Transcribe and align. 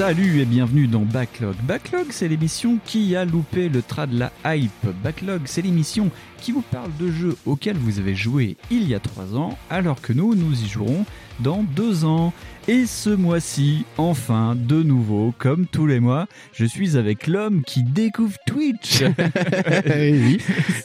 Salut 0.00 0.40
et 0.40 0.46
bienvenue 0.46 0.86
dans 0.86 1.02
Backlog. 1.02 1.56
Backlog, 1.64 2.06
c'est 2.08 2.26
l'émission 2.26 2.78
qui 2.86 3.14
a 3.16 3.26
loupé 3.26 3.68
le 3.68 3.82
tras 3.82 4.06
de 4.06 4.18
la 4.18 4.32
hype. 4.46 4.86
Backlog, 5.04 5.42
c'est 5.44 5.60
l'émission 5.60 6.10
qui 6.40 6.52
vous 6.52 6.62
parle 6.62 6.90
de 6.98 7.10
jeux 7.10 7.36
auxquels 7.44 7.76
vous 7.76 7.98
avez 7.98 8.14
joué 8.14 8.56
il 8.70 8.88
y 8.88 8.94
a 8.94 8.98
3 8.98 9.36
ans, 9.36 9.58
alors 9.68 10.00
que 10.00 10.14
nous, 10.14 10.34
nous 10.34 10.58
y 10.62 10.66
jouerons 10.66 11.04
dans 11.42 11.62
2 11.76 12.04
ans. 12.04 12.32
Et 12.68 12.84
ce 12.86 13.10
mois-ci, 13.10 13.84
enfin, 13.96 14.54
de 14.54 14.82
nouveau, 14.82 15.34
comme 15.38 15.66
tous 15.66 15.86
les 15.86 15.98
mois, 15.98 16.26
je 16.52 16.64
suis 16.66 16.96
avec 16.96 17.26
l'homme 17.26 17.62
qui 17.66 17.82
découvre 17.82 18.36
Twitch. 18.46 19.02
oui, 19.86 20.38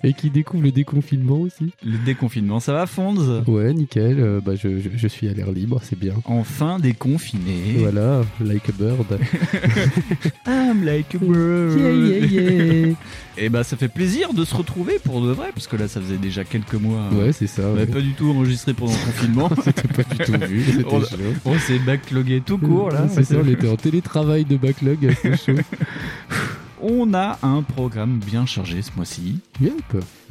et 0.04 0.14
qui 0.14 0.30
découvre 0.32 0.64
le 0.64 0.72
déconfinement 0.72 1.36
aussi. 1.42 1.74
Le 1.84 1.98
déconfinement, 2.06 2.60
ça 2.60 2.74
va, 2.74 2.86
Fonds 2.88 3.16
Ouais, 3.46 3.74
nickel. 3.74 4.20
euh, 4.20 4.40
bah, 4.44 4.54
je, 4.56 4.80
je- 4.80 4.90
je 4.96 5.08
suis 5.08 5.28
à 5.28 5.34
l'air 5.34 5.52
libre, 5.52 5.80
c'est 5.84 6.00
bien. 6.00 6.14
Enfin 6.26 6.80
déconfiné. 6.80 7.76
Voilà, 7.78 8.24
like 8.44 8.68
a 8.70 8.72
bird. 8.72 9.20
I'm 10.48 10.84
like 10.86 11.14
a 11.14 11.20
bird. 11.20 11.80
Yeah, 11.80 12.26
yeah, 12.26 12.52
yeah. 12.64 12.96
Et 13.38 13.50
bah, 13.50 13.64
ça 13.64 13.76
fait 13.76 13.90
plaisir 13.90 14.34
de 14.34 14.46
se 14.46 14.56
retrouver 14.56 14.98
pour 15.04 15.22
de 15.22 15.32
vrai, 15.32 15.48
parce 15.54 15.68
que 15.68 15.76
là, 15.76 15.88
ça 15.88 16.00
faisait 16.00 16.18
déjà 16.18 16.44
quelques 16.46 16.76
mois. 16.76 17.10
Ouais, 17.12 17.34
c'est 17.34 17.48
ça. 17.48 17.64
On 17.64 17.74
ouais. 17.74 17.80
n'avait 17.80 17.92
pas 17.92 18.00
du 18.02 18.14
tout 18.14 18.30
enregistré 18.30 18.74
pendant 18.74 18.94
le 18.94 19.06
confinement. 19.06 19.50
C'était 19.64 19.88
pas 19.88 20.04
du 20.04 20.18
tout 20.24 20.48
vu. 20.48 20.64
C'était 20.66 20.86
On- 20.94 21.02
chaud. 21.02 21.16
On 21.46 21.60
s'est 21.60 21.80
backlogué 21.80 22.42
tout 22.46 22.58
court 22.58 22.92
là. 22.92 23.08
C'est 23.14 23.24
ça, 23.24 23.36
on 23.44 23.48
était 23.48 23.68
en 23.68 23.76
télétravail 23.76 24.46
de 24.46 24.56
backlog, 24.58 25.14
c'était 25.22 25.38
chaud. 25.38 25.62
On 26.82 27.14
a 27.14 27.40
un 27.42 27.62
programme 27.62 28.20
bien 28.20 28.46
chargé 28.46 28.82
ce 28.82 28.92
mois-ci. 28.96 29.40
Yep. 29.62 29.74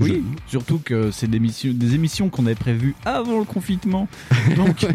Oui, 0.00 0.22
surtout 0.46 0.78
que 0.84 1.10
c'est 1.10 1.26
des, 1.28 1.38
émissions- 1.38 1.72
des 1.72 1.94
émissions 1.94 2.28
qu'on 2.28 2.44
avait 2.46 2.54
prévues 2.54 2.94
avant 3.04 3.38
le 3.38 3.44
confinement. 3.44 4.08
Donc, 4.56 4.86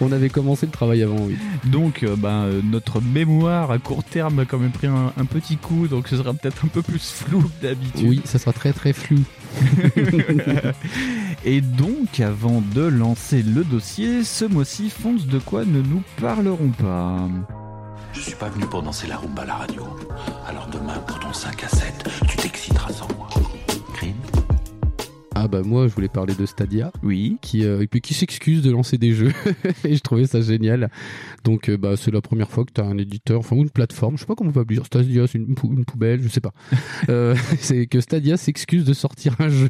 On 0.00 0.12
avait 0.12 0.28
commencé 0.28 0.66
le 0.66 0.72
travail 0.72 1.02
avant, 1.02 1.18
oui. 1.20 1.36
donc 1.64 2.02
euh, 2.02 2.16
ben, 2.16 2.44
euh, 2.44 2.60
notre 2.62 3.00
mémoire 3.00 3.70
à 3.70 3.78
court 3.78 4.04
terme 4.04 4.40
a 4.40 4.44
quand 4.44 4.58
même 4.58 4.70
pris 4.72 4.86
un, 4.88 5.12
un 5.16 5.24
petit 5.24 5.56
coup, 5.56 5.88
donc 5.88 6.08
ce 6.08 6.16
sera 6.16 6.34
peut-être 6.34 6.64
un 6.64 6.68
peu 6.68 6.82
plus 6.82 7.10
flou 7.10 7.42
que 7.42 7.66
d'habitude. 7.66 8.06
Oui, 8.08 8.20
ça 8.24 8.38
sera 8.38 8.52
très 8.52 8.72
très 8.72 8.92
flou. 8.92 9.20
Et 11.44 11.60
donc, 11.60 12.20
avant 12.20 12.62
de 12.74 12.82
lancer 12.82 13.42
le 13.42 13.64
dossier, 13.64 14.24
ce 14.24 14.44
mois-ci, 14.44 14.90
Fonce, 14.90 15.26
de 15.26 15.38
quoi 15.38 15.64
ne 15.64 15.80
nous 15.80 16.02
parlerons 16.20 16.70
pas? 16.70 17.28
Je 18.14 18.20
suis 18.20 18.34
pas 18.36 18.48
venu 18.48 18.64
pour 18.66 18.82
danser 18.82 19.06
la 19.08 19.16
rumba 19.16 19.42
à 19.42 19.46
la 19.46 19.54
radio. 19.54 19.82
Alors 20.46 20.66
demain, 20.68 20.98
pour 21.06 21.18
ton 21.18 21.32
5 21.32 21.64
à 21.64 21.68
7, 21.68 22.08
tu 22.28 22.36
t'exciteras 22.36 22.92
sans 22.92 23.08
moi. 23.18 23.28
Ah 25.36 25.48
bah 25.48 25.62
moi, 25.64 25.88
je 25.88 25.94
voulais 25.94 26.08
parler 26.08 26.34
de 26.34 26.46
Stadia. 26.46 26.92
Oui. 27.02 27.38
qui, 27.42 27.64
euh, 27.64 27.82
et 27.82 27.86
puis 27.88 28.00
qui 28.00 28.14
s'excuse 28.14 28.62
de 28.62 28.70
lancer 28.70 28.98
des 28.98 29.12
jeux 29.12 29.32
et 29.84 29.96
je 29.96 30.00
trouvais 30.00 30.26
ça 30.26 30.40
génial 30.40 30.90
donc 31.42 31.68
euh, 31.68 31.76
bah 31.76 31.96
c'est 31.96 32.10
la 32.12 32.20
première 32.22 32.50
fois 32.50 32.64
que 32.64 32.72
tu 32.72 32.80
as 32.80 32.84
un 32.84 32.96
éditeur 32.98 33.40
enfin 33.40 33.56
ou 33.56 33.62
une 33.62 33.70
plateforme 33.70 34.14
je 34.16 34.20
sais 34.20 34.26
pas 34.26 34.34
comment 34.36 34.50
on 34.50 34.52
peut 34.52 34.60
appeler. 34.60 34.80
Stadia 34.84 35.26
c'est 35.26 35.38
une, 35.38 35.54
pou- 35.54 35.72
une 35.72 35.84
poubelle 35.84 36.22
je 36.22 36.28
sais 36.28 36.40
pas 36.40 36.52
Euh, 37.08 37.34
c'est 37.60 37.86
que 37.86 38.00
Stadia 38.00 38.36
s'excuse 38.36 38.84
de 38.84 38.92
sortir 38.94 39.34
un 39.40 39.48
jeu 39.48 39.68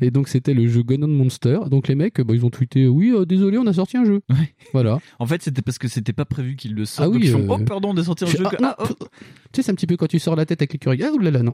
et 0.00 0.10
donc 0.10 0.26
c'était 0.28 0.54
le 0.54 0.66
jeu 0.66 0.82
Gun 0.82 1.06
Monster 1.06 1.58
donc 1.70 1.86
les 1.88 1.94
mecs 1.94 2.20
bah, 2.20 2.34
ils 2.34 2.44
ont 2.44 2.50
tweeté 2.50 2.88
oui 2.88 3.12
euh, 3.14 3.24
désolé 3.26 3.58
on 3.58 3.66
a 3.66 3.72
sorti 3.74 3.96
un 3.96 4.04
jeu 4.04 4.20
Ouais. 4.30 4.54
voilà 4.72 4.98
En 5.18 5.26
fait, 5.26 5.42
c'était 5.42 5.62
parce 5.62 5.78
que 5.78 5.86
c'était 5.88 6.12
pas 6.12 6.24
prévu 6.24 6.56
qu'il 6.56 6.74
le 6.74 6.84
sorte. 6.84 7.06
Ah 7.08 7.12
donc 7.12 7.20
oui, 7.22 7.26
ils 7.28 7.30
font, 7.32 7.40
euh, 7.42 7.56
oh 7.60 7.64
pardon 7.64 7.94
de 7.94 8.02
sortir 8.02 8.26
un 8.26 8.30
Je 8.30 8.36
jeu. 8.38 8.44
que- 8.44 8.56
ah, 8.62 8.74
ah, 8.78 8.84
oh. 8.90 8.94
tu 8.98 9.06
sais 9.56 9.62
c'est 9.62 9.70
un 9.70 9.74
petit 9.74 9.86
peu 9.86 9.96
quand 9.96 10.06
tu 10.08 10.18
sors 10.18 10.34
la 10.36 10.46
tête 10.46 10.60
avec 10.62 10.72
l'écureuil 10.72 11.02
ah 11.04 11.12
oulala 11.12 11.42
non 11.42 11.52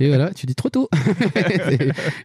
et 0.00 0.08
voilà 0.08 0.32
tu 0.32 0.46
dis 0.46 0.54
trop 0.54 0.70
tôt 0.70 0.88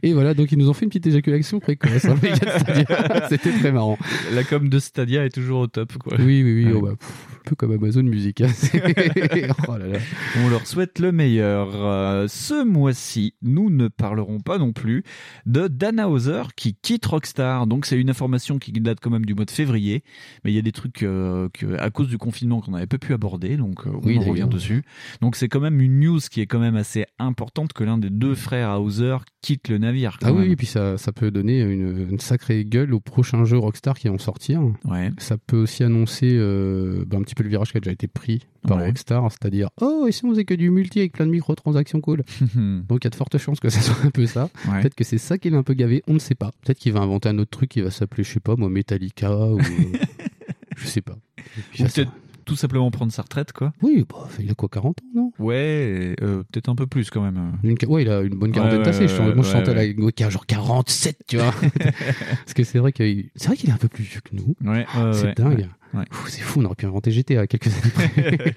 et, 0.03 0.13
voilà 0.13 0.33
donc 0.33 0.51
ils 0.51 0.57
nous 0.57 0.69
ont 0.69 0.73
fait 0.73 0.85
une 0.85 0.89
petite 0.89 1.07
éjaculation 1.07 1.59
précoce 1.59 2.05
hein, 2.05 2.15
c'était 3.29 3.51
très 3.51 3.71
marrant 3.71 3.97
La 4.33 4.43
com 4.43 4.69
de 4.69 4.79
Stadia 4.79 5.25
est 5.25 5.29
toujours 5.29 5.61
au 5.61 5.67
top, 5.67 5.93
quoi. 5.97 6.17
Oui, 6.19 6.43
oui, 6.43 6.65
oui. 6.65 6.65
Ouais. 6.65 6.73
oh 6.75 6.81
bah, 6.81 6.93
pff, 6.99 7.27
un 7.41 7.49
peu 7.49 7.55
comme 7.55 7.71
Amazon 7.71 8.03
Music. 8.03 8.41
hein. 8.41 8.47
Oh 9.67 9.77
là 9.77 9.87
là. 9.87 9.99
On 10.43 10.49
leur 10.49 10.65
souhaite 10.67 10.99
le 10.99 11.11
meilleur. 11.11 11.69
Euh, 11.73 12.27
ce 12.27 12.63
mois-ci, 12.63 13.33
nous 13.41 13.69
ne 13.69 13.87
parlerons 13.87 14.39
pas 14.39 14.57
non 14.57 14.73
plus 14.73 15.03
de 15.45 15.67
Dana 15.67 16.09
Hauser 16.09 16.43
qui 16.55 16.75
quitte 16.81 17.05
Rockstar. 17.05 17.67
Donc 17.67 17.85
c'est 17.85 17.99
une 17.99 18.09
information 18.09 18.59
qui 18.59 18.71
date 18.71 18.99
quand 19.01 19.09
même 19.09 19.25
du 19.25 19.33
mois 19.33 19.45
de 19.45 19.51
février, 19.51 20.03
mais 20.43 20.51
il 20.51 20.55
y 20.55 20.59
a 20.59 20.61
des 20.63 20.71
trucs 20.71 21.03
euh, 21.03 21.49
que, 21.53 21.77
à 21.79 21.89
cause 21.89 22.07
du 22.07 22.17
confinement 22.17 22.61
qu'on 22.61 22.71
n'avait 22.71 22.87
pas 22.87 22.97
pu 22.97 23.13
aborder, 23.13 23.57
donc 23.57 23.85
euh, 23.87 23.91
on 23.93 24.05
Oui, 24.05 24.17
en 24.17 24.21
revient 24.21 24.47
dessus. 24.49 24.83
Donc 25.21 25.35
c'est 25.35 25.47
quand 25.47 25.59
même 25.59 25.81
une 25.81 25.99
news 25.99 26.19
qui 26.19 26.41
est 26.41 26.47
quand 26.47 26.59
même 26.59 26.75
assez 26.75 27.05
importante 27.19 27.73
que 27.73 27.83
l'un 27.83 27.97
des 27.97 28.09
deux 28.09 28.35
frères 28.35 28.81
Hauser 28.81 29.17
quitte 29.41 29.69
le 29.71 29.79
navire. 29.79 30.17
quand 30.19 30.27
Ah 30.27 30.33
oui, 30.33 30.51
et 30.51 30.55
puis 30.55 30.67
ça, 30.67 30.97
ça 30.97 31.11
peut 31.11 31.31
donner 31.31 31.61
une, 31.61 32.09
une 32.11 32.19
sacrée 32.19 32.63
gueule 32.65 32.93
aux 32.93 32.99
prochains 32.99 33.45
jeux 33.45 33.57
Rockstar 33.57 33.97
qui 33.97 34.07
vont 34.07 34.17
sortir. 34.19 34.61
Ouais. 34.85 35.11
Ça 35.17 35.37
peut 35.37 35.57
aussi 35.57 35.83
annoncer 35.83 36.29
euh, 36.33 37.03
bah, 37.07 37.17
un 37.17 37.21
petit 37.23 37.35
peu 37.35 37.43
le 37.43 37.49
virage 37.49 37.71
qui 37.71 37.77
a 37.77 37.79
déjà 37.79 37.91
été 37.91 38.07
pris 38.07 38.45
par 38.67 38.77
Ouais. 38.77 38.87
Rockstar, 38.87 39.29
c'est-à-dire 39.31 39.69
oh 39.81 40.05
ici 40.07 40.23
on 40.25 40.29
faisait 40.29 40.45
que 40.45 40.53
du 40.53 40.69
multi 40.69 40.99
avec 40.99 41.13
plein 41.13 41.25
de 41.25 41.31
microtransactions 41.31 41.99
cool? 42.01 42.23
Donc 42.55 42.99
il 43.01 43.05
y 43.05 43.07
a 43.07 43.09
de 43.09 43.15
fortes 43.15 43.37
chances 43.37 43.59
que 43.59 43.69
ça 43.69 43.81
soit 43.81 44.05
un 44.05 44.11
peu 44.11 44.25
ça. 44.27 44.49
Ouais. 44.69 44.81
Peut-être 44.81 44.95
que 44.95 45.03
c'est 45.03 45.17
ça 45.17 45.37
qui 45.37 45.49
l'a 45.49 45.57
un 45.57 45.63
peu 45.63 45.73
gavé, 45.73 46.03
on 46.07 46.13
ne 46.13 46.19
sait 46.19 46.35
pas. 46.35 46.51
Peut-être 46.63 46.77
qu'il 46.77 46.93
va 46.93 46.99
inventer 46.99 47.29
un 47.29 47.39
autre 47.39 47.51
truc 47.51 47.69
qui 47.69 47.81
va 47.81 47.89
s'appeler 47.91 48.23
je 48.23 48.33
sais 48.33 48.39
pas 48.39 48.55
moi 48.55 48.69
Metallica 48.69 49.31
ou 49.47 49.57
euh, 49.59 49.63
je 50.77 50.87
sais 50.87 51.01
pas. 51.01 51.17
Et 51.77 51.83
Ou 51.83 51.85
peut-être 51.87 52.11
tout 52.45 52.55
simplement 52.55 52.89
prendre 52.91 53.11
sa 53.11 53.21
retraite, 53.21 53.51
quoi. 53.53 53.73
Oui, 53.81 54.05
bah, 54.09 54.27
il 54.39 54.49
a 54.51 54.53
quoi 54.53 54.69
40 54.69 54.99
ans 54.99 55.05
non? 55.15 55.31
Ouais, 55.39 56.15
euh, 56.21 56.43
peut-être 56.51 56.69
un 56.69 56.75
peu 56.75 56.87
plus 56.87 57.09
quand 57.09 57.21
même. 57.21 57.53
Une, 57.63 57.75
ouais, 57.87 58.03
il 58.03 58.09
a 58.09 58.21
une 58.21 58.35
bonne 58.35 58.51
quarantaine 58.51 58.79
ouais, 58.79 58.85
ouais, 59.29 59.35
moi, 59.35 59.43
je 59.43 59.49
sentais 59.49 59.73
la- 59.73 60.25
a 60.25 60.29
genre 60.29 60.45
47, 60.45 61.17
tu 61.27 61.37
vois. 61.37 61.51
Parce 61.71 62.53
que 62.55 62.63
c'est 62.63 62.79
vrai 62.79 62.91
qu'il 62.91 63.29
c'est 63.35 63.47
vrai 63.47 63.57
qu'il 63.57 63.69
est 63.69 63.73
un 63.73 63.77
peu 63.77 63.87
plus 63.87 64.03
vieux 64.03 64.21
que 64.21 64.35
nous. 64.35 64.55
C'est 65.13 65.37
dingue. 65.37 65.67
Ouais. 65.93 66.05
C'est 66.27 66.41
fou, 66.41 66.61
on 66.61 66.65
aurait 66.65 66.75
pu 66.75 66.85
inventer 66.85 67.11
GTA 67.11 67.47
quelques 67.47 67.67
années 67.67 67.91
près. 67.93 68.55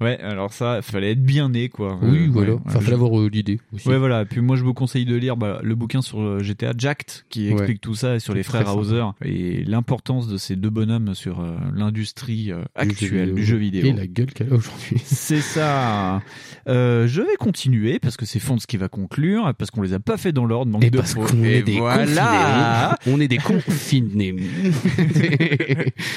ouais, 0.00 0.18
alors 0.20 0.52
ça, 0.52 0.82
fallait 0.82 1.12
être 1.12 1.22
bien 1.22 1.48
né, 1.50 1.68
quoi. 1.68 1.98
oui, 2.02 2.26
Euh, 2.26 2.28
voilà. 2.30 2.52
ouais, 2.54 2.58
enfin, 2.66 2.80
fallait 2.80 2.94
avoir 2.94 3.18
euh, 3.20 3.28
l'idée 3.32 3.58
aussi. 3.74 3.88
Ouais, 3.88 3.98
voilà. 3.98 4.24
Puis 4.24 4.40
moi, 4.40 4.56
je 4.56 4.64
vous 4.64 4.74
conseille 4.74 5.04
de 5.04 5.14
lire 5.16 5.36
bah, 5.36 5.60
le 5.62 5.74
bouquin 5.74 6.02
sur 6.02 6.20
euh, 6.20 6.42
GTA 6.42 6.72
Jacked, 6.76 7.24
qui 7.28 7.46
Ouais. 7.48 7.52
explique 7.52 7.80
tout 7.80 7.94
ça, 7.94 8.16
et 8.16 8.20
sur 8.20 8.34
les 8.34 8.42
frères. 8.42 8.76
Hauser, 8.76 9.02
et 9.24 9.64
l'importance 9.64 10.28
de 10.28 10.36
ces 10.36 10.56
deux 10.56 10.70
bonhommes 10.70 11.14
sur 11.14 11.40
euh, 11.40 11.56
l'industrie 11.74 12.50
actuelle 12.74 13.34
du 13.34 13.44
jeu 13.44 13.56
vidéo. 13.56 13.86
Et 13.86 13.92
la 13.92 14.06
gueule 14.06 14.32
qu'elle 14.32 14.52
a 14.52 14.56
aujourd'hui. 14.56 14.98
C'est 15.04 15.40
ça. 15.40 16.20
Je 16.66 17.20
vais 17.22 17.36
continuer 17.38 17.98
parce 17.98 18.16
que 18.16 18.26
c'est 18.26 18.40
Fonds 18.40 18.56
qui 18.56 18.76
va 18.76 18.88
conclure, 18.88 19.54
parce 19.58 19.70
qu'on 19.70 19.82
les 19.82 19.92
a 19.94 20.00
pas 20.00 20.16
fait 20.16 20.32
dans 20.32 20.44
l'ordre. 20.44 20.70
manque 20.72 20.84
Et 20.84 20.90
de 20.90 20.98
parce 20.98 21.14
qu'on 21.14 21.44
Et 21.44 21.58
est 21.58 21.62
des 21.62 21.78
voilà. 21.78 22.96
confinés. 23.02 23.14
On 23.16 23.20
est 23.20 23.28
des 23.28 23.38
confinés. 23.38 24.34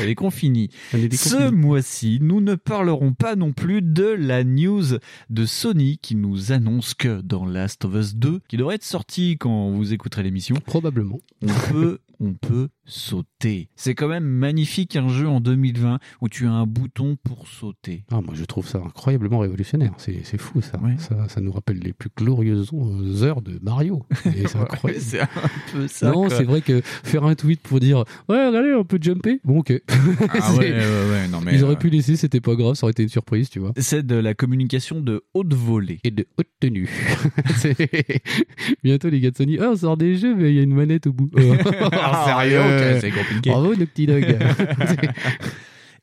Ce 0.91 1.49
mois-ci, 1.49 2.19
nous 2.21 2.41
ne 2.41 2.55
parlerons 2.55 3.13
pas 3.13 3.35
non 3.35 3.53
plus 3.53 3.81
de 3.81 4.05
la 4.05 4.43
news 4.43 4.83
de 5.29 5.45
Sony 5.45 5.97
qui 6.01 6.15
nous 6.15 6.51
annonce 6.51 6.93
que 6.93 7.21
dans 7.21 7.45
Last 7.45 7.85
of 7.85 7.95
Us 7.95 8.15
2, 8.15 8.39
qui 8.47 8.57
devrait 8.57 8.75
être 8.75 8.83
sorti 8.83 9.37
quand 9.39 9.71
vous 9.71 9.93
écouterez 9.93 10.23
l'émission, 10.23 10.55
Probablement. 10.65 11.19
on 11.41 11.71
peut, 11.71 11.99
on 12.19 12.33
peut 12.33 12.69
sauter. 12.85 13.69
C'est 13.75 13.95
quand 13.95 14.07
même 14.07 14.23
magnifique 14.23 14.95
un 14.95 15.07
jeu 15.09 15.27
en 15.27 15.39
2020 15.39 15.99
où 16.21 16.29
tu 16.29 16.47
as 16.47 16.51
un 16.51 16.65
bouton 16.65 17.17
pour 17.23 17.47
sauter. 17.47 18.03
Ah, 18.11 18.21
moi, 18.21 18.33
je 18.33 18.43
trouve 18.45 18.67
ça 18.67 18.79
incroyablement 18.79 19.39
révolutionnaire. 19.39 19.93
C'est 19.97 20.37
fou, 20.37 20.61
ça. 20.61 20.79
Ouais. 20.79 20.95
ça. 20.97 21.27
Ça 21.29 21.41
nous 21.41 21.51
rappelle 21.51 21.79
les 21.79 21.93
plus 21.93 22.09
glorieuses 22.15 22.71
heures 23.23 23.41
de 23.41 23.59
Mario. 23.61 24.05
C'est 24.23 24.55
incroyable. 24.55 25.03
un 25.21 25.71
peu 25.71 25.87
ça. 25.87 26.11
non, 26.11 26.29
c'est 26.29 26.43
vrai 26.43 26.61
que 26.61 26.81
faire 26.83 27.23
un 27.23 27.35
tweet 27.35 27.61
pour 27.61 27.79
dire 27.79 28.03
ouais, 28.29 28.47
regardez, 28.47 28.73
on 28.73 28.83
peut 28.83 28.99
jumper. 29.01 29.39
Bon, 29.43 29.59
ok. 29.59 29.73
Ah 29.89 30.53
ouais, 30.57 31.27
non 31.29 31.41
mais 31.41 31.55
Ils 31.55 31.63
auraient 31.63 31.73
euh, 31.73 31.77
pu 31.77 31.89
laisser, 31.89 32.15
c'était 32.15 32.41
pas 32.41 32.55
grave, 32.55 32.75
ça 32.75 32.85
aurait 32.85 32.91
été 32.91 33.03
une 33.03 33.09
surprise, 33.09 33.49
tu 33.49 33.59
vois. 33.59 33.73
c'est 33.77 34.05
de 34.05 34.15
la 34.15 34.33
communication 34.33 35.01
de 35.01 35.23
haute 35.33 35.53
volée. 35.53 35.99
Et 36.03 36.11
de 36.11 36.25
haute 36.37 36.47
tenue. 36.59 36.89
Bientôt, 38.83 39.09
les 39.09 39.19
gars 39.19 39.31
de 39.31 39.37
Sony, 39.37 39.57
ah, 39.59 39.69
on 39.71 39.75
sort 39.75 39.97
des 39.97 40.15
jeux, 40.15 40.35
mais 40.35 40.51
il 40.51 40.55
y 40.55 40.59
a 40.59 40.63
une 40.63 40.73
manette 40.73 41.07
au 41.07 41.13
bout. 41.13 41.29
Ah, 41.91 42.23
sérieux, 42.25 42.70
ok, 42.71 43.01
c'est 43.01 43.11
compliqué. 43.11 43.49
Bravo, 43.49 43.73
le 43.73 43.85
petit 43.85 44.05
dog. 44.05 44.25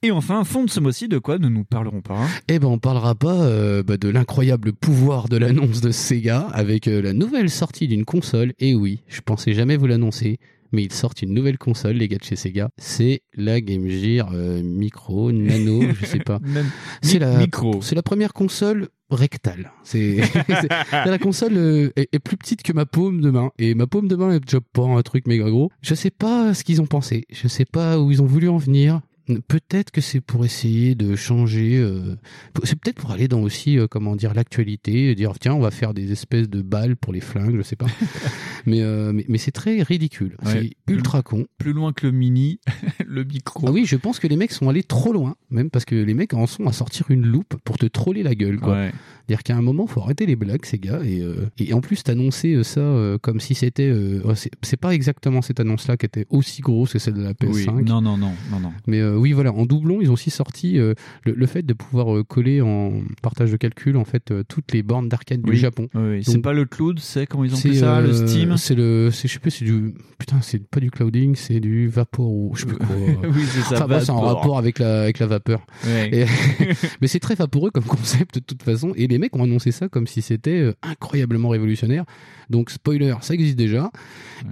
Et 0.02 0.12
enfin, 0.12 0.44
fond 0.44 0.62
de 0.62 0.70
ce 0.70 0.78
mois-ci, 0.78 1.08
de 1.08 1.18
quoi 1.18 1.38
ne 1.38 1.48
nous 1.48 1.64
parlerons 1.64 2.02
pas 2.02 2.14
hein? 2.14 2.28
Eh 2.46 2.60
ben, 2.60 2.68
on 2.68 2.78
parlera 2.78 3.16
pas 3.16 3.34
euh, 3.34 3.82
bah, 3.82 3.96
de 3.96 4.08
l'incroyable 4.08 4.72
pouvoir 4.72 5.28
de 5.28 5.36
l'annonce 5.36 5.80
de 5.80 5.90
Sega 5.90 6.46
avec 6.52 6.86
euh, 6.86 7.02
la 7.02 7.12
nouvelle 7.12 7.50
sortie 7.50 7.88
d'une 7.88 8.04
console. 8.04 8.52
Et 8.60 8.76
oui, 8.76 9.02
je 9.08 9.20
pensais 9.22 9.54
jamais 9.54 9.76
vous 9.76 9.88
l'annoncer, 9.88 10.38
mais 10.72 10.82
ils 10.84 10.92
sortent 10.92 11.22
une 11.22 11.34
nouvelle 11.34 11.58
console, 11.58 11.96
les 11.96 12.08
gars 12.08 12.18
de 12.18 12.24
chez 12.24 12.36
Sega. 12.36 12.70
C'est 12.78 13.22
la 13.34 13.60
Game 13.60 13.88
Gear 13.88 14.30
euh, 14.32 14.62
Micro, 14.62 15.32
Nano, 15.32 15.82
je 16.00 16.06
sais 16.06 16.18
pas. 16.18 16.40
C'est 17.02 17.18
la, 17.18 17.38
micro. 17.38 17.80
c'est 17.82 17.94
la 17.94 18.02
première 18.02 18.32
console 18.32 18.88
rectale. 19.10 19.72
C'est 19.84 20.20
c'est- 20.22 20.68
la 20.92 21.18
console 21.18 21.56
euh, 21.56 21.90
est, 21.96 22.08
est 22.12 22.18
plus 22.18 22.36
petite 22.36 22.62
que 22.62 22.72
ma 22.72 22.84
paume 22.86 23.20
de 23.20 23.30
main 23.30 23.50
et 23.58 23.74
ma 23.74 23.86
paume 23.86 24.08
de 24.08 24.16
main 24.16 24.32
est 24.32 24.40
déjà 24.40 24.60
pas 24.60 24.82
un 24.82 25.00
truc 25.02 25.26
méga 25.26 25.48
gros. 25.48 25.70
Je 25.80 25.94
sais 25.94 26.10
pas 26.10 26.52
ce 26.54 26.62
qu'ils 26.64 26.82
ont 26.82 26.86
pensé. 26.86 27.24
Je 27.30 27.48
sais 27.48 27.64
pas 27.64 27.98
où 27.98 28.10
ils 28.10 28.20
ont 28.22 28.26
voulu 28.26 28.48
en 28.48 28.58
venir. 28.58 29.00
Peut-être 29.46 29.90
que 29.90 30.00
c'est 30.00 30.20
pour 30.20 30.44
essayer 30.44 30.94
de 30.94 31.14
changer. 31.16 31.76
euh, 31.76 32.16
c'est 32.64 32.78
peut-être 32.78 32.96
pour 33.00 33.10
aller 33.10 33.28
dans 33.28 33.40
aussi 33.40 33.78
euh, 33.78 33.86
comment 33.86 34.16
dire 34.16 34.34
l'actualité, 34.34 35.14
dire 35.14 35.38
tiens 35.38 35.54
on 35.54 35.60
va 35.60 35.70
faire 35.70 35.92
des 35.94 36.12
espèces 36.12 36.48
de 36.48 36.62
balles 36.62 36.96
pour 36.96 37.12
les 37.12 37.20
flingues, 37.20 37.56
je 37.56 37.62
sais 37.62 37.76
pas. 37.76 37.86
mais, 38.66 38.80
euh, 38.82 39.12
mais 39.12 39.25
mais 39.28 39.38
c'est 39.38 39.50
très 39.52 39.82
ridicule. 39.82 40.36
Ouais. 40.44 40.70
C'est 40.86 40.92
ultra 40.92 41.22
con. 41.22 41.46
Plus 41.58 41.72
loin 41.72 41.92
que 41.92 42.06
le 42.06 42.12
mini, 42.12 42.60
le 43.06 43.25
micro. 43.25 43.66
Ah 43.69 43.70
oui, 43.70 43.84
je 43.86 43.96
pense 43.96 44.19
que 44.19 44.26
les 44.26 44.36
mecs 44.36 44.52
sont 44.52 44.69
allés 44.69 44.82
trop 44.82 45.12
loin, 45.12 45.36
même 45.50 45.70
parce 45.70 45.84
que 45.84 45.94
les 45.94 46.14
mecs 46.14 46.34
en 46.34 46.46
sont 46.46 46.66
à 46.66 46.72
sortir 46.72 47.10
une 47.10 47.26
loupe 47.26 47.56
pour 47.64 47.78
te 47.78 47.86
troller 47.86 48.22
la 48.22 48.34
gueule. 48.34 48.58
Quoi. 48.58 48.72
Ouais. 48.72 48.92
C'est-à-dire 49.26 49.42
qu'à 49.42 49.56
un 49.56 49.62
moment, 49.62 49.86
faut 49.86 50.00
arrêter 50.00 50.25
les 50.25 50.36
blagues, 50.36 50.64
ces 50.64 50.78
gars. 50.78 51.00
Et, 51.04 51.20
euh, 51.20 51.50
et 51.58 51.75
en 51.75 51.82
plus, 51.82 52.02
t'annoncer 52.02 52.64
ça 52.64 52.80
comme 53.20 53.40
si 53.40 53.54
c'était. 53.54 53.92
oh, 54.25 54.32
c'est 54.34 54.76
pas 54.78 54.94
exactement 54.94 55.42
cette 55.42 55.60
annonce-là 55.60 55.96
qui 55.98 56.06
était 56.06 56.26
aussi 56.30 56.62
grosse 56.62 56.94
que 56.94 56.98
celle 56.98 57.14
de 57.14 57.22
la 57.22 57.32
Oui. 57.42 57.64
PS5. 57.66 57.84
Non, 57.84 58.00
non, 58.00 58.16
non, 58.16 58.32
non, 58.50 58.60
non. 58.60 58.72
Mais 58.86 59.02
oui, 59.18 59.32
voilà, 59.32 59.52
en 59.52 59.66
doublon, 59.66 60.00
ils 60.00 60.10
ont 60.10 60.14
aussi 60.14 60.30
sorti 60.30 60.78
euh, 60.78 60.94
le, 61.24 61.32
le 61.34 61.46
fait 61.46 61.62
de 61.62 61.72
pouvoir 61.74 62.16
euh, 62.16 62.24
coller 62.24 62.60
en 62.60 63.00
partage 63.22 63.50
de 63.52 63.56
calcul 63.56 63.96
en 63.96 64.04
fait 64.04 64.30
euh, 64.30 64.42
toutes 64.48 64.72
les 64.72 64.82
bornes 64.82 65.08
d'arcade 65.08 65.40
Oui. 65.44 65.50
du 65.52 65.56
Japon. 65.56 65.88
Oui. 65.94 66.22
C'est 66.24 66.38
pas 66.40 66.52
le 66.52 66.64
cloud, 66.64 66.98
c'est 67.00 67.26
comment 67.26 67.44
ils 67.44 67.54
ont 67.54 67.58
appelé 67.58 67.74
ça, 67.76 68.00
le 68.00 68.12
Steam. 68.12 68.56
C'est 68.56 68.74
le, 68.74 69.10
je 69.10 69.26
sais 69.28 69.38
plus, 69.38 69.50
c'est 69.50 69.64
du 69.64 69.94
putain, 70.18 70.40
c'est 70.40 70.66
pas 70.66 70.80
du 70.80 70.90
clouding, 70.90 71.34
c'est 71.36 71.60
du 71.60 71.88
vapor 71.88 72.26
ou 72.30 72.52
je 72.54 72.60
sais 72.62 72.66
plus 72.66 72.76
quoi. 72.76 72.86
oui, 73.24 73.42
c'est 73.46 73.74
ça. 73.74 73.84
Enfin, 73.84 74.00
c'est 74.00 74.10
en 74.10 74.20
vapeur. 74.22 74.36
rapport 74.36 74.58
avec 74.58 74.78
la 74.78 75.02
avec 75.02 75.18
la 75.18 75.26
vapeur. 75.26 75.66
Ouais. 75.86 76.10
Et- 76.12 76.26
mais 77.00 77.08
c'est 77.08 77.20
très 77.20 77.34
vaporeux 77.34 77.70
comme 77.70 77.84
concept 77.84 78.36
de 78.36 78.40
toute 78.40 78.62
façon. 78.62 78.92
Et 78.96 79.06
les 79.06 79.18
mecs 79.18 79.34
ont 79.36 79.44
annoncé 79.44 79.70
ça 79.72 79.88
comme 79.88 80.06
si 80.06 80.22
c'était 80.22 80.72
incroyablement 80.82 81.48
révolutionnaire. 81.48 82.04
Donc 82.50 82.70
spoiler, 82.70 83.14
ça 83.20 83.34
existe 83.34 83.56
déjà. 83.56 83.90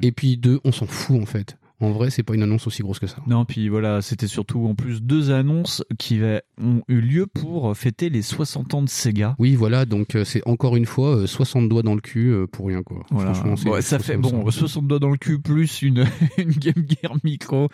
Et 0.02 0.12
puis 0.12 0.36
deux, 0.36 0.60
on 0.64 0.72
s'en 0.72 0.86
fout 0.86 1.20
en 1.20 1.26
fait. 1.26 1.56
En 1.80 1.90
vrai, 1.90 2.08
c'est 2.10 2.22
pas 2.22 2.34
une 2.34 2.42
annonce 2.42 2.66
aussi 2.66 2.82
grosse 2.82 2.98
que 2.98 3.06
ça. 3.06 3.18
Non, 3.26 3.44
puis 3.44 3.68
voilà, 3.68 4.00
c'était 4.00 4.26
surtout 4.26 4.66
en 4.66 4.74
plus 4.74 5.02
deux 5.02 5.30
annonces 5.30 5.84
qui 5.98 6.20
ont 6.58 6.82
eu 6.88 7.00
lieu 7.00 7.26
pour 7.26 7.76
fêter 7.76 8.08
les 8.08 8.22
60 8.22 8.74
ans 8.74 8.82
de 8.82 8.88
Sega. 8.88 9.36
Oui, 9.38 9.54
voilà. 9.56 9.84
Donc 9.84 10.14
euh, 10.14 10.24
c'est 10.24 10.46
encore 10.46 10.76
une 10.76 10.86
fois 10.86 11.16
euh, 11.16 11.26
60 11.26 11.68
doigts 11.68 11.82
dans 11.82 11.94
le 11.94 12.00
cul 12.00 12.32
euh, 12.32 12.46
pour 12.46 12.68
rien 12.68 12.82
quoi. 12.82 13.04
Voilà. 13.10 13.34
Franchement, 13.34 13.56
c'est 13.56 13.68
Ouais, 13.68 13.82
ça 13.82 13.98
fait 13.98 14.16
bon 14.16 14.50
60 14.50 14.86
doigts 14.86 14.98
dans 14.98 15.10
le 15.10 15.18
cul 15.18 15.38
plus 15.38 15.82
une, 15.82 16.06
une 16.38 16.50
Game 16.50 16.86
Gear 16.88 17.16
Micro. 17.24 17.68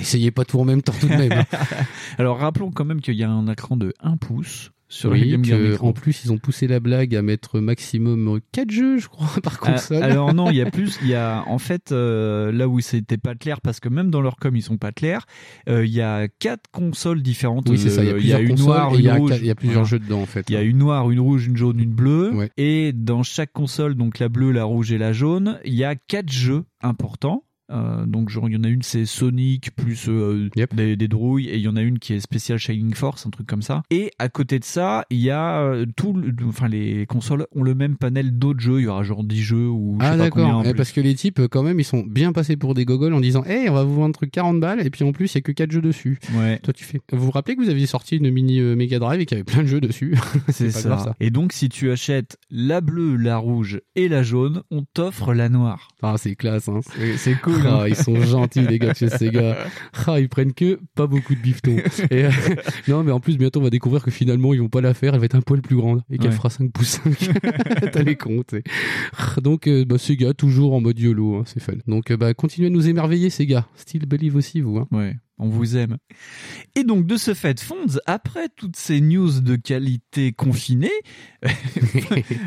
Essayez 0.00 0.30
pas 0.30 0.44
tout 0.44 0.58
en 0.58 0.64
même 0.64 0.82
temps 0.82 0.94
tout 1.00 1.08
de 1.08 1.14
même. 1.14 1.44
Alors 2.18 2.38
rappelons 2.38 2.72
quand 2.72 2.84
même 2.84 3.00
qu'il 3.00 3.14
y 3.14 3.22
a 3.22 3.30
un 3.30 3.46
écran 3.46 3.76
de 3.76 3.94
1 4.00 4.16
pouce 4.16 4.72
sur 4.90 5.10
que, 5.12 5.16
Micro. 5.16 5.86
en 5.88 5.92
plus 5.92 6.24
ils 6.24 6.32
ont 6.32 6.38
poussé 6.38 6.66
la 6.66 6.80
blague 6.80 7.14
à 7.14 7.20
mettre 7.22 7.60
maximum 7.60 8.40
4 8.52 8.70
jeux, 8.70 8.98
je 8.98 9.08
crois, 9.08 9.28
par 9.42 9.58
console. 9.58 10.02
alors 10.02 10.32
non, 10.34 10.50
il 10.50 10.56
y 10.56 10.62
a 10.62 10.70
plus, 10.70 10.98
il 11.02 11.08
y 11.08 11.14
a 11.14 11.44
en 11.46 11.58
fait 11.58 11.92
euh, 11.92 12.50
là 12.52 12.68
où 12.68 12.80
c'était 12.80 13.18
pas 13.18 13.34
clair 13.34 13.60
parce 13.60 13.80
que 13.80 13.88
même 13.88 14.10
dans 14.10 14.20
leur 14.22 14.36
com 14.36 14.56
ils 14.56 14.62
sont 14.62 14.78
pas 14.78 14.92
clairs, 14.92 15.26
euh, 15.68 15.84
il 15.84 15.92
y 15.92 16.00
a 16.00 16.28
quatre 16.28 16.70
consoles 16.72 17.22
différentes. 17.22 17.68
oui, 17.68 17.78
c'est 17.78 17.90
ça. 17.90 18.02
Il 18.02 18.08
y 18.08 18.32
a 18.32 18.38
plusieurs 18.38 18.40
une 18.40 18.56
noire, 18.56 18.90
il 18.94 19.00
y 19.00 19.04
une 19.04 19.08
a, 19.10 19.14
rouge. 19.16 19.32
il 19.40 19.46
y 19.46 19.50
a 19.50 19.54
plusieurs 19.54 19.82
Voilà. 19.84 19.88
jeux 19.90 19.98
dedans 19.98 20.22
en 20.22 20.26
fait. 20.26 20.46
Il 20.48 20.54
y 20.54 20.56
a 20.56 20.62
une 20.62 20.78
noire, 20.78 21.10
une 21.10 21.20
rouge, 21.20 21.46
une 21.46 21.56
jaune, 21.56 21.78
une 21.80 21.92
bleue. 21.92 22.32
Ouais. 22.34 22.50
Et 22.56 22.92
dans 22.92 23.22
chaque 23.22 23.52
console, 23.52 23.94
donc 23.94 24.18
la 24.18 24.28
bleue, 24.28 24.52
la 24.52 24.64
rouge 24.64 24.90
et 24.92 24.98
la 24.98 25.12
jaune, 25.12 25.58
il 25.64 25.74
y 25.74 25.84
a 25.84 25.94
quatre 25.96 26.30
jeux 26.32 26.64
importants. 26.82 27.44
Euh, 27.70 28.06
donc 28.06 28.30
genre 28.30 28.48
il 28.48 28.54
y 28.54 28.56
en 28.56 28.64
a 28.64 28.68
une 28.68 28.80
c'est 28.82 29.04
Sonic 29.04 29.76
plus 29.76 30.08
euh, 30.08 30.48
Yep. 30.56 30.74
des, 30.74 30.96
des 30.96 31.06
drouilles 31.08 31.48
et 31.48 31.56
il 31.56 31.60
y 31.62 31.68
en 31.68 31.76
a 31.76 31.82
une 31.82 31.98
qui 31.98 32.14
est 32.14 32.20
spécial 32.20 32.56
Shining 32.58 32.94
Force 32.94 33.26
un 33.26 33.30
truc 33.30 33.46
comme 33.46 33.60
ça 33.60 33.82
et 33.90 34.10
à 34.18 34.30
côté 34.30 34.58
de 34.58 34.64
ça 34.64 35.04
il 35.10 35.18
y 35.18 35.28
a 35.30 35.60
euh, 35.60 35.84
tout 35.94 36.14
le- 36.14 36.32
enfin 36.48 36.66
les 36.68 37.04
consoles 37.04 37.46
ont 37.54 37.62
le 37.62 37.74
même 37.74 37.96
panel 37.96 38.38
d'autres 38.38 38.60
jeux 38.60 38.80
il 38.80 38.84
y 38.84 38.86
aura 38.86 39.02
genre 39.02 39.22
10 39.22 39.42
jeux 39.42 39.68
ou 39.68 39.98
je 40.00 40.06
Ah 40.06 40.16
d'accord, 40.16 40.62
Eh, 40.64 40.72
parce 40.72 40.92
que 40.92 41.02
les 41.02 41.14
types 41.14 41.42
quand 41.50 41.62
même 41.62 41.78
ils 41.78 41.84
sont 41.84 42.02
bien 42.06 42.32
passés 42.32 42.56
pour 42.56 42.72
des 42.72 42.86
gogoles 42.86 43.12
en 43.12 43.20
disant 43.20 43.44
"Hey, 43.44 43.68
on 43.68 43.74
va 43.74 43.84
vous 43.84 43.96
vendre 43.96 44.08
un 44.08 44.12
truc 44.12 44.30
40 44.30 44.60
balles 44.60 44.80
et 44.86 44.88
puis 44.88 45.04
en 45.04 45.12
plus 45.12 45.30
il 45.34 45.36
y 45.36 45.38
a 45.38 45.42
que 45.42 45.52
4 45.52 45.70
jeux 45.70 45.82
dessus." 45.82 46.18
ouais 46.36 46.58
Toi 46.60 46.72
tu 46.72 46.84
fais 46.84 47.00
Vous 47.12 47.26
vous 47.26 47.30
rappelez 47.30 47.54
que 47.54 47.60
vous 47.62 47.68
aviez 47.70 47.84
sorti 47.86 48.16
une 48.16 48.30
mini 48.30 48.60
Mega 48.62 48.98
Drive 48.98 49.20
et 49.20 49.26
qu'il 49.26 49.36
y 49.36 49.40
avait 49.40 49.44
plein 49.44 49.62
de 49.62 49.68
jeux 49.68 49.82
dessus? 49.82 50.16
C'est 50.48 50.70
ça. 50.70 50.96
ça. 50.98 51.14
et 51.20 51.28
donc 51.30 51.52
si 51.52 51.68
tu 51.68 51.90
achètes 51.90 52.38
la 52.50 52.80
bleue 52.80 53.16
la 53.16 53.36
rouge 53.36 53.82
et 53.94 54.08
la 54.08 54.22
jaune 54.22 54.62
on 54.70 54.84
t'offre 54.94 55.34
la 55.34 55.50
noire 55.50 55.88
Ah, 56.02 56.14
c'est 56.16 56.34
classe 56.34 56.68
hein. 56.70 56.80
c'est 57.18 57.38
cool 57.42 57.57
Ah, 57.66 57.88
ils 57.88 57.96
sont 57.96 58.14
gentils 58.22 58.60
les 58.66 58.78
gars 58.78 58.92
de 58.92 58.96
chez 58.96 59.08
Sega. 59.08 59.56
Ah, 60.06 60.20
ils 60.20 60.28
prennent 60.28 60.52
que 60.54 60.78
pas 60.94 61.06
beaucoup 61.06 61.34
de 61.34 61.40
bifton. 61.40 61.76
Et, 62.10 62.24
euh, 62.24 62.30
non, 62.88 63.02
mais 63.04 63.12
en 63.12 63.20
plus 63.20 63.36
bientôt 63.36 63.60
on 63.60 63.62
va 63.64 63.70
découvrir 63.70 64.02
que 64.02 64.10
finalement 64.10 64.54
ils 64.54 64.60
vont 64.60 64.68
pas 64.68 64.80
la 64.80 64.94
faire, 64.94 65.14
elle 65.14 65.20
va 65.20 65.26
être 65.26 65.34
un 65.34 65.40
poil 65.42 65.60
plus 65.60 65.76
grande 65.76 66.02
et 66.10 66.18
qu'elle 66.18 66.30
Ouais. 66.30 66.36
fera 66.36 66.50
5 66.50 66.70
pouces 66.72 67.00
5. 67.04 67.30
T'as 67.92 68.02
les 68.02 68.16
comptes. 68.16 68.54
Ah, 69.16 69.40
Donc 69.42 69.66
euh, 69.66 69.84
bah, 69.84 69.98
Sega 69.98 70.32
toujours 70.34 70.74
en 70.74 70.80
mode 70.80 70.98
YOLO, 70.98 71.36
hein, 71.36 71.42
c'est 71.46 71.60
fun. 71.60 71.74
Donc 71.86 72.10
euh, 72.10 72.16
bah 72.16 72.32
continuez 72.34 72.68
à 72.68 72.70
nous 72.70 72.88
émerveiller 72.88 73.30
Sega. 73.30 73.66
Still 73.76 74.06
believe 74.06 74.36
aussi 74.36 74.60
vous 74.60 74.78
hein. 74.78 74.86
Ouais, 74.92 75.14
on 75.38 75.48
vous 75.48 75.76
aime. 75.76 75.96
Et 76.74 76.84
donc, 76.84 77.06
de 77.06 77.16
ce 77.16 77.34
fait, 77.34 77.60
Fonds, 77.60 77.98
après 78.06 78.48
toutes 78.56 78.76
ces 78.76 79.00
news 79.00 79.40
de 79.40 79.56
qualité 79.56 80.32
confinée, 80.32 80.90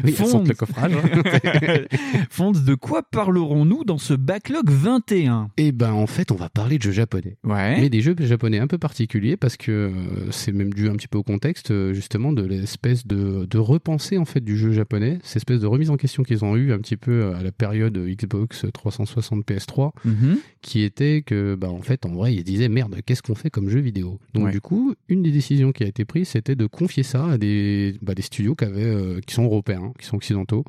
oui, 0.04 0.12
Fonds. 0.14 0.44
le 0.44 0.54
coffrage. 0.54 0.94
hein. 0.94 1.82
Fonds, 2.30 2.52
de 2.52 2.76
quoi 2.76 3.04
parlerons-nous 3.04 3.84
dans 3.84 3.98
ce 3.98 4.14
backlog 4.14 4.70
21 4.70 5.50
Et 5.58 5.72
ben 5.72 5.92
en 5.94 6.08
fait, 6.08 6.32
on 6.32 6.36
va 6.36 6.50
parler 6.50 6.78
de 6.78 6.84
jeux 6.84 6.92
japonais. 6.92 7.38
Ouais. 7.44 7.80
Mais 7.80 7.90
des 7.90 8.02
jeux 8.02 8.16
japonais 8.20 8.60
un 8.60 8.68
peu 8.68 8.78
particuliers 8.78 9.38
parce 9.38 9.58
que 9.58 9.72
euh, 9.72 10.32
c'est 10.32 10.52
même 10.52 10.74
dû 10.74 10.90
un 10.90 10.96
petit 10.96 11.08
peu 11.08 11.18
au 11.18 11.24
contexte 11.24 11.72
euh, 11.72 11.94
justement 11.94 12.34
de 12.34 12.44
l'espèce 12.44 13.08
de, 13.08 13.46
de 13.50 13.58
repenser 13.58 14.18
en 14.18 14.26
fait 14.26 14.42
du 14.42 14.58
jeu 14.58 14.72
japonais, 14.72 15.20
cette 15.24 15.38
espèce 15.38 15.60
de 15.60 15.68
remise 15.68 15.90
en 15.90 15.98
question 15.98 16.24
qu'ils 16.24 16.44
ont 16.46 16.56
eu 16.56 16.72
un 16.74 16.78
petit 16.80 16.98
peu 16.98 17.12
euh, 17.12 17.36
à 17.38 17.44
la 17.44 17.52
période 17.52 17.98
Xbox 17.98 18.66
360 18.74 19.46
PS3 19.46 19.92
Mhm. 20.06 20.38
qui 20.62 20.82
était 20.84 21.22
que 21.22 21.56
bah 21.56 21.70
en 21.70 21.82
fait 21.82 22.06
en 22.06 22.14
vrai 22.14 22.34
ils 22.34 22.44
disaient 22.44 22.70
merde 22.70 22.81
qu'est-ce 23.06 23.22
qu'on 23.22 23.36
fait 23.36 23.50
comme 23.50 23.70
jeu 23.70 23.80
vidéo? 23.80 24.20
Donc 24.34 24.46
Ouais. 24.46 24.52
du 24.52 24.62
coup 24.62 24.94
une 25.10 25.22
des 25.24 25.32
décisions 25.32 25.72
qui 25.72 25.84
a 25.84 25.88
été 25.88 26.06
prise 26.06 26.30
c'était 26.30 26.56
de 26.56 26.66
confier 26.66 27.04
ça 27.04 27.26
à 27.26 27.38
des, 27.38 27.96
bah, 28.02 28.14
des 28.16 28.22
studios 28.22 28.56
qui, 28.56 28.66
avaient, 28.66 28.84
euh, 28.86 29.20
qui 29.26 29.34
sont 29.34 29.44
européens 29.44 29.94
qui 30.00 30.06
sont 30.06 30.16
occidentaux 30.18 30.64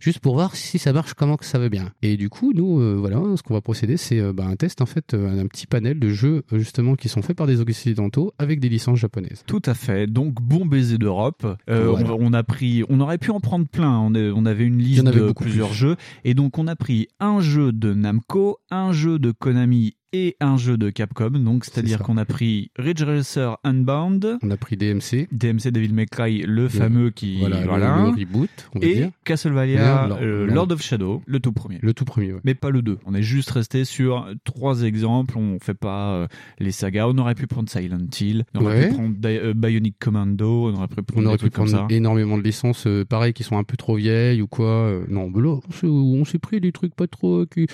juste 0.00 0.18
pour 0.18 0.34
voir 0.34 0.54
si 0.54 0.78
ça 0.78 0.92
marche 0.92 1.14
comment 1.14 1.36
que 1.38 1.46
ça 1.46 1.58
va 1.58 1.70
bien 1.70 1.90
et 2.02 2.18
du 2.18 2.28
coup 2.28 2.52
nous 2.54 2.78
euh, 2.80 2.94
voilà 2.98 3.22
ce 3.36 3.42
qu'on 3.42 3.54
va 3.54 3.62
procéder 3.62 3.96
c'est 3.96 4.20
euh, 4.20 4.34
bah, 4.34 4.44
un 4.46 4.56
test 4.56 4.82
en 4.82 4.86
fait 4.86 5.14
euh, 5.14 5.40
un 5.40 5.46
petit 5.46 5.66
panel 5.66 5.98
de 5.98 6.10
jeux 6.10 6.42
justement 6.52 6.94
qui 6.94 7.08
sont 7.08 7.22
faits 7.22 7.36
par 7.36 7.46
des 7.46 7.60
occidentaux 7.60 8.32
avec 8.38 8.60
des 8.60 8.68
licences 8.68 8.98
japonaises 8.98 9.44
Tout 9.46 9.62
à 9.64 9.72
fait. 9.72 10.06
Donc, 10.06 10.34
bon 10.42 10.66
baiser 10.66 10.98
d'Europe. 10.98 11.46
Voilà. 11.68 12.12
on, 12.12 12.26
on 12.26 12.32
a 12.34 12.42
pris, 12.42 12.82
on 12.90 13.00
aurait 13.00 13.16
pu 13.18 13.30
en 13.30 13.40
prendre 13.40 13.66
plein. 13.66 13.98
On, 13.98 14.14
est- 14.14 14.30
on 14.30 14.44
avait 14.44 14.64
une 14.66 14.78
liste 14.78 15.06
avait 15.06 15.20
de 15.20 15.32
plusieurs 15.32 15.68
plus. 15.68 15.76
jeux. 15.76 15.96
Et 16.24 16.34
donc, 16.34 16.58
on 16.58 16.66
a 16.66 16.76
pris 16.76 17.08
un 17.20 17.40
jeu 17.40 17.72
de 17.72 17.94
Namco, 17.94 18.58
un 18.70 18.92
jeu 18.92 19.18
de 19.18 19.30
Konami 19.32 19.96
et 20.14 20.36
un 20.40 20.56
jeu 20.56 20.76
de 20.76 20.90
Capcom. 20.90 21.30
Donc, 21.30 21.64
c'est-à-dire 21.64 21.98
ça. 21.98 22.04
qu'on 22.04 22.16
a 22.16 22.24
pris 22.24 22.70
Ridge 22.78 23.02
Racer 23.02 23.58
Unbound, 23.64 24.38
on 24.42 24.50
a 24.50 24.56
pris 24.56 24.76
DMC 24.76 25.26
DMC 25.32 25.70
Devil 25.72 25.92
May 25.92 26.06
Cry, 26.06 26.42
le 26.46 26.68
fameux 26.68 27.10
qui, 27.10 27.40
voilà, 27.40 27.60
le- 27.60 27.66
voilà, 27.66 27.96
le, 28.04 28.10
reboot 28.20 28.48
on 28.74 28.80
et 28.80 28.94
dire 28.94 29.10
Castlevania, 29.24 30.06
Lord- 30.06 30.18
euh, 30.22 30.46
Lord- 30.46 30.70
of 30.70 30.80
Shadow, 30.82 31.22
le 31.26 31.40
tout 31.40 31.52
premier. 31.52 31.78
le 31.82 31.92
tout 31.92 32.04
premier 32.04 32.32
ouais. 32.32 32.40
Mais 32.44 32.54
pas 32.54 32.70
le 32.70 32.80
2. 32.82 32.98
On 33.06 33.14
est 33.14 33.22
juste 33.22 33.50
resté 33.50 33.84
sur 33.84 34.26
trois 34.44 34.82
exemples. 34.82 35.36
On 35.36 35.58
fait 35.60 35.74
pas 35.74 36.12
euh, 36.14 36.26
les 36.58 36.70
sagas. 36.72 37.06
On 37.08 37.18
aurait 37.18 37.34
pu 37.34 37.46
prendre 37.46 37.68
Silent 37.68 37.98
Hill. 38.20 38.44
On 38.54 38.64
aurait 38.64 38.76
Ouais. 38.78 38.88
pu 38.88 38.94
prendre 38.94 39.14
Di- 39.14 39.26
euh, 39.28 39.52
Bionic 39.54 39.96
Commando. 39.98 40.68
On 40.70 40.74
aurait 40.76 40.88
pu 40.88 41.02
prendre 41.02 41.26
On 41.26 41.28
aurait 41.28 41.36
pu 41.38 41.50
comme 41.50 41.68
prendre 41.68 41.88
ça. 41.88 41.94
énormément 41.94 42.38
de 42.38 42.42
licences, 42.42 42.86
pareil, 43.08 43.32
qui 43.32 43.42
sont 43.42 43.58
un 43.58 43.64
peu 43.64 43.76
trop 43.76 43.96
vieilles 43.96 44.40
ou 44.42 44.46
quoi. 44.46 45.00
non, 45.08 45.28
mais 45.34 45.42
là, 45.42 45.58
on 45.82 46.24
s'est- 46.24 46.38
pris 46.38 46.60
des 46.60 46.72
trucs 46.72 46.94
pas 46.94 47.06
trop. 47.06 47.46
qui, 47.46 47.66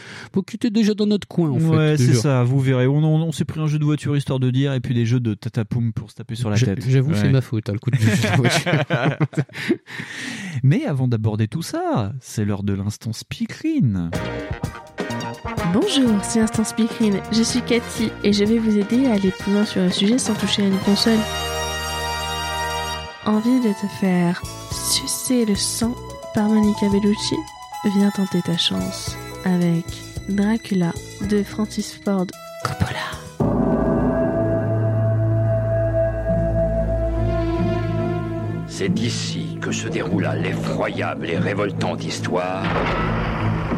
qui 0.46 0.56
étaient 0.56 0.70
déjà 0.70 0.94
dans 0.94 1.06
notre 1.06 1.26
coin, 1.26 1.50
en 1.50 1.58
fait. 1.58 1.66
ouais, 1.68 1.96
c'est 1.96 2.06
déjà. 2.08 2.20
Ça. 2.30 2.44
Vous 2.44 2.60
verrez. 2.60 2.86
On, 2.86 2.98
on, 2.98 3.22
on 3.22 3.32
s'est 3.32 3.44
pris 3.44 3.60
un 3.60 3.66
jeu 3.66 3.78
de 3.78 3.84
voiture 3.84 4.16
histoire 4.16 4.38
de 4.38 4.50
dire, 4.50 4.72
et 4.72 4.80
puis 4.80 4.94
des 4.94 5.06
jeux 5.06 5.20
de 5.20 5.34
tatapoum 5.34 5.92
pour 5.92 6.10
se 6.10 6.16
taper 6.16 6.34
sur 6.34 6.50
la 6.50 6.56
tête. 6.58 6.84
J'avoue, 6.88 7.14
c'est 7.14 7.30
ma 7.30 7.40
faute, 7.40 7.68
hein, 7.68 7.72
le 7.72 7.78
coup 7.78 7.90
de 7.90 7.96
jeu 7.96 8.10
de 8.10 8.36
voiture. 8.36 8.72
Mais 10.62 10.84
avant 10.84 11.08
d'aborder 11.08 11.48
tout 11.48 11.62
ça, 11.62 12.12
c'est 12.20 12.44
l'heure 12.44 12.62
de 12.62 12.72
l'instant 12.72 13.12
speakerine. 13.12 14.10
Bonjour, 15.72 16.22
c'est 16.22 16.40
Instant 16.40 16.64
Speakerine. 16.64 17.20
Je 17.32 17.42
suis 17.42 17.62
Cathy 17.62 18.10
et 18.24 18.32
je 18.32 18.44
vais 18.44 18.58
vous 18.58 18.76
aider 18.76 19.06
à 19.06 19.12
aller 19.12 19.30
plus 19.30 19.52
loin 19.52 19.64
sur 19.64 19.80
un 19.80 19.90
sujet 19.90 20.18
sans 20.18 20.34
toucher 20.34 20.62
à 20.62 20.66
une 20.66 20.78
console. 20.78 21.18
Envie 23.26 23.60
de 23.60 23.72
te 23.72 23.86
faire 24.00 24.42
sucer 24.72 25.44
le 25.46 25.54
sang 25.54 25.94
par 26.34 26.48
Monica 26.48 26.88
Bellucci? 26.90 27.36
Viens 27.96 28.10
tenter 28.10 28.42
ta 28.42 28.56
chance 28.58 29.16
avec 29.44 29.84
Dracula 30.28 30.92
de 31.30 31.44
Francis 31.44 31.94
Ford 32.04 32.26
Coppola. 32.64 33.08
C'est 38.66 38.88
d'ici 38.88 39.56
que 39.60 39.70
se 39.70 39.86
déroula 39.86 40.34
l'effroyable 40.34 41.30
et 41.30 41.38
révoltante 41.38 42.04
histoire 42.04 42.64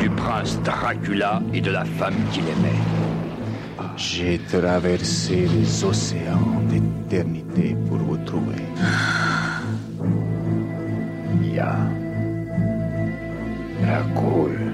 du 0.01 0.09
prince 0.09 0.59
Dracula 0.63 1.43
et 1.53 1.61
de 1.61 1.71
la 1.71 1.85
femme 1.85 2.17
qu'il 2.33 2.45
aimait. 2.45 2.83
J'ai 3.99 4.39
traversé 4.39 5.47
les 5.47 5.85
océans 5.85 6.63
d'éternité 6.71 7.77
pour 7.87 7.99
vous 7.99 8.17
trouver. 8.25 8.65
Ya. 11.55 11.77
Dracul. 13.83 14.72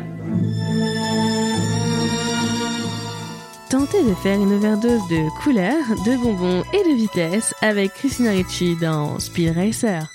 Tentez 3.71 4.03
de 4.03 4.15
faire 4.15 4.41
une 4.41 4.55
overdose 4.55 5.07
de 5.09 5.29
couleurs, 5.43 5.89
de 6.07 6.17
bonbons 6.17 6.65
et 6.73 6.89
de 6.89 6.97
vitesse 6.97 7.55
avec 7.61 7.93
Christina 7.93 8.31
Ricci 8.31 8.77
dans 8.77 9.19
Speed 9.19 9.55
Racer. 9.55 10.07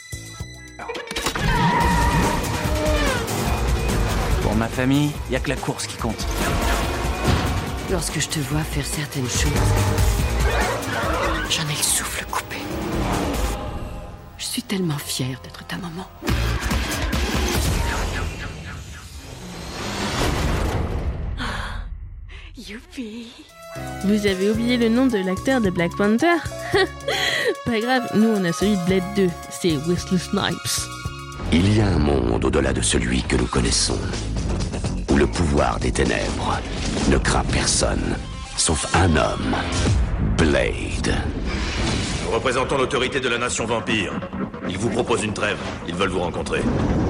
Pour 4.41 4.55
ma 4.55 4.67
famille, 4.67 5.11
y 5.29 5.35
a 5.35 5.39
que 5.39 5.49
la 5.49 5.55
course 5.55 5.85
qui 5.85 5.97
compte. 5.97 6.25
Lorsque 7.91 8.19
je 8.19 8.27
te 8.27 8.39
vois 8.39 8.63
faire 8.63 8.85
certaines 8.87 9.29
choses, 9.29 9.51
j'en 11.51 11.63
ai 11.63 11.77
le 11.77 11.83
souffle 11.83 12.25
coupé. 12.31 12.57
Je 14.39 14.45
suis 14.45 14.63
tellement 14.63 14.97
fière 14.97 15.39
d'être 15.43 15.63
ta 15.67 15.77
maman. 15.77 16.07
Youpi 22.69 23.27
Vous 24.05 24.25
avez 24.25 24.49
oublié 24.49 24.77
le 24.77 24.87
nom 24.87 25.07
de 25.07 25.17
l'acteur 25.17 25.59
de 25.59 25.69
Black 25.69 25.91
Panther? 25.97 26.37
Pas 27.65 27.79
grave, 27.79 28.09
nous 28.15 28.29
on 28.29 28.45
a 28.45 28.53
celui 28.53 28.77
de 28.77 28.85
Blade 28.85 29.03
2, 29.15 29.29
c'est 29.49 29.75
Wesley 29.87 30.19
Snipes. 30.19 30.87
Il 31.51 31.75
y 31.75 31.81
a 31.81 31.87
un 31.87 31.97
monde 31.97 32.45
au-delà 32.45 32.71
de 32.71 32.81
celui 32.81 33.21
que 33.23 33.35
nous 33.35 33.47
connaissons, 33.47 33.99
où 35.09 35.17
le 35.17 35.27
pouvoir 35.27 35.79
des 35.79 35.91
ténèbres 35.91 36.59
ne 37.09 37.17
craint 37.17 37.43
personne, 37.51 38.15
sauf 38.55 38.85
un 38.95 39.15
homme, 39.15 39.55
Blade. 40.37 41.15
Nous 42.23 42.31
représentons 42.31 42.77
l'autorité 42.77 43.19
de 43.19 43.29
la 43.29 43.39
nation 43.39 43.65
vampire. 43.65 44.13
Ils 44.69 44.77
vous 44.77 44.89
proposent 44.89 45.23
une 45.23 45.33
trêve. 45.33 45.57
Ils 45.87 45.95
veulent 45.95 46.09
vous 46.09 46.21
rencontrer. 46.21 46.61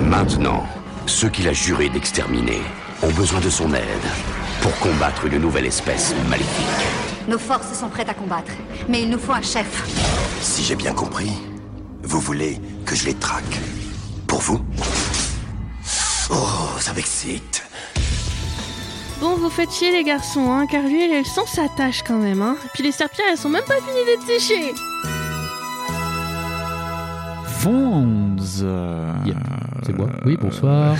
Maintenant, 0.01 0.65
ceux 1.05 1.29
qu'il 1.29 1.47
a 1.47 1.53
juré 1.53 1.89
d'exterminer 1.89 2.61
ont 3.03 3.11
besoin 3.11 3.39
de 3.39 3.49
son 3.49 3.73
aide 3.73 4.42
pour 4.63 4.79
combattre 4.79 5.25
une 5.25 5.39
nouvelle 5.39 5.65
espèce 5.65 6.15
maléfique. 6.29 6.65
Nos 7.27 7.37
forces 7.37 7.77
sont 7.77 7.89
prêtes 7.89 8.07
à 8.07 8.13
combattre, 8.13 8.53
mais 8.87 9.01
il 9.01 9.09
nous 9.09 9.19
faut 9.19 9.33
un 9.33 9.41
chef. 9.41 9.83
Si 10.41 10.63
j'ai 10.63 10.75
bien 10.75 10.93
compris, 10.93 11.31
vous 12.01 12.21
voulez 12.21 12.59
que 12.85 12.95
je 12.95 13.05
les 13.05 13.13
traque 13.13 13.59
Pour 14.25 14.39
vous 14.39 14.61
Oh, 16.31 16.79
ça 16.79 16.93
m'excite. 16.93 17.63
Bon, 19.19 19.35
vous 19.35 19.49
faites 19.49 19.71
chier 19.71 19.91
les 19.91 20.03
garçons, 20.03 20.49
hein, 20.49 20.65
car 20.65 20.83
lui 20.83 21.03
et 21.03 21.19
le 21.19 21.25
sang 21.25 21.45
s'attachent 21.45 22.03
quand 22.03 22.17
même, 22.17 22.41
hein. 22.41 22.55
Puis 22.73 22.83
les 22.83 22.93
serpillères, 22.93 23.27
elles 23.31 23.37
sont 23.37 23.49
même 23.49 23.65
pas 23.65 23.75
finies 23.75 24.05
d'être 24.05 24.25
séchées. 24.25 24.73
Fonz. 27.63 28.65
C'est 29.83 29.97
moi. 29.97 30.09
Oui, 30.25 30.35
bonsoir. 30.37 30.97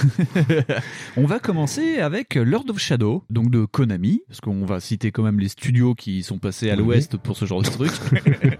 on 1.17 1.25
va 1.25 1.39
commencer 1.39 1.99
avec 1.99 2.35
Lord 2.35 2.63
of 2.69 2.79
Shadow, 2.79 3.21
donc 3.29 3.51
de 3.51 3.65
Konami, 3.65 4.21
parce 4.29 4.39
qu'on 4.39 4.63
va 4.63 4.79
citer 4.79 5.11
quand 5.11 5.23
même 5.23 5.41
les 5.41 5.49
studios 5.49 5.93
qui 5.93 6.23
sont 6.23 6.37
passés 6.37 6.69
à 6.69 6.77
l'ouest 6.77 7.17
pour 7.17 7.35
ce 7.35 7.43
genre 7.43 7.63
de 7.63 7.67
truc. 7.67 7.91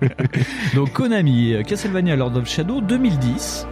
donc 0.76 0.92
Konami, 0.92 1.56
Castlevania 1.66 2.18
Lord 2.18 2.36
of 2.36 2.50
Shadow 2.50 2.82
2010. 2.82 3.68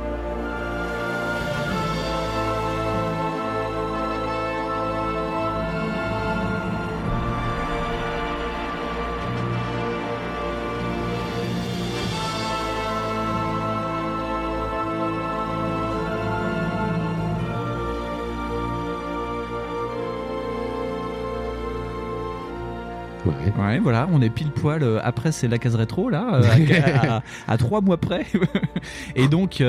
Ouais. 23.72 23.80
voilà, 23.80 24.08
on 24.12 24.22
est 24.22 24.30
pile 24.30 24.52
poil. 24.52 24.84
euh, 24.84 25.00
après, 25.04 25.32
c'est 25.32 25.48
la 25.48 25.58
case 25.58 25.76
rétro, 25.76 26.10
là, 26.10 26.36
euh, 26.36 26.44
à, 26.44 27.16
à, 27.18 27.24
à, 27.48 27.58
trois 27.58 27.82
mois 27.82 27.98
près. 27.98 28.26
Et 29.16 29.28
donc, 29.28 29.64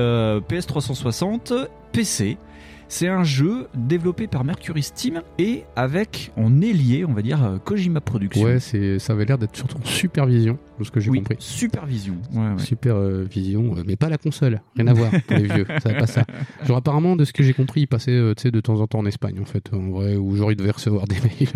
PS 0.48 0.66
360, 0.66 1.52
PC. 1.92 2.36
C'est 2.88 3.08
un 3.08 3.24
jeu 3.24 3.68
développé 3.74 4.26
par 4.26 4.44
Mercury 4.44 4.82
Steam 4.82 5.22
et 5.38 5.64
avec 5.76 6.30
en 6.36 6.60
ailier, 6.60 7.06
on 7.06 7.14
va 7.14 7.22
dire, 7.22 7.42
euh, 7.42 7.56
Kojima 7.56 8.02
Productions. 8.02 8.44
Ouais, 8.44 8.60
c'est, 8.60 8.98
ça 8.98 9.14
avait 9.14 9.24
l'air 9.24 9.38
d'être 9.38 9.56
surtout 9.56 9.78
en 9.78 9.84
supervision, 9.86 10.58
de 10.82 10.86
ce 10.86 10.92
que 10.92 11.00
j'ai 11.00 11.10
oui, 11.10 11.18
compris. 11.18 11.36
Supervision. 11.38 12.16
Ouais, 12.32 12.40
ouais. 12.40 12.58
Supervision, 12.58 13.76
euh, 13.76 13.82
mais 13.86 13.96
pas 13.96 14.08
la 14.08 14.18
console. 14.18 14.60
Rien 14.76 14.86
à 14.86 14.92
voir 14.92 15.10
pour 15.10 15.36
les 15.36 15.46
vieux. 15.46 15.66
Ça 15.82 15.92
va 15.92 16.00
pas 16.00 16.06
ça. 16.06 16.24
Genre, 16.64 16.76
apparemment, 16.76 17.16
de 17.16 17.24
ce 17.24 17.32
que 17.32 17.42
j'ai 17.42 17.54
compris, 17.54 17.82
il 17.82 17.86
passait 17.86 18.12
euh, 18.12 18.34
de 18.34 18.60
temps 18.60 18.80
en 18.80 18.86
temps 18.86 18.98
en 18.98 19.06
Espagne, 19.06 19.38
en 19.40 19.44
fait, 19.44 19.72
en 19.72 19.90
vrai, 19.90 20.16
où 20.16 20.36
genre 20.36 20.52
il 20.52 20.56
devait 20.56 20.70
recevoir 20.70 21.06
des 21.06 21.16
mails. 21.40 21.52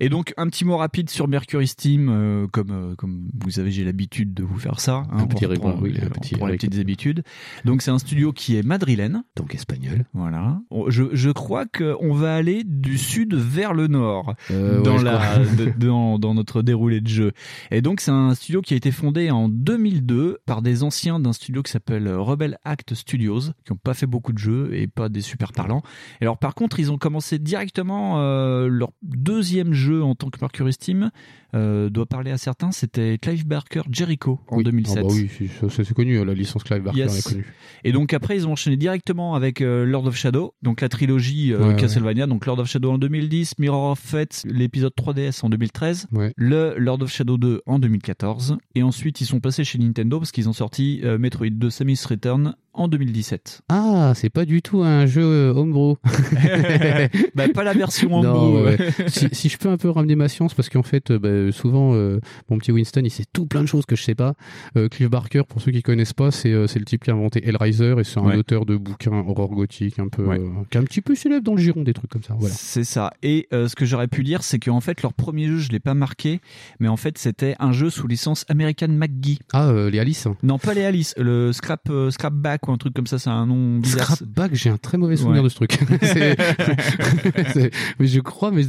et 0.00 0.08
donc, 0.08 0.34
un 0.36 0.48
petit 0.48 0.64
mot 0.64 0.76
rapide 0.76 1.10
sur 1.10 1.28
Mercury 1.28 1.66
Steam, 1.66 2.08
euh, 2.08 2.46
comme, 2.48 2.94
comme 2.96 3.28
vous 3.38 3.50
savez, 3.50 3.70
j'ai 3.70 3.84
l'habitude 3.84 4.34
de 4.34 4.42
vous 4.42 4.58
faire 4.58 4.80
ça. 4.80 5.04
Hein, 5.10 5.18
un 5.18 5.26
petit 5.26 5.46
reprend, 5.46 5.76
oui, 5.80 5.94
un 6.02 6.08
petit 6.08 6.36
pour 6.36 6.48
les 6.48 6.56
petites 6.56 6.78
habitudes. 6.78 7.22
Donc, 7.64 7.82
c'est 7.82 7.90
un 7.90 7.98
studio 7.98 8.32
qui 8.32 8.56
est 8.56 8.62
madrilène. 8.62 9.22
Donc 9.36 9.54
espagnol. 9.54 10.04
Voilà. 10.14 10.60
Je, 10.88 11.04
je 11.12 11.30
crois 11.30 11.66
qu'on 11.66 12.12
va 12.14 12.34
aller 12.34 12.64
du 12.64 12.98
sud 12.98 13.34
vers 13.34 13.74
le 13.74 13.86
nord 13.86 14.34
euh, 14.50 14.82
dans, 14.82 14.98
ouais, 14.98 15.04
la, 15.04 15.38
de, 15.38 15.72
dans, 15.78 16.18
dans, 16.18 16.34
notre 16.34 16.62
déroulé 16.62 17.00
de 17.00 17.08
jeu. 17.08 17.32
Et 17.70 17.82
donc, 17.82 18.00
c'est 18.00 18.10
un 18.10 18.15
studio 18.34 18.60
qui 18.60 18.74
a 18.74 18.76
été 18.76 18.90
fondé 18.90 19.30
en 19.30 19.48
2002 19.48 20.38
par 20.46 20.62
des 20.62 20.82
anciens 20.82 21.20
d'un 21.20 21.32
studio 21.32 21.62
qui 21.62 21.72
s'appelle 21.72 22.08
Rebel 22.08 22.58
Act 22.64 22.94
Studios, 22.94 23.40
qui 23.64 23.72
n'ont 23.72 23.78
pas 23.82 23.94
fait 23.94 24.06
beaucoup 24.06 24.32
de 24.32 24.38
jeux 24.38 24.70
et 24.72 24.86
pas 24.86 25.08
des 25.08 25.20
super 25.20 25.52
parlants. 25.52 25.82
Et 26.20 26.24
alors, 26.24 26.38
par 26.38 26.54
contre, 26.54 26.80
ils 26.80 26.92
ont 26.92 26.98
commencé 26.98 27.38
directement 27.38 28.20
euh, 28.20 28.68
leur 28.68 28.92
deuxième 29.02 29.72
jeu 29.72 30.02
en 30.02 30.14
tant 30.14 30.30
que 30.30 30.38
Mercury 30.40 30.72
Steam. 30.72 31.10
Euh, 31.56 31.88
doit 31.88 32.06
parler 32.06 32.30
à 32.30 32.38
certains, 32.38 32.70
c'était 32.70 33.18
Clive 33.18 33.46
Barker 33.46 33.82
Jericho 33.90 34.40
en 34.48 34.58
oui. 34.58 34.64
2007. 34.64 34.98
Ah 34.98 35.02
bah 35.02 35.08
oui, 35.10 35.48
c'est 35.70 35.94
connu, 35.94 36.22
la 36.24 36.34
licence 36.34 36.64
Clive 36.64 36.82
Barker 36.82 36.98
yes. 36.98 37.18
est 37.18 37.28
connue. 37.30 37.46
Et 37.84 37.92
donc 37.92 38.12
après, 38.12 38.36
ils 38.36 38.46
ont 38.46 38.52
enchaîné 38.52 38.76
directement 38.76 39.34
avec 39.34 39.60
euh, 39.60 39.84
Lord 39.86 40.06
of 40.06 40.16
Shadow, 40.16 40.54
donc 40.62 40.80
la 40.80 40.88
trilogie 40.88 41.52
euh, 41.52 41.68
ouais, 41.68 41.76
Castlevania, 41.76 42.24
ouais. 42.24 42.28
donc 42.28 42.44
Lord 42.46 42.58
of 42.58 42.68
Shadow 42.68 42.92
en 42.92 42.98
2010, 42.98 43.58
Mirror 43.58 43.92
of 43.92 43.98
Fate, 43.98 44.42
l'épisode 44.44 44.92
3DS 44.98 45.44
en 45.44 45.48
2013, 45.48 46.08
ouais. 46.12 46.32
le 46.36 46.74
Lord 46.76 47.02
of 47.02 47.10
Shadow 47.10 47.38
2 47.38 47.62
en 47.64 47.78
2014, 47.78 48.58
et 48.74 48.82
ensuite 48.82 49.20
ils 49.20 49.26
sont 49.26 49.40
passés 49.40 49.64
chez 49.64 49.78
Nintendo 49.78 50.18
parce 50.18 50.32
qu'ils 50.32 50.48
ont 50.48 50.54
sorti 50.54 51.02
Metroid 51.18 51.50
2 51.50 51.70
Samus 51.70 51.98
Return 52.08 52.54
en 52.76 52.88
2017. 52.88 53.62
Ah, 53.68 54.12
c'est 54.14 54.30
pas 54.30 54.44
du 54.44 54.62
tout 54.62 54.82
un 54.82 55.06
jeu 55.06 55.24
euh, 55.24 55.54
homebrew. 55.54 55.96
bah, 57.34 57.48
pas 57.48 57.64
la 57.64 57.72
version 57.72 58.14
homebrew. 58.14 58.58
Non, 58.58 58.64
ouais. 58.64 58.76
si, 59.08 59.28
si, 59.32 59.48
je 59.48 59.58
peux 59.58 59.68
un 59.68 59.76
peu 59.76 59.90
ramener 59.90 60.14
ma 60.16 60.28
science, 60.28 60.54
parce 60.54 60.68
qu'en 60.68 60.82
fait, 60.82 61.12
bah, 61.12 61.50
souvent, 61.52 61.94
euh, 61.94 62.20
mon 62.48 62.58
petit 62.58 62.72
Winston, 62.72 63.02
il 63.04 63.10
sait 63.10 63.24
tout 63.32 63.46
plein 63.46 63.62
de 63.62 63.66
choses 63.66 63.86
que 63.86 63.96
je 63.96 64.02
sais 64.02 64.14
pas. 64.14 64.34
Euh, 64.76 64.88
Clive 64.88 65.08
Barker, 65.08 65.42
pour 65.48 65.60
ceux 65.60 65.72
qui 65.72 65.82
connaissent 65.82 66.12
pas, 66.12 66.30
c'est 66.30 66.52
euh, 66.52 66.66
le 66.74 66.84
type 66.84 67.04
qui 67.04 67.10
a 67.10 67.14
inventé 67.14 67.46
Hellraiser 67.46 67.94
et 67.98 68.04
c'est 68.04 68.18
un 68.18 68.24
ouais. 68.24 68.36
auteur 68.36 68.66
de 68.66 68.76
bouquins 68.76 69.24
horreur 69.26 69.48
gothique, 69.48 69.98
un 69.98 70.08
peu, 70.08 70.24
ouais. 70.24 70.38
euh, 70.38 70.48
qui 70.70 70.78
est 70.78 70.80
un 70.80 70.84
petit 70.84 71.00
peu 71.00 71.14
célèbre 71.14 71.44
dans 71.44 71.54
le 71.54 71.62
giron 71.62 71.82
des 71.82 71.94
trucs 71.94 72.10
comme 72.10 72.22
ça. 72.22 72.34
Voilà. 72.38 72.54
C'est 72.56 72.84
ça. 72.84 73.12
Et 73.22 73.48
euh, 73.52 73.68
ce 73.68 73.76
que 73.76 73.84
j'aurais 73.84 74.08
pu 74.08 74.22
lire, 74.22 74.42
c'est 74.42 74.58
qu'en 74.58 74.80
fait, 74.80 75.02
leur 75.02 75.14
premier 75.14 75.46
jeu, 75.46 75.58
je 75.58 75.70
l'ai 75.70 75.80
pas 75.80 75.94
marqué, 75.94 76.40
mais 76.80 76.88
en 76.88 76.96
fait, 76.96 77.18
c'était 77.18 77.56
un 77.58 77.72
jeu 77.72 77.90
sous 77.90 78.06
licence 78.06 78.44
American 78.48 78.88
McGee. 78.88 79.38
Ah, 79.52 79.72
les 79.90 79.98
Alice. 79.98 80.28
Non, 80.42 80.58
pas 80.58 80.74
les 80.74 80.84
Alice, 80.84 81.14
le 81.16 81.52
Scrap 81.52 81.90
Scrapback 82.10 82.65
ou 82.68 82.72
un 82.72 82.76
truc 82.76 82.94
comme 82.94 83.06
ça, 83.06 83.18
c'est 83.18 83.30
un 83.30 83.46
nom 83.46 83.78
bizarre. 83.78 84.16
Scrapback, 84.16 84.54
j'ai 84.54 84.70
un 84.70 84.76
très 84.78 84.98
mauvais 84.98 85.16
souvenir 85.16 85.42
ouais. 85.42 85.44
de 85.44 85.48
ce 85.48 85.54
truc. 85.54 85.78
mais 87.98 88.06
je 88.06 88.20
crois, 88.20 88.50
mais 88.50 88.62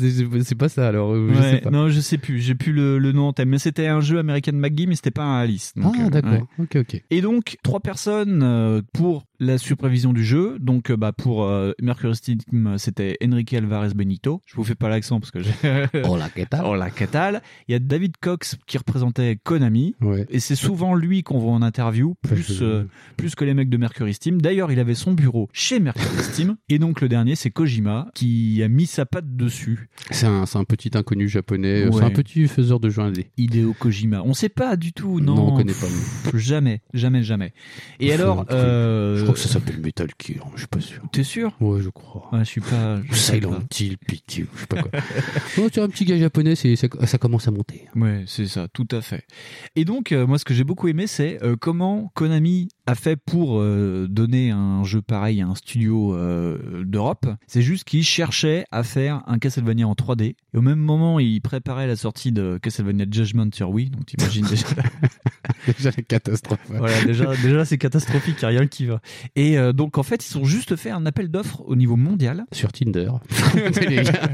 c'est 0.44 0.56
pas 0.56 0.70
ça. 0.70 0.88
Alors, 0.88 1.16
je 1.16 1.34
ouais, 1.34 1.52
sais 1.52 1.62
pas. 1.62 1.70
Non, 1.70 1.90
je 1.90 2.00
sais 2.00 2.18
plus. 2.18 2.40
J'ai 2.40 2.56
plus 2.56 2.74
le, 2.74 3.00
le, 3.00 3.12
nom 3.12 3.28
en 3.28 3.34
tête. 3.34 3.48
Mais 3.48 3.60
c'était 3.60 3.88
un 3.88 4.02
jeu 4.02 4.20
American 4.20 4.54
McGee, 4.54 4.88
mais 4.88 4.96
c'était 4.96 5.12
pas 5.12 5.24
un 5.24 5.40
Alice. 5.40 5.74
Donc, 5.76 5.96
ah, 6.00 6.10
d'accord. 6.10 6.32
Ouais. 6.32 6.44
Ok, 6.60 6.76
ok. 6.78 7.04
Et 7.10 7.22
donc 7.22 7.58
trois 7.64 7.80
personnes 7.80 8.42
euh, 8.44 8.82
pour 8.94 9.26
la 9.40 9.58
supervision 9.58 10.14
du 10.14 10.24
jeu. 10.24 10.58
Donc, 10.60 10.90
euh, 10.90 10.98
bah, 10.98 11.12
pour 11.12 11.44
euh, 11.44 11.74
Mercury 11.82 12.16
Steam, 12.16 12.76
c'était 12.78 13.18
Enrique 13.24 13.54
Alvarez 13.54 13.94
Benito. 13.96 14.42
Je 14.46 14.56
vous 14.56 14.64
fais 14.64 14.76
pas 14.76 14.90
l'accent 14.90 15.20
parce 15.20 15.32
que 15.32 15.42
j'ai. 15.42 15.52
Hola, 16.04 16.30
¿qué 16.30 16.46
tal? 16.46 16.66
Hola, 16.66 16.90
¿qué 16.90 17.08
tal? 17.08 17.42
Il 17.68 17.74
y 17.74 17.76
a 17.76 17.80
David 17.80 18.14
Cox 18.22 18.58
qui 18.66 18.78
représentait 18.78 19.38
Konami. 19.44 19.96
Ouais. 20.02 20.26
Et 20.30 20.40
c'est 20.40 20.56
souvent 20.56 20.96
lui 20.96 21.24
qu'on 21.24 21.38
voit 21.38 21.52
en 21.52 21.62
interview, 21.62 22.16
plus, 22.22 22.62
euh, 22.62 22.88
plus 23.18 23.36
que 23.36 23.46
les 23.46 23.54
mecs 23.54 23.70
de 23.70 23.78
Mercury 23.78 24.14
Steam. 24.14 24.42
D'ailleurs, 24.42 24.72
il 24.72 24.80
avait 24.80 24.96
son 24.96 25.14
bureau 25.14 25.50
chez 25.54 25.80
Mercury 25.80 26.24
Steam. 26.24 26.56
Et 26.70 26.80
donc, 26.80 27.02
le 27.02 27.10
dernier, 27.10 27.36
c'est 27.36 27.52
Kojima 27.52 28.08
qui 28.16 28.62
a 28.64 28.68
mis 28.68 28.86
sa 28.86 29.06
patte 29.06 29.36
dessus. 29.36 29.90
C'est 30.12 30.26
un, 30.26 30.44
un 30.52 30.64
petit 30.64 30.92
inconnu 30.96 31.28
japonais. 31.28 31.86
Ouais. 31.86 31.92
C'est 31.94 32.04
un 32.04 32.10
petit 32.12 32.48
faiseur 32.48 32.80
de 32.80 32.90
jeux 32.90 33.02
indés. 33.02 33.32
Hideo 33.38 33.74
Kojima. 33.74 34.22
On 34.24 34.34
sait 34.34 34.50
pas 34.50 34.76
du 34.76 34.94
tout, 34.94 35.20
non. 35.20 35.36
Non, 35.36 35.54
on 35.54 35.58
connaît 35.58 35.74
pas. 35.74 35.88
Pff, 35.88 36.38
jamais, 36.38 36.82
jamais, 36.94 37.24
jamais. 37.24 37.54
Et 38.00 38.12
alors, 38.14 38.46
euh, 38.52 39.27
crois 39.28 39.34
que 39.34 39.40
ça 39.40 39.50
s'appelle 39.50 39.80
Metal 39.80 40.08
Gear, 40.20 40.48
je 40.54 40.60
suis 40.60 40.68
pas 40.68 40.80
sûr. 40.80 41.02
T'es 41.12 41.24
sûr? 41.24 41.54
Ouais, 41.60 41.82
je 41.82 41.90
crois. 41.90 42.30
Ouais, 42.32 42.40
je 42.40 42.46
suis 42.46 42.62
pas. 42.62 43.02
je 43.10 43.16
Silent. 43.16 43.60
Hill, 43.78 43.98
PT, 43.98 44.48
je 44.54 44.60
sais 44.60 44.68
pas 44.68 44.82
quoi. 44.82 44.92
oh, 45.58 45.70
tu 45.70 45.80
as 45.80 45.84
un 45.84 45.90
petit 45.90 46.06
gars 46.06 46.18
japonais, 46.18 46.56
c'est, 46.56 46.76
ça, 46.76 46.88
ça 47.06 47.18
commence 47.18 47.48
à 47.48 47.52
monter. 47.52 47.88
Ouais, 47.96 48.24
c'est 48.28 48.48
ça, 48.48 48.68
tout 48.70 48.88
à 48.92 49.02
fait. 49.02 49.26
Et 49.76 49.86
donc, 49.86 50.12
euh, 50.12 50.26
moi, 50.26 50.40
ce 50.40 50.46
que 50.46 50.54
j'ai 50.54 50.64
beaucoup 50.64 50.88
aimé, 50.88 51.08
c'est 51.08 51.44
euh, 51.44 51.56
comment 51.60 52.12
Konami 52.16 52.70
a 52.88 52.96
fait 52.96 53.18
pour 53.18 53.60
euh, 53.60 54.08
donner 54.10 54.52
un 54.52 54.84
jeu 54.86 55.02
pareil 55.02 55.42
à 55.42 55.48
un 55.48 55.56
studio 55.56 56.16
euh, 56.16 56.84
d'Europe. 56.86 57.28
C'est 57.46 57.62
juste 57.62 57.84
qu'ils 57.84 58.06
cherchaient 58.06 58.66
à 58.72 58.82
faire 58.84 59.24
un 59.28 59.40
Castlevania 59.40 59.86
en 59.86 59.94
3D. 59.94 60.24
Et 60.24 60.36
au 60.58 60.62
même 60.62 60.80
moment, 60.80 61.20
ils 61.20 61.42
préparaient 61.42 61.86
la 61.86 61.98
sortie 61.98 62.32
de 62.32 62.58
Castlevania 62.62 63.06
Judgment 63.12 63.50
sur 63.54 63.70
Wii. 63.72 63.90
Donc, 63.90 64.06
t'imagines 64.06 64.46
déjà. 64.48 64.68
Déjà 65.66 65.92
la 65.96 66.04
catastrophe. 66.04 66.60
voilà, 66.70 67.04
déjà, 67.04 67.36
déjà 67.36 67.66
c'est 67.66 67.78
catastrophique, 67.78 68.36
il 68.42 68.48
n'y 68.48 68.56
a 68.56 68.60
rien 68.60 68.68
qui 68.68 68.86
va. 68.86 69.02
Et 69.36 69.58
euh, 69.58 69.74
donc, 69.74 69.98
en 69.98 70.04
fait, 70.04 70.26
ils 70.30 70.38
ont 70.38 70.46
juste 70.46 70.76
fait 70.76 70.92
un 70.92 71.06
appel 71.06 71.30
d'offres 71.30 71.64
au 71.66 71.76
niveau 71.76 71.96
mondial. 71.98 72.46
Sur 72.54 72.72
Tinder. 72.72 73.12
Les 73.90 74.04
gars, 74.04 74.30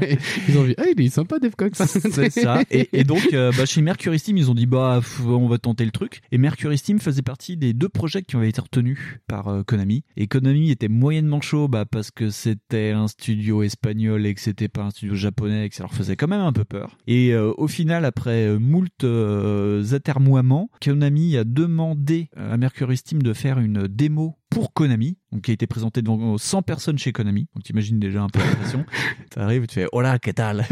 ils 0.48 0.58
ont 0.58 0.62
vu, 0.62 0.74
ah, 0.78 0.84
il 0.96 1.04
est 1.04 1.08
sympa, 1.08 1.38
Dave 1.40 1.56
Cox. 1.56 1.82
C'est 1.82 2.30
ça. 2.30 2.60
Et, 2.70 2.88
et 2.92 3.04
donc, 3.04 3.32
bah, 3.32 3.66
chez 3.66 3.82
Mercury 3.82 4.18
Steam, 4.18 4.36
ils 4.36 4.50
ont 4.50 4.54
dit, 4.54 4.66
bah, 4.66 5.00
on 5.26 5.48
va 5.48 5.58
tenter 5.58 5.84
le 5.84 5.90
truc. 5.90 6.20
Et 6.30 6.38
Mercury 6.38 6.78
Steam 6.78 7.00
faisait 7.00 7.22
partie 7.22 7.56
des 7.56 7.72
deux 7.72 7.88
projets 7.88 8.22
qui 8.22 8.36
avaient 8.44 8.50
été 8.50 8.60
retenus 8.60 9.18
par 9.26 9.48
euh, 9.48 9.62
Konami. 9.62 10.04
Et 10.16 10.26
Konami 10.26 10.70
était 10.70 10.88
moyennement 10.88 11.40
chaud, 11.40 11.68
bah, 11.68 11.84
parce 11.84 12.10
que 12.10 12.30
c'était 12.30 12.90
un 12.90 13.08
studio 13.08 13.62
espagnol 13.62 14.26
et 14.26 14.34
que 14.34 14.40
c'était 14.40 14.68
pas 14.68 14.82
un 14.82 14.90
studio 14.90 15.14
japonais 15.14 15.66
et 15.66 15.68
que 15.68 15.74
ça 15.74 15.82
leur 15.82 15.94
faisait 15.94 16.16
quand 16.16 16.28
même 16.28 16.40
un 16.40 16.52
peu 16.52 16.64
peur. 16.64 16.96
Et 17.06 17.32
euh, 17.32 17.52
au 17.56 17.66
final, 17.66 18.04
après 18.04 18.46
euh, 18.46 18.58
moult 18.58 19.04
atermoiements, 19.92 20.70
Konami 20.82 21.36
a 21.36 21.44
demandé 21.44 22.28
à 22.36 22.56
Mercury 22.56 22.96
Steam 22.96 23.22
de 23.22 23.32
faire 23.32 23.58
une 23.58 23.88
démo 23.88 24.38
pour 24.54 24.72
Konami, 24.72 25.16
donc 25.32 25.42
qui 25.42 25.50
a 25.50 25.54
été 25.54 25.66
présentée 25.66 26.00
devant 26.00 26.38
100 26.38 26.62
personnes 26.62 26.96
chez 26.98 27.12
Konami. 27.12 27.48
Donc 27.54 27.64
t'imagines 27.64 27.98
déjà 27.98 28.22
un 28.22 28.28
peu 28.28 28.38
l'impression. 28.38 28.84
T'arrives 29.30 29.64
et 29.64 29.66
tu 29.66 29.74
fais 29.74 29.86
Hola, 29.92 30.18
¿qué 30.18 30.32
tal? 30.32 30.64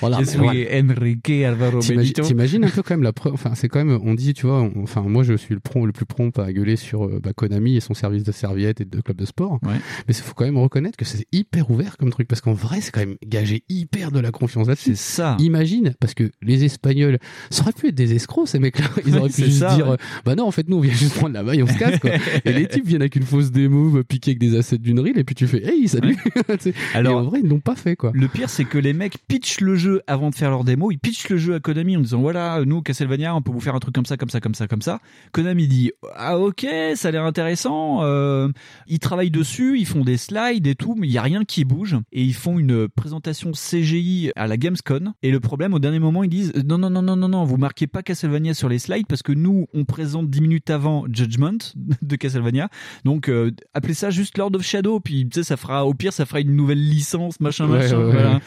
Voilà, 0.00 0.18
Je 0.20 0.24
suis 0.24 0.38
voilà. 0.38 0.60
Enrique 0.82 1.30
Alvaro 1.30 1.78
Benito. 1.80 2.22
t'imagines 2.22 2.64
un 2.64 2.68
peu 2.68 2.82
quand 2.82 2.94
même 2.94 3.02
la 3.04 3.12
preuve. 3.12 3.34
Enfin, 3.34 3.54
c'est 3.54 3.68
quand 3.68 3.84
même. 3.84 3.98
On 4.02 4.14
dit, 4.14 4.34
tu 4.34 4.46
vois. 4.46 4.60
on- 4.62 4.82
enfin, 4.82 5.02
moi, 5.02 5.22
je 5.22 5.34
suis 5.34 5.54
le 5.54 5.60
prompt, 5.60 5.86
le 5.86 5.92
plus 5.92 6.06
prompt 6.06 6.36
à 6.38 6.52
gueuler 6.52 6.76
sur 6.76 7.04
euh, 7.04 7.20
bah, 7.22 7.32
Konami 7.32 7.76
et 7.76 7.80
son 7.80 7.94
service 7.94 8.24
de 8.24 8.32
serviettes 8.32 8.80
et 8.80 8.84
de 8.84 9.00
club 9.00 9.16
de 9.16 9.24
sport. 9.24 9.58
Ouais. 9.62 9.74
Mais 10.08 10.14
il 10.14 10.14
faut 10.14 10.34
quand 10.34 10.44
même 10.44 10.58
reconnaître 10.58 10.96
que 10.96 11.04
c'est 11.04 11.26
hyper 11.32 11.70
ouvert 11.70 11.96
comme 11.96 12.10
truc 12.10 12.26
parce 12.26 12.40
qu'en 12.40 12.52
vrai, 12.52 12.80
c'est 12.80 12.90
quand 12.90 13.00
même 13.00 13.16
gagé 13.24 13.62
hyper 13.68 14.10
de 14.10 14.18
la 14.20 14.32
confiance 14.32 14.66
là-dessus. 14.66 14.96
C'est 14.96 15.12
ça. 15.14 15.36
Imagine, 15.38 15.94
parce 16.00 16.14
que 16.14 16.30
les 16.42 16.64
Espagnols, 16.64 17.18
ça 17.50 17.62
aurait 17.62 17.72
pu 17.72 17.88
être 17.88 17.94
des 17.94 18.14
escrocs 18.14 18.48
ces 18.48 18.58
mecs-là. 18.58 18.86
Ils 19.06 19.16
auraient 19.16 19.28
pu 19.30 19.44
juste 19.44 19.60
ça, 19.60 19.74
dire, 19.76 19.86
ouais. 19.86 19.92
euh, 19.94 20.22
bah 20.24 20.34
non, 20.34 20.46
en 20.46 20.50
fait, 20.50 20.68
nous, 20.68 20.78
on 20.78 20.80
vient 20.80 20.92
juste 20.92 21.14
prendre 21.14 21.34
la 21.34 21.42
maille, 21.44 21.62
on 21.62 21.66
se 21.68 21.78
casse 21.78 21.98
quoi. 22.00 22.10
et 22.44 22.52
les 22.52 22.66
types 22.66 22.86
viennent 22.86 23.02
avec 23.02 23.14
une 23.20 23.26
fausse 23.26 23.50
démo, 23.50 24.02
piquer 24.02 24.30
avec 24.30 24.38
des 24.38 24.56
assets 24.56 24.78
d'une 24.78 24.98
reel, 24.98 25.18
et 25.18 25.24
puis 25.24 25.34
tu 25.34 25.46
fais, 25.46 25.62
hey, 25.62 25.86
salut. 25.88 26.16
Alors- 26.94 27.20
et 27.20 27.26
en 27.26 27.28
vrai, 27.28 27.40
ils 27.42 27.48
l'ont 27.48 27.60
pas 27.60 27.74
fait 27.76 27.96
quoi. 27.96 28.12
Le 28.14 28.28
pire, 28.28 28.48
c'est 28.48 28.64
que 28.64 28.78
les 28.78 28.94
mecs 28.94 29.18
pitchent 29.28 29.60
le 29.60 29.74
jeu 29.76 30.00
avant 30.06 30.30
de 30.30 30.34
faire 30.34 30.50
leur 30.50 30.64
démo. 30.64 30.90
Ils 30.90 30.98
pitchent 30.98 31.28
le 31.28 31.36
jeu 31.36 31.54
à 31.54 31.60
Konami 31.60 31.96
en 31.98 32.00
disant 32.00 32.20
voilà, 32.20 32.64
nous, 32.64 32.80
Castlevania, 32.80 33.34
on 33.34 33.42
peut 33.42 33.52
vous 33.52 33.60
faire 33.60 33.74
un 33.74 33.78
truc 33.78 33.94
comme 33.94 34.06
ça, 34.06 34.16
comme 34.16 34.30
ça, 34.30 34.40
comme 34.40 34.54
ça, 34.54 34.66
comme 34.68 34.80
ça. 34.80 35.00
Konami 35.32 35.68
dit 35.68 35.92
ah 36.14 36.38
ok, 36.38 36.66
ça 36.94 37.08
a 37.08 37.10
l'air 37.10 37.24
intéressant. 37.24 38.02
Euh, 38.02 38.48
ils 38.86 38.98
travaillent 39.00 39.30
dessus, 39.30 39.78
ils 39.78 39.86
font 39.86 40.04
des 40.04 40.16
slides 40.16 40.66
et 40.66 40.74
tout, 40.74 40.94
mais 40.96 41.06
il 41.06 41.12
y 41.12 41.18
a 41.18 41.22
rien 41.22 41.44
qui 41.44 41.64
bouge. 41.64 41.96
Et 42.12 42.22
ils 42.22 42.34
font 42.34 42.58
une 42.58 42.88
présentation 42.88 43.52
CGI 43.52 44.30
à 44.36 44.46
la 44.46 44.56
Gamescom. 44.56 45.12
Et 45.22 45.30
le 45.30 45.40
problème, 45.40 45.74
au 45.74 45.78
dernier 45.78 45.98
moment, 45.98 46.22
ils 46.22 46.30
disent 46.30 46.52
non, 46.64 46.78
non, 46.78 46.88
non, 46.88 47.02
non, 47.02 47.16
non, 47.16 47.28
non, 47.28 47.44
vous 47.44 47.58
marquez 47.58 47.86
pas 47.86 48.02
Castlevania 48.02 48.54
sur 48.54 48.68
les 48.68 48.78
slides 48.78 49.06
parce 49.08 49.22
que 49.22 49.32
nous, 49.32 49.66
on 49.74 49.84
présente 49.84 50.30
10 50.30 50.40
minutes 50.40 50.70
avant 50.70 51.04
Judgment 51.12 51.58
de 52.02 52.16
Castlevania. 52.16 52.68
Donc 53.04 53.09
euh, 53.28 53.50
appelez 53.74 53.94
ça 53.94 54.10
juste 54.10 54.38
Lord 54.38 54.52
of 54.54 54.62
Shadow. 54.62 55.00
Puis 55.00 55.24
tu 55.28 55.40
sais, 55.40 55.42
ça 55.44 55.56
fera 55.56 55.84
au 55.86 55.94
pire, 55.94 56.12
ça 56.12 56.26
fera 56.26 56.40
une 56.40 56.54
nouvelle 56.54 56.82
licence, 56.88 57.40
machin, 57.40 57.68
Ouais, 57.68 57.78
machin. 57.78 57.98
ouais, 57.98 58.04
ouais. 58.04 58.12
voilà. 58.12 58.40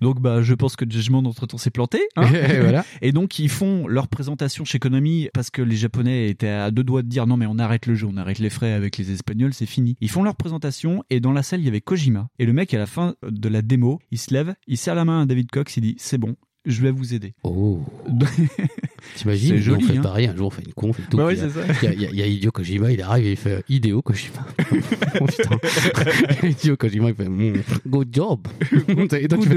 Donc 0.00 0.20
bah 0.20 0.42
je 0.42 0.54
pense 0.54 0.76
que 0.76 0.84
Judgment 0.88 1.18
entre 1.24 1.46
temps 1.46 1.58
s'est 1.58 1.70
planté. 1.70 2.00
hein. 2.16 2.28
Et 2.32 2.60
voilà. 2.60 2.84
Et 3.02 3.12
donc 3.12 3.38
ils 3.38 3.48
font 3.48 3.86
leur 3.86 4.08
présentation 4.08 4.64
chez 4.64 4.78
Konami 4.78 5.28
parce 5.34 5.50
que 5.50 5.62
les 5.62 5.76
Japonais 5.76 6.28
étaient 6.28 6.48
à 6.48 6.70
deux 6.70 6.84
doigts 6.84 7.02
de 7.02 7.08
dire 7.08 7.26
non 7.26 7.36
mais 7.36 7.46
on 7.46 7.58
arrête 7.58 7.86
le 7.86 7.94
jeu, 7.94 8.06
on 8.10 8.16
arrête 8.16 8.38
les 8.38 8.50
frais 8.50 8.72
avec 8.72 8.96
les 8.98 9.10
Espagnols, 9.12 9.54
c'est 9.54 9.66
fini. 9.66 9.96
Ils 10.00 10.10
font 10.10 10.22
leur 10.22 10.36
présentation 10.36 11.02
et 11.10 11.20
dans 11.20 11.32
la 11.32 11.42
salle 11.42 11.60
il 11.60 11.64
y 11.64 11.68
avait 11.68 11.80
Kojima 11.80 12.28
et 12.38 12.46
le 12.46 12.52
mec 12.52 12.74
à 12.74 12.78
la 12.78 12.86
fin 12.86 13.14
de 13.26 13.48
la 13.48 13.62
démo, 13.62 13.98
il 14.10 14.18
se 14.18 14.32
lève, 14.34 14.54
il 14.66 14.76
serre 14.76 14.94
la 14.94 15.04
main 15.04 15.22
à 15.22 15.26
David 15.26 15.50
Cox, 15.50 15.76
il 15.76 15.80
dit 15.82 15.94
c'est 15.98 16.18
bon. 16.18 16.36
Je 16.66 16.82
vais 16.82 16.90
vous 16.90 17.14
aider. 17.14 17.32
Oh. 17.42 17.80
T'imagines, 19.16 19.56
joli, 19.56 19.84
on 19.84 19.88
fait 19.88 19.98
hein. 19.98 20.02
pareil, 20.02 20.26
un 20.26 20.36
jour 20.36 20.48
on 20.48 20.50
fait 20.50 20.62
une 20.62 20.74
conf 20.74 20.98
et 20.98 21.02
tout. 21.10 21.16
Bah 21.16 21.24
oui, 21.26 21.34
il 21.34 21.40
y 21.40 21.42
a- 21.42 21.48
c'est 21.48 21.72
ça. 21.72 21.92
Il 21.92 22.02
y, 22.02 22.22
a- 22.22 22.26
Hideo 22.26 22.50
Kojima, 22.50 22.92
il 22.92 23.00
arrive 23.00 23.26
et 23.26 23.30
il 23.30 23.36
fait 23.36 23.64
Hideo 23.66 24.02
Kojima. 24.02 24.46
oh 25.20 25.24
putain. 25.24 25.58
Hideo 26.46 26.76
Kojima, 26.76 27.08
il 27.08 27.14
fait 27.14 27.28
mm, 27.28 27.62
good 27.86 28.08
job. 28.12 28.46
et 28.96 29.26
toi, 29.28 29.38
tu 29.38 29.48
fais, 29.48 29.56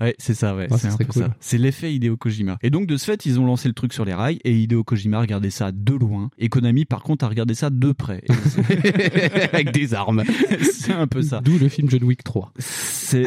Ouais, 0.00 0.14
c'est 0.18 0.34
ça, 0.34 0.54
ouais. 0.54 0.68
Ah, 0.70 0.78
c'est 0.78 0.88
un 0.88 0.96
peu 0.96 1.04
cool. 1.04 1.22
ça. 1.22 1.34
C'est 1.40 1.58
l'effet 1.58 1.94
Hideo 1.94 2.16
Kojima. 2.16 2.58
Et 2.62 2.70
donc, 2.70 2.86
de 2.86 2.96
ce 2.96 3.04
fait, 3.04 3.26
ils 3.26 3.40
ont 3.40 3.46
lancé 3.46 3.68
le 3.68 3.74
truc 3.74 3.92
sur 3.92 4.04
les 4.04 4.14
rails 4.14 4.38
et 4.44 4.52
Hideo 4.52 4.84
Kojima 4.84 5.18
a 5.18 5.20
regardé 5.20 5.50
ça 5.50 5.72
de 5.72 5.94
loin. 5.94 6.30
Et 6.38 6.48
Konami, 6.48 6.84
par 6.84 7.02
contre, 7.02 7.24
a 7.24 7.28
regardé 7.28 7.54
ça 7.54 7.70
de 7.70 7.92
près. 7.92 8.22
Avec 9.52 9.72
des 9.72 9.94
armes. 9.94 10.22
c'est 10.60 10.92
un 10.92 11.06
peu 11.06 11.22
ça. 11.22 11.40
D'où 11.40 11.58
le 11.58 11.68
film 11.68 11.88
John 11.90 12.04
Wick 12.04 12.24
3. 12.24 12.52
C'est 12.58 13.26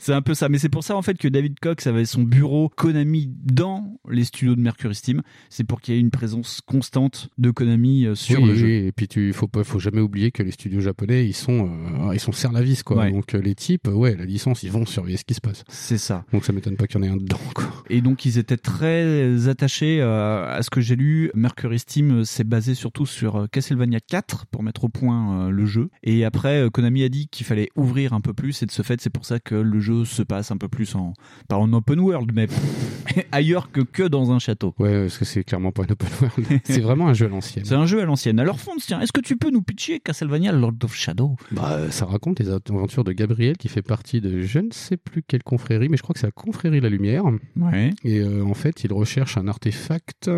c'est 0.00 0.12
un 0.12 0.22
peu 0.22 0.34
ça. 0.34 0.48
Mais 0.48 0.58
c'est 0.58 0.68
pour 0.68 0.84
ça, 0.84 0.96
en 0.96 1.02
fait, 1.02 1.18
que 1.18 1.28
David 1.28 1.58
Cox 1.60 1.86
avait 1.86 2.04
son 2.04 2.22
bureau 2.22 2.70
Konami 2.76 3.30
dans 3.44 3.98
les 4.08 4.24
studios 4.24 4.54
de 4.54 4.60
Mercury 4.60 4.94
Steam. 4.94 5.22
C'est 5.50 5.64
pour 5.64 5.80
qu'il 5.80 5.94
y 5.94 5.96
ait 5.96 6.00
une 6.00 6.10
présence 6.10 6.60
constante 6.60 7.28
de 7.38 7.50
Konami 7.50 8.06
euh, 8.06 8.14
sur 8.14 8.40
oui, 8.40 8.46
le 8.46 8.52
oui, 8.52 8.58
jeu. 8.58 8.68
Et 8.68 8.92
puis 8.92 9.08
tu 9.08 9.32
faut 9.32 9.48
pas, 9.48 9.64
faut 9.64 9.78
jamais 9.78 10.00
oublier 10.00 10.30
que 10.30 10.42
les 10.42 10.50
studios 10.50 10.80
japonais, 10.80 11.26
ils 11.26 11.34
sont, 11.34 11.70
euh, 12.08 12.14
ils 12.14 12.20
sont 12.20 12.32
serre 12.32 12.52
la 12.52 12.62
vis 12.62 12.82
quoi. 12.82 12.96
Ouais. 12.96 13.12
Donc 13.12 13.34
euh, 13.34 13.40
les 13.40 13.54
types, 13.54 13.88
ouais, 13.88 14.13
la 14.16 14.24
licence, 14.24 14.62
ils 14.62 14.70
vont 14.70 14.86
surveiller 14.86 15.16
ce 15.16 15.24
qui 15.24 15.34
se 15.34 15.40
passe. 15.40 15.64
C'est 15.68 15.98
ça. 15.98 16.24
Donc 16.32 16.44
ça 16.44 16.52
m'étonne 16.52 16.76
pas 16.76 16.86
qu'il 16.86 17.00
y 17.00 17.04
en 17.04 17.06
ait 17.06 17.10
un 17.10 17.16
dedans 17.16 17.38
quoi. 17.54 17.64
Et 17.90 18.00
donc 18.00 18.24
ils 18.24 18.38
étaient 18.38 18.56
très 18.56 19.48
attachés 19.48 20.00
euh, 20.00 20.56
à 20.56 20.62
ce 20.62 20.70
que 20.70 20.80
j'ai 20.80 20.96
lu. 20.96 21.30
Mercury 21.34 21.78
Steam 21.78 22.24
s'est 22.24 22.44
basé 22.44 22.74
surtout 22.74 23.06
sur 23.06 23.36
euh, 23.36 23.46
Castlevania 23.46 24.00
4 24.00 24.46
pour 24.46 24.62
mettre 24.62 24.84
au 24.84 24.88
point 24.88 25.46
euh, 25.46 25.50
le 25.50 25.66
jeu. 25.66 25.90
Et 26.02 26.24
après, 26.24 26.68
Konami 26.72 27.02
a 27.02 27.08
dit 27.08 27.28
qu'il 27.28 27.46
fallait 27.46 27.70
ouvrir 27.76 28.12
un 28.12 28.20
peu 28.20 28.32
plus. 28.32 28.62
Et 28.62 28.66
de 28.66 28.70
ce 28.70 28.82
fait, 28.82 29.00
c'est 29.00 29.10
pour 29.10 29.24
ça 29.24 29.40
que 29.40 29.54
le 29.54 29.80
jeu 29.80 30.04
se 30.04 30.22
passe 30.22 30.50
un 30.50 30.56
peu 30.56 30.68
plus 30.68 30.94
en 30.94 31.12
pas 31.48 31.56
en 31.56 31.72
open 31.72 32.00
world, 32.00 32.30
mais 32.34 32.46
ailleurs 33.32 33.70
que 33.70 33.80
que 33.80 34.02
dans 34.02 34.32
un 34.32 34.38
château. 34.38 34.74
Ouais, 34.78 35.02
parce 35.02 35.18
que 35.18 35.24
c'est 35.24 35.44
clairement 35.44 35.72
pas 35.72 35.82
un 35.82 35.92
open 35.92 36.08
world. 36.20 36.60
c'est 36.64 36.80
vraiment 36.80 37.08
un 37.08 37.14
jeu 37.14 37.26
à 37.26 37.28
l'ancienne. 37.28 37.64
C'est 37.64 37.74
un 37.74 37.86
jeu 37.86 38.00
à 38.00 38.04
l'ancienne. 38.04 38.38
Alors 38.38 38.60
Fonds, 38.60 38.76
tiens, 38.78 39.00
est-ce 39.00 39.12
que 39.12 39.20
tu 39.20 39.36
peux 39.36 39.50
nous 39.50 39.62
pitcher 39.62 40.00
Castlevania 40.00 40.52
Lord 40.52 40.74
of 40.82 40.94
Shadow? 40.94 41.36
Bah, 41.52 41.90
ça 41.90 42.06
raconte 42.06 42.40
les 42.40 42.48
aventures 42.48 43.04
de 43.04 43.12
Gabriel 43.12 43.56
qui 43.56 43.68
fait 43.68 43.82
partie 43.82 44.03
de 44.12 44.42
je 44.42 44.58
ne 44.58 44.70
sais 44.72 44.96
plus 44.96 45.22
quelle 45.22 45.42
confrérie, 45.42 45.88
mais 45.88 45.96
je 45.96 46.02
crois 46.02 46.12
que 46.14 46.20
c'est 46.20 46.26
la 46.26 46.32
confrérie 46.32 46.80
La 46.80 46.88
Lumière. 46.88 47.24
Ouais. 47.56 47.90
Et 48.04 48.20
euh, 48.20 48.44
en 48.44 48.54
fait, 48.54 48.84
il 48.84 48.92
recherche 48.92 49.36
un 49.38 49.48
artefact. 49.48 50.30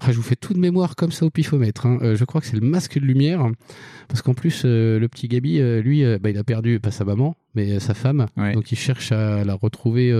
Ah, 0.00 0.10
je 0.10 0.16
vous 0.16 0.22
fais 0.22 0.36
tout 0.36 0.52
de 0.54 0.58
mémoire 0.58 0.96
comme 0.96 1.12
ça 1.12 1.24
au 1.24 1.30
pifomètre. 1.30 1.86
hein. 1.86 1.98
Euh, 2.02 2.16
je 2.16 2.24
crois 2.24 2.40
que 2.40 2.46
c'est 2.46 2.58
le 2.58 2.66
masque 2.66 2.98
de 2.98 3.04
lumière. 3.04 3.46
Parce 4.08 4.22
qu'en 4.22 4.34
plus, 4.34 4.62
euh, 4.64 4.98
le 4.98 5.08
petit 5.08 5.28
Gabi, 5.28 5.60
lui, 5.82 6.04
bah, 6.18 6.30
il 6.30 6.38
a 6.38 6.44
perdu 6.44 6.80
pas 6.80 6.90
sa 6.90 7.04
maman, 7.04 7.36
mais 7.54 7.80
sa 7.80 7.94
femme. 7.94 8.26
Donc 8.54 8.72
il 8.72 8.76
cherche 8.76 9.12
à 9.12 9.44
la 9.44 9.54
retrouver. 9.54 10.12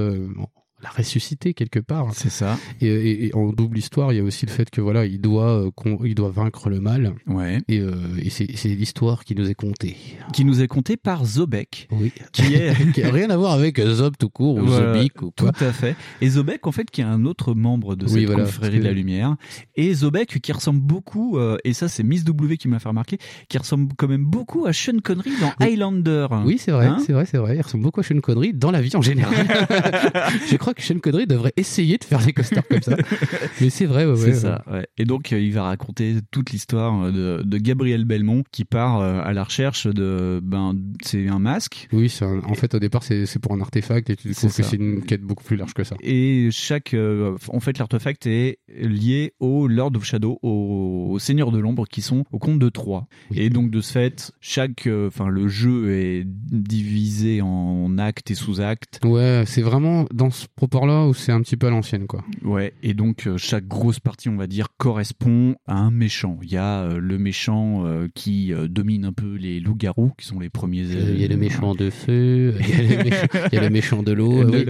La 0.85 0.91
ressusciter 0.91 1.55
quelque 1.55 1.81
part. 1.81 2.09
C'est 2.15 2.31
ça. 2.31 2.59
Et, 2.81 2.87
et- 2.87 3.27
et 3.27 3.35
en 3.35 3.51
double 3.53 3.79
histoire, 3.79 4.13
il 4.13 4.17
y 4.17 4.21
a 4.21 4.23
aussi 4.23 4.45
le 4.47 4.51
fait 4.51 4.69
que 4.71 4.81
voilà, 4.81 5.07
il 5.07 5.21
doit, 5.21 5.65
euh, 5.67 5.71
il 6.05 6.15
doit 6.15 6.31
vaincre 6.31 6.69
le 6.69 6.81
mal. 6.81 7.15
Ouais. 7.27 7.59
Et, 7.69 7.79
euh, 7.81 7.95
et 8.23 8.29
c'est 8.31 8.45
l'histoire 8.69 9.25
qui 9.25 9.35
nous 9.35 9.49
est 9.49 9.55
contée. 9.55 9.97
Qui 10.33 10.45
nous 10.45 10.61
est 10.63 10.69
conté 10.69 10.97
par 10.97 11.25
Zobek. 11.25 11.89
Oui. 11.91 12.13
Qui 12.33 12.55
est 12.55 12.75
qui 12.93 13.03
a 13.03 13.11
rien 13.11 13.31
à 13.31 13.37
voir 13.37 13.53
avec 13.53 13.81
Zob 13.81 14.15
tout 14.19 14.29
court 14.29 14.57
ou 14.57 14.67
Voilà, 14.67 14.95
Zobik 14.95 15.23
ou 15.23 15.31
quoi. 15.31 15.53
Tout 15.53 15.65
à 15.65 15.73
fait. 15.73 15.97
Et 16.21 16.29
Zobek, 16.29 16.67
en 16.67 16.73
fait, 16.73 16.91
qui 16.91 17.01
est 17.01 17.05
un 17.05 17.25
autre 17.25 17.55
membre 17.55 17.97
de 17.97 18.05
Oui, 18.07 18.11
cette 18.13 18.25
voilà, 18.27 18.45
confrérie 18.45 18.79
de 18.81 18.85
la 18.85 18.93
lumière. 18.93 19.37
Et 19.77 19.95
Zobek, 19.95 20.41
qui 20.41 20.53
ressemble 20.53 20.81
beaucoup, 20.81 21.39
euh, 21.39 21.57
et 21.65 21.73
ça, 21.73 21.89
c'est 21.89 22.03
Miss 22.03 22.25
W 22.25 22.57
qui 22.59 22.69
me 22.69 22.75
l'a 22.75 22.79
fait 22.79 22.89
remarquer, 22.89 23.19
qui 23.49 23.57
ressemble 23.59 23.93
quand 23.97 24.09
même 24.09 24.25
beaucoup 24.27 24.67
à 24.67 24.73
Sean 24.75 24.99
Connery 25.03 25.31
dans 25.41 25.53
Highlander. 25.65 26.27
Oui, 26.45 26.59
c'est 26.59 26.73
vrai, 26.73 26.87
Hein 26.87 26.99
c'est 27.07 27.13
vrai, 27.13 27.25
c'est 27.27 27.39
vrai. 27.39 27.57
Il 27.57 27.63
ressemble 27.63 27.85
beaucoup 27.85 28.01
à 28.01 28.03
Sean 28.03 28.21
Connery 28.21 28.53
dans 28.53 28.71
la 28.71 28.81
vie 28.83 28.95
en 28.97 29.03
général. 29.03 29.35
je 30.51 30.57
crois 30.57 30.74
que 30.75 30.83
Sean 30.83 30.99
Connery 30.99 31.27
devrait 31.27 31.53
essayer 31.57 31.99
de 31.99 32.05
faire 32.05 32.25
des 32.25 32.33
costards 32.33 32.67
comme 32.69 32.83
ça. 32.83 32.97
Mais 33.61 33.71
c'est 33.71 33.87
vrai, 33.87 34.05
ouais, 34.05 34.13
ouais. 34.13 34.17
c'est 34.17 34.27
ouais. 34.27 34.35
ça, 34.35 34.65
ouais. 34.71 34.87
Et 34.99 35.05
donc, 35.05 35.33
euh, 35.33 35.41
il 35.41 35.53
va 35.53 35.65
raconter 35.65 36.17
toute 36.31 36.51
l'histoire 36.51 37.05
euh, 37.05 37.39
de, 37.39 37.43
de 37.43 37.59
Gabriel 37.59 38.05
Belmont 38.05 38.45
qui 38.53 38.65
part 38.65 39.01
euh, 39.01 39.23
à 39.25 39.33
la 39.33 39.45
recherche 39.45 39.87
de. 39.87 40.41
Ben, 40.43 40.75
c'est 41.03 41.29
un 41.29 41.39
masque. 41.39 41.89
Oui, 41.93 42.13
en 42.23 42.55
fait, 42.55 42.75
au 42.75 42.79
départ, 42.79 43.03
c'est 43.03 43.39
pour 43.39 43.53
un 43.53 43.61
artefact 43.61 44.11
et 44.11 44.17
tu 44.17 44.29
découvres 44.29 44.55
que 44.55 44.63
c'est 44.63 44.77
une 44.77 45.03
quête 45.03 45.23
beaucoup 45.23 45.45
plus 45.45 45.57
large 45.57 45.75
que 45.75 45.85
ça. 45.85 45.97
Et 46.01 46.49
chaque, 46.51 46.95
euh, 46.95 47.37
en 47.49 47.61
fait, 47.61 47.79
l'artefact 47.79 48.27
est 48.27 48.59
lié 48.69 49.33
au 49.41 49.67
Lord 49.67 49.93
of 49.97 50.05
Shadow, 50.05 50.39
au, 50.43 51.09
au 51.11 51.19
Seigneur 51.19 51.51
de 51.51 51.59
l'ombre, 51.59 51.87
qui 51.87 52.03
sont 52.03 52.25
au 52.33 52.39
compte 52.39 52.59
de 52.59 52.69
trois. 52.69 53.07
Et 53.35 53.51
donc 53.51 53.71
de 53.71 53.81
ce 53.81 53.95
fait, 53.95 54.33
chaque, 54.41 54.89
euh, 54.89 55.07
enfin, 55.07 55.29
le 55.29 55.47
jeu 55.47 55.93
est 55.93 56.25
divisé 56.27 57.41
en 57.43 57.97
actes 57.97 58.33
et 58.33 58.35
sous-actes. 58.35 58.99
Ouais, 59.05 59.45
c'est 59.47 59.63
vraiment 59.63 60.07
dans 60.13 60.31
ce 60.31 60.47
propos-là 60.69 61.07
où 61.07 61.15
c'est 61.15 61.33
un 61.33 61.41
petit 61.41 61.57
peu 61.57 61.67
à 61.67 61.71
l'ancienne, 61.71 62.07
quoi. 62.07 62.25
Ouais, 62.43 62.73
et 62.83 62.95
donc 62.95 63.27
euh, 63.27 63.37
chaque 63.37 63.67
grosse 63.67 64.01
partie, 64.01 64.29
on 64.29 64.37
va 64.37 64.47
dire, 64.47 64.69
correspond 64.77 65.55
à 65.67 65.77
un 65.79 65.91
méchant. 65.91 66.39
Il 66.43 66.51
y 66.53 66.57
a 66.57 66.83
euh, 66.83 66.99
le 66.99 67.19
méchant 67.19 67.85
euh, 67.87 68.09
qui 68.15 68.53
domine 68.69 69.05
un 69.05 69.13
peu 69.13 69.35
les 69.37 69.61
loups-garous, 69.61 70.13
qui 70.19 70.27
sont 70.27 70.39
les 70.41 70.51
premiers. 70.51 70.83
Il 70.83 71.21
y 71.21 71.25
a 71.25 71.29
le 71.29 71.37
méchant 71.37 71.75
de 71.75 71.91
feu, 71.91 72.55
il 72.61 72.69
y 72.69 72.73
a 72.73 72.97
le 72.97 73.05
méchant, 73.05 73.27
il 73.53 73.55
y 73.55 73.59
a 73.59 73.61
le 73.63 73.71
méchant 73.71 74.03
de 74.03 74.13
l'eau. 74.13 74.45
Oui, 74.45 74.65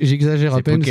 J'exagère 0.00 0.54
à 0.54 0.62
peine 0.62 0.82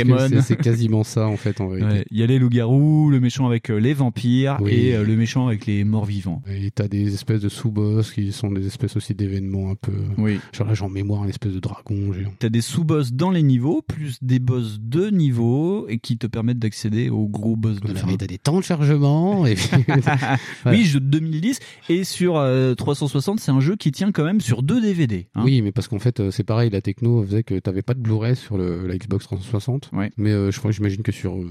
c'est- 0.42 0.56
quasiment 0.56 1.04
ça 1.04 1.26
en 1.26 1.36
fait 1.36 1.60
en 1.60 1.68
vérité. 1.68 1.86
Ouais, 1.98 2.04
Il 2.10 2.18
y 2.18 2.22
a 2.22 2.26
les 2.26 2.38
loups-garous, 2.38 3.10
le 3.10 3.20
méchant 3.20 3.46
avec 3.46 3.68
les 3.68 3.94
vampires 3.94 4.58
Oui. 4.60 4.72
et 4.72 4.96
le 5.04 5.16
méchant 5.16 5.46
avec 5.46 5.66
les 5.66 5.84
morts-vivants. 5.84 6.42
Et 6.48 6.70
t'as 6.70 6.88
des 6.88 7.14
espèces 7.14 7.40
de 7.40 7.48
sous-boss 7.48 8.12
qui 8.12 8.32
sont 8.32 8.50
des 8.50 8.66
espèces 8.66 8.96
aussi 8.96 9.14
d'événements 9.14 9.70
un 9.70 9.74
peu. 9.74 9.92
Oui. 10.16 10.38
Genre 10.52 10.66
là, 10.66 10.74
j'ai 10.74 10.84
en 10.84 10.88
mémoire 10.90 11.22
un 11.22 11.28
espèce 11.28 11.52
de 11.52 11.60
dragon 11.60 12.12
géant. 12.12 12.32
T'as 12.38 12.48
des 12.48 12.60
sous-boss 12.60 13.12
dans 13.12 13.30
les 13.30 13.42
niveaux, 13.42 13.82
plus 13.82 14.07
des 14.22 14.38
boss 14.38 14.78
de 14.80 15.10
niveau, 15.10 15.86
et 15.88 15.98
qui 15.98 16.18
te 16.18 16.26
permettent 16.26 16.58
d'accéder 16.58 17.08
aux 17.10 17.26
gros 17.28 17.56
boss 17.56 17.76
de 17.80 17.86
Voilà, 17.86 18.00
fin. 18.00 18.16
t'as 18.16 18.26
des 18.26 18.38
temps 18.38 18.58
de 18.58 18.64
chargement. 18.64 19.46
Et 19.46 19.54
puis... 19.54 19.68
Voilà. 19.88 20.38
Oui, 20.78 20.84
jeu 20.84 21.00
de 21.00 21.06
2010, 21.06 21.58
et 21.88 22.04
sur 22.04 22.36
euh, 22.36 22.74
360, 22.74 23.40
c'est 23.40 23.50
un 23.50 23.60
jeu 23.60 23.76
qui 23.76 23.92
tient 23.92 24.12
quand 24.12 24.24
même 24.24 24.40
sur 24.40 24.62
deux 24.62 24.80
DVD. 24.80 25.28
hein. 25.34 25.42
Oui, 25.44 25.62
mais 25.62 25.72
parce 25.72 25.88
qu'en 25.88 25.98
fait, 25.98 26.20
euh, 26.20 26.30
c'est 26.30 26.44
pareil, 26.44 26.70
la 26.70 26.80
techno 26.80 27.22
faisait 27.24 27.42
que 27.42 27.58
t'avais 27.58 27.82
pas 27.82 27.94
de 27.94 28.00
Blu-ray 28.00 28.36
sur 28.36 28.56
le, 28.58 28.86
la 28.86 28.96
Xbox 28.96 29.24
360. 29.24 29.90
Ouais. 29.92 30.10
Mais 30.16 30.30
euh, 30.30 30.50
je 30.50 30.58
crois, 30.58 30.70
j'imagine 30.70 31.02
que 31.02 31.12
sur 31.12 31.36
euh, 31.36 31.46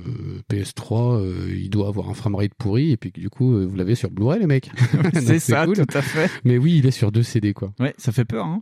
PS3, 0.51 1.19
euh, 1.21 1.53
il 1.55 1.69
doit 1.69 1.87
avoir 1.87 2.09
un 2.09 2.13
framerate 2.13 2.53
pourri, 2.57 2.91
et 2.91 2.97
puis 2.97 3.11
du 3.11 3.29
coup, 3.29 3.53
euh, 3.55 3.65
vous 3.65 3.75
l'avez 3.75 3.95
sur 3.95 4.09
Blu-ray, 4.11 4.39
les 4.39 4.47
mecs. 4.47 4.69
C'est 5.13 5.39
ça, 5.39 5.65
cool. 5.65 5.75
tout 5.77 5.97
à 5.97 6.01
fait. 6.01 6.29
Mais 6.43 6.57
oui, 6.57 6.77
il 6.77 6.85
est 6.85 6.91
sur 6.91 7.11
deux 7.11 7.23
CD, 7.23 7.53
quoi. 7.53 7.71
Ouais, 7.79 7.93
ça 7.97 8.11
fait 8.11 8.25
peur, 8.25 8.45
hein. 8.45 8.61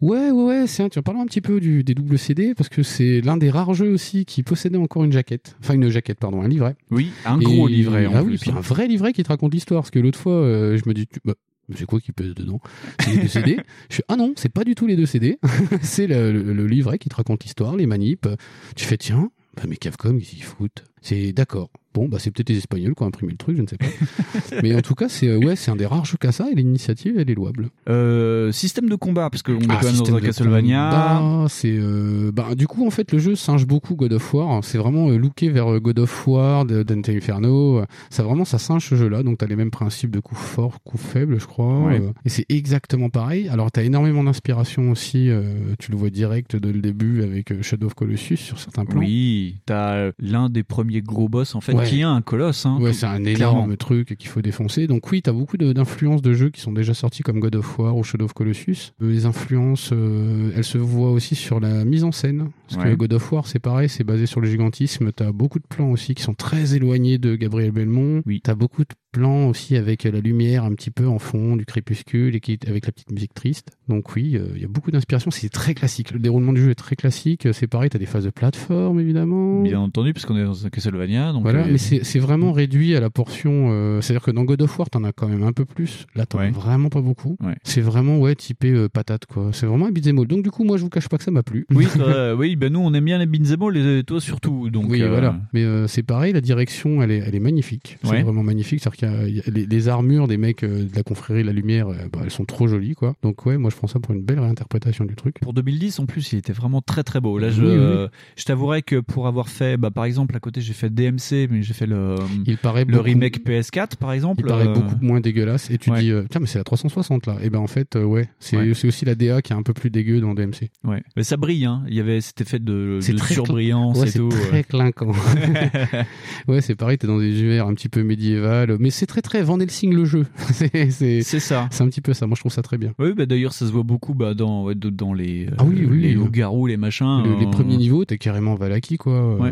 Ouais, 0.00 0.30
ouais, 0.30 0.44
ouais. 0.44 0.66
C'est 0.66 0.82
un, 0.82 0.88
tu 0.88 0.98
en 0.98 1.02
parles 1.02 1.18
un 1.18 1.26
petit 1.26 1.40
peu 1.40 1.60
du, 1.60 1.84
des 1.84 1.94
doubles 1.94 2.18
CD, 2.18 2.54
parce 2.54 2.68
que 2.68 2.82
c'est 2.82 3.20
l'un 3.24 3.36
des 3.36 3.50
rares 3.50 3.74
jeux 3.74 3.90
aussi 3.92 4.24
qui 4.24 4.42
possédait 4.42 4.76
encore 4.78 5.04
une 5.04 5.12
jaquette. 5.12 5.56
Enfin, 5.60 5.74
une 5.74 5.88
jaquette, 5.88 6.18
pardon, 6.18 6.42
un 6.42 6.48
livret. 6.48 6.76
Oui, 6.90 7.10
un 7.24 7.40
Et- 7.40 7.44
gros 7.44 7.66
livret 7.68 8.06
en 8.06 8.14
ah 8.16 8.22
plus. 8.22 8.32
oui, 8.32 8.38
puis 8.38 8.50
hein. 8.50 8.56
un 8.58 8.60
vrai 8.60 8.86
livret 8.86 9.12
qui 9.12 9.22
te 9.22 9.28
raconte 9.28 9.52
l'histoire. 9.54 9.82
Parce 9.82 9.90
que 9.90 9.98
l'autre 9.98 10.18
fois, 10.18 10.32
euh, 10.34 10.76
je 10.82 10.88
me 10.88 10.94
dis, 10.94 11.06
bah, 11.24 11.34
c'est 11.74 11.86
quoi 11.86 12.00
qui 12.00 12.12
pèse 12.12 12.34
dedans? 12.34 12.60
C'est 13.00 13.10
les 13.12 13.18
deux 13.22 13.28
CD. 13.28 13.56
Je 13.90 13.96
fais, 13.96 14.04
ah 14.08 14.16
non, 14.16 14.34
c'est 14.36 14.52
pas 14.52 14.64
du 14.64 14.74
tout 14.74 14.86
les 14.86 14.96
deux 14.96 15.06
CD. 15.06 15.38
c'est 15.82 16.06
le, 16.06 16.32
le- 16.32 16.52
le 16.52 16.66
livret 16.66 16.98
qui 16.98 17.08
te 17.08 17.16
raconte 17.16 17.44
l'histoire, 17.44 17.76
les 17.76 17.86
manips. 17.86 18.28
Tu 18.76 18.84
fais, 18.84 18.96
tiens, 18.98 19.30
bah, 19.56 19.62
mais 19.68 19.76
Capcom, 19.76 20.16
ils 20.18 20.24
s'y 20.24 20.40
foutent. 20.40 20.84
C'est 21.04 21.32
d'accord. 21.32 21.68
Bon, 21.92 22.08
bah, 22.08 22.16
c'est 22.18 22.32
peut-être 22.32 22.48
les 22.48 22.58
Espagnols 22.58 22.92
qui 22.96 23.04
ont 23.04 23.06
imprimé 23.06 23.30
le 23.30 23.38
truc, 23.38 23.56
je 23.56 23.62
ne 23.62 23.68
sais 23.68 23.76
pas. 23.76 23.86
mais 24.64 24.74
en 24.74 24.80
tout 24.80 24.96
cas, 24.96 25.08
c'est 25.08 25.28
euh, 25.28 25.38
ouais, 25.38 25.54
c'est 25.54 25.70
un 25.70 25.76
des 25.76 25.86
rares 25.86 26.04
jeux 26.04 26.16
qu'à 26.18 26.32
ça 26.32 26.48
et 26.50 26.54
l'initiative, 26.56 27.16
elle 27.20 27.30
est 27.30 27.34
louable. 27.34 27.68
Euh, 27.88 28.50
système 28.50 28.88
de 28.88 28.96
combat, 28.96 29.30
parce 29.30 29.44
qu'on 29.44 29.60
est 29.60 29.66
Ah, 29.68 29.78
quand 29.80 29.92
même 29.92 30.02
dans 30.02 30.16
un 30.16 30.20
Castlevania. 30.20 31.46
C'est 31.48 31.76
euh, 31.78 32.32
bah, 32.32 32.56
du 32.56 32.66
coup 32.66 32.84
en 32.84 32.90
fait 32.90 33.12
le 33.12 33.18
jeu 33.18 33.36
singe 33.36 33.64
beaucoup 33.64 33.94
God 33.94 34.12
of 34.14 34.34
War. 34.34 34.64
C'est 34.64 34.78
vraiment 34.78 35.08
euh, 35.08 35.18
looké 35.18 35.50
vers 35.50 35.78
God 35.78 36.00
of 36.00 36.26
War, 36.26 36.64
Dante 36.64 37.10
Inferno. 37.10 37.84
Ça 38.10 38.24
vraiment 38.24 38.44
ça 38.44 38.58
singe 38.58 38.88
ce 38.88 38.96
jeu-là. 38.96 39.22
Donc 39.22 39.38
t'as 39.38 39.46
les 39.46 39.54
mêmes 39.56 39.70
principes 39.70 40.10
de 40.10 40.18
coups 40.18 40.40
forts, 40.40 40.82
coups 40.82 41.00
faibles, 41.00 41.38
je 41.38 41.46
crois. 41.46 41.80
Ouais. 41.80 42.02
Et 42.24 42.28
c'est 42.28 42.46
exactement 42.48 43.08
pareil. 43.08 43.48
Alors 43.48 43.70
t'as 43.70 43.84
énormément 43.84 44.24
d'inspiration 44.24 44.90
aussi. 44.90 45.30
tu 45.78 45.92
le 45.92 45.96
vois 45.96 46.10
direct 46.10 46.56
dès 46.56 46.72
le 46.72 46.80
début 46.80 47.22
avec 47.22 47.62
Shadow 47.62 47.86
of 47.86 47.94
Colossus 47.94 48.38
sur 48.38 48.58
certains 48.58 48.84
plans. 48.84 48.98
Oui, 48.98 49.58
t'as 49.64 50.10
l'un 50.18 50.48
des 50.50 50.64
premiers 50.64 50.93
gros 51.02 51.28
boss 51.28 51.54
en 51.54 51.60
fait 51.60 51.72
Ouais. 51.74 51.84
qui 51.86 52.00
est 52.00 52.04
un 52.04 52.20
colosse. 52.22 52.66
Hein, 52.66 52.78
Ouais, 52.80 52.92
c'est 52.92 53.06
un 53.06 53.22
clairement. 53.22 53.58
énorme 53.64 53.76
truc 53.76 54.16
qu'il 54.18 54.28
faut 54.28 54.42
défoncer. 54.42 54.86
Donc 54.86 55.10
oui, 55.10 55.22
t'as 55.22 55.32
beaucoup 55.32 55.56
d'influences 55.56 56.22
de 56.22 56.32
jeux 56.32 56.50
qui 56.50 56.60
sont 56.60 56.72
déjà 56.72 56.94
sortis 56.94 57.22
comme 57.22 57.40
God 57.40 57.56
of 57.56 57.78
War 57.78 57.96
ou 57.96 58.04
Shadow 58.04 58.24
of 58.26 58.32
Colossus. 58.32 58.92
Les 59.00 59.26
influences, 59.26 59.90
euh, 59.92 60.50
elles 60.56 60.64
se 60.64 60.78
voient 60.78 61.10
aussi 61.12 61.34
sur 61.34 61.60
la 61.60 61.84
mise 61.84 62.04
en 62.04 62.12
scène. 62.12 62.50
Parce 62.68 62.82
Ouais. 62.84 62.90
que 62.92 62.96
God 62.96 63.12
of 63.14 63.32
War, 63.32 63.46
c'est 63.46 63.58
pareil, 63.58 63.88
c'est 63.88 64.04
basé 64.04 64.26
sur 64.26 64.40
le 64.40 64.48
gigantisme. 64.48 65.12
T'as 65.12 65.32
beaucoup 65.32 65.58
de 65.58 65.66
plans 65.68 65.90
aussi 65.90 66.14
qui 66.14 66.22
sont 66.22 66.34
très 66.34 66.74
éloignés 66.74 67.18
de 67.18 67.36
Gabriel 67.36 67.70
Belmont. 67.72 68.22
Oui. 68.26 68.40
T'as 68.42 68.54
beaucoup 68.54 68.82
de 68.82 68.88
plans 69.14 69.48
aussi 69.48 69.76
avec 69.76 70.04
la 70.04 70.20
lumière 70.20 70.64
un 70.64 70.72
petit 70.74 70.90
peu 70.90 71.06
en 71.06 71.18
fond 71.18 71.56
du 71.56 71.64
crépuscule 71.64 72.34
et 72.34 72.40
qui, 72.40 72.58
avec 72.66 72.86
la 72.86 72.92
petite 72.92 73.10
musique 73.12 73.32
triste. 73.34 73.68
Donc 73.88 74.14
oui, 74.16 74.36
euh, 74.36 74.48
il 74.56 74.62
y 74.62 74.64
a 74.64 74.68
beaucoup 74.68 74.90
d'inspiration. 74.90 75.30
C'est 75.30 75.48
très 75.48 75.74
classique. 75.74 76.10
Le 76.10 76.18
déroulement 76.18 76.52
du 76.52 76.60
jeu 76.62 76.70
est 76.70 76.74
très 76.74 76.96
classique. 76.96 77.46
C'est 77.52 77.66
pareil, 77.68 77.90
t'as 77.90 77.98
des 77.98 78.06
phases 78.06 78.24
de 78.24 78.30
plateforme 78.30 78.98
évidemment. 79.00 79.62
Bien 79.62 79.80
entendu, 79.80 80.12
parce 80.12 80.26
qu'on 80.26 80.36
est 80.36 80.44
dans 80.44 80.66
un 80.66 80.70
Castlevania. 80.70 81.32
Donc 81.32 81.42
Voilà, 81.42 81.60
euh, 81.60 81.68
mais 81.70 81.78
c'est 81.78 82.18
vraiment 82.18 82.52
réduit 82.52 82.96
à 82.96 83.00
la 83.00 83.10
portion. 83.10 83.68
euh, 83.70 84.00
C'est-à-dire 84.00 84.22
que 84.22 84.30
dans 84.32 84.44
God 84.44 84.62
of 84.62 84.78
War, 84.78 84.90
t'en 84.90 85.04
as 85.04 85.12
quand 85.12 85.28
même 85.28 85.42
un 85.44 85.52
peu 85.52 85.64
plus. 85.64 86.06
Là, 86.16 86.26
t'en 86.26 86.38
as 86.38 86.42
Ouais. 86.46 86.50
vraiment 86.50 86.88
pas 86.90 87.00
beaucoup. 87.00 87.36
Ouais. 87.42 87.54
C'est 87.62 87.80
vraiment 87.80 88.18
ouais 88.18 88.34
typé 88.34 88.86
patate 88.92 89.26
quoi. 89.26 89.50
C'est 89.52 89.66
vraiment 89.66 89.86
un 89.86 89.90
beat'em 89.92 90.18
all. 90.18 90.26
Donc 90.26 90.42
du 90.42 90.50
coup, 90.50 90.64
moi, 90.64 90.76
je 90.76 90.82
vous 90.82 90.90
cache 90.90 91.08
pas 91.08 91.16
que 91.18 91.24
ça 91.24 91.30
m'a 91.30 91.42
plu. 91.42 91.66
Oui, 91.72 91.86
oui, 92.38 92.56
ben 92.56 92.72
nous 92.72 92.80
on 92.80 92.92
aime 92.94 93.04
bien 93.04 93.18
les 93.18 93.26
beat'em 93.26 93.62
all 93.62 93.76
et 93.76 94.02
toi 94.04 94.20
surtout. 94.20 94.70
Donc 94.70 94.86
oui, 94.88 95.00
voilà. 95.02 95.38
Mais 95.52 95.64
c'est 95.86 96.02
pareil, 96.02 96.32
la 96.32 96.40
direction, 96.40 97.02
elle 97.02 97.10
est, 97.12 97.18
elle 97.26 97.34
est 97.34 97.40
magnifique. 97.40 97.98
C'est 98.02 98.10
Ouais. 98.10 98.22
vraiment 98.22 98.42
magnifique. 98.42 98.80
C'est-à-dire 98.80 98.98
y 99.04 99.14
a- 99.14 99.28
il 99.28 99.36
y 99.36 99.40
a 99.40 99.42
les, 99.52 99.66
les 99.66 99.88
armures 99.88 100.26
des 100.28 100.36
mecs 100.36 100.62
euh, 100.64 100.84
de 100.84 100.94
la 100.96 101.02
confrérie 101.02 101.42
de 101.42 101.46
la 101.46 101.52
lumière, 101.52 101.88
euh, 101.88 101.94
bah, 102.12 102.20
elles 102.24 102.30
sont 102.30 102.44
trop 102.44 102.66
jolies 102.66 102.94
quoi. 102.94 103.14
Donc 103.22 103.44
ouais, 103.46 103.56
moi, 103.58 103.70
je 103.70 103.76
prends 103.76 103.86
ça 103.86 104.00
pour 104.00 104.14
une 104.14 104.22
belle 104.22 104.40
réinterprétation 104.40 105.04
du 105.04 105.14
truc. 105.14 105.36
Pour 105.40 105.52
2010, 105.54 105.98
en 106.00 106.06
plus, 106.06 106.32
il 106.32 106.38
était 106.38 106.52
vraiment 106.52 106.80
très 106.82 107.02
très 107.02 107.20
beau. 107.20 107.38
Là, 107.38 107.50
je, 107.50 107.60
Oui, 107.62 107.68
oui. 107.68 107.74
euh, 107.76 108.08
je 108.36 108.44
t'avouerais 108.44 108.82
que 108.82 109.00
pour 109.00 109.26
avoir 109.26 109.48
fait, 109.48 109.76
bah, 109.76 109.90
par 109.90 110.04
exemple, 110.04 110.36
à 110.36 110.40
côté, 110.40 110.60
j'ai 110.60 110.72
fait 110.72 110.90
DMC, 110.90 111.48
mais 111.50 111.62
j'ai 111.62 111.74
fait 111.74 111.86
le, 111.86 112.16
Il 112.46 112.58
paraît 112.58 112.84
le 112.84 112.92
beaucoup- 112.92 113.04
remake 113.04 113.44
PS4, 113.44 113.96
par 113.96 114.12
exemple. 114.12 114.42
Il 114.44 114.46
paraît 114.48 114.68
euh, 114.68 114.72
beaucoup 114.74 114.96
moins 115.00 115.20
dégueulasse 115.20 115.70
et 115.70 115.78
tu 115.78 115.90
ouais. 115.90 116.00
dis 116.00 116.10
euh, 116.10 116.24
tiens 116.30 116.40
mais 116.40 116.46
c'est 116.46 116.58
la 116.58 116.64
360 116.64 117.26
là 117.26 117.36
et 117.42 117.50
ben 117.50 117.58
en 117.58 117.66
fait 117.66 117.96
euh, 117.96 118.04
ouais 118.04 118.28
c'est 118.38 118.56
Ouais. 118.56 118.72
c'est 118.74 118.88
aussi 118.88 119.04
la 119.04 119.14
DA 119.14 119.42
qui 119.42 119.52
est 119.52 119.56
un 119.56 119.62
peu 119.62 119.72
plus 119.72 119.90
dégueu 119.90 120.20
dans 120.20 120.34
DMC 120.34 120.70
Ouais. 120.84 121.02
Mais 121.16 121.22
ça 121.22 121.36
brille, 121.36 121.64
hein. 121.64 121.82
Il 121.88 121.94
y 121.94 122.00
avait 122.00 122.20
cet 122.20 122.40
effet 122.40 122.58
de, 122.58 122.98
C'est 123.00 123.12
de 123.12 123.18
très 123.18 123.34
surbrillance 123.34 123.98
Ouais, 123.98 124.06
et 124.08 124.10
c'est 124.10 124.18
tout. 124.18 124.28
très 124.28 124.50
ouais. 124.52 124.62
clinquant. 124.64 125.12
ouais, 126.48 126.60
c'est 126.60 126.74
pareil, 126.74 126.98
t'es 126.98 127.06
dans 127.06 127.18
des 127.18 127.30
univers 127.40 127.66
un 127.66 127.74
petit 127.74 127.88
peu 127.88 128.02
médiéval, 128.02 128.76
mais 128.78 128.90
c'est 128.94 129.06
très 129.06 129.22
très 129.22 129.42
Van 129.42 129.58
Helsing 129.58 129.92
le 129.94 130.04
jeu. 130.04 130.26
c'est 130.52 131.22
ça. 131.22 131.68
c'est 131.70 131.82
un 131.82 131.88
petit 131.88 132.00
peu 132.00 132.14
ça. 132.14 132.26
Moi, 132.26 132.34
je 132.36 132.40
trouve 132.40 132.52
ça 132.52 132.62
très 132.62 132.78
bien. 132.78 132.92
Oui, 132.98 133.12
bah, 133.14 133.26
d'ailleurs, 133.26 133.52
ça 133.52 133.66
se 133.66 133.72
voit 133.72 133.82
beaucoup 133.82 134.14
bah, 134.14 134.34
dans, 134.34 134.64
ouais, 134.64 134.74
dans 134.74 135.12
les, 135.12 135.46
euh, 135.46 135.50
Ah 135.58 135.64
oui, 135.64 135.86
oui, 135.88 136.00
les 136.00 136.08
oui. 136.08 136.14
loups-garous, 136.14 136.66
les 136.66 136.76
machins. 136.76 137.22
Le- 137.24 137.38
les 137.40 137.46
euh, 137.46 137.50
premiers 137.50 137.76
niveaux, 137.76 138.04
t'es 138.04 138.18
carrément 138.18 138.54
Valaki 138.54 138.96
quoi. 138.96 139.12
Euh, 139.44 139.50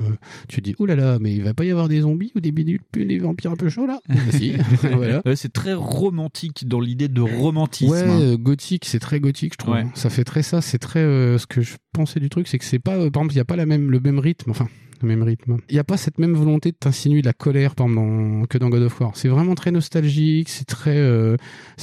tu 0.48 0.56
te 0.56 0.60
dis 0.62 0.74
oh 0.78 0.86
là 0.86 0.96
là, 0.96 1.18
mais 1.20 1.34
il 1.34 1.42
va 1.42 1.54
pas 1.54 1.64
y 1.64 1.70
avoir 1.70 1.88
des 1.88 2.00
zombies 2.02 2.32
ou 2.34 2.40
des 2.40 2.52
bidules, 2.52 2.80
des 2.94 3.18
vampires 3.18 3.50
un 3.52 3.56
peu 3.56 3.68
chauds 3.68 3.86
là 3.86 4.00
Ah, 4.08 4.14
Si, 4.30 4.54
voilà. 4.82 5.22
Ouais, 5.26 5.36
c'est 5.36 5.52
très 5.52 5.74
romantique 5.74 6.66
dans 6.66 6.80
l'idée 6.80 7.08
de 7.08 7.20
romantisme. 7.20 7.90
Ouais, 7.92 8.02
hein. 8.02 8.20
euh, 8.20 8.36
gothique, 8.36 8.84
c'est 8.86 8.98
très 9.00 9.20
gothique, 9.20 9.54
je 9.54 9.58
trouve. 9.58 9.76
Ça 9.94 10.10
fait 10.10 10.24
très 10.24 10.42
ça, 10.42 10.60
c'est 10.60 10.78
très 10.78 11.00
euh, 11.00 11.38
ce 11.38 11.46
que 11.46 11.60
je 11.62 11.74
pensais 11.92 12.20
du 12.20 12.28
truc, 12.30 12.48
c'est 12.48 12.58
que 12.58 12.64
c'est 12.64 12.78
pas, 12.78 12.92
euh, 12.96 13.10
par 13.10 13.22
exemple, 13.22 13.34
il 13.34 13.38
y 13.38 13.40
a 13.40 13.44
pas 13.44 13.56
la 13.56 13.66
même, 13.66 13.90
le 13.90 14.00
même 14.00 14.18
rythme, 14.18 14.50
enfin, 14.50 14.68
le 15.02 15.08
même 15.08 15.22
rythme. 15.22 15.56
Il 15.68 15.76
y 15.76 15.78
a 15.78 15.84
pas 15.84 15.96
cette 15.96 16.18
même 16.18 16.34
volonté 16.34 16.70
de 16.70 16.76
t'insinuer 16.76 17.20
de 17.20 17.26
la 17.26 17.32
colère, 17.32 17.74
dans- 17.74 18.46
que 18.46 18.58
dans 18.58 18.68
God 18.68 18.82
of 18.82 19.00
War. 19.00 19.10
C'est 19.14 19.28
vraiment 19.28 19.54
très 19.54 19.70
nostalgique, 19.70 20.48
c'est 20.48 20.64
très, 20.64 20.96
euh, 20.96 21.36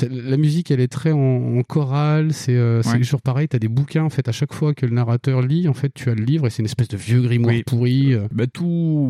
la 0.10 0.38
musique, 0.38 0.72
elle 0.72 0.80
est 0.80 0.88
très 0.88 1.12
en, 1.12 1.18
en 1.58 1.64
chorale, 1.64 2.34
c'est, 2.34 2.56
euh, 2.56 2.82
Ouais. 2.86 2.98
toujours 3.00 3.22
pareil. 3.22 3.48
T'as 3.48 3.60
des 3.60 3.68
bouquins, 3.68 4.04
en 4.04 4.10
fait, 4.10 4.28
à 4.28 4.32
chaque 4.32 4.54
fois 4.54 4.74
que 4.74 4.86
le 4.86 4.94
narrateur 4.94 5.42
lit, 5.42 5.68
en 5.68 5.74
fait, 5.74 5.92
tu 5.94 6.10
as 6.10 6.16
le 6.16 6.24
livre 6.24 6.48
et 6.48 6.50
c'est 6.50 6.60
une 6.62 6.66
espèce 6.66 6.88
de 6.88 6.98
vieux 6.98 7.22
grimoire 7.22 7.54
Oui. 7.56 7.64
pourri. 7.66 8.14
euh. 8.14 8.28
Bah, 8.32 8.48
tout, 8.48 8.66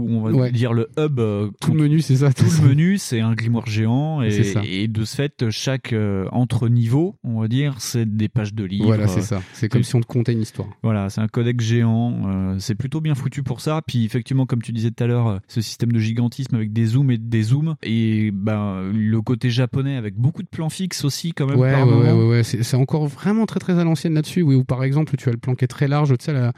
on 0.10 0.22
va 0.22 0.32
Ouais. 0.32 0.52
dire 0.52 0.74
le 0.74 0.90
hub. 0.98 1.20
euh, 1.20 1.50
Tout 1.62 1.74
le 1.74 1.82
menu, 1.84 2.02
c'est 2.02 2.18
ça. 2.18 2.32
tout 2.34 2.46
le 2.62 2.70
menu, 2.70 2.98
c'est 2.98 3.20
un 3.20 3.34
grimoire 3.34 3.66
géant 3.68 4.22
et, 4.22 4.44
ça. 4.44 4.62
et 4.64 4.88
de 4.88 5.04
ce 5.06 5.16
fait, 5.16 5.50
chaque 5.50 5.94
euh, 5.94 6.26
entre 6.32 6.70
niveau, 6.70 7.16
on 7.24 7.42
va 7.42 7.48
dire, 7.48 7.76
c'est 7.80 8.06
des 8.06 8.30
pages 8.30 8.54
de 8.54 8.64
livres. 8.64 8.86
Voilà, 8.86 9.08
c'est 9.08 9.22
ça. 9.22 9.42
C'est 9.54 9.68
comme 9.70 9.84
si 9.84 9.96
on 9.96 10.02
te 10.02 10.06
contait 10.08 10.32
une 10.34 10.42
histoire. 10.42 10.68
Voilà, 10.84 11.10
c'est 11.10 11.22
un 11.22 11.28
codec 11.28 11.60
géant. 11.60 12.16
euh, 12.28 12.56
c'est 12.60 12.76
plutôt 12.76 13.02
bien 13.02 13.16
foutu 13.16 13.44
pour 13.44 13.60
ça. 13.62 13.82
Puis 13.86 13.99
effectivement, 14.06 14.46
comme 14.46 14.62
tu 14.62 14.72
disais 14.72 14.92
tout 14.92 15.04
à 15.04 15.08
l'heure, 15.08 15.28
euh, 15.28 15.38
ce 15.48 15.62
système 15.62 15.92
de 15.92 16.00
gigantisme 16.00 16.56
avec 16.56 16.74
des 16.74 16.86
zooms 16.86 17.12
et 17.12 17.18
des 17.18 17.44
zooms 17.44 17.76
et 17.84 18.32
ben 18.32 18.92
le 18.94 19.22
côté 19.22 19.50
japonais 19.50 19.96
avec 19.96 20.16
beaucoup 20.16 20.44
de 20.44 20.48
plans 20.48 20.70
fixes 20.70 21.04
aussi 21.06 21.34
quand 21.34 21.46
même. 21.48 21.60
Ouais, 21.60 21.72
par 21.72 21.88
ouais, 21.88 21.94
ouais, 21.94 22.10
moment. 22.10 22.20
ouais, 22.20 22.30
ouais. 22.30 22.44
C'est, 22.44 22.76
encore 22.76 23.08
vraiment 23.08 23.46
très 23.46 23.60
très 23.60 23.78
à 23.80 23.84
l'ancienne 23.84 24.14
là-dessus. 24.14 24.42
Oui, 24.42 24.56
où 24.56 24.64
par 24.64 24.84
exemple 24.84 25.16
tu 25.18 25.30
as 25.30 25.32
le 25.32 25.38
plan 25.38 25.56
qui 25.56 25.66
est 25.66 25.70
très 25.70 25.88
large, 25.88 26.10
tu 26.18 26.26
sais, 26.26 26.34
la- 26.34 26.54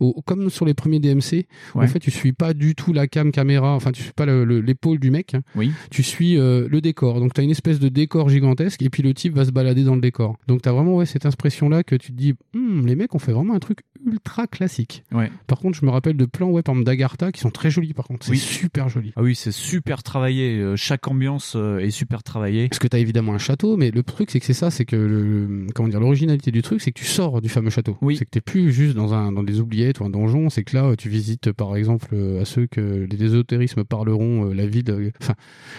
au- 0.00 0.22
comme 0.22 0.50
sur 0.50 0.64
les 0.66 0.74
premiers 0.74 0.98
DMC, 1.00 1.46
où 1.74 1.78
Ouais. 1.78 1.84
en 1.84 1.88
fait 1.88 1.98
tu 2.00 2.10
suis 2.10 2.32
pas 2.32 2.54
du 2.54 2.74
tout 2.74 2.92
la 2.92 3.06
cam 3.06 3.32
caméra, 3.32 3.74
enfin 3.74 3.92
tu 3.92 4.02
suis 4.02 4.12
pas 4.12 4.26
le- 4.26 4.44
le- 4.44 4.60
l'épaule 4.60 4.98
du 4.98 5.10
mec, 5.10 5.34
hein. 5.34 5.42
Oui. 5.56 5.72
tu 5.90 6.02
suis 6.02 6.38
euh, 6.38 6.66
le 6.70 6.80
décor. 6.80 7.20
Donc 7.20 7.34
tu 7.34 7.40
as 7.40 7.44
une 7.44 7.50
espèce 7.50 7.78
de 7.78 7.88
décor 7.88 8.28
gigantesque 8.28 8.82
et 8.82 8.90
puis 8.90 9.02
le 9.02 9.14
type 9.14 9.34
va 9.34 9.44
se 9.44 9.50
balader 9.50 9.84
dans 9.84 9.94
le 9.94 10.00
décor. 10.00 10.36
Donc 10.48 10.62
tu 10.62 10.68
as 10.68 10.72
vraiment 10.72 10.96
ouais, 10.96 11.06
cette 11.06 11.26
impression-là 11.26 11.82
que 11.84 11.94
tu 11.96 12.12
te 12.12 12.16
dis, 12.16 12.34
Hum, 12.54 12.86
les 12.86 12.96
mecs 12.96 13.14
ont 13.14 13.18
fait 13.18 13.32
vraiment 13.32 13.54
un 13.54 13.58
truc 13.58 13.80
ultra 14.06 14.46
classique. 14.46 15.02
Ouais. 15.12 15.30
Par 15.46 15.58
contre, 15.58 15.78
je 15.78 15.86
me 15.86 15.90
rappelle 15.90 16.16
de 16.16 16.24
plans, 16.26 16.50
ouais, 16.50 16.62
par 16.62 16.74
exemple 16.74 16.86
d'Agartha 16.86 17.32
qui 17.32 17.40
sont 17.40 17.50
très 17.50 17.70
jolis 17.70 17.94
par 17.94 18.06
contre. 18.06 18.24
C'est 18.26 18.32
Oui. 18.32 18.38
super 18.38 18.88
joli. 18.88 19.12
Ah 19.16 19.22
oui, 19.22 19.34
c'est 19.34 19.52
super 19.52 20.02
travaillé. 20.02 20.58
euh, 20.58 20.76
Chaque 20.76 21.08
ambiance 21.08 21.54
euh, 21.56 21.78
est 21.78 21.90
super 21.90 22.22
travaillée. 22.22 22.68
Parce 22.68 22.78
que 22.78 22.88
tu 22.88 22.96
as 22.96 22.98
évidemment 23.00 23.32
un 23.34 23.38
château, 23.38 23.76
mais 23.76 23.90
le 23.90 24.02
truc 24.02 24.30
c'est 24.30 24.40
que 24.40 24.46
c'est 24.46 24.52
ça, 24.52 24.70
c'est 24.70 24.84
que 24.84 24.96
le, 24.96 25.66
comment 25.74 25.88
dire, 25.88 26.00
l'originalité 26.00 26.50
du 26.50 26.62
truc, 26.62 26.80
c'est 26.80 26.92
que 26.92 26.98
tu 26.98 27.04
sors 27.06 27.40
du 27.40 27.48
fameux 27.48 27.70
château. 27.70 27.96
Oui. 28.02 28.16
C'est 28.16 28.24
que 28.24 28.30
t'es 28.30 28.40
plus 28.40 28.72
juste 28.72 28.94
dans 28.94 29.14
un 29.14 29.32
dans 29.32 29.42
des 29.42 29.60
oubliettes 29.60 29.83
ou 30.00 30.04
un 30.04 30.10
donjon, 30.10 30.50
c'est 30.50 30.64
que 30.64 30.76
là, 30.76 30.94
tu 30.96 31.08
visites 31.08 31.52
par 31.52 31.76
exemple 31.76 32.08
euh, 32.12 32.42
à 32.42 32.44
ceux 32.44 32.66
que 32.66 33.06
les 33.10 33.22
ésotérismes 33.24 33.84
parleront 33.84 34.50
euh, 34.50 34.54
la 34.54 34.66
ville, 34.66 34.84
enfin 35.20 35.34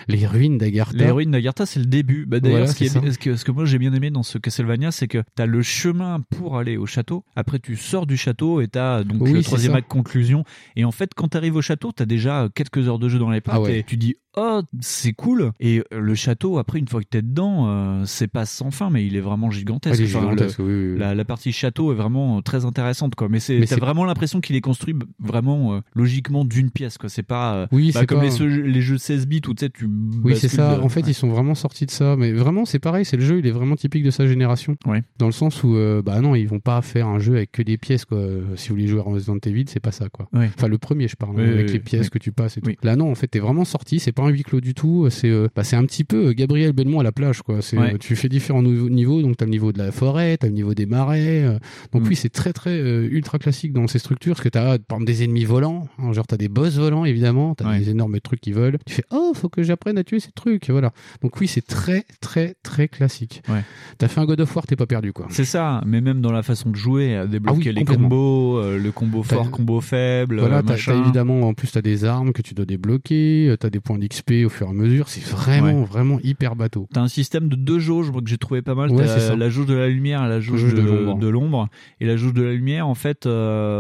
les 0.08 0.26
ruines 0.26 0.58
d'Agartha. 0.58 0.98
Les 0.98 1.12
ruines 1.12 1.32
d'Agartha, 1.32 1.66
c'est 1.66 1.80
le 1.80 1.86
début. 1.86 2.26
Bah, 2.26 2.40
D'ailleurs, 2.40 2.60
Voilà, 2.68 2.74
ce, 2.74 3.12
ce 3.12 3.18
que, 3.18 3.36
ce 3.36 3.46
que 3.46 3.52
moi 3.52 3.66
j'ai 3.66 3.78
bien 3.80 3.94
aimé 3.94 4.10
dans 4.12 4.24
ce 4.24 4.38
Castlevania, 4.38 4.92
c'est 4.92 5.08
que 5.08 5.24
tu 5.36 5.42
as 5.42 5.46
le 5.46 5.62
chemin 5.62 6.22
pour 6.30 6.58
aller 6.58 6.78
au 6.78 6.86
château. 6.86 7.24
Après, 7.36 7.60
tu 7.60 7.76
sors 7.76 8.06
du 8.06 8.18
château 8.18 8.62
et 8.62 8.68
tu 8.68 8.78
as 8.80 9.04
donc 9.04 9.22
Oui, 9.22 9.34
le 9.34 9.44
troisième 9.44 9.76
acte 9.76 9.88
conclusion. 9.90 10.44
Et 10.76 10.86
en 10.86 10.92
fait, 10.92 11.12
quand 11.16 11.30
tu 11.30 11.38
arrives 11.38 11.56
au 11.56 11.62
château, 11.62 11.92
tu 11.96 12.04
as 12.04 12.06
déjà 12.06 12.48
quelques 12.54 12.88
heures 12.88 13.00
de 13.00 13.10
jeu 13.10 13.20
dans 13.20 13.30
les 13.32 13.42
pattes 13.42 13.56
Ah 13.58 13.62
ouais. 13.62 13.80
et 13.80 13.84
tu 13.84 13.98
dis 13.98 14.16
Oh, 14.38 14.60
c'est 14.82 15.14
cool! 15.14 15.54
Et 15.62 15.80
euh, 15.94 16.02
le 16.02 16.14
château, 16.14 16.58
après, 16.58 16.78
une 16.80 16.90
fois 16.90 17.00
que 17.00 17.08
t'es 17.10 17.22
dedans, 17.22 17.70
euh, 17.70 18.04
c'est 18.06 18.28
pas 18.28 18.46
sans 18.46 18.70
fin, 18.70 18.90
mais 18.90 19.06
il 19.08 19.16
est 19.16 19.22
vraiment 19.22 19.50
gigantesque. 19.50 19.96
Ah, 19.98 20.04
il 20.04 20.10
est 20.12 20.14
Enfin, 20.14 20.26
gigantesque, 20.30 20.60
le- 20.60 20.66
oui, 20.66 20.74
oui, 20.74 20.92
oui. 20.92 21.00
La, 21.00 21.16
la 21.16 21.24
partie 21.24 21.54
château 21.54 21.94
est 21.94 21.96
vraiment 21.96 22.42
très 22.42 22.66
intéressante, 22.66 23.16
quoi. 23.16 23.30
Mais 23.30 23.40
c'est- 23.40 23.60
vraiment 23.96 24.06
l'impression 24.06 24.42
qu'il 24.42 24.56
est 24.56 24.62
construit 24.62 24.94
vraiment 25.20 25.76
euh, 25.76 25.80
logiquement 25.96 26.46
d'une 26.46 26.70
pièce, 26.70 26.98
quoi. 26.98 27.10
C'est 27.10 27.24
pas, 27.24 27.56
euh, 27.56 27.68
Oui, 27.72 27.92
bah, 27.94 28.02
c'est 28.02 28.06
comme 28.06 28.20
pas- 28.20 28.26
les, 28.26 28.32
jeux- 28.32 28.62
les 28.62 28.82
jeux 28.82 28.98
16 28.98 29.28
bits 29.28 29.42
où 29.48 29.54
tu 29.54 29.66
sais, 29.66 29.70
tu. 29.70 29.88
Oui, 30.24 30.36
c'est 30.36 30.48
ça. 30.48 30.76
de- 30.78 30.82
En 30.82 30.90
fait, 30.90 31.02
ouais. 31.02 31.12
ils 31.12 31.14
sont 31.14 31.30
vraiment 31.30 31.56
sortis 31.56 31.86
de 31.86 31.92
ça. 31.92 32.16
Mais 32.18 32.32
vraiment, 32.34 32.66
c'est 32.66 32.80
pareil. 32.80 33.06
C'est 33.06 33.18
le 33.18 33.24
jeu, 33.24 33.40
il 33.40 33.48
est 33.48 33.52
vraiment 33.52 33.76
typique 33.76 34.04
de 34.04 34.12
sa 34.12 34.28
génération. 34.28 34.76
Dans 35.18 35.26
le 35.28 35.32
sens 35.32 35.64
où, 35.64 35.76
euh, 35.76 36.02
bah 36.02 36.20
non, 36.22 36.36
ils 36.36 36.48
vont 36.48 36.60
pas 36.60 36.82
faire 36.82 37.08
un 37.08 37.20
jeu 37.20 37.36
avec 37.36 37.52
que 37.52 37.62
des 37.62 37.78
pièces, 37.78 38.06
quoi. 38.06 38.20
Si 38.56 38.70
vous 38.70 38.76
voulez 38.76 38.88
jouer 38.88 39.00
à 39.00 39.04
Resident 39.04 39.38
Evil, 39.46 39.66
c'est 39.68 39.80
pas 39.80 39.92
ça, 39.92 40.10
quoi. 40.10 40.28
Ouais. 40.34 40.50
Enfin, 40.58 40.68
le 40.68 40.78
premier, 40.78 41.08
je 41.08 41.16
parle, 41.16 41.40
hein, 41.40 41.50
avec 41.50 41.72
les 41.72 41.80
pièces 41.80 42.10
que 42.10 42.20
tu 42.20 42.32
passes 42.32 42.58
et 42.58 42.62
tout. 42.62 42.72
Là, 42.84 42.96
non, 42.96 43.10
en 43.10 43.16
fait, 43.16 43.28
t'es 43.28 43.40
vraiment 43.40 43.66
sorti. 43.66 44.00
C'est 44.00 44.12
pas 44.12 44.24
un 44.24 44.30
huis 44.30 44.44
clos 44.44 44.62
du 44.62 44.74
tout. 44.74 45.08
C'est, 45.10 45.32
bah, 45.56 45.64
c'est 45.64 45.76
un 45.76 45.86
petit 45.86 46.04
peu 46.04 46.34
Gabriel 46.34 46.74
Belmont 46.74 47.00
à 47.00 47.04
la 47.04 47.12
plage, 47.12 47.42
quoi. 47.42 47.62
C'est, 47.62 47.78
Ouais. 47.78 47.98
tu 48.00 48.16
fais 48.16 48.30
différents 48.30 48.64
niveaux. 48.64 49.22
Donc, 49.22 49.38
t'as 49.38 49.46
le 49.46 49.52
niveau 49.52 49.72
de 49.72 49.78
la 49.78 49.92
forêt, 49.92 50.38
t'as 50.38 50.48
le 50.48 50.54
niveau 50.54 50.74
des 50.74 50.86
marais. 50.86 51.60
donc, 51.94 52.04
Mm. 52.04 52.08
oui, 52.08 52.16
c'est 52.16 52.30
très, 52.30 52.54
très 52.54 52.78
ultra 53.06 53.38
classique 53.40 53.74
dans 53.74 53.85
ces 53.88 54.00
structures. 54.00 54.34
Parce 54.36 54.44
que 54.44 54.50
t'as, 54.50 54.64
par 54.80 54.98
exemple, 54.98 55.06
des 55.06 55.24
ennemis 55.24 55.46
volants. 55.46 55.88
hein, 56.00 56.12
genre, 56.14 56.28
t'as 56.28 56.38
des 56.38 56.48
boss 56.50 56.76
volants, 56.78 57.06
évidemment. 57.06 57.56
T'as 57.56 57.78
des 57.78 57.90
énormes 57.90 58.20
trucs 58.20 58.42
qui 58.42 58.52
volent. 58.52 58.78
Tu 58.86 58.94
fais, 58.94 59.04
oh, 59.12 59.32
faut 59.36 59.50
que 59.50 59.64
j'apprenne 59.64 59.98
à 59.98 60.04
tuer 60.04 60.20
ces 60.20 60.32
trucs. 60.32 60.70
Voilà. 60.70 60.92
Donc, 61.22 61.40
oui, 61.40 61.48
c'est 61.48 61.66
très, 61.66 62.06
très, 62.22 62.56
très 62.64 62.88
classique. 62.88 63.42
Ouais. 63.50 63.64
T'as 63.98 64.08
fait 64.08 64.20
un 64.22 64.26
God 64.26 64.42
of 64.42 64.56
War, 64.56 64.66
t'es 64.68 64.76
pas 64.76 64.86
perdu, 64.86 65.14
quoi. 65.14 65.28
C'est 65.30 65.46
ça, 65.46 65.82
mais 65.86 66.02
même 66.02 66.22
dans 66.22 66.32
la 66.32 66.44
façon 66.44 66.70
de 66.70 66.76
jouer, 66.76 67.16
à 67.16 67.28
débloquer 67.28 67.62
Ah 67.66 67.70
oui, 67.70 67.74
les 67.74 67.86
combos, 67.86 68.58
euh, 68.60 68.78
le 68.78 68.92
combo 68.92 69.24
fort, 69.24 69.50
combo 69.52 69.82
faible, 69.82 70.40
Voilà, 70.40 70.62
t'as, 70.64 70.76
évidemment, 70.76 71.42
en 71.42 71.54
plus, 71.54 71.72
t'as 71.72 71.82
des 71.82 72.06
armes 72.06 72.32
que 72.34 72.42
tu 72.42 72.54
dois 72.54 72.66
débloquer, 72.66 73.50
euh, 73.50 73.58
t'as 73.58 73.70
des 73.70 73.80
points 73.80 73.98
d'XP 73.98 74.46
au 74.46 74.50
fur 74.50 74.68
et 74.68 74.70
à 74.70 74.74
mesure. 74.74 75.10
C'est 75.10 75.24
vraiment, 75.24 75.82
Ouais. 75.82 75.86
vraiment 75.86 76.20
hyper 76.24 76.56
bateau. 76.56 76.88
T'as 76.94 77.02
un 77.02 77.08
système 77.08 77.48
de 77.50 77.56
deux 77.56 77.80
jauges 77.80 78.12
que 78.12 78.18
j'ai 78.26 78.38
trouvé 78.38 78.62
pas 78.62 78.76
mal. 78.76 78.92
Ouais, 78.92 79.06
la 79.38 79.50
jauge 79.50 79.66
de 79.66 79.74
la 79.74 79.88
lumière 79.88 80.24
et 80.26 80.30
la 80.30 80.40
jauge, 80.40 80.74
de 80.74 81.28
l'ombre. 81.28 81.68
Et 82.00 82.06
la 82.06 82.18
jauge 82.18 82.34
de 82.34 82.42
la 82.44 82.54
lumière, 82.54 82.88
en 82.88 82.96
fait, 82.96 83.26
euh, 83.26 83.75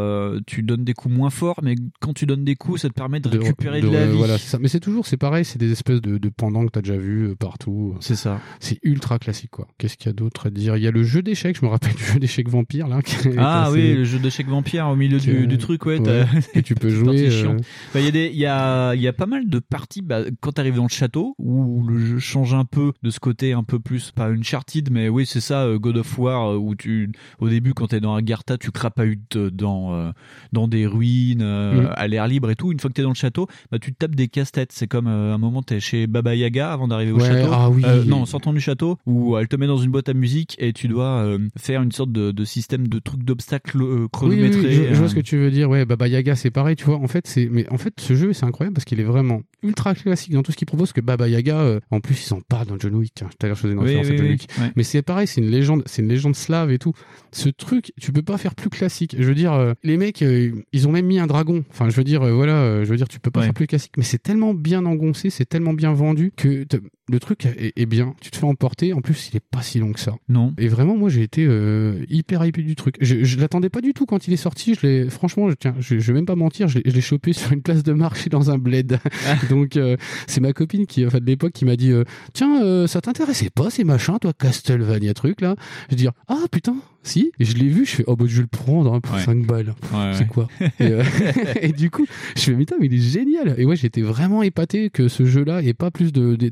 tu 0.47 0.63
donnes 0.63 0.83
des 0.83 0.93
coups 0.93 1.13
moins 1.13 1.29
forts, 1.29 1.59
mais 1.63 1.75
quand 1.99 2.13
tu 2.13 2.25
donnes 2.25 2.43
des 2.43 2.55
coups, 2.55 2.81
ça 2.81 2.89
te 2.89 2.93
permet 2.93 3.19
de, 3.19 3.29
récupérer 3.29 3.81
de, 3.81 3.87
la 3.87 3.99
ouais, 3.99 4.07
vie. 4.11 4.17
Voilà, 4.17 4.37
ça. 4.37 4.57
Mais 4.59 4.67
c'est 4.67 4.79
toujours, 4.79 5.05
c'est 5.05 5.17
pareil, 5.17 5.45
c'est 5.45 5.59
des 5.59 5.71
espèces 5.71 6.01
de, 6.01 6.17
de 6.17 6.29
pendants 6.29 6.65
que 6.65 6.71
t'as 6.71 6.81
déjà 6.81 6.97
vu 6.97 7.29
euh, 7.29 7.35
partout. 7.35 7.95
C'est 7.99 8.15
ça. 8.15 8.39
C'est 8.59 8.79
ultra 8.83 9.19
classique, 9.19 9.51
quoi. 9.51 9.67
Qu'est-ce 9.77 9.97
qu'il 9.97 10.07
y 10.07 10.09
a 10.09 10.13
d'autre 10.13 10.47
à 10.47 10.49
dire? 10.49 10.77
Il 10.77 10.83
y 10.83 10.87
a 10.87 10.91
le 10.91 11.03
jeu 11.03 11.21
d'échecs, 11.21 11.57
je 11.59 11.65
me 11.65 11.69
rappelle 11.69 11.93
du 11.95 12.03
jeu 12.03 12.19
d'échecs 12.19 12.49
vampire, 12.49 12.87
là. 12.87 13.01
qui 13.03 13.15
Ah 13.37 13.63
assez- 13.65 13.73
oui, 13.73 13.93
le 13.93 14.03
jeu 14.05 14.19
d'échecs 14.19 14.47
vampire 14.47 14.87
au 14.87 14.95
milieu 14.95 15.19
du, 15.19 15.57
truc, 15.57 15.85
ouais. 15.85 15.99
que 15.99 16.59
tu 16.59 16.75
peux 16.75 16.89
jouer, 16.89 17.29
euh. 17.31 17.57
Bah, 17.93 17.99
Il 17.99 18.05
y, 18.05 18.07
a 18.07 18.11
des- 18.11 18.29
il 18.33 18.37
y, 18.39 18.45
a, 18.45 18.93
y 18.95 19.07
a 19.07 19.13
pas 19.13 19.25
mal 19.25 19.47
de 19.47 19.59
parties 19.59 20.01
bah, 20.01 20.21
quand 20.41 20.53
tu 20.53 20.61
arrives 20.61 20.75
dans 20.75 20.83
le 20.83 20.89
château 20.89 21.35
où 21.37 21.85
le 21.87 21.97
jeu 21.99 22.19
change 22.19 22.53
un 22.53 22.65
peu 22.65 22.91
de 23.03 23.09
ce 23.09 23.19
côté 23.19 23.53
un 23.53 23.63
peu 23.63 23.79
plus, 23.79 24.11
pas 24.11 24.29
Uncharted, 24.29 24.89
mais 24.91 25.09
oui, 25.09 25.25
c'est 25.25 25.41
ça, 25.41 25.63
euh, 25.63 25.77
God 25.79 25.97
of 25.97 26.17
War, 26.19 26.51
euh, 26.51 26.57
où 26.57 26.75
tu, 26.75 27.11
au 27.39 27.49
début, 27.49 27.73
quand 27.73 27.87
tu 27.87 27.95
es 27.95 27.99
dans 27.99 28.15
Agartha, 28.15 28.57
tu 28.57 28.71
crapahutes 28.71 29.37
dans, 29.37 29.84
euh, 29.93 30.11
dans 30.53 30.67
des 30.67 30.85
ruines, 30.87 31.41
euh, 31.41 31.73
Mhm. 31.81 31.89
à 31.95 32.07
l'air 32.07 32.27
libre 32.27 32.49
et 32.49 32.55
tout. 32.55 32.71
Une 32.71 32.79
fois 32.79 32.89
que 32.89 32.95
tu 32.95 33.01
es 33.01 33.03
dans 33.03 33.09
le 33.09 33.15
château, 33.15 33.47
bah, 33.71 33.79
tu 33.79 33.91
te 33.93 33.97
tapes 33.97 34.15
des 34.15 34.27
casse-têtes. 34.27 34.71
C'est 34.71 34.87
comme 34.87 35.07
euh, 35.07 35.33
un 35.33 35.37
moment, 35.37 35.61
tu 35.63 35.73
es 35.75 35.79
chez 35.79 36.07
Baba 36.07 36.35
Yaga 36.35 36.71
avant 36.71 36.87
d'arriver 36.87 37.11
au 37.11 37.19
Ouais, 37.19 37.27
château. 37.27 37.49
ah 37.51 37.69
oui. 37.69 37.83
Euh, 37.85 38.03
non, 38.05 38.21
en 38.21 38.25
sortant 38.25 38.53
du 38.53 38.59
château, 38.59 38.97
où 39.05 39.37
elle 39.37 39.47
te 39.47 39.55
met 39.55 39.67
dans 39.67 39.77
une 39.77 39.91
boîte 39.91 40.09
à 40.09 40.13
musique 40.13 40.55
et 40.59 40.73
tu 40.73 40.87
dois 40.87 41.05
euh, 41.23 41.39
faire 41.57 41.81
une 41.81 41.91
sorte 41.91 42.11
de, 42.11 42.31
de 42.31 42.45
système 42.45 42.87
de 42.87 42.99
truc 42.99 43.23
d'obstacles 43.23 43.81
euh, 43.81 43.85
Oui, 43.95 44.01
oui, 44.01 44.07
chronométré. 44.11 44.71
je, 44.71 44.83
je 44.89 44.93
vois 44.95 45.09
ce 45.09 45.15
que 45.15 45.19
tu 45.21 45.37
veux 45.37 45.51
dire. 45.51 45.69
Ouais, 45.69 45.85
Baba 45.85 46.07
Yaga, 46.07 46.35
c'est 46.35 46.51
pareil, 46.51 46.75
tu 46.75 46.85
vois. 46.85 46.97
En 46.97 47.07
fait, 47.07 47.27
c'est, 47.27 47.47
mais 47.51 47.67
en 47.71 47.77
fait, 47.77 47.93
ce 47.99 48.15
jeu, 48.15 48.33
c'est 48.33 48.45
incroyable 48.45 48.73
parce 48.75 48.85
qu'il 48.85 48.99
est 48.99 49.03
vraiment 49.03 49.41
ultra 49.63 49.93
classique 49.95 50.33
dans 50.33 50.43
tout 50.43 50.51
ce 50.51 50.57
qu'il 50.57 50.67
propose. 50.67 50.93
Que 50.93 51.01
Baba 51.01 51.27
Yaga, 51.27 51.79
en 51.91 51.99
plus, 51.99 52.27
ils 52.27 52.33
en 52.33 52.41
parlent 52.41 52.67
dans 52.67 52.77
John 52.79 52.95
Wick. 52.95 53.11
Tiens, 53.15 53.27
tout 53.29 53.37
à 53.45 53.47
l'heure, 53.47 53.55
je 53.55 53.61
faisais 53.61 53.73
une 53.73 53.79
référence 53.79 54.07
à 54.07 54.15
John 54.15 54.27
Wick. 54.27 54.47
ouais. 54.59 54.71
Mais 54.75 54.83
c'est 54.83 55.01
pareil, 55.01 55.27
c'est 55.27 55.41
une 55.41 55.49
légende, 55.49 55.83
c'est 55.85 56.01
une 56.01 56.07
légende 56.09 56.35
slave 56.35 56.71
et 56.71 56.77
tout. 56.79 56.93
Ce 57.31 57.49
truc, 57.49 57.91
tu 57.99 58.11
peux 58.11 58.21
pas 58.21 58.37
faire 58.37 58.55
plus 58.55 58.69
classique. 58.69 59.15
Je 59.17 59.23
veux 59.23 59.35
dire, 59.35 59.53
les 59.83 59.97
mecs, 59.97 60.21
euh, 60.21 60.51
ils 60.73 60.87
ont 60.87 60.91
même 60.91 61.05
mis 61.05 61.19
un 61.19 61.27
dragon. 61.27 61.63
Enfin, 61.69 61.89
je 61.89 61.95
veux 61.95 62.03
dire, 62.03 62.21
euh, 62.23 62.31
voilà, 62.33 62.53
euh, 62.57 62.85
je 62.85 62.89
veux 62.89 62.97
dire, 62.97 63.07
tu 63.07 63.19
peux 63.19 63.31
pas 63.31 63.39
Ouais. 63.41 63.45
faire 63.47 63.53
plus 63.53 63.67
classique. 63.67 63.93
Mais 63.97 64.03
c'est 64.03 64.21
tellement 64.21 64.53
bien 64.53 64.85
engoncé, 64.85 65.29
c'est 65.29 65.45
tellement 65.45 65.73
bien 65.73 65.93
vendu 65.93 66.31
que 66.35 66.65
le 67.09 67.19
truc 67.19 67.45
est, 67.45 67.73
est 67.75 67.85
bien. 67.85 68.15
Tu 68.21 68.31
te 68.31 68.37
fais 68.37 68.45
emporter. 68.45 68.93
En 68.93 69.01
plus, 69.01 69.29
il 69.31 69.37
est 69.37 69.43
pas 69.51 69.61
si 69.61 69.79
long 69.79 69.91
que 69.93 69.99
ça. 69.99 70.13
Non. 70.29 70.53
Et 70.57 70.67
vraiment, 70.67 70.97
moi, 70.97 71.09
j'ai 71.09 71.21
été 71.21 71.45
euh, 71.47 72.03
hyper 72.09 72.43
hypé 72.45 72.61
du 72.63 72.75
truc. 72.75 72.95
Je, 73.01 73.23
je 73.23 73.39
l'attendais 73.39 73.69
pas 73.69 73.81
du 73.81 73.93
tout 73.93 74.05
quand 74.05 74.27
il 74.27 74.33
est 74.33 74.37
sorti. 74.37 74.73
Je 74.75 74.85
l'ai, 74.87 75.09
franchement, 75.09 75.49
je, 75.49 75.55
tiens, 75.55 75.75
je, 75.79 75.99
je 75.99 76.07
vais 76.11 76.13
même 76.13 76.25
pas 76.25 76.35
mentir, 76.35 76.67
je 76.67 76.79
l'ai, 76.79 76.89
je 76.89 76.95
l'ai 76.95 77.01
chopé 77.01 77.33
sur 77.33 77.51
une 77.51 77.61
place 77.61 77.83
de 77.83 77.93
marché 77.93 78.29
dans 78.29 78.49
un 78.51 78.57
bled. 78.57 78.97
Donc, 79.49 79.77
euh, 79.77 79.97
c'est 80.27 80.41
ma 80.41 80.53
copine 80.53 80.85
qui, 80.87 81.05
enfin, 81.05 81.19
de 81.19 81.25
l'époque, 81.25 81.53
qui 81.53 81.65
m'a 81.65 81.75
dit, 81.75 81.91
euh, 81.91 82.03
tiens, 82.33 82.63
euh, 82.63 82.87
ça 82.87 83.01
t'intéressait 83.01 83.49
pas 83.49 83.69
ces 83.69 83.83
machins, 83.83 84.17
toi, 84.19 84.33
Castlevania 84.33 85.13
truc 85.13 85.41
là? 85.41 85.55
Je 85.91 85.95
dis, 85.95 86.07
ah 86.27 86.43
putain, 86.51 86.75
si. 87.03 87.31
Et 87.39 87.45
je 87.45 87.55
l'ai 87.57 87.69
vu, 87.69 87.85
je 87.85 87.91
fais, 87.97 88.03
oh 88.07 88.15
bah 88.15 88.25
je 88.27 88.35
vais 88.37 88.41
le 88.41 88.47
prendre 88.47 88.93
hein, 88.93 88.99
pour 88.99 89.15
Ouais. 89.15 89.21
5 89.23 89.45
balles. 89.45 89.73
Ouais, 89.93 90.11
c'est 90.13 90.21
ouais. 90.21 90.27
quoi? 90.27 90.47
Et, 90.61 90.67
euh, 90.87 91.03
et 91.61 91.71
du 91.71 91.89
coup, 91.91 92.05
je 92.35 92.41
fais, 92.41 92.51
mais 92.51 92.57
putain, 92.59 92.75
mais 92.79 92.87
il 92.87 92.93
est 92.95 92.97
génial. 92.97 93.55
Et 93.57 93.65
ouais, 93.65 93.75
j'étais 93.75 94.01
vraiment 94.01 94.41
épaté 94.43 94.89
que 94.89 95.07
ce 95.07 95.25
jeu-là 95.25 95.61
ait 95.61 95.73
pas 95.73 95.91
plus 95.91 96.11
de, 96.11 96.35
de- 96.35 96.49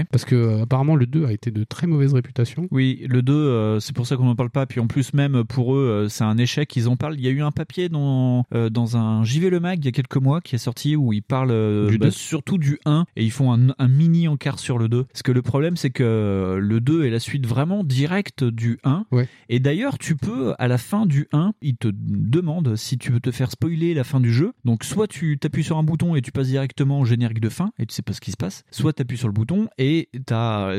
d'essor. 0.00 0.08
Parce 0.10 0.24
que 0.24 0.34
euh, 0.34 0.62
apparemment, 0.62 0.96
le 0.96 1.06
2 1.06 1.26
a 1.26 1.32
été 1.32 1.50
de 1.50 1.64
très 1.64 1.86
mauvaise 1.86 2.12
réputation. 2.14 2.68
Oui, 2.70 3.04
le 3.08 3.22
2, 3.22 3.32
euh, 3.32 3.80
c'est 3.80 3.94
pour 3.94 4.06
ça 4.06 4.16
qu'on 4.16 4.24
n'en 4.24 4.36
parle 4.36 4.50
pas. 4.50 4.66
Puis 4.66 4.80
en 4.80 4.86
plus, 4.86 5.12
même 5.14 5.44
pour 5.44 5.74
eux, 5.74 6.04
euh, 6.04 6.08
c'est 6.08 6.24
un 6.24 6.38
échec. 6.38 6.74
Ils 6.76 6.88
en 6.88 6.96
parlent. 6.96 7.16
Il 7.18 7.24
y 7.24 7.28
a 7.28 7.30
eu 7.30 7.42
un 7.42 7.50
papier 7.50 7.88
dans, 7.88 8.44
euh, 8.54 8.70
dans 8.70 8.96
un 8.96 9.24
JV 9.24 9.50
Le 9.50 9.60
Mag 9.60 9.78
il 9.82 9.84
y 9.84 9.88
a 9.88 9.92
quelques 9.92 10.16
mois 10.16 10.40
qui 10.40 10.54
est 10.54 10.58
sorti 10.58 10.96
où 10.96 11.12
ils 11.12 11.22
parlent 11.22 11.50
euh, 11.50 11.88
Du 11.88 11.98
bah, 11.98 12.06
2. 12.06 12.10
surtout 12.10 12.58
du 12.58 12.78
1 12.84 13.04
et 13.16 13.24
ils 13.24 13.30
font 13.30 13.52
un, 13.52 13.68
un 13.78 13.88
mini 13.88 14.28
encart 14.28 14.58
sur 14.58 14.78
le 14.78 14.88
2. 14.88 15.04
Parce 15.04 15.22
que 15.22 15.32
le 15.32 15.42
problème, 15.42 15.76
c'est 15.76 15.90
que 15.90 16.56
le 16.60 16.80
2 16.80 17.04
est 17.04 17.10
la 17.10 17.20
suite 17.20 17.46
vraiment 17.46 17.84
directe 17.84 18.44
du 18.44 18.78
1. 18.84 19.06
Et 19.48 19.60
d'ailleurs, 19.60 19.98
tu 19.98 20.16
peux, 20.16 20.54
à 20.58 20.68
la 20.68 20.78
fin 20.78 21.06
du 21.06 21.28
1, 21.32 21.52
ils 21.62 21.76
te 21.76 21.88
demandent 21.92 22.76
si 22.76 22.98
tu 22.98 23.12
veux 23.12 23.20
te 23.20 23.30
faire 23.30 23.50
spoiler 23.50 23.94
la 23.94 24.04
fin 24.04 24.20
du 24.20 24.32
jeu. 24.32 24.52
Donc, 24.64 24.84
soit 24.84 25.08
tu 25.08 25.38
t'appuies 25.38 25.64
sur 25.64 25.78
un 25.78 25.82
bouton 25.82 26.14
et 26.14 26.22
tu 26.22 26.32
passes 26.32 26.48
directement 26.48 27.00
au 27.00 27.04
générique 27.04 27.40
de 27.40 27.48
fin 27.48 27.72
et 27.78 27.86
tu 27.86 27.94
sais 27.94 28.02
pas 28.02 28.12
ce 28.12 28.20
qui 28.20 28.30
se 28.30 28.36
passe, 28.36 28.64
soit 28.70 28.92
tu 28.92 29.02
appuies 29.02 29.16
sur 29.16 29.28
le 29.28 29.32
bouton 29.34 29.68
et 29.78 29.81
tu 30.12 30.34
as 30.34 30.74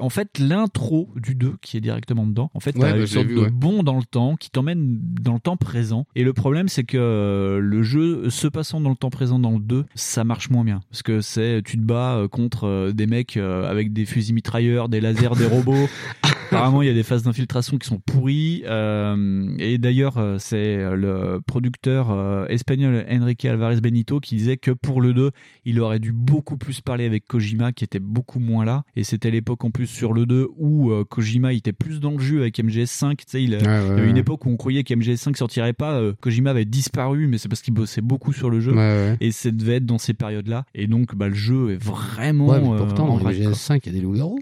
en 0.00 0.08
fait 0.08 0.38
l'intro 0.38 1.08
du 1.16 1.34
2 1.34 1.56
qui 1.62 1.76
est 1.76 1.80
directement 1.80 2.26
dedans. 2.26 2.50
En 2.54 2.60
fait, 2.60 2.72
tu 2.72 2.78
Ouais, 2.80 2.92
bah, 2.92 2.98
une 2.98 3.06
sorte 3.06 3.26
vu, 3.26 3.34
de 3.36 3.40
ouais. 3.40 3.50
bond 3.50 3.82
dans 3.82 3.96
le 3.96 4.04
temps 4.04 4.36
qui 4.36 4.50
t'emmène 4.50 4.98
dans 5.20 5.34
le 5.34 5.40
temps 5.40 5.56
présent. 5.56 6.06
Et 6.14 6.24
le 6.24 6.32
problème, 6.32 6.68
c'est 6.68 6.84
que 6.84 6.96
euh, 6.98 7.58
le 7.58 7.82
jeu 7.82 8.30
se 8.30 8.46
passant 8.48 8.80
dans 8.80 8.90
le 8.90 8.96
temps 8.96 9.10
présent 9.10 9.38
dans 9.38 9.52
le 9.52 9.60
2, 9.60 9.84
ça 9.94 10.24
marche 10.24 10.50
moins 10.50 10.64
bien. 10.64 10.80
Parce 10.90 11.02
que 11.02 11.20
c'est, 11.20 11.62
tu 11.64 11.76
te 11.76 11.82
bats 11.82 12.16
euh, 12.16 12.28
contre 12.28 12.64
euh, 12.66 12.92
des 12.92 13.06
mecs 13.06 13.36
euh, 13.36 13.68
avec 13.70 13.92
des 13.92 14.04
fusils 14.06 14.34
mitrailleurs, 14.34 14.88
des 14.88 15.00
lasers, 15.00 15.36
des 15.36 15.46
robots. 15.46 15.88
Apparemment, 16.48 16.80
il 16.82 16.86
y 16.86 16.90
a 16.90 16.94
des 16.94 17.02
phases 17.02 17.24
d'infiltration 17.24 17.76
qui 17.76 17.88
sont 17.88 17.98
pourries. 17.98 18.62
euh, 18.66 19.54
et 19.58 19.78
d'ailleurs, 19.78 20.18
euh, 20.18 20.36
c'est 20.38 20.76
le 20.94 21.40
producteur 21.44 22.10
euh, 22.10 22.46
espagnol 22.46 23.04
Enrique 23.10 23.44
Alvarez 23.44 23.80
Benito 23.80 24.20
qui 24.20 24.36
disait 24.36 24.56
que 24.56 24.70
pour 24.70 25.00
le 25.00 25.12
2, 25.12 25.32
il 25.64 25.80
aurait 25.80 25.98
dû 25.98 26.12
beaucoup 26.12 26.56
plus 26.56 26.80
parler 26.80 27.04
avec 27.04 27.26
Kojima 27.26 27.72
qui 27.72 27.82
était 27.84 27.98
beaucoup 27.98 28.38
moins 28.38 28.45
là. 28.64 28.84
Et 28.96 29.04
c'était 29.04 29.30
l'époque 29.30 29.64
en 29.64 29.70
plus 29.70 29.86
sur 29.86 30.12
le 30.12 30.26
2 30.26 30.48
où 30.56 30.90
euh, 30.90 31.04
Kojima 31.04 31.52
il 31.52 31.58
était 31.58 31.72
plus 31.72 32.00
dans 32.00 32.12
le 32.12 32.18
jeu 32.18 32.40
avec 32.40 32.58
MGS5. 32.58 33.16
Tu 33.16 33.24
sais, 33.26 33.42
il, 33.42 33.54
a- 33.54 33.58
Ouais, 33.58 33.64
ouais, 33.66 33.80
il 33.84 33.88
y 33.88 33.90
avait 33.92 34.06
une 34.08 34.14
ouais. 34.14 34.20
époque 34.20 34.46
où 34.46 34.50
on 34.50 34.56
croyait 34.56 34.82
qu'MGS5 34.82 35.36
sortirait 35.36 35.72
pas. 35.72 35.94
euh, 35.94 36.12
Kojima 36.20 36.50
avait 36.50 36.64
disparu, 36.64 37.26
mais 37.26 37.38
c'est 37.38 37.48
parce 37.48 37.62
qu'il 37.62 37.74
bossait 37.74 38.00
beaucoup 38.00 38.32
sur 38.32 38.50
le 38.50 38.60
jeu. 38.60 38.72
Et 39.20 39.30
ça 39.32 39.50
devait 39.50 39.76
être 39.76 39.86
dans 39.86 39.98
ces 39.98 40.14
périodes-là. 40.14 40.64
Et 40.74 40.86
donc, 40.86 41.14
bah, 41.14 41.28
le 41.28 41.34
jeu 41.34 41.72
est 41.72 41.82
vraiment. 41.82 42.74
Euh, 42.74 42.78
pourtant, 42.78 43.04
en 43.08 43.18
dans 43.18 43.24
rade, 43.24 43.36
le 43.36 43.42
quoi. 43.44 43.52
GS5, 43.52 43.80
il 43.84 43.92
y 43.92 43.96
a 43.96 43.98
des 43.98 44.04
loups-garous. 44.04 44.40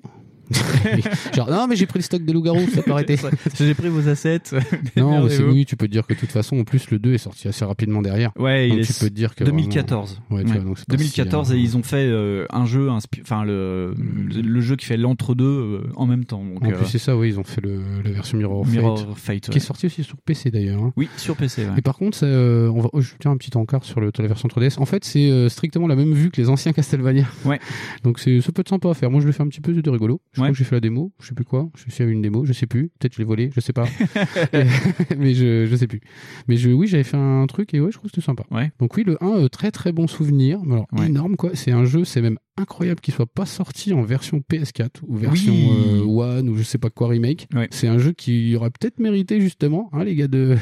Genre, 1.35 1.51
non, 1.51 1.67
mais 1.69 1.77
j'ai 1.77 1.87
pris 1.87 1.99
le 1.99 2.05
stock 2.05 2.23
des 2.25 2.33
loups-garous, 2.33 2.69
ça 2.75 2.83
peut 2.83 2.93
arrêter. 2.93 3.17
J'ai 3.59 3.75
pris 3.75 3.89
vos 3.89 4.09
assets. 4.09 4.41
non, 4.97 5.29
c'est, 5.29 5.43
oui, 5.43 5.65
tu 5.65 5.77
peux 5.77 5.87
te 5.87 5.93
dire 5.93 6.07
que 6.07 6.15
de 6.15 6.19
toute 6.19 6.31
façon, 6.33 6.59
en 6.59 6.65
plus, 6.65 6.91
le 6.91 6.99
2 6.99 7.15
est 7.15 7.19
sorti 7.19 7.49
assez 7.49 7.65
rapidement 7.65 8.03
derrière. 8.03 8.31
Ouais, 8.39 8.69
donc 8.69 8.79
il 8.79 8.87
tu 8.87 8.93
est 8.93 9.01
peux 9.01 9.09
te 9.09 9.15
dire 9.15 9.35
que. 9.35 9.45
2014. 9.45 10.21
vraiment- 10.31 10.37
Ouais, 10.37 10.45
tu 10.45 10.51
Ouais. 10.53 10.57
vois, 10.59 10.65
donc 10.69 10.79
c'est 10.79 10.87
pas 10.89 10.97
2014 10.97 11.49
si, 11.49 11.53
euh, 11.53 11.57
et 11.57 11.61
ils 11.61 11.77
ont 11.77 11.83
fait 11.83 12.07
euh, 12.07 12.47
un 12.51 12.67
jeu, 12.67 12.89
enfin 12.91 13.45
le, 13.45 13.95
le 13.97 14.61
jeu 14.61 14.77
qui 14.77 14.87
fait 14.87 14.97
l'entre-deux 14.97 15.45
euh, 15.45 15.81
en 15.97 16.07
même 16.07 16.25
temps. 16.25 16.43
Donc, 16.45 16.65
En 16.65 16.71
plus, 16.71 16.87
c'est 16.87 16.99
ça, 16.99 17.17
oui, 17.17 17.29
ils 17.29 17.39
ont 17.39 17.45
fait 17.45 17.61
le, 17.61 17.81
la 18.05 18.11
version 18.11 18.39
Mirror 18.39 18.67
Mirror 18.67 19.19
Fate. 19.19 19.51
Qui 19.51 19.59
est 19.59 19.61
sorti 19.61 19.87
aussi 19.87 20.03
sur 20.05 20.17
PC 20.19 20.51
d'ailleurs. 20.51 20.83
hein. 20.83 20.93
Oui, 20.97 21.09
sur 21.17 21.37
PC. 21.37 21.67
Et 21.77 21.83
par 21.83 21.97
contre, 21.97 22.25
on 22.25 22.81
va, 22.81 22.89
oh, 22.93 23.01
je 23.01 23.13
tiens 23.21 23.31
un 23.31 23.37
petit 23.37 23.57
encart 23.57 23.85
sur 23.85 24.01
le, 24.01 24.11
la 24.19 24.27
version 24.27 24.49
3DS. 24.49 24.79
En 24.81 24.87
fait, 24.87 25.05
c'est 25.05 25.49
strictement 25.49 25.87
la 25.87 25.97
même 25.97 26.13
vue 26.13 26.31
que 26.31 26.41
les 26.41 26.49
anciens 26.49 26.73
Castlevania. 26.73 27.27
Ouais. 27.45 27.59
Donc 28.03 28.19
ça 28.19 28.31
peut 28.53 28.61
être 28.61 28.69
sympa 28.69 28.91
à 28.91 28.95
faire. 28.95 29.11
Moi, 29.11 29.21
je 29.21 29.27
le 29.27 29.33
fais 29.33 29.43
un 29.43 29.49
petit 29.49 29.61
peu, 29.61 29.75
c'était 29.75 29.91
rigolo. 29.91 30.21
Je 30.35 30.41
crois 30.41 30.49
que 30.51 30.57
j'ai 30.57 30.65
fait 30.65 30.77
la 30.77 30.81
démo. 30.81 31.13
Je 31.21 31.29
sais 31.29 31.35
plus 31.35 31.45
quoi. 31.45 31.71
Je 31.77 31.85
y 31.99 32.03
avait 32.03 32.13
une 32.13 32.23
démo. 32.23 32.45
Je 32.45 32.53
sais 32.53 32.67
plus. 32.67 32.91
Peut-être 32.99 33.15
je 33.15 33.19
l'ai 33.19 33.25
volé. 33.25 33.51
Je 33.55 33.61
sais 33.61 33.73
pas. 33.73 33.85
mais 35.17 35.35
je, 35.35 35.67
je 35.67 35.77
sais 35.77 35.87
plus. 35.87 36.01
Mais 36.49 36.57
je, 36.57 36.71
oui, 36.71 36.87
j'avais 36.87 37.05
fait 37.05 37.17
un 37.17 37.47
truc 37.47 37.73
et 37.75 37.81
ouais, 37.81 37.91
je 37.91 37.97
trouve 37.99 38.11
que 38.11 38.17
c'était 38.17 38.27
sympa. 38.27 38.45
Ouais. 38.51 38.73
Donc 38.79 38.97
oui, 38.97 39.05
le 39.05 39.23
1, 39.23 39.45
euh, 39.45 39.49
très 39.49 39.71
très 39.71 39.93
bon 39.93 40.07
souvenir. 40.07 40.61
Alors, 40.71 40.87
Ouais. 40.93 41.07
énorme 41.07 41.37
quoi. 41.37 41.51
C'est 41.55 41.73
un 41.73 41.85
jeu, 41.85 42.05
c'est 42.05 42.21
même 42.21 42.39
incroyable 42.57 43.01
qu'il 43.01 43.13
soit 43.15 43.27
pas 43.27 43.47
sorti 43.47 43.93
en 43.93 44.03
version 44.03 44.43
PS4 44.51 44.89
ou 45.07 45.17
version 45.17 45.53
Oui. 45.53 45.71
euh, 46.01 46.03
One 46.05 46.49
ou 46.49 46.57
je 46.57 46.63
sais 46.63 46.79
pas 46.79 46.91
quoi 46.91 47.09
remake. 47.09 47.49
C'est 47.71 47.89
un 47.89 47.99
jeu 47.99 48.13
qui 48.13 48.55
aurait 48.57 48.71
peut-être 48.71 48.99
mérité 48.99 49.41
justement, 49.41 49.91
hein, 49.93 50.05
les 50.05 50.15
gars 50.15 50.29
de, 50.29 50.57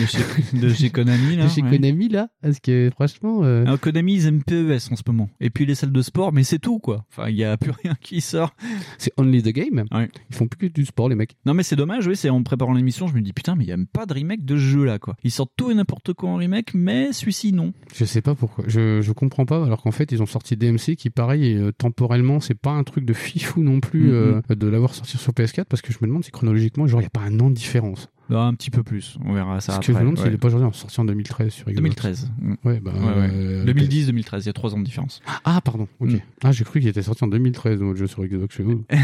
De 0.00 0.06
chez, 0.06 0.18
de 0.58 0.68
chez 0.70 0.90
Konami, 0.90 1.36
là. 1.36 1.44
de 1.44 1.48
chez 1.50 1.62
ouais. 1.62 1.70
Konami 1.70 2.08
là, 2.08 2.28
parce 2.42 2.60
que 2.60 2.90
franchement. 2.94 3.40
euh, 3.44 3.64
Alors, 3.64 3.80
Konami, 3.80 4.14
ils 4.14 4.26
aiment 4.26 4.42
PES 4.42 4.90
en 4.90 4.96
ce 4.96 5.02
moment. 5.06 5.28
Et 5.40 5.50
puis 5.50 5.66
les 5.66 5.74
salles 5.74 5.92
de 5.92 6.02
sport, 6.02 6.32
mais 6.32 6.44
c'est 6.44 6.58
tout, 6.58 6.78
quoi. 6.78 7.04
Enfin, 7.10 7.28
il 7.28 7.34
n'y 7.36 7.44
a 7.44 7.56
plus 7.56 7.72
rien 7.84 7.94
qui 8.00 8.20
sort. 8.20 8.54
C'est 8.98 9.12
only 9.16 9.42
the 9.42 9.48
game. 9.48 9.84
Ils 10.30 10.34
font 10.34 10.46
plus 10.46 10.68
que 10.68 10.74
du 10.74 10.84
sport, 10.86 11.08
les 11.08 11.14
mecs. 11.16 11.36
Non, 11.46 11.54
mais 11.54 11.62
c'est 11.62 11.76
dommage, 11.76 12.06
oui. 12.06 12.16
C'est 12.16 12.30
en 12.30 12.42
préparant 12.42 12.72
l'émission, 12.72 13.06
je 13.06 13.14
me 13.14 13.20
dis, 13.20 13.32
putain, 13.32 13.54
mais 13.54 13.64
il 13.64 13.66
n'y 13.68 13.72
a 13.72 13.76
même 13.76 13.86
pas 13.86 14.06
de 14.06 14.14
remake 14.14 14.44
de 14.44 14.56
ce 14.56 14.60
jeu-là, 14.60 14.98
quoi. 14.98 15.16
Ils 15.24 15.30
sortent 15.30 15.52
tout 15.56 15.70
et 15.70 15.74
n'importe 15.74 16.12
quoi 16.14 16.30
en 16.30 16.36
remake, 16.36 16.72
mais 16.74 17.12
celui-ci, 17.12 17.52
non. 17.52 17.72
Je 17.94 18.04
sais 18.04 18.22
pas 18.22 18.34
pourquoi. 18.34 18.64
Je, 18.66 19.00
je 19.02 19.12
comprends 19.12 19.44
pas. 19.46 19.64
Alors 19.64 19.82
qu'en 19.82 19.90
fait, 19.92 20.10
ils 20.12 20.22
ont 20.22 20.26
sorti 20.26 20.56
DMC 20.56 20.96
qui, 20.96 21.10
pareil, 21.34 21.52
est, 21.52 21.58
euh, 21.58 21.72
temporellement, 21.72 22.40
c'est 22.40 22.54
pas 22.58 22.70
un 22.72 22.84
truc 22.84 23.04
de 23.04 23.12
fifou 23.12 23.62
non 23.62 23.80
plus 23.80 24.12
euh, 24.12 24.40
de 24.48 24.66
l'avoir 24.68 24.94
sorti 24.94 25.16
sur 25.18 25.32
PS4 25.32 25.64
parce 25.64 25.82
que 25.82 25.92
je 25.92 25.98
me 26.00 26.06
demande 26.06 26.24
si 26.24 26.30
chronologiquement, 26.30 26.86
genre, 26.86 27.00
il 27.00 27.04
y 27.04 27.06
a 27.06 27.10
pas 27.10 27.20
un 27.22 27.38
an 27.40 27.50
de 27.50 27.54
différence. 27.54 28.08
Non, 28.30 28.40
un 28.40 28.54
petit 28.54 28.70
peu 28.70 28.82
plus. 28.82 29.18
On 29.26 29.34
verra 29.34 29.60
ça 29.60 29.74
Parce 29.74 29.80
que 29.86 29.86
je 29.86 29.92
me 29.92 29.96
après. 29.96 30.04
demande 30.04 30.16
s'il 30.18 30.28
ouais. 30.28 30.34
est 30.34 30.38
pas 30.38 30.48
aujourd'hui 30.48 30.68
sorti 30.72 30.98
en 30.98 31.04
2013 31.04 31.52
sur 31.52 31.64
Xbox. 31.66 31.76
2013. 31.76 32.32
Mm. 32.40 32.54
Ouais, 32.64 32.80
bah. 32.80 32.92
Ouais, 32.96 33.20
ouais. 33.20 33.30
euh, 33.30 33.64
2010, 33.64 34.06
2013, 34.06 34.44
il 34.44 34.46
y 34.46 34.50
a 34.50 34.52
trois 34.54 34.74
ans 34.74 34.78
de 34.78 34.84
différence. 34.84 35.20
Ah, 35.44 35.60
pardon. 35.62 35.86
Ok. 36.00 36.10
Mm. 36.10 36.18
Ah, 36.42 36.50
j'ai 36.52 36.64
cru 36.64 36.80
qu'il 36.80 36.88
était 36.88 37.02
sorti 37.02 37.22
en 37.22 37.28
2013, 37.28 37.80
notre 37.82 37.98
jeu 37.98 38.06
sur 38.06 38.24
Xbox 38.24 38.56
chez 38.56 38.62
vous. 38.62 38.82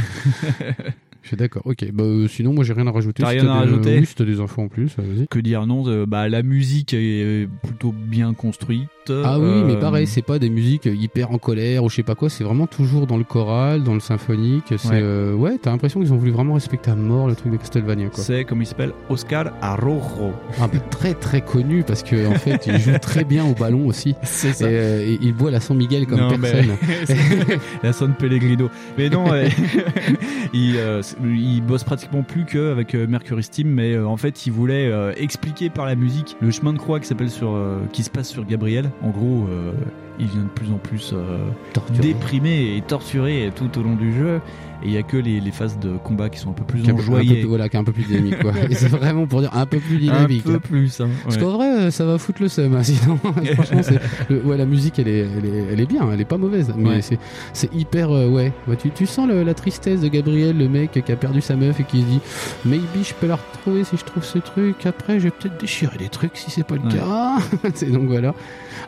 Je 1.23 1.29
suis 1.29 1.37
d'accord. 1.37 1.61
Ok. 1.67 1.85
Bah, 1.93 2.03
euh, 2.03 2.29
sinon, 2.29 2.55
moi, 2.55 2.65
j'ai 2.65 2.73
rien 2.73 2.87
à 2.87 2.93
rajouter. 2.93 3.23
T'as 3.23 3.29
Si 3.33 3.35
rien 3.39 3.45
t'as 3.45 3.53
à 3.53 3.65
des- 3.67 3.71
rajouter 3.73 3.99
Oui, 3.99 4.07
si 4.07 4.15
t'as 4.15 4.25
des 4.25 4.41
infos 4.41 4.63
en 4.63 4.69
plus, 4.69 4.97
vas-y. 4.97 5.29
Que 5.29 5.39
dire 5.39 5.67
non 5.67 5.87
euh, 5.87 6.07
Bah 6.07 6.31
la 6.31 6.43
musique 6.43 6.95
est 6.95 7.47
plutôt 7.63 7.93
bien 7.93 8.33
construite. 8.33 8.89
Ah 9.25 9.39
oui, 9.39 9.63
mais 9.67 9.75
Euh, 9.75 9.81
pareil, 9.81 10.07
c'est 10.07 10.23
pas 10.23 10.39
des 10.39 10.51
musiques 10.51 10.87
hyper 10.87 11.31
en 11.33 11.39
colère 11.39 11.85
ou 11.85 11.91
je 11.91 11.97
sais 11.97 12.03
pas 12.03 12.15
quoi, 12.15 12.29
c'est 12.31 12.45
vraiment 12.45 12.67
toujours 12.67 13.07
dans 13.07 13.17
le 13.17 13.25
choral, 13.25 13.83
dans 13.83 13.95
le 13.95 14.01
symphonique. 14.01 14.65
C'est 14.77 14.89
Ouais. 14.89 15.01
euh, 15.03 15.35
ouais, 15.35 15.59
t'as 15.61 15.71
l'impression 15.71 16.01
qu'ils 16.01 16.13
ont 16.13 16.17
voulu 16.17 16.31
vraiment 16.31 16.55
respecter 16.55 16.91
à 16.91 16.95
mort 16.97 17.29
le 17.29 17.35
truc 17.35 17.53
de 17.53 17.57
Castlevania 17.57 18.09
quoi. 18.09 18.23
C'est 18.25 18.45
comme 18.45 18.63
il 18.63 18.67
s'appelle 18.67 18.93
Oscar 19.09 19.53
Arrojo. 19.61 20.33
Ah, 20.61 20.69
bah, 20.73 20.79
très 20.91 21.15
très 21.15 21.41
connu 21.43 21.83
parce 21.83 22.03
que 22.03 22.27
en 22.27 22.35
fait, 22.35 22.67
il 22.67 22.79
joue 22.79 22.99
très 23.01 23.25
bien 23.25 23.45
au 23.45 23.55
ballon 23.55 23.87
aussi. 23.87 24.15
C'est 24.23 24.53
ça. 24.53 24.71
Et, 24.71 24.75
euh, 24.75 25.01
et 25.07 25.19
il 25.23 25.33
boit 25.35 25.51
la 25.51 25.61
San 25.61 25.77
Miguel 25.77 26.07
comme 26.07 26.21
Non, 26.21 26.31
mais- 26.39 26.51
personne. 26.51 26.77
la 27.83 27.93
San 27.93 28.15
Pellegrino. 28.15 28.69
Mais 28.99 29.09
non, 29.11 29.27
il, 30.53 30.77
il 31.25 31.61
bosse 31.63 31.85
pratiquement 31.85 32.23
plus 32.23 32.45
qu'avec 32.45 32.95
Mercury 32.95 33.43
Steam, 33.43 33.69
mais 33.69 33.99
en 33.99 34.17
fait, 34.17 34.47
il 34.47 34.53
voulait 34.53 34.91
expliquer 35.17 35.71
par 35.71 35.87
la 35.87 35.95
musique 35.95 36.37
le 36.41 36.51
chemin 36.51 36.73
de 36.73 36.79
croix 36.79 37.01
qui 37.01 37.07
s'appelle 37.07 37.31
sur, 37.31 37.57
qui 37.93 38.03
se 38.03 38.11
passe 38.11 38.29
sur 38.29 38.45
Gabriel. 38.45 38.91
En 39.03 39.09
gros, 39.11 39.47
euh, 39.49 39.73
il 40.19 40.27
vient 40.27 40.43
de 40.43 40.49
plus 40.49 40.71
en 40.73 40.77
plus 40.77 41.13
euh, 41.15 41.39
déprimé 42.01 42.77
et 42.77 42.83
torturé 42.83 43.51
tout 43.55 43.79
au 43.79 43.83
long 43.83 43.97
du 43.97 44.13
jeu. 44.13 44.41
Et 44.83 44.87
il 44.87 44.93
y 44.93 44.97
a 44.97 45.03
que 45.03 45.17
les, 45.17 45.41
les 45.41 45.51
phases 45.51 45.79
de 45.79 45.91
combat 46.03 46.29
qui 46.31 46.39
sont 46.39 46.51
un 46.51 46.55
peu 46.55 46.65
plus 46.65 46.81
Qui 46.83 46.91
un 46.91 46.95
peu- 46.95 47.01
un 47.03 47.05
peu 47.05 47.11
enjoyées. 47.13 47.41
plus- 47.41 47.49
voilà, 47.49 47.69
qui 47.69 47.77
est 47.77 47.81
un 47.81 47.85
peu 47.85 47.93
plus 47.93 48.05
dynamique 48.05 48.39
quoi. 48.41 48.53
C'est 48.73 48.89
vraiment 48.89 49.27
pour 49.27 49.41
dire 49.41 49.51
un 49.55 49.67
peu 49.67 49.79
plus 49.79 49.97
Un 49.97 49.99
dynamique. 49.99 50.45
peu 50.45 50.55
hein. 50.55 50.61
plus, 50.63 51.01
hein, 51.01 51.09
Parce 51.25 51.37
qu'en 51.37 51.51
vrai, 51.51 51.69
euh, 51.69 51.91
ça 51.91 52.05
va 52.07 52.17
foutre 52.19 52.41
le 52.43 52.49
seum. 52.49 52.75
hein, 52.75 52.83
sinon, 52.85 53.17
franchement, 53.55 53.83
c'est- 53.83 54.01
le- 54.31 54.41
ouais, 54.43 54.57
la 54.57 54.65
musique, 54.67 54.99
elle 54.99 55.09
est, 55.09 55.19
elle 55.39 55.45
est, 55.45 55.65
elle 55.73 55.81
est 55.81 55.87
bien, 55.87 56.09
elle 56.13 56.21
est 56.21 56.25
pas 56.25 56.39
mauvaise, 56.39 56.73
mais 56.77 56.89
Ouais. 56.89 57.03
c'est, 57.03 57.19
c'est 57.53 57.73
hyper, 57.75 58.11
euh, 58.11 58.29
ouais. 58.29 58.53
Ouais, 58.69 58.77
tu, 58.77 58.91
tu 58.91 59.07
sens 59.07 59.29
le- 59.29 59.43
la 59.43 59.55
tristesse 59.55 60.01
de 60.01 60.09
Gabriel, 60.09 60.57
le 60.57 60.69
mec 60.69 60.93
qui 61.05 61.13
a 61.13 61.17
perdu 61.17 61.41
sa 61.41 61.57
meuf 61.57 61.79
et 61.81 61.85
qui 61.85 62.01
se 62.01 62.07
dit, 62.07 62.21
maybe 62.65 62.81
je 63.03 63.13
peux 63.15 63.27
la 63.27 63.37
retrouver 63.37 63.85
si 63.85 63.97
je 63.97 64.05
trouve 64.05 64.25
ce 64.25 64.39
truc. 64.39 64.87
Après, 64.87 65.19
je 65.19 65.25
vais 65.25 65.31
peut-être 65.31 65.61
déchirer 65.61 65.99
des 65.99 66.09
trucs 66.09 66.37
si 66.37 66.51
c'est 66.51 66.65
pas 66.65 66.77
le 66.77 66.91
cas. 66.91 67.37
c'est 67.75 67.91
donc 67.91 68.05
voilà. 68.09 68.35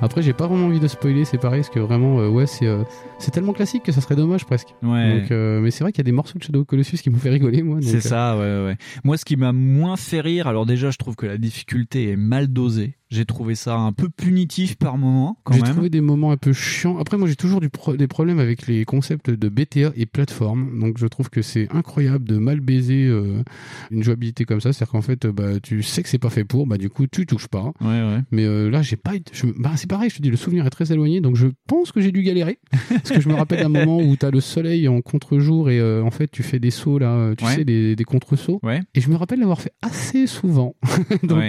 Après, 0.00 0.22
j'ai 0.22 0.33
pas 0.33 0.46
vraiment 0.46 0.66
envie 0.66 0.81
de 0.81 0.88
spoiler, 0.88 1.24
c'est 1.24 1.38
pareil, 1.38 1.61
parce 1.61 1.72
que 1.74 1.78
vraiment, 1.81 2.18
euh, 2.20 2.28
ouais, 2.28 2.46
c'est, 2.46 2.66
euh, 2.66 2.83
c'est 3.22 3.30
tellement 3.30 3.52
classique 3.52 3.85
que 3.85 3.92
ça 3.92 4.00
serait 4.00 4.16
dommage 4.16 4.44
presque. 4.44 4.74
Ouais. 4.82 5.20
Donc, 5.20 5.30
euh, 5.30 5.61
mais 5.61 5.70
c'est 5.70 5.85
vrai 5.85 5.92
qu'il 5.92 6.00
y 6.00 6.02
a 6.02 6.11
des 6.11 6.12
morceaux 6.12 6.38
de 6.38 6.42
Shadow 6.42 6.62
of 6.62 6.66
Colossus 6.66 6.98
qui 6.98 7.08
m'ont 7.08 7.18
fait 7.18 7.30
rigoler, 7.30 7.62
moi. 7.62 7.78
C'est 7.80 7.96
euh, 7.96 8.00
ça, 8.00 8.37
ouais, 8.37 8.64
ouais. 8.64 8.76
Moi, 9.04 9.16
ce 9.16 9.24
qui 9.24 9.37
m'a 9.37 9.52
moins 9.52 9.96
fait 9.96 10.20
rire, 10.20 10.48
alors 10.48 10.66
déjà, 10.66 10.90
je 10.90 10.98
trouve 10.98 11.14
que 11.14 11.26
la 11.26 11.38
difficulté 11.38 12.11
est 12.11 12.16
mal 12.16 12.48
dosée. 12.48 12.96
J'ai 13.12 13.27
trouvé 13.27 13.55
ça 13.55 13.77
un 13.77 13.92
peu 13.92 14.09
punitif 14.09 14.77
par 14.77 14.96
moment, 14.96 15.37
J'ai 15.53 15.61
trouvé 15.62 15.90
des 15.90 16.01
moments 16.01 16.33
un 16.33 16.37
peu 16.38 16.53
chiants. 16.55 16.96
Après, 16.98 17.18
moi, 17.18 17.29
j'ai 17.29 17.37
toujours 17.37 17.61
du 17.61 17.68
pro- 17.68 17.94
des 17.96 18.07
problèmes 18.09 18.38
avec 18.38 18.66
les 18.66 18.85
concepts 18.87 19.29
de 19.29 19.48
BTA 19.51 19.92
et 19.96 20.07
plateforme. 20.07 20.79
Donc, 20.81 20.96
je 20.96 21.07
trouve 21.07 21.29
que 21.29 21.42
c'est 21.42 21.68
incroyable 21.72 22.25
de 22.25 22.38
mal 22.38 22.61
baiser 22.61 23.07
euh, 23.07 23.42
une 23.90 24.03
jouabilité 24.03 24.44
comme 24.46 24.61
ça. 24.62 24.72
C'est-à-dire 24.72 24.92
qu'en 24.92 25.03
fait, 25.03 25.27
bah, 25.27 25.61
tu 25.62 25.83
sais 25.83 26.03
que 26.03 26.09
c'est 26.09 26.18
pas 26.18 26.31
fait 26.31 26.44
pour, 26.44 26.66
bah, 26.66 26.79
du 26.79 26.88
coup, 26.88 27.07
tu 27.07 27.27
touches 27.27 27.48
pas. 27.48 27.72
Ouais, 27.83 27.87
ouais. 27.87 28.20
Mais 28.31 28.44
euh, 28.44 28.70
là, 28.70 28.81
j'ai 28.81 28.96
pas. 28.96 29.12
je- 29.33 29.46
bah, 29.59 29.72
c'est 29.77 29.88
pareil, 29.90 30.09
je 30.09 30.16
te 30.16 30.22
dis, 30.22 30.31
le 30.31 30.37
souvenir 30.38 30.64
est 30.66 30.70
très 30.70 30.90
éloigné. 30.90 31.20
Donc, 31.20 31.37
je 31.37 31.48
pense 31.66 31.92
que 31.92 32.01
j'ai 32.01 32.12
dû 32.12 32.22
galérer. 32.22 32.59
Parce 32.88 33.11
que 33.11 33.20
je 33.20 33.29
me 33.29 33.35
rappelle 33.35 33.61
d'un 33.61 33.68
moment 33.68 33.98
où 33.98 34.16
tu 34.16 34.25
as 34.25 34.31
le 34.31 34.40
soleil 34.40 34.88
en 34.88 35.03
contre-jour 35.03 35.68
et 35.68 35.79
euh, 35.81 36.03
en 36.03 36.11
fait, 36.11 36.29
tu 36.31 36.42
fais 36.42 36.59
des 36.59 36.70
sauts 36.70 36.98
là, 36.98 37.35
tu 37.37 37.44
Ouais. 37.44 37.57
sais, 37.57 37.64
des, 37.64 37.94
des 37.94 38.05
contre-sauts. 38.05 38.61
Et 38.94 39.01
je 39.03 39.11
me 39.11 39.16
rappelle 39.16 39.40
l'avoir 39.40 39.61
fait 39.61 39.72
assez 39.83 40.27
souvent. 40.27 40.77
Donc, 41.25 41.42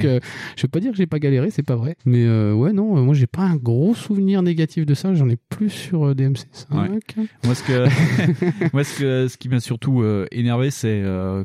je 0.58 0.62
veux 0.64 0.68
pas 0.68 0.80
dire 0.82 0.92
que 0.92 0.98
j'ai 0.98 1.06
pas 1.08 1.20
galéré, 1.20 1.52
c'est 1.54 1.64
pas 1.64 1.76
vrai. 1.76 1.96
Mais 2.06 2.26
euh, 2.26 2.52
ouais, 2.54 2.74
non, 2.74 2.98
euh, 2.98 3.02
moi 3.02 3.14
j'ai 3.14 3.28
pas 3.28 3.44
un 3.44 3.56
gros 3.56 3.94
souvenir 3.94 4.42
négatif 4.42 4.88
de 4.88 4.94
ça. 4.96 5.14
J'en 5.14 5.30
ai 5.30 5.38
plus 5.38 5.70
sur 5.70 6.08
euh, 6.08 6.16
DMC. 6.16 6.48
5. 6.52 6.72
Ouais. 6.72 7.00
Moi, 7.44 7.54
ce 7.54 7.64
que, 7.64 8.74
moi, 8.74 8.84
ce 8.84 9.00
que, 9.00 9.28
ce 9.28 9.38
qui 9.38 9.50
m'a 9.50 9.60
surtout 9.60 10.02
euh, 10.02 10.26
énervé, 10.32 10.72
c'est, 10.72 11.04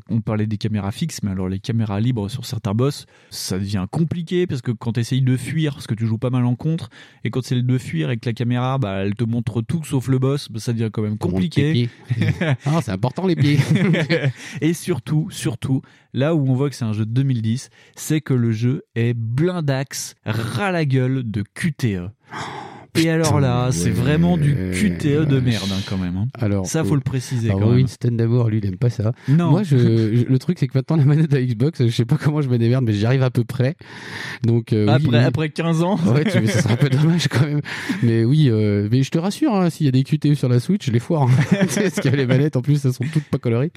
on 0.08 0.20
parlait 0.22 0.46
des 0.46 0.56
caméras 0.56 0.92
fixes, 0.92 1.22
mais 1.22 1.30
alors 1.30 1.48
les 1.48 1.58
caméras 1.58 2.00
libres 2.00 2.30
sur 2.30 2.46
certains 2.46 2.72
boss, 2.72 3.04
ça 3.30 3.58
devient 3.58 3.86
compliqué 3.90 4.46
parce 4.46 4.62
que 4.62 4.70
quand 4.70 4.92
tu 4.92 5.00
essayes 5.00 5.20
de 5.20 5.36
fuir, 5.36 5.74
parce 5.74 5.86
que 5.86 5.94
tu 5.94 6.06
joues 6.06 6.18
pas 6.18 6.30
mal 6.30 6.44
en 6.46 6.56
contre, 6.56 6.88
et 7.24 7.30
quand 7.30 7.44
c'est 7.44 7.60
de 7.60 7.78
fuir 7.78 8.10
et 8.10 8.16
que 8.16 8.26
la 8.28 8.32
caméra, 8.32 8.78
bah, 8.78 9.02
elle 9.04 9.14
te 9.14 9.24
montre 9.24 9.60
tout 9.60 9.84
sauf 9.84 10.08
le 10.08 10.18
boss, 10.18 10.50
bah, 10.50 10.58
ça 10.58 10.72
devient 10.72 10.90
quand 10.90 11.02
même 11.02 11.18
compliqué. 11.18 11.90
ah, 12.64 12.80
c'est 12.82 12.92
important 12.92 13.26
les 13.26 13.36
pieds. 13.36 13.58
et 14.62 14.72
surtout, 14.72 15.28
surtout, 15.30 15.82
là 16.18 16.34
où 16.34 16.50
on 16.50 16.54
voit 16.54 16.68
que 16.68 16.74
c'est 16.74 16.84
un 16.84 16.92
jeu 16.92 17.06
de 17.06 17.12
2010, 17.12 17.70
c'est 17.94 18.20
que 18.20 18.34
le 18.34 18.50
jeu 18.50 18.82
est 18.96 19.14
blindax, 19.14 20.16
ras 20.26 20.72
la 20.72 20.84
gueule 20.84 21.22
de 21.30 21.42
QTE. 21.42 22.10
Et 23.02 23.10
alors 23.10 23.40
là, 23.40 23.68
c'est 23.72 23.90
vraiment 23.90 24.36
du 24.36 24.54
QTE 24.72 25.26
de 25.26 25.40
merde 25.40 25.68
hein, 25.72 25.80
quand 25.88 25.98
même. 25.98 26.16
hein. 26.16 26.26
Alors, 26.38 26.66
ça, 26.66 26.84
faut 26.84 26.94
le 26.94 27.00
préciser 27.00 27.48
Alors, 27.48 27.60
quand 27.60 27.66
même. 27.68 27.76
Winston 27.76 28.10
d'abord, 28.12 28.48
lui, 28.50 28.58
il 28.58 28.66
aime 28.66 28.76
pas 28.76 28.90
ça. 28.90 29.12
Non. 29.28 29.50
Moi, 29.50 29.62
je, 29.62 29.76
je- 29.76 30.24
le 30.24 30.38
truc, 30.38 30.58
c'est 30.58 30.66
que 30.66 30.76
maintenant, 30.76 30.96
la 30.96 31.04
manette 31.04 31.32
à 31.34 31.40
Xbox, 31.40 31.84
je 31.84 31.90
sais 31.90 32.04
pas 32.04 32.16
comment 32.16 32.40
je 32.42 32.48
me 32.48 32.58
démerde, 32.58 32.84
mais 32.84 32.92
j'y 32.92 33.06
arrive 33.06 33.22
à 33.22 33.30
peu 33.30 33.44
près. 33.44 33.76
Donc, 34.44 34.72
euh, 34.72 34.86
Après, 34.88 35.08
oui. 35.18 35.24
après 35.24 35.48
15 35.50 35.82
ans 35.82 35.98
Ouais, 36.06 36.24
tu, 36.24 36.46
ça 36.46 36.62
serait 36.62 36.74
un 36.74 36.76
peu 36.76 36.88
dommage 36.90 37.28
quand 37.28 37.46
même. 37.46 37.60
Mais 38.02 38.24
oui, 38.24 38.48
euh, 38.50 38.88
mais 38.90 39.02
je 39.02 39.10
te 39.10 39.18
rassure, 39.18 39.54
hein, 39.54 39.70
s'il 39.70 39.86
y 39.86 39.88
a 39.88 39.92
des 39.92 40.04
QTE 40.04 40.34
sur 40.34 40.48
la 40.48 40.60
Switch, 40.60 40.86
je 40.86 40.92
les 40.92 40.98
foire. 41.00 41.22
hein. 41.22 41.30
Tu 41.62 41.68
sais, 41.68 41.82
Parce 41.90 42.00
que 42.00 42.08
les 42.14 42.26
manettes, 42.26 42.56
en 42.56 42.62
plus, 42.62 42.84
elles 42.84 42.92
sont 42.92 43.04
toutes 43.12 43.24
pas 43.24 43.38
colorées. 43.38 43.72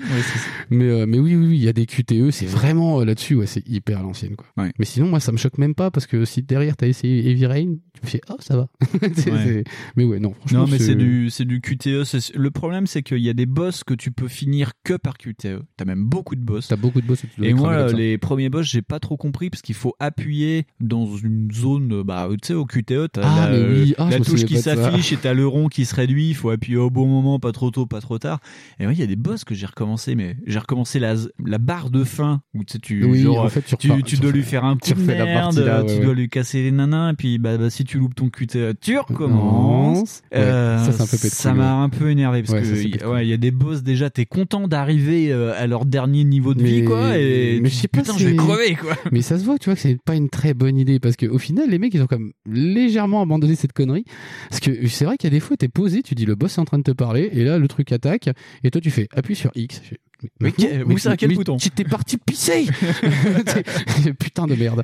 Mais, 0.69 0.86
euh, 0.86 1.05
mais 1.07 1.19
oui, 1.19 1.36
oui, 1.36 1.47
oui, 1.47 1.57
il 1.57 1.63
y 1.63 1.67
a 1.69 1.73
des 1.73 1.86
QTE, 1.86 2.31
c'est 2.31 2.45
vraiment 2.45 3.01
euh, 3.01 3.05
là-dessus, 3.05 3.36
ouais, 3.36 3.45
c'est 3.47 3.67
hyper 3.67 3.99
à 3.99 4.01
l'ancienne, 4.03 4.36
quoi. 4.36 4.47
Mais 4.79 4.86
sinon, 4.86 5.07
moi, 5.07 5.19
ça 5.19 5.31
me 5.31 5.38
choque 5.38 5.57
même 5.57 5.75
pas 5.75 5.91
parce 5.91 6.07
que 6.07 6.25
si 6.25 6.41
derrière 6.43 6.75
t'as 6.77 6.88
essayé 6.88 7.29
Heavy 7.29 7.45
Rain, 7.45 7.75
tu 7.93 8.01
me 8.03 8.07
fais, 8.07 8.21
oh, 8.29 8.36
ça 8.39 8.55
va. 8.57 8.67
Ouais. 9.32 9.63
Mais 9.95 10.04
ouais, 10.04 10.19
non, 10.19 10.34
franchement. 10.34 10.60
Non, 10.62 10.67
mais 10.69 10.78
c'est 10.78 10.95
du, 10.95 11.30
c'est 11.30 11.45
du 11.45 11.62
QTE. 11.62 12.04
Le 12.36 12.52
problème, 12.52 12.86
c'est 12.88 13.02
qu'il 13.04 13.19
y 13.19 13.30
a 13.30 13.34
des 13.34 13.45
boss 13.45 13.84
que 13.84 13.93
tu 13.93 14.12
peux 14.12 14.28
finir 14.28 14.71
que 14.84 14.93
par 14.95 15.17
QTE. 15.17 15.62
T'as 15.78 15.86
même 15.86 16.04
beaucoup 16.06 16.36
de 16.36 16.41
boss. 16.41 16.67
T'as 16.67 16.76
beaucoup 16.76 17.02
de 17.02 17.08
boss 17.08 17.24
et 17.41 17.54
moi, 17.54 17.91
les 17.91 18.17
premiers 18.17 18.50
boss, 18.50 18.65
j'ai 18.67 18.82
pas 18.82 19.00
trop 19.00 19.17
compris 19.17 19.50
parce 19.50 19.62
qu'il 19.62 19.76
faut 19.76 19.95
appuyer 20.00 20.65
dans 20.80 21.15
une 21.17 21.50
zone, 21.54 22.04
bah, 22.04 22.28
tu 22.41 22.47
sais, 22.47 22.54
au 22.54 22.65
QTE, 22.65 23.08
t'as 23.12 23.21
Ah, 23.24 23.50
la, 23.52 23.60
oui. 23.60 23.93
Ah, 23.97 24.10
la 24.10 24.19
touche 24.19 24.45
qui 24.45 24.58
s'affiche 24.58 25.13
et 25.13 25.17
t'as 25.17 25.34
le 25.34 25.47
rond 25.47 25.67
qui 25.67 25.86
se 25.86 25.95
réduit. 25.95 26.30
Il 26.30 26.36
faut 26.36 26.50
appuyer 26.50 26.78
au 26.78 26.89
bon 26.89 27.08
moment, 27.08 27.39
pas 27.39 27.52
trop 27.52 27.71
tôt, 27.71 27.86
pas 27.86 28.02
trop 28.02 28.19
tard. 28.19 28.39
Et 28.80 28.84
moi, 28.84 28.93
il 28.93 29.00
y 29.00 29.04
a 29.04 29.08
des 29.08 29.15
boss 29.15 29.43
que 29.43 29.56
j'ai 29.56 29.65
recommencé, 29.65 30.15
mais 30.15 30.36
j'ai 30.45 30.60
recommencé 30.60 31.00
la, 31.00 31.15
la 31.45 31.58
barre 31.58 31.89
de 31.89 32.04
fin 32.04 32.41
où 32.54 32.63
tu 32.63 32.74
sais, 32.74 32.80
tu, 32.80 33.04
Oui, 33.06 33.21
genre, 33.21 33.45
en 33.45 33.50
fait, 33.50 33.62
tu 33.62 33.76
tu, 33.78 33.88
repars- 33.89 34.04
tu 34.04 34.15
tu 34.15 34.21
dois 34.21 34.32
lui 34.32 34.43
faire 34.43 34.65
un 34.65 34.78
coup 34.78 34.93
de 34.93 35.02
merde, 35.02 35.56
partie 35.56 35.60
là, 35.63 35.82
ouais, 35.84 35.86
tu 35.93 36.00
ouais. 36.00 36.06
dois 36.06 36.13
lui 36.13 36.30
casser 36.30 36.63
les 36.63 36.71
nanas, 36.71 37.12
et 37.12 37.15
puis 37.15 37.38
bah, 37.38 37.58
bah, 37.58 37.69
si 37.69 37.84
tu 37.84 37.97
loupes 37.97 38.15
ton 38.15 38.30
QTE, 38.30 38.74
tu 38.82 38.97
recommences. 39.01 40.21
Ouais, 40.31 40.39
Euh, 40.39 40.77
ça, 40.85 40.91
c'est 40.91 41.01
un 41.01 41.05
peu 41.05 41.11
pétri, 41.17 41.29
ça 41.29 41.53
m'a 41.53 41.73
un 41.73 41.89
peu 41.89 42.09
énervé 42.09 42.43
parce 42.43 42.53
Ouais, 42.53 42.61
que 42.61 43.05
ouais, 43.05 43.25
il 43.25 43.29
y 43.29 43.33
a 43.33 43.37
des 43.37 43.51
boss 43.51 43.83
déjà, 43.83 44.09
t'es 44.09 44.25
content 44.25 44.67
d'arriver 44.67 45.31
euh, 45.31 45.53
à 45.57 45.67
leur 45.67 45.85
dernier 45.85 46.23
niveau 46.23 46.53
de 46.53 46.63
vie, 46.63 46.85
quoi, 46.85 47.17
et 47.17 47.59
mais 47.61 47.69
je 47.69 47.75
sais 47.75 47.87
pas 47.87 48.01
putain, 48.01 48.17
je 48.17 48.27
vais 48.27 48.35
crever, 48.35 48.75
quoi. 48.75 48.95
Mais 49.11 49.21
ça 49.21 49.37
se 49.37 49.43
voit, 49.43 49.57
tu 49.57 49.65
vois, 49.65 49.75
que 49.75 49.81
c'est 49.81 49.97
pas 50.03 50.15
une 50.15 50.29
très 50.29 50.53
bonne 50.53 50.77
idée 50.77 50.99
parce 50.99 51.15
qu'au 51.15 51.37
final, 51.37 51.69
les 51.69 51.79
mecs, 51.79 51.93
ils 51.93 52.01
ont 52.01 52.07
comme 52.07 52.31
légèrement 52.45 53.21
abandonné 53.21 53.55
cette 53.55 53.73
connerie. 53.73 54.05
Parce 54.49 54.59
que 54.59 54.87
c'est 54.87 55.05
vrai 55.05 55.17
qu'il 55.17 55.29
y 55.29 55.33
a 55.33 55.35
des 55.35 55.39
fois, 55.39 55.57
t'es 55.57 55.67
posé, 55.67 56.01
tu 56.03 56.15
dis 56.15 56.25
le 56.25 56.35
boss 56.35 56.57
est 56.57 56.61
en 56.61 56.65
train 56.65 56.77
de 56.77 56.83
te 56.83 56.91
parler, 56.91 57.29
et 57.33 57.43
là, 57.43 57.57
le 57.57 57.67
truc 57.67 57.91
attaque, 57.91 58.29
et 58.63 58.71
toi, 58.71 58.81
tu 58.81 58.91
fais 58.91 59.07
appuie 59.15 59.35
sur 59.35 59.51
X. 59.55 59.81
Je 59.83 59.89
fais, 59.89 59.97
mais, 60.39 60.53
Mais- 60.60 60.84
où 60.84 60.97
ça, 60.97 61.17
quel 61.17 61.30
mais 61.30 61.36
bouton 61.36 61.57
T'es 61.57 61.84
parti 61.84 62.17
pisser 62.17 62.67
Putain 64.19 64.47
de 64.47 64.55
merde. 64.55 64.84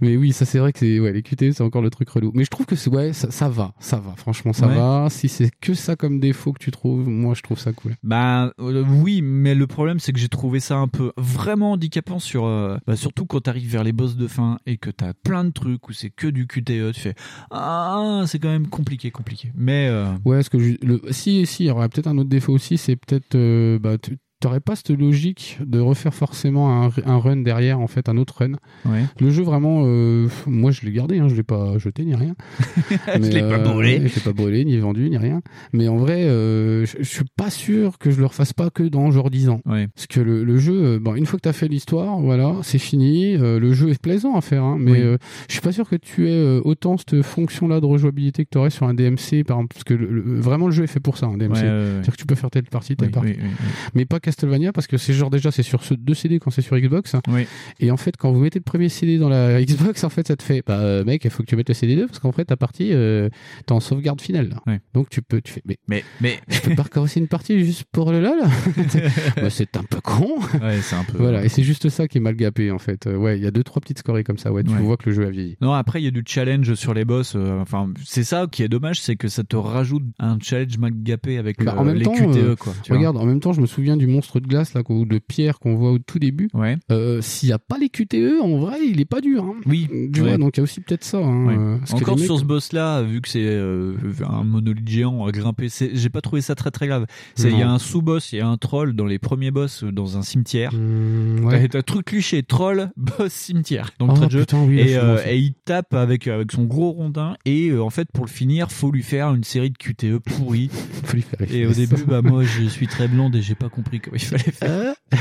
Mais 0.00 0.16
oui, 0.16 0.32
ça 0.32 0.44
c'est 0.44 0.58
vrai 0.58 0.72
que 0.72 0.78
c'est 0.78 1.00
ouais, 1.00 1.12
les 1.12 1.22
QTE 1.22 1.52
c'est 1.52 1.62
encore 1.62 1.82
le 1.82 1.90
truc 1.90 2.08
relou. 2.08 2.30
Mais 2.34 2.44
je 2.44 2.50
trouve 2.50 2.66
que 2.66 2.74
ouais, 2.90 3.12
ça, 3.12 3.30
ça 3.30 3.48
va, 3.48 3.74
ça 3.80 3.96
va. 3.98 4.14
Franchement, 4.16 4.52
ça 4.52 4.66
Ouais. 4.66 4.74
va. 4.74 5.08
Si 5.10 5.28
c'est 5.28 5.50
que 5.60 5.74
ça 5.74 5.96
comme 5.96 6.20
défaut 6.20 6.52
que 6.52 6.58
tu 6.58 6.70
trouves, 6.70 7.08
moi 7.08 7.34
je 7.34 7.42
trouve 7.42 7.58
ça 7.58 7.72
cool. 7.72 7.94
Bah 8.02 8.52
euh, 8.60 8.84
oui, 8.88 9.22
mais 9.22 9.54
le 9.54 9.66
problème 9.66 9.98
c'est 9.98 10.12
que 10.12 10.18
j'ai 10.18 10.28
trouvé 10.28 10.60
ça 10.60 10.76
un 10.76 10.88
peu 10.88 11.12
vraiment 11.16 11.72
handicapant 11.72 12.18
sur 12.18 12.44
euh, 12.46 12.76
bah, 12.86 12.96
surtout 12.96 13.26
quand 13.26 13.40
t'arrives 13.40 13.70
vers 13.70 13.84
les 13.84 13.92
boss 13.92 14.16
de 14.16 14.26
fin 14.28 14.58
et 14.66 14.76
que 14.76 14.90
t'as 14.90 15.12
plein 15.14 15.44
de 15.44 15.50
trucs 15.50 15.88
où 15.88 15.92
c'est 15.92 16.10
que 16.10 16.26
du 16.26 16.46
QTE, 16.46 16.92
tu 16.92 17.00
fais 17.00 17.14
ah 17.50 18.24
c'est 18.26 18.38
quand 18.38 18.48
même 18.48 18.68
compliqué 18.68 19.10
compliqué. 19.10 19.52
Mais 19.54 19.88
euh, 19.88 20.06
Ouais, 20.24 20.42
ce 20.42 20.50
que 20.50 20.58
je, 20.58 20.74
le, 20.82 21.00
si, 21.10 21.46
si, 21.46 21.64
il 21.64 21.66
y 21.66 21.70
aurait 21.70 21.88
peut-être 21.88 22.06
un 22.08 22.18
autre 22.18 22.28
défaut 22.30 22.52
aussi, 22.52 22.78
c'est 22.78 22.96
peut-être, 22.96 23.34
euh, 23.34 23.78
bah, 23.78 23.96
tu 23.98 24.16
t'aurais 24.40 24.60
pas 24.60 24.76
cette 24.76 24.90
logique 24.90 25.58
de 25.64 25.80
refaire 25.80 26.12
forcément 26.14 26.84
un, 26.84 26.90
un 27.06 27.18
run 27.18 27.36
derrière, 27.38 27.80
en 27.80 27.86
fait, 27.86 28.08
un 28.08 28.16
autre 28.16 28.36
run? 28.40 28.52
Ouais. 28.84 29.04
Le 29.20 29.30
jeu 29.30 29.42
vraiment, 29.42 29.82
euh, 29.86 30.28
moi 30.46 30.70
je 30.70 30.82
l'ai 30.82 30.92
gardé, 30.92 31.18
hein, 31.18 31.28
je 31.28 31.34
l'ai 31.34 31.42
pas 31.42 31.78
jeté 31.78 32.04
ni 32.04 32.14
rien. 32.14 32.34
Je 33.14 33.30
l'ai 33.30 33.40
pas 33.40 33.58
brûlé. 33.58 34.06
Je 34.08 34.14
l'ai 34.16 34.20
pas 34.22 34.32
brûlé 34.32 34.64
ni 34.64 34.76
vendu 34.78 35.08
ni 35.08 35.16
rien. 35.16 35.40
Mais 35.72 35.88
en 35.88 35.96
vrai, 35.96 36.24
euh, 36.24 36.84
je, 36.86 36.96
je 36.98 37.04
suis 37.04 37.24
pas 37.36 37.50
sûr 37.50 37.98
que 37.98 38.10
je 38.10 38.18
le 38.20 38.26
refasse 38.26 38.52
pas 38.52 38.70
que 38.70 38.82
dans 38.82 39.10
genre 39.10 39.30
10 39.30 39.48
ans. 39.48 39.60
Ouais. 39.66 39.88
Parce 39.94 40.06
que 40.06 40.20
le, 40.20 40.44
le 40.44 40.58
jeu, 40.58 40.74
euh, 40.84 40.98
bon, 41.00 41.14
une 41.14 41.26
fois 41.26 41.38
que 41.38 41.42
t'as 41.42 41.52
fait 41.52 41.68
l'histoire, 41.68 42.18
voilà, 42.20 42.54
c'est 42.62 42.78
fini. 42.78 43.36
Euh, 43.36 43.58
le 43.58 43.72
jeu 43.72 43.90
est 43.90 44.00
plaisant 44.00 44.34
à 44.36 44.40
faire, 44.40 44.62
hein, 44.62 44.76
mais 44.78 44.92
Oui. 44.92 45.00
euh, 45.00 45.16
je 45.48 45.52
suis 45.54 45.60
pas 45.62 45.72
sûr 45.72 45.88
que 45.88 45.96
tu 45.96 46.28
aies 46.28 46.32
euh, 46.32 46.60
autant 46.64 46.96
cette 46.96 47.22
fonction-là 47.22 47.80
de 47.80 47.86
rejouabilité 47.86 48.44
que 48.44 48.50
tu 48.52 48.58
aurais 48.58 48.70
sur 48.70 48.86
un 48.86 48.94
DMC, 48.94 49.44
par 49.46 49.56
exemple, 49.58 49.68
parce 49.74 49.84
que 49.84 49.94
le- 49.94 50.10
le- 50.10 50.40
vraiment 50.40 50.66
le 50.66 50.72
jeu 50.72 50.84
est 50.84 50.88
fait 50.88 51.00
pour 51.00 51.16
ça, 51.16 51.26
un 51.26 51.36
DMC. 51.36 51.52
Ouais. 51.54 51.60
C'est-à-dire 51.60 52.12
que 52.12 52.18
tu 52.18 52.26
peux 52.26 52.34
faire 52.34 52.50
telle 52.50 52.64
partie, 52.64 52.96
telle 52.96 53.08
Oui, 53.08 53.12
partie. 53.12 53.30
oui. 53.30 53.48
Mais 53.94 54.04
pas 54.04 54.20
Castlevania, 54.26 54.72
parce 54.72 54.86
que 54.86 54.96
c'est 54.98 55.12
genre 55.14 55.30
déjà, 55.30 55.50
c'est 55.50 55.62
sur 55.62 55.82
ce 55.84 55.94
deux 55.94 56.14
CD 56.14 56.38
quand 56.38 56.50
c'est 56.50 56.62
sur 56.62 56.76
Xbox. 56.78 57.14
Oui. 57.28 57.46
Et 57.80 57.90
en 57.90 57.96
fait, 57.96 58.16
quand 58.16 58.32
vous 58.32 58.40
mettez 58.40 58.58
le 58.58 58.64
premier 58.64 58.88
CD 58.88 59.18
dans 59.18 59.28
la 59.28 59.62
Xbox, 59.64 60.04
en 60.04 60.10
fait, 60.10 60.26
ça 60.28 60.36
te 60.36 60.42
fait, 60.42 60.62
bah, 60.66 60.78
euh, 60.80 61.04
mec, 61.04 61.24
il 61.24 61.30
faut 61.30 61.42
que 61.42 61.48
tu 61.48 61.56
mettes 61.56 61.68
le 61.68 61.74
CD 61.74 61.96
2, 61.96 62.06
parce 62.06 62.18
qu'en 62.18 62.32
fait, 62.32 62.44
ta 62.46 62.56
partie, 62.56 62.90
euh, 62.92 63.28
t'es 63.66 63.72
en 63.72 63.80
sauvegarde 63.80 64.20
finale, 64.20 64.50
là. 64.66 64.78
Donc 64.94 65.08
tu 65.08 65.22
peux, 65.22 65.40
tu 65.40 65.52
fais, 65.52 65.62
mais, 65.64 65.78
mais, 65.88 66.04
mais, 66.20 66.38
je 66.48 66.60
peux 66.60 66.74
pas 66.74 66.82
recommencer 66.82 67.20
une 67.20 67.28
partie 67.28 67.64
juste 67.64 67.84
pour 67.92 68.12
le 68.12 68.20
lol? 68.20 68.38
Bah, 69.36 69.50
c'est 69.50 69.76
un 69.76 69.82
peu 69.84 70.00
con. 70.00 70.38
Ouais, 70.62 70.80
c'est 70.82 70.96
un 70.96 71.04
peu. 71.04 71.18
Voilà, 71.18 71.44
et 71.44 71.48
c'est 71.48 71.62
juste 71.62 71.88
ça 71.88 72.08
qui 72.08 72.18
est 72.18 72.20
mal 72.20 72.34
gapé 72.36 72.70
en 72.70 72.78
fait. 72.78 73.06
Euh, 73.06 73.16
ouais, 73.16 73.38
il 73.38 73.44
y 73.44 73.46
a 73.46 73.50
deux 73.50 73.62
trois 73.62 73.80
petites 73.80 73.98
scories 74.00 74.24
comme 74.24 74.38
ça. 74.38 74.52
Ouais, 74.52 74.64
tu 74.64 74.70
Ouais. 74.72 74.80
vois 74.80 74.96
que 74.96 75.08
le 75.10 75.14
jeu 75.14 75.26
a 75.26 75.30
vieilli. 75.30 75.56
Non, 75.60 75.72
après, 75.72 76.00
il 76.00 76.04
y 76.04 76.08
a 76.08 76.10
du 76.10 76.22
challenge 76.26 76.74
sur 76.74 76.94
les 76.94 77.04
boss. 77.04 77.34
euh, 77.36 77.60
Enfin, 77.60 77.88
c'est 78.04 78.24
ça 78.24 78.46
qui 78.50 78.62
est 78.62 78.68
dommage, 78.68 79.00
c'est 79.00 79.16
que 79.16 79.28
ça 79.28 79.44
te 79.44 79.56
rajoute 79.56 80.02
un 80.18 80.38
challenge 80.40 80.78
mal 80.78 80.92
gapé 80.94 81.38
avec 81.38 81.62
Bah, 81.64 81.74
en 81.78 81.84
même 81.84 81.96
les 81.96 82.04
temps, 82.04 82.14
QTE, 82.14 82.54
quoi. 82.56 82.72
tu 82.82 82.88
vois. 82.90 82.98
regarde, 82.98 83.16
en 83.16 83.24
même 83.26 83.40
temps, 83.40 83.52
je 83.52 83.60
me 83.60 83.66
souviens 83.66 83.96
du 83.96 84.06
monstre 84.16 84.40
de 84.40 84.46
glace 84.46 84.74
là, 84.74 84.82
ou 84.88 85.04
de 85.04 85.18
pierre 85.18 85.58
qu'on 85.58 85.74
voit 85.76 85.92
au 85.92 85.98
tout 85.98 86.18
début. 86.18 86.48
Ouais. 86.54 86.76
Euh, 86.90 87.20
S'il 87.22 87.48
y 87.48 87.52
a 87.52 87.58
pas 87.58 87.78
les 87.78 87.88
QTE, 87.88 88.40
en 88.42 88.58
vrai, 88.58 88.78
il 88.86 89.00
est 89.00 89.04
pas 89.06 89.20
dur. 89.20 89.44
Hein. 89.44 89.54
Oui. 89.66 89.88
Tu 90.12 90.20
Ouais. 90.22 90.28
vois, 90.28 90.38
donc 90.38 90.56
il 90.56 90.60
y 90.60 90.62
a 90.62 90.64
aussi 90.64 90.80
peut-être 90.80 91.04
ça. 91.04 91.18
Hein, 91.18 91.46
Ouais. 91.46 91.56
euh, 91.56 91.76
Encore 91.92 92.16
mecs- 92.16 92.24
sur 92.26 92.38
ce 92.38 92.44
boss-là, 92.44 93.02
vu 93.02 93.20
que 93.20 93.28
c'est 93.28 93.44
euh, 93.44 93.94
un 94.28 94.44
monolithe 94.44 94.88
géant 94.88 95.24
à 95.26 95.32
grimper, 95.32 95.68
j'ai 95.92 96.08
pas 96.10 96.20
trouvé 96.20 96.40
ça 96.40 96.54
très 96.54 96.70
très 96.70 96.86
grave. 96.86 97.06
C'est- 97.34 97.50
Il 97.50 97.58
y 97.58 97.62
a 97.62 97.70
un 97.70 97.78
sous-boss, 97.78 98.32
il 98.32 98.38
y 98.38 98.40
a 98.40 98.48
un 98.48 98.56
troll 98.56 98.94
dans 98.94 99.06
les 99.06 99.18
premiers 99.18 99.50
boss 99.50 99.84
euh, 99.84 99.92
dans 99.92 100.16
un 100.18 100.22
cimetière. 100.22 100.72
Mmh. 100.74 101.48
T'as 101.50 101.68
t'as 101.68 101.82
truc 101.82 102.06
cliché, 102.06 102.42
troll, 102.42 102.90
boss, 102.96 103.32
cimetière. 103.32 103.90
Donc 103.98 104.10
Oh, 104.12 104.16
très 104.16 104.30
jeu. 104.30 104.40
putain, 104.40 104.64
oui, 104.64 104.80
et, 104.80 104.96
euh, 104.96 105.18
il 105.32 105.54
tape 105.64 105.94
avec 105.94 106.26
avec 106.26 106.52
son 106.52 106.64
gros 106.64 106.90
rondin 106.92 107.36
et 107.44 107.68
euh, 107.70 107.82
en 107.82 107.90
fait 107.90 108.08
pour 108.12 108.24
le 108.24 108.30
finir, 108.30 108.70
faut 108.72 108.90
lui 108.90 109.02
faire 109.02 109.34
une 109.34 109.44
série 109.44 109.70
de 109.70 109.76
QTE 109.76 110.18
pourris. 110.18 110.70
Faut 111.04 111.14
lui 111.14 111.22
faire 111.22 111.38
les 111.48 111.56
et 111.58 111.66
au 111.66 111.72
début, 111.72 112.02
bah 112.06 112.22
moi 112.22 112.42
je 112.42 112.64
suis 112.68 112.86
très 112.86 113.06
blonde 113.08 113.36
et 113.36 113.42
j'ai 113.42 113.54
pas 113.54 113.68
compris 113.68 114.00
comment 114.06 114.16
il 114.16 114.24
fallait 114.24 114.52
faire. 114.52 114.94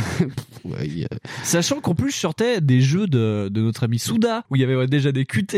Ouais, 0.65 0.89
Sachant 1.43 1.79
qu'en 1.79 1.93
plus 1.93 2.09
je 2.11 2.17
sortais 2.17 2.59
des 2.59 2.81
jeux 2.81 3.05
de, 3.05 3.49
de 3.51 3.61
notre 3.61 3.83
ami 3.83 3.99
Souda 3.99 4.43
où 4.49 4.55
il 4.55 4.61
y 4.61 4.63
avait 4.63 4.87
déjà 4.87 5.11
des 5.11 5.25
QTE 5.25 5.53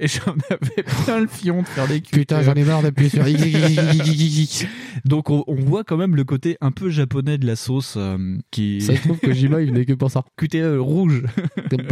et 0.00 0.08
j'en 0.08 0.34
avais 0.50 0.82
plein 1.04 1.20
le 1.20 1.28
fion 1.28 1.62
de 1.62 1.68
faire 1.68 1.86
des 1.86 2.00
QTE. 2.00 2.10
Putain, 2.10 2.42
j'en 2.42 2.54
ai 2.54 2.64
marre 2.64 2.82
d'appuyer 2.82 3.10
sur 3.10 3.26
X. 3.28 4.66
Donc 5.04 5.30
on, 5.30 5.44
on 5.46 5.54
voit 5.54 5.84
quand 5.84 5.96
même 5.96 6.16
le 6.16 6.24
côté 6.24 6.56
un 6.60 6.72
peu 6.72 6.90
japonais 6.90 7.38
de 7.38 7.46
la 7.46 7.54
sauce 7.54 7.94
euh, 7.96 8.18
qui 8.50 8.80
Ça 8.80 8.96
se 8.96 9.02
trouve 9.02 9.18
que 9.20 9.32
Jima, 9.32 9.60
il 9.62 9.68
venait 9.68 9.84
que 9.84 9.92
pour 9.92 10.10
ça. 10.10 10.24
QTE 10.36 10.78
rouge. 10.78 11.22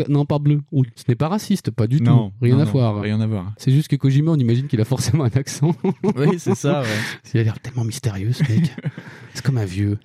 non, 0.08 0.24
pas 0.24 0.40
bleu. 0.40 0.60
Ce 0.96 1.04
n'est 1.08 1.14
pas 1.14 1.28
raciste, 1.28 1.70
pas 1.70 1.86
du 1.86 2.00
Non, 2.00 2.30
tout. 2.30 2.34
Rien 2.42 2.56
non, 2.56 2.62
à 2.62 2.64
non, 2.64 2.70
voir. 2.72 3.00
rien 3.00 3.20
à 3.20 3.26
voir. 3.28 3.52
C'est 3.56 3.70
juste 3.70 3.86
que 3.88 3.96
Kojima, 3.96 4.32
on 4.32 4.36
imagine 4.36 4.66
qu'il 4.66 4.80
a 4.80 4.84
forcément 4.84 5.24
un 5.24 5.36
accent. 5.36 5.74
Oui, 6.16 6.38
c'est 6.38 6.56
ça, 6.56 6.80
ouais. 6.80 6.86
Il 7.34 7.40
a 7.40 7.42
l'air 7.44 7.60
tellement 7.60 7.84
mystérieux, 7.84 8.32
ce 8.32 8.42
mec. 8.42 8.74
c'est 9.34 9.44
comme 9.44 9.58
un 9.58 9.64
vieux. 9.64 9.98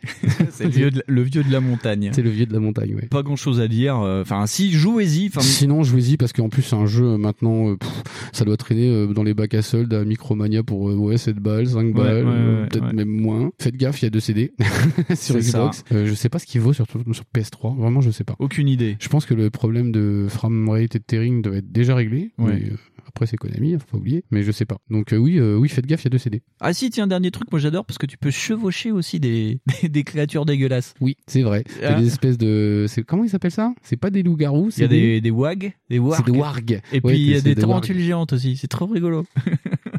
C'est 0.51 0.65
le 0.65 0.91
le 1.07 1.21
vieux 1.23 1.43
de 1.43 1.51
la 1.51 1.61
montagne. 1.63 2.11
C'est 2.13 2.21
le 2.21 2.29
vieux 2.29 2.45
de 2.45 2.53
la 2.53 2.59
montagne, 2.59 2.95
ouais. 2.95 3.07
Pas 3.07 3.23
grand 3.23 3.35
chose 3.35 3.59
à 3.59 3.67
dire. 3.67 3.99
euh, 3.99 4.21
Enfin, 4.21 4.45
si, 4.45 4.71
jouez-y. 4.71 5.31
Sinon, 5.39 5.83
jouez-y 5.83 6.17
parce 6.17 6.33
qu'en 6.33 6.49
plus, 6.49 6.61
c'est 6.61 6.75
un 6.75 6.85
jeu 6.85 7.05
euh, 7.05 7.17
maintenant, 7.17 7.69
euh, 7.71 7.75
pff, 7.77 8.03
ça 8.31 8.45
doit 8.45 8.57
traîner 8.57 9.07
dans 9.13 9.23
les 9.23 9.33
bacs 9.33 9.53
à 9.53 9.61
soldes 9.61 9.93
à 9.93 10.03
Micromania 10.05 10.63
pour 10.63 10.81
ouais, 10.83 11.17
7 11.17 11.37
balles, 11.37 11.67
5 11.67 11.77
Ouais, 11.85 11.91
balles, 11.93 12.25
ouais, 12.25 12.31
ouais, 12.31 12.67
peut-être 12.69 12.93
même 12.93 13.09
moins. 13.09 13.51
Faites 13.59 13.75
gaffe, 13.75 14.01
il 14.01 14.05
y 14.05 14.07
a 14.07 14.09
deux 14.11 14.19
CD 14.19 14.53
sur. 15.15 15.35
Xbox. 15.37 15.83
Euh, 15.91 16.05
je 16.05 16.13
sais 16.13 16.29
pas 16.29 16.39
ce 16.39 16.45
qu'il 16.45 16.61
vaut 16.61 16.73
sur, 16.73 16.85
sur 16.87 17.23
PS3, 17.35 17.77
vraiment, 17.77 18.01
je 18.01 18.11
sais 18.11 18.23
pas. 18.23 18.35
aucune 18.39 18.67
idée. 18.67 18.97
Je 18.99 19.09
pense 19.09 19.25
que 19.25 19.33
le 19.33 19.49
problème 19.49 19.91
de 19.91 20.27
framerate 20.29 20.95
et 20.95 20.99
de 20.99 21.03
tearing 21.05 21.41
doit 21.41 21.55
être 21.57 21.71
déjà 21.71 21.95
réglé. 21.95 22.31
Mais, 22.37 22.45
euh, 22.53 22.77
après, 23.15 23.27
c'est 23.27 23.37
Konami, 23.37 23.75
hein, 23.75 23.77
faut 23.79 23.85
pas 23.91 23.97
oublier. 23.97 24.23
Mais 24.31 24.41
je 24.41 24.51
sais 24.51 24.65
pas. 24.65 24.77
Donc, 24.89 25.13
euh, 25.13 25.17
oui, 25.17 25.37
euh, 25.37 25.55
oui, 25.55 25.69
faites 25.69 25.85
gaffe, 25.85 26.01
il 26.01 26.05
y 26.05 26.07
a 26.07 26.09
deux 26.09 26.17
CD. 26.17 26.41
Ah 26.59 26.73
si, 26.73 26.89
tiens, 26.89 27.05
dernier 27.05 27.29
truc, 27.29 27.51
moi 27.51 27.59
j'adore 27.59 27.85
parce 27.85 27.99
que 27.99 28.07
tu 28.07 28.17
peux 28.17 28.31
chevaucher 28.31 28.91
aussi 28.91 29.19
des, 29.19 29.59
des, 29.83 30.03
créatures 30.03 30.45
dégueulasses. 30.45 30.95
Oui, 30.99 31.15
c'est 31.27 31.43
vrai. 31.43 31.63
Il 31.77 31.83
y 31.83 31.85
a 31.85 31.95
Ah. 31.95 31.99
des 32.01 32.07
espèces 32.07 32.39
de. 32.39 32.85
c'est- 32.87 33.03
Comment 33.03 33.23
ils 33.23 33.29
s'appellent 33.29 33.51
ça? 33.51 33.73
C'est 33.83 33.97
pas 33.97 34.09
des 34.09 34.23
loups-garous, 34.23 34.69
Il 34.77 34.81
y 34.81 34.83
a 34.83 34.87
des, 34.87 35.21
des 35.21 35.29
wags, 35.31 35.73
des 35.91 35.99
wargs. 35.99 36.23
C'est 36.25 36.31
des 36.31 36.37
wargs. 36.37 36.81
Et 36.91 37.01
puis 37.01 37.17
il 37.17 37.29
y 37.29 37.35
a 37.35 37.41
des, 37.41 37.53
des 37.53 37.61
tarentules 37.61 37.99
géantes 37.99 38.33
aussi. 38.33 38.57
C'est 38.57 38.67
trop 38.67 38.87
rigolo. 38.87 39.25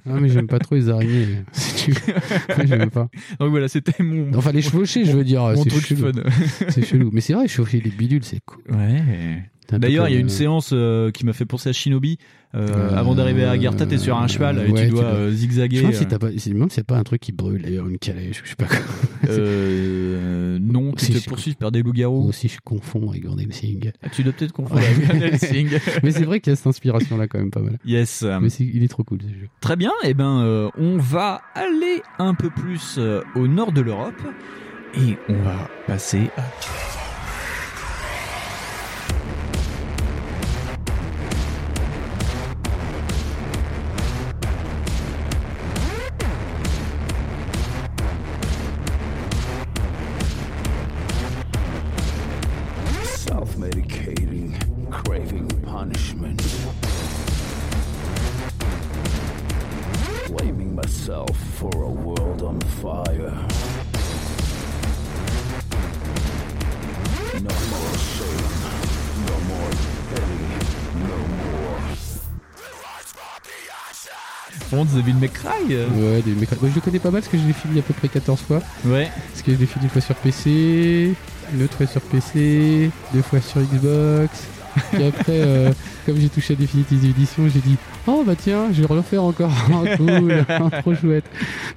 Ah, 0.06 0.20
mais 0.20 0.28
j'aime 0.28 0.48
pas 0.48 0.58
trop 0.58 0.74
les 0.74 0.90
araignées. 0.90 1.28
Si 1.52 1.86
tu. 1.86 1.92
Ouais, 1.92 2.66
j'aime 2.66 2.90
pas. 2.90 3.08
Donc 3.40 3.48
voilà, 3.50 3.68
c'était 3.68 4.02
mon. 4.02 4.34
Enfin, 4.36 4.52
les 4.52 4.60
chevaucher, 4.60 5.06
je 5.06 5.12
veux 5.12 5.24
dire, 5.24 5.40
mon 5.40 5.62
c'est 5.62 5.70
truc 5.70 5.86
chelou. 5.86 6.12
fun. 6.12 6.22
c'est 6.68 6.84
chelou. 6.84 7.08
Mais 7.10 7.22
c'est 7.22 7.32
vrai, 7.32 7.48
chevaucher 7.48 7.80
les 7.80 7.90
bidules, 7.90 8.22
c'est 8.22 8.40
cool. 8.44 8.62
Ouais. 8.70 9.42
D'ailleurs, 9.70 10.08
il 10.08 10.14
y 10.14 10.16
a 10.18 10.20
une 10.20 10.26
euh, 10.26 10.28
séance 10.28 10.70
euh, 10.74 11.10
qui 11.10 11.24
m'a 11.24 11.32
fait 11.32 11.46
penser 11.46 11.70
à 11.70 11.72
Shinobi. 11.72 12.18
Euh, 12.54 12.68
Euh, 12.68 12.96
avant 12.96 13.14
d'arriver 13.16 13.44
à 13.44 13.50
Agartha, 13.50 13.84
t'es 13.84 13.98
sur 13.98 14.16
un 14.16 14.28
cheval 14.28 14.64
et 14.66 14.70
ouais, 14.70 14.84
tu 14.86 14.90
dois 14.90 15.02
euh, 15.04 15.30
Je 15.30 15.34
zigzaguer. 15.34 15.82
me 15.82 15.92
si 15.92 16.04
je 16.04 16.48
me 16.50 16.54
demande 16.54 16.70
n'y 16.70 16.80
a 16.80 16.84
pas 16.84 16.96
un 16.96 17.02
truc 17.02 17.20
qui 17.20 17.32
brûle 17.32 17.62
d'ailleurs, 17.62 17.88
une 17.88 17.98
calèche, 17.98 18.42
je 18.44 18.50
sais 18.50 18.54
pas 18.54 18.66
quoi. 18.66 18.78
non, 20.60 20.92
tu 20.92 21.04
Si, 21.06 21.12
te 21.20 21.28
poursuives 21.28 21.56
par 21.56 21.72
des 21.72 21.82
Moi 21.82 21.88
loups-garous. 21.88 22.28
aussi, 22.28 22.48
je 22.48 22.58
confonds 22.64 23.10
avec 23.10 23.24
Van 23.26 23.36
Helsing. 23.36 23.90
Ah, 24.02 24.08
tu 24.08 24.22
dois 24.22 24.32
peut-être 24.32 24.52
confondre 24.52 24.80
avec 24.82 25.04
Van 25.04 25.14
Helsing. 25.20 25.68
Mais 26.02 26.10
c'est 26.12 26.24
vrai 26.24 26.40
qu'il 26.40 26.50
y 26.50 26.54
a 26.54 26.56
cette 26.56 26.66
inspiration-là 26.68 27.26
quand 27.26 27.38
même 27.38 27.50
pas 27.50 27.60
mal. 27.60 27.78
Yes. 27.84 28.24
Mais 28.40 28.48
c'est- 28.50 28.64
il 28.72 28.82
est 28.84 28.88
trop 28.88 29.02
cool 29.04 29.18
ce 29.22 29.28
jeu. 29.28 29.48
Très 29.60 29.76
bien, 29.76 29.92
et 30.04 30.14
ben 30.14 30.40
euh, 30.42 30.68
on 30.78 30.96
va 30.96 31.40
aller 31.54 32.02
un 32.18 32.34
peu 32.34 32.50
plus 32.50 32.98
au 33.34 33.46
nord 33.48 33.72
de 33.72 33.80
l'Europe 33.80 34.14
et 34.94 35.16
on 35.28 35.42
va 35.42 35.68
passer 35.86 36.30
à 36.36 36.42
Cry 75.44 75.74
Ouais, 75.76 76.22
des 76.22 76.32
ouais, 76.32 76.46
je 76.70 76.74
le 76.74 76.80
connais 76.80 76.98
pas 76.98 77.10
mal 77.10 77.20
parce 77.20 77.30
que 77.32 77.38
je 77.38 77.46
l'ai 77.46 77.52
fini 77.52 77.78
à 77.78 77.82
peu 77.82 77.94
près 77.94 78.08
14 78.08 78.40
fois. 78.40 78.62
Ouais. 78.86 79.10
Parce 79.30 79.42
que 79.42 79.52
je 79.52 79.58
l'ai 79.58 79.66
fini 79.66 79.84
une 79.84 79.90
fois 79.90 80.00
sur 80.00 80.14
PC, 80.16 81.12
une 81.54 81.62
autre 81.62 81.74
fois 81.76 81.86
sur 81.86 82.00
PC, 82.02 82.90
deux 83.12 83.22
fois 83.22 83.40
sur 83.40 83.60
Xbox. 83.60 84.46
Et 84.98 85.06
après, 85.06 85.24
euh, 85.28 85.72
comme 86.06 86.16
j'ai 86.18 86.28
touché 86.28 86.54
à 86.54 86.56
Definitive 86.56 87.04
Edition, 87.04 87.44
j'ai 87.48 87.60
dit 87.60 87.76
Oh 88.08 88.24
bah 88.26 88.34
tiens, 88.36 88.66
je 88.72 88.82
vais 88.82 88.88
le 88.88 88.94
refaire 88.96 89.22
encore. 89.22 89.52
Cool, 89.96 90.44
trop 90.80 90.94
chouette. 90.94 91.24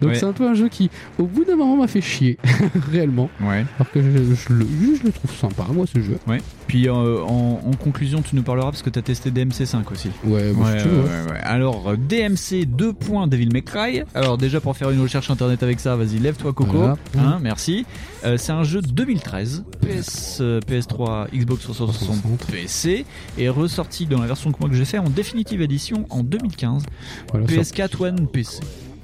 Donc 0.01 0.11
Ouais. 0.11 0.15
c'est 0.17 0.25
un 0.25 0.33
peu 0.33 0.47
un 0.47 0.53
jeu 0.55 0.67
qui, 0.67 0.89
au 1.19 1.25
bout 1.25 1.43
d'un 1.45 1.55
moment, 1.55 1.77
m'a 1.77 1.87
fait 1.87 2.01
chier, 2.01 2.37
réellement. 2.91 3.29
Ouais. 3.41 3.65
Alors 3.77 3.91
que 3.93 4.01
je, 4.01 4.09
je 4.33 4.53
le, 4.53 4.65
je 4.99 5.03
le 5.03 5.11
trouve 5.11 5.31
sympa, 5.35 5.65
moi, 5.71 5.85
ce 5.93 5.99
jeu. 6.01 6.17
Ouais. 6.27 6.39
Puis 6.67 6.87
euh, 6.87 7.21
en, 7.23 7.61
en 7.65 7.73
conclusion, 7.81 8.21
tu 8.21 8.35
nous 8.35 8.43
parleras 8.43 8.71
parce 8.71 8.81
que 8.81 8.89
tu 8.89 8.99
as 8.99 9.01
testé 9.01 9.31
DMC5 9.31 9.91
aussi. 9.91 10.09
Ouais, 10.25 10.51
bah, 10.53 10.77
si 10.77 10.83
tu 10.83 10.89
veux, 10.89 11.01
ouais. 11.03 11.39
Alors, 11.43 11.95
DMC 11.97 12.65
2. 12.65 12.93
Devil 13.27 13.49
May 13.53 13.61
Cry. 13.61 14.03
Alors, 14.13 14.37
déjà, 14.37 14.59
pour 14.59 14.75
faire 14.75 14.89
une 14.91 15.01
recherche 15.01 15.29
internet 15.31 15.63
avec 15.63 15.79
ça, 15.79 15.95
vas-y, 15.95 16.19
lève-toi, 16.19 16.53
Coco. 16.53 16.77
Voilà. 16.77 16.97
Hein, 17.17 17.39
merci. 17.41 17.85
Euh, 18.25 18.37
c'est 18.37 18.51
un 18.51 18.63
jeu 18.63 18.81
de 18.81 18.87
2013, 18.87 19.63
PS, 19.81 20.39
euh, 20.41 20.59
PS3, 20.59 21.27
Xbox 21.33 21.63
360, 21.63 22.45
PC, 22.51 23.05
et 23.37 23.49
ressorti 23.49 24.05
dans 24.05 24.19
la 24.19 24.27
version 24.27 24.51
que 24.51 24.57
moi 24.59 24.69
que 24.69 24.75
j'ai 24.75 24.85
fait 24.85 24.97
en 24.97 25.09
définitive 25.09 25.61
édition 25.61 26.05
en 26.09 26.23
2015. 26.23 26.83
Voilà, 27.31 27.45
PS4 27.45 28.01
One 28.03 28.27
PC. 28.27 28.59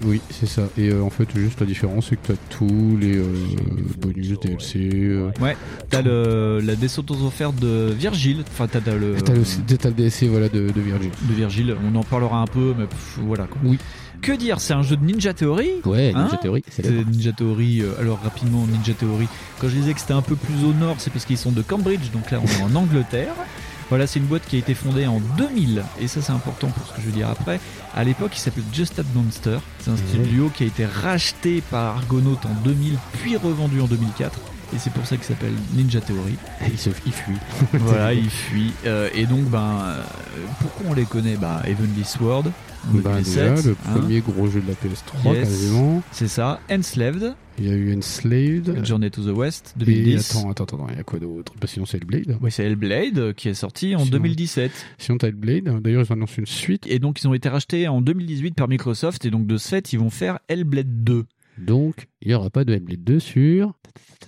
Oui, 0.06 0.22
c'est 0.30 0.46
ça. 0.48 0.64
Et 0.78 0.90
euh, 0.90 1.02
en 1.02 1.10
fait, 1.10 1.28
juste 1.36 1.60
la 1.60 1.66
différence, 1.66 2.08
c'est 2.10 2.16
que 2.18 2.28
tu 2.28 2.32
as 2.34 2.36
tous 2.50 2.98
les 3.00 3.18
euh, 3.18 3.26
bonus 4.00 4.40
DLC. 4.40 4.90
euh, 4.94 5.30
Ouais, 5.42 5.56
t'as 5.90 6.02
le, 6.02 6.60
la 6.64 6.76
descente 6.76 7.10
aux 7.12 7.24
offertes 7.26 7.56
de 7.60 7.94
Virgile. 7.98 8.44
Enfin, 8.52 8.68
t'as 8.68 8.82
t'as 8.82 8.96
le. 8.96 9.16
T'as 9.24 9.34
le, 9.34 9.42
t'as 9.78 9.90
le 9.90 9.96
DLC 9.96 10.28
voilà, 10.28 10.50
de, 10.50 10.70
de 10.70 10.82
Virgin. 10.82 11.10
de 11.30 11.34
Virgile. 11.34 11.76
On 11.90 11.96
en 11.96 12.04
parlera 12.04 12.40
un 12.40 12.48
peu, 12.48 12.74
mais 12.78 12.86
pff, 12.86 13.20
voilà 13.24 13.46
quoi. 13.46 13.60
Oui. 13.64 13.78
Que 14.22 14.32
dire? 14.32 14.62
C'est 14.62 14.74
un 14.74 14.84
jeu 14.84 14.96
de 14.96 15.04
Ninja 15.04 15.34
Theory? 15.34 15.70
Ouais, 15.86 16.14
Hein? 16.16 16.24
Ninja 16.24 16.38
Theory, 16.38 16.64
c'est 16.70 16.86
C'est 16.86 16.92
Ninja 17.06 17.34
Theory. 17.34 17.82
euh, 17.82 18.00
alors 18.00 18.22
rapidement, 18.24 18.66
Ninja 18.68 18.94
Theory. 18.94 19.28
Quand 19.60 19.68
je 19.68 19.76
disais 19.76 19.94
que 19.94 20.00
c'était 20.00 20.14
un 20.14 20.22
peu 20.22 20.36
plus 20.38 20.64
au 20.66 20.72
nord, 20.74 20.96
c'est 21.00 21.12
parce 21.12 21.26
qu'ils 21.26 21.38
sont 21.38 21.52
de 21.52 21.62
Cambridge, 21.62 22.10
donc 22.14 22.32
là 22.32 22.40
on 22.42 22.46
est 22.46 22.64
en 22.64 22.76
Angleterre. 22.82 23.34
Voilà, 23.90 24.08
c'est 24.08 24.20
une 24.20 24.26
boîte 24.26 24.46
qui 24.48 24.56
a 24.56 24.60
été 24.60 24.74
fondée 24.74 25.06
en 25.08 25.20
2000, 25.38 25.84
et 26.00 26.08
ça 26.08 26.22
c'est 26.22 26.32
important 26.32 26.68
pour 26.68 26.88
ce 26.88 26.94
que 26.94 27.02
je 27.02 27.08
vais 27.08 27.12
dire 27.12 27.30
après. 27.30 27.60
À 27.94 28.04
l'époque, 28.04 28.32
il 28.36 28.40
s'appelait 28.40 28.64
Just 28.74 28.98
Add 29.00 29.06
Monster. 29.14 29.60
C'est 29.80 29.92
un 29.92 29.98
studio 29.98 30.50
qui 30.56 30.64
a 30.64 30.68
été 30.68 30.86
racheté 30.86 31.62
par 31.70 31.98
Argonaut 31.98 32.40
en 32.46 32.64
2000, 32.64 32.98
puis 33.22 33.38
revendu 33.38 33.82
en 33.82 33.86
2004. 33.86 34.40
Et 34.76 34.80
c'est 34.80 34.92
pour 34.92 35.06
ça 35.06 35.16
qu'il 35.18 35.26
s'appelle 35.26 35.54
Ninja 35.76 36.02
Theory. 36.02 36.36
Il, 36.68 36.80
se, 36.80 36.90
il 37.06 37.12
fuit. 37.12 37.38
voilà, 37.74 38.14
il 38.14 38.30
fuit. 38.30 38.74
Euh, 38.86 39.10
et 39.14 39.28
donc, 39.28 39.44
ben, 39.44 39.78
euh, 39.84 40.02
pourquoi 40.60 40.88
on 40.90 40.94
les 40.94 41.06
connaît? 41.06 41.36
Bah, 41.36 41.62
Heavenly 41.64 42.04
Sword, 42.04 42.46
Bah, 42.92 43.18
déjà, 43.22 43.46
2007, 43.56 43.66
le 43.66 43.72
hein. 43.72 43.76
premier 44.00 44.20
gros 44.20 44.48
jeu 44.48 44.62
de 44.62 44.68
la 44.68 44.74
PS3, 44.74 45.34
Yes. 45.34 45.40
quasiment. 45.48 46.04
C'est 46.12 46.28
ça. 46.28 46.60
Enslaved, 46.70 47.34
Il 47.60 47.66
y 47.68 47.72
a 47.72 47.76
eu 47.76 47.96
Enslaved. 47.96 48.84
Journey 48.86 49.10
to 49.12 49.22
the 49.24 49.36
West, 49.36 49.74
Et 49.80 49.86
2010. 49.86 50.30
attends, 50.36 50.50
attends, 50.52 50.64
attends, 50.64 50.88
il 50.92 50.98
y 50.98 51.00
a 51.00 51.04
quoi 51.04 51.20
d'autre? 51.20 51.54
Bah, 51.62 51.68
sinon, 51.68 51.86
c'est 51.86 51.98
Hellblade. 51.98 52.38
Oui, 52.42 52.52
c'est 52.52 52.64
Hellblade 52.66 53.18
euh, 53.20 53.34
qui 53.34 53.48
est 53.50 53.54
sorti 53.54 53.96
en 53.96 54.00
Sinon- 54.00 54.12
2017. 54.12 54.72
Sinon, 54.98 55.18
t'as 55.18 55.28
Hellblade. 55.30 55.82
D'ailleurs, 55.82 56.04
ils 56.08 56.14
annoncent 56.14 56.36
une 56.38 56.46
suite. 56.46 56.86
Et 56.88 57.00
donc, 57.00 57.22
ils 57.22 57.28
ont 57.28 57.34
été 57.34 57.48
rachetés 57.50 57.88
en 57.88 58.02
2018 58.02 58.56
par 58.56 58.68
Microsoft. 58.68 59.24
Et 59.26 59.30
donc, 59.32 59.48
de 59.48 59.58
ce 59.58 59.70
fait, 59.70 59.94
ils 59.94 60.00
vont 60.00 60.10
faire 60.10 60.40
Hellblade 60.48 61.04
2. 61.04 61.26
Donc, 61.60 62.08
il 62.22 62.30
n'y 62.30 62.34
aura 62.34 62.50
pas 62.50 62.66
de 62.66 62.74
Hellblade 62.74 63.04
2 63.04 63.20
sur. 63.20 63.74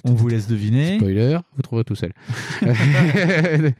On 0.03 0.13
vous 0.13 0.27
laisse 0.27 0.47
deviner. 0.47 0.97
Spoiler, 0.97 1.39
vous 1.55 1.61
trouverez 1.61 1.83
tout 1.83 1.95
seul. 1.95 2.11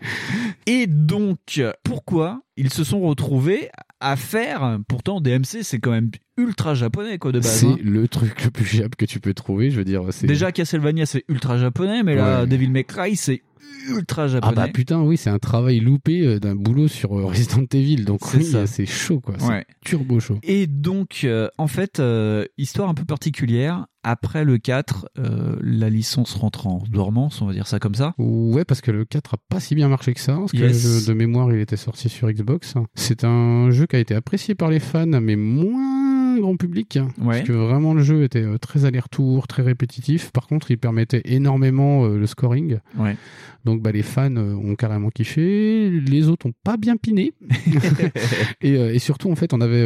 Et 0.66 0.88
donc, 0.88 1.62
pourquoi 1.84 2.42
ils 2.58 2.72
se 2.72 2.84
sont 2.84 3.02
retrouvés 3.02 3.70
à 4.00 4.16
faire 4.16 4.80
Pourtant, 4.88 5.22
DMC, 5.22 5.62
c'est 5.62 5.80
quand 5.80 5.92
même 5.92 6.10
ultra 6.38 6.74
japonais, 6.74 7.18
quoi, 7.18 7.32
de 7.32 7.40
base. 7.40 7.60
c'est 7.60 7.68
hein. 7.68 7.78
le 7.84 8.08
truc 8.08 8.44
le 8.44 8.52
plus 8.52 8.66
fiable 8.66 8.96
que 8.96 9.06
tu 9.06 9.20
peux 9.20 9.34
trouver. 9.34 9.70
Je 9.70 9.78
veux 9.78 9.86
dire, 9.86 10.02
c'est. 10.12 10.26
Déjà, 10.28 10.52
Castlevania, 10.52 11.06
c'est 11.06 11.24
ultra 11.28 11.58
japonais, 11.58 12.02
mais 12.04 12.16
là. 12.16 12.46
Devil 12.46 12.70
May 12.70 12.84
Cry, 12.84 13.16
c'est 13.16 13.44
ultra 13.90 14.24
Ah 14.24 14.28
japonais. 14.28 14.56
bah 14.56 14.68
putain, 14.74 15.02
oui, 15.02 15.16
c'est 15.18 15.30
un 15.30 15.38
travail 15.40 15.80
loupé 15.80 16.22
euh, 16.26 16.40
d'un 16.40 16.56
boulot 16.56 16.88
sur 16.88 17.18
euh, 17.18 17.26
Resident 17.26 17.66
Evil. 17.74 18.04
Donc, 18.06 18.22
C'est 18.24 18.38
oui, 18.38 18.68
c'est 18.68 18.86
chaud, 18.86 19.20
quoi. 19.20 19.36
Ouais. 19.48 19.66
turbo 19.86 20.20
chaud. 20.20 20.40
Et 20.44 20.66
donc, 20.68 21.22
euh, 21.24 21.50
en 21.58 21.68
fait, 21.68 22.00
euh, 22.00 22.46
histoire 22.58 22.90
un 22.90 22.94
peu 22.96 23.06
particulière, 23.06 23.86
après 24.04 24.44
le 24.44 24.58
4, 24.58 25.08
euh, 25.18 25.56
la 25.62 25.90
licence 25.90 26.34
rentre 26.34 26.68
en 26.68 26.84
dormance, 26.92 27.42
on 27.42 27.48
va 27.48 27.54
dire 27.54 27.68
ça 27.68 27.80
comme 27.80 27.96
ça. 27.96 28.14
Ouais, 28.18 28.66
parce 28.66 28.82
que 28.82 28.92
le 28.92 29.06
4 29.06 29.36
a 29.36 29.38
pas 29.50 29.60
si 29.60 29.76
bien 29.76 29.88
marché 29.88 30.14
que 30.14 30.20
ça. 30.20 30.36
Parce 30.36 30.52
que 30.52 30.58
Yes. 30.58 30.84
le 30.84 31.00
jeu 31.02 31.06
de 31.08 31.14
mémoire, 31.14 31.52
il 31.54 31.60
était 31.60 31.78
sorti 31.78 32.10
sur 32.10 32.28
Xbox. 32.32 32.74
C'est 32.96 33.24
un 33.24 33.70
jeu 33.72 33.86
qui 33.88 33.96
a 33.96 34.00
été 34.00 34.16
apprécié 34.16 34.56
par 34.56 34.70
les 34.70 34.80
fans, 34.80 35.06
mais 35.22 35.36
moins 35.36 36.05
grand 36.40 36.58
public. 36.58 37.00
Ouais. 37.20 37.38
Parce 37.38 37.42
que 37.42 37.54
vraiment, 37.54 37.94
le 37.94 38.04
jeu 38.04 38.24
était 38.24 38.44
euh, 38.44 38.58
très 38.58 38.86
aller-retour, 38.86 39.48
très 39.48 39.64
répétitif. 39.64 40.32
Par 40.32 40.48
contre, 40.48 40.72
il 40.72 40.78
permettait 40.78 41.22
énormément 41.26 42.06
euh, 42.06 42.18
le 42.18 42.26
scoring. 42.26 42.80
Ouais. 42.98 43.18
Donc, 43.64 43.82
bah, 43.82 43.92
les 43.92 44.04
fans 44.04 44.36
euh, 44.36 44.54
ont 44.54 44.76
carrément 44.76 45.10
kiffé. 45.10 45.90
Les 45.90 46.28
autres 46.28 46.46
ont 46.48 46.54
pas 46.64 46.78
bien 46.78 46.98
piné. 46.98 47.34
et, 48.62 48.74
et 48.74 49.00
surtout, 49.00 49.32
en 49.32 49.36
fait, 49.36 49.54
on 49.54 49.62
avait, 49.62 49.84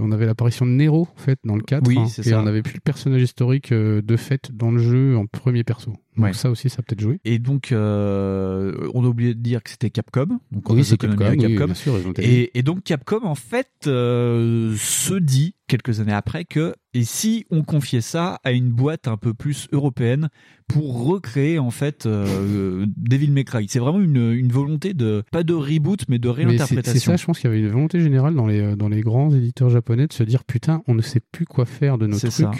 on 0.00 0.12
avait 0.12 0.26
l'apparition 0.26 0.66
de 0.66 0.72
Nero, 0.72 1.08
en 1.16 1.20
fait, 1.20 1.38
dans 1.44 1.56
le 1.56 1.62
4. 1.62 1.86
Oui, 1.86 1.98
hein. 1.98 2.06
et 2.06 2.22
ça. 2.22 2.40
on 2.40 2.46
avait 2.46 2.62
plus 2.62 2.74
le 2.74 2.80
personnage 2.80 3.22
historique 3.22 3.72
de 3.72 4.16
fait 4.16 4.50
dans 4.52 4.70
le 4.70 4.78
jeu 4.78 5.16
en 5.16 5.26
premier 5.26 5.64
perso. 5.64 5.94
Donc, 6.16 6.26
Ouais. 6.26 6.32
ça 6.34 6.50
aussi, 6.50 6.68
ça 6.68 6.76
a 6.80 6.82
peut-être 6.82 7.00
joué. 7.00 7.20
Et 7.24 7.38
donc, 7.38 7.72
euh, 7.72 8.88
on 8.94 9.04
a 9.04 9.08
oublié 9.08 9.34
de 9.34 9.40
dire 9.40 9.62
que 9.62 9.70
c'était 9.70 9.90
Capcom. 9.90 10.26
Donc, 10.50 10.68
on 10.70 10.74
Oui, 10.74 10.84
c'est 10.84 10.96
Capcom, 10.98 11.30
oui, 11.30 11.38
Capcom. 11.38 11.64
bien 11.66 11.74
sûr, 11.74 11.94
et, 12.18 12.58
et 12.58 12.62
donc, 12.62 12.82
Capcom, 12.84 13.20
en 13.24 13.34
fait, 13.34 13.70
euh, 13.86 14.74
se 14.76 15.14
dit, 15.14 15.54
quelques 15.68 16.00
années 16.00 16.12
après, 16.12 16.44
que 16.44 16.74
et 16.92 17.04
si 17.04 17.46
on 17.50 17.62
confiait 17.62 18.02
ça 18.02 18.38
à 18.44 18.52
une 18.52 18.68
boîte 18.70 19.08
un 19.08 19.16
peu 19.16 19.32
plus 19.32 19.68
européenne 19.72 20.28
pour 20.68 21.06
recréer, 21.06 21.58
en 21.58 21.70
fait, 21.70 22.04
euh, 22.04 22.84
Devil 22.98 23.30
May 23.30 23.44
Cry? 23.44 23.64
C'est 23.70 23.78
vraiment 23.78 24.00
une, 24.00 24.32
une 24.32 24.52
volonté 24.52 24.92
de, 24.92 25.22
pas 25.32 25.42
de 25.44 25.54
reboot, 25.54 26.04
mais 26.10 26.18
de 26.18 26.28
réinterprétation. 26.28 26.92
C'est 26.92 26.98
ça, 27.06 27.16
je 27.16 27.24
pense 27.24 27.38
qu'il 27.38 27.48
y 27.48 27.52
avait 27.54 27.62
une 27.62 27.70
volonté 27.70 28.00
générale 28.00 28.34
dans 28.34 28.46
les, 28.46 28.60
euh, 28.60 28.76
dans 28.76 28.90
les 28.90 29.00
grands 29.00 29.30
éditeurs 29.34 29.70
japonais 29.70 30.06
de 30.06 30.12
se 30.12 30.22
dire 30.24 30.44
putain, 30.44 30.82
on 30.86 30.94
ne 30.94 31.00
sait 31.00 31.20
plus 31.20 31.46
quoi 31.46 31.64
faire 31.64 31.96
de 31.96 32.06
nos 32.06 32.18
trucs. 32.18 32.32
ça. 32.32 32.50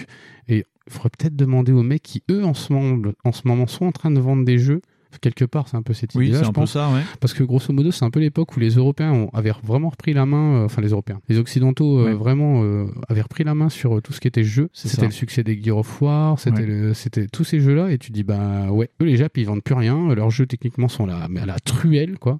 Et 0.49 0.65
faudrait 0.89 1.11
peut-être 1.11 1.37
demander 1.37 1.73
aux 1.73 1.83
mecs 1.83 2.03
qui, 2.03 2.23
eux, 2.31 2.45
en 2.45 2.51
en 2.51 3.33
ce 3.33 3.49
moment 3.49 3.67
sont 3.67 3.87
en 3.87 3.93
train 3.93 4.11
de 4.11 4.21
vendre 4.21 4.45
des 4.45 4.59
jeux. 4.59 4.81
Quelque 5.21 5.45
part, 5.45 5.69
c'est 5.69 5.77
un 5.77 5.83
peu 5.83 5.93
cette 5.95 6.15
Oui, 6.15 6.27
idée-là, 6.27 6.39
c'est 6.39 6.45
je 6.45 6.49
un 6.51 6.53
peu 6.53 6.61
pense. 6.63 6.73
ça, 6.73 6.91
ouais. 6.91 7.03
Parce 7.21 7.35
que 7.35 7.45
grosso 7.45 7.73
modo, 7.73 7.91
c'est 7.93 8.05
un 8.05 8.11
peu 8.11 8.21
l'époque 8.21 8.57
où 8.57 8.61
les 8.61 8.71
Européens 8.71 9.13
ont, 9.13 9.29
avaient 9.33 9.53
vraiment 9.63 9.91
repris 9.91 10.13
la 10.15 10.27
main, 10.27 10.63
euh, 10.63 10.65
enfin 10.65 10.83
les 10.83 10.89
Européens, 10.91 11.21
les 11.29 11.39
Occidentaux 11.39 11.99
euh, 12.01 12.05
Ouais. 12.07 12.15
vraiment 12.15 12.63
euh, 12.65 12.87
avaient 13.09 13.21
repris 13.23 13.45
la 13.45 13.55
main 13.55 13.69
sur 13.69 14.01
tout 14.03 14.13
ce 14.13 14.21
qui 14.21 14.29
était 14.29 14.45
jeu. 14.45 14.69
C'était 14.73 15.07
le 15.07 15.13
succès 15.13 15.43
des 15.45 15.61
Gear 15.63 15.77
of 15.77 16.01
War, 16.03 16.39
c'était 16.39 16.61
Ouais. 16.61 16.67
le- 16.67 16.95
c'était 16.95 17.27
tous 17.29 17.45
ces 17.45 17.61
jeux-là, 17.61 17.91
et 17.93 17.99
tu 17.99 18.13
dis 18.13 18.23
bah 18.25 18.71
ouais, 18.71 18.91
eux 19.01 19.05
les 19.05 19.17
Japs 19.17 19.33
ils 19.41 19.47
vendent 19.47 19.63
plus 19.63 19.75
rien, 19.75 20.15
leurs 20.15 20.31
jeux 20.31 20.47
techniquement 20.47 20.89
sont 20.89 21.07
là, 21.07 21.27
mais 21.31 21.41
à 21.41 21.47
la 21.47 21.59
truelle 21.61 22.19
quoi. 22.19 22.39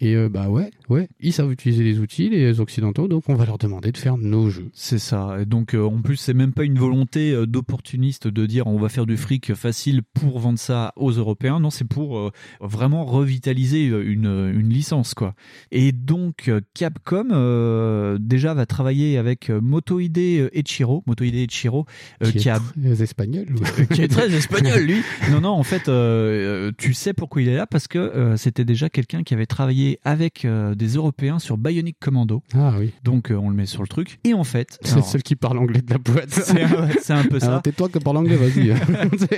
Et 0.00 0.16
bah 0.28 0.48
ouais, 0.48 0.70
ouais, 0.88 1.08
ils 1.20 1.32
savent 1.32 1.52
utiliser 1.52 1.84
les 1.84 1.98
outils, 2.00 2.30
les 2.30 2.60
Occidentaux, 2.60 3.08
donc 3.08 3.24
on 3.28 3.34
va 3.34 3.44
leur 3.46 3.58
demander 3.58 3.92
de 3.92 3.96
faire 3.98 4.16
nos 4.16 4.50
jeux. 4.50 4.70
C'est 4.72 4.98
ça. 4.98 5.36
Et 5.40 5.44
donc, 5.46 5.74
euh, 5.74 5.82
en 5.84 6.00
plus, 6.02 6.16
c'est 6.16 6.34
même 6.34 6.52
pas 6.52 6.64
une 6.64 6.78
volonté 6.78 7.34
d'opportuniste 7.46 8.28
de 8.28 8.46
dire 8.46 8.66
on 8.66 8.78
va 8.78 8.88
faire 8.88 9.06
du 9.06 9.16
fric 9.16 9.54
facile 9.54 10.02
pour 10.02 10.38
vendre 10.38 10.58
ça 10.58 10.92
aux 10.96 11.10
Européens. 11.12 11.60
Non, 11.60 11.70
c'est 11.70 11.86
pour 11.86 12.13
euh, 12.16 12.30
vraiment 12.60 13.04
revitaliser 13.04 13.88
euh, 13.88 14.04
une, 14.04 14.26
une 14.54 14.68
licence, 14.68 15.14
quoi. 15.14 15.34
Et 15.70 15.92
donc, 15.92 16.48
euh, 16.48 16.60
Capcom, 16.74 17.28
euh, 17.30 18.18
déjà, 18.20 18.54
va 18.54 18.66
travailler 18.66 19.18
avec 19.18 19.50
euh, 19.50 19.60
Motohide 19.60 20.18
euh, 20.18 20.48
Echiro. 20.52 21.02
Motohide 21.06 21.34
Echiro, 21.34 21.86
euh, 22.22 22.30
qui, 22.30 22.38
qui 22.38 22.48
est 22.48 22.52
a 22.52 22.60
très 22.60 23.02
espagnol. 23.02 23.46
qui 23.92 24.02
est 24.02 24.08
très 24.08 24.32
espagnol 24.34 24.80
lui. 24.80 25.02
Non 25.30 25.40
non, 25.40 25.50
en 25.50 25.62
fait 25.62 25.88
euh, 25.88 26.68
euh, 26.68 26.72
tu 26.76 26.94
sais 26.94 27.12
pourquoi 27.12 27.42
il 27.42 27.48
est 27.48 27.56
là 27.56 27.66
parce 27.66 27.88
que 27.88 27.98
euh, 27.98 28.36
c'était 28.36 28.64
déjà 28.64 28.88
quelqu'un 28.88 29.22
qui 29.22 29.34
avait 29.34 29.46
travaillé 29.46 29.98
avec 30.04 30.44
euh, 30.44 30.74
des 30.74 30.94
Européens 30.94 31.38
sur 31.38 31.56
Bionic 31.58 31.96
Commando. 32.00 32.42
Ah 32.54 32.74
oui. 32.78 32.92
Donc 33.02 33.30
euh, 33.30 33.34
on 33.36 33.50
le 33.50 33.56
met 33.56 33.66
sur 33.66 33.82
le 33.82 33.88
truc 33.88 34.18
et 34.24 34.34
en 34.34 34.44
fait 34.44 34.78
C'est 34.82 34.90
le 34.90 34.98
alors, 34.98 35.08
seul 35.08 35.22
qui 35.22 35.36
parle 35.36 35.58
anglais 35.58 35.82
de 35.82 35.90
la 35.90 35.98
boîte. 35.98 36.30
c'est 37.00 37.12
un, 37.12 37.24
peu 37.24 37.40
ça. 37.40 37.60
Tais-toi 37.62 37.88
que 37.88 37.98
parle 37.98 38.18
anglais, 38.18 38.36
vas-y. 38.36 38.74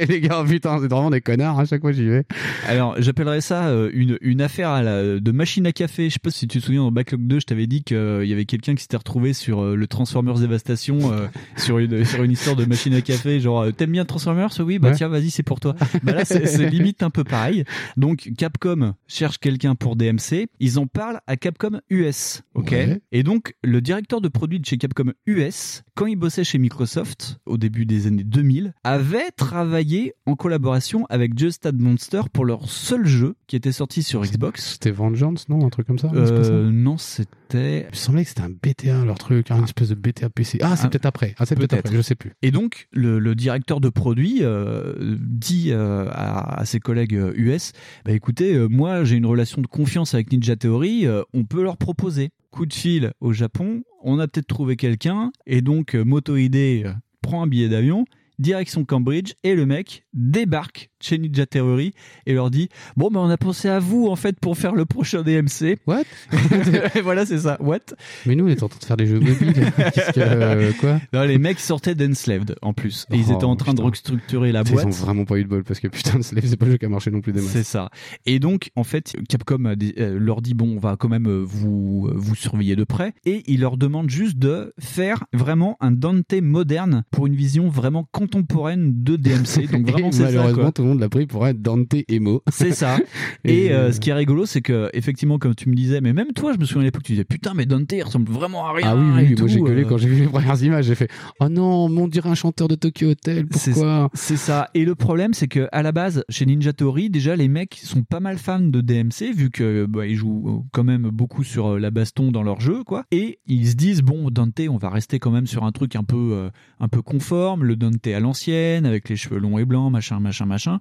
Les 0.08 0.20
gars, 0.20 0.44
putain, 0.46 0.78
c'est 0.80 0.88
vraiment 0.88 1.10
des 1.10 1.20
connards, 1.20 1.58
à 1.58 1.64
chaque 1.64 1.80
fois 1.80 1.92
j'y 1.92 2.06
vais. 2.08 2.24
Alors, 2.66 2.94
j'appellerais 3.00 3.40
ça 3.40 3.68
euh, 3.68 3.90
une, 3.92 4.18
une 4.20 4.40
affaire 4.40 4.70
à 4.70 4.82
la, 4.82 5.20
de 5.20 5.30
machine 5.30 5.66
à 5.66 5.72
café. 5.72 6.08
Je 6.08 6.14
sais 6.14 6.18
pas 6.22 6.30
si 6.30 6.46
tu 6.48 6.58
te 6.60 6.64
souviens 6.64 6.82
dans 6.82 6.92
Backlog 6.92 7.26
2, 7.26 7.40
je 7.40 7.46
t'avais 7.46 7.66
dit 7.66 7.82
qu'il 7.84 7.96
y 8.24 8.32
avait 8.32 8.44
quelqu'un 8.44 8.74
qui 8.74 8.82
s'était 8.82 8.96
retrouvé 8.96 9.32
sur 9.32 9.62
euh, 9.62 9.74
le 9.76 9.86
Transformers 9.86 10.38
Dévastation 10.38 10.98
euh, 11.12 11.26
sur, 11.56 11.78
une, 11.78 12.04
sur 12.04 12.22
une 12.24 12.30
histoire 12.32 12.56
de 12.56 12.64
machine 12.64 12.94
à 12.94 13.00
café. 13.00 13.40
Genre, 13.40 13.60
euh, 13.62 13.70
t'aimes 13.72 13.92
bien 13.92 14.04
Transformers? 14.04 14.50
Oui, 14.60 14.78
bah 14.78 14.88
Ouais. 14.90 14.94
tiens, 14.94 15.08
vas-y, 15.08 15.30
c'est 15.30 15.42
pour 15.42 15.60
toi. 15.60 15.74
bah 16.02 16.12
là, 16.12 16.24
c'est 16.24 16.68
limite 16.70 17.02
un 17.02 17.10
peu 17.10 17.24
pareil. 17.24 17.64
Donc, 17.96 18.30
Capcom 18.36 18.94
cherche 19.06 19.38
quelqu'un 19.38 19.74
pour 19.74 19.96
DMC. 19.96 20.46
Ils 20.60 20.78
en 20.78 20.86
parlent 20.86 21.20
à 21.26 21.36
Capcom 21.36 21.80
US. 21.90 22.42
Ok. 22.54 22.70
Ouais. 22.72 23.00
Et 23.12 23.22
donc, 23.22 23.54
le 23.62 23.80
directeur 23.80 24.20
de 24.20 24.28
produit 24.28 24.60
de 24.60 24.66
chez 24.66 24.76
Capcom 24.78 25.12
US, 25.26 25.82
quand 25.94 26.06
il 26.06 26.16
bossait 26.16 26.44
chez 26.44 26.58
Microsoft, 26.58 27.38
au 27.46 27.56
début 27.58 27.86
des 27.86 28.06
années 28.06 28.24
2000, 28.24 28.74
avait 28.84 29.30
travaillé 29.36 30.14
en 30.26 30.34
collaboration 30.36 31.06
avec 31.08 31.38
Just 31.38 31.64
Add 31.66 31.78
Monster 31.80 32.22
pour 32.32 32.44
leur 32.44 32.55
seul 32.66 33.06
jeu 33.06 33.34
qui 33.46 33.56
était 33.56 33.72
sorti 33.72 34.02
sur 34.02 34.22
Xbox. 34.22 34.72
C'était 34.74 34.90
Vengeance, 34.90 35.48
non 35.48 35.64
Un 35.66 35.68
truc 35.68 35.86
comme 35.86 35.98
ça 35.98 36.10
Euh, 36.14 36.70
non, 36.70 36.96
c'était. 36.96 37.82
Il 37.82 37.90
me 37.90 37.94
semblait 37.94 38.22
que 38.24 38.28
c'était 38.30 38.42
un 38.42 38.50
BTA, 38.50 39.04
leur 39.04 39.18
truc, 39.18 39.50
hein, 39.50 39.58
une 39.58 39.64
espèce 39.64 39.90
de 39.90 39.94
BTA 39.94 40.30
PC. 40.30 40.58
Ah, 40.62 40.76
c'est 40.76 40.86
Ah, 40.86 40.88
peut-être 40.88 41.06
après. 41.06 41.34
Ah, 41.38 41.46
c'est 41.46 41.54
peut-être 41.54 41.70
peut-être. 41.70 41.86
après, 41.86 41.96
je 41.96 42.02
sais 42.02 42.14
plus. 42.14 42.32
Et 42.42 42.50
donc, 42.50 42.88
le, 42.92 43.18
le 43.18 43.34
directeur 43.34 43.80
de 43.80 43.88
produit 43.88 44.38
euh, 44.42 45.16
dit 45.20 45.68
euh, 45.70 46.08
à, 46.10 46.60
à 46.60 46.64
ses 46.64 46.80
collègues 46.80 47.12
US 47.36 47.72
bah, 48.04 48.12
écoutez, 48.12 48.56
moi 48.68 49.04
j'ai 49.04 49.16
une 49.16 49.26
relation 49.26 49.60
de 49.62 49.66
confiance 49.66 50.14
avec 50.14 50.32
Ninja 50.32 50.56
Theory, 50.56 51.06
on 51.34 51.44
peut 51.44 51.62
leur 51.62 51.76
proposer. 51.76 52.30
Coup 52.50 52.64
de 52.66 52.72
fil 52.72 53.12
au 53.20 53.32
Japon, 53.34 53.82
on 54.02 54.18
a 54.18 54.26
peut-être 54.28 54.46
trouvé 54.46 54.76
quelqu'un, 54.76 55.30
et 55.46 55.60
donc 55.60 55.94
Motohide 55.94 56.56
euh, 56.56 56.92
prend 57.20 57.42
un 57.42 57.46
billet 57.46 57.68
d'avion, 57.68 58.06
direction 58.38 58.84
Cambridge, 58.86 59.32
et 59.44 59.54
le 59.54 59.66
mec 59.66 60.05
débarque 60.16 60.90
chez 61.00 61.18
Ninja 61.18 61.46
Theory 61.46 61.92
et 62.26 62.32
leur 62.34 62.50
dit 62.50 62.68
bon 62.96 63.10
ben 63.10 63.20
on 63.20 63.28
a 63.30 63.36
pensé 63.36 63.68
à 63.68 63.78
vous 63.78 64.06
en 64.08 64.16
fait 64.16 64.40
pour 64.40 64.56
faire 64.58 64.74
le 64.74 64.84
prochain 64.86 65.22
DMC. 65.22 65.76
What? 65.86 66.02
Voilà 67.04 67.26
c'est 67.26 67.38
ça. 67.38 67.56
What? 67.60 67.80
Mais 68.24 68.34
nous, 68.34 68.46
on 68.46 68.48
est 68.48 68.62
en 68.62 68.68
train 68.68 68.78
de 68.80 68.84
faire 68.84 68.96
des 68.96 69.06
jeux 69.06 69.20
mobiles. 69.20 69.52
Qu'est-ce 69.94 70.12
que, 70.12 70.20
euh, 70.20 70.72
quoi? 70.80 71.00
Non, 71.12 71.22
les 71.24 71.38
mecs 71.38 71.60
sortaient 71.60 71.94
d'Enslaved 71.94 72.56
en 72.62 72.72
plus 72.72 73.06
et 73.12 73.16
ils 73.16 73.26
Oh, 73.30 73.34
étaient 73.34 73.44
en 73.44 73.56
train 73.56 73.74
de 73.74 73.82
restructurer 73.82 74.52
la 74.52 74.62
Ils 74.66 74.72
boîte. 74.72 74.86
ont 74.86 74.90
vraiment 74.90 75.24
pas 75.24 75.36
eu 75.38 75.44
de 75.44 75.48
bol 75.48 75.64
parce 75.64 75.80
que 75.80 75.88
putain, 75.88 76.22
Slave, 76.22 76.44
c'est 76.46 76.56
pas 76.56 76.66
le 76.66 76.72
jeu 76.72 76.78
qui 76.78 76.86
a 76.86 76.88
marché 76.88 77.10
non 77.10 77.20
plus 77.20 77.32
des 77.32 77.40
masses. 77.40 77.50
C'est 77.50 77.62
ça. 77.64 77.90
Et 78.24 78.38
donc, 78.38 78.70
en 78.76 78.84
fait, 78.84 79.14
Capcom 79.28 79.64
a 79.66 79.76
des- 79.76 79.94
euh, 79.98 80.18
leur 80.18 80.40
dit 80.42 80.54
bon, 80.54 80.76
on 80.76 80.78
va 80.78 80.96
quand 80.96 81.08
même 81.08 81.26
euh, 81.28 81.42
vous 81.46 82.08
vous 82.14 82.34
surveiller 82.34 82.76
de 82.76 82.84
près, 82.84 83.12
et 83.24 83.42
il 83.46 83.60
leur 83.60 83.76
demande 83.76 84.08
juste 84.10 84.38
de 84.38 84.72
faire 84.78 85.24
vraiment 85.32 85.76
un 85.80 85.90
Dante 85.90 86.32
moderne 86.40 87.04
pour 87.10 87.26
une 87.26 87.34
vision 87.34 87.68
vraiment 87.68 88.06
contemporaine 88.12 89.02
de 89.02 89.16
DMC. 89.16 89.70
Donc 89.70 89.88
vraiment, 89.90 90.05
C'est 90.12 90.22
malheureusement, 90.22 90.72
tout 90.72 90.82
le 90.82 90.88
monde 90.88 91.00
l'a 91.00 91.08
pris 91.08 91.26
pour 91.26 91.46
être 91.46 91.60
Dante 91.60 91.94
Emo. 92.08 92.42
C'est 92.50 92.72
ça. 92.72 92.98
Et 93.44 93.72
euh, 93.72 93.92
ce 93.92 94.00
qui 94.00 94.10
est 94.10 94.14
rigolo, 94.14 94.46
c'est 94.46 94.62
que 94.62 94.90
effectivement, 94.92 95.38
comme 95.38 95.54
tu 95.54 95.68
me 95.68 95.74
disais, 95.74 96.00
mais 96.00 96.12
même 96.12 96.32
toi, 96.32 96.52
je 96.52 96.58
me 96.58 96.64
souviens 96.64 96.82
à 96.82 96.84
l'époque, 96.84 97.02
tu 97.04 97.12
disais 97.12 97.24
putain, 97.24 97.54
mais 97.54 97.66
Dante 97.66 97.92
il 97.92 98.02
ressemble 98.02 98.30
vraiment 98.30 98.66
à 98.66 98.72
rien. 98.72 98.86
Ah 98.88 98.96
oui, 98.96 99.04
oui, 99.14 99.22
et 99.22 99.26
oui, 99.28 99.34
moi 99.38 99.48
j'ai 99.48 99.60
gueulé 99.60 99.84
euh. 99.84 99.88
quand 99.88 99.98
j'ai 99.98 100.08
vu 100.08 100.22
les 100.22 100.28
premières 100.28 100.62
images. 100.62 100.86
J'ai 100.86 100.94
fait 100.94 101.10
Oh 101.40 101.48
non, 101.48 101.86
on 101.86 102.08
dirait 102.08 102.30
un 102.30 102.34
chanteur 102.34 102.68
de 102.68 102.74
Tokyo 102.74 103.10
Hotel, 103.10 103.46
pourquoi? 103.46 104.10
C'est 104.14 104.36
ça. 104.36 104.70
Et 104.74 104.84
le 104.84 104.94
problème, 104.94 105.34
c'est 105.34 105.48
que 105.48 105.68
à 105.72 105.82
la 105.82 105.92
base, 105.92 106.24
chez 106.28 106.46
Ninja 106.46 106.72
Theory, 106.72 107.10
déjà 107.10 107.36
les 107.36 107.48
mecs 107.48 107.74
sont 107.74 108.02
pas 108.02 108.20
mal 108.20 108.38
fans 108.38 108.60
de 108.60 108.80
DMC 108.80 109.32
vu 109.34 109.50
que 109.50 109.86
bah, 109.86 110.06
ils 110.06 110.16
jouent 110.16 110.44
euh, 110.48 110.68
quand 110.72 110.84
même 110.84 111.08
beaucoup 111.10 111.44
sur 111.44 111.74
euh, 111.74 111.78
la 111.78 111.90
baston 111.90 112.30
dans 112.32 112.42
leur 112.42 112.60
jeu, 112.60 112.84
quoi. 112.84 113.04
Et 113.10 113.38
ils 113.46 113.68
se 113.68 113.74
disent 113.74 114.02
bon, 114.02 114.30
Dante, 114.30 114.60
on 114.68 114.76
va 114.76 114.90
rester 114.90 115.18
quand 115.18 115.30
même 115.30 115.46
sur 115.46 115.64
un 115.64 115.72
truc 115.72 115.96
un 115.96 116.04
peu 116.04 116.30
euh, 116.32 116.50
un 116.80 116.88
peu 116.88 117.02
conforme, 117.02 117.64
le 117.64 117.76
Dante 117.76 118.06
à 118.06 118.20
l'ancienne 118.20 118.86
avec 118.86 119.08
les 119.08 119.16
cheveux 119.16 119.38
longs 119.38 119.58
et 119.58 119.64
blancs, 119.64 119.90
machin, 119.96 120.20
machin, 120.20 120.46
machin. 120.46 120.80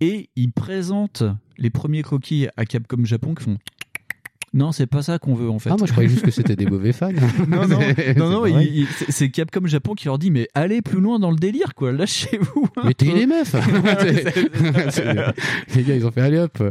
Et 0.00 0.28
ils 0.36 0.52
présentent 0.52 1.24
les 1.58 1.70
premiers 1.70 2.02
croquis 2.02 2.46
à 2.56 2.64
Capcom 2.66 3.04
Japon 3.04 3.34
qui 3.34 3.44
font 3.44 3.58
non, 4.54 4.70
c'est 4.70 4.86
pas 4.86 5.00
ça 5.00 5.18
qu'on 5.18 5.34
veut 5.34 5.48
en 5.48 5.58
fait. 5.58 5.70
Ah, 5.70 5.76
moi 5.78 5.86
je 5.86 5.92
croyais 5.92 6.10
juste 6.10 6.26
que 6.26 6.30
c'était 6.30 6.56
des 6.56 6.66
mauvais 6.66 6.92
fans. 6.92 7.08
Non, 7.48 7.66
non, 7.66 7.78
C'est- 7.96 8.18
non, 8.18 8.28
non, 8.28 8.44
c'est 9.08 9.30
Capcom 9.30 9.66
Japon 9.66 9.94
qui 9.94 10.04
leur 10.08 10.18
dit 10.18 10.30
mais 10.30 10.46
allez 10.54 10.82
plus 10.82 11.00
loin 11.00 11.18
dans 11.18 11.30
le 11.30 11.38
délire 11.38 11.74
quoi, 11.74 11.90
lâchez-vous. 11.90 12.68
Mettez 12.84 13.06
peu. 13.06 13.14
les 13.16 13.26
meufs 13.26 13.54
Les 15.74 15.82
gars, 15.84 15.94
ils 15.96 16.04
ont 16.04 16.10
fait 16.10 16.20
allez 16.20 16.36
hop 16.38 16.62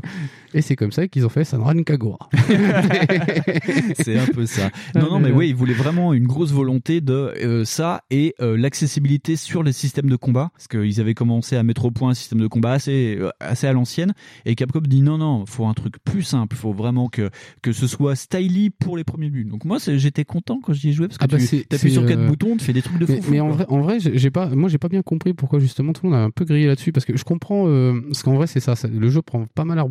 Et 0.54 0.62
c'est 0.62 0.76
comme 0.76 0.92
ça 0.92 1.08
qu'ils 1.08 1.26
ont 1.26 1.30
fait 1.30 1.44
Sanran 1.46 1.82
Kagura. 1.84 2.30
c'est 4.00 4.18
un 4.18 4.26
peu 4.28 4.46
ça. 4.46 4.70
Non, 4.96 5.10
non, 5.12 5.20
mais 5.20 5.32
oui, 5.32 5.50
ils 5.50 5.56
voulaient 5.56 5.74
vraiment 5.74 6.14
une 6.14 6.28
grosse 6.28 6.52
volonté 6.52 7.02
de 7.02 7.14
euh, 7.14 7.66
ça 7.66 8.02
et 8.12 8.36
euh, 8.42 8.58
l'accessibilité 8.58 9.36
sur 9.36 9.64
les 9.64 9.72
systèmes 9.72 10.10
de 10.10 10.16
combat, 10.16 10.52
parce 10.54 10.68
qu'ils 10.68 11.00
avaient 11.00 11.14
commencé 11.14 11.56
à 11.56 11.64
mettre 11.64 11.86
au 11.86 11.92
point 11.92 12.10
un 12.12 12.14
système 12.14 12.40
de 12.40 12.48
combat 12.48 12.74
assez, 12.74 13.18
euh, 13.20 13.30
assez 13.40 13.68
à 13.68 13.74
l'ancienne, 13.74 14.14
et 14.46 14.56
Capcom 14.56 14.82
dit 14.82 15.02
non, 15.02 15.18
non, 15.18 15.46
faut 15.46 15.66
un 15.66 15.74
truc 15.74 15.96
plus 16.04 16.24
simple, 16.24 16.56
faut 16.56 16.74
vraiment 16.74 17.08
que, 17.08 17.30
que 17.62 17.72
ce 17.72 17.88
soit 17.88 18.16
styly 18.16 18.70
pour 18.72 18.98
les 18.98 19.04
premiers 19.04 19.30
buts. 19.30 19.46
Donc 19.46 19.66
moi, 19.66 19.78
j'étais 19.88 20.26
content 20.26 20.60
quand 20.62 20.74
j'y 20.74 20.90
ai 20.90 20.94
joué, 20.94 21.08
parce 21.08 21.18
que 21.18 21.24
Ah 21.24 21.28
bah 21.28 21.38
tu 21.38 21.66
appuies 21.74 21.92
sur 21.92 22.06
quatre 22.06 22.26
boutons, 22.28 22.58
tu 22.58 22.66
fais 22.66 22.74
des 22.74 22.82
trucs 22.82 23.00
de 23.00 23.06
fou. 23.06 23.14
Mais, 23.14 23.22
mais 23.32 23.40
en 23.40 23.50
vrai, 23.50 23.66
en 23.70 23.82
vrai, 23.82 23.98
j'ai 24.00 24.32
pas, 24.32 24.50
moi 24.50 24.70
j'ai 24.70 24.78
pas 24.78 24.90
bien 24.90 25.02
compris 25.02 25.34
pourquoi 25.34 25.60
justement 25.60 25.94
tout 25.94 26.06
le 26.06 26.12
monde 26.12 26.20
a 26.20 26.24
un 26.24 26.30
peu 26.32 26.46
grillé 26.46 26.68
là-dessus 26.68 26.92
parce 26.92 27.06
que 27.06 27.16
je 27.16 27.24
comprends, 27.24 27.66
parce 28.08 28.24
qu'en 28.24 28.34
vrai 28.36 28.48
c'est 28.48 28.60
ça, 28.60 28.76
ça- 28.76 28.88
le 28.88 29.10
jeu 29.10 29.22
prend 29.22 29.46
pas 29.56 29.66
mal 29.66 29.80
à 29.80 29.84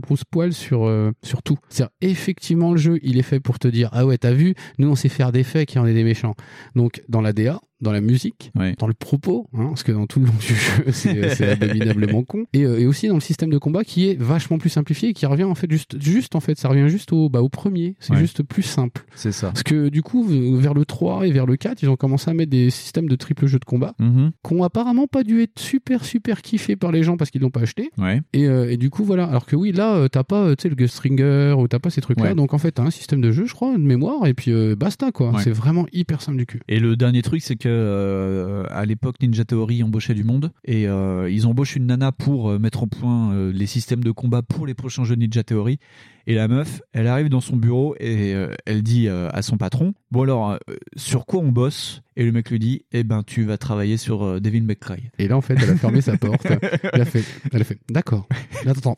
euh, 0.72 1.12
sur 1.22 1.42
tout. 1.42 1.58
C'est-à-dire 1.68 1.94
effectivement 2.00 2.72
le 2.72 2.78
jeu 2.78 2.98
il 3.02 3.18
est 3.18 3.22
fait 3.22 3.40
pour 3.40 3.58
te 3.58 3.68
dire 3.68 3.90
ah 3.92 4.06
ouais 4.06 4.18
t'as 4.18 4.32
vu, 4.32 4.54
nous 4.78 4.90
on 4.90 4.94
sait 4.94 5.08
faire 5.08 5.32
des 5.32 5.44
faits 5.44 5.68
qui 5.68 5.78
en 5.78 5.86
est 5.86 5.94
des 5.94 6.04
méchants. 6.04 6.34
Donc 6.74 7.02
dans 7.08 7.20
la 7.20 7.32
DA, 7.32 7.60
dans 7.80 7.92
la 7.92 8.00
musique, 8.00 8.52
dans 8.78 8.86
le 8.86 8.94
propos, 8.94 9.46
hein, 9.54 9.66
parce 9.68 9.82
que 9.82 9.92
dans 9.92 10.06
tout 10.06 10.20
le 10.20 10.26
long 10.26 10.32
du 10.40 10.54
jeu 10.54 10.84
c'est 10.92 11.48
abominablement 11.50 12.22
con, 12.22 12.44
et, 12.52 12.64
euh, 12.64 12.78
et 12.80 12.86
aussi 12.86 13.08
dans 13.08 13.14
le 13.14 13.20
système 13.20 13.50
de 13.50 13.58
combat 13.58 13.84
qui 13.84 14.08
est 14.08 14.20
vachement 14.20 14.58
plus 14.58 14.70
simplifié 14.70 15.10
et 15.10 15.12
qui 15.12 15.26
revient 15.26 15.44
en 15.44 15.54
fait 15.54 15.70
juste 15.70 16.00
juste 16.00 16.34
en 16.34 16.40
fait 16.40 16.58
ça 16.58 16.68
revient 16.68 16.88
juste 16.88 17.12
au 17.12 17.28
bah 17.28 17.40
au 17.42 17.48
premier, 17.48 17.96
c'est 18.00 18.12
Ouais. 18.12 18.18
juste 18.20 18.42
plus 18.42 18.62
simple. 18.62 19.04
C'est 19.14 19.32
ça. 19.32 19.48
Parce 19.48 19.62
que 19.62 19.88
du 19.88 20.02
coup, 20.02 20.24
vers 20.24 20.74
le 20.74 20.84
3 20.84 21.26
et 21.26 21.30
vers 21.32 21.46
le 21.46 21.56
4, 21.56 21.82
ils 21.82 21.88
ont 21.88 21.96
commencé 21.96 22.30
à 22.30 22.34
mettre 22.34 22.50
des 22.50 22.70
systèmes 22.70 23.08
de 23.08 23.16
triple 23.16 23.46
jeu 23.46 23.58
de 23.58 23.64
combat 23.64 23.94
Mhm. 23.98 24.32
qui 24.46 24.52
ont 24.54 24.62
apparemment 24.64 25.06
pas 25.06 25.22
dû 25.22 25.40
être 25.42 25.58
super 25.58 26.04
super 26.04 26.42
kiffés 26.42 26.76
par 26.76 26.92
les 26.92 27.02
gens 27.02 27.16
parce 27.16 27.30
qu'ils 27.30 27.40
l'ont 27.42 27.50
pas 27.50 27.60
acheté. 27.60 27.90
Ouais. 27.98 28.20
Et, 28.32 28.46
euh, 28.46 28.70
et 28.70 28.76
du 28.76 28.90
coup, 28.90 29.04
voilà. 29.04 29.24
Alors 29.24 29.46
que 29.46 29.56
oui, 29.56 29.72
là, 29.72 29.94
euh, 29.94 30.08
t'as 30.08 30.24
pas 30.24 30.54
tu 30.56 30.62
sais, 30.62 30.68
le 30.68 30.74
Gustringer 30.74 31.54
ou 31.58 31.68
t'as 31.68 31.78
pas 31.78 31.90
ces 31.90 32.00
trucs-là. 32.00 32.30
Ouais. 32.30 32.34
Donc 32.34 32.52
en 32.54 32.58
fait, 32.58 32.72
t'as 32.72 32.82
un 32.82 32.90
système 32.90 33.20
de 33.20 33.30
jeu, 33.32 33.46
je 33.46 33.54
crois, 33.54 33.72
de 33.72 33.78
mémoire, 33.82 34.26
et 34.26 34.34
puis 34.34 34.50
euh, 34.52 34.74
basta 34.76 35.12
quoi. 35.12 35.30
Ouais. 35.32 35.42
C'est 35.42 35.50
vraiment 35.52 35.86
hyper 35.92 36.20
simple 36.22 36.38
du 36.38 36.46
cul. 36.46 36.60
Et 36.68 36.80
le 36.80 36.96
dernier 36.96 37.22
truc, 37.22 37.42
c'est 37.42 37.56
que 37.56 37.69
euh, 37.70 38.64
à 38.70 38.84
l'époque, 38.84 39.16
Ninja 39.22 39.44
Theory 39.44 39.82
embauchait 39.82 40.14
du 40.14 40.24
monde 40.24 40.52
et 40.64 40.88
euh, 40.88 41.30
ils 41.30 41.46
embauchent 41.46 41.76
une 41.76 41.86
nana 41.86 42.12
pour 42.12 42.50
euh, 42.50 42.58
mettre 42.58 42.82
au 42.82 42.86
point 42.86 43.34
les 43.52 43.66
systèmes 43.66 44.04
de 44.04 44.10
combat 44.10 44.42
pour 44.42 44.66
les 44.66 44.74
prochains 44.74 45.04
jeux 45.04 45.14
Ninja 45.14 45.42
Theory. 45.42 45.78
Et 46.26 46.34
la 46.34 46.48
meuf, 46.48 46.82
elle 46.92 47.06
arrive 47.06 47.28
dans 47.28 47.40
son 47.40 47.56
bureau 47.56 47.96
et 47.98 48.36
elle 48.66 48.82
dit 48.82 49.08
à 49.08 49.42
son 49.42 49.56
patron 49.56 49.94
Bon, 50.12 50.22
alors, 50.22 50.58
sur 50.94 51.26
quoi 51.26 51.40
on 51.40 51.50
bosse? 51.50 52.02
Et 52.14 52.24
le 52.24 52.30
mec 52.30 52.50
lui 52.50 52.58
dit 52.58 52.84
Eh 52.92 53.02
ben, 53.02 53.22
tu 53.26 53.44
vas 53.44 53.56
travailler 53.56 53.96
sur 53.96 54.40
Devil 54.40 54.60
May 54.62 54.76
Cry. 54.76 55.10
Et 55.18 55.26
là, 55.26 55.36
en 55.36 55.40
fait, 55.40 55.54
elle 55.60 55.70
a 55.70 55.76
fermé 55.76 56.02
sa 56.02 56.16
porte. 56.18 56.46
Elle 56.92 57.00
a 57.00 57.04
fait, 57.04 57.24
elle 57.52 57.62
a 57.62 57.64
fait, 57.64 57.78
d'accord. 57.88 58.28
T'entends. 58.64 58.96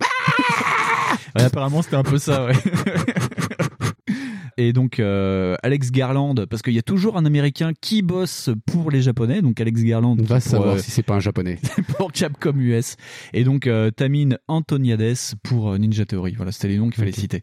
Ouais, 1.35 1.43
apparemment, 1.45 1.81
c'était 1.83 1.97
un 1.97 2.03
peu 2.03 2.19
ça, 2.19 2.47
ouais. 2.47 2.55
Et 4.57 4.73
donc 4.73 5.01
euh, 5.01 5.57
Alex 5.63 5.91
Garland, 5.91 6.35
parce 6.49 6.63
qu'il 6.63 6.75
y 6.75 6.79
a 6.79 6.83
toujours 6.83 7.17
un 7.17 7.25
Américain 7.25 7.73
qui 7.81 8.03
bosse 8.03 8.51
pour 8.67 8.91
les 8.91 9.03
Japonais, 9.03 9.43
donc 9.43 9.61
Alex 9.61 9.83
Garland. 9.83 10.17
On 10.19 10.25
va 10.25 10.37
pour, 10.37 10.43
savoir 10.43 10.75
euh, 10.75 10.79
si 10.79 10.91
c'est 10.91 11.03
pas 11.03 11.15
un 11.15 11.21
japonais. 11.21 11.59
pour 11.97 12.13
Capcom 12.13 12.55
US 12.57 12.97
et 13.33 13.45
donc 13.45 13.67
euh, 13.67 13.91
Tamine 13.91 14.39
Antoniades 14.49 15.17
pour 15.43 15.71
euh, 15.71 15.79
Ninja 15.79 16.05
Theory. 16.05 16.35
Voilà, 16.37 16.53
c'était 16.53 16.69
les 16.69 16.79
noms 16.79 16.91
qu'il 16.91 16.99
fallait 16.99 17.13
citer. 17.13 17.41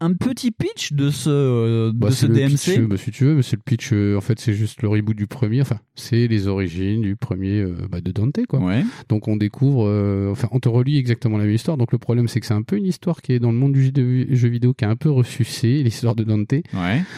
Un 0.00 0.14
petit 0.14 0.50
pitch 0.50 0.92
de 0.92 1.10
ce 1.10 1.90
Bah, 1.90 2.08
de 2.08 2.14
ce 2.14 2.26
DMC. 2.26 2.50
pitch, 2.50 2.80
bah, 2.80 2.96
si 2.96 3.10
tu 3.10 3.24
veux, 3.24 3.42
c'est 3.42 3.56
le 3.56 3.62
pitch. 3.62 3.92
en 3.92 4.20
fait, 4.20 4.38
c'est 4.38 4.54
juste 4.54 4.82
le 4.82 4.88
reboot 4.88 5.16
du 5.16 5.26
premier. 5.26 5.60
Enfin, 5.60 5.78
c'est 5.94 6.26
les 6.26 6.48
origines 6.48 7.02
du 7.02 7.16
premier 7.16 7.64
bah, 7.90 8.00
de 8.00 8.12
Dante, 8.12 8.44
quoi. 8.48 8.60
Donc, 9.08 9.28
on 9.28 9.36
découvre. 9.36 10.30
enfin, 10.30 10.48
on 10.52 10.60
te 10.60 10.68
relie 10.68 10.98
exactement 10.98 11.38
la 11.38 11.44
même 11.44 11.54
histoire. 11.54 11.76
Donc, 11.76 11.92
le 11.92 11.98
problème, 11.98 12.28
c'est 12.28 12.40
que 12.40 12.46
c'est 12.46 12.54
un 12.54 12.62
peu 12.62 12.76
une 12.76 12.86
histoire 12.86 13.22
qui 13.22 13.32
est 13.32 13.38
dans 13.38 13.52
le 13.52 13.58
monde 13.58 13.72
du 13.72 13.92
jeu, 14.36 14.48
vidéo 14.48 14.74
qui 14.74 14.84
est 14.84 14.88
un 14.88 14.96
peu 14.96 15.10
ressucée, 15.10 15.82
l'histoire 15.82 16.14
de 16.14 16.24
Dante. 16.24 16.45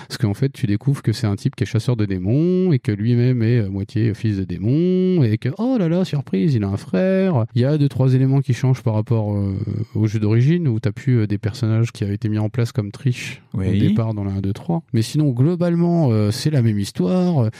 Parce 0.08 0.18
qu'en 0.18 0.34
fait, 0.34 0.50
tu 0.50 0.66
découvres 0.66 1.02
que 1.02 1.12
c'est 1.12 1.26
un 1.26 1.36
type 1.36 1.56
qui 1.56 1.64
est 1.64 1.66
chasseur 1.66 1.96
de 1.96 2.04
démons 2.04 2.72
et 2.72 2.78
que 2.78 2.92
lui-même 2.92 3.42
est 3.42 3.58
euh, 3.58 3.68
moitié 3.68 4.14
fils 4.14 4.36
de 4.36 4.44
démons 4.44 5.22
et 5.22 5.38
que 5.38 5.48
oh 5.58 5.76
là 5.78 5.88
là, 5.88 6.04
surprise, 6.04 6.54
il 6.54 6.64
a 6.64 6.68
un 6.68 6.76
frère. 6.76 7.44
Il 7.54 7.62
y 7.62 7.64
a 7.64 7.78
deux 7.78 7.88
trois 7.88 8.14
éléments 8.14 8.40
qui 8.40 8.54
changent 8.54 8.82
par 8.82 8.94
rapport 8.94 9.34
euh, 9.34 9.56
au 9.94 10.06
jeu 10.06 10.18
d'origine 10.18 10.68
où 10.68 10.80
t'as 10.80 10.92
plus 10.92 11.20
euh, 11.20 11.26
des 11.26 11.38
personnages 11.38 11.92
qui 11.92 12.04
avaient 12.04 12.14
été 12.14 12.28
mis 12.28 12.38
en 12.38 12.48
place 12.48 12.72
comme 12.72 12.90
Trish 12.90 13.42
au 13.54 13.62
départ 13.62 14.14
dans 14.14 14.24
la 14.24 14.32
1, 14.32 14.40
2, 14.40 14.52
3. 14.52 14.82
Mais 14.92 15.02
sinon, 15.02 15.30
globalement, 15.30 16.10
euh, 16.10 16.30
c'est 16.30 16.50
la 16.50 16.62
même 16.62 16.78
histoire. 16.78 17.50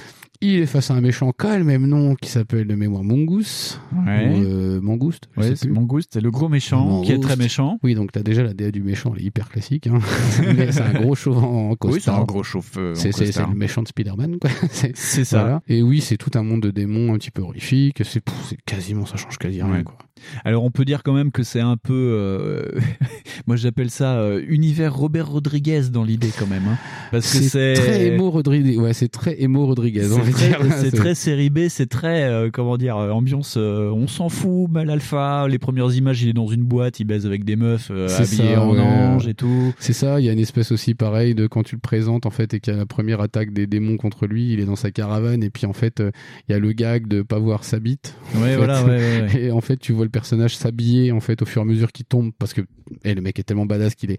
Il 0.41 0.61
est 0.61 0.66
face 0.66 0.91
à 0.93 0.95
un 0.95 1.01
méchant 1.01 1.32
qui 1.32 1.47
a 1.47 1.59
le 1.59 1.64
même 1.64 1.86
nom 1.86 2.14
qui 2.14 2.28
s'appelle 2.30 2.66
de 2.66 2.74
mémoire 2.76 3.03
Mongoose. 3.03 3.80
Ouais. 3.93 4.28
Ou, 4.28 4.45
euh, 4.45 4.80
Mangouste. 4.80 5.28
Ouais, 5.36 5.57
c'est. 5.57 5.68
Mangouste, 5.68 6.11
c'est 6.12 6.20
le 6.20 6.30
gros 6.30 6.49
méchant 6.49 7.03
qui 7.03 7.11
est 7.12 7.18
très 7.18 7.34
méchant. 7.34 7.78
Oui, 7.82 7.95
donc 7.97 8.12
t'as 8.12 8.22
déjà 8.22 8.45
la 8.45 8.55
DA 8.55 8.70
du 8.70 8.82
méchant, 8.82 9.12
elle 9.16 9.22
est 9.22 9.26
hyper 9.26 9.49
classique. 9.49 9.89
Hein. 9.89 9.99
Mais 10.57 10.70
c'est 10.70 10.82
un 10.82 10.93
gros 10.93 11.16
chauve 11.16 11.39
en 11.39 11.74
costard. 11.74 11.93
Oui, 11.93 12.01
c'est 12.01 12.11
un 12.11 12.24
gros 12.24 12.43
chauve, 12.45 12.70
euh, 12.76 12.95
C'est 12.95 13.11
le 13.18 13.55
méchant 13.55 13.82
de 13.82 13.89
Spider-Man, 13.89 14.39
quoi. 14.39 14.51
C'est 14.70 15.24
ça. 15.24 15.61
Et 15.66 15.82
oui, 15.82 16.01
c'est 16.01 16.16
tout 16.16 16.30
un 16.34 16.43
monde 16.45 16.62
de 16.62 16.70
démons 16.70 17.14
un 17.14 17.18
petit 17.18 17.30
peu 17.32 17.43
horrifique. 17.43 18.03
C'est 18.05 18.22
quasiment, 18.64 19.07
ça 19.07 19.16
change 19.16 19.39
quasi 19.39 19.61
rien, 19.62 19.72
Ouais. 19.72 19.82
quoi. 19.82 19.99
Alors 20.45 20.64
on 20.64 20.70
peut 20.70 20.84
dire 20.84 21.03
quand 21.03 21.12
même 21.12 21.30
que 21.30 21.43
c'est 21.43 21.61
un 21.61 21.76
peu, 21.76 21.93
euh, 21.95 22.80
moi 23.47 23.57
j'appelle 23.57 23.91
ça 23.91 24.16
euh, 24.18 24.43
univers 24.49 24.95
Robert 24.95 25.28
Rodriguez 25.28 25.82
dans 25.93 26.05
l'idée 26.05 26.30
quand 26.39 26.47
même, 26.47 26.66
hein. 26.68 26.76
parce 27.11 27.32
que 27.32 27.39
c'est 27.39 27.74
très 27.74 28.07
émo 28.07 28.30
Rodriguez. 28.30 28.76
Ouais, 28.76 28.93
c'est 28.93 29.09
très 29.09 29.41
émo 29.41 29.66
Rodriguez. 29.66 30.09
C'est 30.33 30.91
très, 30.93 31.14
série 31.14 31.51
B, 31.51 31.68
c'est 31.68 31.89
très 31.89 32.24
euh, 32.24 32.51
comment 32.53 32.76
dire 32.76 32.97
euh, 32.97 33.11
ambiance. 33.11 33.57
euh, 33.57 33.91
on 33.91 34.07
s'en 34.07 34.29
fout, 34.29 34.70
mal 34.70 34.91
alpha. 34.91 35.47
Les 35.49 35.59
premières 35.59 35.93
images, 35.95 36.22
il 36.22 36.29
est 36.29 36.33
dans 36.33 36.47
une 36.49 36.64
boîte, 36.64 37.01
il 37.01 37.05
baise 37.05 37.26
avec 37.26 37.45
des 37.45 37.57
meufs 37.57 37.91
euh, 37.91 38.09
habillées 38.09 38.55
ça, 38.55 38.62
en 38.62 38.72
ouais. 38.74 38.81
ange 38.81 39.29
et 39.29 39.35
tout. 39.35 39.72
C'est 39.79 39.93
ça, 39.93 40.20
il 40.20 40.26
y 40.26 40.29
a 40.29 40.33
une 40.33 40.39
espèce 40.39 40.72
aussi 40.72 40.95
pareil 40.95 41.35
de 41.35 41.47
quand 41.47 41.62
tu 41.62 41.74
le 41.76 41.81
présentes 41.81 42.26
en 42.26 42.31
fait 42.31 42.55
et 42.55 42.61
qu'il 42.61 42.72
y 42.72 42.76
a 42.76 42.79
la 42.79 42.87
première 42.87 43.20
attaque 43.20 43.53
des 43.53 43.66
démons 43.66 43.97
contre 43.97 44.26
lui, 44.26 44.53
il 44.53 44.61
est 44.61 44.64
dans 44.66 44.76
sa 44.76 44.91
caravane 44.91 45.43
et 45.43 45.51
puis 45.51 45.66
en 45.66 45.72
fait 45.72 46.01
euh, 46.01 46.11
il 46.49 46.53
y 46.53 46.55
a 46.55 46.59
le 46.59 46.72
gag 46.72 47.07
de 47.07 47.22
pas 47.22 47.39
voir 47.39 47.64
sa 47.64 47.79
bite. 47.79 48.14
Ouais, 48.37 48.57
voilà, 48.57 48.85
ouais, 48.85 48.91
ouais, 48.91 49.20
ouais. 49.35 49.41
Et 49.45 49.51
en 49.51 49.61
fait 49.61 49.76
tu 49.76 49.93
vois 49.93 50.05
le 50.05 50.11
personnage 50.11 50.57
s'habiller 50.57 51.12
en 51.12 51.20
fait 51.20 51.43
au 51.43 51.47
fur 51.47 51.62
et 51.62 51.64
à 51.64 51.66
mesure 51.66 51.93
qu'il 51.93 52.07
tombe 52.07 52.31
parce 52.39 52.53
que 52.55 52.62
eh, 53.05 53.14
le 53.14 53.20
mec 53.20 53.39
est 53.39 53.43
tellement 53.43 53.66
badass 53.66 53.95
qu'il 53.95 54.11
est 54.11 54.18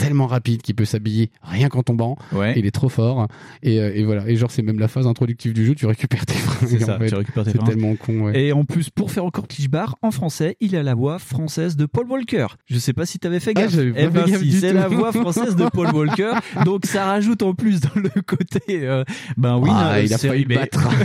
tellement 0.00 0.26
rapide 0.26 0.62
qu'il 0.62 0.74
peut 0.74 0.84
s'habiller 0.84 1.30
rien 1.42 1.68
qu'en 1.68 1.82
tombant. 1.82 2.16
Ouais. 2.32 2.54
Il 2.56 2.64
est 2.66 2.70
trop 2.70 2.88
fort 2.88 3.26
et, 3.62 3.78
euh, 3.80 3.92
et 3.94 4.04
voilà 4.04 4.28
et 4.28 4.36
genre 4.36 4.50
c'est 4.50 4.62
même 4.62 4.78
la 4.78 4.88
phase 4.88 5.06
introductive 5.06 5.52
du 5.52 5.66
jeu, 5.66 5.74
tu 5.74 5.86
récupères 5.86 6.24
tes 6.26 6.34
fringues. 6.34 6.68
C'est 6.70 6.80
ça, 6.80 6.96
en 6.96 6.98
fait. 6.98 7.08
tu 7.08 7.14
récupères 7.14 7.44
tes 7.44 7.50
C'est 7.52 7.64
tellement 7.64 7.94
con, 7.96 8.20
ouais. 8.22 8.40
Et 8.42 8.52
en 8.52 8.64
plus, 8.64 8.90
pour 8.90 9.10
faire 9.10 9.24
encore 9.24 9.46
cliché-bar, 9.48 9.96
en 10.02 10.10
français, 10.10 10.56
il 10.60 10.74
a 10.76 10.82
la 10.82 10.94
voix 10.94 11.18
française 11.18 11.76
de 11.76 11.86
Paul 11.86 12.06
Walker. 12.08 12.46
Je 12.66 12.78
sais 12.78 12.92
pas 12.92 13.06
si 13.06 13.18
t'avais 13.18 13.40
fait 13.40 13.52
Ah, 13.56 13.62
gaffe. 13.62 13.76
pas 13.76 13.82
eh 13.96 14.08
ben 14.08 14.26
si, 14.26 14.52
c'est 14.52 14.72
la 14.72 14.88
voix 14.88 15.12
française 15.12 15.56
de 15.56 15.64
Paul 15.68 15.88
Walker. 15.94 16.32
Donc 16.64 16.86
ça 16.86 17.04
rajoute 17.06 17.42
en 17.42 17.54
plus 17.54 17.80
dans 17.80 17.90
le 17.96 18.22
côté, 18.22 18.60
euh, 18.70 19.04
ben 19.36 19.58
oui, 19.58 19.70
Ah, 19.72 19.94
euh, 19.96 20.02
il 20.02 20.14
a 20.14 20.18
failli 20.18 20.44
B. 20.44 20.54
battre. 20.54 20.88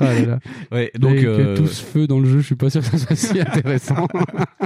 Ah. 0.00 0.38
Ouais, 0.72 0.90
donc 0.98 1.12
Avec 1.12 1.24
euh, 1.24 1.56
tout 1.56 1.66
ce 1.66 1.82
feu 1.82 2.06
dans 2.06 2.20
le 2.20 2.26
jeu, 2.28 2.40
je 2.40 2.46
suis 2.46 2.54
pas 2.54 2.70
sûr 2.70 2.80
que 2.80 2.86
ça 2.86 2.98
soit 2.98 3.16
si 3.16 3.40
intéressant. 3.40 4.06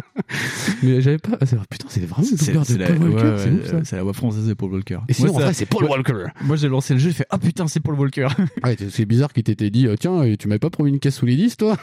Mais 0.82 1.00
j'avais 1.00 1.18
pas. 1.18 1.38
ah, 1.40 1.44
Putain, 1.70 1.86
c'est 1.88 2.00
vraiment 2.06 2.61
c'est 2.64 2.74
doubleur 2.74 2.88
c'est 2.88 2.98
de 2.98 3.00
la, 3.00 3.00
Paul 3.00 3.08
Walker, 3.10 3.28
ouais, 3.28 3.38
c'est 3.38 3.50
ouais, 3.50 3.60
ouf 3.60 3.70
ça. 3.70 3.84
c'est 3.84 3.96
la 3.96 4.02
voix 4.02 4.12
française 4.12 4.46
de 4.48 4.54
Paul 4.54 4.72
Walker. 4.72 4.98
Et 5.08 5.12
sinon, 5.12 5.28
Moi, 5.28 5.36
en 5.36 5.38
ça- 5.40 5.44
vrai, 5.46 5.54
c'est 5.54 5.66
Paul 5.66 5.84
Walker. 5.84 6.24
Moi, 6.44 6.56
j'ai 6.56 6.68
lancé 6.68 6.94
le 6.94 7.00
jeu, 7.00 7.08
j'ai 7.10 7.14
fait 7.16 7.26
ah 7.30 7.38
putain, 7.38 7.66
c'est 7.68 7.80
Paul 7.80 7.94
Walker. 7.98 8.28
Ouais, 8.64 8.76
c'est- 8.90 9.04
bizarre 9.04 9.32
qu'il 9.32 9.42
t'était 9.42 9.70
dit, 9.70 9.86
euh, 9.86 9.96
tiens, 9.98 10.22
et 10.22 10.36
tu 10.36 10.48
m'avais 10.48 10.58
pas 10.58 10.70
promis 10.70 10.90
une 10.90 10.98
caisse 11.00 11.16
sous 11.16 11.26
les 11.26 11.36
10, 11.36 11.56
toi? 11.56 11.76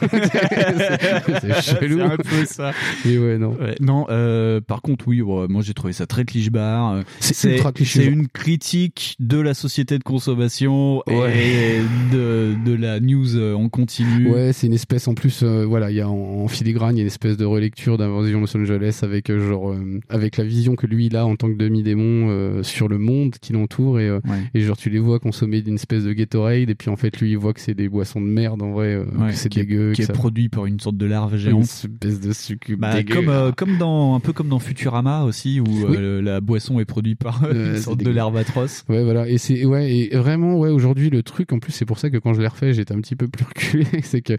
C'est 1.40 1.62
chelou. 1.62 1.98
C'est 1.98 2.02
un 2.02 2.16
peu 2.16 2.44
ça. 2.46 2.72
Mais 3.04 3.18
ouais, 3.18 3.38
non. 3.38 3.50
Ouais, 3.60 3.74
non, 3.80 4.06
euh, 4.10 4.60
par 4.60 4.82
contre, 4.82 5.06
oui, 5.08 5.20
ouais, 5.22 5.46
moi 5.48 5.62
j'ai 5.62 5.74
trouvé 5.74 5.92
ça 5.92 6.06
très 6.06 6.24
cliché-bar. 6.24 6.92
Euh, 6.94 7.02
C'est 7.20 7.54
ultra 7.56 7.72
cliché, 7.72 8.00
C'est 8.02 8.06
une 8.06 8.28
critique 8.28 9.16
de 9.20 9.38
la 9.40 9.54
société 9.54 9.98
de 9.98 10.04
consommation 10.04 11.02
Ouais. 11.06 11.36
et 11.36 12.14
de, 12.14 12.54
de 12.64 12.74
la 12.74 13.00
news 13.00 13.36
euh, 13.36 13.54
en 13.54 13.68
continu. 13.68 14.30
Ouais, 14.30 14.52
c'est 14.52 14.66
une 14.66 14.72
espèce 14.72 15.08
en 15.08 15.14
plus, 15.14 15.42
euh, 15.42 15.64
voilà, 15.64 15.90
il 15.90 15.96
y 15.96 16.00
a 16.00 16.08
en, 16.08 16.14
en 16.44 16.48
filigrane, 16.48 16.96
il 16.96 16.98
y 16.98 17.00
a 17.00 17.02
une 17.02 17.06
espèce 17.08 17.36
de 17.36 17.44
relecture 17.44 17.98
d'Invasion 17.98 18.40
Los 18.40 18.56
Angeles 18.56 19.00
avec 19.02 19.30
euh, 19.30 19.48
genre 19.48 19.70
euh, 19.72 20.00
avec 20.08 20.36
la 20.36 20.44
vision 20.44 20.69
que 20.76 20.86
lui 20.86 21.06
il 21.06 21.16
a 21.16 21.26
en 21.26 21.36
tant 21.36 21.48
que 21.48 21.56
demi-démon 21.56 22.28
euh, 22.30 22.62
sur 22.62 22.88
le 22.88 22.98
monde 22.98 23.34
qui 23.40 23.52
l'entoure 23.52 24.00
et, 24.00 24.08
euh, 24.08 24.20
Ouais. 24.28 24.38
et 24.54 24.60
genre 24.60 24.76
tu 24.76 24.90
les 24.90 24.98
vois 24.98 25.18
consommer 25.18 25.62
d'une 25.62 25.74
espèce 25.76 26.04
de 26.04 26.12
Gatorade 26.12 26.68
et 26.70 26.74
puis 26.74 26.90
en 26.90 26.96
fait 26.96 27.20
lui 27.20 27.30
il 27.30 27.38
voit 27.38 27.52
que 27.52 27.60
c'est 27.60 27.74
des 27.74 27.88
boissons 27.88 28.20
de 28.20 28.26
merde 28.26 28.62
en 28.62 28.72
vrai, 28.72 28.94
euh, 28.94 29.04
Ouais, 29.18 29.30
que 29.30 29.34
c'est 29.36 29.48
dégueu, 29.52 29.92
qui 29.92 30.02
est 30.02 30.06
ça- 30.06 30.12
produit 30.12 30.48
par 30.48 30.66
une 30.66 30.78
sorte 30.80 30.96
de 30.96 31.06
larve 31.06 31.32
une 31.34 31.38
géante. 31.38 31.62
espèce 31.64 32.20
de 32.20 32.32
succube 32.32 32.80
Bah, 32.80 33.02
comme 33.04 33.52
comme 33.56 33.78
dans 33.78 34.14
un 34.14 34.20
peu 34.20 34.32
comme 34.32 34.48
dans 34.48 34.58
Futurama 34.58 35.24
aussi 35.24 35.60
où 35.60 35.64
Oui. 35.88 35.96
la 36.22 36.40
boisson 36.40 36.78
est 36.80 36.84
produite 36.84 37.18
par 37.18 37.42
une 37.50 37.76
sorte 37.76 38.02
de 38.02 38.10
larve 38.10 38.36
atroce. 38.36 38.84
Ouais, 38.88 39.02
voilà. 39.04 39.28
Et 39.28 39.38
c'est, 39.38 39.64
ouais, 39.64 39.90
et 39.94 40.16
vraiment, 40.16 40.58
ouais, 40.58 40.70
aujourd'hui, 40.70 41.10
le 41.10 41.22
truc, 41.22 41.52
en 41.52 41.58
plus, 41.58 41.72
c'est 41.72 41.84
pour 41.84 41.98
ça 41.98 42.10
que 42.10 42.16
quand 42.18 42.34
je 42.34 42.40
l'ai 42.40 42.46
refait, 42.48 42.72
j'étais 42.72 42.94
un 42.94 43.00
petit 43.00 43.16
peu 43.16 43.28
plus 43.28 43.44
reculé. 43.48 43.84
c'est 44.02 44.20
que, 44.22 44.34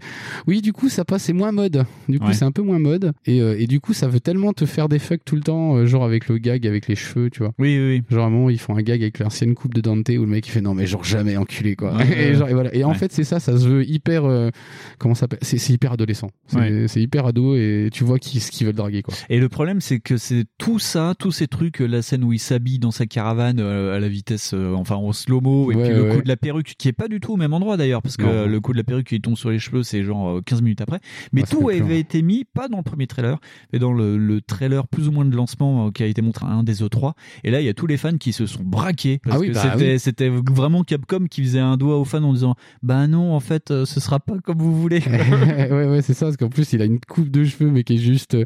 oui, 0.46 0.60
du 0.62 0.72
coup, 0.72 0.88
ça 0.88 1.04
passe, 1.04 1.24
c'est 1.24 1.32
moins 1.32 1.52
mode. 1.52 1.84
Du 2.08 2.18
coup, 2.18 2.32
c'est 2.32 2.44
un 2.44 2.52
peu 2.52 2.62
moins 2.62 2.78
mode. 2.78 3.12
Et, 3.26 3.38
et 3.38 3.66
du 3.66 3.80
coup, 3.80 3.92
ça 3.92 4.08
veut 4.08 4.20
tellement 4.20 4.52
te 4.52 4.66
faire 4.66 4.88
des 4.88 4.98
fucks 4.98 5.24
tout 5.24 5.36
le 5.36 5.42
temps, 5.42 5.84
genre 5.86 6.04
avec 6.04 6.21
le 6.28 6.38
gag, 6.38 6.66
avec 6.66 6.88
les 6.88 6.94
cheveux, 6.96 7.30
tu 7.30 7.40
vois. 7.40 7.52
Oui, 7.58 7.78
oui, 7.78 7.96
oui. 7.98 8.02
Genre, 8.14 8.24
à 8.24 8.26
un 8.26 8.30
moment, 8.30 8.50
ils 8.50 8.58
font 8.60 8.76
un 8.76 8.82
gag 8.82 9.00
avec 9.02 9.18
l'ancienne 9.18 9.54
coupe 9.54 9.74
de 9.74 9.80
Dante 9.80 10.08
où 10.08 10.20
le 10.22 10.26
mec, 10.26 10.46
il 10.46 10.50
fait 10.50 10.60
non, 10.60 10.74
mais 10.74 10.86
genre 10.86 11.04
jamais 11.04 11.36
enculé, 11.36 11.76
quoi. 11.76 11.94
Ouais, 11.96 12.06
et, 12.06 12.28
ouais. 12.30 12.34
genre, 12.34 12.48
et 12.48 12.54
voilà. 12.54 12.74
Et 12.74 12.84
en 12.84 12.90
Ouais. 12.90 12.94
fait, 12.94 13.12
c'est 13.12 13.24
ça, 13.24 13.40
ça 13.40 13.56
se 13.58 13.66
veut 13.66 13.88
hyper, 13.88 14.24
euh, 14.24 14.50
comment 14.98 15.14
ça 15.14 15.20
s'appelle? 15.20 15.38
C'est, 15.42 15.70
hyper 15.72 15.92
adolescent. 15.92 16.30
C'est, 16.46 16.58
Ouais. 16.58 16.86
hyper 16.96 17.26
ado 17.26 17.56
et 17.56 17.88
tu 17.92 18.04
vois 18.04 18.18
qui, 18.18 18.40
ce 18.40 18.50
qu'ils 18.50 18.66
veulent 18.66 18.76
draguer, 18.76 19.02
quoi. 19.02 19.14
Et 19.30 19.38
le 19.40 19.48
problème, 19.48 19.80
c'est 19.80 20.00
que 20.00 20.16
c'est 20.16 20.44
tout 20.58 20.78
ça, 20.78 21.14
tous 21.18 21.32
ces 21.32 21.46
trucs, 21.48 21.80
euh, 21.80 21.86
la 21.86 22.02
scène 22.02 22.24
où 22.24 22.32
il 22.32 22.38
s'habille 22.38 22.78
dans 22.78 22.90
sa 22.90 23.06
caravane 23.06 23.58
euh, 23.60 23.96
à 23.96 24.00
la 24.00 24.08
vitesse, 24.08 24.52
euh, 24.54 24.74
enfin 24.74 24.96
en 24.96 25.12
slow-mo, 25.12 25.72
et 25.72 25.76
puis 25.76 25.88
le 25.94 26.04
coup 26.14 26.22
de 26.22 26.28
la 26.28 26.36
perruque, 26.36 26.74
qui 26.78 26.88
est 26.88 26.92
pas 26.92 27.08
du 27.08 27.20
tout 27.20 27.32
au 27.32 27.36
même 27.36 27.52
endroit 27.54 27.76
d'ailleurs, 27.76 28.02
parce 28.02 28.16
que 28.16 28.22
Non. 28.22 28.46
le 28.46 28.60
coup 28.60 28.72
de 28.72 28.78
la 28.78 28.84
perruque 28.84 29.06
qui 29.08 29.20
tombe 29.20 29.36
sur 29.36 29.50
les 29.50 29.58
cheveux, 29.58 29.82
c'est 29.82 30.02
genre 30.04 30.38
euh, 30.38 30.40
15 30.44 30.62
minutes 30.62 30.80
après. 30.80 31.00
Mais 31.32 31.42
tout 31.42 31.68
avait 31.68 31.98
été 32.00 32.22
mis, 32.22 32.44
pas 32.44 32.68
dans 32.68 32.78
le 32.78 32.82
premier 32.82 33.06
trailer, 33.06 33.38
mais 33.72 33.78
dans 33.78 33.92
le, 33.92 34.16
le 34.18 34.40
trailer 34.40 34.86
plus 34.88 35.08
ou 35.08 35.12
moins 35.12 35.24
de 35.24 35.34
lancement 35.34 35.86
euh, 35.86 35.90
qui 36.02 36.06
a 36.06 36.10
été 36.10 36.22
montré 36.22 36.46
à 36.46 36.50
un 36.50 36.62
des 36.64 36.82
E3. 36.82 37.12
Et 37.44 37.50
là, 37.50 37.60
il 37.60 37.64
y 37.64 37.68
a 37.68 37.74
tous 37.74 37.86
les 37.86 37.96
fans 37.96 38.16
qui 38.18 38.32
se 38.32 38.46
sont 38.46 38.62
braqués, 38.64 39.20
parce 39.22 39.36
Ah 39.36 39.40
oui, 39.40 39.48
que 39.48 39.54
bah 39.54 39.60
c'était 39.72 39.92
oui. 39.92 39.98
c'était 40.00 40.28
vraiment 40.28 40.82
Capcom 40.82 41.26
qui 41.30 41.42
faisait 41.42 41.60
un 41.60 41.76
doigt 41.76 41.98
aux 41.98 42.04
fans 42.04 42.22
en 42.22 42.32
disant, 42.32 42.54
bah 42.82 43.06
non, 43.06 43.32
en 43.34 43.40
fait, 43.40 43.70
euh, 43.70 43.84
ce 43.84 44.00
sera 44.00 44.18
pas 44.20 44.34
comme 44.42 44.58
vous 44.58 44.74
voulez. 44.80 45.00
ouais, 45.06 45.86
ouais, 45.86 46.02
c'est 46.02 46.14
ça, 46.14 46.26
parce 46.26 46.36
qu'en 46.36 46.48
plus, 46.48 46.72
il 46.72 46.82
a 46.82 46.84
une 46.84 46.98
coupe 47.00 47.28
de 47.30 47.44
cheveux, 47.44 47.70
mais 47.70 47.84
qui 47.84 47.94
est 47.94 47.98
juste, 47.98 48.34
euh, 48.34 48.44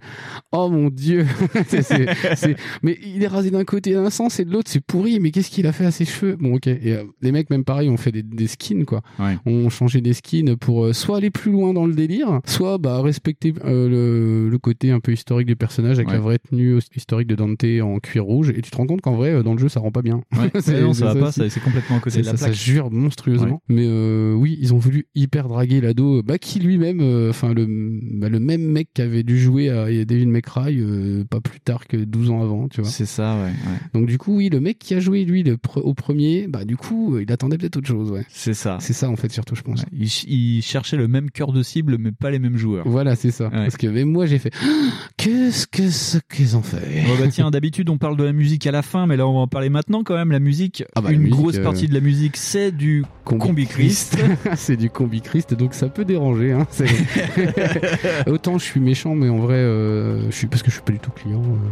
oh 0.53 0.69
mon 0.69 0.89
dieu, 0.91 1.27
C'est- 1.67 1.83
c'est- 1.83 2.07
c'est- 2.37 2.57
mais 2.83 2.99
il 3.05 3.23
est 3.23 3.27
rasé 3.29 3.51
d'un 3.51 3.65
côté 3.65 3.93
d'un 3.95 4.11
sens 4.11 4.39
et 4.41 4.45
de 4.45 4.53
l'autre, 4.53 4.71
c'est 4.71 4.85
pourri, 4.85 5.19
mais 5.21 5.31
qu'est-ce 5.31 5.51
qu'il 5.51 5.67
a 5.67 5.73
fait 5.73 5.87
à 5.87 5.91
ses 5.91 6.05
cheveux? 6.05 6.37
Bon, 6.37 6.55
ok. 6.57 6.67
Et 6.67 6.93
euh, 6.93 7.05
les 7.23 7.33
mecs, 7.33 7.51
même 7.51 7.65
pareil, 7.65 7.89
ont 7.89 7.97
fait 7.97 8.13
des, 8.13 8.23
des 8.23 8.47
skins, 8.47 8.85
quoi. 8.85 9.03
Ouais. 9.19 9.39
On 9.47 9.69
changé 9.71 10.01
des 10.01 10.13
skins 10.13 10.57
pour 10.57 10.95
soit 10.95 11.17
aller 11.19 11.31
plus 11.31 11.53
loin 11.53 11.73
dans 11.73 11.87
le 11.87 11.95
délire, 11.95 12.41
soit, 12.47 12.79
bah, 12.79 13.01
respecter 13.03 13.53
le, 13.65 14.49
le 14.51 14.59
côté 14.59 14.91
un 14.91 15.01
peu 15.01 15.13
historique 15.13 15.47
du 15.47 15.57
personnage 15.57 15.97
avec 15.97 16.09
Ouais. 16.09 16.15
la 16.15 16.21
vraie 16.21 16.39
tenue 16.39 16.79
historique 16.95 17.29
de 17.29 17.35
Dante 17.49 17.65
en 17.83 17.99
cuir 17.99 18.25
rouge. 18.25 18.51
Et 18.57 18.61
tu 18.63 18.71
te 18.71 18.77
rends 18.77 18.87
compte 18.87 19.01
qu'en 19.01 19.15
vrai, 19.17 19.31
euh, 19.31 19.43
dans 19.43 19.53
le 19.53 19.59
jeu, 19.59 19.69
ça 19.69 19.81
rend 19.81 19.91
pas 19.91 20.03
bien. 20.03 20.21
Ouais. 20.37 20.51
C'est- 20.61 20.81
non, 20.81 20.93
ça 20.93 21.13
va 21.13 21.21
pas, 21.21 21.33
ça- 21.33 21.49
c'est 21.51 21.61
complètement 21.61 21.97
à 21.97 22.01
côté 22.01 22.21
de 22.21 22.25
la 22.27 22.33
ça, 22.33 22.37
ça 22.37 22.47
plaque. 22.47 22.59
jure 22.59 22.91
monstrueusement. 22.91 23.61
Mais 23.69 23.85
euh, 23.87 24.33
oui, 24.35 24.59
ils 24.61 24.75
ont 24.75 24.79
voulu 24.79 25.07
hyper 25.15 25.49
draguer 25.49 25.81
l'ado, 25.81 26.23
bah, 26.23 26.39
qui 26.39 26.59
lui-même, 26.61 27.01
euh, 27.01 27.31
enfin 27.31 27.55
le, 27.55 27.67
bah, 28.15 28.29
le 28.29 28.41
même 28.41 28.63
mec 28.63 28.89
qui 28.95 29.03
avait 29.03 29.23
dû 29.23 29.39
jouer 29.39 29.69
à 29.71 29.87
David 30.05 30.29
McRae 30.29 30.71
euh, 30.73 31.25
pas 31.29 31.41
plus 31.41 31.61
tard 31.61 31.87
que 31.87 31.97
12 31.97 32.31
ans 32.31 32.43
avant, 32.43 32.69
tu 32.69 32.81
vois. 32.81 32.91
C'est 32.91 33.07
ça, 33.07 33.35
ouais. 33.37 33.45
ouais. 33.51 33.79
Donc 33.95 34.07
du 34.07 34.19
coup, 34.19 34.37
oui, 34.37 34.49
le 34.49 34.61
mec 34.61 34.79
qui 34.79 34.95
a 34.95 35.01
joué 35.01 35.25
lui 35.25 35.43
le 35.43 35.55
pre- 35.57 35.81
au 35.81 35.95
premier, 35.95 36.47
bah 36.49 36.65
du 36.65 36.77
coup, 36.77 37.15
euh, 37.17 37.23
il 37.23 37.33
attendait 37.33 37.59
peut-être 37.59 37.77
autre 37.77 37.89
chose, 37.89 38.11
ouais. 38.11 38.25
C'est 38.29 38.55
ça. 38.55 38.79
C'est 38.81 38.93
ça 38.93 39.09
en 39.11 39.17
fait 39.17 39.31
surtout, 39.33 39.55
je 39.55 39.63
pense. 39.63 39.85
Il, 39.93 40.09
ch- 40.09 40.25
il 40.29 40.63
cherchait 40.63 40.97
le 40.97 41.09
même 41.09 41.31
cœur 41.31 41.53
de 41.53 41.63
cible, 41.63 41.97
mais 41.99 42.13
pas 42.13 42.31
les 42.31 42.39
mêmes 42.39 42.57
joueurs. 42.57 42.89
Voilà, 42.89 43.17
c'est 43.17 43.31
ça. 43.31 43.51
Parce 43.51 43.77
que 43.77 43.87
même 43.87 44.09
moi, 44.11 44.27
j'ai 44.27 44.39
fait 44.39 44.53
qu'est-ce 45.17 45.67
que 45.67 45.89
ce 45.91 46.19
qu'ils 46.35 46.57
ont 46.57 46.63
fait? 46.63 46.77
Bah 47.07 47.13
tiens, 47.37 47.51
d'habitude 47.51 47.89
on 47.91 47.99
parle 47.99 48.17
de 48.17 48.25
la 48.25 48.33
musique 48.33 48.67
à 48.67 48.71
la 48.73 48.83
fin, 48.83 49.07
mais 49.07 49.17
là 49.17 49.27
on 49.27 49.33
va 49.35 49.39
en 49.41 49.47
parler 49.47 49.69
maintenant 49.69 50.03
quand 50.03 50.15
même. 50.17 50.33
La 50.33 50.41
musique, 50.41 50.85
Ah 50.95 51.01
bah, 51.01 51.09
la 51.11 51.15
une 51.15 51.21
musique, 51.23 51.37
grosse 51.39 51.57
euh, 51.57 51.63
partie 51.63 51.87
de 51.87 51.95
la 51.95 52.01
musique, 52.01 52.37
c'est 52.37 52.73
du 52.73 53.05
Combi 53.25 53.67
Christ. 53.67 54.17
c'est 54.57 54.77
du 54.77 54.89
combi 54.91 55.21
Christ, 55.21 55.55
donc 55.55 55.75
ça 55.75 55.89
peut 55.89 56.05
déranger. 56.05 56.53
Hein. 56.53 56.67
Autant 58.27 58.59
je 58.59 58.65
suis 58.65 58.81
méchant, 58.81 59.15
mais 59.15 59.29
en 59.29 59.39
vrai, 59.39 59.55
euh, 59.57 60.31
je 60.31 60.37
suis 60.37 60.47
parce 60.47 60.63
que 60.63 60.71
je 60.71 60.75
suis 60.77 60.83
pas 60.85 60.93
du 60.93 60.99
tout 60.99 61.11
client. 61.11 61.41
euh, 61.43 61.69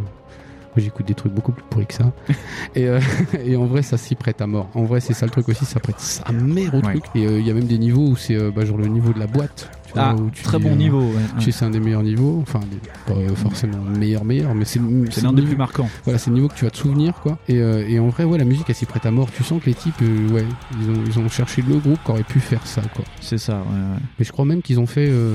moi, 0.75 0.83
j'écoute 0.83 1.07
des 1.07 1.13
trucs 1.13 1.31
beaucoup 1.33 1.53
plus 1.53 1.63
pourris 1.69 1.85
que 1.85 1.93
ça. 1.93 2.11
et, 2.75 2.87
euh, 2.89 2.99
et 3.45 3.55
en 3.55 3.65
vrai, 3.65 3.81
ça 3.81 3.95
s'y 3.97 4.13
prête 4.15 4.41
à 4.41 4.47
mort. 4.47 4.69
En 4.73 4.83
vrai, 4.83 4.99
c'est 4.99 5.13
ça 5.13 5.25
le 5.25 5.31
truc 5.31 5.47
aussi, 5.47 5.63
ça 5.63 5.79
prête 5.79 5.99
sa 6.01 6.29
mère 6.33 6.73
au 6.73 6.79
Ouais. 6.79 6.99
truc. 6.99 7.05
Et 7.15 7.25
euh, 7.25 7.39
il 7.39 7.47
y 7.47 7.49
a 7.49 7.53
même 7.53 7.63
des 7.67 7.77
niveaux 7.77 8.09
où 8.09 8.15
c'est 8.17 8.35
euh, 8.35 8.51
bah, 8.53 8.65
genre 8.65 8.77
le 8.77 8.87
niveau 8.87 9.13
de 9.13 9.19
la 9.19 9.27
boîte. 9.27 9.71
Ah, 9.97 10.15
où 10.15 10.29
tu 10.31 10.43
très 10.43 10.57
dis, 10.57 10.63
bon 10.63 10.71
euh, 10.71 10.75
niveau. 10.75 11.01
ouais, 11.01 11.41
sais 11.43 11.51
c'est 11.51 11.65
un 11.65 11.69
des 11.69 11.79
meilleurs 11.79 12.03
niveaux. 12.03 12.39
Enfin, 12.41 12.59
des- 12.59 13.13
pas 13.13 13.35
forcément 13.35 13.77
meilleur, 13.81 14.25
meilleur, 14.25 14.53
mais 14.55 14.65
c'est 14.65 14.79
l'un 15.21 15.33
des 15.33 15.41
plus 15.41 15.55
marquants. 15.57 15.89
voilà, 16.03 16.19
c'est 16.19 16.29
le 16.29 16.35
niveau 16.35 16.47
que 16.47 16.55
tu 16.55 16.65
vas 16.65 16.71
te 16.71 16.77
souvenir, 16.77 17.13
quoi. 17.21 17.37
Et, 17.47 17.57
euh, 17.59 17.87
et 17.87 17.99
en 17.99 18.07
vrai, 18.09 18.23
ouais, 18.23 18.37
la 18.37 18.45
musique, 18.45 18.65
elle 18.69 18.75
s'y 18.75 18.85
prête 18.85 19.05
à 19.05 19.11
mort. 19.11 19.29
Tu 19.31 19.43
sens 19.43 19.61
que 19.61 19.67
les 19.67 19.73
types, 19.75 19.93
euh, 20.01 20.29
ouais, 20.29 20.45
ils 20.81 20.89
ont, 20.89 21.03
ils 21.07 21.19
ont 21.19 21.29
cherché 21.29 21.61
le 21.67 21.77
groupe 21.77 21.99
qui 22.03 22.11
aurait 22.11 22.23
pu 22.23 22.39
faire 22.39 22.65
ça, 22.65 22.81
quoi. 22.95 23.05
C'est 23.21 23.37
ça, 23.37 23.53
ouais, 23.57 23.59
ouais. 23.59 23.99
Mais 24.19 24.25
je 24.25 24.31
crois 24.31 24.45
même 24.45 24.61
qu'ils 24.61 24.79
ont 24.79 24.85
fait 24.87 25.07
euh, 25.09 25.33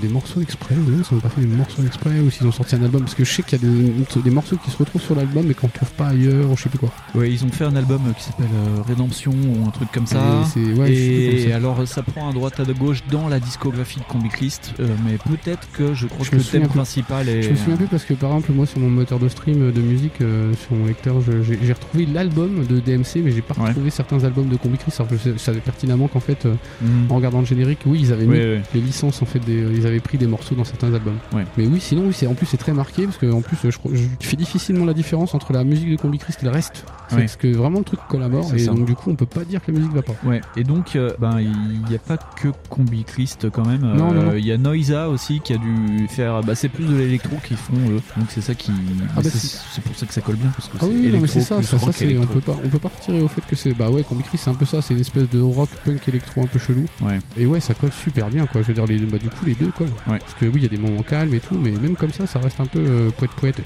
des 0.00 0.08
morceaux 0.08 0.40
exprès, 0.40 0.74
ou 0.74 0.90
non, 0.90 1.02
ils 1.10 1.14
n'ont 1.14 1.20
pas 1.20 1.28
fait 1.28 1.40
des 1.42 1.46
morceaux 1.46 1.82
exprès, 1.84 2.20
ou 2.20 2.30
s'ils 2.30 2.46
ont 2.46 2.52
sorti 2.52 2.76
un 2.76 2.82
album. 2.82 3.02
Parce 3.02 3.14
que 3.14 3.24
je 3.24 3.32
sais 3.32 3.42
qu'il 3.42 3.60
y 3.60 3.64
a 3.64 3.68
des, 3.68 4.20
des 4.22 4.30
morceaux 4.30 4.56
qui 4.56 4.70
se 4.70 4.76
retrouvent 4.78 5.02
sur 5.02 5.14
l'album, 5.14 5.44
mais 5.46 5.54
qu'on 5.54 5.68
trouve 5.68 5.90
pas 5.92 6.08
ailleurs, 6.08 6.50
ou 6.50 6.56
je 6.56 6.62
sais 6.62 6.68
plus 6.68 6.78
quoi. 6.78 6.90
Ouais, 7.14 7.30
ils 7.30 7.44
ont 7.44 7.50
fait 7.50 7.64
un 7.64 7.76
album 7.76 8.00
qui 8.16 8.24
s'appelle 8.24 8.46
Rédemption 8.86 9.32
ou 9.32 9.66
un 9.66 9.70
truc 9.70 9.90
comme 9.92 10.06
ça. 10.06 10.42
Et 10.56 10.72
ouais, 10.74 10.92
et 10.92 11.30
comme 11.42 11.50
ça. 11.50 11.56
alors 11.56 11.88
ça 11.88 12.02
prend 12.02 12.28
à 12.30 12.32
droite 12.32 12.58
à 12.60 12.64
gauche 12.72 13.02
dans 13.10 13.28
la 13.28 13.40
discographie 13.66 13.98
de 14.00 14.04
Combi 14.04 14.28
Christ, 14.28 14.74
euh, 14.80 14.88
mais 15.04 15.16
peut-être 15.18 15.66
que 15.72 15.94
je 15.94 16.06
crois 16.06 16.24
Je 16.24 16.30
que 16.30 16.36
le 16.36 16.42
thème 16.42 16.68
principal 16.68 17.28
est. 17.28 17.42
Je 17.42 17.50
me 17.50 17.56
souviens 17.56 17.76
plus 17.76 17.86
parce 17.86 18.04
que 18.04 18.14
par 18.14 18.30
exemple 18.30 18.52
moi 18.52 18.66
sur 18.66 18.78
mon 18.80 18.88
moteur 18.90 19.18
de 19.18 19.28
stream 19.28 19.72
de 19.72 19.80
musique 19.80 20.20
euh, 20.20 20.52
sur 20.54 20.76
mon 20.76 20.86
lecteur 20.86 21.16
j'ai 21.20 21.72
retrouvé 21.72 22.06
l'album 22.06 22.64
de 22.66 22.80
DMC 22.80 23.22
mais 23.24 23.30
j'ai 23.32 23.42
pas 23.42 23.54
Ouais. 23.58 23.68
retrouvé 23.68 23.90
certains 23.90 24.22
albums 24.24 24.48
de 24.48 24.56
Combi 24.56 24.76
Christ 24.78 25.00
alors 25.00 25.10
que 25.10 25.16
je 25.16 25.32
je 25.32 25.38
savais 25.38 25.60
pertinemment 25.60 26.08
qu'en 26.08 26.20
fait 26.20 26.44
euh, 26.46 26.54
Mhm. 26.82 27.06
en 27.10 27.16
regardant 27.16 27.40
le 27.40 27.46
générique 27.46 27.80
oui 27.86 27.98
ils 28.02 28.12
avaient 28.12 28.26
mis 28.26 28.36
les 28.74 28.80
licences 28.80 29.22
en 29.22 29.26
fait 29.26 29.38
des, 29.40 29.54
ils 29.74 29.86
avaient 29.86 30.00
pris 30.00 30.18
des 30.18 30.26
morceaux 30.26 30.54
dans 30.54 30.64
certains 30.64 30.92
albums 30.94 31.18
Ouais. 31.32 31.44
mais 31.56 31.66
oui 31.66 31.80
sinon 31.80 32.02
oui 32.06 32.12
c'est 32.12 32.26
en 32.26 32.34
plus 32.34 32.46
c'est 32.46 32.56
très 32.56 32.72
marqué 32.72 33.04
parce 33.04 33.16
que 33.18 33.30
en 33.32 33.40
plus 33.40 33.56
je, 33.64 33.70
fais 34.20 34.36
difficilement 34.36 34.84
la 34.84 34.92
différence 34.94 35.34
entre 35.34 35.52
la 35.52 35.64
musique 35.64 35.90
de 35.90 35.96
Combi 35.96 36.18
Christ 36.18 36.40
et 36.42 36.46
le 36.46 36.52
reste 36.52 36.84
C'est 37.08 37.16
parce 37.16 37.36
que 37.36 37.48
vraiment 37.48 37.78
le 37.78 37.84
truc 37.84 38.00
C'est 38.10 38.56
et 38.56 38.58
ça. 38.60 38.72
donc 38.72 38.84
du 38.86 38.94
coup 38.94 39.10
on 39.10 39.14
peut 39.16 39.26
pas 39.26 39.44
dire 39.44 39.64
que 39.64 39.72
la 39.72 39.78
musique 39.78 39.92
va 39.94 40.02
pas 40.02 40.14
Ouais, 40.24 40.40
et 40.56 40.64
donc 40.64 40.96
euh, 40.96 41.10
ben 41.18 41.40
il 41.40 41.82
n'y 41.88 41.94
a 41.96 41.98
pas 41.98 42.16
que 42.16 42.48
Combi 42.68 43.04
Christ 43.04 43.48
quand 43.56 43.66
même. 43.66 43.80
Non, 43.80 44.12
non, 44.12 44.12
non. 44.12 44.30
Euh, 44.32 44.38
Il 44.38 44.46
y 44.46 44.52
a 44.52 44.58
Noisa 44.58 45.08
aussi 45.08 45.40
qui 45.40 45.54
a 45.54 45.56
dû 45.56 46.06
faire. 46.08 46.42
Bah, 46.42 46.54
c'est 46.54 46.68
plus 46.68 46.84
de 46.84 46.94
l'électro 46.94 47.36
qu'ils 47.42 47.56
font 47.56 47.74
eux. 47.88 48.02
Donc 48.16 48.26
c'est 48.28 48.42
ça 48.42 48.54
qui. 48.54 48.70
bah, 48.70 49.22
c'est 49.24 49.82
pour 49.82 49.96
ça 49.96 50.06
que 50.06 50.12
ça 50.12 50.20
colle 50.20 50.36
bien 50.36 50.50
parce 50.50 50.68
que 50.68 50.76
Ah 50.80 50.86
oui, 50.86 51.10
c'est 51.26 51.40
ça, 51.40 51.56
on 51.56 52.26
peut 52.26 52.40
pas, 52.40 52.56
on 52.62 52.68
peut 52.68 52.78
pas 52.78 52.90
retirer 52.96 53.22
au 53.22 53.28
fait 53.28 53.42
que 53.46 53.56
c'est, 53.56 53.72
bah 53.72 53.90
ouais, 53.90 54.02
Combi 54.02 54.22
Christ, 54.22 54.44
c'est 54.44 54.50
un 54.50 54.54
peu 54.54 54.66
ça, 54.66 54.82
c'est 54.82 54.94
une 54.94 55.00
espèce 55.00 55.28
de 55.30 55.40
rock 55.40 55.70
punk 55.84 56.06
électro 56.08 56.42
un 56.42 56.46
peu 56.46 56.58
chelou. 56.58 56.84
Ouais. 57.02 57.18
Et 57.36 57.46
ouais, 57.46 57.60
ça 57.60 57.74
colle 57.74 57.92
super 57.92 58.28
bien, 58.28 58.46
quoi. 58.46 58.62
Je 58.62 58.68
veux 58.68 58.74
dire, 58.74 58.86
les 58.86 58.98
deux, 58.98 59.06
bah 59.06 59.18
du 59.18 59.28
coup, 59.28 59.46
les 59.46 59.54
deux. 59.54 59.70
Ouais. 59.80 60.18
Parce 60.18 60.34
que 60.34 60.46
oui, 60.46 60.56
il 60.56 60.62
y 60.62 60.66
a 60.66 60.68
des 60.68 60.78
moments 60.78 61.02
calmes 61.02 61.34
et 61.34 61.40
tout, 61.40 61.56
mais 61.56 61.70
même 61.70 61.96
comme 61.96 62.12
ça, 62.12 62.26
ça 62.26 62.38
reste 62.38 62.60
un 62.60 62.66
peu 62.66 62.78
euh, 62.78 63.10
poète 63.10 63.30
poète. 63.32 63.60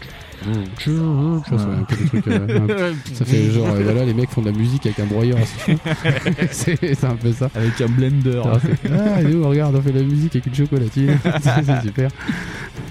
Un 0.47 1.84
peu 1.84 1.97
des 1.97 2.05
trucs, 2.07 2.26
euh, 2.28 2.93
ça 3.12 3.24
fait 3.24 3.51
genre, 3.51 3.68
euh, 3.68 3.82
voilà, 3.82 4.05
les 4.05 4.14
mecs 4.14 4.30
font 4.30 4.41
de 4.43 4.51
la 4.51 4.57
musique 4.57 4.86
avec 4.86 4.99
un 5.01 5.07
broyeur 5.07 5.38
c'est, 6.51 7.05
un 7.05 7.16
peu 7.16 7.32
ça. 7.32 7.51
Avec 7.55 7.80
un 7.80 7.86
blender. 7.88 8.43
Ah, 8.45 8.59
c'est- 8.61 8.91
ah, 8.93 9.20
et 9.20 9.24
nous, 9.24 9.47
regarde, 9.47 9.76
on 9.76 9.82
fait 9.82 9.93
de 9.93 9.99
la 10.01 10.05
musique 10.05 10.34
avec 10.36 10.47
une 10.47 10.55
chocolatine. 10.55 11.18
c'est 11.43 11.82
super. 11.82 12.11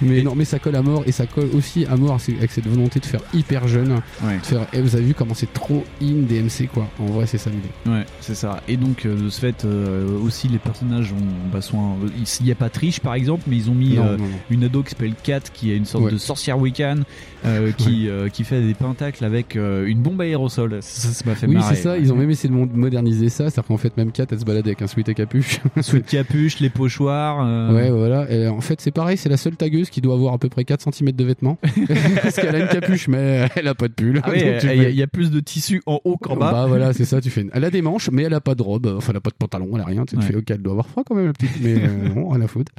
Mais 0.01 0.21
non, 0.21 0.33
mais 0.35 0.45
ça 0.45 0.59
colle 0.59 0.75
à 0.77 0.81
mort 0.81 1.03
et 1.05 1.11
ça 1.11 1.25
colle 1.25 1.49
aussi 1.53 1.85
à 1.85 1.97
mort 1.97 2.17
avec 2.37 2.51
cette 2.51 2.67
volonté 2.67 2.99
de 3.01 3.05
faire 3.05 3.19
hyper 3.33 3.67
jeune. 3.67 3.99
Ouais. 4.23 4.37
De 4.37 4.45
faire, 4.45 4.65
et 4.71 4.81
vous 4.81 4.95
avez 4.95 5.03
vu 5.03 5.13
comment 5.13 5.33
c'est 5.33 5.51
trop 5.51 5.83
in 6.01 6.21
DMC 6.21 6.69
quoi. 6.73 6.87
En 6.99 7.07
vrai, 7.07 7.25
c'est 7.25 7.37
ça 7.37 7.49
l'idée. 7.49 7.67
Ouais, 7.85 8.05
c'est 8.21 8.35
ça. 8.35 8.61
Et 8.69 8.77
donc, 8.77 9.05
euh, 9.05 9.23
de 9.25 9.29
ce 9.29 9.39
fait, 9.41 9.65
euh, 9.65 10.17
aussi, 10.21 10.47
les 10.47 10.57
personnages 10.57 11.11
ont, 11.11 11.51
bah, 11.51 11.61
sont, 11.61 11.79
un- 11.79 11.95
il 12.39 12.45
n'y 12.45 12.51
a 12.51 12.55
pas 12.55 12.69
Triche, 12.69 12.99
par 13.01 13.13
exemple, 13.13 13.43
mais 13.47 13.57
ils 13.57 13.69
ont 13.69 13.73
mis 13.75 13.95
Non, 13.95 14.03
euh, 14.05 14.17
non, 14.17 14.23
non. 14.23 14.29
une 14.49 14.63
ado 14.63 14.83
qui 14.83 14.91
s'appelle 14.91 15.15
Kat, 15.21 15.41
qui 15.53 15.71
est 15.71 15.75
une 15.77 15.85
sorte 15.85 16.05
Ouais. 16.05 16.11
de 16.11 16.17
sorcière 16.17 16.57
Wiccan, 16.59 16.99
euh, 17.45 17.71
qui, 17.71 18.09
euh, 18.09 18.29
qui 18.29 18.43
fait 18.43 18.61
des 18.61 18.73
pentacles 18.73 19.23
avec 19.23 19.55
euh, 19.55 19.85
une 19.87 20.01
bombe 20.01 20.19
à 20.21 20.25
aérosol. 20.25 20.77
Ça, 20.81 21.09
ça 21.09 21.23
m'a 21.29 21.35
fait 21.35 21.47
Oui, 21.47 21.55
marrer. 21.55 21.75
c'est 21.75 21.81
ça. 21.81 21.97
Ils 21.97 22.11
ont 22.11 22.15
même 22.15 22.29
essayé 22.29 22.53
de 22.53 22.55
moderniser 22.55 23.29
ça. 23.29 23.49
C'est-à-dire 23.49 23.67
qu'en 23.67 23.77
fait, 23.77 23.95
même 23.97 24.11
Kat, 24.11 24.25
elle 24.31 24.39
se 24.39 24.45
balade 24.45 24.65
avec 24.67 24.81
un 24.81 24.87
sweat 24.87 25.07
à 25.09 25.13
capuche. 25.13 25.59
De 25.75 25.99
capuche, 26.09 26.59
les 26.59 26.69
pochoirs. 26.69 27.45
euh, 27.45 27.73
Ouais, 27.73 27.89
voilà. 27.89 28.29
Et 28.31 28.47
en 28.47 28.61
fait, 28.61 28.81
c'est 28.81 28.91
pareil, 28.91 29.17
c'est 29.17 29.29
la 29.29 29.37
seule 29.37 29.55
tagueuse 29.55 29.89
qui 29.89 30.01
doit 30.01 30.15
avoir 30.15 30.33
à 30.33 30.37
peu 30.37 30.49
près 30.49 30.65
4 30.65 30.93
cm 30.93 31.11
de 31.11 31.23
vêtements. 31.23 31.57
Parce 32.21 32.35
qu'elle 32.35 32.55
a 32.55 32.59
une 32.59 32.67
capuche, 32.67 33.07
mais 33.07 33.47
elle 33.55 33.67
a 33.67 33.75
pas 33.75 33.87
de 33.87 33.93
pull. 33.93 34.21
Ah 34.23 34.29
oui, 34.31 34.39
il 34.41 34.45
y, 34.45 34.49
a- 34.49 34.59
fais- 34.59 34.91
il 34.91 34.95
y 34.97 35.03
a 35.03 35.07
plus 35.07 35.31
de 35.31 35.39
tissu 35.39 35.81
en 35.85 35.99
haut 36.03 36.17
qu'en 36.17 36.35
bas. 36.35 36.51
Bah 36.51 36.65
voilà, 36.67 36.93
c'est 36.93 37.05
ça, 37.05 37.21
tu 37.21 37.29
fais. 37.29 37.41
une- 37.41 37.51
Elle 37.53 37.63
a 37.65 37.69
des 37.71 37.81
manches, 37.81 38.09
mais 38.11 38.23
elle 38.23 38.33
a 38.33 38.41
pas 38.41 38.55
de 38.55 38.61
robe. 38.63 38.87
Enfin, 38.97 39.11
elle 39.11 39.17
a 39.17 39.21
pas 39.21 39.29
de 39.31 39.35
pantalon, 39.35 39.69
elle 39.75 39.81
a 39.81 39.85
rien. 39.85 40.05
Tu, 40.05 40.15
Ouais. 40.17 40.23
fais, 40.23 40.35
ok, 40.35 40.49
elle 40.51 40.61
doit 40.61 40.73
avoir 40.73 40.87
froid 40.87 41.03
quand 41.07 41.15
même, 41.15 41.27
la 41.27 41.33
petite. 41.33 41.51
Mais 41.61 41.75
euh, 41.75 42.13
non, 42.15 42.29
rien 42.29 42.41
à 42.41 42.47
foutre. 42.47 42.71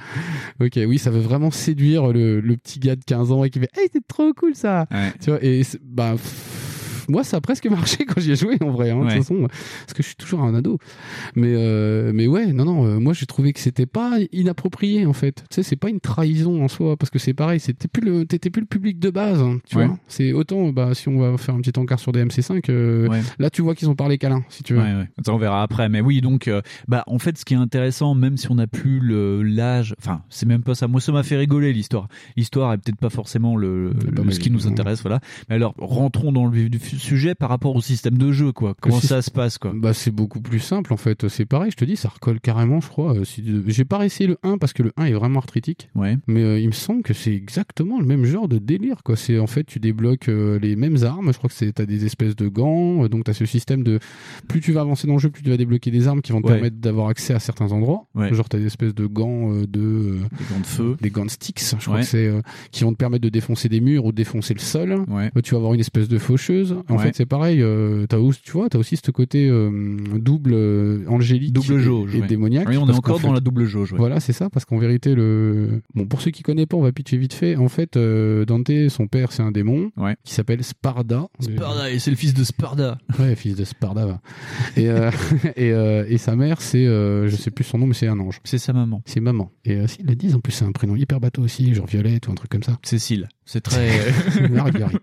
Ok, 0.62 0.78
oui, 0.86 0.98
ça 0.98 1.10
veut 1.10 1.20
vraiment 1.20 1.50
séduire 1.50 2.08
le, 2.12 2.40
le 2.40 2.56
petit 2.56 2.78
gars 2.80 2.96
de 2.96 3.04
15 3.04 3.32
ans 3.32 3.44
et 3.44 3.50
qui 3.50 3.58
fait, 3.60 3.70
hey, 3.78 3.88
c'est 3.92 4.06
trop 4.06 4.32
cool 4.34 4.49
ça. 4.54 4.86
Ouais. 4.90 5.12
Tu 5.20 5.30
vois, 5.30 5.38
et 5.42 5.62
bah. 5.82 6.12
pff, 6.12 6.59
Moi, 7.08 7.24
ça 7.24 7.38
a 7.38 7.40
presque 7.40 7.66
marché 7.70 8.04
quand 8.04 8.20
j'y 8.20 8.32
ai 8.32 8.36
joué 8.36 8.56
en 8.60 8.70
vrai, 8.70 8.90
hein, 8.90 8.98
de 8.98 9.04
toute 9.04 9.12
façon, 9.18 9.40
parce 9.42 9.94
que 9.94 10.02
je 10.02 10.08
suis 10.08 10.16
toujours 10.16 10.42
un 10.42 10.54
ado. 10.54 10.78
Mais 11.34 11.52
euh, 11.54 12.12
mais 12.14 12.26
ouais, 12.26 12.52
non 12.52 12.64
non, 12.64 12.84
euh, 12.86 12.98
moi 12.98 13.12
j'ai 13.12 13.26
trouvé 13.26 13.52
que 13.52 13.60
c'était 13.60 13.86
pas 13.86 14.18
inapproprié 14.32 15.06
en 15.06 15.12
fait. 15.12 15.44
Tu 15.50 15.54
sais, 15.56 15.62
c'est 15.62 15.76
pas 15.76 15.88
une 15.90 16.00
trahison 16.00 16.62
en 16.64 16.68
soi, 16.68 16.96
parce 16.96 17.10
que 17.10 17.18
c'est 17.18 17.34
pareil, 17.34 17.60
c'était 17.60 17.88
plus 17.88 18.02
le, 18.04 18.24
t'étais 18.26 18.50
plus 18.50 18.60
le 18.60 18.66
public 18.66 18.98
de 18.98 19.10
base, 19.10 19.40
hein, 19.40 19.58
tu 19.68 19.76
Ouais. 19.76 19.86
vois. 19.86 19.98
C'est 20.08 20.32
autant, 20.32 20.68
bah 20.70 20.94
si 20.94 21.08
on 21.08 21.18
va 21.18 21.36
faire 21.38 21.54
un 21.54 21.60
petit 21.60 21.78
encart 21.78 21.98
sur 22.00 22.12
DMC5, 22.12 22.62
euh, 22.70 23.08
Ouais. 23.08 23.20
là 23.38 23.50
tu 23.50 23.62
vois 23.62 23.74
qu'ils 23.74 23.88
ont 23.88 23.94
parlé 23.94 24.18
câlin, 24.18 24.42
si 24.48 24.62
tu 24.62 24.74
veux. 24.74 24.80
Ça, 25.24 25.32
on 25.32 25.38
verra 25.38 25.62
après. 25.62 25.88
Mais 25.88 26.00
oui, 26.00 26.20
donc, 26.20 26.48
euh, 26.48 26.60
bah, 26.88 27.04
en 27.06 27.18
fait, 27.18 27.36
ce 27.38 27.44
qui 27.44 27.54
est 27.54 27.58
intéressant, 27.58 28.14
même 28.14 28.36
si 28.36 28.50
on 28.50 28.54
n'a 28.56 28.66
plus 28.66 29.00
le 29.00 29.42
l'âge, 29.42 29.94
enfin, 29.98 30.22
c'est 30.28 30.46
même 30.46 30.62
pas 30.62 30.74
ça. 30.74 30.88
Moi, 30.88 31.00
ça 31.00 31.12
m'a 31.12 31.22
fait 31.22 31.36
rigoler 31.36 31.72
l'histoire. 31.72 32.08
L'histoire 32.36 32.72
est 32.72 32.78
peut-être 32.78 32.98
pas 32.98 33.10
forcément 33.10 33.56
le, 33.56 33.92
pas 33.98 34.10
le- 34.10 34.22
mal, 34.24 34.34
ce 34.34 34.40
qui 34.40 34.50
nous 34.50 34.66
intéresse, 34.66 35.02
voilà. 35.02 35.20
Mais 35.48 35.54
alors, 35.56 35.74
rentrons 35.78 36.32
dans 36.32 36.46
le 36.46 36.52
vif 36.52 36.70
du 36.70 36.78
sujet 37.00 37.34
par 37.34 37.48
rapport 37.48 37.74
au 37.74 37.80
système 37.80 38.16
de 38.18 38.30
jeu, 38.32 38.52
quoi. 38.52 38.74
Comment 38.80 39.00
ça 39.00 39.22
se 39.22 39.30
passe, 39.30 39.58
quoi 39.58 39.72
Bah 39.74 39.92
c'est 39.94 40.10
beaucoup 40.10 40.40
plus 40.40 40.60
simple 40.60 40.92
en 40.92 40.96
fait. 40.96 41.28
C'est 41.28 41.46
pareil, 41.46 41.70
je 41.70 41.76
te 41.76 41.84
dis, 41.84 41.96
ça 41.96 42.08
recolle 42.08 42.40
carrément, 42.40 42.80
je 42.80 42.88
crois. 42.88 43.14
Euh, 43.16 43.24
J'ai 43.66 43.84
pas 43.84 44.04
essayé 44.04 44.28
le 44.28 44.36
1 44.42 44.58
parce 44.58 44.72
que 44.72 44.82
le 44.82 44.92
1 44.96 45.06
est 45.06 45.12
vraiment 45.12 45.38
arthritique. 45.40 45.88
Ouais. 45.94 46.16
Mais 46.26 46.42
euh, 46.42 46.58
il 46.60 46.66
me 46.66 46.72
semble 46.72 47.02
que 47.02 47.14
c'est 47.14 47.34
exactement 47.34 47.98
le 48.00 48.06
même 48.06 48.24
genre 48.24 48.46
de 48.48 48.58
délire 48.58 49.02
quoi. 49.02 49.16
C'est 49.16 49.38
en 49.38 49.46
fait 49.46 49.64
tu 49.64 49.80
débloques 49.80 50.28
euh, 50.28 50.58
les 50.58 50.76
mêmes 50.76 51.02
armes. 51.02 51.32
Je 51.32 51.38
crois 51.38 51.48
que 51.48 51.56
c'est 51.56 51.72
t'as 51.72 51.86
des 51.86 52.04
espèces 52.04 52.36
de 52.36 52.48
gants. 52.48 53.04
euh, 53.04 53.08
donc 53.08 53.24
t'as 53.24 53.32
ce 53.34 53.46
système 53.46 53.82
de 53.82 53.98
plus 54.48 54.60
tu 54.60 54.72
vas 54.72 54.82
avancer 54.82 55.06
dans 55.06 55.14
le 55.14 55.18
jeu, 55.18 55.30
plus 55.30 55.42
tu 55.42 55.50
vas 55.50 55.56
débloquer 55.56 55.90
des 55.90 56.06
armes 56.08 56.20
qui 56.22 56.32
vont 56.32 56.40
te 56.42 56.46
Ouais. 56.46 56.54
permettre 56.54 56.76
d'avoir 56.76 57.08
accès 57.08 57.34
à 57.34 57.38
certains 57.40 57.72
endroits. 57.72 58.06
Ouais. 58.14 58.32
Genre 58.34 58.48
t'as 58.48 58.58
des 58.58 58.66
espèces 58.66 58.94
de 58.94 59.06
gants 59.06 59.52
euh, 59.52 59.66
de 59.66 59.80
euh, 59.80 60.18
Des 60.38 60.44
gants 60.54 60.60
de 60.60 60.66
feu. 60.66 60.96
des 61.00 61.10
gants 61.10 61.24
de 61.24 61.30
sticks. 61.30 61.60
Je 61.60 61.76
crois 61.84 61.94
Ouais. 61.96 62.00
que 62.02 62.06
c'est 62.06 62.26
euh, 62.26 62.40
qui 62.70 62.84
vont 62.84 62.92
te 62.92 62.96
permettre 62.98 63.22
de 63.22 63.28
défoncer 63.28 63.68
des 63.68 63.80
murs 63.80 64.04
ou 64.04 64.12
de 64.12 64.16
défoncer 64.16 64.54
le 64.54 64.60
sol. 64.60 65.04
Ouais. 65.08 65.30
Euh, 65.36 65.40
tu 65.42 65.52
vas 65.52 65.58
avoir 65.58 65.74
une 65.74 65.80
espèce 65.80 66.08
de 66.08 66.18
faucheuse. 66.18 66.76
En 66.88 66.96
Ouais. 66.96 67.02
fait, 67.04 67.14
c'est 67.16 67.26
pareil. 67.26 67.62
Euh, 67.62 68.06
t'as 68.08 68.18
aussi, 68.18 68.40
tu 68.42 68.52
vois, 68.52 68.68
t'as 68.68 68.78
aussi 68.78 68.96
ce 68.96 69.10
côté 69.10 69.48
euh, 69.48 69.70
double 70.18 70.52
euh, 70.54 71.04
angélique 71.08 71.52
Double 71.52 71.74
et- 71.74 71.82
jauge. 71.82 72.14
et, 72.14 72.20
ouais. 72.20 72.26
démoniaque. 72.26 72.68
Oui, 72.68 72.76
on 72.76 72.88
est 72.88 72.92
encore 72.92 73.20
dans 73.20 73.32
la 73.32 73.40
double 73.40 73.64
jauge. 73.66 73.92
ouais. 73.92 73.98
Voilà, 73.98 74.20
c'est 74.20 74.32
ça, 74.32 74.50
parce 74.50 74.64
qu'en 74.64 74.78
vérité, 74.78 75.14
le 75.14 75.82
bon 75.94 76.06
pour 76.06 76.20
ceux 76.20 76.30
qui 76.30 76.42
connaissent 76.42 76.66
pas, 76.66 76.76
on 76.76 76.82
va 76.82 76.92
pitcher 76.92 77.16
vite 77.16 77.34
fait. 77.34 77.56
En 77.56 77.68
fait, 77.68 77.96
euh, 77.96 78.44
Dante, 78.44 78.70
son 78.88 79.06
père, 79.06 79.32
c'est 79.32 79.42
un 79.42 79.50
démon 79.52 79.90
qui 80.24 80.34
s'appelle 80.34 80.62
Sparda. 80.64 81.26
Sparda, 81.40 81.90
et 81.90 81.98
c'est 81.98 82.10
le 82.10 82.16
fils 82.16 82.34
de 82.34 82.44
Sparda. 82.44 82.98
Ouais, 83.18 83.34
fils 83.36 83.56
de 83.56 83.64
Sparda. 83.64 84.06
va. 84.06 84.20
Et 84.76 84.86
et, 85.56 85.68
et 86.08 86.18
sa 86.18 86.36
mère, 86.36 86.60
c'est 86.62 86.84
je 86.84 87.36
sais 87.36 87.50
plus 87.50 87.64
son 87.64 87.78
nom, 87.78 87.86
mais 87.86 87.94
c'est 87.94 88.06
un 88.08 88.18
ange. 88.20 88.40
C'est 88.44 88.58
sa 88.58 88.72
maman. 88.72 89.02
C'est 89.06 89.20
maman. 89.20 89.50
Et 89.64 89.86
s'ils 89.86 90.06
le 90.06 90.14
disent, 90.14 90.34
en 90.34 90.40
plus, 90.40 90.52
c'est 90.52 90.64
un 90.64 90.72
prénom 90.72 90.96
hyper 90.96 91.20
bateau 91.20 91.42
aussi, 91.42 91.74
genre 91.74 91.86
Violette 91.86 92.28
ou 92.28 92.32
un 92.32 92.34
truc 92.34 92.50
comme 92.50 92.62
ça. 92.62 92.78
Cécile. 92.82 93.28
C'est 93.44 93.60
très. 93.60 93.88
Marguerite. 94.50 95.00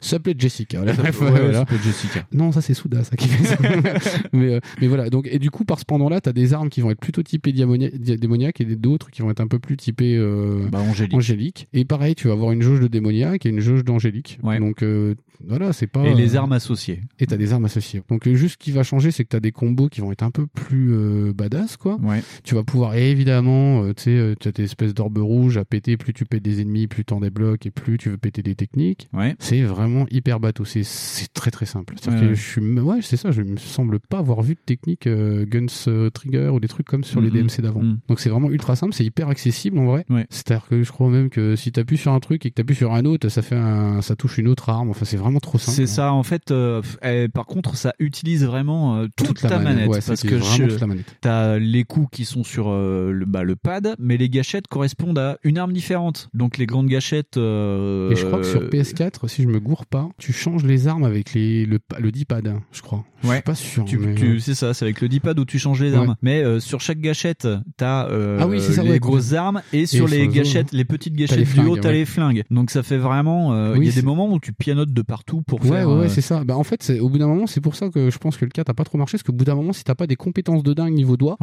Ça 0.00 0.10
s'appelait 0.10 0.34
Jessica. 0.38 0.80
Ouais, 0.88 0.92
Voilà. 1.12 1.64
Jessica. 1.82 2.26
Non, 2.32 2.52
ça 2.52 2.60
c'est 2.60 2.74
Souda, 2.74 3.04
ça 3.04 3.16
qui 3.16 3.28
fait 3.28 3.44
ça. 3.44 3.56
mais, 4.32 4.54
euh, 4.54 4.60
mais 4.80 4.86
voilà. 4.86 5.10
Donc, 5.10 5.28
et 5.30 5.38
du 5.38 5.50
coup, 5.50 5.64
par 5.64 5.78
ce 5.78 5.84
pendant-là, 5.84 6.20
t'as 6.20 6.32
des 6.32 6.52
armes 6.54 6.68
qui 6.68 6.80
vont 6.80 6.90
être 6.90 7.00
plutôt 7.00 7.22
typées 7.22 7.52
démoniaques 7.52 8.60
et 8.60 8.64
d'autres 8.76 9.10
qui 9.10 9.22
vont 9.22 9.30
être 9.30 9.40
un 9.40 9.46
peu 9.48 9.58
plus 9.58 9.76
typées 9.76 10.16
euh, 10.16 10.68
Bah, 10.70 10.80
angélique. 11.12 11.68
Et 11.72 11.84
pareil, 11.84 12.14
tu 12.14 12.28
vas 12.28 12.34
avoir 12.34 12.52
une 12.52 12.62
jauge 12.62 12.80
de 12.80 12.86
démoniaque 12.88 13.46
et 13.46 13.48
une 13.50 13.60
jauge 13.60 13.84
d'angélique. 13.84 14.38
Ouais. 14.42 14.58
Donc 14.58 14.82
euh, 14.82 15.14
voilà, 15.46 15.72
c'est 15.72 15.86
pas. 15.86 16.04
Et 16.04 16.14
les 16.14 16.34
euh, 16.34 16.38
armes 16.38 16.52
associées. 16.52 17.00
Et 17.18 17.26
t'as 17.26 17.36
des 17.36 17.52
armes 17.52 17.64
associées. 17.64 18.02
Donc 18.08 18.26
euh, 18.26 18.34
juste 18.34 18.54
ce 18.54 18.58
qui 18.58 18.72
va 18.72 18.82
changer, 18.82 19.10
c'est 19.10 19.24
que 19.24 19.28
t'as 19.30 19.40
des 19.40 19.52
combos 19.52 19.88
qui 19.88 20.00
vont 20.00 20.12
être 20.12 20.22
un 20.22 20.30
peu 20.30 20.46
plus 20.46 21.32
badass, 21.32 21.76
quoi. 21.76 21.96
Ouais. 22.02 22.22
Tu 22.44 22.54
vas 22.54 22.62
pouvoir 22.64 22.94
évidemment, 22.94 23.86
tu 23.94 24.02
sais, 24.04 24.10
euh, 24.10 24.34
tu 24.38 24.48
as 24.48 24.52
des 24.52 24.64
espèces 24.64 24.94
d'orbes 24.94 25.18
rouges 25.18 25.56
à 25.58 25.64
péter. 25.64 25.96
Plus 25.96 26.12
tu 26.12 26.24
pètes 26.24 26.42
des 26.42 26.60
ennemis, 26.60 26.86
plus 26.86 27.04
t'en 27.04 27.20
débloques 27.20 27.66
et 27.66 27.70
plus 27.70 27.98
tu 27.98 28.10
veux 28.10 28.18
péter 28.18 28.42
des 28.42 28.54
techniques. 28.54 29.08
Ouais. 29.12 29.36
C'est 29.38 29.62
vraiment 29.62 29.87
hyper 30.10 30.40
bateau. 30.40 30.64
C'est 30.64 30.82
très 31.34 31.50
très 31.50 31.66
simple. 31.66 31.94
Ouais, 32.06 32.20
que 32.20 32.34
je 32.34 32.40
suis, 32.40 32.60
ouais, 32.60 32.98
c'est 33.02 33.16
ça. 33.16 33.30
Je 33.30 33.42
me 33.42 33.56
semble 33.56 33.98
pas 34.00 34.18
avoir 34.18 34.42
vu 34.42 34.54
de 34.54 34.60
technique 34.64 35.06
euh, 35.06 35.44
Guns 35.46 35.66
euh, 35.88 36.10
Trigger 36.10 36.48
ou 36.48 36.60
des 36.60 36.68
trucs 36.68 36.86
comme 36.86 37.04
sur 37.04 37.20
les. 37.20 37.28
DMC 37.30 37.60
d'avant. 37.60 37.82
Mhm. 37.82 37.98
Donc 38.08 38.20
c'est 38.20 38.30
vraiment 38.30 38.50
ultra 38.50 38.74
simple. 38.74 38.94
C'est 38.94 39.04
hyper 39.04 39.28
accessible 39.28 39.78
en 39.78 39.84
vrai. 39.86 40.04
Ouais. 40.08 40.26
C'est-à-dire 40.30 40.66
que 40.68 40.82
je 40.82 40.90
crois 40.90 41.08
même 41.10 41.28
que 41.30 41.56
si 41.56 41.70
t'appuies 41.72 41.98
sur 41.98 42.12
un 42.12 42.20
truc 42.20 42.46
et 42.46 42.50
que 42.50 42.54
t'appuies 42.54 42.74
sur 42.74 42.94
un 42.94 43.04
autre, 43.04 43.28
ça 43.28 43.42
fait 43.42 43.54
un, 43.56 44.00
ça 44.02 44.16
touche 44.16 44.38
une 44.38 44.48
autre 44.48 44.68
arme. 44.70 44.90
Enfin, 44.90 45.04
c'est 45.04 45.16
vraiment 45.16 45.40
trop 45.40 45.58
simple. 45.58 45.76
C'est 45.76 45.86
ça, 45.86 46.12
en 46.12 46.22
fait. 46.22 46.50
euh, 46.50 46.80
eh, 47.02 47.28
par 47.28 47.46
contre, 47.46 47.76
ça 47.76 47.92
utilise 47.98 48.44
vraiment 48.44 48.96
euh, 48.96 49.06
toute, 49.16 49.28
Toute 49.28 49.42
la 49.42 49.48
ta 49.50 49.58
manette, 49.58 49.88
manette. 49.88 50.06
parce 50.06 50.22
que 50.22 50.36
t'as 51.20 51.58
les 51.58 51.84
coups 51.84 52.08
qui 52.10 52.24
sont 52.24 52.44
sur 52.44 52.70
le, 52.70 53.24
bah, 53.26 53.42
le 53.42 53.56
pad, 53.56 53.94
mais 53.98 54.16
les 54.16 54.28
gâchettes 54.28 54.66
correspondent 54.68 55.18
à 55.18 55.38
une 55.44 55.58
arme 55.58 55.72
différente. 55.72 56.28
Donc 56.34 56.58
les 56.58 56.66
grandes 56.66 56.88
gâchettes. 56.88 57.36
Et 57.36 57.40
je 58.16 58.24
crois 58.26 58.40
que 58.40 58.46
sur 58.46 58.62
PS4, 58.62 59.28
si 59.28 59.42
je 59.42 59.48
me 59.48 59.60
gourre 59.60 59.77
pas, 59.86 60.08
tu 60.18 60.32
changes 60.32 60.64
les 60.64 60.88
armes 60.88 61.04
avec 61.04 61.34
les, 61.34 61.66
le, 61.66 61.78
le 61.98 62.10
D-pad, 62.12 62.54
je 62.72 62.82
crois. 62.82 63.04
Je 63.22 63.28
suis 63.28 63.42
pas 63.42 63.54
sûr. 63.56 63.84
Tu, 63.84 63.98
mais, 63.98 64.14
tu- 64.14 64.36
euh, 64.36 64.38
c'est 64.38 64.54
ça, 64.54 64.74
c'est 64.74 64.84
avec 64.84 65.00
le 65.00 65.08
D-pad 65.08 65.38
où 65.40 65.44
tu 65.44 65.58
changes 65.58 65.82
les 65.82 65.90
Ouais. 65.90 65.96
armes. 65.96 66.16
Mais 66.22 66.42
euh, 66.44 66.60
sur 66.60 66.80
chaque 66.80 67.00
gâchette, 67.00 67.48
t'as 67.76 68.08
euh, 68.10 68.38
Ah 68.40 68.46
oui, 68.46 68.60
ça, 68.60 68.82
les 68.84 68.90
ouais, 68.90 68.98
grosses 69.00 69.32
armes 69.32 69.60
et 69.72 69.80
Et 69.80 69.86
sur 69.86 70.06
les 70.06 70.28
gâchettes, 70.28 70.72
les 70.72 70.84
petites 70.84 71.14
gâchettes 71.14 71.38
les 71.38 71.44
du 71.44 71.66
haut, 71.66 71.76
t'as 71.76 71.90
les 71.92 72.04
flingues. 72.04 72.44
Donc 72.50 72.70
ça 72.70 72.82
fait 72.84 72.96
vraiment. 72.98 73.52
euh, 73.54 73.72
Il 73.74 73.80
Oui, 73.80 73.86
y 73.86 73.88
a 73.88 73.92
des 73.92 74.02
moments 74.02 74.32
où 74.32 74.38
tu 74.38 74.52
pianotes 74.52 74.92
de 74.92 75.02
partout 75.02 75.42
pour 75.42 75.60
Ouais, 75.62 75.68
faire. 75.68 75.88
ouais, 75.88 75.98
ouais, 76.00 76.08
c'est 76.08 76.20
ça. 76.20 76.44
Bah, 76.44 76.56
en 76.56 76.62
fait, 76.64 76.92
au 77.00 77.08
bout 77.08 77.18
d'un 77.18 77.26
moment, 77.26 77.46
c'est 77.48 77.60
pour 77.60 77.74
ça 77.74 77.88
que 77.88 78.08
je 78.10 78.18
pense 78.18 78.36
que 78.36 78.44
le 78.44 78.50
4 78.52 78.70
a 78.70 78.74
pas 78.74 78.84
trop 78.84 78.98
marché, 78.98 79.12
parce 79.16 79.24
qu'au 79.24 79.32
bout 79.32 79.44
d'un 79.44 79.56
moment, 79.56 79.72
si 79.72 79.82
t'as 79.84 79.94
pas 79.96 80.06
des 80.06 80.16
compétences 80.16 80.62
de 80.62 80.72
dingue 80.72 80.92
niveau 80.94 81.16
doigt, 81.16 81.36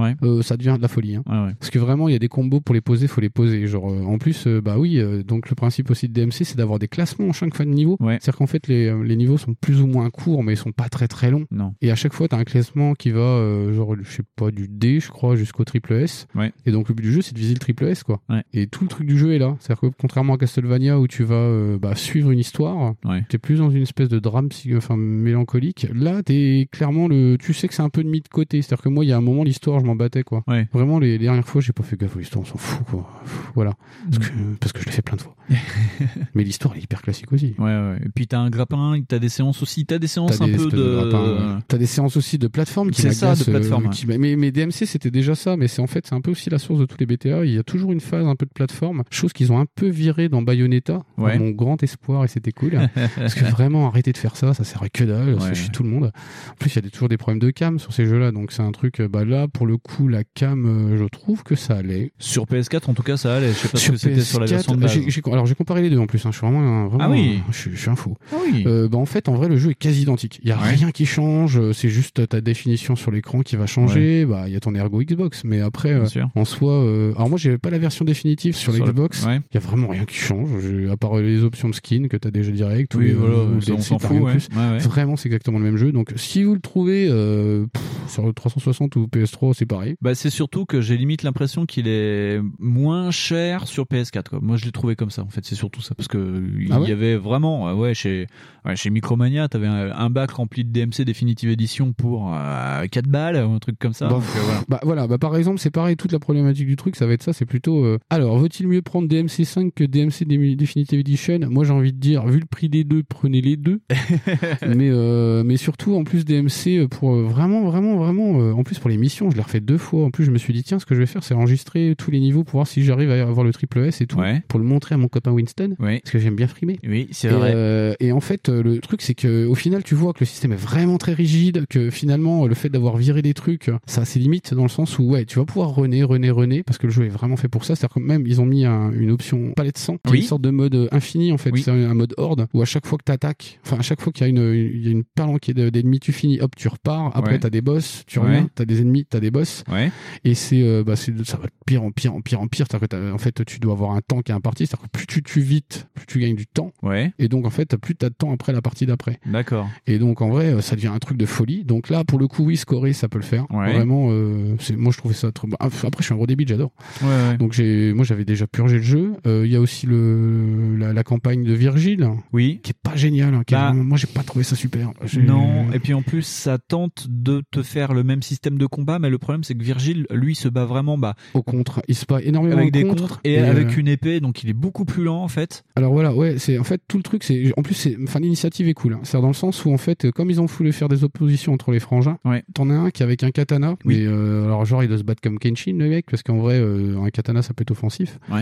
ça 0.43 0.55
devient 0.57 0.75
de 0.77 0.81
la 0.81 0.87
folie. 0.87 1.15
Hein. 1.15 1.23
Parce 1.59 1.69
que 1.71 1.79
vraiment, 1.79 2.07
il 2.07 2.13
y 2.13 2.15
a 2.15 2.19
des 2.19 2.29
combos 2.29 2.61
pour 2.61 2.73
les 2.73 2.81
poser, 2.81 3.07
faut 3.07 3.19
les 3.21 3.29
poser. 3.29 3.67
Genre, 3.67 3.85
en 3.85 4.17
plus, 4.17 4.47
bah 4.47 4.75
oui, 4.77 5.01
donc 5.25 5.49
le 5.49 5.55
principe 5.55 5.91
aussi 5.91 6.07
de 6.07 6.13
DMC, 6.13 6.45
c'est 6.45 6.57
d'avoir 6.57 6.79
des 6.79 6.87
classements 6.87 7.27
en 7.27 7.33
chaque 7.33 7.53
fin 7.53 7.65
de 7.65 7.71
niveau. 7.71 7.97
Ouais. 7.99 8.17
C'est-à-dire 8.25 8.39
qu'en 8.39 8.47
fait, 8.47 8.67
les, 8.67 8.87
euh, 8.87 9.03
les 9.03 9.15
niveaux 9.15 9.37
sont 9.37 9.53
plus 9.53 9.81
ou 9.81 9.85
moins 9.87 10.09
courts, 10.09 10.43
mais 10.43 10.53
ils 10.53 10.57
sont 10.57 10.71
pas 10.71 10.89
très 10.89 11.07
très 11.07 11.29
longs. 11.29 11.45
Non. 11.51 11.75
Et 11.83 11.91
à 11.91 11.95
chaque 11.95 12.13
fois, 12.13 12.27
t'as 12.27 12.37
un 12.37 12.43
classement 12.43 12.95
qui 12.95 13.11
va, 13.11 13.19
euh, 13.19 13.71
genre, 13.75 13.95
je 14.01 14.09
sais 14.09 14.23
pas, 14.35 14.49
du 14.49 14.67
D, 14.67 14.99
je 14.99 15.09
crois, 15.09 15.35
jusqu'au 15.35 15.63
triple 15.63 15.93
S. 15.93 16.25
Ouais. 16.33 16.51
Et 16.65 16.71
donc, 16.71 16.89
le 16.89 16.95
but 16.95 17.03
du 17.03 17.11
jeu, 17.13 17.21
c'est 17.21 17.35
de 17.35 17.39
viser 17.39 17.53
le 17.53 17.59
triple 17.59 17.83
S, 17.85 18.01
quoi. 18.03 18.21
Ouais. 18.29 18.43
Et 18.51 18.65
tout 18.65 18.83
le 18.83 18.89
truc 18.89 19.05
du 19.05 19.15
jeu 19.15 19.33
est 19.33 19.37
là. 19.37 19.55
C'est-à-dire 19.59 19.81
que 19.91 19.95
contrairement 20.01 20.33
à 20.33 20.37
Castlevania, 20.39 20.99
où 20.99 21.07
tu 21.07 21.23
vas 21.23 21.35
euh, 21.35 21.77
bah, 21.77 21.93
suivre 21.93 22.31
une 22.31 22.39
histoire, 22.39 22.95
Ouais. 23.05 23.23
t'es 23.29 23.37
plus 23.37 23.59
dans 23.59 23.69
une 23.69 23.83
espèce 23.83 24.09
de 24.09 24.17
drame 24.17 24.49
enfin, 24.75 24.97
mélancolique. 24.97 25.85
Là, 25.93 26.23
t'es 26.23 26.67
clairement 26.71 27.07
le. 27.07 27.37
Tu 27.39 27.53
sais 27.53 27.67
que 27.67 27.75
c'est 27.75 27.83
un 27.83 27.89
peu 27.89 28.03
de 28.03 28.09
mis 28.09 28.21
de 28.21 28.27
côté. 28.27 28.63
C'est-à-dire 28.63 28.83
que 28.83 28.89
moi, 28.89 29.05
il 29.05 29.09
y 29.09 29.11
a 29.11 29.17
un 29.17 29.21
moment, 29.21 29.43
l'histoire, 29.43 29.79
je 29.79 29.85
m'en 29.85 29.95
battais, 29.95 30.23
quoi. 30.23 30.43
Ouais. 30.47 30.67
Vraiment, 30.73 30.97
les, 30.97 31.19
les 31.19 31.25
dernières 31.25 31.47
fois, 31.47 31.61
j'ai 31.61 31.73
pas 31.73 31.83
fait 31.83 31.95
gaffe 31.99 32.15
l'histoire, 32.15 32.41
on 32.41 32.45
s'en 32.47 32.57
fout, 32.57 32.85
quoi. 32.89 33.07
Voilà. 33.53 33.73
Parce 34.09 34.17
que, 34.27 34.33
parce 34.59 34.73
que 34.73 34.79
je 34.81 34.85
l'ai 34.87 34.91
fait 34.91 35.03
plein 35.03 35.15
de 35.17 35.21
fois. 35.21 35.35
Mais 36.33 36.43
l'histoire, 36.43 36.73
elle 36.73 36.79
est 36.79 36.83
hyper 36.85 37.01
classique 37.03 37.31
aussi. 37.31 37.53
Ouais, 37.59 37.65
ouais. 37.65 37.97
Puis 38.15 38.27
t'as 38.27 38.39
un 38.39 38.49
grappin, 38.49 38.97
t'as 39.07 39.19
des 39.19 39.27
séances 39.29 39.61
aussi, 39.61 39.85
t'as 39.85 39.97
des 39.99 40.07
séances 40.07 40.37
T'as 40.37 40.45
un 40.45 40.47
des 40.47 40.53
peu 40.53 40.63
espèces 40.63 40.79
de. 40.79 41.53
ouais. 41.55 41.59
T'as 41.67 41.77
des 41.77 41.85
séances 41.85 42.15
aussi 42.15 42.37
de 42.37 42.47
plateforme 42.47 42.91
qui 42.91 43.01
C'est 43.01 43.11
ça, 43.11 43.35
de 43.35 43.43
plateforme, 43.43 43.87
euh, 43.87 44.07
ouais. 44.07 44.17
mais, 44.17 44.35
mais 44.37 44.51
DMC 44.51 44.85
c'était 44.85 45.11
déjà 45.11 45.35
ça, 45.35 45.57
mais 45.57 45.67
c'est 45.67 45.81
en 45.81 45.87
fait 45.87 46.07
c'est 46.07 46.15
un 46.15 46.21
peu 46.21 46.31
aussi 46.31 46.49
la 46.49 46.57
source 46.57 46.79
de 46.79 46.85
tous 46.85 46.95
les 46.99 47.05
BTA. 47.05 47.43
Il 47.45 47.51
y 47.53 47.57
a 47.57 47.63
toujours 47.63 47.91
une 47.91 47.99
phase 47.99 48.25
un 48.25 48.35
peu 48.35 48.45
de 48.45 48.51
plateforme, 48.53 49.03
chose 49.11 49.33
qu'ils 49.33 49.51
ont 49.51 49.59
un 49.59 49.65
peu 49.75 49.87
viré 49.89 50.29
dans 50.29 50.41
Bayonetta, 50.41 51.03
Ouais. 51.17 51.37
mon 51.37 51.49
grand 51.49 51.81
espoir 51.83 52.23
et 52.23 52.27
c'était 52.29 52.51
cool. 52.53 52.79
parce 53.17 53.35
que 53.35 53.43
vraiment 53.45 53.87
arrêter 53.87 54.11
de 54.13 54.17
faire 54.17 54.37
ça, 54.37 54.53
ça 54.53 54.63
sert 54.63 54.81
à 54.81 54.89
que 54.89 55.03
dalle, 55.03 55.39
ça 55.41 55.53
chier 55.53 55.69
tout 55.71 55.83
le 55.83 55.89
monde. 55.89 56.11
En 56.51 56.55
plus 56.57 56.71
il 56.71 56.75
y 56.77 56.79
a 56.79 56.81
des- 56.83 56.89
toujours 56.91 57.09
des 57.09 57.17
problèmes 57.17 57.39
de 57.39 57.49
cam 57.51 57.79
sur 57.79 57.91
ces 57.93 58.05
jeux-là, 58.05 58.31
donc 58.31 58.51
c'est 58.53 58.61
un 58.63 58.71
truc. 58.71 59.01
euh, 59.01 59.07
Bah 59.09 59.25
là 59.25 59.47
pour 59.49 59.67
le 59.67 59.75
coup 59.77 60.07
la 60.07 60.23
cam, 60.23 60.65
euh, 60.65 60.97
je 60.97 61.03
trouve 61.05 61.43
que 61.43 61.55
ça 61.55 61.75
allait. 61.75 62.13
Sur 62.19 62.45
PS4, 62.45 62.89
en 62.89 62.93
tout 62.93 63.03
cas, 63.03 63.17
ça 63.17 63.35
allait. 63.35 63.49
Je 63.49 63.57
sais 63.57 63.67
pas 63.67 63.77
ce 63.77 63.91
que 63.91 63.97
c'était 63.97 64.21
sur 64.21 64.39
la 64.39 64.45
version 64.45 64.73
de 64.75 64.79
base. 64.81 64.93
j'ai- 64.93 65.09
j'ai- 65.09 65.21
alors 65.31 65.45
j'ai 65.45 65.55
comparé 65.55 65.81
les 65.81 65.89
deux 65.89 65.99
en 65.99 66.07
plus. 66.07 66.25
hein. 66.25 66.29
Je 66.31 66.37
suis 66.37 66.47
vraiment, 66.47 66.61
un- 66.61 66.87
vraiment 66.87 67.03
Ah 67.03 67.09
oui. 67.09 67.41
un- 67.47 67.51
je, 67.51 67.57
suis- 67.57 67.71
je 67.71 67.77
suis 67.77 67.89
un 67.89 67.95
fou. 67.95 68.04
Ah 68.31 68.35
oui. 68.45 68.63
Euh, 68.65 68.87
bah 68.87 68.97
en 68.97 69.05
fait 69.05 69.29
en 69.29 69.35
vrai 69.35 69.47
le 69.47 69.57
jeu 69.57 69.71
est 69.71 69.75
quasi 69.75 70.03
identique. 70.03 70.39
Il 70.43 70.49
y 70.49 70.51
a 70.51 70.57
Ouais. 70.57 70.69
rien 70.75 70.91
qui 70.91 71.05
change. 71.05 71.57
euh, 71.59 71.73
c'est 71.73 71.89
juste 71.89 72.27
ta 72.27 72.41
définition 72.41 72.95
sur 72.95 73.11
l'écran 73.11 73.41
qui 73.41 73.55
va 73.55 73.65
changer. 73.65 74.25
Bah, 74.25 74.45
il 74.47 74.53
y 74.53 74.55
a 74.55 74.59
ton 74.59 74.73
ergo 74.75 75.01
Xbox, 75.01 75.43
mais 75.43 75.59
après, 75.61 75.93
euh, 75.93 76.05
en 76.35 76.45
soi, 76.45 76.73
euh, 76.73 77.13
alors 77.15 77.29
moi, 77.29 77.37
j'ai 77.37 77.57
pas 77.57 77.69
la 77.69 77.77
version 77.79 78.05
définitive 78.05 78.55
sur, 78.55 78.73
Sur 78.73 78.83
le- 78.85 78.91
l'Xbox. 78.91 79.21
Il 79.23 79.27
ouais. 79.27 79.41
y 79.53 79.57
a 79.57 79.59
vraiment 79.59 79.87
rien 79.87 80.05
qui 80.05 80.15
change, 80.15 80.49
à 80.91 80.97
part 80.97 81.17
les 81.17 81.43
options 81.43 81.69
de 81.69 81.75
skin 81.75 82.07
que 82.09 82.17
t'as 82.17 82.31
déjà 82.31 82.51
direct. 82.51 82.93
ou 82.95 82.99
Oui, 82.99 83.07
les- 83.07 83.13
voilà, 83.13 83.43
ou 83.43 83.59
le 83.59 83.73
on 83.73 83.81
s'en 83.81 83.99
fout, 83.99 84.23
plus. 84.25 84.47
Vraiment, 84.87 85.15
c'est 85.15 85.27
exactement 85.27 85.59
le 85.59 85.65
même 85.65 85.77
jeu. 85.77 85.91
Donc, 85.91 86.13
si 86.15 86.43
vous 86.43 86.53
le 86.53 86.59
trouvez 86.61 87.07
pff, 87.07 87.83
sur 88.07 88.25
le 88.25 88.33
360 88.33 88.95
ou 88.95 89.07
PS3, 89.07 89.53
c'est 89.53 89.65
pareil. 89.65 89.95
Bah, 90.01 90.15
c'est 90.15 90.29
surtout 90.29 90.65
que 90.65 90.81
j'ai 90.81 90.97
limite 90.97 91.23
l'impression 91.23 91.65
qu'il 91.65 91.87
est 91.87 92.39
moins 92.59 93.11
cher 93.11 93.67
sur 93.67 93.85
PS4. 93.85 94.29
Quoi. 94.29 94.39
Moi, 94.41 94.57
je 94.57 94.65
l'ai 94.65 94.71
trouvé 94.71 94.95
comme 94.95 95.09
ça. 95.11 95.23
En 95.23 95.29
fait, 95.29 95.43
c'est 95.45 95.55
surtout 95.55 95.81
ça 95.81 95.95
parce 95.95 96.07
que 96.07 96.43
il 96.59 96.71
Ah 96.71 96.79
ouais 96.81 96.89
y 96.89 96.91
avait 96.91 97.15
vraiment, 97.15 97.73
ouais, 97.73 97.93
chez 97.95 98.27
ouais, 98.65 98.75
chez 98.75 98.89
Micromania, 98.89 99.47
t'avais 99.47 99.67
un, 99.67 99.91
un 99.91 100.09
bac 100.09 100.31
rempli 100.31 100.63
de 100.63 100.71
DMC 100.71 101.05
Definitive 101.05 101.49
Edition 101.49 101.93
pour 101.93 102.33
euh, 102.33 102.85
4 102.87 103.07
balles 103.07 103.35
ou 103.45 103.53
un 103.53 103.59
truc 103.59 103.77
comme 103.79 103.93
ça. 103.93 104.07
Bah, 104.07 104.15
Donc, 104.15 104.23
euh, 104.23 104.39
voilà. 104.43 104.61
Bah 104.67 104.79
voilà, 104.83 105.07
bah 105.07 105.17
par 105.17 105.35
exemple, 105.35 105.59
c'est 105.59 105.71
pareil, 105.71 105.95
toute 105.95 106.11
la 106.11 106.19
problématique 106.19 106.67
du 106.67 106.75
truc, 106.75 106.95
ça 106.95 107.05
va 107.05 107.13
être 107.13 107.23
ça, 107.23 107.33
c'est 107.33 107.45
plutôt 107.45 107.85
euh, 107.85 107.97
alors, 108.09 108.37
vaut-il 108.37 108.67
mieux 108.67 108.81
prendre 108.81 109.07
DMC5 109.07 109.71
que 109.71 109.83
DMC 109.83 110.25
Definitive 110.55 110.99
Edition? 110.99 111.39
Moi, 111.49 111.63
j'ai 111.63 111.73
envie 111.73 111.93
de 111.93 111.99
dire 111.99 112.25
vu 112.27 112.39
le 112.39 112.45
prix 112.45 112.69
des 112.69 112.83
deux, 112.83 113.03
prenez 113.03 113.41
les 113.41 113.57
deux. 113.57 113.81
mais 114.65 114.89
euh, 114.89 115.43
mais 115.43 115.57
surtout 115.57 115.95
en 115.95 116.03
plus 116.03 116.25
DMC 116.25 116.87
pour 116.89 117.15
vraiment 117.15 117.63
vraiment 117.63 117.97
vraiment 117.97 118.31
en 118.51 118.63
plus 118.63 118.79
pour 118.79 118.89
les 118.89 118.97
missions, 118.97 119.29
je 119.29 119.35
l'ai 119.35 119.41
refait 119.41 119.59
deux 119.59 119.77
fois. 119.77 120.05
En 120.05 120.11
plus, 120.11 120.25
je 120.25 120.31
me 120.31 120.37
suis 120.37 120.53
dit 120.53 120.63
tiens, 120.63 120.79
ce 120.79 120.85
que 120.85 120.95
je 120.95 120.99
vais 120.99 121.05
faire, 121.05 121.23
c'est 121.23 121.33
enregistrer 121.33 121.95
tous 121.97 122.11
les 122.11 122.19
niveaux 122.19 122.43
pour 122.43 122.53
voir 122.53 122.67
si 122.67 122.83
j'arrive 122.83 123.11
à 123.11 123.21
avoir 123.21 123.45
le 123.45 123.53
triple 123.53 123.79
S 123.79 124.01
et 124.01 124.07
tout 124.07 124.19
pour 124.47 124.59
le 124.59 124.65
montrer 124.65 124.95
à 124.95 124.97
mon 124.97 125.07
copain 125.07 125.31
Winston 125.31 125.75
parce 125.77 126.11
que 126.11 126.19
j'aime 126.19 126.35
bien 126.35 126.47
frimer. 126.47 126.79
Oui, 126.83 127.07
c'est 127.11 127.29
vrai. 127.29 127.53
Euh, 127.91 127.93
et 127.99 128.11
en 128.11 128.19
fait, 128.19 128.49
euh, 128.49 128.63
le 128.63 128.79
truc, 128.79 129.01
c'est 129.01 129.13
que 129.15 129.45
au 129.45 129.55
final, 129.55 129.83
tu 129.83 129.95
vois 129.95 130.13
que 130.13 130.19
le 130.21 130.25
système 130.25 130.51
est 130.51 130.55
vraiment 130.57 130.97
très 130.97 131.13
rigide, 131.13 131.65
que 131.69 131.89
finalement, 131.89 132.47
le 132.47 132.55
fait 132.55 132.69
d'avoir 132.69 132.97
viré 132.97 133.21
des 133.21 133.33
trucs, 133.33 133.69
ça 133.85 134.01
a 134.01 134.05
ses 134.05 134.19
limites 134.19 134.53
dans 134.53 134.63
le 134.63 134.69
sens 134.69 134.99
où, 134.99 135.03
ouais, 135.03 135.25
tu 135.25 135.39
vas 135.39 135.45
pouvoir 135.45 135.75
runner, 135.75 136.03
runner, 136.03 136.31
runner, 136.31 136.63
parce 136.63 136.77
que 136.77 136.87
le 136.87 136.93
jeu 136.93 137.05
est 137.05 137.09
vraiment 137.09 137.37
fait 137.37 137.47
pour 137.47 137.65
ça. 137.65 137.75
C'est-à-dire 137.75 137.95
que 137.95 137.99
même, 137.99 138.25
ils 138.27 138.41
ont 138.41 138.45
mis 138.45 138.65
un- 138.65 138.91
une 138.91 139.11
option 139.11 139.51
palette 139.55 139.77
sang, 139.77 139.97
qui 140.03 140.11
Oui. 140.11 140.17
est 140.17 140.21
une 140.21 140.27
sorte 140.27 140.41
de 140.41 140.49
mode 140.51 140.75
euh, 140.75 140.87
infini, 140.91 141.31
en 141.31 141.37
fait. 141.37 141.51
Oui. 141.51 141.61
C'est 141.63 141.71
un, 141.71 141.89
un 141.89 141.93
mode 141.93 142.13
horde, 142.17 142.47
où 142.53 142.61
à 142.61 142.65
chaque 142.65 142.85
fois 142.85 142.97
que 142.97 143.03
t'attaques, 143.03 143.59
enfin, 143.65 143.77
à 143.77 143.81
chaque 143.81 144.01
fois 144.01 144.11
qu'il 144.11 144.25
y 144.25 144.27
a 144.27 144.29
une, 144.29 144.39
a 144.39 144.89
une 144.89 145.03
palanquée 145.03 145.53
de- 145.53 145.69
d'ennemis, 145.69 145.99
tu 145.99 146.11
finis, 146.11 146.39
hop, 146.41 146.55
tu 146.55 146.67
repars. 146.67 147.11
Après, 147.15 147.33
Ouais. 147.33 147.39
t'as 147.39 147.49
des 147.49 147.61
boss, 147.61 148.03
tu 148.07 148.19
Ouais. 148.19 148.25
reviens, 148.25 148.49
t'as 148.55 148.65
des 148.65 148.81
ennemis, 148.81 149.05
t'as 149.05 149.19
des 149.19 149.31
boss. 149.31 149.63
Ouais. 149.71 149.91
Et 150.23 150.33
c'est, 150.33 150.61
euh, 150.61 150.83
bah, 150.83 150.95
ça 150.95 151.11
va 151.11 151.45
de 151.45 151.49
pire 151.65 151.83
en 151.83 151.91
pire, 151.91 152.13
en 152.15 152.21
pire, 152.21 152.41
en 152.41 152.47
pire. 152.47 152.65
C'est-à-dire 152.69 152.87
que 152.89 153.11
en 153.13 153.17
fait, 153.17 153.43
tu 153.45 153.59
dois 153.59 153.73
avoir 153.73 153.91
un 153.91 154.01
temps 154.01 154.21
qui 154.21 154.31
est 154.31 154.35
imparti. 154.35 154.65
C'est-à-dire 154.67 154.85
que 154.85 154.97
plus 154.97 155.07
tu 155.07 155.23
tues 155.23 155.41
vite, 155.41 155.87
plus 155.93 156.05
tu 156.05 156.19
gagnes 156.19 156.35
du 156.35 156.47
temps. 156.47 156.71
Ouais. 156.83 157.11
Et 157.19 157.27
donc, 157.27 157.45
en 157.45 157.49
fait, 157.49 157.64
t'as 157.65 157.77
plus 157.77 157.95
t'as 157.95 158.09
de 158.09 158.13
temps 158.15 158.31
après 158.33 158.53
la 158.53 158.61
partie 158.61 158.85
d'après. 158.85 159.19
D'accord. 159.25 159.67
Et 159.87 159.99
donc, 159.99 160.21
en 160.21 160.29
vrai, 160.29 160.53
euh, 160.53 160.61
ça 160.61 160.75
devient 160.75 160.87
un 160.93 160.99
truc 160.99 161.17
de 161.17 161.25
folie. 161.25 161.63
Donc 161.65 161.89
là, 161.89 162.03
pour 162.03 162.19
le 162.19 162.27
coup, 162.27 162.43
oui, 162.45 162.57
scorer, 162.57 162.93
ça 162.93 163.07
peut 163.09 163.17
le 163.19 163.23
faire. 163.23 163.45
Ouais. 163.51 163.73
Vraiment, 163.73 164.07
euh, 164.09 164.55
c'est, 164.59 164.75
moi, 164.75 164.91
je 164.91 164.97
trouvais 164.97 165.13
ça 165.13 165.31
trop. 165.31 165.47
Ah, 165.59 165.65
Après, 165.65 165.87
je 165.99 166.05
suis 166.05 166.13
un 166.13 166.17
gros 166.17 166.27
débit, 166.27 166.45
j'adore. 166.47 166.71
Ouais, 167.01 167.07
ouais. 167.07 167.37
Donc, 167.37 167.53
j'ai, 167.53 167.93
moi, 167.93 168.05
j'avais 168.05 168.25
déjà 168.25 168.47
purgé 168.47 168.77
le 168.77 168.83
jeu. 168.83 169.13
Euh, 169.27 169.43
Il 169.45 169.51
y 169.51 169.55
a 169.55 169.61
aussi 169.61 169.85
le, 169.87 170.75
la, 170.77 170.93
la 170.93 171.03
campagne 171.03 171.43
de 171.43 171.53
Virgile. 171.53 172.07
Oui. 172.33 172.59
Qui 172.63 172.71
est 172.71 172.75
pas 172.81 172.95
géniale. 172.95 173.33
hein, 173.33 173.43
qui 173.45 173.53
est 173.53 173.57
Bah, 173.57 173.67
vraiment- 173.67 173.83
moi, 173.83 173.97
j'ai 173.97 174.07
pas 174.07 174.23
trouvé 174.23 174.43
ça 174.43 174.55
super. 174.55 174.91
J'ai- 175.05 175.21
Non, 175.21 175.71
et 175.73 175.79
puis 175.79 175.93
en 175.93 176.01
plus, 176.01 176.23
ça 176.25 176.57
tente 176.57 177.07
de 177.09 177.43
te 177.51 177.61
faire 177.63 177.93
le 177.93 178.03
même 178.03 178.21
système 178.21 178.57
de 178.57 178.65
combat, 178.65 178.99
mais 178.99 179.09
le 179.09 179.17
problème, 179.17 179.43
c'est 179.43 179.55
que 179.55 179.63
Virgile, 179.63 180.05
lui, 180.11 180.35
se 180.35 180.47
bat 180.47 180.65
vraiment 180.65 180.97
bah, 180.97 181.15
Au 181.33 181.41
contre. 181.43 181.81
Il 181.87 181.95
se 181.95 182.05
bat 182.05 182.21
énormément 182.21 182.57
avec 182.57 182.71
des 182.71 182.83
contre. 182.83 183.01
contres 183.03 183.19
et, 183.23 183.37
avec 183.39 183.77
une 183.77 183.87
épée, 183.87 184.19
donc 184.19 184.43
il 184.43 184.49
est 184.49 184.53
beaucoup 184.53 184.85
plus 184.85 185.03
lent 185.03 185.21
en 185.23 185.27
fait. 185.27 185.63
Alors 185.75 185.91
voilà, 185.93 186.13
ouais, 186.13 186.37
c'est 186.37 186.57
en 186.57 186.63
fait 186.63 186.81
tout 186.87 186.97
le 186.97 187.03
truc, 187.03 187.23
c'est 187.23 187.51
en 187.57 187.61
plus 187.61 187.87
enfin 188.03 188.19
l'initiative 188.19 188.67
est 188.67 188.73
cool. 188.73 188.93
Hein. 188.93 188.99
C'est 189.03 189.19
dans 189.19 189.27
le 189.27 189.33
sens 189.33 189.63
où 189.65 189.71
en 189.71 189.77
fait, 189.77 190.11
comme 190.11 190.29
ils 190.29 190.41
ont 190.41 190.45
voulu 190.45 190.71
faire 190.73 190.87
des 190.89 191.03
oppositions 191.03 191.53
entre 191.53 191.71
les 191.71 191.79
frangins, 191.79 192.17
t'en 192.53 192.69
as 192.69 192.73
un 192.75 192.89
qui 192.91 193.01
est 193.01 193.05
avec 193.05 193.23
un 193.23 193.31
katana, 193.31 193.75
mais 193.85 194.05
euh, 194.05 194.45
alors 194.45 194.65
genre 194.65 194.83
il 194.83 194.89
doit 194.89 194.97
se 194.97 195.03
battre 195.03 195.21
comme 195.21 195.39
Kenshin 195.39 195.77
le 195.77 195.89
mec, 195.89 196.05
parce 196.09 196.23
qu'en 196.23 196.37
vrai 196.37 196.59
euh, 196.59 196.99
un 197.01 197.09
katana 197.09 197.41
ça 197.41 197.53
peut 197.53 197.61
être 197.63 197.71
offensif. 197.71 198.19
Ouais. 198.31 198.41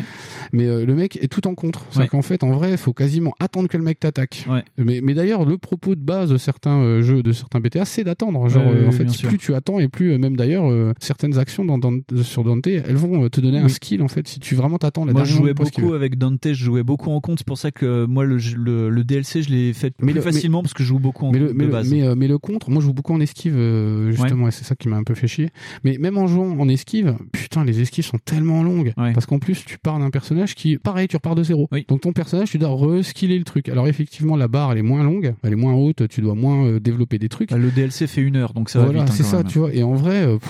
Mais 0.52 0.66
euh, 0.68 0.86
le 0.86 0.96
mec 0.96 1.18
est 1.22 1.28
tout 1.28 1.48
en 1.48 1.56
contre. 1.56 1.82
C'est-à-dire 1.90 2.02
Ouais. 2.04 2.08
qu'en 2.10 2.22
fait, 2.22 2.44
en 2.44 2.52
vrai, 2.52 2.72
il 2.72 2.78
faut 2.78 2.92
quasiment 2.94 3.34
attendre 3.40 3.70
que 3.70 3.78
le 3.78 3.84
mec 3.84 4.00
t'attaque. 4.00 4.46
Mais, 4.78 5.00
mais 5.02 5.14
d'ailleurs, 5.14 5.46
le 5.46 5.58
propos 5.58 5.96
de 5.96 6.02
base 6.02 6.30
de 6.30 6.38
certains 6.38 7.02
jeux, 7.02 7.24
de 7.24 7.32
certains 7.32 7.60
BTA, 7.60 7.86
c'est 7.86 8.04
d'attendre. 8.04 8.50
Genre, 8.50 8.66
Ouais, 8.66 8.82
en 8.84 8.86
ouais, 8.88 8.92
fait, 8.92 9.06
plus 9.06 9.14
sûr. 9.14 9.38
tu 9.38 9.54
attends 9.54 9.80
et 9.80 9.88
plus, 9.88 10.18
même 10.18 10.36
d'ailleurs, 10.36 10.94
certaines 11.00 11.38
actions 11.38 11.64
dans, 11.66 11.78
dans- 11.78 12.00
sur 12.24 12.44
Dante, 12.44 12.68
elles 12.68 12.96
vont 12.96 13.30
te 13.30 13.40
donner 13.42 13.60
un 13.60 13.70
skill, 13.70 14.02
en 14.02 14.08
fait, 14.08 14.28
si 14.28 14.40
tu 14.40 14.56
vraiment 14.56 14.78
t'attends. 14.78 15.06
Moi, 15.06 15.24
je 15.24 15.34
jouais 15.34 15.54
beaucoup 15.54 15.94
avec 15.94 16.18
Dante, 16.18 16.40
je 16.46 16.54
jouais 16.54 16.84
beaucoup 16.84 17.12
en 17.12 17.22
compte. 17.22 17.40
C'est 17.40 17.48
pour 17.48 17.58
ça 17.58 17.72
que 17.72 18.06
moi, 18.06 18.26
le, 18.26 18.38
le, 18.58 18.90
le 18.90 19.03
DLC, 19.04 19.42
je 19.44 19.50
l'ai 19.50 19.74
fait 19.74 19.92
plus 19.92 20.12
le- 20.14 20.22
facilement 20.22 20.62
parce 20.62 20.74
que 20.74 20.84
je 20.84 20.88
joue 20.90 21.00
beaucoup 21.00 21.26
en 21.26 21.32
mais 21.32 21.40
le, 21.40 21.54
mais, 21.54 21.64
de 21.64 21.68
le- 21.68 21.72
base. 21.72 21.90
mais, 21.92 22.04
euh, 22.04 22.16
mais 22.16 22.28
le 22.28 22.38
contre, 22.38 22.70
moi 22.70 22.82
je 22.82 22.88
joue 22.88 22.94
beaucoup 22.94 23.14
en 23.14 23.20
esquive 23.20 23.56
euh, 23.58 24.12
justement, 24.12 24.48
et 24.48 24.52
c'est 24.52 24.64
ça 24.64 24.76
qui 24.76 24.88
m'a 24.90 24.98
un 24.98 25.04
peu 25.04 25.14
fait 25.16 25.28
chier. 25.28 25.50
Mais 25.84 25.98
même 25.98 26.18
en 26.18 26.28
jouant 26.28 26.58
en 26.60 26.68
esquive, 26.70 27.16
putain, 27.32 27.64
les 27.64 27.82
esquives 27.82 28.06
sont 28.06 28.18
tellement 28.24 28.64
longues 28.64 28.94
parce 28.96 29.26
qu'en 29.26 29.40
plus 29.40 29.64
tu 29.66 29.78
pars 29.78 30.00
d'un 30.00 30.10
personnage 30.10 30.56
qui, 30.56 30.78
pareil, 30.78 31.08
tu 31.08 31.16
repars 31.16 31.36
de 31.36 31.44
zéro. 31.44 31.68
Donc 31.88 32.02
ton 32.02 32.14
personnage, 32.14 32.50
tu 32.52 32.58
dois 32.58 32.76
reskiller 32.76 33.38
le 33.38 33.44
truc. 33.44 33.70
Alors 33.70 33.88
effectivement, 33.88 34.36
la 34.36 34.48
barre 34.48 34.72
elle 34.72 34.78
est 34.80 34.82
moins 34.84 35.04
longue, 35.04 35.34
elle 35.44 35.54
est 35.54 35.58
moins 35.58 35.74
haute, 35.74 36.08
tu 36.08 36.22
dois 36.22 36.36
moins 36.36 36.66
euh, 36.66 36.80
développer 36.80 37.20
des 37.20 37.30
trucs. 37.30 37.50
Bah, 37.52 37.58
le 37.58 37.72
DLC 37.72 38.08
fait 38.08 38.22
une 38.22 38.36
heure, 38.36 38.54
donc 38.54 38.70
ça 38.70 38.80
va 38.80 38.86
voilà, 38.86 39.02
vite. 39.02 39.10
hein, 39.12 39.14
c'est 39.16 39.24
ça, 39.24 39.38
même. 39.38 39.48
tu 39.48 39.60
vois. 39.60 39.74
Et 39.74 39.84
en 39.84 39.94
vrai. 39.96 40.26
pff, 40.28 40.50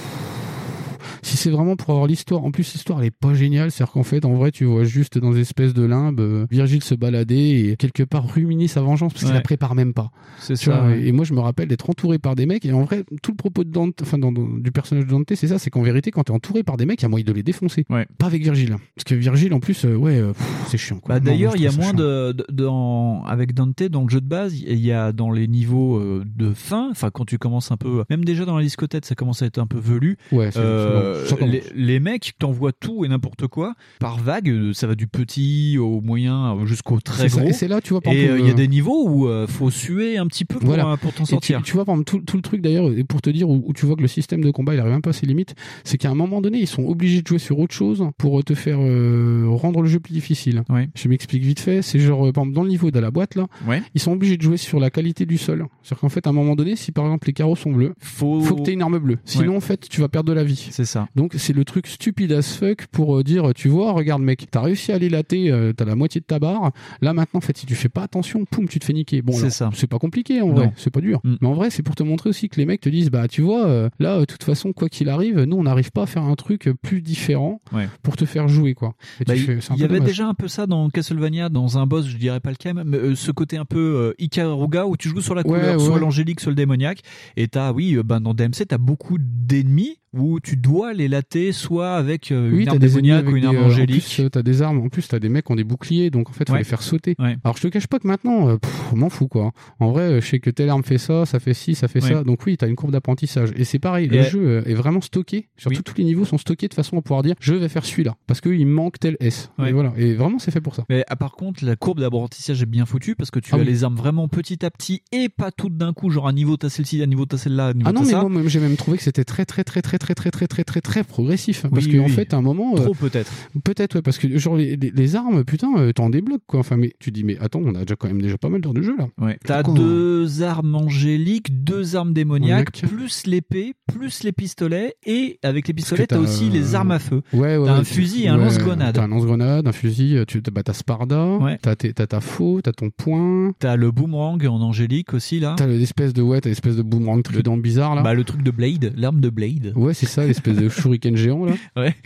si 1.23 1.37
c'est 1.37 1.49
vraiment 1.49 1.75
pour 1.75 1.89
avoir 1.91 2.07
l'histoire, 2.07 2.43
en 2.45 2.51
plus 2.51 2.71
l'histoire 2.73 2.99
elle 2.99 3.07
est 3.07 3.11
pas 3.11 3.33
géniale, 3.33 3.71
c'est-à-dire 3.71 3.93
qu'en 3.93 4.03
fait 4.03 4.25
en 4.25 4.33
vrai 4.33 4.51
tu 4.51 4.65
vois 4.65 4.83
juste 4.83 5.17
dans 5.17 5.31
des 5.31 5.39
espèces 5.39 5.73
de 5.73 5.83
limbes 5.83 6.19
euh, 6.19 6.45
Virgile 6.51 6.83
se 6.83 6.95
balader 6.95 7.69
et 7.71 7.75
quelque 7.77 8.03
part 8.03 8.27
ruminer 8.31 8.67
sa 8.67 8.81
vengeance 8.81 9.13
parce 9.13 9.23
qu'il 9.23 9.31
Ouais. 9.31 9.37
la 9.37 9.41
prépare 9.41 9.73
même 9.75 9.93
pas. 9.93 10.11
C'est 10.39 10.55
ça, 10.55 10.79
vois, 10.81 10.89
ouais. 10.89 11.07
Et 11.07 11.11
moi 11.11 11.25
je 11.25 11.33
me 11.33 11.39
rappelle 11.39 11.67
d'être 11.67 11.89
entouré 11.89 12.19
par 12.19 12.35
des 12.35 12.45
mecs 12.45 12.65
et 12.65 12.73
en 12.73 12.83
vrai 12.83 13.03
tout 13.21 13.31
le 13.31 13.37
propos 13.37 13.63
de 13.63 13.69
Dante, 13.71 13.99
enfin 14.01 14.17
dans- 14.17 14.31
dans- 14.31 14.47
du 14.57 14.71
personnage 14.71 15.05
de 15.05 15.09
Dante 15.11 15.31
c'est 15.35 15.47
ça, 15.47 15.57
c'est 15.59 15.69
qu'en 15.69 15.81
vérité 15.81 16.11
quand 16.11 16.23
t'es 16.23 16.31
entouré 16.31 16.63
par 16.63 16.77
des 16.77 16.85
mecs 16.85 17.01
il 17.01 17.03
y 17.03 17.05
a 17.05 17.09
moyen 17.09 17.25
de 17.25 17.31
les 17.33 17.43
défoncer. 17.43 17.85
Pas 18.17 18.25
avec 18.27 18.43
Virgile, 18.43 18.75
parce 18.95 19.05
que 19.05 19.15
Virgile 19.15 19.53
en 19.53 19.59
plus 19.59 19.85
euh, 19.85 19.95
ouais 19.95 20.17
euh, 20.19 20.33
c'est 20.67 20.77
chiant. 20.77 20.99
Quoi. 20.99 21.15
Bah, 21.15 21.19
D'ailleurs, 21.19 21.55
il 21.55 21.61
y 21.61 21.67
a 21.67 21.71
moins 21.71 21.93
de, 21.93 22.31
de- 22.33 22.45
dans- 22.51 23.23
avec 23.25 23.53
Dante 23.53 23.83
dans 23.83 24.03
le 24.03 24.09
jeu 24.09 24.21
de 24.21 24.27
base. 24.27 24.59
Il 24.59 24.79
y 24.79 24.91
a 24.91 25.11
dans 25.11 25.31
les 25.31 25.47
niveaux 25.47 26.01
de 26.25 26.53
fin, 26.53 26.89
enfin 26.91 27.09
quand 27.11 27.25
tu 27.25 27.37
commences 27.37 27.71
un 27.71 27.77
peu, 27.77 28.03
même 28.09 28.25
déjà 28.25 28.45
dans 28.45 28.57
la 28.57 28.63
discothèque, 28.63 29.05
ça 29.05 29.15
commence 29.15 29.41
à 29.41 29.45
être 29.45 29.57
un 29.59 29.67
peu 29.67 29.77
velu. 29.79 30.17
Ouais, 30.31 30.51
c'est- 30.51 30.59
Euh, 30.59 31.12
les, 31.41 31.63
les 31.75 31.99
mecs 31.99 32.33
t'envoient 32.39 32.71
tout 32.73 33.05
et 33.05 33.07
n'importe 33.07 33.47
quoi 33.47 33.73
par 33.99 34.17
vague. 34.19 34.49
euh, 34.49 34.73
Ça 34.73 34.87
va 34.87 34.95
du 34.95 35.07
petit 35.07 35.77
au 35.77 36.01
moyen 36.01 36.55
euh, 36.57 36.65
jusqu'au 36.65 36.99
très 36.99 37.29
ça, 37.29 37.39
gros. 37.39 37.49
et 37.49 37.53
c'est 37.53 37.67
là, 37.67 37.81
tu 37.81 37.89
vois, 37.91 38.01
par 38.01 38.13
Et 38.13 38.27
euh, 38.27 38.39
il 38.39 38.47
y 38.47 38.49
a 38.49 38.53
des 38.53 38.67
niveaux 38.67 39.07
où 39.07 39.27
euh, 39.27 39.47
faut 39.47 39.69
suer 39.71 40.17
un 40.17 40.27
petit 40.27 40.45
peu 40.45 40.59
pour, 40.59 40.67
Voilà. 40.67 40.97
pour 40.97 41.13
t'en 41.13 41.23
tu- 41.23 41.31
sortir. 41.31 41.61
Tu, 41.63 41.73
vois, 41.73 41.85
par 41.85 41.95
exemple, 41.95 42.09
tout, 42.09 42.19
tout 42.25 42.35
le 42.37 42.41
truc 42.43 42.61
d'ailleurs, 42.61 42.91
et 42.91 43.03
pour 43.03 43.21
te 43.21 43.29
dire 43.29 43.49
où, 43.49 43.63
où 43.65 43.73
tu 43.73 43.85
vois 43.85 43.95
que 43.95 44.01
le 44.01 44.07
système 44.07 44.43
de 44.43 44.51
combat 44.51 44.73
il 44.73 44.79
arrive 44.79 44.93
un 44.93 45.01
peu 45.01 45.09
à 45.11 45.13
ses 45.13 45.25
limites, 45.25 45.55
c'est 45.83 45.97
qu'à 45.97 46.09
un 46.09 46.15
moment 46.15 46.41
donné, 46.41 46.59
ils 46.59 46.67
sont 46.67 46.83
obligés 46.85 47.21
de 47.21 47.27
jouer 47.27 47.39
sur 47.39 47.59
autre 47.59 47.73
chose 47.73 48.03
pour 48.17 48.43
te 48.43 48.53
faire 48.55 48.77
rendre 48.77 49.81
le 49.81 49.87
jeu 49.87 49.99
plus 49.99 50.13
difficile. 50.13 50.63
Je 50.95 51.07
m'explique 51.07 51.43
vite 51.43 51.59
fait. 51.59 51.81
C'est 51.81 51.99
genre, 51.99 52.19
par 52.33 52.43
exemple, 52.43 52.53
dans 52.53 52.63
le 52.63 52.69
niveau 52.69 52.91
de 52.91 52.99
la 52.99 53.11
boîte 53.11 53.35
là, 53.35 53.47
ils 53.93 54.01
sont 54.01 54.11
obligés 54.11 54.37
de 54.37 54.41
jouer 54.41 54.57
sur 54.57 54.79
la 54.79 54.89
qualité 54.89 55.25
du 55.25 55.37
sol. 55.37 55.65
C'est-à-dire 55.83 56.01
qu'en 56.01 56.09
fait, 56.09 56.27
à 56.27 56.29
un 56.29 56.33
moment 56.33 56.55
donné, 56.55 56.75
si 56.75 56.91
par 56.91 57.05
exemple 57.05 57.27
les 57.27 57.33
carreaux 57.33 57.55
sont 57.55 57.71
bleus, 57.71 57.93
faut, 57.99 58.41
faut 58.41 58.55
que 58.55 58.61
tu 58.63 58.71
aies 58.71 58.73
une 58.73 58.81
arme 58.81 58.99
bleue. 58.99 59.17
Sinon, 59.25 59.51
Ouais. 59.51 59.57
en 59.57 59.61
fait, 59.61 59.87
tu 59.89 60.01
vas 60.01 60.07
perdre 60.09 60.29
de 60.29 60.33
la 60.33 60.43
vie. 60.43 60.67
C'est 60.71 60.85
ça. 60.85 61.02
Donc, 61.15 61.33
c'est 61.37 61.53
le 61.53 61.65
truc 61.65 61.87
stupide 61.87 62.31
as 62.31 62.57
fuck 62.57 62.87
pour 62.87 63.17
euh, 63.17 63.23
dire, 63.23 63.53
tu 63.55 63.67
vois, 63.69 63.91
regarde 63.93 64.21
mec, 64.21 64.45
t'as 64.51 64.61
réussi 64.61 64.91
à 64.91 64.95
aller 64.95 65.09
latter, 65.09 65.51
euh, 65.51 65.73
t'as 65.73 65.85
la 65.85 65.95
moitié 65.95 66.21
de 66.21 66.25
ta 66.25 66.39
barre. 66.39 66.71
Là 67.01 67.13
maintenant, 67.13 67.37
en 67.39 67.41
fait, 67.41 67.57
si 67.57 67.65
tu 67.65 67.75
fais 67.75 67.89
pas 67.89 68.03
attention, 68.03 68.45
poum, 68.45 68.67
tu 68.67 68.79
te 68.79 68.85
fais 68.85 68.93
niquer. 68.93 69.21
Bon, 69.21 69.33
C'est 69.33 69.49
ça. 69.49 69.69
C'est 69.73 69.87
pas 69.87 69.99
compliqué 69.99 70.41
en 70.41 70.47
Non. 70.47 70.53
vrai, 70.55 70.73
c'est 70.77 70.89
pas 70.91 71.01
dur. 71.01 71.19
Mais 71.23 71.47
en 71.47 71.53
vrai, 71.53 71.69
c'est 71.69 71.83
pour 71.83 71.95
te 71.95 72.03
montrer 72.03 72.29
aussi 72.29 72.49
que 72.49 72.57
les 72.59 72.65
mecs 72.65 72.81
te 72.81 72.89
disent, 72.89 73.09
bah 73.09 73.27
tu 73.27 73.41
vois, 73.41 73.65
euh, 73.65 73.89
là, 73.99 74.15
euh, 74.17 74.19
de 74.21 74.25
toute 74.25 74.43
façon, 74.43 74.73
quoi 74.73 74.89
qu'il 74.89 75.09
arrive, 75.09 75.41
nous, 75.43 75.57
on 75.57 75.63
n'arrive 75.63 75.91
pas 75.91 76.03
à 76.03 76.05
faire 76.05 76.23
un 76.23 76.35
truc 76.35 76.69
plus 76.81 77.01
différent 77.01 77.61
Ouais. 77.73 77.87
pour 78.03 78.15
te 78.17 78.25
faire 78.25 78.47
jouer, 78.47 78.73
quoi. 78.73 78.95
Bah, 79.27 79.35
il 79.35 79.43
y 79.45 79.83
avait 79.83 79.95
dommage. 79.95 80.01
déjà 80.03 80.27
un 80.27 80.33
peu 80.33 80.47
ça 80.47 80.67
dans 80.67 80.89
Castlevania, 80.89 81.49
dans 81.49 81.77
un 81.77 81.85
boss, 81.87 82.07
je 82.07 82.17
dirais 82.17 82.39
pas 82.39 82.51
lequel, 82.51 82.75
mais 82.85 82.97
euh, 82.97 83.15
ce 83.15 83.31
côté 83.31 83.57
un 83.57 83.65
peu 83.65 83.79
euh, 83.79 84.13
Ikaruga 84.23 84.85
où 84.85 84.97
tu 84.97 85.09
joues 85.09 85.21
sur 85.21 85.35
la 85.35 85.41
Ouais, 85.41 85.59
couleur, 85.59 85.79
ouais. 85.79 85.85
soit 85.85 85.99
l'angélique, 85.99 86.39
soit 86.39 86.51
le 86.51 86.55
démoniaque. 86.55 86.99
Et 87.37 87.47
t'as, 87.47 87.71
oui, 87.73 87.97
ben, 88.05 88.21
dans 88.21 88.33
DMC, 88.33 88.65
t'as 88.67 88.77
beaucoup 88.77 89.17
d'ennemis 89.19 89.97
où 90.13 90.39
tu 90.39 90.55
dois 90.57 90.93
les 90.93 91.07
latter 91.07 91.51
soit 91.51 91.95
avec 91.95 92.31
euh, 92.31 92.51
Oui, 92.51 92.59
une 92.59 92.65
t'as 92.65 92.71
arme 92.71 92.79
démoniaque 92.79 93.27
ou 93.27 93.35
une 93.35 93.45
arme 93.45 93.55
euh, 93.57 93.61
En 93.63 93.65
angélique. 93.65 94.03
plus, 94.15 94.29
t'as 94.31 94.43
des 94.43 94.61
armes. 94.61 94.79
En 94.79 94.89
plus, 94.89 95.07
t'as 95.07 95.19
des 95.19 95.29
mecs 95.29 95.45
qui 95.45 95.51
ont 95.51 95.55
des 95.55 95.63
boucliers, 95.63 96.09
donc 96.11 96.29
en 96.29 96.33
fait, 96.33 96.47
faut 96.47 96.53
Ouais. 96.53 96.59
les 96.59 96.63
faire 96.65 96.81
sauter. 96.83 97.15
Ouais. 97.19 97.35
Alors, 97.43 97.57
je 97.57 97.63
te 97.63 97.67
cache 97.67 97.87
pas 97.87 97.97
que 97.99 98.07
maintenant, 98.07 98.47
euh, 98.49 98.57
pff, 98.93 98.99
m'en 99.01 99.09
fous 99.09 99.27
quoi. 99.27 99.51
En 99.79 99.91
vrai, 99.91 100.03
euh, 100.03 100.21
je 100.21 100.27
sais 100.27 100.39
que 100.39 100.49
telle 100.49 100.69
arme 100.69 100.83
fait 100.83 100.97
ça, 100.97 101.25
ça 101.25 101.39
fait 101.39 101.53
ci, 101.53 101.75
ça 101.75 101.87
fait 101.87 102.03
Ouais. 102.03 102.09
ça. 102.13 102.23
Donc 102.23 102.45
oui, 102.45 102.57
t'as 102.57 102.67
une 102.67 102.75
courbe 102.75 102.91
d'apprentissage. 102.91 103.51
Et 103.55 103.63
c'est 103.63 103.79
pareil, 103.79 104.05
Et 104.05 104.09
le 104.17 104.23
jeu 104.23 104.41
euh, 104.41 104.63
est 104.65 104.73
vraiment 104.73 105.01
stocké. 105.01 105.49
Surtout 105.57 105.81
tous 105.83 105.95
les 105.97 106.03
niveaux 106.03 106.25
sont 106.25 106.37
stockés 106.37 106.67
de 106.67 106.73
façon 106.73 106.97
à 106.97 107.01
pouvoir 107.01 107.23
dire, 107.23 107.35
je 107.39 107.53
vais 107.55 107.69
faire 107.69 107.85
celui-là 107.85 108.15
parce 108.27 108.41
qu'il 108.41 108.65
manque 108.67 108.99
tel 108.99 109.17
S. 109.19 109.51
Ouais. 109.59 109.69
Et 109.69 109.73
voilà. 109.73 109.93
Et 109.97 110.13
vraiment, 110.13 110.39
c'est 110.39 110.51
fait 110.51 110.61
pour 110.61 110.75
ça. 110.75 110.83
Mais 110.89 111.03
ah, 111.07 111.15
par 111.15 111.33
contre, 111.33 111.63
la 111.65 111.75
courbe 111.75 111.99
d'apprentissage 111.99 112.61
est 112.61 112.65
bien 112.65 112.85
foutue 112.85 113.15
parce 113.15 113.31
que 113.31 113.39
tu 113.39 113.51
Ah 113.53 113.57
as 113.57 113.59
oui. 113.59 113.65
les 113.65 113.83
armes 113.83 113.95
vraiment 113.95 114.27
petit 114.27 114.65
à 114.65 114.71
petit 114.71 115.01
et 115.11 115.29
pas 115.29 115.51
toutes 115.51 115.77
d'un 115.77 115.93
coup, 115.93 116.09
genre 116.09 116.27
un 116.27 116.33
niveau 116.33 116.57
t'as 116.57 116.69
celle-ci, 116.69 117.01
un 117.01 117.05
niveau 117.07 117.25
t'as 117.25 117.37
celle-là, 117.37 117.67
un 117.67 117.73
niveau 117.73 117.89
Ah 117.89 117.93
non, 117.93 118.01
mais 118.01 118.11
ça. 118.11 118.23
moi, 118.23 118.41
j'ai 118.45 118.59
même 118.59 118.75
trouvé 118.75 118.97
que 118.97 119.03
c'était 119.03 119.23
très, 119.23 119.45
très, 119.45 119.63
très, 119.63 119.81
très, 119.81 119.97
très 119.97 120.13
très 120.15 120.29
très 120.29 120.47
très 120.47 120.63
très 120.63 120.81
très 120.81 121.03
progressif. 121.03 121.65
parce 121.71 121.85
Oui, 121.85 121.97
qu'en 121.97 122.05
oui. 122.05 122.11
fait, 122.11 122.33
à 122.33 122.37
un 122.37 122.41
moment, 122.41 122.73
Trop 122.75 122.91
euh, 122.91 122.93
peut-être. 122.99 123.31
peut-être 123.63 123.95
ouais, 123.95 124.01
parce 124.01 124.17
que 124.17 124.37
genre 124.37 124.55
les, 124.55 124.75
les- 124.75 124.91
les 124.91 125.15
armes, 125.15 125.43
putain, 125.43 125.71
euh, 125.77 125.91
t'en 125.93 126.09
débloques 126.09 126.41
quoi. 126.47 126.59
Enfin, 126.59 126.77
mais 126.77 126.93
tu 126.99 127.11
dis 127.11 127.23
mais 127.23 127.37
attends, 127.39 127.61
on 127.63 127.75
a 127.75 127.79
déjà 127.81 127.95
quand 127.95 128.07
même 128.07 128.21
déjà 128.21 128.37
pas 128.37 128.49
mal 128.49 128.61
d'heures 128.61 128.73
de 128.73 128.81
jeu 128.83 128.95
là. 128.97 129.07
Ouais. 129.19 129.37
T'as 129.45 129.63
deux 129.63 130.43
armes 130.43 130.75
angéliques, 130.75 131.63
deux 131.63 131.95
armes 131.95 132.13
démoniaques, 132.13 132.81
plus 132.87 133.25
l'épée, 133.25 133.73
plus 133.93 134.23
les 134.23 134.31
pistolets, 134.31 134.95
et 135.05 135.39
avec 135.43 135.67
les 135.67 135.73
pistolets, 135.73 136.07
t'as 136.07 136.19
aussi 136.19 136.49
les 136.49 136.73
euh, 136.73 136.77
armes 136.77 136.91
à 136.91 136.99
feu. 136.99 137.21
Ouais, 137.33 137.57
ouais. 137.57 137.65
T'as 137.65 137.73
un 137.73 137.83
fusil 137.83 138.23
et 138.23 138.27
un 138.27 138.37
ouais, 138.37 138.45
lance-grenade. 138.45 138.95
T'as 138.95 139.03
un 139.03 139.07
lance-grenade, 139.07 139.67
un 139.67 139.71
fusil, 139.71 140.17
euh, 140.17 140.25
tu 140.25 140.41
bah, 140.41 140.63
t'as 140.63 140.73
Sparda, 140.73 141.25
Ouais. 141.37 141.57
t'as 141.61 141.75
ta 141.75 142.19
faux, 142.21 142.61
t'as 142.61 142.71
ton 142.73 142.89
poing, 142.89 143.53
T'as 143.59 143.75
le 143.75 143.91
boomerang 143.91 144.43
en 144.45 144.61
angélique 144.61 145.13
aussi 145.13 145.39
là. 145.39 145.55
t'as 145.57 145.67
l'espèce 145.67 146.13
de 146.13 146.21
ouais, 146.21 146.41
t'as 146.41 146.49
l'espèce 146.49 146.75
de 146.75 146.81
boomerang 146.81 147.23
trident 147.23 147.57
bizarre 147.57 147.95
là. 147.95 148.01
Bah 148.01 148.13
le 148.13 148.23
truc 148.23 148.43
de 148.43 148.51
Blade, 148.51 148.93
l'arme 148.97 149.19
de 149.21 149.29
Blade. 149.29 149.73
Ouais, 149.75 149.93
c'est 149.93 150.05
ça, 150.05 150.25
l'espèce 150.25 150.57
de 150.57 150.69
shuriken 150.69 151.15
géant 151.15 151.45
là. 151.45 151.53
Ouais. 151.75 151.95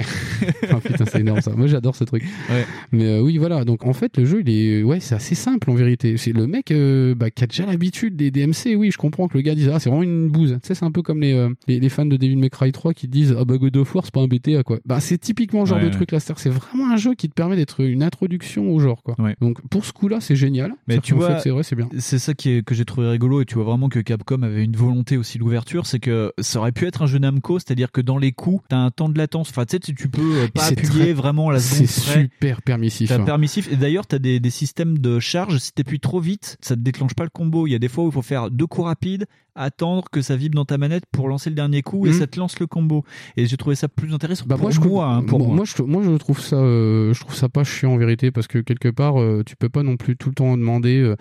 Ah, 0.69 0.79
putain, 0.83 1.05
c'est 1.05 1.21
énorme 1.21 1.41
ça. 1.41 1.51
Moi, 1.55 1.67
j'adore 1.67 1.95
ce 1.95 2.03
truc. 2.03 2.23
Ouais. 2.49 2.65
Mais 2.91 3.05
euh, 3.05 3.21
oui, 3.21 3.37
voilà. 3.37 3.63
Donc 3.65 3.85
en 3.85 3.93
fait, 3.93 4.17
le 4.17 4.25
jeu, 4.25 4.41
il 4.45 4.49
est, 4.49 4.83
ouais, 4.83 4.99
c'est 4.99 5.15
assez 5.15 5.35
simple 5.35 5.69
en 5.71 5.75
vérité. 5.75 6.17
C'est 6.17 6.33
le 6.33 6.45
mec 6.47 6.66
euh, 6.71 7.15
bah, 7.15 7.31
qui 7.31 7.43
a 7.43 7.47
déjà 7.47 7.65
l'habitude 7.65 8.15
des 8.15 8.31
DMC. 8.31 8.75
Oui, 8.77 8.91
je 8.91 8.97
comprends 8.97 9.27
que 9.27 9.35
le 9.37 9.41
gars 9.41 9.55
dise 9.55 9.69
ah, 9.73 9.79
c'est 9.79 9.89
vraiment 9.89 10.03
une 10.03 10.29
bouse. 10.29 10.57
Tu 10.61 10.67
sais, 10.67 10.75
c'est 10.75 10.85
un 10.85 10.91
peu 10.91 11.01
comme 11.01 11.21
les, 11.21 11.33
euh, 11.33 11.49
les 11.67 11.79
les 11.79 11.89
fans 11.89 12.05
de 12.05 12.17
Devil 12.17 12.35
May 12.37 12.49
Cry 12.49 12.71
3 12.71 12.93
qui 12.93 13.07
disent 13.07 13.35
ah 13.37 13.45
bah 13.45 13.57
God 13.57 13.75
of 13.77 13.93
War 13.95 14.03
c'est 14.05 14.13
pas 14.13 14.21
un 14.21 14.27
BTA 14.27 14.63
quoi. 14.63 14.79
Bah 14.85 14.99
c'est 14.99 15.17
typiquement 15.17 15.61
le 15.61 15.65
genre 15.65 15.77
Ouais, 15.77 15.83
de 15.83 15.87
ouais. 15.89 15.93
truc 15.93 16.11
là. 16.11 16.19
C'est 16.19 16.49
vraiment 16.49 16.89
un 16.91 16.97
jeu 16.97 17.13
qui 17.15 17.29
te 17.29 17.33
permet 17.33 17.55
d'être 17.55 17.81
une 17.83 18.03
introduction 18.03 18.71
au 18.73 18.79
genre 18.79 19.03
quoi. 19.03 19.15
Ouais. 19.19 19.35
Donc 19.41 19.61
pour 19.69 19.85
ce 19.85 19.93
coup-là, 19.93 20.19
c'est 20.21 20.35
génial. 20.35 20.73
Mais 20.87 20.99
tu 20.99 21.13
vois, 21.13 21.39
c'est 21.39 21.49
vrai, 21.49 21.63
c'est 21.63 21.75
bien. 21.75 21.89
C'est 21.97 22.19
ça 22.19 22.33
qui 22.33 22.49
est, 22.51 22.63
que 22.65 22.73
j'ai 22.75 22.85
trouvé 22.85 23.07
rigolo 23.09 23.41
et 23.41 23.45
tu 23.45 23.55
vois 23.55 23.63
vraiment 23.63 23.89
que 23.89 23.99
Capcom 23.99 24.41
avait 24.43 24.63
une 24.63 24.75
volonté 24.75 25.17
aussi 25.17 25.37
d'ouverture, 25.37 25.85
c'est 25.85 25.99
que 25.99 26.31
ça 26.39 26.59
aurait 26.59 26.71
pu 26.71 26.85
être 26.85 27.01
un 27.01 27.05
jeu 27.07 27.19
Namco, 27.19 27.59
c'est-à-dire 27.59 27.91
que 27.91 28.01
dans 28.01 28.17
les 28.17 28.31
coups, 28.31 28.63
t'as 28.69 28.77
un 28.77 28.91
temps 28.91 29.09
de 29.09 29.17
latence. 29.17 29.49
Enfin, 29.49 29.65
tu 29.65 29.73
sais, 29.75 29.79
tu- 29.79 29.93
peux 30.09 30.21
euh, 30.43 30.47
pas 30.53 30.67
appuyer 30.67 31.05
très- 31.05 31.13
vraiment 31.13 31.49
à 31.49 31.53
la 31.53 31.59
seconde 31.59 31.87
C'est 31.87 32.21
super 32.23 32.61
permissif. 32.61 33.11
Hein. 33.11 33.23
permissif 33.25 33.71
et 33.71 33.75
d'ailleurs 33.75 34.07
t'as 34.07 34.19
des, 34.19 34.39
des 34.39 34.49
systèmes 34.49 34.97
de 34.99 35.19
charge. 35.19 35.57
Si 35.57 35.71
t'appuies 35.73 35.99
trop 35.99 36.19
vite, 36.19 36.46
ça 36.61 36.75
te 36.75 36.81
déclenche 36.81 37.13
pas 37.13 37.23
le 37.23 37.29
combo. 37.29 37.67
Il 37.67 37.71
y 37.71 37.75
a 37.75 37.79
des 37.79 37.87
fois 37.89 38.03
où 38.03 38.07
il 38.07 38.13
faut 38.13 38.21
faire 38.21 38.49
deux 38.51 38.67
coups 38.67 38.85
rapides, 38.85 39.25
attendre 39.59 40.05
que 40.11 40.21
ça 40.21 40.35
vibre 40.35 40.53
dans 40.55 40.65
ta 40.65 40.77
manette 40.77 41.03
pour 41.11 41.27
lancer 41.27 41.49
le 41.49 41.55
dernier 41.55 41.81
coup 41.81 42.05
et 42.05 42.09
Mhm. 42.09 42.15
ça 42.19 42.27
te 42.27 42.39
lance 42.39 42.59
le 42.59 42.67
combo. 42.67 43.03
Et 43.37 43.47
j'ai 43.47 43.57
trouvé 43.57 43.75
ça 43.75 43.87
plus 43.87 44.13
intéressant 44.13 44.45
Bah 44.47 44.55
pour 44.55 44.65
moi, 44.65 44.71
je 44.71 44.77
hein, 44.79 45.23
pour 45.25 45.39
moi, 45.39 45.55
moi. 45.55 45.65
je, 45.65 45.81
moi, 45.81 46.03
je 46.03 46.11
trouve 46.17 46.39
ça, 46.39 46.57
euh, 46.57 47.11
je 47.13 47.19
trouve 47.21 47.33
ça 47.33 47.49
pas 47.49 47.63
chiant 47.63 47.93
en 47.93 47.97
vérité 47.97 48.29
parce 48.29 48.45
que 48.45 48.59
quelque 48.59 48.89
part, 48.89 49.19
euh, 49.19 49.41
tu 49.45 49.55
peux 49.55 49.69
pas 49.69 49.81
non 49.81 49.97
plus 49.97 50.15
tout 50.15 50.29
le 50.29 50.35
temps 50.35 50.55
demander 50.55 50.99
euh, 50.99 51.15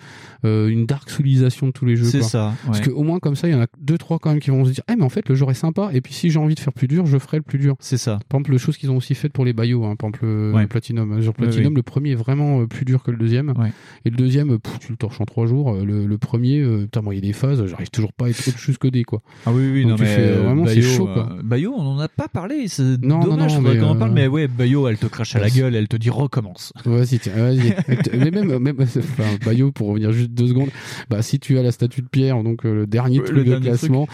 euh, 0.45 0.67
une 0.67 0.85
dark 0.85 1.09
soulisation 1.09 1.65
de 1.67 1.71
tous 1.71 1.85
les 1.85 1.95
jeux. 1.95 2.05
C'est 2.05 2.21
ça, 2.21 2.53
Parce 2.67 2.77
ouais. 2.79 2.85
que 2.85 2.91
au 2.91 3.01
moins 3.01 3.17
comme 3.17 3.35
ça, 3.35 3.47
il 3.47 3.53
y 3.53 3.55
en 3.55 3.61
a 3.61 3.67
deux 3.79 3.97
trois 3.97 4.19
quand 4.19 4.29
même 4.29 4.39
qui 4.39 4.51
vont 4.51 4.65
se 4.65 4.71
dire, 4.71 4.83
eh 4.87 4.95
mais 4.95 5.03
en 5.03 5.09
fait 5.09 5.27
le 5.29 5.33
genre 5.33 5.49
est 5.49 5.55
sympa. 5.55 5.89
Et 5.93 6.01
puis 6.01 6.13
si 6.13 6.29
j'ai 6.29 6.37
envie 6.37 6.53
de 6.53 6.59
faire 6.59 6.73
plus 6.73 6.87
dur, 6.87 7.07
je 7.07 7.17
ferai 7.17 7.37
le 7.37 7.43
plus 7.43 7.57
dur. 7.57 7.75
C'est 7.79 7.97
ça. 7.97 8.19
Par 8.29 8.37
exemple, 8.39 8.51
le 8.51 8.57
chose 8.59 8.77
qu'ils 8.77 8.91
ont 8.91 8.97
aussi 8.97 9.15
fait 9.15 9.29
pour 9.29 9.45
les 9.45 9.53
Bayo, 9.53 9.83
hein, 9.85 9.95
par 9.95 10.09
exemple 10.09 10.25
le, 10.27 10.53
Ouais. 10.53 10.61
le 10.61 10.67
Platinum. 10.67 11.19
Sur 11.23 11.31
Ouais, 11.39 11.47
Platinum, 11.47 11.75
le 11.75 11.81
premier 11.83 12.11
est 12.11 12.15
vraiment 12.15 12.67
plus 12.67 12.85
dur 12.85 13.01
que 13.01 13.09
le 13.09 13.17
deuxième. 13.17 13.49
Ouais. 13.57 13.71
Et 14.05 14.11
le 14.11 14.15
deuxième, 14.15 14.59
pff, 14.59 14.77
tu 14.77 14.91
le 14.91 14.97
torches 14.97 15.16
en 15.21 15.25
trois 15.25 15.45
jours. 15.47 15.73
Euh, 15.75 15.83
Le, 15.85 16.05
le 16.05 16.17
premier, 16.17 16.59
euh, 16.59 16.81
putain 16.83 17.01
moi 17.01 17.13
il 17.13 17.17
y 17.17 17.19
a 17.19 17.27
des 17.27 17.33
phases, 17.33 17.65
j'arrive 17.65 17.89
toujours 17.89 18.13
pas 18.13 18.25
à 18.25 18.29
être 18.29 18.47
autre 18.47 18.57
chose 18.59 18.77
codé 18.77 19.03
quoi. 19.03 19.21
Ah 19.45 19.51
oui, 19.53 19.69
oui, 19.71 19.81
Donc 19.83 19.91
non, 19.91 19.95
tu 19.97 20.03
mais 20.03 20.15
fais, 20.15 20.21
euh, 20.21 20.41
vraiment, 20.43 20.65
c'est 20.65 20.75
Bayo, 20.75 20.89
chaud 20.89 21.05
quoi. 21.05 21.29
euh, 21.37 21.41
Bayo, 21.43 21.73
on 21.75 21.81
en 21.81 21.99
a 21.99 22.07
pas 22.07 22.27
parlé. 22.27 22.67
C'est 22.67 22.83
Non, 23.01 23.19
non, 23.19 23.25
dommage, 23.25 23.55
non, 23.55 23.61
mais, 23.61 23.77
qu'on 23.77 23.85
en 23.87 23.95
parle. 23.95 24.11
Mais 24.11 24.27
ouais, 24.27 24.47
Bayo, 24.47 24.87
elle 24.87 24.97
te 24.97 25.05
crache 25.07 25.35
à 25.35 25.39
la 25.39 25.45
Ouais, 25.45 25.51
gueule, 25.51 25.75
elle 25.75 25.87
te 25.87 25.97
dit 25.97 26.09
recommence. 26.09 26.73
Vas-y, 26.85 27.19
tiens, 27.19 27.33
vas-y. 27.35 27.73
Mais 28.17 28.31
même, 28.31 28.57
même, 28.59 28.75
enfin, 28.81 29.23
Bayo, 29.45 29.71
pour 29.71 29.87
revenir 29.89 30.11
juste 30.11 30.31
deux 30.31 30.47
secondes, 30.47 30.69
bah, 31.09 31.21
si 31.21 31.39
tu 31.39 31.57
as 31.57 31.63
la 31.63 31.71
statue 31.71 32.01
de 32.01 32.07
pierre, 32.07 32.43
donc 32.43 32.63
le 32.63 32.85
dernier 32.87 33.19
Ouais, 33.19 33.25
truc 33.25 33.37
le 33.37 33.43
de 33.43 33.49
dernier 33.51 33.67
classement, 33.67 34.07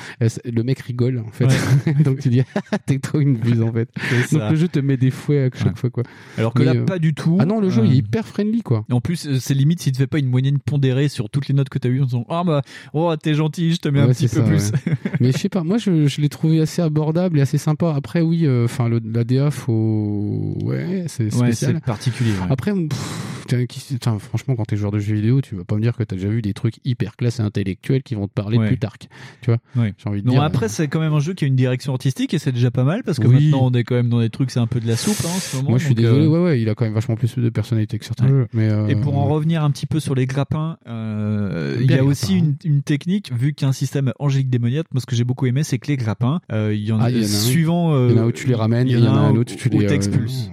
le 0.45 0.63
mec 0.63 0.79
rigole, 0.79 1.19
en 1.25 1.31
fait. 1.31 1.47
donc 2.03 2.19
tu 2.19 2.29
dis, 2.29 2.41
ah, 2.71 2.77
t'es 2.77 2.99
trop 2.99 3.19
une 3.19 3.35
buse, 3.37 3.61
en 3.61 3.71
fait. 3.71 3.89
Donc 4.31 4.49
le 4.51 4.55
jeu 4.55 4.67
te 4.67 4.79
met 4.79 4.97
des 4.97 5.11
fouets 5.11 5.39
à 5.45 5.49
chaque 5.57 5.67
Ouais. 5.67 5.71
fois, 5.75 5.89
quoi. 5.89 6.03
Alors 6.37 6.53
que 6.53 6.59
Mais, 6.63 6.73
là, 6.73 6.81
pas 6.83 6.99
du 6.99 7.13
tout. 7.13 7.37
Ah 7.39 7.45
non, 7.45 7.59
le 7.59 7.69
jeu, 7.69 7.83
il 7.85 7.93
est 7.93 7.97
hyper 7.97 8.27
friendly, 8.27 8.61
quoi. 8.61 8.85
Et 8.89 8.93
en 8.93 9.01
plus, 9.01 9.37
c'est 9.39 9.53
limite 9.53 9.81
s'il 9.81 9.91
te 9.93 9.97
fait 9.97 10.07
pas 10.07 10.19
une 10.19 10.27
moyenne 10.29 10.59
pondérée 10.59 10.92
sur 11.09 11.29
toutes 11.29 11.47
les 11.47 11.53
notes 11.53 11.69
que 11.69 11.79
t'as 11.79 11.89
eues 11.89 12.01
en 12.01 12.05
disant 12.05 12.25
Ah 12.29 12.43
bah, 12.45 12.61
oh, 12.93 13.13
t'es 13.15 13.33
gentil, 13.33 13.73
je 13.73 13.77
te 13.79 13.89
mets 13.89 13.99
un 13.99 14.07
Ouais, 14.07 14.13
petit 14.13 14.27
peu 14.27 14.37
ça, 14.37 14.43
plus. 14.43 14.71
ouais. 14.71 14.95
Mais 15.19 15.31
je 15.31 15.37
sais 15.37 15.49
pas, 15.49 15.63
moi 15.63 15.77
je, 15.77 16.07
je 16.07 16.21
l'ai 16.21 16.29
trouvé 16.29 16.61
assez 16.61 16.81
abordable 16.81 17.39
et 17.39 17.41
assez 17.41 17.57
sympa. 17.57 17.93
Après, 17.95 18.21
oui, 18.21 18.45
euh, 18.45 18.65
enfin, 18.65 18.87
le 18.89 18.99
la 19.03 19.23
DA, 19.23 19.51
faut. 19.51 20.57
Ouais, 20.63 21.05
c'est 21.07 21.23
Ouais, 21.25 21.29
spécial. 21.51 21.73
c'est 21.75 21.85
particulier. 21.85 22.31
ouais. 22.31 22.47
Après, 22.49 22.73
pff, 22.73 23.22
putain, 23.47 24.19
franchement, 24.19 24.55
quand 24.55 24.65
t'es 24.65 24.75
joueur 24.77 24.91
de 24.91 24.99
jeux 24.99 25.15
vidéo, 25.15 25.41
tu 25.41 25.55
vas 25.55 25.63
pas 25.63 25.75
me 25.75 25.81
dire 25.81 25.95
que 25.95 26.03
t'as 26.03 26.15
déjà 26.15 26.27
vu 26.29 26.41
des 26.41 26.53
trucs 26.53 26.75
hyper 26.85 27.15
classe 27.15 27.39
et 27.39 27.43
intellectuels 27.43 28.03
qui 28.03 28.15
vont 28.15 28.27
te 28.27 28.33
parler 28.33 28.57
Ouais. 28.57 28.65
de 28.65 28.69
Plutarque. 28.69 29.07
Tu 29.41 29.51
vois 29.51 29.59
Ouais. 29.81 29.93
J'ai 29.97 30.09
envie 30.09 30.21
de 30.21 30.27
Non, 30.27 30.33
dire. 30.33 30.41
euh, 30.41 30.45
après, 30.45 30.69
c'est 30.69 30.87
quand 30.87 30.99
même 30.99 31.13
un 31.13 31.19
jeu 31.19 31.33
qui 31.33 31.45
a 31.45 31.47
une 31.47 31.55
direction 31.55 31.93
artistique 31.93 32.33
et 32.33 32.39
c'est 32.39 32.51
déjà 32.51 32.71
pas 32.71 32.83
mal 32.83 33.03
parce 33.03 33.19
que 33.19 33.27
Oui. 33.27 33.45
maintenant 33.45 33.65
on 33.65 33.71
est 33.71 33.83
quand 33.83 33.95
même 33.95 34.09
dans 34.09 34.19
des 34.19 34.29
trucs, 34.29 34.51
c'est 34.51 34.59
un 34.59 34.67
peu 34.67 34.79
de 34.79 34.87
la 34.87 34.95
soupe 34.95 35.15
hein, 35.25 35.29
en 35.35 35.39
ce 35.39 35.55
moment. 35.57 35.69
Moi, 35.71 35.79
je 35.79 35.85
suis 35.85 35.95
désolé, 35.95 36.25
euh, 36.25 36.29
ouais, 36.29 36.39
ouais, 36.43 36.61
il 36.61 36.69
a 36.69 36.75
quand 36.75 36.85
même 36.85 36.93
vachement 36.93 37.15
plus 37.15 37.35
de 37.37 37.49
personnalité 37.49 37.97
que 37.99 38.05
certains 38.05 38.27
jeux. 38.27 38.47
Mais, 38.53 38.69
euh, 38.69 38.87
Et 38.87 38.95
pour 38.95 39.17
en 39.17 39.25
revenir 39.25 39.63
un 39.63 39.71
petit 39.71 39.85
peu 39.85 39.99
sur 39.99 40.15
les 40.15 40.25
grappins, 40.25 40.77
euh, 40.87 41.77
il 41.81 41.89
y 41.91 41.93
a 41.97 42.03
aussi 42.03 42.37
une, 42.37 42.55
une 42.63 42.81
technique, 42.83 43.31
vu 43.33 43.53
qu'il 43.53 43.65
y 43.65 43.67
a 43.67 43.69
un 43.69 43.73
système 43.73 44.11
angélique 44.19 44.49
démoniaque, 44.49 44.87
moi 44.93 45.01
ce 45.01 45.05
que 45.05 45.15
j'ai 45.15 45.23
beaucoup 45.23 45.45
aimé, 45.45 45.63
c'est 45.63 45.79
que 45.79 45.87
les 45.87 45.97
grappins, 45.97 46.39
euh, 46.51 46.73
il 46.73 46.83
y 46.83 46.91
en 46.91 46.99
a, 46.99 47.05
Ah, 47.05 47.09
il 47.09 47.17
y 47.17 47.19
en 47.19 47.23
a 47.23 47.25
un. 47.25 47.27
suivant... 47.27 47.93
euh, 47.95 48.09
Il 48.11 48.15
y 48.15 48.19
en 48.19 48.23
a 48.23 48.27
où 48.27 48.31
tu 48.31 48.47
les 48.47 48.55
ramènes, 48.55 48.87
il 48.87 48.99
y 48.99 49.07
en 49.07 49.15
a 49.15 49.19
un 49.19 49.35
autre 49.35 49.53
où 49.53 49.57
tu 49.57 49.69
les, 49.69 49.77
où 49.77 49.81
euh, 49.81 49.99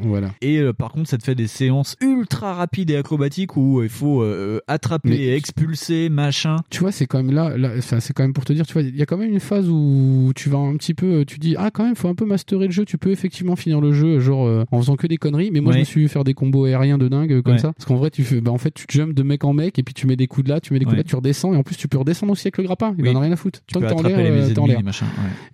voilà. 0.03 0.31
Et 0.41 0.59
euh, 0.59 0.73
par 0.73 0.93
contre, 0.93 1.09
ça 1.11 1.19
te 1.19 1.25
fait 1.25 1.35
des 1.35 1.47
séances 1.47 1.97
ultra 2.01 2.55
rapides 2.55 2.80
et 2.89 2.97
acrobatiques 2.97 3.57
où 3.57 3.83
il 3.83 3.89
faut 3.89 4.23
euh, 4.23 4.61
attraper, 4.69 5.09
Mais- 5.11 5.37
expulser, 5.37 6.09
machin. 6.09 6.57
Tu 6.71 6.81
vois, 6.81 6.93
c'est 6.93 7.07
quand 7.07 7.23
même 7.23 7.35
là, 7.35 7.53
c'est 7.81 8.13
quand 8.13 8.23
même 8.23 8.33
pour 8.33 8.45
te 8.45 8.53
dire, 8.53 8.65
tu 8.67 8.73
vois, 8.75 8.83
il 8.83 8.97
y 8.97 9.03
a 9.03 9.07
quand 9.07 9.17
même 9.17 9.31
une 9.33 9.41
phase 9.41 9.69
où 9.69 10.31
tu 10.37 10.49
vas 10.49 10.59
un 10.59 10.77
petit 10.77 10.95
peu, 10.95 11.25
tu 11.27 11.39
dis, 11.39 11.57
ah, 11.59 11.71
quand 11.73 11.85
même, 11.85 11.97
faut 11.97 12.09
un 12.09 12.15
peu 12.15 12.25
masterer 12.25 12.67
le 12.67 12.73
jeu. 12.73 12.85
Tu 12.85 12.97
peux 12.99 13.11
effectivement 13.11 13.57
finir 13.57 13.81
le 13.81 13.93
jeu, 13.93 14.21
genre, 14.21 14.47
euh, 14.47 14.65
en 14.71 14.79
faisant 14.79 14.95
que 14.97 15.07
des 15.09 15.17
conneries. 15.17 15.51
Mais 15.51 15.61
moi, 15.61 15.73
je 15.73 15.77
Ouais. 15.79 15.81
me 15.81 15.85
suis 15.85 16.09
faire 16.09 16.23
des 16.25 16.35
combos 16.35 16.65
aériens 16.67 16.99
de 16.99 17.09
dingue 17.09 17.33
euh, 17.33 17.43
comme 17.43 17.55
Ouais. 17.55 17.59
ça. 17.59 17.73
Parce 17.73 17.85
qu'en 17.87 17.97
vrai, 17.97 18.11
tu 18.11 18.23
fais, 18.23 18.41
bah, 18.41 18.53
en 18.53 18.59
fait, 18.59 18.73
tu 18.73 18.85
jumps 18.89 19.13
de 19.15 19.23
mec 19.23 19.43
en 19.45 19.53
mec 19.53 19.79
et 19.79 19.83
puis 19.83 19.95
tu 19.95 20.07
mets 20.07 20.17
des 20.17 20.27
coups 20.29 20.45
de 20.47 20.51
là, 20.53 20.61
tu 20.61 20.73
mets 20.73 20.79
des 20.79 20.85
coups 20.85 20.95
de 20.97 21.01
là, 21.01 21.05
tu 21.05 21.17
redescends. 21.17 21.53
Et 21.55 21.57
en 21.57 21.63
plus, 21.63 21.77
tu 21.77 21.89
peux 21.89 21.99
redescendre 21.99 22.33
aussi 22.33 22.47
avec 22.47 22.59
le 22.59 22.65
grappin. 22.65 22.95
Il 22.99 23.03
Oui. 23.05 23.11
en 23.11 23.17
a 23.17 23.21
rien 23.21 23.33
à 23.33 23.37
foutre. 23.37 23.61
Tu 23.67 23.73
Tant 23.75 23.81
peux 23.81 23.87
que 23.87 23.91
t'es 23.91 23.97
en 23.97 23.99
attraper 24.05 24.23
l'air, 24.23 24.33
les 24.35 24.51
euh, 24.51 24.55
t'es 24.55 24.59
en 24.61 24.67
l'air. 24.67 24.81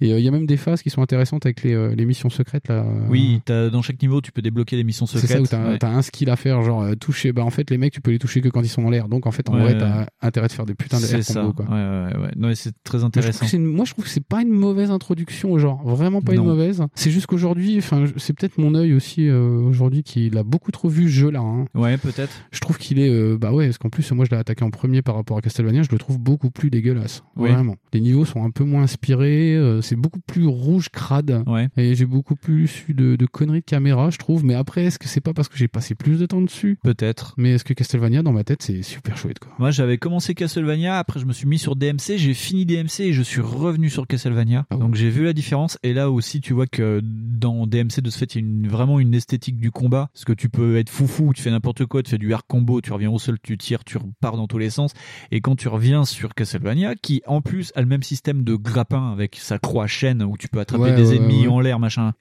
Et 0.00 0.12
euh, 0.12 0.18
il 0.18 0.24
y 0.24 0.28
a 0.28 0.30
même 0.30 0.46
des 0.46 0.56
phases 0.56 0.82
qui 0.82 0.90
sont 0.90 1.02
intéressantes 1.02 1.46
avec 1.46 1.62
les, 1.62 1.72
euh, 1.74 1.94
les 1.96 2.04
missions 2.04 2.30
secrètes 2.30 2.68
là. 2.68 2.84
Oui, 3.08 3.40
dans 3.46 3.82
chaque 3.82 4.00
niveau, 4.02 4.20
tu 4.20 4.32
peux 4.32 4.42
débloquer 4.42 4.76
des 4.76 4.84
missions 4.84 5.06
C'est 5.06 5.18
secrètes. 5.18 5.46
ça 5.46 5.58
où 5.70 5.76
t'as 5.78 5.88
ouais. 5.90 5.94
un 5.96 6.02
skill 6.02 6.30
à 6.30 6.36
faire, 6.36 6.62
genre 6.62 6.82
euh, 6.82 6.94
toucher. 7.16 7.32
Bah 7.32 7.42
en 7.44 7.50
fait, 7.50 7.70
les 7.70 7.78
mecs, 7.78 7.92
tu 7.92 8.00
peux 8.00 8.10
les 8.10 8.18
toucher 8.18 8.40
que 8.40 8.48
quand 8.48 8.62
ils 8.62 8.68
sont 8.68 8.84
en 8.84 8.90
l'air. 8.90 9.08
Donc 9.08 9.26
en 9.26 9.30
fait, 9.30 9.48
en 9.48 9.54
Ouais, 9.54 9.62
vrai, 9.62 9.78
t'as 9.78 10.06
intérêt 10.20 10.48
de 10.48 10.52
faire 10.52 10.66
des 10.66 10.74
putains 10.74 10.98
de 11.00 11.04
C'est 11.04 11.16
air 11.18 11.24
ça. 11.24 11.52
quoi. 11.56 11.64
Ouais, 11.66 11.72
ouais, 11.72 12.22
ouais. 12.24 12.30
Non, 12.36 12.50
c'est 12.54 12.72
très 12.84 13.02
intéressant. 13.04 13.46
une- 13.52 13.64
Moi, 13.64 13.84
je 13.84 13.92
trouve 13.92 14.04
que 14.04 14.10
c'est 14.10 14.24
pas 14.24 14.42
une 14.42 14.50
mauvaise 14.50 14.90
introduction 14.90 15.52
au 15.52 15.58
genre. 15.58 15.82
Vraiment 15.86 16.20
pas 16.20 16.32
Non. 16.34 16.42
une 16.42 16.48
mauvaise. 16.48 16.82
C'est 16.94 17.10
juste 17.10 17.26
qu'aujourd'hui, 17.26 17.78
enfin, 17.78 18.04
c'est 18.16 18.32
peut-être 18.38 18.58
mon 18.58 18.74
œil 18.74 18.92
aussi 18.92 19.28
euh, 19.28 19.60
aujourd'hui 19.60 20.02
qui 20.02 20.28
l'a 20.30 20.42
beaucoup 20.42 20.70
trop 20.72 20.88
vu 20.88 21.04
ce 21.04 21.08
jeu-là. 21.08 21.40
hein. 21.40 21.64
Ouais, 21.74 21.96
peut-être. 21.96 22.32
Je 22.52 22.60
trouve 22.60 22.76
qu'il 22.78 22.98
est, 22.98 23.08
euh, 23.08 23.38
bah 23.38 23.52
ouais, 23.52 23.66
parce 23.66 23.78
qu'en 23.78 23.88
plus, 23.88 24.10
moi, 24.12 24.24
je 24.24 24.30
l'ai 24.30 24.36
attaqué 24.36 24.64
en 24.64 24.70
premier 24.70 25.02
par 25.02 25.14
rapport 25.14 25.38
à 25.38 25.40
Castlevania. 25.40 25.82
Je 25.82 25.90
le 25.92 25.98
trouve 25.98 26.18
beaucoup 26.18 26.50
plus 26.50 26.70
dégueulasse. 26.70 27.22
Oui. 27.36 27.50
Vraiment. 27.50 27.76
Les 27.92 28.00
niveaux 28.00 28.24
sont 28.24 28.44
un 28.44 28.50
peu 28.50 28.64
moins 28.64 28.82
inspirés. 28.82 29.54
euh, 29.56 29.80
c'est 29.80 29.96
beaucoup 29.96 30.20
plus 30.20 30.46
rouge 30.46 30.88
crade. 30.90 31.42
Ouais. 31.46 31.68
Et 31.76 31.94
j'ai 31.94 32.06
beaucoup 32.06 32.36
plus 32.36 32.84
eu 32.88 32.94
de, 32.94 33.16
de 33.16 33.26
conneries 33.26 33.60
de 33.60 33.64
caméra, 33.64 34.10
je 34.10 34.18
trouve. 34.18 34.44
Mais 34.44 34.54
après, 34.54 34.84
est-ce 34.84 34.98
que 34.98 35.08
c'est 35.08 35.20
pas 35.20 35.32
parce 35.32 35.48
que 35.48 35.56
j'ai 35.56 35.68
passé 35.68 35.94
plus 35.94 36.18
de 36.18 36.26
temps 36.26 36.42
dessus? 36.42 36.78
Peut-être. 36.82 37.05
Mais 37.36 37.52
est-ce 37.54 37.64
que 37.64 37.74
Castlevania, 37.74 38.22
dans 38.22 38.32
ma 38.32 38.44
tête, 38.44 38.62
c'est 38.62 38.82
super 38.82 39.16
chouette, 39.16 39.38
quoi. 39.38 39.52
Moi, 39.58 39.70
j'avais 39.70 39.98
commencé 39.98 40.34
Castlevania, 40.34 40.98
après 40.98 41.20
je 41.20 41.26
me 41.26 41.32
suis 41.32 41.46
mis 41.46 41.58
sur 41.58 41.76
DMC, 41.76 42.16
j'ai 42.16 42.34
fini 42.34 42.64
DMC 42.66 43.00
et 43.00 43.12
je 43.12 43.22
suis 43.22 43.40
revenu 43.40 43.90
sur 43.90 44.06
Castlevania. 44.06 44.66
Ah 44.70 44.76
Donc 44.76 44.94
j'ai 44.94 45.10
vu 45.10 45.24
la 45.24 45.32
différence. 45.32 45.78
Et 45.82 45.92
là 45.92 46.10
aussi, 46.10 46.40
tu 46.40 46.52
vois 46.52 46.66
que 46.66 47.00
dans 47.02 47.66
DMC, 47.66 48.00
de 48.00 48.10
ce 48.10 48.18
fait, 48.18 48.34
il 48.34 48.40
y 48.40 48.44
a 48.44 48.46
une- 48.46 48.68
vraiment 48.68 48.98
une 49.00 49.14
esthétique 49.14 49.58
du 49.58 49.70
combat. 49.70 50.08
Parce 50.12 50.24
que 50.24 50.32
tu 50.32 50.48
peux 50.48 50.76
être 50.78 50.90
foufou, 50.90 51.32
tu 51.34 51.42
fais 51.42 51.50
n'importe 51.50 51.86
quoi, 51.86 52.02
tu 52.02 52.10
fais 52.10 52.18
du 52.18 52.30
air 52.32 52.46
combo, 52.46 52.80
tu 52.80 52.92
reviens 52.92 53.10
au 53.10 53.18
sol, 53.18 53.36
tu 53.42 53.56
tires, 53.58 53.84
tu 53.84 53.98
repars 53.98 54.36
dans 54.36 54.46
tous 54.46 54.58
les 54.58 54.70
sens. 54.70 54.92
Et 55.30 55.40
quand 55.40 55.56
tu 55.56 55.68
reviens 55.68 56.04
sur 56.04 56.34
Castlevania, 56.34 56.94
qui 56.94 57.22
en 57.26 57.40
plus 57.40 57.72
a 57.74 57.80
le 57.80 57.86
même 57.86 58.02
système 58.02 58.42
de 58.44 58.54
grappin 58.54 59.12
avec 59.12 59.36
sa 59.36 59.58
croix 59.58 59.86
chaîne 59.86 60.22
où 60.22 60.36
tu 60.36 60.48
peux 60.48 60.60
attraper 60.60 60.84
Ouais, 60.84 60.94
des 60.94 61.10
ouais, 61.10 61.16
ennemis 61.16 61.42
ouais. 61.42 61.48
en 61.52 61.60
l'air, 61.60 61.78
machin. 61.78 62.12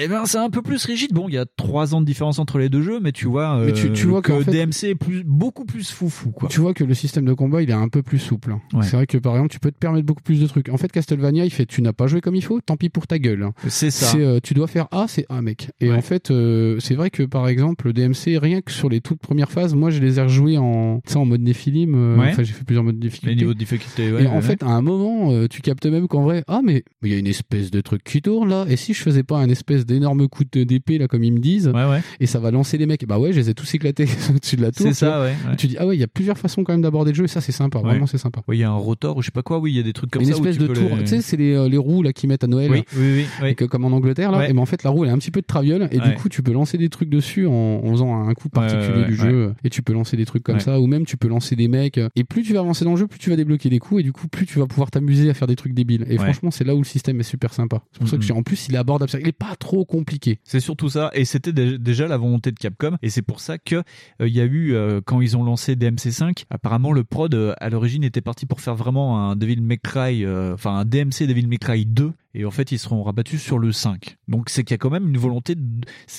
Eh 0.00 0.08
ben, 0.08 0.24
c'est 0.26 0.38
un 0.38 0.50
peu 0.50 0.62
plus 0.62 0.84
rigide. 0.84 1.12
Bon, 1.12 1.28
il 1.28 1.34
y 1.34 1.38
a 1.38 1.46
trois 1.56 1.94
ans 1.94 2.00
de 2.00 2.06
différence 2.06 2.38
entre 2.38 2.58
les 2.58 2.68
deux 2.68 2.82
jeux, 2.82 3.00
mais 3.00 3.12
tu 3.12 3.26
vois, 3.26 3.58
Mais 3.64 3.72
tu- 3.72 3.86
euh, 3.88 3.92
tu 3.92 4.06
vois 4.06 4.17
que 4.22 4.40
fait- 4.42 4.50
DMC 4.52 4.84
est 4.90 4.94
plus, 4.94 5.22
beaucoup 5.24 5.64
plus 5.64 5.90
foufou, 5.90 6.30
quoi. 6.30 6.48
Tu 6.48 6.60
vois 6.60 6.74
que 6.74 6.84
le 6.84 6.94
système 6.94 7.24
de 7.24 7.32
combat, 7.32 7.62
il 7.62 7.70
est 7.70 7.74
un 7.74 7.88
peu 7.88 8.02
plus 8.02 8.18
souple. 8.18 8.52
Ouais. 8.74 8.82
C'est 8.82 8.96
vrai 8.96 9.06
que 9.06 9.18
par 9.18 9.34
exemple, 9.34 9.50
tu 9.50 9.58
peux 9.60 9.70
te 9.70 9.78
permettre 9.78 10.06
beaucoup 10.06 10.22
plus 10.22 10.40
de 10.40 10.46
trucs. 10.46 10.68
En 10.68 10.76
fait, 10.76 10.90
Castlevania, 10.92 11.44
il 11.44 11.50
fait 11.50 11.66
tu 11.66 11.82
n'as 11.82 11.92
pas 11.92 12.06
joué 12.06 12.20
comme 12.20 12.34
il 12.34 12.42
faut, 12.44 12.60
tant 12.60 12.76
pis 12.76 12.88
pour 12.88 13.06
ta 13.06 13.18
gueule. 13.18 13.48
C'est 13.68 13.90
ça. 13.90 14.16
Euh, 14.16 14.40
tu 14.42 14.54
dois 14.54 14.66
faire 14.66 14.88
A, 14.90 15.06
c'est 15.08 15.26
un 15.28 15.42
mec. 15.42 15.70
Et 15.80 15.92
en 15.92 16.00
fait, 16.02 16.30
euh, 16.30 16.78
c'est 16.80 16.94
vrai 16.94 17.10
que 17.10 17.22
par 17.22 17.48
exemple, 17.48 17.86
le 17.86 17.92
DMC, 17.92 18.38
rien 18.38 18.60
que 18.60 18.72
sur 18.72 18.88
les 18.88 19.00
toutes 19.00 19.20
premières 19.20 19.50
phases, 19.50 19.74
moi 19.74 19.90
je 19.90 20.00
les 20.00 20.18
ai 20.18 20.22
rejoués 20.22 20.58
en, 20.58 21.00
en 21.14 21.24
mode 21.24 21.40
Nephilim. 21.42 21.94
euh, 21.94 22.16
Ouais. 22.18 22.30
Enfin, 22.30 22.42
j'ai 22.42 22.52
fait 22.52 22.64
plusieurs 22.64 22.84
modes 22.84 22.96
de 22.96 23.00
difficulté. 23.00 23.34
Les 23.34 23.40
niveaux 23.40 23.54
de 23.54 23.58
difficulté, 23.58 24.10
ouais, 24.12 24.24
et 24.24 24.26
en 24.26 24.40
fait, 24.40 24.62
à 24.62 24.68
un 24.68 24.82
moment, 24.82 25.46
tu 25.48 25.60
captes 25.62 25.86
même 25.86 26.08
qu'en 26.08 26.22
vrai, 26.22 26.42
ah, 26.48 26.60
mais 26.64 26.84
il 27.02 27.10
y 27.10 27.14
a 27.14 27.18
une 27.18 27.26
espèce 27.26 27.70
de 27.70 27.80
truc 27.80 28.02
qui 28.04 28.22
tourne 28.22 28.48
là. 28.48 28.64
Et 28.68 28.76
si 28.76 28.92
je 28.94 29.02
faisais 29.02 29.22
pas 29.22 29.38
un 29.38 29.48
espèce 29.48 29.86
d'énorme 29.86 30.26
coup 30.28 30.44
d'épée 30.44 30.98
là, 30.98 31.06
comme 31.08 31.22
ils 31.24 31.32
me 31.32 31.38
disent, 31.38 31.70
et 32.20 32.26
ça 32.26 32.40
va 32.40 32.50
lancer 32.50 32.78
les 32.78 32.86
mecs. 32.86 33.06
Bah 33.06 33.18
ouais, 33.18 33.32
je 33.32 33.38
les 33.40 33.50
ai 33.50 33.54
tous 33.54 33.72
éclatés 33.74 34.06
au-dessus 34.34 34.56
de 34.56 34.62
la 34.62 34.72
tour. 34.72 34.86
C'est 34.86 34.94
ça, 34.94 35.20
ouais, 35.22 35.34
Tu 35.56 35.66
dis, 35.66 35.76
ah 35.78 35.86
ouais, 35.86 35.96
il 35.96 36.00
y 36.00 36.04
a 36.04 36.06
plusieurs 36.08 36.38
façons 36.38 36.64
quand 36.64 36.72
même 36.72 36.82
d'aborder 36.82 37.12
le 37.12 37.16
jeu. 37.16 37.24
Et 37.24 37.28
ça, 37.28 37.40
c'est 37.40 37.52
sympa. 37.52 37.80
Vraiment, 37.80 38.06
c'est 38.06 38.18
sympa. 38.18 38.40
Oui, 38.48 38.58
il 38.58 38.60
y 38.60 38.64
a 38.64 38.70
un 38.70 38.74
rotor 38.76 39.16
ou 39.16 39.22
je 39.22 39.26
sais 39.26 39.30
pas 39.32 39.42
quoi, 39.42 39.58
oui, 39.58 39.72
il 39.72 39.76
y 39.76 39.80
a 39.80 39.82
des 39.82 39.92
trucs 39.92 40.10
comme 40.10 40.22
une 40.22 40.28
ça. 40.28 40.34
où 40.36 40.38
espèce 40.38 40.56
tu 40.56 40.62
de 40.68 40.74
tour, 40.74 40.96
les- 40.96 41.04
tu 41.04 41.08
sais, 41.10 41.22
c'est 41.22 41.36
les, 41.36 41.54
euh, 41.54 41.68
les 41.68 41.76
roues 41.78 42.02
là 42.02 42.12
qu'ils 42.12 42.28
mettent 42.28 42.44
à 42.44 42.46
Noël. 42.46 42.70
Oui, 42.70 42.84
oui, 42.96 43.26
oui, 43.42 43.54
que, 43.54 43.64
comme 43.64 43.84
en 43.84 43.88
Angleterre 43.92 44.30
là. 44.32 44.48
Et 44.48 44.52
ben 44.52 44.58
en 44.60 44.66
fait, 44.66 44.82
la 44.82 44.90
roue 44.90 45.04
elle 45.04 45.10
a 45.10 45.14
un 45.14 45.18
petit 45.18 45.30
peu 45.30 45.40
de 45.40 45.46
traviole 45.46 45.88
et 45.90 46.00
du 46.00 46.14
coup, 46.14 46.28
tu 46.28 46.42
peux 46.42 46.52
lancer 46.52 46.78
des 46.78 46.88
trucs 46.88 47.08
dessus 47.10 47.46
en, 47.46 47.52
en 47.52 47.90
faisant 47.92 48.14
un 48.28 48.34
coup 48.34 48.48
particulier 48.48 49.04
du 49.04 49.16
jeu. 49.16 49.54
Et 49.64 49.70
tu 49.70 49.82
peux 49.82 49.92
lancer 49.92 50.16
des 50.16 50.24
trucs 50.26 50.42
comme 50.42 50.60
ça, 50.60 50.80
ou 50.80 50.86
même 50.86 51.04
tu 51.04 51.16
peux 51.16 51.28
lancer 51.28 51.56
des 51.56 51.68
mecs. 51.68 52.00
Et 52.16 52.24
plus 52.24 52.42
tu 52.42 52.52
vas 52.54 52.60
avancer 52.60 52.84
dans 52.84 52.92
le 52.92 52.96
jeu, 52.96 53.06
plus 53.06 53.18
tu 53.18 53.30
vas 53.30 53.36
débloquer 53.36 53.68
des 53.70 53.78
coups 53.78 54.00
et 54.00 54.02
du 54.02 54.12
coup, 54.12 54.28
plus 54.28 54.46
tu 54.46 54.58
vas 54.58 54.66
pouvoir 54.66 54.90
t'amuser 54.90 55.28
à 55.30 55.34
faire 55.34 55.48
des 55.48 55.56
trucs 55.56 55.74
débiles. 55.74 56.04
Et 56.08 56.16
franchement, 56.24 56.50
c'est 56.50 56.64
là 56.64 56.74
où 56.74 56.78
le 56.78 56.84
système 56.84 57.18
est 57.20 57.24
super 57.24 57.52
sympa. 57.54 57.82
C'est 57.92 57.98
pour 58.00 58.08
ça 58.08 58.16
que 58.16 58.22
Mhm. 58.22 58.26
dis, 58.26 58.32
en 58.32 58.42
plus, 58.42 58.68
il 58.68 58.74
est 58.74 58.78
abordable. 58.78 59.10
C'est-à-dire 59.10 59.24
qu'il 59.24 59.28
est 59.30 59.48
pas 59.50 59.56
trop 59.56 59.84
compliqué. 59.84 60.38
C'est 60.44 60.60
surtout 60.60 60.88
ça, 60.88 61.10
et 61.14 61.24
c'était 61.24 61.52
dé- 61.52 61.78
déjà 61.78 62.06
la 62.08 62.16
volonté 62.16 62.50
de 62.52 62.58
Capcom, 62.58 62.96
et 63.02 63.10
c'est 63.10 63.22
pour 63.22 63.40
ça 63.40 63.58
que 63.58 63.76
euh, 63.76 63.82
il 64.20 64.34
y 64.34 64.40
a 64.40 64.44
eu 64.44 64.74
euh, 64.74 65.00
quand 65.04 65.20
ils 65.20 65.36
ont 65.36 65.44
lancé 65.44 65.76
DMC5, 65.76 66.44
apparemment 66.50 66.92
le 66.92 67.04
prod 67.04 67.34
euh, 67.34 67.54
à 67.58 67.70
l'origine 67.70 68.04
était 68.04 68.20
parti 68.20 68.46
pour 68.46 68.60
faire 68.60 68.74
vraiment 68.74 69.30
un 69.30 69.36
Devil 69.36 69.60
May 69.60 69.78
Cry, 69.78 70.24
euh, 70.24 70.54
enfin 70.54 70.78
un 70.78 70.84
DMC 70.84 71.26
Devil 71.26 71.46
May 71.46 71.58
Cry 71.58 71.86
2, 71.86 72.12
et 72.38 72.44
en 72.46 72.50
fait 72.50 72.72
ils 72.72 72.78
seront 72.78 73.02
rabattus 73.02 73.42
sur 73.42 73.58
le 73.58 73.72
5. 73.72 74.16
Donc 74.28 74.48
c'est 74.48 74.64
qu'il 74.64 74.72
y 74.72 74.76
a 74.76 74.78
quand 74.78 74.90
même 74.90 75.08
une 75.08 75.18
volonté, 75.18 75.54
de... 75.54 75.62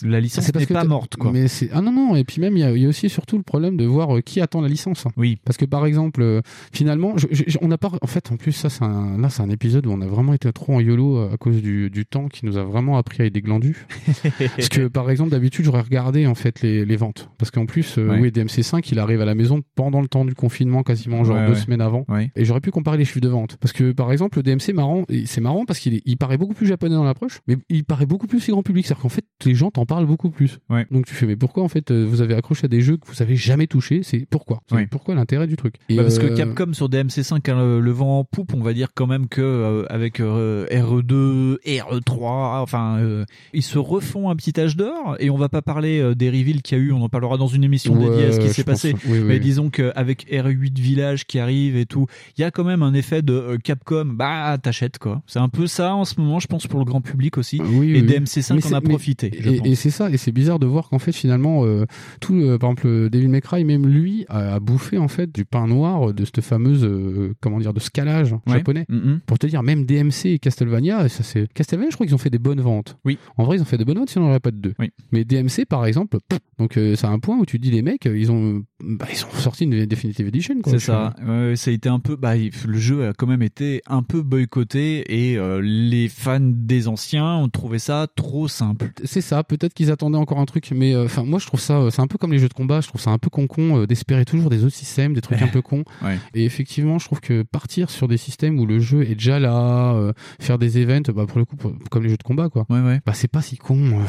la 0.03 0.19
licence 0.19 0.53
n'est 0.53 0.65
pas 0.67 0.83
morte 0.83 1.15
quoi. 1.15 1.31
Mais 1.31 1.47
c'est 1.47 1.69
ah 1.73 1.81
non 1.81 1.91
non 1.91 2.15
et 2.15 2.23
puis 2.23 2.39
même 2.41 2.55
il 2.55 2.59
y 2.59 2.63
a, 2.63 2.71
il 2.71 2.81
y 2.81 2.85
a 2.85 2.89
aussi 2.89 3.09
surtout 3.09 3.37
le 3.37 3.43
problème 3.43 3.77
de 3.77 3.85
voir 3.85 4.17
euh, 4.17 4.21
qui 4.21 4.41
attend 4.41 4.61
la 4.61 4.67
licence. 4.67 5.05
Oui. 5.17 5.39
Parce 5.45 5.57
que 5.57 5.65
par 5.65 5.85
exemple 5.85 6.21
euh, 6.21 6.41
finalement 6.73 7.17
je- 7.17 7.27
je- 7.31 7.57
on 7.61 7.67
n'a 7.69 7.77
pas 7.77 7.91
en 8.01 8.07
fait 8.07 8.31
en 8.31 8.37
plus 8.37 8.51
ça 8.51 8.69
c'est 8.69 8.83
un 8.83 9.17
là 9.17 9.29
c'est 9.29 9.41
un 9.41 9.49
épisode 9.49 9.87
où 9.87 9.91
on 9.91 10.01
a 10.01 10.07
vraiment 10.07 10.33
été 10.33 10.51
trop 10.53 10.75
en 10.75 10.79
yolo 10.79 11.17
euh, 11.17 11.33
à 11.33 11.37
cause 11.37 11.61
du, 11.61 11.89
du 11.89 12.05
temps 12.05 12.27
qui 12.27 12.45
nous 12.45 12.57
a 12.57 12.63
vraiment 12.63 12.97
appris 12.97 13.23
à 13.23 13.25
être 13.25 13.33
des 13.33 13.41
glandus. 13.41 13.85
parce 14.55 14.69
que 14.69 14.87
par 14.87 15.09
exemple 15.09 15.31
d'habitude 15.31 15.65
j'aurais 15.65 15.81
regardé 15.81 16.27
en 16.27 16.35
fait 16.35 16.61
les, 16.61 16.85
les 16.85 16.95
ventes 16.97 17.29
parce 17.37 17.51
qu'en 17.51 17.65
plus 17.65 17.97
euh, 17.97 18.09
Ouais. 18.09 18.19
oui 18.19 18.29
DMC5 18.29 18.87
il 18.91 18.99
arrive 18.99 19.21
à 19.21 19.25
la 19.25 19.35
maison 19.35 19.61
pendant 19.75 20.01
le 20.01 20.07
temps 20.07 20.25
du 20.25 20.33
confinement 20.33 20.83
quasiment 20.83 21.23
genre 21.23 21.37
Ouais, 21.37 21.47
deux 21.47 21.53
ouais. 21.53 21.59
semaines 21.59 21.81
avant 21.81 22.05
et 22.35 22.43
j'aurais 22.45 22.59
pu 22.61 22.71
comparer 22.71 22.97
les 22.97 23.05
chiffres 23.05 23.19
de 23.19 23.27
vente 23.29 23.57
parce 23.57 23.71
que 23.71 23.91
par 23.91 24.11
exemple 24.11 24.39
le 24.39 24.43
DMC 24.43 24.73
marrant 24.73 25.05
c'est 25.25 25.41
marrant 25.41 25.65
parce 25.65 25.79
qu'il 25.79 25.93
est- 25.95 26.01
il 26.11 26.17
paraît 26.17 26.37
beaucoup 26.37 26.53
plus 26.53 26.67
japonais 26.67 26.95
dans 26.95 27.03
l'approche 27.03 27.39
mais 27.47 27.57
il 27.69 27.83
paraît 27.83 28.05
beaucoup 28.05 28.27
plus 28.27 28.49
grand 28.49 28.63
public 28.63 28.85
c'est-à-dire 28.85 29.01
qu'en 29.03 29.09
fait 29.09 29.25
les 29.45 29.55
gens 29.55 29.71
t'en 29.71 29.85
parlent 29.85 30.05
beaucoup 30.05 30.29
plus 30.29 30.59
Ouais. 30.69 30.85
donc 30.91 31.05
tu 31.05 31.13
fais 31.13 31.25
mais 31.25 31.35
pourquoi 31.35 31.63
en 31.63 31.67
fait 31.69 31.91
euh, 31.91 32.05
vous 32.05 32.21
avez 32.21 32.33
accroché 32.35 32.65
à 32.65 32.67
des 32.67 32.81
jeux 32.81 32.97
que 32.97 33.07
vous 33.07 33.21
avez 33.21 33.35
jamais 33.35 33.67
touché 33.67 34.01
c'est 34.03 34.25
pourquoi? 34.29 34.61
C'est 34.67 34.75
Ouais. 34.75 34.87
pourquoi 34.87 35.15
l'intérêt 35.15 35.47
du 35.47 35.55
truc? 35.55 35.75
Et, 35.89 35.95
Bah, 35.95 36.03
parce 36.03 36.19
que 36.19 36.25
euh, 36.27 36.35
Capcom 36.35 36.73
sur 36.73 36.89
DMC5 36.89 37.49
a 37.51 37.55
le, 37.55 37.79
le 37.79 37.91
vent 37.91 38.19
en 38.19 38.23
poupe, 38.23 38.53
on 38.53 38.61
va 38.61 38.73
dire 38.73 38.89
quand 38.95 39.07
même 39.07 39.27
que 39.27 39.41
euh, 39.41 39.85
avec 39.89 40.19
euh, 40.19 40.65
RE2, 40.71 41.57
RE3, 41.65 42.61
enfin 42.61 42.97
euh, 42.99 43.25
ils 43.53 43.63
se 43.63 43.77
refont 43.77 44.29
un 44.29 44.35
petit 44.35 44.59
âge 44.59 44.75
d'or 44.75 45.15
et 45.19 45.29
on 45.29 45.37
va 45.37 45.49
pas 45.49 45.61
parler 45.61 46.15
des 46.15 46.29
reveals 46.29 46.61
qu'il 46.61 46.77
y 46.77 46.81
a 46.81 46.83
eu, 46.83 46.91
on 46.91 47.01
en 47.01 47.09
parlera 47.09 47.37
dans 47.37 47.47
une 47.47 47.63
émission 47.63 47.93
Ouais, 47.93 48.09
dédiée 48.09 48.25
à 48.25 48.31
ce 48.31 48.39
qui 48.39 48.49
s'est 48.49 48.63
passé. 48.63 48.93
oui, 49.05 49.19
oui, 49.19 49.19
Mais 49.23 49.33
oui. 49.35 49.39
disons 49.39 49.69
qu'avec 49.69 50.27
RE8 50.31 50.77
Village 50.79 51.25
qui 51.25 51.39
arrive 51.39 51.75
et 51.77 51.85
tout, 51.85 52.05
il 52.37 52.41
y 52.41 52.43
a 52.43 52.51
quand 52.51 52.63
même 52.63 52.83
un 52.83 52.93
effet 52.93 53.21
de 53.21 53.57
Capcom, 53.63 54.05
bah 54.05 54.57
t'achètes 54.61 54.97
quoi. 54.99 55.21
C'est 55.27 55.39
un 55.39 55.49
peu 55.49 55.67
ça 55.67 55.88
en 55.95 56.05
ce 56.05 56.19
moment, 56.19 56.39
je 56.39 56.47
pense 56.47 56.67
pour 56.67 56.79
le 56.79 56.85
grand 56.85 57.01
public 57.01 57.37
aussi. 57.37 57.59
Oui, 57.61 57.67
et 57.67 57.79
oui, 57.79 58.01
oui. 58.01 58.03
DMC5 58.03 58.53
Mais 58.55 58.65
en 58.67 58.77
a 58.77 58.81
mais- 58.81 58.89
profité. 58.89 59.31
je 59.39 59.49
Et, 59.65 59.75
c'est 59.75 59.89
ça, 59.89 60.09
et 60.09 60.17
c'est 60.17 60.31
bizarre 60.31 60.59
de 60.59 60.65
voir 60.67 60.89
qu'en 60.89 60.99
fait 60.99 61.11
finalement 61.11 61.65
euh, 61.65 61.85
tout, 62.21 62.33
euh, 62.35 62.57
par 62.57 62.71
exemple 62.71 62.87
euh, 62.87 63.27
May 63.29 63.41
Cry, 63.41 63.63
même 63.63 63.85
lui 63.87 64.25
a, 64.29 64.55
a 64.55 64.59
bouffé 64.59 64.97
en 64.97 65.07
fait 65.07 65.31
du 65.33 65.45
pain 65.45 65.67
noir 65.67 66.13
de 66.13 66.25
cette 66.25 66.41
fameuse 66.41 66.83
euh, 66.83 67.33
comment 67.41 67.59
dire 67.59 67.73
de 67.73 67.79
scalage 67.79 68.33
Ouais. 68.47 68.57
japonais. 68.57 68.85
Mhm. 68.89 69.19
Pour 69.25 69.37
te 69.39 69.47
dire, 69.47 69.63
même 69.63 69.85
DMC 69.85 70.25
et 70.25 70.39
Castlevania, 70.39 71.07
ça 71.09 71.23
c'est 71.23 71.47
Castlevania, 71.53 71.89
je 71.91 71.95
crois 71.95 72.05
qu'ils 72.05 72.15
ont 72.15 72.19
fait 72.19 72.29
des 72.29 72.39
bonnes 72.39 72.61
ventes. 72.61 72.97
Oui. 73.05 73.17
En 73.37 73.43
vrai, 73.43 73.57
ils 73.57 73.61
ont 73.61 73.65
fait 73.65 73.77
des 73.77 73.85
bonnes 73.85 73.97
ventes, 73.97 74.09
sinon 74.09 74.25
on 74.25 74.27
n'aurait 74.29 74.39
pas 74.39 74.51
de 74.51 74.57
deux. 74.57 74.73
Mais 75.11 75.23
DMC 75.25 75.65
par 75.67 75.85
exemple, 75.85 76.17
pff, 76.27 76.39
donc 76.57 76.77
euh, 76.77 76.95
c'est 76.95 77.07
un 77.07 77.19
point 77.19 77.37
où 77.37 77.45
tu 77.45 77.59
dis 77.59 77.71
les 77.71 77.81
mecs, 77.81 78.05
euh, 78.05 78.17
ils 78.17 78.31
ont, 78.31 78.63
bah, 78.83 79.07
ils 79.11 79.23
ont 79.25 79.39
sorti 79.39 79.63
une 79.65 79.85
Definitive 79.85 80.27
Edition. 80.27 80.55
C'est 80.65 80.79
ça. 80.79 81.15
Ça 81.55 81.71
a 81.71 81.73
été 81.73 81.89
un 81.89 81.99
peu. 81.99 82.15
Bah, 82.15 82.33
le 82.35 82.77
jeu 82.77 83.07
a 83.07 83.13
quand 83.13 83.27
même 83.27 83.41
été 83.41 83.81
un 83.87 84.03
peu 84.03 84.21
boycotté 84.21 85.03
et 85.31 85.37
euh, 85.37 85.61
les 85.79 86.09
fans 86.09 86.39
des 86.41 86.87
anciens 86.87 87.35
ont 87.35 87.49
trouvé 87.49 87.79
ça 87.79 88.07
trop 88.15 88.47
simple. 88.47 88.91
C'est 89.05 89.21
ça, 89.21 89.43
peut-être 89.43 89.73
qu'ils 89.73 89.91
attendaient 89.91 90.17
encore 90.17 90.39
un 90.39 90.45
truc, 90.45 90.71
mais 90.75 90.93
euh, 90.93 91.05
enfin 91.05 91.23
moi 91.23 91.39
je 91.39 91.45
trouve 91.47 91.59
ça, 91.59 91.77
euh, 91.79 91.89
c'est 91.89 92.01
un 92.01 92.07
peu 92.07 92.17
comme 92.17 92.31
les 92.33 92.39
jeux 92.39 92.49
de 92.49 92.53
combat, 92.53 92.81
je 92.81 92.87
trouve 92.87 93.01
ça 93.01 93.11
un 93.11 93.17
peu 93.17 93.29
con-con 93.29 93.79
euh, 93.81 93.87
d'espérer 93.87 94.25
toujours 94.25 94.49
des 94.49 94.63
autres 94.63 94.75
systèmes, 94.75 95.13
des 95.13 95.21
trucs 95.21 95.41
un 95.41 95.47
peu 95.49 95.61
cons. 95.61 95.83
Ouais. 96.03 96.17
Et 96.33 96.43
effectivement, 96.45 96.99
je 96.99 97.05
trouve 97.05 97.21
que 97.21 97.43
partir 97.43 97.89
sur 97.89 98.07
des 98.07 98.17
systèmes 98.17 98.59
où 98.59 98.65
le 98.65 98.79
jeu 98.79 99.03
est 99.03 99.15
déjà 99.15 99.39
là, 99.39 100.11
faire 100.39 100.57
des 100.57 100.77
events, 100.81 101.11
bah 101.13 101.25
pour 101.27 101.39
le 101.39 101.45
coup, 101.45 101.55
pour- 101.55 101.73
comme 101.89 102.03
les 102.03 102.09
jeux 102.09 102.17
de 102.17 102.23
combat 102.23 102.49
quoi, 102.49 102.65
Ouais, 102.69 102.81
ouais. 102.81 102.99
bah 103.05 103.13
c'est 103.13 103.27
pas 103.27 103.41
si 103.41 103.57
con. 103.57 103.99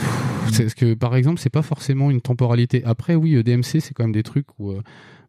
parce 0.56 0.74
que 0.74 0.94
par 0.94 1.14
exemple, 1.16 1.40
c'est 1.40 1.51
pas 1.51 1.62
forcément 1.62 2.10
une 2.10 2.20
temporalité. 2.20 2.82
Après 2.84 3.14
oui, 3.14 3.34
euh, 3.34 3.42
DMC 3.42 3.80
c'est 3.80 3.94
quand 3.94 4.05
même 4.05 4.12
des 4.12 4.22
trucs 4.22 4.47
où 4.59 4.72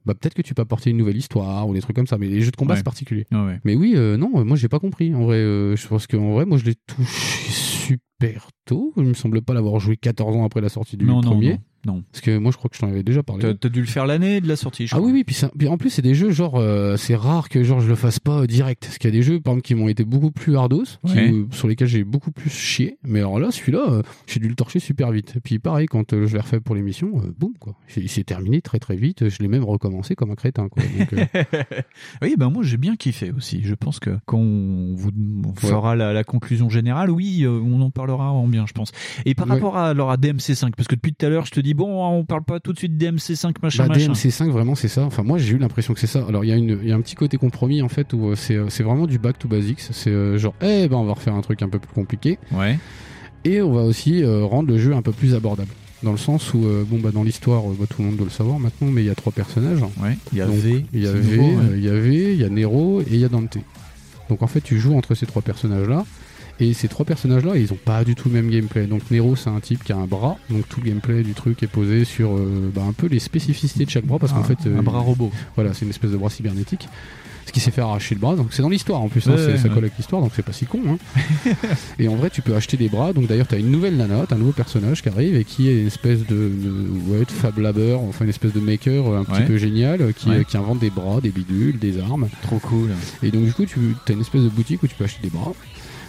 bah 0.05 0.13
peut-être 0.13 0.33
que 0.33 0.41
tu 0.41 0.53
peux 0.53 0.61
apporter 0.61 0.89
une 0.89 0.97
nouvelle 0.97 1.17
histoire 1.17 1.67
ou 1.67 1.73
des 1.73 1.81
trucs 1.81 1.95
comme 1.95 2.07
ça, 2.07 2.17
mais 2.17 2.27
les 2.27 2.41
jeux 2.41 2.51
de 2.51 2.55
combat 2.55 2.73
Ouais. 2.73 2.77
c'est 2.77 2.83
particulier. 2.83 3.25
Ouais, 3.31 3.39
ouais. 3.45 3.59
Mais 3.65 3.75
oui, 3.75 3.93
euh, 3.95 4.17
non, 4.17 4.31
euh, 4.35 4.43
moi 4.43 4.55
j'ai 4.57 4.67
pas 4.69 4.79
compris. 4.79 5.13
En 5.13 5.23
vrai, 5.25 5.37
euh, 5.37 5.75
je 5.75 5.87
pense 5.87 6.07
qu'en 6.07 6.31
vrai, 6.33 6.45
moi 6.45 6.57
je 6.57 6.65
l'ai 6.65 6.75
touché 6.75 7.80
super 7.87 8.49
tôt. 8.65 8.93
Il 8.97 9.03
me 9.03 9.13
semble 9.13 9.41
pas 9.41 9.53
l'avoir 9.53 9.79
joué 9.79 9.97
14 9.97 10.35
ans 10.35 10.45
après 10.45 10.61
la 10.61 10.69
sortie 10.69 10.97
du 10.97 11.05
Non, 11.05 11.21
premier. 11.21 11.53
non, 11.53 11.93
non. 11.95 12.03
Parce 12.11 12.21
que 12.21 12.37
moi 12.37 12.51
je 12.51 12.57
crois 12.57 12.69
que 12.69 12.75
je 12.75 12.81
t'en 12.81 12.87
avais 12.89 13.01
déjà 13.01 13.23
parlé. 13.23 13.41
T'as 13.41 13.55
t'as 13.55 13.69
dû 13.69 13.79
le 13.81 13.87
faire 13.87 14.05
l'année 14.05 14.39
de 14.39 14.47
la 14.47 14.55
sortie. 14.55 14.85
Je 14.85 14.93
Ah 14.93 14.97
crois. 14.99 15.07
oui 15.07 15.13
oui 15.13 15.23
puis, 15.23 15.33
ça- 15.33 15.49
puis 15.57 15.67
en 15.67 15.77
plus 15.79 15.89
c'est 15.89 16.03
des 16.03 16.13
jeux 16.13 16.29
genre 16.29 16.57
euh, 16.59 16.95
c'est 16.97 17.15
rare 17.15 17.49
que 17.49 17.63
genre 17.63 17.81
je 17.81 17.89
le 17.89 17.95
fasse 17.95 18.19
pas 18.19 18.41
euh, 18.41 18.45
direct 18.47 18.83
parce 18.85 18.99
qu'il 18.99 19.09
y 19.09 19.13
a 19.13 19.17
des 19.17 19.23
jeux 19.23 19.39
par 19.41 19.53
exemple 19.53 19.65
qui 19.65 19.73
m'ont 19.73 19.87
été 19.87 20.05
beaucoup 20.05 20.29
plus 20.29 20.55
hardos 20.57 20.83
qui- 21.07 21.17
euh, 21.17 21.45
sur 21.49 21.67
lesquels 21.67 21.87
j'ai 21.87 22.03
beaucoup 22.03 22.31
plus 22.31 22.51
chié 22.51 22.99
mais 23.03 23.17
alors 23.19 23.39
là 23.39 23.49
celui-là 23.49 23.83
euh, 23.89 24.01
j'ai 24.27 24.39
dû 24.39 24.47
le 24.47 24.53
torcher 24.53 24.77
super 24.79 25.11
vite 25.11 25.33
et 25.37 25.39
puis 25.39 25.57
pareil 25.57 25.87
quand 25.87 26.11
je 26.11 26.31
l'ai 26.31 26.39
refait 26.39 26.59
pour 26.59 26.75
l'émission 26.75 27.11
boum 27.39 27.53
quoi 27.59 27.73
il 27.97 28.07
s'est 28.09 28.23
terminé 28.23 28.61
très 28.61 28.77
très 28.77 28.95
vite 28.95 29.27
je 29.29 29.39
l'ai 29.39 29.47
même 29.47 29.63
recommencé 29.63 30.13
comme 30.13 30.29
un 30.29 30.35
crétin 30.35 30.69
quoi 30.69 30.83
Donc, 30.83 31.15
oui, 32.21 32.35
ben 32.37 32.51
moi 32.51 32.61
j'ai 32.61 32.77
bien 32.77 32.95
kiffé 32.95 33.31
aussi. 33.31 33.61
Je 33.63 33.73
pense 33.73 33.99
que 33.99 34.11
quand 34.27 34.37
on 34.37 34.93
vous 34.95 35.09
on 35.47 35.55
fera 35.55 35.95
la, 35.95 36.13
la 36.13 36.23
conclusion 36.23 36.69
générale, 36.69 37.09
oui, 37.09 37.43
on 37.73 37.81
en 37.81 37.89
parlera 37.89 38.31
en 38.31 38.47
bien, 38.47 38.65
je 38.67 38.73
pense. 38.73 38.91
Et 39.25 39.35
par 39.35 39.47
Ouais. 39.47 39.53
rapport 39.53 39.77
à, 39.77 39.89
alors 39.89 40.11
à 40.11 40.17
DMC5, 40.17 40.71
parce 40.75 40.87
que 40.87 40.95
depuis 40.95 41.13
tout 41.13 41.25
à 41.25 41.29
l'heure, 41.29 41.45
je 41.45 41.51
te 41.51 41.59
dis 41.59 41.73
bon, 41.73 42.03
on 42.05 42.23
parle 42.25 42.43
pas 42.43 42.59
tout 42.59 42.73
de 42.73 42.77
suite 42.77 42.97
de 42.97 43.05
DMC5 43.05 43.53
machin 43.61 43.87
Bah, 43.87 43.93
machin. 43.95 44.11
DMC5 44.13 44.49
vraiment 44.49 44.75
c'est 44.75 44.87
ça. 44.87 45.03
Enfin 45.03 45.23
moi 45.23 45.37
j'ai 45.37 45.53
eu 45.53 45.57
l'impression 45.57 45.93
que 45.93 45.99
c'est 45.99 46.07
ça. 46.07 46.25
Alors 46.27 46.43
il 46.45 46.49
y 46.49 46.51
a 46.51 46.55
une 46.55 46.79
y 46.83 46.91
a 46.91 46.95
un 46.95 47.01
petit 47.01 47.15
côté 47.15 47.37
compromis 47.37 47.81
en 47.81 47.89
fait 47.89 48.13
où 48.13 48.29
euh, 48.29 48.35
c'est 48.35 48.55
euh, 48.55 48.69
c'est 48.69 48.83
vraiment 48.83 49.07
du 49.07 49.17
back 49.19 49.37
to 49.39 49.47
basics. 49.47 49.79
C'est 49.91 50.09
euh, 50.09 50.37
genre 50.37 50.53
eh 50.61 50.87
ben 50.87 50.97
on 50.97 51.03
va 51.05 51.13
refaire 51.13 51.33
un 51.35 51.41
truc 51.41 51.61
un 51.61 51.69
peu 51.69 51.79
plus 51.79 51.93
compliqué. 51.93 52.37
Ouais. 52.51 52.77
Et 53.45 53.61
on 53.61 53.73
va 53.73 53.81
aussi 53.81 54.23
euh, 54.23 54.45
rendre 54.45 54.69
le 54.69 54.77
jeu 54.77 54.93
un 54.93 55.01
peu 55.01 55.11
plus 55.11 55.33
abordable. 55.35 55.69
Dans 56.03 56.11
le 56.11 56.17
sens 56.17 56.53
où 56.55 56.65
euh, 56.65 56.83
bon 56.87 56.99
bah 56.99 57.11
dans 57.11 57.23
l'histoire 57.23 57.61
euh, 57.69 57.75
bah, 57.79 57.85
tout 57.89 58.01
le 58.01 58.07
monde 58.07 58.17
doit 58.17 58.25
le 58.25 58.31
savoir 58.31 58.59
maintenant 58.59 58.87
mais 58.91 59.01
il 59.03 59.07
y 59.07 59.09
a 59.11 59.15
trois 59.15 59.31
personnages. 59.31 59.81
Ouais. 60.01 60.17
Il 60.31 60.37
y 60.39 60.41
a 60.41 60.45
Donc, 60.47 60.55
V. 60.55 60.85
il 60.93 61.03
y 61.03 61.07
a 61.07 61.11
c'est 61.11 61.17
V, 61.19 61.37
nouveau, 61.37 61.49
ouais. 61.59 61.65
euh, 61.71 61.77
il 61.77 61.83
y 61.83 61.89
a 61.89 61.93
V, 61.93 62.33
il 62.33 62.39
y 62.41 62.43
a 62.43 62.49
Nero 62.49 63.01
et 63.01 63.05
il 63.11 63.17
y 63.17 63.25
a 63.25 63.29
Dante. 63.29 63.57
Donc 64.29 64.41
en 64.43 64.47
fait 64.47 64.61
tu 64.61 64.79
joues 64.79 64.95
entre 64.95 65.13
ces 65.15 65.25
trois 65.25 65.41
personnages 65.41 65.87
là. 65.87 66.05
Et 66.61 66.73
ces 66.73 66.87
trois 66.87 67.05
personnages-là, 67.05 67.57
ils 67.57 67.73
ont 67.73 67.77
pas 67.83 68.03
du 68.03 68.13
tout 68.15 68.29
le 68.29 68.35
même 68.35 68.49
gameplay. 68.49 68.85
Donc 68.85 69.01
Nero, 69.11 69.35
c'est 69.35 69.49
un 69.49 69.59
type 69.59 69.83
qui 69.83 69.91
a 69.91 69.97
un 69.97 70.05
bras, 70.05 70.37
donc 70.49 70.69
tout 70.69 70.79
le 70.79 70.87
gameplay 70.89 71.23
du 71.23 71.33
truc 71.33 71.61
est 71.63 71.67
posé 71.67 72.05
sur 72.05 72.37
euh, 72.37 72.71
bah, 72.73 72.83
un 72.87 72.93
peu 72.93 73.07
les 73.07 73.19
spécificités 73.19 73.83
de 73.83 73.89
chaque 73.89 74.05
bras, 74.05 74.19
parce 74.19 74.31
qu'en 74.31 74.43
fait, 74.43 74.59
euh, 74.67 74.77
un 74.79 74.83
bras 74.83 74.99
robot. 74.99 75.31
Voilà, 75.55 75.73
c'est 75.73 75.85
une 75.85 75.89
espèce 75.91 76.11
de 76.11 76.17
bras 76.17 76.29
cybernétique. 76.29 76.87
Ce 77.47 77.51
qui 77.51 77.59
s'est 77.59 77.71
fait 77.71 77.81
arracher 77.81 78.13
le 78.13 78.21
bras, 78.21 78.35
donc 78.35 78.49
c'est 78.53 78.61
dans 78.61 78.69
l'histoire 78.69 79.01
en 79.01 79.09
plus, 79.09 79.27
hein, 79.27 79.31
Ouais, 79.31 79.57
ça 79.57 79.63
ouais. 79.63 79.69
colle 79.69 79.79
avec 79.79 79.97
l'histoire, 79.97 80.21
donc 80.21 80.31
c'est 80.35 80.45
pas 80.45 80.53
si 80.53 80.65
con. 80.67 80.79
hein. 80.87 80.97
et 81.97 82.07
en 82.07 82.15
vrai, 82.15 82.29
tu 82.29 82.43
peux 82.43 82.55
acheter 82.55 82.77
des 82.77 82.87
bras, 82.87 83.11
donc 83.11 83.25
d'ailleurs, 83.27 83.47
tu 83.47 83.55
as 83.55 83.57
une 83.57 83.71
nouvelle 83.71 83.97
nana, 83.97 84.25
un 84.29 84.35
nouveau 84.35 84.51
personnage 84.51 85.01
qui 85.01 85.09
arrive 85.09 85.35
et 85.35 85.43
qui 85.43 85.67
est 85.67 85.81
une 85.81 85.87
espèce 85.87 86.19
de, 86.19 86.35
de 86.35 86.87
ouais, 87.07 87.25
de 87.25 87.31
Fab 87.31 87.57
Labor, 87.57 88.03
enfin 88.03 88.25
une 88.25 88.29
espèce 88.29 88.53
de 88.53 88.59
maker 88.59 89.07
euh, 89.07 89.19
un 89.19 89.23
petit 89.23 89.41
peu 89.41 89.57
génial, 89.57 90.13
qui, 90.13 90.29
qui 90.47 90.55
invente 90.57 90.77
des 90.79 90.91
bras, 90.91 91.19
des 91.19 91.31
bidules, 91.31 91.79
des 91.79 91.99
armes. 91.99 92.29
Trop 92.43 92.59
cool. 92.59 92.91
Et 93.23 93.31
donc 93.31 93.43
du 93.45 93.53
coup, 93.53 93.65
tu 93.65 93.79
as 94.07 94.11
une 94.13 94.21
espèce 94.21 94.43
de 94.43 94.49
boutique 94.49 94.83
où 94.83 94.87
tu 94.87 94.95
peux 94.95 95.03
acheter 95.05 95.23
des 95.23 95.31
bras. 95.31 95.51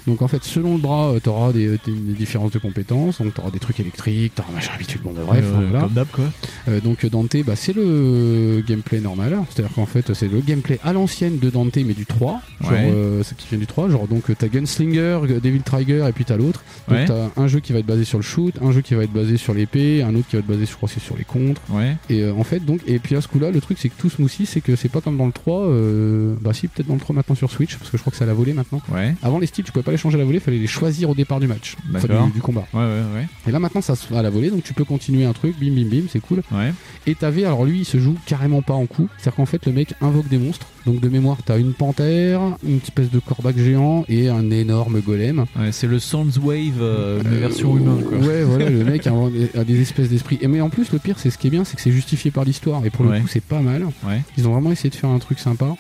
Donc 0.07 0.23
en 0.23 0.29
fait, 0.29 0.43
selon 0.45 0.75
le 0.75 0.81
bras, 0.81 1.13
tu 1.23 1.29
auras 1.29 1.53
des, 1.53 1.69
des- 1.85 1.93
différences 2.17 2.51
de 2.53 2.59
compétences. 2.59 3.21
Donc 3.21 3.35
tu 3.35 3.41
auras 3.41 3.51
des 3.51 3.59
trucs 3.59 3.79
électriques, 3.81 4.33
tu 4.35 4.43
auras 4.43 4.53
machin 4.53 4.73
habitude. 4.75 5.01
Bon, 5.03 5.13
bah, 5.13 5.23
bref, 5.27 5.45
ouais, 5.45 5.65
voilà. 5.67 5.81
Comme 5.85 5.93
d'hab 5.93 6.09
quoi. 6.09 6.25
Euh, 6.69 6.81
donc 6.81 7.05
Dante, 7.07 7.37
bah, 7.45 7.55
c'est 7.57 7.75
le 7.75 8.63
gameplay 8.67 9.01
normal. 9.01 9.39
C'est-à-dire 9.51 9.75
qu'en 9.75 9.87
fait, 9.87 10.13
c'est 10.15 10.29
le 10.29 10.41
gameplay 10.41 10.79
à 10.85 10.93
l'ancienne 10.93 11.39
de 11.39 11.51
Dante, 11.51 11.77
mais 11.77 11.95
du 11.95 12.07
3. 12.07 12.41
Genre, 12.61 12.71
Ouais. 12.73 12.91
euh, 12.93 13.23
ce 13.23 13.35
qui 13.35 13.47
vient 13.49 13.59
du 13.59 13.67
3. 13.67 13.89
Genre, 13.91 14.07
donc 14.09 14.25
t'as 14.39 14.49
Gunslinger, 14.49 15.21
Devil 15.43 15.61
Trigger, 15.63 16.07
et 16.09 16.13
puis 16.13 16.25
t'as 16.25 16.37
l'autre. 16.37 16.63
Donc 16.89 16.99
Ouais. 16.99 17.05
t'as 17.07 17.29
un 17.37 17.47
jeu 17.47 17.61
qui 17.61 17.73
va 17.73 17.79
être 17.81 17.87
basé 17.87 18.05
sur 18.05 18.19
le 18.19 18.25
shoot, 18.25 18.55
un 18.63 18.73
jeu 18.73 18.81
qui 18.81 18.95
va 18.95 19.05
être 19.05 19.13
basé 19.13 19.37
sur 19.37 19.55
l'épée, 19.55 20.03
un 20.03 20.15
autre 20.15 20.27
qui 20.29 20.37
va 20.37 20.41
être 20.41 20.47
basé, 20.47 20.67
je 20.67 20.75
crois, 20.75 20.89
c'est 20.89 21.01
sur 21.01 21.17
les 21.17 21.25
contres. 21.25 21.61
Ouais. 21.71 21.97
Et 22.11 22.23
euh, 22.23 22.33
en 22.35 22.45
fait, 22.45 22.61
donc, 22.65 22.81
et 22.87 22.99
puis 22.99 23.15
à 23.17 23.21
ce 23.21 23.29
coup-là, 23.29 23.51
le 23.51 23.61
truc, 23.61 23.79
c'est 23.81 23.89
que 23.89 23.95
tout 23.99 24.11
smoothie, 24.11 24.47
c'est 24.47 24.61
que 24.61 24.77
c'est 24.77 24.89
pas 24.89 25.01
comme 25.01 25.17
dans 25.17 25.27
le 25.27 25.33
3. 25.33 25.61
euh, 25.63 26.35
bah 26.41 26.53
si, 26.53 26.69
peut-être 26.69 26.87
dans 26.89 26.95
le 26.95 27.01
3 27.01 27.15
maintenant 27.15 27.35
sur 27.35 27.51
Switch, 27.51 27.77
parce 27.77 27.91
que 27.91 27.97
je 27.97 28.03
crois 28.03 28.11
que 28.11 28.17
ça 28.17 28.27
l'a 28.27 28.35
volé 28.35 28.53
maintenant. 28.53 28.81
Ouais. 28.93 29.15
Avant 29.23 29.39
les 29.39 29.47
styles, 29.47 29.65
tu 29.65 29.73
pouvais 29.73 29.83
pas 29.83 29.92
fallait 29.93 30.03
changer 30.03 30.19
la 30.19 30.25
volée, 30.25 30.39
il 30.39 30.41
fallait 30.41 30.59
les 30.59 30.67
choisir 30.67 31.11
au 31.11 31.15
départ 31.15 31.41
du 31.41 31.47
match, 31.47 31.77
enfin, 31.95 32.27
du, 32.27 32.33
du 32.33 32.41
combat. 32.41 32.65
Ouais, 32.73 32.81
ouais, 32.81 33.03
ouais. 33.15 33.27
Et 33.47 33.51
là 33.51 33.59
maintenant 33.59 33.81
ça 33.81 33.95
se 33.95 34.07
fait 34.07 34.17
à 34.17 34.23
la 34.23 34.31
volée, 34.31 34.51
donc 34.51 34.63
tu 34.63 34.75
peux 34.75 34.85
continuer 34.85 35.25
un 35.25 35.33
truc, 35.33 35.59
bim 35.59 35.73
bim 35.73 35.89
bim, 35.89 36.03
c'est 36.09 36.21
cool. 36.21 36.43
Ouais. 36.53 36.73
Et 37.07 37.15
t'avais, 37.15 37.45
alors 37.45 37.65
lui 37.65 37.81
il 37.81 37.85
se 37.85 37.99
joue 37.99 38.17
carrément 38.27 38.63
pas 38.63 38.75
en 38.75 38.87
coup, 38.87 39.09
c'est-à-dire 39.19 39.37
qu'en 39.37 39.47
fait 39.47 39.67
le 39.67 39.73
mec 39.73 39.95
invoque 40.01 40.29
des 40.29 40.39
monstres, 40.39 40.67
donc 40.87 41.01
de 41.01 41.09
mémoire 41.09 41.39
t'as 41.45 41.59
une 41.59 41.73
panthère, 41.73 42.41
une 42.67 42.79
espèce 42.79 43.11
de 43.11 43.19
corbac 43.19 43.57
géant 43.57 44.05
et 44.09 44.29
un 44.29 44.51
énorme 44.51 45.01
golem. 45.01 45.45
C'est 45.71 45.87
le 45.87 45.99
Soundswave 45.99 46.81
euh, 46.81 47.21
mais 47.25 47.37
version 47.39 47.77
humaine 47.77 48.03
quoi. 48.05 48.19
Ouais, 48.19 48.43
voilà, 48.45 48.69
le 48.71 48.85
mec 48.85 49.07
a, 49.55 49.65
des 49.65 49.81
espèces 49.81 50.09
d'esprit. 50.09 50.39
Et 50.41 50.49
mais 50.49 50.61
en 50.61 50.71
plus, 50.71 50.93
le 50.93 50.99
pire, 50.99 51.19
c'est 51.19 51.31
ce 51.31 51.39
qui 51.39 51.47
est 51.47 51.51
bien, 51.51 51.65
c'est 51.65 51.77
que 51.77 51.83
c'est 51.83 51.93
justifié 51.93 52.31
par 52.31 52.45
l'histoire. 52.45 52.85
Et 52.85 52.91
pour 52.91 53.05
le 53.05 53.21
coup, 53.21 53.27
c'est 53.29 53.43
pas 53.43 53.61
mal. 53.61 53.87
Ouais. 54.05 54.23
Ils 54.37 54.49
ont 54.49 54.53
vraiment 54.53 54.73
essayé 54.73 54.91
de 54.91 54.95
faire 54.95 55.11
un 55.11 55.19
truc 55.19 55.39
sympa. 55.39 55.75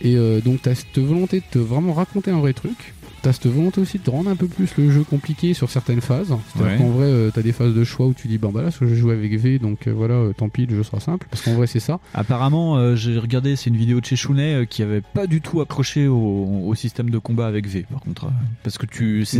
Et 0.00 0.16
euh, 0.16 0.40
donc, 0.40 0.62
t'as 0.62 0.74
cette 0.74 0.98
volonté 0.98 1.40
de 1.40 1.44
te 1.50 1.58
vraiment 1.58 1.92
raconter 1.92 2.30
un 2.30 2.40
vrai 2.40 2.52
truc. 2.52 2.94
T'as 3.22 3.32
cette 3.32 3.46
volonté 3.46 3.80
aussi 3.80 3.98
de 3.98 4.02
te 4.02 4.10
rendre 4.10 4.28
un 4.30 4.34
peu 4.36 4.48
plus 4.48 4.68
le 4.76 4.90
jeu 4.90 5.04
compliqué 5.04 5.54
sur 5.54 5.70
certaines 5.70 6.00
phases. 6.00 6.34
C'est-à-dire 6.54 6.72
Ouais. 6.72 6.78
qu'en 6.78 6.90
vrai, 6.90 7.06
euh, 7.06 7.30
t'as 7.32 7.42
des 7.42 7.52
phases 7.52 7.72
de 7.72 7.84
choix 7.84 8.06
où 8.06 8.14
tu 8.14 8.26
dis, 8.26 8.36
bon 8.36 8.50
bah 8.50 8.62
là, 8.62 8.70
je 8.80 8.84
joue 8.94 9.10
avec 9.10 9.32
V, 9.38 9.60
donc 9.60 9.86
euh, 9.86 9.92
voilà, 9.92 10.14
euh, 10.14 10.32
tant 10.32 10.48
pis, 10.48 10.66
le 10.66 10.74
jeu 10.76 10.82
sera 10.82 10.98
simple. 10.98 11.28
Parce 11.30 11.42
qu'en 11.42 11.54
vrai, 11.54 11.68
c'est 11.68 11.78
ça. 11.80 12.00
Apparemment, 12.14 12.96
j'ai 12.96 13.16
regardé, 13.18 13.54
c'est 13.54 13.70
une 13.70 13.76
vidéo 13.76 14.00
de 14.00 14.06
chez 14.06 14.16
Chounet 14.16 14.66
qui 14.68 14.82
avait 14.82 15.00
pas 15.02 15.26
du 15.28 15.40
tout 15.40 15.60
accroché 15.60 16.08
au, 16.08 16.64
au 16.66 16.74
système 16.74 17.10
de 17.10 17.18
combat 17.18 17.46
avec 17.46 17.68
V, 17.68 17.86
par 17.90 18.00
contre. 18.00 18.26
parce 18.64 18.76
que 18.76 18.86
tu, 18.86 19.24
c'est 19.24 19.38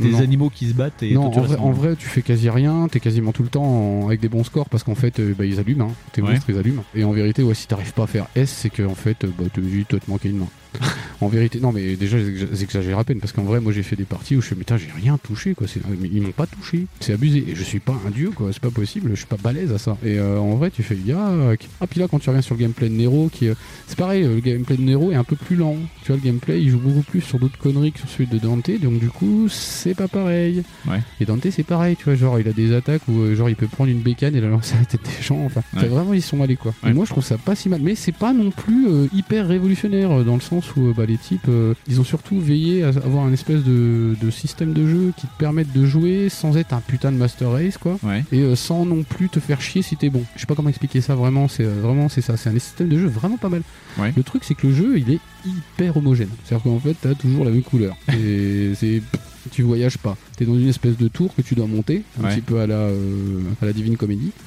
des, 0.00 0.20
animaux 0.20 0.50
qui 0.50 0.68
se 0.68 0.74
battent 0.74 1.02
et 1.02 1.12
non, 1.14 1.30
toi, 1.30 1.30
tu 1.30 1.38
en 1.38 1.42
vrai, 1.42 1.48
restes 1.54 1.60
en 1.62 1.70
vrai, 1.72 1.96
tu 1.96 2.06
fais 2.08 2.22
quasi 2.22 2.48
rien, 2.50 2.88
t'es 2.90 3.00
quasiment 3.00 3.32
tout 3.32 3.42
le 3.42 3.48
temps 3.48 3.64
en- 3.64 4.06
avec 4.06 4.20
des 4.20 4.28
bons 4.28 4.44
scores 4.44 4.68
parce 4.68 4.82
qu'en 4.82 4.94
fait, 4.94 5.20
bah, 5.36 5.44
ils 5.44 5.58
allument, 5.58 5.88
hein. 5.90 5.94
tes 6.12 6.22
Ouais. 6.22 6.30
monstres 6.32 6.48
ils 6.50 6.58
allument. 6.58 6.84
Et 6.94 7.04
en 7.04 7.12
vérité, 7.12 7.42
ouais, 7.42 7.54
si 7.54 7.66
t'arrives 7.66 7.92
pas 7.92 8.04
à 8.04 8.06
faire 8.06 8.26
S, 8.34 8.50
c'est 8.50 8.70
que 8.70 8.82
en 8.82 8.94
fait, 8.94 9.26
bah, 9.38 9.44
toi, 9.52 9.98
te 10.00 10.10
manquer 10.10 10.30
une 10.30 10.38
main. 10.38 10.48
en 11.20 11.28
vérité, 11.28 11.60
non, 11.60 11.72
mais 11.72 11.96
déjà, 11.96 12.18
j'ex- 12.18 12.46
j'exagère 12.52 12.98
à 12.98 13.04
peine 13.04 13.18
parce 13.20 13.32
qu'en 13.32 13.42
vrai, 13.44 13.60
moi, 13.60 13.72
j'ai 13.72 13.82
fait 13.82 13.96
des 13.96 14.04
parties 14.04 14.36
où 14.36 14.40
je 14.40 14.46
fais, 14.48 14.54
mais 14.56 14.64
j'ai 14.78 14.88
rien 15.00 15.18
touché, 15.18 15.54
quoi. 15.54 15.66
C'est- 15.66 15.80
mais 16.00 16.08
ils 16.12 16.22
m'ont 16.22 16.30
pas 16.32 16.46
touché, 16.46 16.86
c'est 17.00 17.12
abusé. 17.12 17.44
Et 17.48 17.54
je 17.54 17.62
suis 17.62 17.80
pas 17.80 17.94
un 18.06 18.10
dieu, 18.10 18.30
quoi. 18.30 18.50
C'est 18.52 18.60
pas 18.62 18.70
possible, 18.70 19.10
je 19.10 19.16
suis 19.16 19.26
pas 19.26 19.36
balèze 19.42 19.72
à 19.72 19.78
ça. 19.78 19.96
Et 20.04 20.18
euh, 20.18 20.38
en 20.38 20.54
vrai, 20.56 20.70
tu 20.70 20.82
fais, 20.82 20.96
yak. 20.96 21.68
Ah, 21.80 21.86
puis 21.86 22.00
là, 22.00 22.06
quand 22.10 22.18
tu 22.18 22.30
reviens 22.30 22.42
sur 22.42 22.54
le 22.54 22.60
gameplay 22.60 22.88
de 22.88 22.94
Nero, 22.94 23.28
qui, 23.32 23.48
euh, 23.48 23.54
c'est 23.86 23.98
pareil, 23.98 24.22
euh, 24.24 24.34
le 24.36 24.40
gameplay 24.40 24.76
de 24.76 24.82
Nero 24.82 25.10
est 25.12 25.16
un 25.16 25.24
peu 25.24 25.36
plus 25.36 25.56
lent. 25.56 25.76
Tu 26.02 26.08
vois, 26.12 26.16
le 26.16 26.22
gameplay, 26.22 26.62
il 26.62 26.70
joue 26.70 26.78
beaucoup 26.78 27.02
plus 27.02 27.20
sur 27.20 27.38
d'autres 27.38 27.58
conneries 27.58 27.92
que 27.92 27.98
sur 27.98 28.08
celui 28.08 28.26
de 28.26 28.38
Dante, 28.38 28.70
donc 28.80 28.98
du 28.98 29.08
coup, 29.10 29.48
c'est 29.48 29.94
pas 29.94 30.08
pareil. 30.08 30.62
Ouais. 30.88 31.00
Et 31.20 31.24
Dante, 31.24 31.46
c'est 31.50 31.62
pareil, 31.64 31.96
tu 31.96 32.04
vois, 32.04 32.14
genre, 32.14 32.38
il 32.40 32.48
a 32.48 32.52
des 32.52 32.72
attaques 32.74 33.02
où, 33.08 33.18
euh, 33.20 33.34
genre, 33.34 33.48
il 33.50 33.56
peut 33.56 33.66
prendre 33.66 33.90
une 33.90 34.00
bécane 34.00 34.34
et 34.34 34.40
la 34.40 34.48
lancer 34.48 34.74
à 34.76 34.80
la 34.80 34.84
tête 34.86 35.02
des 35.02 35.22
gens. 35.22 35.38
Enfin, 35.44 35.62
Ouais. 35.76 35.86
vraiment, 35.88 36.14
ils 36.14 36.22
sont 36.22 36.42
allés, 36.42 36.56
quoi. 36.56 36.72
Ouais. 36.82 36.90
Et 36.90 36.92
moi, 36.92 37.04
je 37.04 37.10
trouve 37.10 37.24
ça 37.24 37.36
pas 37.38 37.54
si 37.54 37.68
mal. 37.68 37.80
Mais 37.82 37.94
c'est 37.94 38.12
pas 38.12 38.32
non 38.32 38.50
plus 38.50 38.86
euh, 38.88 39.06
hyper 39.14 39.46
révolutionnaire, 39.48 40.10
euh, 40.20 40.24
dans 40.24 40.34
le 40.34 40.40
sens 40.40 40.59
où, 40.76 40.88
euh, 40.88 40.94
bah, 40.96 41.06
les 41.06 41.18
types, 41.18 41.48
euh, 41.48 41.74
ils 41.88 42.00
ont 42.00 42.04
surtout 42.04 42.38
veillé 42.38 42.84
à 42.84 42.88
avoir 42.88 43.24
un 43.24 43.32
espèce 43.32 43.62
de, 43.62 44.16
de 44.20 44.30
système 44.30 44.72
de 44.72 44.86
jeu 44.86 45.12
qui 45.16 45.26
te 45.26 45.36
permette 45.38 45.72
de 45.72 45.84
jouer 45.84 46.28
sans 46.28 46.56
être 46.56 46.72
un 46.72 46.80
putain 46.80 47.12
de 47.12 47.16
master 47.16 47.50
race, 47.50 47.78
quoi. 47.78 47.98
Ouais. 48.02 48.24
Et 48.32 48.40
euh, 48.40 48.56
sans 48.56 48.84
non 48.84 49.02
plus 49.02 49.28
te 49.28 49.40
faire 49.40 49.60
chier 49.60 49.82
si 49.82 49.96
t'es 49.96 50.10
bon. 50.10 50.24
Je 50.34 50.40
sais 50.40 50.46
pas 50.46 50.54
comment 50.54 50.68
expliquer 50.68 51.00
ça 51.00 51.14
vraiment, 51.14 51.48
c'est 51.48 51.64
vraiment, 51.64 52.08
c'est 52.08 52.22
ça. 52.22 52.36
C'est 52.36 52.50
un 52.50 52.58
système 52.58 52.88
de 52.88 52.98
jeu 52.98 53.08
vraiment 53.08 53.36
pas 53.36 53.48
mal. 53.48 53.62
Ouais. 53.98 54.12
Le 54.16 54.22
truc, 54.22 54.44
c'est 54.44 54.54
que 54.54 54.66
le 54.66 54.74
jeu, 54.74 54.98
il 54.98 55.10
est 55.10 55.20
hyper 55.44 55.96
homogène. 55.96 56.30
C'est-à-dire 56.44 56.64
qu'en 56.64 56.78
fait, 56.78 56.96
t'as 57.00 57.14
toujours 57.14 57.44
la 57.44 57.50
même 57.50 57.62
couleur. 57.62 57.96
Et 58.12 58.72
c'est. 58.74 59.02
Tu 59.50 59.62
voyages 59.62 59.98
pas. 59.98 60.16
T'es 60.36 60.44
dans 60.44 60.54
une 60.58 60.68
espèce 60.68 60.96
de 60.96 61.08
tour 61.08 61.34
que 61.34 61.42
tu 61.42 61.54
dois 61.54 61.66
monter, 61.66 62.02
un 62.18 62.24
Ouais. 62.24 62.34
petit 62.34 62.40
peu 62.42 62.60
à 62.60 62.66
la, 62.66 62.74
euh, 62.74 63.40
à 63.62 63.66
la 63.66 63.72
Divine. 63.72 63.96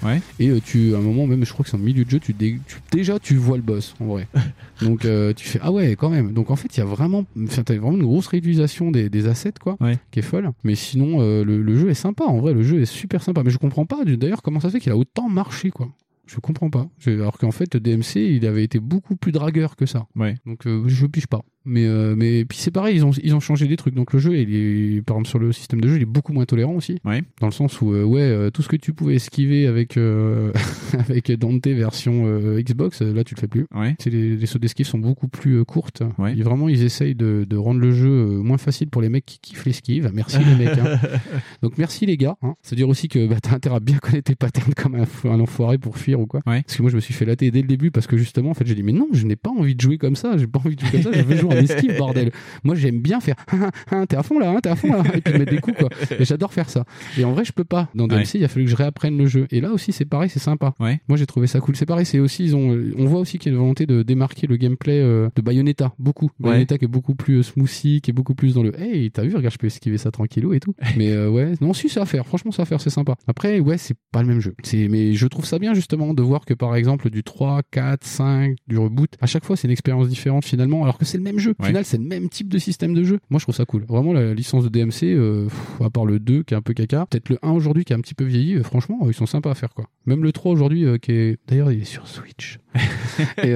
Ouais. 0.04 0.22
Et 0.40 0.50
euh, 0.50 0.60
tu, 0.64 0.94
à 0.94 0.98
un 0.98 1.02
moment 1.02 1.26
même, 1.28 1.46
je 1.46 1.52
crois 1.54 1.64
que 1.64 1.70
c'est 1.70 1.78
en 1.78 1.80
milieu 1.80 2.06
de 2.06 2.10
jeu, 2.10 2.20
tu, 2.20 2.34
dé- 2.34 2.60
tu- 2.68 2.78
déjà 2.92 3.20
tu 3.20 3.36
vois 3.36 3.58
le 3.58 3.64
boss 3.64 3.96
en 4.00 4.06
vrai. 4.06 4.28
Donc 4.82 5.06
euh, 5.06 5.34
tu 5.34 5.48
fais 5.48 5.60
ah 5.62 5.72
ouais 5.72 5.96
quand 5.96 6.10
même. 6.10 6.34
Donc 6.34 6.52
en 6.52 6.56
fait 6.56 6.76
il 6.76 6.80
y 6.80 6.84
a 6.84 6.86
vraiment, 6.86 7.26
t'as 7.66 7.76
vraiment 7.76 7.94
une 7.98 8.04
grosse 8.04 8.28
réutilisation 8.28 8.92
des, 8.92 9.10
des 9.10 9.28
assets 9.28 9.54
quoi, 9.62 9.78
Ouais. 9.80 9.98
qui 10.12 10.20
est 10.20 10.24
folle. 10.24 10.50
Mais 10.64 10.76
sinon 10.76 11.20
le, 11.44 11.62
le 11.62 11.78
jeu 11.78 11.90
est 11.90 11.94
sympa. 11.96 12.26
En 12.26 12.38
vrai 12.40 12.54
le 12.54 12.64
jeu 12.64 12.82
est 12.82 12.86
super 12.86 13.22
sympa. 13.24 13.44
Mais 13.44 13.52
je 13.52 13.58
comprends 13.58 13.86
pas 13.86 14.04
d'ailleurs 14.06 14.42
comment 14.42 14.60
ça 14.60 14.70
se 14.70 14.74
fait 14.74 14.80
qu'il 14.80 14.92
a 14.92 14.98
autant 14.98 15.30
marché 15.30 15.70
quoi. 15.72 15.90
Je 16.26 16.40
comprends 16.40 16.70
pas. 16.70 16.88
Alors 17.06 17.38
qu'en 17.38 17.52
fait, 17.52 17.76
DMC, 17.76 18.16
il 18.16 18.46
avait 18.48 18.64
été 18.64 18.80
beaucoup 18.80 19.18
plus 19.18 19.34
dragueur 19.34 19.76
que 19.76 19.86
ça. 19.86 20.08
Ouais. 20.16 20.36
Donc, 20.46 20.62
je 20.88 21.06
pige 21.06 21.28
pas. 21.28 21.42
Mais, 21.66 21.86
euh, 21.86 22.16
mais 22.18 22.46
puis 22.46 22.58
c'est 22.58 22.72
pareil, 22.72 22.96
ils 22.98 23.06
ont, 23.06 23.12
ils 23.24 23.34
ont 23.36 23.40
changé 23.40 23.68
des 23.68 23.78
trucs. 23.78 23.94
Donc, 23.96 24.14
le 24.14 24.20
jeu, 24.20 24.38
il 24.38 24.54
est, 24.98 25.02
par 25.02 25.16
exemple, 25.16 25.30
sur 25.30 25.40
le 25.40 25.52
système 25.52 25.80
de 25.82 25.88
jeu, 25.88 25.96
il 25.96 26.02
est 26.02 26.06
beaucoup 26.06 26.34
moins 26.34 26.46
tolérant 26.46 26.74
aussi. 26.74 27.00
Ouais. 27.06 27.24
Dans 27.40 27.48
le 27.48 27.54
sens 27.54 27.82
où, 27.82 27.94
euh, 27.94 28.04
ouais, 28.04 28.22
euh, 28.22 28.50
tout 28.50 28.62
ce 28.62 28.68
que 28.68 28.76
tu 28.76 28.94
pouvais 28.94 29.16
esquiver 29.16 29.68
avec, 29.68 29.98
euh, 29.98 30.52
avec 31.00 31.32
Dante 31.32 31.66
version 31.68 32.24
euh, 32.26 32.62
Xbox, 32.62 33.02
là, 33.02 33.24
tu 33.24 33.36
le 33.36 33.40
fais 33.40 33.48
plus. 33.48 33.66
Ouais. 33.74 33.96
Les, 34.06 34.36
les 34.36 34.46
sauts 34.46 34.60
d'esquive 34.60 34.86
sont 34.86 34.98
beaucoup 35.00 35.28
plus 35.28 35.64
courtes. 35.66 36.04
Ouais. 36.18 36.38
Et 36.38 36.42
vraiment, 36.44 36.68
ils 36.70 36.84
essayent 36.84 37.16
de, 37.16 37.46
de 37.50 37.58
rendre 37.58 37.80
le 37.80 37.92
jeu 37.92 38.10
moins 38.26 38.58
facile 38.58 38.90
pour 38.90 39.02
les 39.02 39.10
mecs 39.10 39.26
qui 39.26 39.40
kiffent 39.40 39.66
l'esquive. 39.66 40.12
Merci 40.14 40.38
les 40.40 40.66
mecs. 40.66 40.78
hein. 40.78 41.00
Donc 41.62 41.78
merci 41.78 42.06
les 42.06 42.18
gars. 42.18 42.36
Hein. 42.42 42.56
C'est-à-dire 42.62 42.90
aussi 42.90 43.08
que 43.08 43.26
bah, 43.28 43.38
t'as 43.42 43.56
intérêt 43.56 43.76
à 43.78 43.80
bien 43.80 43.98
connaître 43.98 44.26
tes 44.26 44.36
patterns 44.36 44.74
comme 44.74 44.96
un, 44.96 45.06
un 45.30 45.40
enfoiré 45.40 45.78
pour 45.78 45.98
fuir 45.98 46.20
ou 46.20 46.26
quoi. 46.26 46.42
Ouais. 46.46 46.62
Parce 46.64 46.76
que 46.78 46.82
moi 46.82 46.92
je 46.92 46.96
me 46.96 47.02
suis 47.02 47.14
fait 47.14 47.26
latter 47.26 47.52
dès 47.52 47.62
le 47.62 47.68
début 47.68 47.92
parce 47.92 48.08
que 48.08 48.18
justement 48.18 48.50
en 48.52 48.54
fait 48.54 48.66
j'ai 48.68 48.76
dit 48.76 48.84
mais 48.84 48.92
non 48.92 49.08
je 49.14 49.26
n'ai 49.26 49.36
pas 49.36 49.50
envie 49.50 49.76
de 49.76 49.82
jouer 49.82 49.98
comme 49.98 50.16
ça, 50.16 50.38
j'ai 50.38 50.48
pas 50.48 50.60
envie 50.60 50.76
de 50.76 50.82
jouer 50.82 50.90
comme 50.92 51.02
ça, 51.04 51.12
je 51.14 51.22
veux 51.24 51.38
jouer 51.38 51.53
esquive 51.58 51.98
bordel. 51.98 52.32
Moi 52.64 52.76
j'aime 52.76 53.00
bien 53.02 53.20
faire 53.20 53.36
Ah, 53.52 53.56
ah, 53.62 53.72
ah, 53.92 54.06
t'es 54.08 54.16
à 54.16 54.24
fond 54.24 54.40
là, 54.40 54.50
hein, 54.52 54.60
t'es 54.62 54.70
à 54.70 54.76
fond 54.76 54.92
là 54.92 55.04
et 55.14 55.22
puis 55.22 55.34
mettre 55.38 55.52
des 55.52 55.60
coups 55.60 55.78
quoi. 55.78 55.90
Et 56.20 56.26
j'adore 56.26 56.54
faire 56.54 56.70
ça. 56.70 56.86
Et 57.18 57.24
en 57.26 57.32
vrai 57.34 57.46
je 57.46 57.52
peux 57.52 57.64
pas. 57.64 57.90
Dans 57.96 58.08
DMC 58.08 58.20
Ouais. 58.24 58.26
il 58.36 58.44
a 58.46 58.48
fallu 58.48 58.66
que 58.66 58.72
je 58.72 58.76
réapprenne 58.76 59.18
le 59.18 59.26
jeu. 59.28 59.48
Et 59.52 59.62
là 59.62 59.72
aussi 59.72 59.92
c'est 59.92 60.06
pareil, 60.06 60.30
c'est 60.30 60.40
sympa. 60.40 60.74
Ouais. 60.80 61.00
Moi 61.08 61.18
j'ai 61.18 61.26
trouvé 61.26 61.48
ça 61.48 61.60
cool. 61.60 61.76
C'est 61.76 61.86
pareil, 61.86 62.06
c'est 62.06 62.20
aussi 62.20 62.46
ils 62.46 62.56
ont 62.56 62.78
on 62.98 63.06
voit 63.06 63.20
aussi 63.20 63.38
qu'il 63.38 63.52
y 63.52 63.56
a 63.56 63.56
une 63.56 63.62
volonté 63.62 63.86
de 63.86 64.04
démarquer 64.04 64.48
le 64.48 64.58
gameplay 64.58 65.00
euh, 65.00 65.30
de 65.36 65.42
Bayonetta 65.42 65.94
beaucoup. 66.00 66.26
Ouais. 66.40 66.52
Bayonetta 66.52 66.78
qui 66.78 66.86
est 66.86 66.88
beaucoup 66.88 67.16
plus 67.16 67.40
euh, 67.40 67.44
smoothie, 67.44 68.02
qui 68.02 68.12
est 68.12 68.14
beaucoup 68.14 68.36
plus 68.36 68.54
dans 68.54 68.64
le 68.64 68.80
hey 68.80 69.12
t'as 69.12 69.24
vu 69.24 69.36
regarde 69.36 69.54
je 69.54 69.58
peux 69.58 69.68
esquiver 69.68 69.98
ça 69.98 70.12
tranquillou 70.12 70.54
et 70.54 70.60
tout. 70.60 70.76
mais 70.98 71.12
euh, 71.12 71.30
ouais 71.30 71.54
non 71.62 71.74
si 71.74 71.90
c'est 71.90 72.00
à 72.00 72.06
faire. 72.06 72.26
Franchement 72.26 72.52
c'est 72.52 72.62
à 72.62 72.66
faire 72.66 72.82
c'est 72.82 72.90
sympa. 72.90 73.16
Après 73.28 73.60
ouais 73.60 73.78
c'est 73.78 73.98
pas 74.12 74.22
le 74.22 74.28
même 74.28 74.40
jeu. 74.40 74.56
C'est 74.64 74.88
mais 74.88 75.14
je 75.14 75.28
trouve 75.28 75.46
ça 75.46 75.60
bien 75.60 75.74
justement 75.74 76.14
de 76.14 76.22
voir 76.22 76.46
que 76.46 76.54
par 76.54 76.76
exemple 76.76 77.10
du 77.10 77.24
3, 77.24 77.62
4, 77.72 78.04
5, 78.04 78.56
du 78.68 78.78
reboot 78.78 79.12
à 79.22 79.26
chaque 79.26 79.46
fois 79.46 79.56
c'est 79.56 79.68
une 79.68 79.72
expérience 79.72 80.08
différente 80.08 80.46
finalement 80.46 80.84
alors 80.84 80.98
que 80.98 81.06
c'est 81.06 81.18
le 81.18 81.24
même 81.24 81.40
jeu. 81.40 81.43
Au 81.52 81.62
Ouais. 81.62 81.68
final 81.68 81.86
c'est 81.86 81.98
le 81.98 82.04
même 82.04 82.30
type 82.30 82.48
de 82.50 82.58
système 82.58 82.94
de 82.94 83.04
jeu. 83.04 83.20
Moi 83.30 83.40
je 83.40 83.46
trouve 83.46 83.56
ça 83.56 83.66
cool. 83.66 83.84
Vraiment 83.86 84.14
la 84.14 84.34
licence 84.34 84.64
de 84.64 84.70
DMC 84.70 85.04
euh, 85.04 85.46
pff, 85.46 85.82
à 85.86 85.90
part 85.90 86.06
le 86.06 86.20
2 86.20 86.44
qui 86.44 86.54
est 86.54 86.58
un 86.58 86.62
peu 86.62 86.74
caca, 86.74 87.06
peut-être 87.10 87.30
le 87.30 87.38
1 87.42 87.52
aujourd'hui 87.52 87.86
qui 87.86 87.94
est 87.94 87.96
un 87.96 88.02
petit 88.02 88.14
peu 88.16 88.24
vieilli, 88.26 88.56
euh, 88.56 88.64
franchement 88.64 89.00
euh, 89.04 89.08
ils 89.10 89.14
sont 89.14 89.26
sympas 89.26 89.52
à 89.52 89.56
faire 89.56 89.74
quoi. 89.74 89.86
Même 90.06 90.24
le 90.24 90.32
3 90.32 90.52
aujourd'hui 90.52 90.86
qui 91.02 91.12
est 91.12 91.38
d'ailleurs 91.48 91.72
il 91.72 91.82
est 91.82 91.86
sur 91.86 92.08
Switch. 92.08 92.60
Et, 93.44 93.54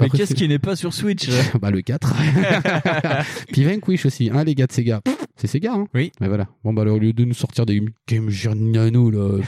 Mais 0.00 0.08
qu'est-ce 0.10 0.34
qui 0.34 0.48
n'est 0.48 0.58
pas 0.58 0.76
sur 0.76 0.92
Switch 0.92 1.28
bah 1.60 1.70
le 1.70 1.82
4. 1.82 2.14
Puis 3.52 3.64
Vanquish 3.64 4.06
aussi, 4.06 4.30
hein, 4.32 4.44
les 4.44 4.54
gars 4.54 4.66
de 4.66 4.72
Sega. 4.72 5.00
Pff, 5.00 5.25
C'est 5.46 5.58
Sega, 5.58 5.74
hein 5.74 5.86
Oui. 5.94 6.10
Mais 6.20 6.26
voilà. 6.26 6.48
Bon 6.64 6.72
bah 6.72 6.82
alors, 6.82 6.96
au 6.96 6.98
lieu 6.98 7.12
de 7.12 7.24
nous 7.24 7.34
sortir 7.34 7.66
des 7.66 7.80
Game 8.08 8.28
Gear 8.30 8.56
Nano 8.56 9.10
là, 9.10 9.38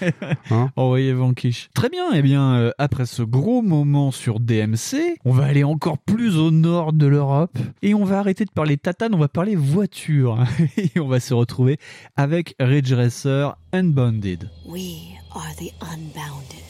hein 0.50 0.70
Envoyez 0.76 1.12
Vanquish. 1.12 1.68
Très 1.74 1.88
bien, 1.88 2.12
et 2.12 2.22
bien 2.22 2.54
euh, 2.54 2.70
après 2.78 3.06
ce 3.06 3.22
gros 3.22 3.60
moment 3.60 4.12
sur 4.12 4.38
DMC, 4.38 5.18
on 5.24 5.32
va 5.32 5.46
aller 5.46 5.64
encore 5.64 5.98
plus 5.98 6.36
au 6.36 6.52
nord 6.52 6.92
de 6.92 7.06
l'Europe 7.06 7.58
et 7.82 7.92
on 7.92 8.04
va 8.04 8.20
arrêter 8.20 8.44
de 8.44 8.52
parler 8.52 8.76
tatane, 8.76 9.16
on 9.16 9.18
va 9.18 9.26
parler 9.26 9.56
voiture 9.56 10.44
et 10.76 11.00
on 11.00 11.08
va 11.08 11.18
se 11.18 11.34
retrouver 11.34 11.78
avec 12.14 12.54
Ridge 12.60 12.92
Racer 12.92 13.56
Unbounded. 13.72 14.48
We 14.64 15.16
are 15.34 15.54
the 15.56 15.72
unbounded. 15.82 16.62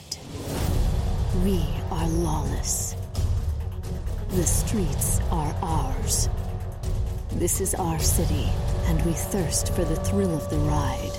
We 1.44 1.60
are 1.90 2.08
lawless. 2.24 2.96
The 4.30 4.44
streets 4.44 5.20
are 5.30 5.54
ours. 5.62 6.30
This 7.32 7.60
is 7.60 7.74
our 7.74 7.98
city, 7.98 8.48
and 8.86 9.00
we 9.04 9.12
thirst 9.12 9.72
for 9.74 9.84
the 9.84 9.96
thrill 9.96 10.34
of 10.34 10.48
the 10.50 10.58
ride 10.58 11.12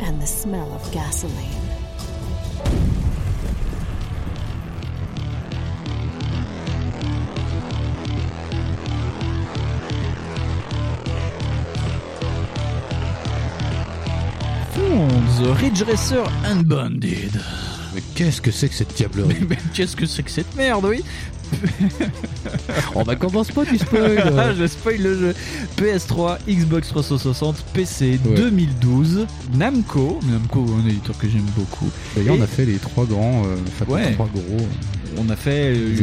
and 0.00 0.20
the 0.20 0.26
smell 0.26 0.70
of 0.72 0.92
gasoline. 0.92 1.54
The 15.38 15.54
Ridge 15.62 15.82
Racer 15.82 16.24
Unbounded. 16.44 17.40
Mais 17.94 18.02
qu'est-ce 18.14 18.40
que 18.40 18.50
c'est 18.50 18.68
que 18.68 18.74
cette 18.74 18.94
diablerie 18.96 19.38
Mais 19.48 19.56
qu'est-ce 19.72 19.94
que 19.94 20.04
c'est 20.04 20.24
que 20.24 20.30
cette 20.30 20.54
merde, 20.56 20.84
oui 20.84 21.04
Oh 22.94 23.02
bah 23.04 23.16
commence 23.16 23.50
pas, 23.50 23.64
tu 23.64 23.78
spoil 23.78 24.54
Je 24.58 24.66
spoil 24.66 24.98
le 25.02 25.18
jeu. 25.18 25.34
PS3, 25.76 26.38
Xbox 26.48 26.88
360, 26.88 27.64
PC 27.72 28.18
Ouais. 28.24 28.34
2012, 28.36 29.26
Namco, 29.54 30.18
Namco, 30.30 30.66
un 30.82 30.88
éditeur 30.88 31.16
que 31.18 31.28
j'aime 31.28 31.46
beaucoup. 31.56 31.88
D'ailleurs 32.16 32.36
Et 32.36 32.40
on 32.40 32.42
a 32.42 32.46
fait 32.46 32.64
les 32.64 32.76
trois 32.76 33.04
grands, 33.04 33.42
euh, 33.46 33.56
enfin 33.68 33.92
Ouais. 33.92 34.08
les 34.08 34.14
trois 34.14 34.28
gros. 34.34 34.66
on 35.16 35.28
a 35.30 35.36
fait 35.36 35.74
euh, 35.76 35.96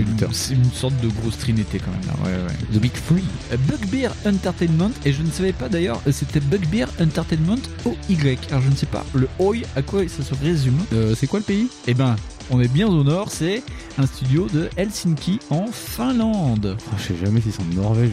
une, 0.51 0.71
sorte 0.73 0.93
de 1.01 1.07
grosse 1.09 1.37
trinité 1.37 1.79
quand 1.79 1.91
même 1.91 2.01
là. 2.07 2.13
Ouais, 2.23 2.43
ouais. 2.47 2.77
The 2.77 2.81
Big 2.81 2.93
Free. 2.95 3.23
Euh, 3.53 3.57
Bugbear 3.57 4.11
Entertainment 4.25 4.91
et 5.05 5.13
je 5.13 5.21
ne 5.21 5.29
savais 5.31 5.53
pas 5.53 5.69
d'ailleurs 5.69 6.01
euh, 6.07 6.11
c'était 6.11 6.39
Bugbear 6.39 6.89
Entertainment 7.01 7.57
OY 7.85 8.37
alors 8.49 8.61
je 8.63 8.69
ne 8.69 8.75
sais 8.75 8.85
pas 8.85 9.05
le 9.13 9.27
OY 9.39 9.63
à 9.75 9.81
quoi 9.81 10.01
ça 10.07 10.23
se 10.23 10.33
résume? 10.35 10.77
Euh, 10.93 11.13
c'est 11.17 11.27
quoi 11.27 11.39
le 11.39 11.45
pays? 11.45 11.67
Eh 11.87 11.93
ben 11.93 12.15
On 12.51 12.61
est 12.61 12.67
bien 12.71 12.87
au 12.87 13.03
nord, 13.03 13.31
c'est 13.31 13.63
un 13.97 14.05
studio 14.05 14.47
de 14.53 14.69
Helsinki 14.77 15.39
en 15.49 15.65
Finlande. 15.71 16.77
Ah, 16.91 16.95
je 16.99 17.03
sais 17.03 17.25
jamais 17.25 17.41
s'ils 17.41 17.51
sont 17.53 17.63
de 17.63 17.73
Norvège. 17.75 18.11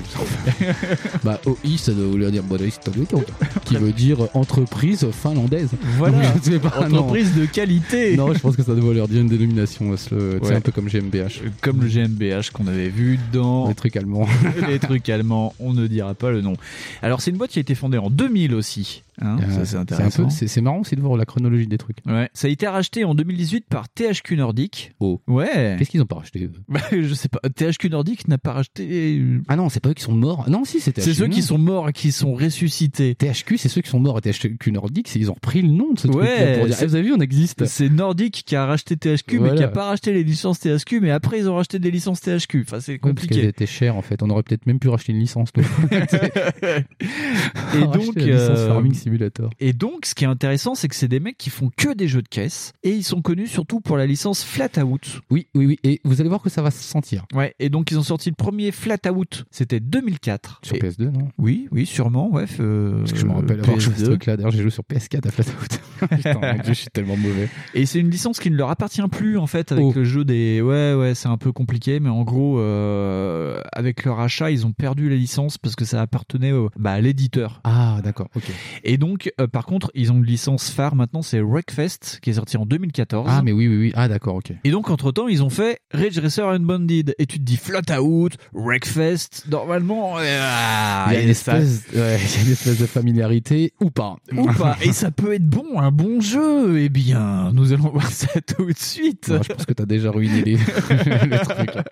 bah, 1.25 1.39
OI, 1.45 1.77
ça 1.77 1.93
doit 1.93 2.07
vouloir 2.07 2.31
dire 2.31 2.43
qui 3.67 3.77
veut 3.77 3.93
dire 3.93 4.19
entreprise 4.35 5.07
finlandaise. 5.11 5.69
Voilà, 5.99 6.19
Donc, 6.33 6.43
je 6.45 6.51
sais 6.53 6.59
pas, 6.59 6.89
non. 6.89 6.99
entreprise 7.01 7.35
de 7.35 7.45
qualité. 7.45 8.17
Non, 8.17 8.33
je 8.33 8.39
pense 8.39 8.57
que 8.57 8.63
ça 8.63 8.75
doit 8.75 8.95
leur 8.95 9.07
dire 9.07 9.21
une 9.21 9.29
dénomination. 9.29 9.95
C'est 9.99 10.13
le- 10.13 10.39
c'est 10.43 10.49
Ouais. 10.49 10.55
un 10.57 10.61
peu 10.63 10.73
comme 10.73 10.87
GmbH. 10.89 11.43
Comme 11.61 11.83
le 11.83 11.89
GmbH 11.89 12.51
qu'on 12.53 12.67
avait 12.69 12.89
vu 12.89 13.19
dans 13.33 13.69
Les 13.69 13.75
trucs 13.75 13.97
allemands. 13.97 14.27
les 14.69 14.79
trucs 14.79 15.09
allemands, 15.11 15.55
on 15.61 15.75
ne 15.75 15.87
dira 15.87 16.15
pas 16.15 16.31
le 16.31 16.41
nom. 16.41 16.55
Alors 17.03 17.21
c'est 17.21 17.31
une 17.31 17.37
boîte 17.37 17.51
qui 17.51 17.59
a 17.59 17.63
été 17.63 17.75
fondée 17.75 17.99
en 17.99 18.09
2000 18.09 18.55
aussi. 18.55 19.03
Hein, 19.21 19.37
c'est 20.31 20.59
Euh, 20.59 20.63
marrant 20.63 20.81
aussi 20.81 20.97
de 20.97 21.01
voir 21.01 21.17
la 21.17 21.25
chronologie 21.25 21.67
des 21.67 21.79
trucs. 21.79 21.99
Ouais. 22.07 22.29
Ça 22.35 22.49
a 22.49 22.51
été 22.51 22.67
racheté 22.67 23.05
en 23.05 23.15
2018 23.15 23.67
par 23.69 23.89
THQ 23.89 24.37
Nordic. 24.37 24.93
Oh. 25.01 25.21
Ouais. 25.27 25.77
Qu'est-ce 25.79 25.91
qu'ils 25.91 26.03
ont 26.03 26.07
pas 26.07 26.17
racheté 26.17 26.49
Bah, 26.69 26.81
je 26.93 27.15
sais 27.15 27.29
pas. 27.29 27.41
THQ 27.49 27.91
Nordic 27.91 28.29
n'a 28.29 28.39
pas 28.39 28.53
racheté. 28.53 29.23
Ah 29.49 29.57
non, 29.57 29.69
c'est 29.69 29.81
pas 29.81 29.91
eux 29.91 29.95
qui 29.95 30.03
sont 30.03 30.15
morts. 30.15 30.49
Non, 30.49 30.65
si, 30.65 30.81
c'est. 30.81 30.99
C'est 31.01 31.15
ceux 31.15 31.29
qui 31.29 31.43
sont 31.43 31.59
morts 31.59 31.89
et 31.89 31.93
qui 31.93 32.13
sont 32.13 32.35
ressuscités. 32.35 33.15
THQ, 33.15 33.59
c'est 33.59 33.69
ceux 33.69 33.81
qui 33.83 33.91
sont 33.91 34.01
morts. 34.01 34.19
Et 34.19 34.33
THQ 34.33 34.73
Nordic, 34.73 35.15
ils 35.15 35.31
ont 35.31 35.35
repris 35.35 35.63
le 35.63 35.69
nom 35.69 35.93
de 35.93 35.99
ce 35.99 36.09
Ouais, 36.09 36.27
truc-là 36.27 36.59
pour 36.59 36.67
dire 36.67 36.77
Eh, 36.81 36.87
vous 36.87 36.95
avez 36.95 37.05
vu, 37.05 37.13
on 37.13 37.21
existe. 37.21 37.65
C'est 37.67 37.89
Nordic 37.89 38.43
qui 38.47 38.57
a 38.57 38.67
racheté 38.67 38.97
THQ, 38.97 39.41
mais 39.41 39.55
qui 39.55 39.63
a 39.63 39.69
pas 39.69 39.85
racheté 39.87 40.13
les 40.13 40.25
licences 40.25 40.61
THQ, 40.61 41.01
mais 41.01 41.11
après 41.11 41.39
ils 41.39 41.49
ont 41.49 41.55
racheté 41.57 41.79
des 41.79 41.91
licences 41.91 42.21
THQ. 42.21 42.65
Enfin, 42.67 42.81
c'est 42.81 42.93
Ouais, 42.93 42.99
parce 42.99 43.27
compliqué. 43.27 43.67
chères 43.67 43.97
en 43.97 44.03
fait. 44.03 44.23
On 44.23 44.31
aurait 44.31 44.43
peut-être 44.43 44.67
même 44.67 44.79
pu 44.79 44.89
racheter 44.89 45.13
une 45.13 45.19
licence. 45.21 45.51
et 45.93 47.81
donc, 47.81 48.15
licence 48.17 48.59
euh, 48.59 48.69
Farming 48.69 48.95
Simulator. 49.13 49.51
Et 49.61 49.73
donc, 49.73 50.07
ce 50.07 50.15
qui 50.15 50.25
est 50.25 50.29
intéressant, 50.29 50.75
c'est 50.75 50.89
que 50.89 50.95
c'est 50.95 51.09
des 51.09 51.21
mecs 51.21 51.37
qui 51.37 51.51
font 51.51 51.71
que 51.77 51.93
des 51.95 52.09
jeux 52.09 52.23
de 52.23 52.29
caisse 52.29 52.73
et 52.83 52.91
ils 52.91 53.03
sont 53.05 53.21
connus 53.23 53.47
surtout 53.47 53.81
pour 53.81 53.97
la 53.97 54.07
licence 54.07 54.43
Flatout. 54.45 54.99
Oui, 55.31 55.47
oui, 55.55 55.67
oui. 55.67 55.79
Et 55.85 56.01
vous 56.05 56.21
allez 56.21 56.29
voir 56.29 56.41
que 56.43 56.49
ça 56.51 56.63
va 56.63 56.71
se 56.71 56.83
sentir. 56.83 57.25
Ouais, 57.35 57.55
et 57.59 57.69
donc 57.69 57.91
ils 57.91 57.99
ont 57.99 58.03
sorti 58.03 58.31
le 58.31 58.35
premier 58.35 58.71
Flatout, 58.73 59.25
c'était 59.51 59.81
2004. 59.81 60.61
Sur 60.63 60.77
Et- 60.77 60.79
PS2, 60.81 61.11
non? 61.11 61.29
Oui, 61.39 61.69
oui, 61.73 61.85
sûrement, 61.87 62.31
ouais. 62.33 62.45
euh, 62.61 62.99
Parce 63.01 63.13
que 63.13 63.19
je 63.19 63.27
me 63.27 63.33
rappelle 63.33 63.61
avoir 63.61 63.79
joué 63.79 63.93
à 63.93 63.97
ce 63.97 64.03
PS2. 64.03 64.07
truc-là. 64.07 64.37
D'ailleurs, 64.37 64.53
j'ai 64.53 64.63
joué 64.63 64.71
sur 64.71 64.85
PS4 64.85 65.27
à 65.29 65.31
Flatout. 65.31 65.53
Putain, 66.17 66.35
mon 66.35 66.55
Dieu, 66.55 66.63
je 66.69 66.73
suis 66.73 66.89
tellement 66.89 67.17
mauvais. 67.17 67.49
Et 67.75 67.87
c'est 67.87 68.01
une 68.01 68.11
licence 68.11 68.41
qui 68.41 68.51
ne 68.51 68.57
leur 68.57 68.71
appartient 68.71 69.03
plus 69.11 69.39
en 69.39 69.47
fait 69.47 69.71
avec 69.73 69.85
Oh. 69.85 69.93
le 69.95 70.05
jeu 70.05 70.25
des. 70.25 70.61
Ouais, 70.61 70.95
ouais, 70.95 71.15
c'est 71.15 71.29
un 71.29 71.37
peu 71.39 71.53
compliqué, 71.53 72.01
mais 72.01 72.09
en 72.09 72.23
gros, 72.23 72.59
euh, 72.59 73.61
avec 73.73 74.05
leur 74.05 74.21
achat, 74.21 74.51
ils 74.51 74.67
ont 74.67 74.73
perdu 74.73 75.09
la 75.09 75.17
licence 75.17 75.59
parce 75.59 75.77
que 75.77 75.85
ça 75.85 76.01
appartenait 76.01 76.53
au- 76.53 76.71
bah, 76.77 76.93
à 76.93 77.01
l'éditeur. 77.01 77.61
Ah, 77.65 78.01
d'accord, 78.03 78.29
ok. 78.35 78.45
Et 78.85 78.92
donc, 78.99 79.33
euh, 79.41 79.47
par 79.47 79.65
contre, 79.67 79.91
ils 79.95 80.11
ont 80.13 80.17
une 80.17 80.25
licence 80.25 80.71
phare 80.71 80.95
maintenant, 80.95 81.23
c'est 81.23 81.41
Wreckfest 81.41 82.19
qui 82.21 82.31
est 82.31 82.35
sorti 82.35 82.57
en 82.57 82.67
2014. 82.67 83.27
Ah, 83.31 83.43
mais 83.43 83.53
oui, 83.53 83.69
oui, 83.69 83.77
oui. 83.77 83.93
Ah, 83.95 84.09
d'accord, 84.09 84.37
ok. 84.37 84.53
Et 84.65 84.71
donc, 84.71 84.91
entre 84.91 85.13
temps, 85.13 85.29
ils 85.29 85.43
ont 85.43 85.51
fait 85.51 85.81
Ridge 85.93 86.19
Racer 86.19 86.47
Unbounded. 86.49 87.15
Et 87.19 87.27
tu 87.27 87.39
te 87.39 87.45
dis 87.45 87.57
Flatout, 87.57 88.29
Wreckfest. 88.53 89.47
Normalement, 89.51 90.19
euh, 90.19 90.39
ah, 90.43 91.07
il 91.11 91.15
y 91.15 91.17
a 91.17 91.21
une 91.23 91.29
et 91.29 91.31
espèce, 91.33 91.85
ouais, 91.95 92.19
il 92.21 92.37
y 92.37 92.39
a 92.43 92.47
une 92.47 92.53
espèce 92.53 92.79
de 92.79 92.87
familiarité 92.87 93.73
ou 93.81 93.91
pas. 93.91 94.17
ou 94.37 94.47
pas. 94.53 94.77
Et 94.83 94.93
ça 94.93 95.11
peut 95.11 95.33
être 95.35 95.47
bon, 95.47 95.79
un 95.81 95.91
bon 95.91 96.21
jeu. 96.21 96.79
Eh 96.81 96.89
bien, 96.89 97.53
nous 97.53 97.73
allons 97.73 97.91
voir 97.91 98.11
ça 98.11 98.29
tout 98.41 98.67
de 98.67 98.77
suite. 98.79 99.29
Non, 99.29 99.41
je 99.43 99.53
pense 99.53 99.67
que 99.67 99.73
t'as 99.73 99.87
déjà 99.87 100.11
ruiné 100.11 100.43
les... 100.43 100.53
le 100.57 101.45
truc. 101.45 101.85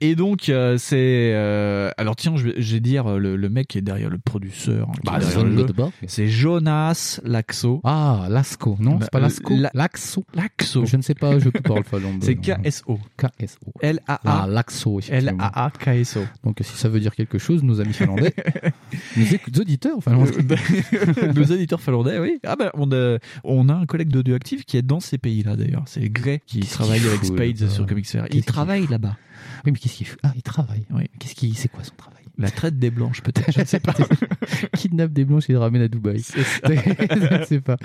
Et 0.00 0.14
donc, 0.14 0.48
euh, 0.48 0.76
c'est. 0.78 1.32
euh, 1.34 1.90
alors, 1.96 2.16
tiens, 2.16 2.36
je 2.36 2.44
vais, 2.48 2.54
je 2.58 2.74
vais 2.74 2.80
dire 2.80 3.18
le, 3.18 3.36
le 3.36 3.48
mec 3.48 3.68
qui 3.68 3.78
est 3.78 3.82
derrière 3.82 4.10
le 4.10 4.18
producteur. 4.18 4.88
hein, 4.88 4.92
Bah, 5.04 5.18
derrière 5.18 5.44
le 5.44 5.56
jeu. 5.56 5.66
C'est 6.16 6.28
Jonas 6.28 7.20
Laxo. 7.24 7.82
Ah, 7.84 8.26
Lasco. 8.30 8.78
Non, 8.80 8.98
c'est 9.02 9.10
pas 9.10 9.20
Lasco. 9.20 9.54
la- 9.54 9.70
Laxo. 9.74 10.24
Laxo. 10.34 10.86
Je 10.86 10.96
ne 10.96 11.02
sais 11.02 11.12
pas, 11.12 11.38
je 11.38 11.50
peux 11.50 11.60
pas 11.60 11.74
le. 11.98 12.06
C'est. 12.22 12.36
KSO. 12.36 12.98
KSO. 13.18 13.58
L-A-A. 13.82 14.20
Ah, 14.24 14.46
Laxo. 14.48 14.98
L-A-A-K-S-O. 15.10 16.20
Donc, 16.42 16.56
si 16.62 16.74
ça 16.74 16.88
veut 16.88 17.00
dire 17.00 17.14
quelque 17.14 17.36
chose, 17.36 17.62
nos 17.62 17.82
amis 17.82 17.92
finlandais, 17.92 18.32
nos 19.18 19.60
auditeurs 19.60 20.02
finlandais. 20.02 20.32
Nos 21.34 21.42
éditeurs 21.42 21.82
finlandais, 21.82 22.18
oui. 22.18 22.38
Ah 22.46 22.56
ben, 22.56 22.70
on 22.72 22.90
a, 22.92 23.18
on 23.44 23.68
a 23.68 23.74
un 23.74 23.84
collègue 23.84 24.08
d'Audioactive 24.08 24.64
qui 24.64 24.78
est 24.78 24.82
dans 24.82 25.00
ces 25.00 25.18
pays-là 25.18 25.54
d'ailleurs. 25.54 25.84
C'est 25.84 26.08
Gray 26.08 26.40
qui 26.46 26.60
travaille 26.60 27.06
avec 27.06 27.26
Spades 27.26 27.68
sur 27.68 27.84
Comics 27.84 28.08
Fair. 28.08 28.24
Il 28.30 28.42
travaille 28.42 28.86
là-bas. 28.86 29.18
Oui, 29.66 29.72
mais 29.72 29.78
qu'est-ce 29.78 29.96
qu'il 29.96 30.06
fait 30.06 30.16
Ah, 30.22 30.32
il 30.34 30.42
travaille. 30.42 30.86
Oui. 30.90 31.10
Qu'est-ce 31.18 31.34
qu'il, 31.34 31.54
c'est 31.58 31.68
quoi 31.68 31.84
son 31.84 31.94
travail? 31.94 32.22
La 32.38 32.50
traite 32.50 32.78
des 32.78 32.90
blanches, 32.90 33.22
peut-être. 33.22 33.50
Je 33.52 33.60
ne 33.60 33.64
sais 33.64 33.80
pas. 33.80 33.94
Kidnappe 34.76 35.12
des 35.12 35.24
blanches 35.24 35.48
et 35.48 35.52
les 35.52 35.58
ramène 35.58 35.82
à 35.82 35.88
Dubaï. 35.88 36.22
je 36.64 37.38
ne 37.38 37.44
sais 37.44 37.60
pas. 37.60 37.76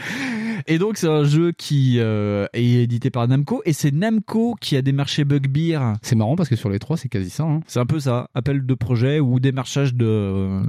Et 0.68 0.78
donc, 0.78 0.98
c'est 0.98 1.08
un 1.08 1.24
jeu 1.24 1.54
qui 1.54 1.96
euh, 2.00 2.46
est 2.54 2.84
édité 2.84 3.10
par 3.10 3.28
Namco. 3.28 3.62
Et 3.66 3.74
c'est 3.74 3.92
Namco 3.92 4.56
qui 4.60 4.76
a 4.76 4.82
démarché 4.82 5.24
Bugbear. 5.26 5.96
C'est 6.02 6.16
marrant 6.16 6.36
parce 6.36 6.50
que 6.50 6.56
sur 6.56 6.70
les 6.70 6.80
trois, 6.80 6.98
c'est 6.98 7.10
quasi 7.10 7.30
ça. 7.30 7.44
Hein. 7.44 7.62
C'est 7.66 7.80
un 7.80 7.86
peu 7.86 8.00
ça. 8.00 8.28
Appel 8.36 8.66
de 8.66 8.74
projet 8.76 9.20
ou 9.20 9.40
démarchage 9.40 9.96
de. 9.96 10.06
euh, 10.06 10.62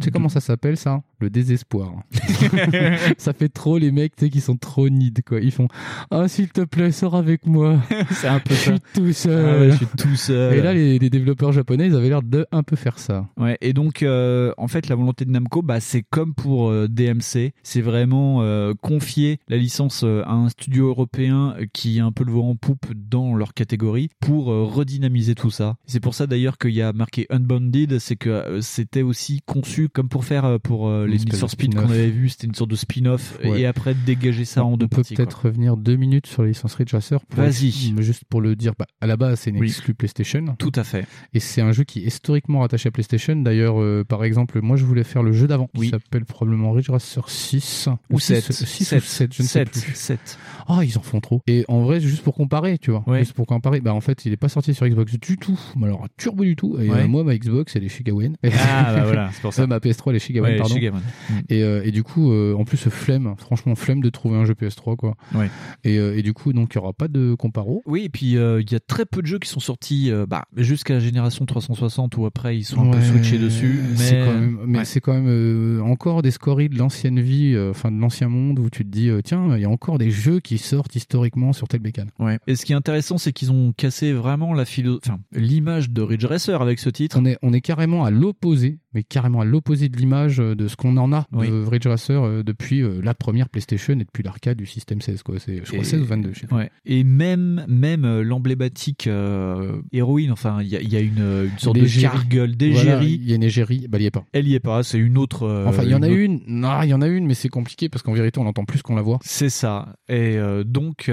Tu 0.00 0.04
sais 0.04 0.10
comment 0.10 0.28
ça 0.28 0.40
s'appelle 0.40 0.76
ça? 0.76 1.02
Le 1.18 1.30
désespoir. 1.30 1.94
ça 3.18 3.32
fait 3.32 3.48
trop 3.48 3.78
les 3.78 3.90
mecs 3.90 4.14
qui 4.16 4.40
sont 4.40 4.56
trop 4.56 4.88
nids 4.88 5.12
quoi. 5.26 5.40
Ils 5.40 5.50
font 5.52 5.68
Ah 6.10 6.28
s'il 6.28 6.48
te 6.48 6.62
plaît, 6.62 6.92
sors 6.92 7.14
avec 7.14 7.46
moi. 7.46 7.78
c'est 8.10 8.28
un 8.28 8.38
peu 8.40 8.54
Je 8.54 8.60
ça. 8.60 8.70
suis 8.72 8.80
tout 8.94 9.12
seul. 9.12 9.46
Ah 9.48 9.60
ouais, 9.60 9.70
je 9.72 9.76
suis 9.76 9.86
tout 9.98 10.16
seul. 10.16 10.54
Et 10.54 10.62
là, 10.62 10.72
les, 10.74 10.98
les 10.98 11.10
développeurs 11.10 11.52
japonais, 11.52 11.86
ils 11.88 11.94
avaient 11.96 12.08
l'air 12.08 12.22
de 12.22 12.46
un 12.52 12.62
peu 12.62 12.76
faire 12.76 12.98
ça. 12.98 13.26
Ouais, 13.36 13.56
et 13.60 13.72
donc 13.72 14.02
euh, 14.02 14.52
en 14.58 14.68
fait 14.68 14.88
la 14.88 14.94
volonté 14.96 15.24
de 15.24 15.30
Namco, 15.30 15.62
bah 15.62 15.80
c'est 15.80 16.02
comme 16.02 16.34
pour 16.34 16.68
euh, 16.70 16.88
DMC, 16.88 17.52
c'est 17.62 17.80
vraiment 17.80 18.42
euh, 18.42 18.74
confier 18.80 19.38
la 19.48 19.56
licence 19.56 20.02
à 20.04 20.30
un 20.32 20.48
studio 20.48 20.88
européen 20.88 21.54
qui 21.72 22.00
a 22.00 22.04
un 22.04 22.12
peu 22.12 22.24
le 22.24 22.32
vent 22.32 22.50
en 22.50 22.56
poupe 22.56 22.86
dans 22.94 23.34
leur 23.34 23.54
catégorie 23.54 24.08
pour 24.20 24.46
redynamiser 24.46 25.34
tout 25.34 25.50
ça. 25.50 25.76
C'est 25.86 26.00
pour 26.00 26.14
ça 26.14 26.26
d'ailleurs 26.26 26.58
qu'il 26.58 26.72
y 26.72 26.82
a 26.82 26.92
marqué 26.92 27.26
Unbounded, 27.30 27.98
c'est 27.98 28.16
que 28.16 28.58
c'était 28.60 29.02
aussi 29.02 29.40
conçu 29.46 29.88
comme 29.88 30.08
pour 30.08 30.24
faire 30.24 30.58
pour 30.60 30.90
les 30.90 31.18
de 31.18 31.32
Speed 31.46 31.74
qu'on 31.74 31.84
avait 31.90 32.10
vu, 32.10 32.28
c'était 32.28 32.46
une 32.46 32.54
sorte 32.54 32.70
de 32.70 32.76
spin-off 32.76 33.38
Ouais. 33.44 33.60
et 33.62 33.66
après 33.66 33.94
dégager 33.94 34.44
ça 34.44 34.64
en 34.64 34.72
On 34.72 34.76
deux 34.76 34.86
peut 34.88 34.96
parties. 34.96 35.14
quoi. 35.14 35.24
peut-être 35.24 35.46
revenir 35.46 35.76
deux 35.76 35.96
minutes 35.96 36.26
sur 36.26 36.42
la 36.42 36.48
licence 36.48 36.74
Ridge 36.74 36.92
Racer. 36.92 37.20
Vas-y. 37.34 37.94
Juste 38.02 38.24
pour 38.28 38.40
le 38.40 38.56
dire, 38.56 38.74
bah, 38.78 38.86
à 39.00 39.06
la 39.06 39.16
base, 39.16 39.40
c'est 39.40 39.50
une 39.50 39.58
Oui. 39.58 39.74
PlayStation. 39.96 40.44
Tout 40.58 40.72
à 40.74 40.84
fait. 40.84 41.06
Et 41.34 41.40
c'est 41.40 41.60
un 41.60 41.72
jeu 41.72 41.84
qui 41.84 42.00
est 42.00 42.06
historiquement 42.06 42.60
rattaché 42.60 42.88
à 42.88 42.90
PlayStation. 42.92 43.19
D'ailleurs, 43.42 43.80
euh, 43.80 44.04
par 44.06 44.24
exemple, 44.24 44.60
moi 44.60 44.76
je 44.76 44.84
voulais 44.84 45.04
faire 45.04 45.22
le 45.22 45.32
jeu 45.32 45.46
d'avant, 45.46 45.66
qui 45.74 45.80
Oui. 45.80 45.88
s'appelle 45.90 46.24
probablement 46.24 46.72
Ridge 46.72 46.90
Racer 46.90 47.28
6. 47.28 47.88
Ou 48.10 48.18
six- 48.20 48.40
7. 48.40 48.52
6 48.52 48.92
ou 48.92 49.00
7, 49.00 49.34
je 49.34 49.42
ne 49.42 49.46
sais 49.48 49.64
plus. 49.64 49.94
7. 49.94 50.38
Ah, 50.68 50.80
ils 50.84 50.96
en 50.98 51.02
font 51.02 51.20
trop. 51.20 51.42
Et 51.46 51.64
en 51.68 51.80
vrai, 51.82 52.00
juste 52.00 52.22
pour 52.22 52.34
comparer, 52.34 52.78
tu 52.78 52.90
vois. 52.90 53.02
Ouais. 53.06 53.20
Juste 53.20 53.32
pour 53.32 53.46
comparer, 53.46 53.80
bah 53.80 53.92
en 53.94 54.00
fait, 54.00 54.24
il 54.26 54.32
est 54.32 54.36
pas 54.36 54.48
sorti 54.48 54.72
sur 54.74 54.86
Xbox 54.88 55.18
du 55.18 55.36
tout. 55.36 55.58
Mais 55.76 55.86
alors, 55.86 56.06
turbo 56.16 56.44
du 56.44 56.56
tout. 56.56 56.76
Et 56.78 56.88
Ouais. 56.88 57.00
euh, 57.02 57.08
moi, 57.08 57.24
ma 57.24 57.36
Xbox, 57.36 57.74
elle 57.76 57.84
est 57.84 57.88
chez 57.88 58.04
Gawain. 58.04 58.32
Ah 58.44 58.48
bah 58.94 59.02
voilà, 59.04 59.30
c'est 59.32 59.42
pour 59.42 59.52
ça. 59.52 59.62
Euh, 59.62 59.66
ma 59.66 59.78
PS3, 59.78 60.10
elle 60.10 60.16
est 60.16 60.18
chez 60.20 60.32
Gawain, 60.32 60.50
Ouais, 60.50 60.56
pardon. 60.58 60.74
chez 60.74 60.80
Gawain. 60.80 61.00
Mm. 61.30 61.34
Et, 61.48 61.62
euh, 61.62 61.82
et 61.84 61.90
du 61.90 62.02
coup, 62.02 62.30
euh, 62.32 62.54
en 62.54 62.64
plus, 62.64 62.88
flemme, 62.88 63.34
franchement, 63.38 63.74
flemme 63.74 64.00
de 64.00 64.10
trouver 64.10 64.36
un 64.38 64.44
jeu 64.44 64.54
PS3, 64.54 64.96
quoi. 64.96 65.14
Ouais. 65.34 65.50
Et, 65.84 65.98
euh, 65.98 66.16
et 66.16 66.22
du 66.22 66.32
coup, 66.32 66.52
donc, 66.52 66.72
il 66.74 66.76
y 66.76 66.78
aura 66.78 66.92
pas 66.92 67.08
de 67.08 67.34
comparo. 67.34 67.82
Oui, 67.86 68.04
et 68.04 68.08
puis 68.08 68.36
euh, 68.36 68.60
il 68.60 68.70
y 68.70 68.74
a 68.74 68.80
très 68.80 69.04
peu 69.06 69.22
de 69.22 69.26
jeux 69.26 69.38
qui 69.38 69.48
sont 69.48 69.60
sortis 69.60 70.10
euh, 70.10 70.26
bah, 70.26 70.44
jusqu'à 70.56 70.94
la 70.94 71.00
génération 71.00 71.44
360 71.46 72.16
ou 72.16 72.26
après 72.26 72.56
ils 72.56 72.64
sont 72.64 72.80
un 72.88 72.90
peu 72.90 73.00
Dessus. 73.18 73.80
Mais, 73.90 73.96
c'est 73.96 74.18
quand 74.24 74.34
même, 74.34 74.58
mais 74.66 74.78
Ouais. 74.78 74.84
c'est 74.84 75.00
quand 75.00 75.12
même 75.14 75.28
euh, 75.28 75.80
encore 75.82 76.22
des 76.22 76.30
scories 76.30 76.68
de 76.68 76.78
l'ancienne 76.78 77.20
vie, 77.20 77.54
euh, 77.54 77.70
enfin 77.70 77.90
de 77.90 77.98
l'ancien 78.00 78.28
monde 78.28 78.58
où 78.58 78.70
tu 78.70 78.84
te 78.84 78.88
dis 78.90 79.08
euh, 79.08 79.20
tiens, 79.22 79.56
il 79.56 79.60
y 79.62 79.64
a 79.64 79.68
encore 79.70 79.98
des 79.98 80.10
jeux 80.10 80.40
qui 80.40 80.58
sortent 80.58 80.94
historiquement 80.96 81.52
sur 81.52 81.68
telle 81.68 81.80
bécane. 81.80 82.10
Ouais. 82.18 82.38
Et 82.46 82.56
ce 82.56 82.64
qui 82.64 82.72
est 82.72 82.76
intéressant, 82.76 83.18
c'est 83.18 83.32
qu'ils 83.32 83.50
ont 83.52 83.72
cassé 83.76 84.12
vraiment 84.12 84.54
la 84.54 84.64
philo... 84.64 84.98
enfin, 85.04 85.18
l'image 85.32 85.90
de 85.90 86.02
Ridge 86.02 86.24
Racer 86.24 86.60
avec 86.62 86.78
ce 86.78 86.90
titre. 86.90 87.16
On 87.20 87.24
est, 87.26 87.36
on 87.42 87.52
est 87.52 87.60
carrément 87.60 88.04
à 88.04 88.10
l'opposé, 88.10 88.78
mais 88.94 89.02
carrément 89.02 89.40
à 89.40 89.44
l'opposé 89.44 89.88
de 89.88 89.96
l'image 89.96 90.40
euh, 90.40 90.54
de 90.54 90.68
ce 90.68 90.76
qu'on 90.76 90.96
en 90.96 91.12
a 91.12 91.26
Oui. 91.32 91.48
de 91.48 91.64
Ridge 91.64 91.86
Racer 91.86 92.22
euh, 92.22 92.42
depuis 92.42 92.82
euh, 92.82 93.00
la 93.02 93.14
première 93.14 93.48
PlayStation 93.48 93.94
et 93.94 94.04
depuis 94.04 94.22
l'arcade 94.22 94.56
du 94.58 94.66
système 94.66 95.00
16 95.00 95.22
quoi. 95.22 95.38
C'est 95.38 95.58
je 95.58 95.62
crois 95.70 95.78
Et- 95.80 95.84
16 95.84 96.00
ou 96.02 96.04
22. 96.06 96.30
Je 96.34 96.40
sais. 96.40 96.52
Ouais. 96.54 96.70
Et 96.86 97.04
même, 97.04 97.64
même 97.68 98.20
l'emblématique 98.20 99.06
euh, 99.06 99.80
héroïne, 99.92 100.32
enfin, 100.32 100.58
il 100.62 100.68
y 100.68 100.76
a, 100.76 100.80
il 100.80 100.92
y 100.92 100.96
a 100.96 101.00
une, 101.00 101.48
une 101.52 101.58
sorte 101.58 101.76
L'égérie. 101.76 102.18
de 102.28 102.36
Voilà, 102.38 102.52
d'égérie. 102.54 103.18
il 103.22 103.28
y 103.28 103.32
a 103.32 103.36
une 103.36 103.42
égérie, 103.42 103.86
bah 103.88 103.98
il 103.98 104.02
y 104.02 104.06
est 104.06 104.10
pas. 104.10 104.24
Elle 104.32 104.48
y 104.48 104.54
est 104.54 104.60
pas, 104.60 104.82
c'est 104.82 104.98
une 104.98 105.18
autre. 105.18 105.44
euh, 105.44 105.66
Enfin, 105.66 105.82
il 105.84 105.90
y 105.90 105.94
en 105.94 106.02
a 106.02 106.06
autre- 106.08 106.16
une. 106.16 106.40
Non, 106.46 106.82
il 106.82 106.88
y 106.88 106.94
en 106.94 107.02
a 107.02 107.06
une, 107.08 107.26
mais 107.26 107.34
c'est 107.34 107.48
compliqué 107.48 107.88
parce 107.88 108.02
qu'en 108.02 108.12
vérité, 108.12 108.40
on 108.40 108.46
entend 108.46 108.64
plus 108.64 108.82
qu'on 108.82 108.96
la 108.96 109.02
voit. 109.02 109.18
C'est 109.22 109.48
ça. 109.50 109.94
Et 110.08 110.36
euh, 110.38 110.64
donc, 110.64 111.10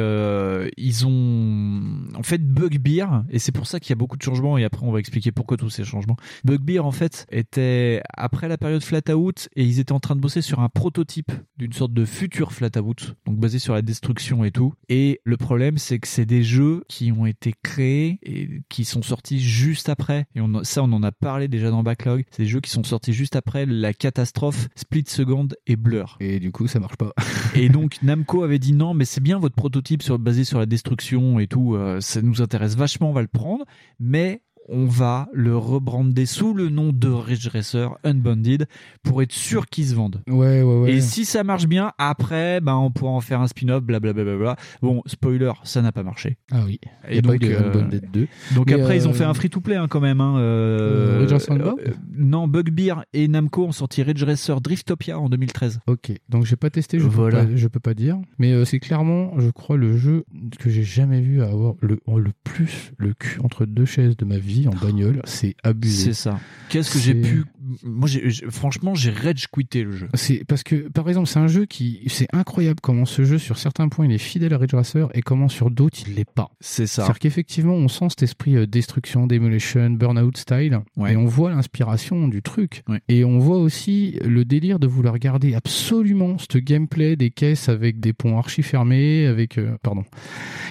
ils 0.78 1.06
ont 1.06 1.82
en 2.16 2.24
fait 2.24 2.42
Bugbear, 2.44 3.24
et 3.30 3.40
c'est 3.40 3.52
pour 3.52 3.68
ça 3.68 3.80
qu'il 3.80 3.92
y 3.92 3.94
a 3.94 3.96
beaucoup 3.98 4.18
de 4.18 4.22
changements, 4.24 4.58
et 4.58 4.64
après 4.64 4.86
on 4.86 4.92
va 4.92 5.00
expliquer 5.00 5.32
pourquoi 5.32 5.58
tous 5.58 5.70
ces 5.70 5.84
changements. 5.84 6.18
Bugbear, 6.46 6.86
en 6.86 6.92
fait, 6.92 7.26
était 7.32 7.67
c'était 7.68 8.02
après 8.16 8.48
la 8.48 8.58
période 8.58 8.84
flat 8.84 9.02
out 9.14 9.50
et 9.56 9.64
ils 9.64 9.80
étaient 9.80 9.92
en 9.92 10.00
train 10.00 10.16
de 10.16 10.22
bosser 10.22 10.42
sur 10.42 10.60
un 10.60 10.70
prototype 10.70 11.32
d'une 11.58 11.74
sorte 11.74 11.94
de 11.94 12.06
futur 12.06 12.54
flat 12.54 12.70
out, 12.80 13.16
donc 13.26 13.38
basé 13.38 13.60
sur 13.60 13.74
la 13.74 13.82
destruction 13.82 14.44
et 14.44 14.52
tout. 14.52 14.74
Et 14.90 15.20
le 15.24 15.38
problème, 15.38 15.78
c'est 15.78 16.00
que 16.00 16.08
c'est 16.08 16.26
des 16.26 16.44
jeux 16.44 16.84
qui 16.88 17.12
ont 17.12 17.26
été 17.26 17.54
créés 17.64 18.20
et 18.24 18.62
qui 18.70 18.86
sont 18.86 19.02
sortis 19.02 19.40
juste 19.40 19.90
après. 19.90 20.28
Et 20.36 20.42
on, 20.42 20.64
ça, 20.64 20.84
on 20.84 20.92
en 20.94 21.04
a 21.04 21.12
parlé 21.12 21.48
déjà 21.48 21.70
dans 21.70 21.84
Backlog. 21.84 22.26
C'est 22.32 22.44
des 22.44 22.50
jeux 22.50 22.62
qui 22.62 22.70
sont 22.70 22.84
sortis 22.84 23.14
juste 23.14 23.36
après 23.36 23.66
la 23.66 23.94
catastrophe 23.94 24.68
Split 24.76 25.06
Second 25.08 25.48
et 25.66 25.76
Blur. 25.76 26.18
Et 26.20 26.40
du 26.40 26.52
coup, 26.52 26.68
ça 26.68 26.80
marche 26.80 26.98
pas. 26.98 27.14
et 27.56 27.70
donc 27.70 27.98
Namco 28.04 28.44
avait 28.44 28.60
dit 28.60 28.74
non, 28.74 28.94
mais 28.94 29.06
c'est 29.06 29.22
bien 29.22 29.40
votre 29.40 29.56
prototype 29.56 30.04
sur, 30.04 30.20
basé 30.20 30.44
sur 30.44 30.60
la 30.60 30.66
destruction 30.66 31.40
et 31.40 31.48
tout. 31.48 31.76
euh, 31.76 32.00
ça 32.02 32.22
nous 32.22 32.42
intéresse 32.42 32.76
vachement, 32.76 33.10
on 33.10 33.14
va 33.14 33.22
le 33.22 33.28
prendre. 33.28 33.66
Mais 34.00 34.42
on 34.70 34.86
va 34.86 35.28
le 35.34 35.56
rebrander 35.58 36.26
sous 36.26 36.54
le 36.54 36.70
nom 36.70 36.92
de 36.94 37.08
Ridge 37.10 37.48
Racer 37.48 37.98
Unbounded 38.04 38.68
pour 39.04 39.22
être 39.22 39.32
sûr 39.32 39.68
qu'il 39.68 39.86
se 39.86 39.96
vendent. 39.96 40.22
Ouais, 40.28 40.62
ouais, 40.62 40.80
ouais. 40.80 40.92
Et 40.94 41.02
si 41.02 41.26
ça 41.26 41.44
marche 41.44 41.68
bien, 41.68 41.92
après, 41.98 42.60
ben, 42.62 42.76
on 42.76 42.92
pourra 42.92 43.12
en 43.12 43.22
faire 43.22 43.42
un 43.42 43.48
spin-off, 43.48 43.84
blablabla. 43.84 44.56
Bon, 44.82 45.02
spoiler, 45.06 45.52
ça 45.64 45.82
n'a 45.82 45.92
pas 45.92 46.04
marché. 46.04 46.38
Ah 46.52 46.62
oui. 46.66 46.80
Il 47.10 47.14
y 47.14 47.16
Et 47.16 47.20
a 47.20 47.22
donc, 47.22 47.44
euh, 47.44 47.70
Unbounded 47.70 48.12
2. 48.12 48.28
donc 48.56 48.68
Mais, 48.68 48.74
après, 48.74 48.98
ils 48.98 49.08
ont 49.08 49.12
euh, 49.12 49.14
fait 49.14 49.24
un 49.24 49.34
free-to-play 49.34 49.76
hein, 49.76 49.88
quand 49.90 50.00
même. 50.02 50.22
Hein, 50.22 50.38
euh, 50.40 51.20
Ridge 51.22 51.32
Racer 51.32 51.54
Unbound 51.54 51.80
euh, 51.86 51.92
Non, 52.16 52.48
Bugbear 52.48 53.06
et 53.14 53.28
Namco 53.28 53.66
ont 53.66 53.72
sorti 53.72 54.04
Ridge 54.04 54.24
Racer 54.24 54.60
Driftopia 54.62 55.20
en 55.20 55.30
2013. 55.30 55.80
Ok, 55.88 56.12
donc 56.30 56.46
j'ai 56.46 56.56
pas 56.56 56.70
testé, 56.70 57.00
je, 57.00 57.06
Voilà. 57.08 57.42
peux, 57.44 57.52
pas, 57.52 57.56
je 57.56 57.68
peux 57.68 57.80
pas 57.80 57.94
dire. 57.94 58.18
Mais 58.40 58.66
c'est 58.66 58.80
clairement, 58.80 59.40
je 59.40 59.50
crois, 59.50 59.78
le 59.78 59.96
jeu 59.98 60.26
que 60.60 60.70
j'ai 60.70 60.84
jamais 60.84 61.22
vu 61.22 61.42
avoir 61.42 61.76
le, 61.82 62.00
le 62.08 62.32
plus 62.44 62.92
le 62.98 63.14
cul 63.14 63.40
entre 63.44 63.66
deux 63.66 63.86
chaises 63.86 64.18
de 64.18 64.26
ma 64.26 64.38
vie 64.38 64.57
en 64.66 64.72
bagnole. 64.72 65.22
C'est 65.26 65.56
abusé. 65.64 66.06
C'est 66.06 66.14
ça. 66.14 66.40
Qu'est-ce 66.70 66.92
que 66.92 67.00
j'ai 67.00 67.14
pu. 67.14 67.44
Moi, 67.84 68.08
j'ai- 68.08 68.30
j'ai- 68.30 68.46
franchement, 68.50 68.96
j'ai 68.96 69.12
rage 69.12 69.48
quitté 69.48 69.84
le 69.84 69.92
jeu. 69.92 70.08
C'est 70.14 70.44
parce 70.48 70.64
que, 70.64 70.76
par 70.90 71.08
exemple, 71.10 71.28
c'est 71.28 71.40
un 71.40 71.48
jeu 71.48 71.66
qui, 71.66 72.02
c'est 72.08 72.28
incroyable 72.34 72.80
comment 72.82 73.06
ce 73.06 73.24
jeu, 73.26 73.38
sur 73.38 73.58
certains 73.58 73.90
points, 73.90 74.06
il 74.06 74.12
est 74.12 74.18
fidèle 74.18 74.54
à 74.54 74.58
Ridge 74.58 74.74
Racer 74.74 75.08
et 75.14 75.22
comment 75.22 75.48
sur 75.50 75.70
d'autres, 75.72 75.98
il 76.08 76.16
l'est 76.16 76.30
pas. 76.30 76.50
C'est 76.60 76.88
ça. 76.88 77.04
C'est-à-dire 77.04 77.20
qu'effectivement, 77.20 77.74
on 77.74 77.88
sent 77.88 78.08
cet 78.10 78.24
esprit 78.24 78.56
euh, 78.56 78.66
destruction, 78.68 79.28
demolition, 79.28 79.90
burnout 79.92 80.38
style, 80.38 80.80
Ouais. 80.96 81.14
et 81.14 81.18
on 81.18 81.26
voit 81.26 81.52
l'inspiration 81.52 82.28
du 82.28 82.42
truc. 82.42 82.84
Et 83.10 83.24
on 83.24 83.40
voit 83.40 83.58
aussi 83.60 84.18
le 84.26 84.46
délire 84.46 84.80
de 84.80 84.88
vouloir 84.88 85.18
garder 85.20 85.54
absolument 85.56 86.38
ce 86.52 86.58
gameplay 86.58 87.16
des 87.16 87.30
caisses 87.32 87.70
avec 87.70 88.00
des 88.00 88.14
ponts 88.14 88.38
archi 88.38 88.64
fermés, 88.64 89.26
avec, 89.28 89.58
euh, 89.58 89.78
pardon, 89.84 90.04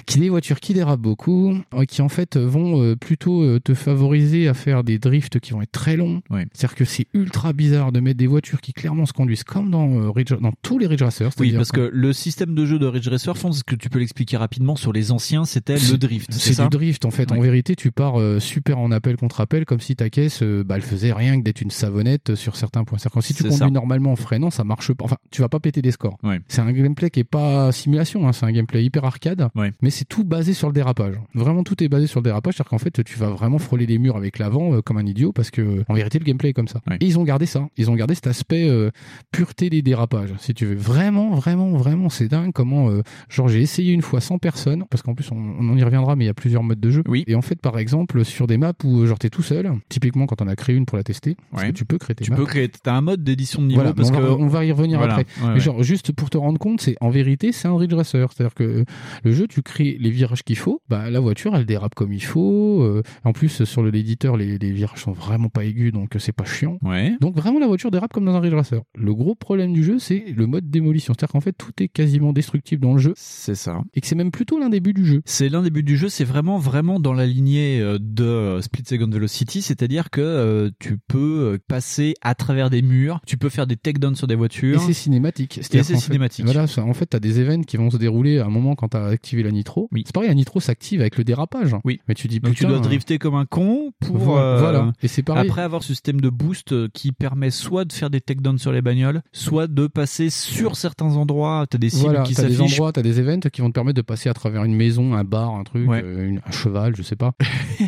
qui 0.07 0.19
des 0.21 0.29
voitures 0.31 0.61
qui 0.61 0.75
dérapent 0.75 1.01
beaucoup, 1.01 1.55
euh, 1.75 1.85
qui 1.85 2.03
en 2.03 2.09
fait 2.09 2.37
vont 2.37 2.81
euh, 2.83 2.97
plutôt 2.97 3.43
euh, 3.43 3.61
te 3.61 3.75
favoriser 3.75 4.49
à 4.49 4.55
faire 4.55 4.85
des 4.85 4.99
drifts 4.99 5.41
qui 5.41 5.53
vont 5.53 5.63
être 5.63 5.73
très 5.73 5.97
longs. 5.97 6.23
C'est-à-dire 6.31 6.75
que 6.75 6.85
c'est 6.87 7.07
ultra 7.15 7.53
bizarre 7.53 7.93
de 7.93 8.01
mettre 8.01 8.19
des 8.19 8.27
voitures 8.27 8.61
qui 8.61 8.73
clairement 8.73 9.07
se 9.07 9.13
conduisent 9.13 9.45
comme 9.45 9.71
dans, 9.71 9.89
euh, 9.91 10.11
Ridge- 10.11 10.41
dans 10.41 10.53
tous 10.63 10.79
les 10.79 10.87
Ridge 10.87 11.03
Racers. 11.03 11.31
Oui, 11.39 11.53
parce 11.53 11.73
que 11.73 11.91
le 11.93 12.13
système 12.13 12.55
de 12.55 12.65
jeu 12.67 12.79
de 12.79 12.87
Ridge 12.87 13.09
Racer, 13.09 13.35
est-ce 13.37 13.65
que 13.65 13.75
tu 13.77 13.89
peux 13.91 13.99
l'expliquer 13.99 14.37
rapidement 14.37 14.77
sur 14.77 14.93
les 14.93 15.13
anciens 15.13 15.45
C'était 15.45 15.75
le 15.75 15.79
C'est- 15.81 15.99
drift. 15.99 16.33
C'est 16.33 16.61
du 16.63 16.69
drift 16.69 17.05
en 17.05 17.11
fait. 17.11 17.31
En 17.33 17.41
vérité, 17.41 17.77
tu 17.77 17.91
pars 17.93 18.19
euh, 18.21 18.41
super 18.41 18.79
en 18.79 18.91
appel 18.91 19.17
contre 19.17 19.41
appel, 19.41 19.65
comme 19.65 19.81
si 19.81 19.97
ta 19.97 20.11
caisse, 20.11 20.43
euh, 20.43 20.65
bah, 20.65 20.77
elle 20.77 20.83
faisait 20.83 21.13
rien 21.13 21.39
que 21.39 21.45
d'être 21.45 21.61
une 21.61 21.71
savonnette 21.71 22.35
sur 22.35 22.57
certains 22.57 22.85
points. 22.85 22.99
C'est-à-dire 22.99 23.21
que 23.21 23.27
si 23.27 23.35
tu 23.35 23.43
C'est 23.43 23.49
conduis 23.49 23.59
ça. 23.67 23.71
normalement 23.71 24.13
en 24.13 24.17
freinant, 24.17 24.51
ça 24.51 24.65
marche 24.65 24.93
pas. 24.93 25.05
Enfin, 25.05 25.17
tu 25.31 25.41
vas 25.43 25.49
pas 25.49 25.61
péter 25.61 25.83
des 25.83 25.91
scores. 25.91 26.19
Ouais. 26.23 26.41
C'est 26.49 26.61
un 26.61 26.73
gameplay 26.73 27.11
qui 27.11 27.21
est 27.21 27.25
pas 27.25 27.73
simulation, 27.73 28.27
hein, 28.29 28.33
c'est 28.33 28.47
un 28.47 28.53
gameplay 28.53 28.85
hyper 28.85 29.05
arcade, 29.05 29.49
Ouais. 29.55 29.73
mais 29.83 29.91
c'est 29.91 30.05
tout 30.05 30.25
basé 30.25 30.55
sur 30.55 30.69
le 30.69 30.75
dérapage. 30.75 31.15
Vraiment, 31.35 31.63
tout 31.63 31.83
est 31.83 31.89
basé 31.89 32.07
sur 32.07 32.21
le 32.21 32.25
dérapage. 32.25 32.55
C'est-à-dire 32.55 32.71
qu'en 32.71 32.79
fait, 32.79 33.03
tu 33.05 33.19
vas 33.19 33.29
vraiment 33.31 33.59
frôler 33.59 33.87
les 33.87 33.99
murs 33.99 34.17
avec 34.17 34.39
l'avant 34.39 34.75
euh, 34.75 34.83
comme 34.83 34.97
un 34.99 35.07
idiot, 35.07 35.33
parce 35.33 35.51
que 35.51 35.85
en 35.89 35.95
vérité, 35.95 36.19
le 36.19 36.25
gameplay 36.25 36.51
est 36.51 36.53
comme 36.55 36.69
ça. 36.69 36.76
Et 37.01 37.07
ils 37.07 37.19
ont 37.19 37.25
gardé 37.25 37.47
ça. 37.47 37.69
Ils 37.77 37.91
ont 37.91 37.95
gardé 37.95 38.15
cet 38.15 38.27
aspect 38.27 38.69
euh, 38.69 38.91
pureté 39.33 39.71
des 39.71 39.83
dérapages, 39.83 40.33
si 40.39 40.55
tu 40.55 40.67
veux. 40.67 40.75
Vraiment, 40.75 41.31
vraiment, 41.35 41.71
vraiment, 41.71 42.09
c'est 42.09 42.29
dingue 42.29 42.53
comment. 42.53 42.91
euh, 42.91 43.03
genre, 43.29 43.49
j'ai 43.49 43.61
essayé 43.61 43.93
une 43.93 44.03
fois 44.03 44.21
sans 44.21 44.39
personne, 44.39 44.85
parce 44.91 45.03
qu'en 45.03 45.15
plus, 45.15 45.31
on, 45.33 45.37
on 45.37 45.69
en 45.71 45.77
y 45.77 45.83
reviendra, 45.83 46.17
mais 46.17 46.25
il 46.25 46.29
y 46.29 46.31
a 46.31 46.35
plusieurs 46.35 46.63
modes 46.63 46.81
de 46.81 46.91
jeu. 46.91 47.03
Et 47.27 47.35
en 47.35 47.43
fait, 47.43 47.61
par 47.61 47.79
exemple, 47.79 48.25
sur 48.25 48.47
des 48.47 48.57
maps 48.59 48.73
où 48.85 49.01
euh, 49.01 49.07
genre 49.07 49.19
t'es 49.19 49.31
tout 49.31 49.43
seul, 49.43 49.71
typiquement 49.89 50.27
quand 50.27 50.43
on 50.43 50.49
a 50.49 50.57
créé 50.57 50.75
une 50.77 50.87
pour 50.87 50.97
la 50.97 51.03
tester, 51.05 51.37
parce 51.51 51.63
Ouais. 51.65 51.71
que 51.71 51.77
tu 51.77 51.85
peux 51.85 51.99
créer 51.99 52.15
tes 52.15 52.25
Tu 52.25 52.31
maps. 52.31 52.37
peux 52.37 52.47
créer. 52.47 52.69
T'as 52.69 52.95
un 52.95 53.01
mode 53.01 53.23
d'édition 53.25 53.63
de 53.63 53.67
niveau 53.69 53.81
Voilà, 53.81 53.95
parce 53.95 54.11
on, 54.11 54.15
que 54.15 54.21
va, 54.21 54.33
on 54.33 54.47
va 54.47 54.65
y 54.65 54.73
revenir 54.73 54.99
Voilà, 54.99 55.15
après. 55.17 55.27
ouais, 55.43 55.49
mais 55.49 55.55
ouais. 55.55 55.61
genre, 55.61 55.83
juste 55.83 56.13
pour 56.13 56.31
te 56.31 56.39
rendre 56.39 56.59
compte, 56.59 56.81
c'est 56.81 56.97
en 57.01 57.11
vérité, 57.11 57.53
c'est 57.53 57.69
un 57.69 57.77
Ridge 57.77 57.95
Racer. 57.95 58.29
C'est-à-dire 58.33 58.55
que 58.55 58.85
le 59.25 59.33
jeu, 59.33 59.47
tu 59.47 59.63
crées 59.63 59.97
les 60.01 60.11
virages 60.11 60.43
qu'il 60.43 60.57
faut, 60.59 60.81
bah, 60.89 61.11
la 61.11 61.21
voiture, 61.21 61.55
elle 61.57 61.67
dérape 61.67 61.95
comme 61.95 62.13
il 62.13 62.23
faut. 62.23 63.01
en 63.25 63.33
plus, 63.33 63.65
sur 63.65 63.83
l'éditeur, 63.83 64.37
les, 64.37 64.59
les 64.59 64.73
virages 64.73 65.01
sont 65.03 65.13
vraiment 65.13 65.49
pas 65.49 65.65
aigus, 65.65 65.93
donc 65.93 66.15
c'est 66.19 66.33
pas 66.33 66.45
chiant. 66.45 66.66
Ouais. 66.83 67.17
Donc 67.21 67.37
vraiment, 67.37 67.59
la 67.59 67.67
voiture 67.67 67.91
dérape 67.91 68.13
comme 68.13 68.25
dans 68.25 68.35
un 68.35 68.41
Ridge 68.41 68.55
Racer. 68.55 68.83
Le 68.95 69.15
gros 69.15 69.35
problème 69.35 69.73
du 69.73 69.85
jeu, 69.85 69.99
c'est 69.99 70.25
le 70.37 70.47
mode 70.47 70.71
démolition. 70.71 71.15
C'est-à-dire 71.15 71.33
qu'en 71.33 71.41
fait, 71.41 71.53
tout 71.53 71.73
est 71.81 71.89
quasiment 71.89 72.33
destructible 72.33 72.83
dans 72.83 72.93
le 72.95 72.99
jeu. 72.99 73.13
C'est 73.17 73.55
ça. 73.55 73.83
Et 73.95 74.01
que 74.01 74.07
c'est 74.07 74.15
même 74.15 74.31
plutôt 74.31 74.59
l'un 74.59 74.69
des 74.69 74.81
buts 74.81 74.93
du 74.95 75.05
jeu. 75.05 75.23
C'est 75.25 75.49
l'un 75.49 75.63
des 75.63 75.71
buts 75.71 75.83
du 75.83 75.97
jeu, 75.97 76.09
c'est 76.09 76.25
vraiment 76.25 76.59
vraiment 76.59 77.01
dans 77.01 77.13
la 77.13 77.27
lignée 77.27 77.81
euh, 77.81 77.99
de 78.01 78.25
euh, 78.25 78.61
Split 78.63 78.85
Second 78.87 79.09
Velocity, 79.11 79.63
c'est-à-dire 79.63 80.11
que 80.11 80.21
euh, 80.21 80.71
tu 80.79 80.99
peux 80.99 81.59
passer 81.69 82.15
à 82.23 82.35
travers 82.35 82.71
des 82.71 82.83
murs, 82.83 83.21
tu 83.27 83.37
peux 83.37 83.49
faire 83.49 83.67
des 83.67 83.77
takedowns 83.77 84.15
sur 84.17 84.27
des 84.27 84.35
Et 84.35 84.37
voitures. 84.37 84.81
c'est 84.81 84.93
cinématique. 84.93 85.59
Et 85.59 85.63
c'est 85.63 85.83
fait- 85.83 85.97
cinématique. 85.97 86.45
Voilà, 86.45 86.67
ça- 86.67 86.85
en 86.85 86.95
fait, 86.95 87.07
t'as 87.07 87.19
des 87.21 87.41
événements 87.41 87.65
qui 87.65 87.77
vont 87.77 87.91
se 87.91 87.97
dérouler 87.97 88.39
à 88.39 88.47
un 88.47 88.51
moment 88.51 88.75
quand 88.75 88.89
t'as 88.89 89.07
activé 89.07 89.43
la 89.43 89.51
nitro. 89.51 89.89
C'est 89.95 90.13
pareil, 90.13 90.29
la 90.29 90.35
nitro 90.35 90.61
s'active 90.61 91.01
avec 91.01 91.17
le 91.17 91.25
dérapage. 91.25 91.75
Oui. 91.85 92.01
Mais 92.09 92.15
tu 92.15 92.29
dis 92.29 92.41
Donc 92.41 92.55
tu 92.55 92.65
dois 92.67 92.79
drifter 92.79 93.19
comme 93.19 93.35
un 93.35 93.45
con 93.47 93.93
pour 94.01 94.17
Voilà, 94.19 94.43
euh, 94.47 94.59
voilà. 94.61 94.93
Et 95.03 95.09
c'est 95.09 95.23
pareil. 95.23 95.49
après 95.49 95.63
avoir 95.63 95.83
ce 95.83 95.89
système 95.89 96.21
de 96.21 96.29
boost 96.31 96.56
qui 96.93 97.13
permet 97.13 97.51
soit 97.51 97.85
de 97.85 97.93
faire 97.93 98.11
des 98.11 98.21
takedowns 98.21 98.59
sur 98.59 98.73
les 98.73 98.83
bagnoles, 98.83 99.23
soit 99.33 99.67
de 99.67 99.87
passer 99.87 100.31
sur 100.31 100.77
certains 100.77 101.17
endroits, 101.17 101.67
t'as 101.69 101.79
des 101.79 101.91
cibles 101.91 102.05
Voilà, 102.11 102.23
qui 102.23 102.35
t'as 102.35 102.45
des 102.45 102.61
endroits, 102.61 102.93
t'as 102.93 103.03
des 103.03 103.19
events 103.21 103.49
qui 103.53 103.61
vont 103.61 103.69
te 103.69 103.75
permettre 103.75 103.97
de 103.97 104.03
passer 104.03 104.29
à 104.29 104.35
travers 104.35 104.65
une 104.65 104.75
maison, 104.75 105.15
un 105.15 105.25
bar, 105.25 105.55
un 105.55 105.65
truc, 105.65 105.89
Ouais. 105.89 106.03
euh, 106.05 106.29
une- 106.29 106.41
un 106.47 106.51
cheval, 106.51 106.95
je 106.97 107.03
sais 107.03 107.17
pas. 107.17 107.33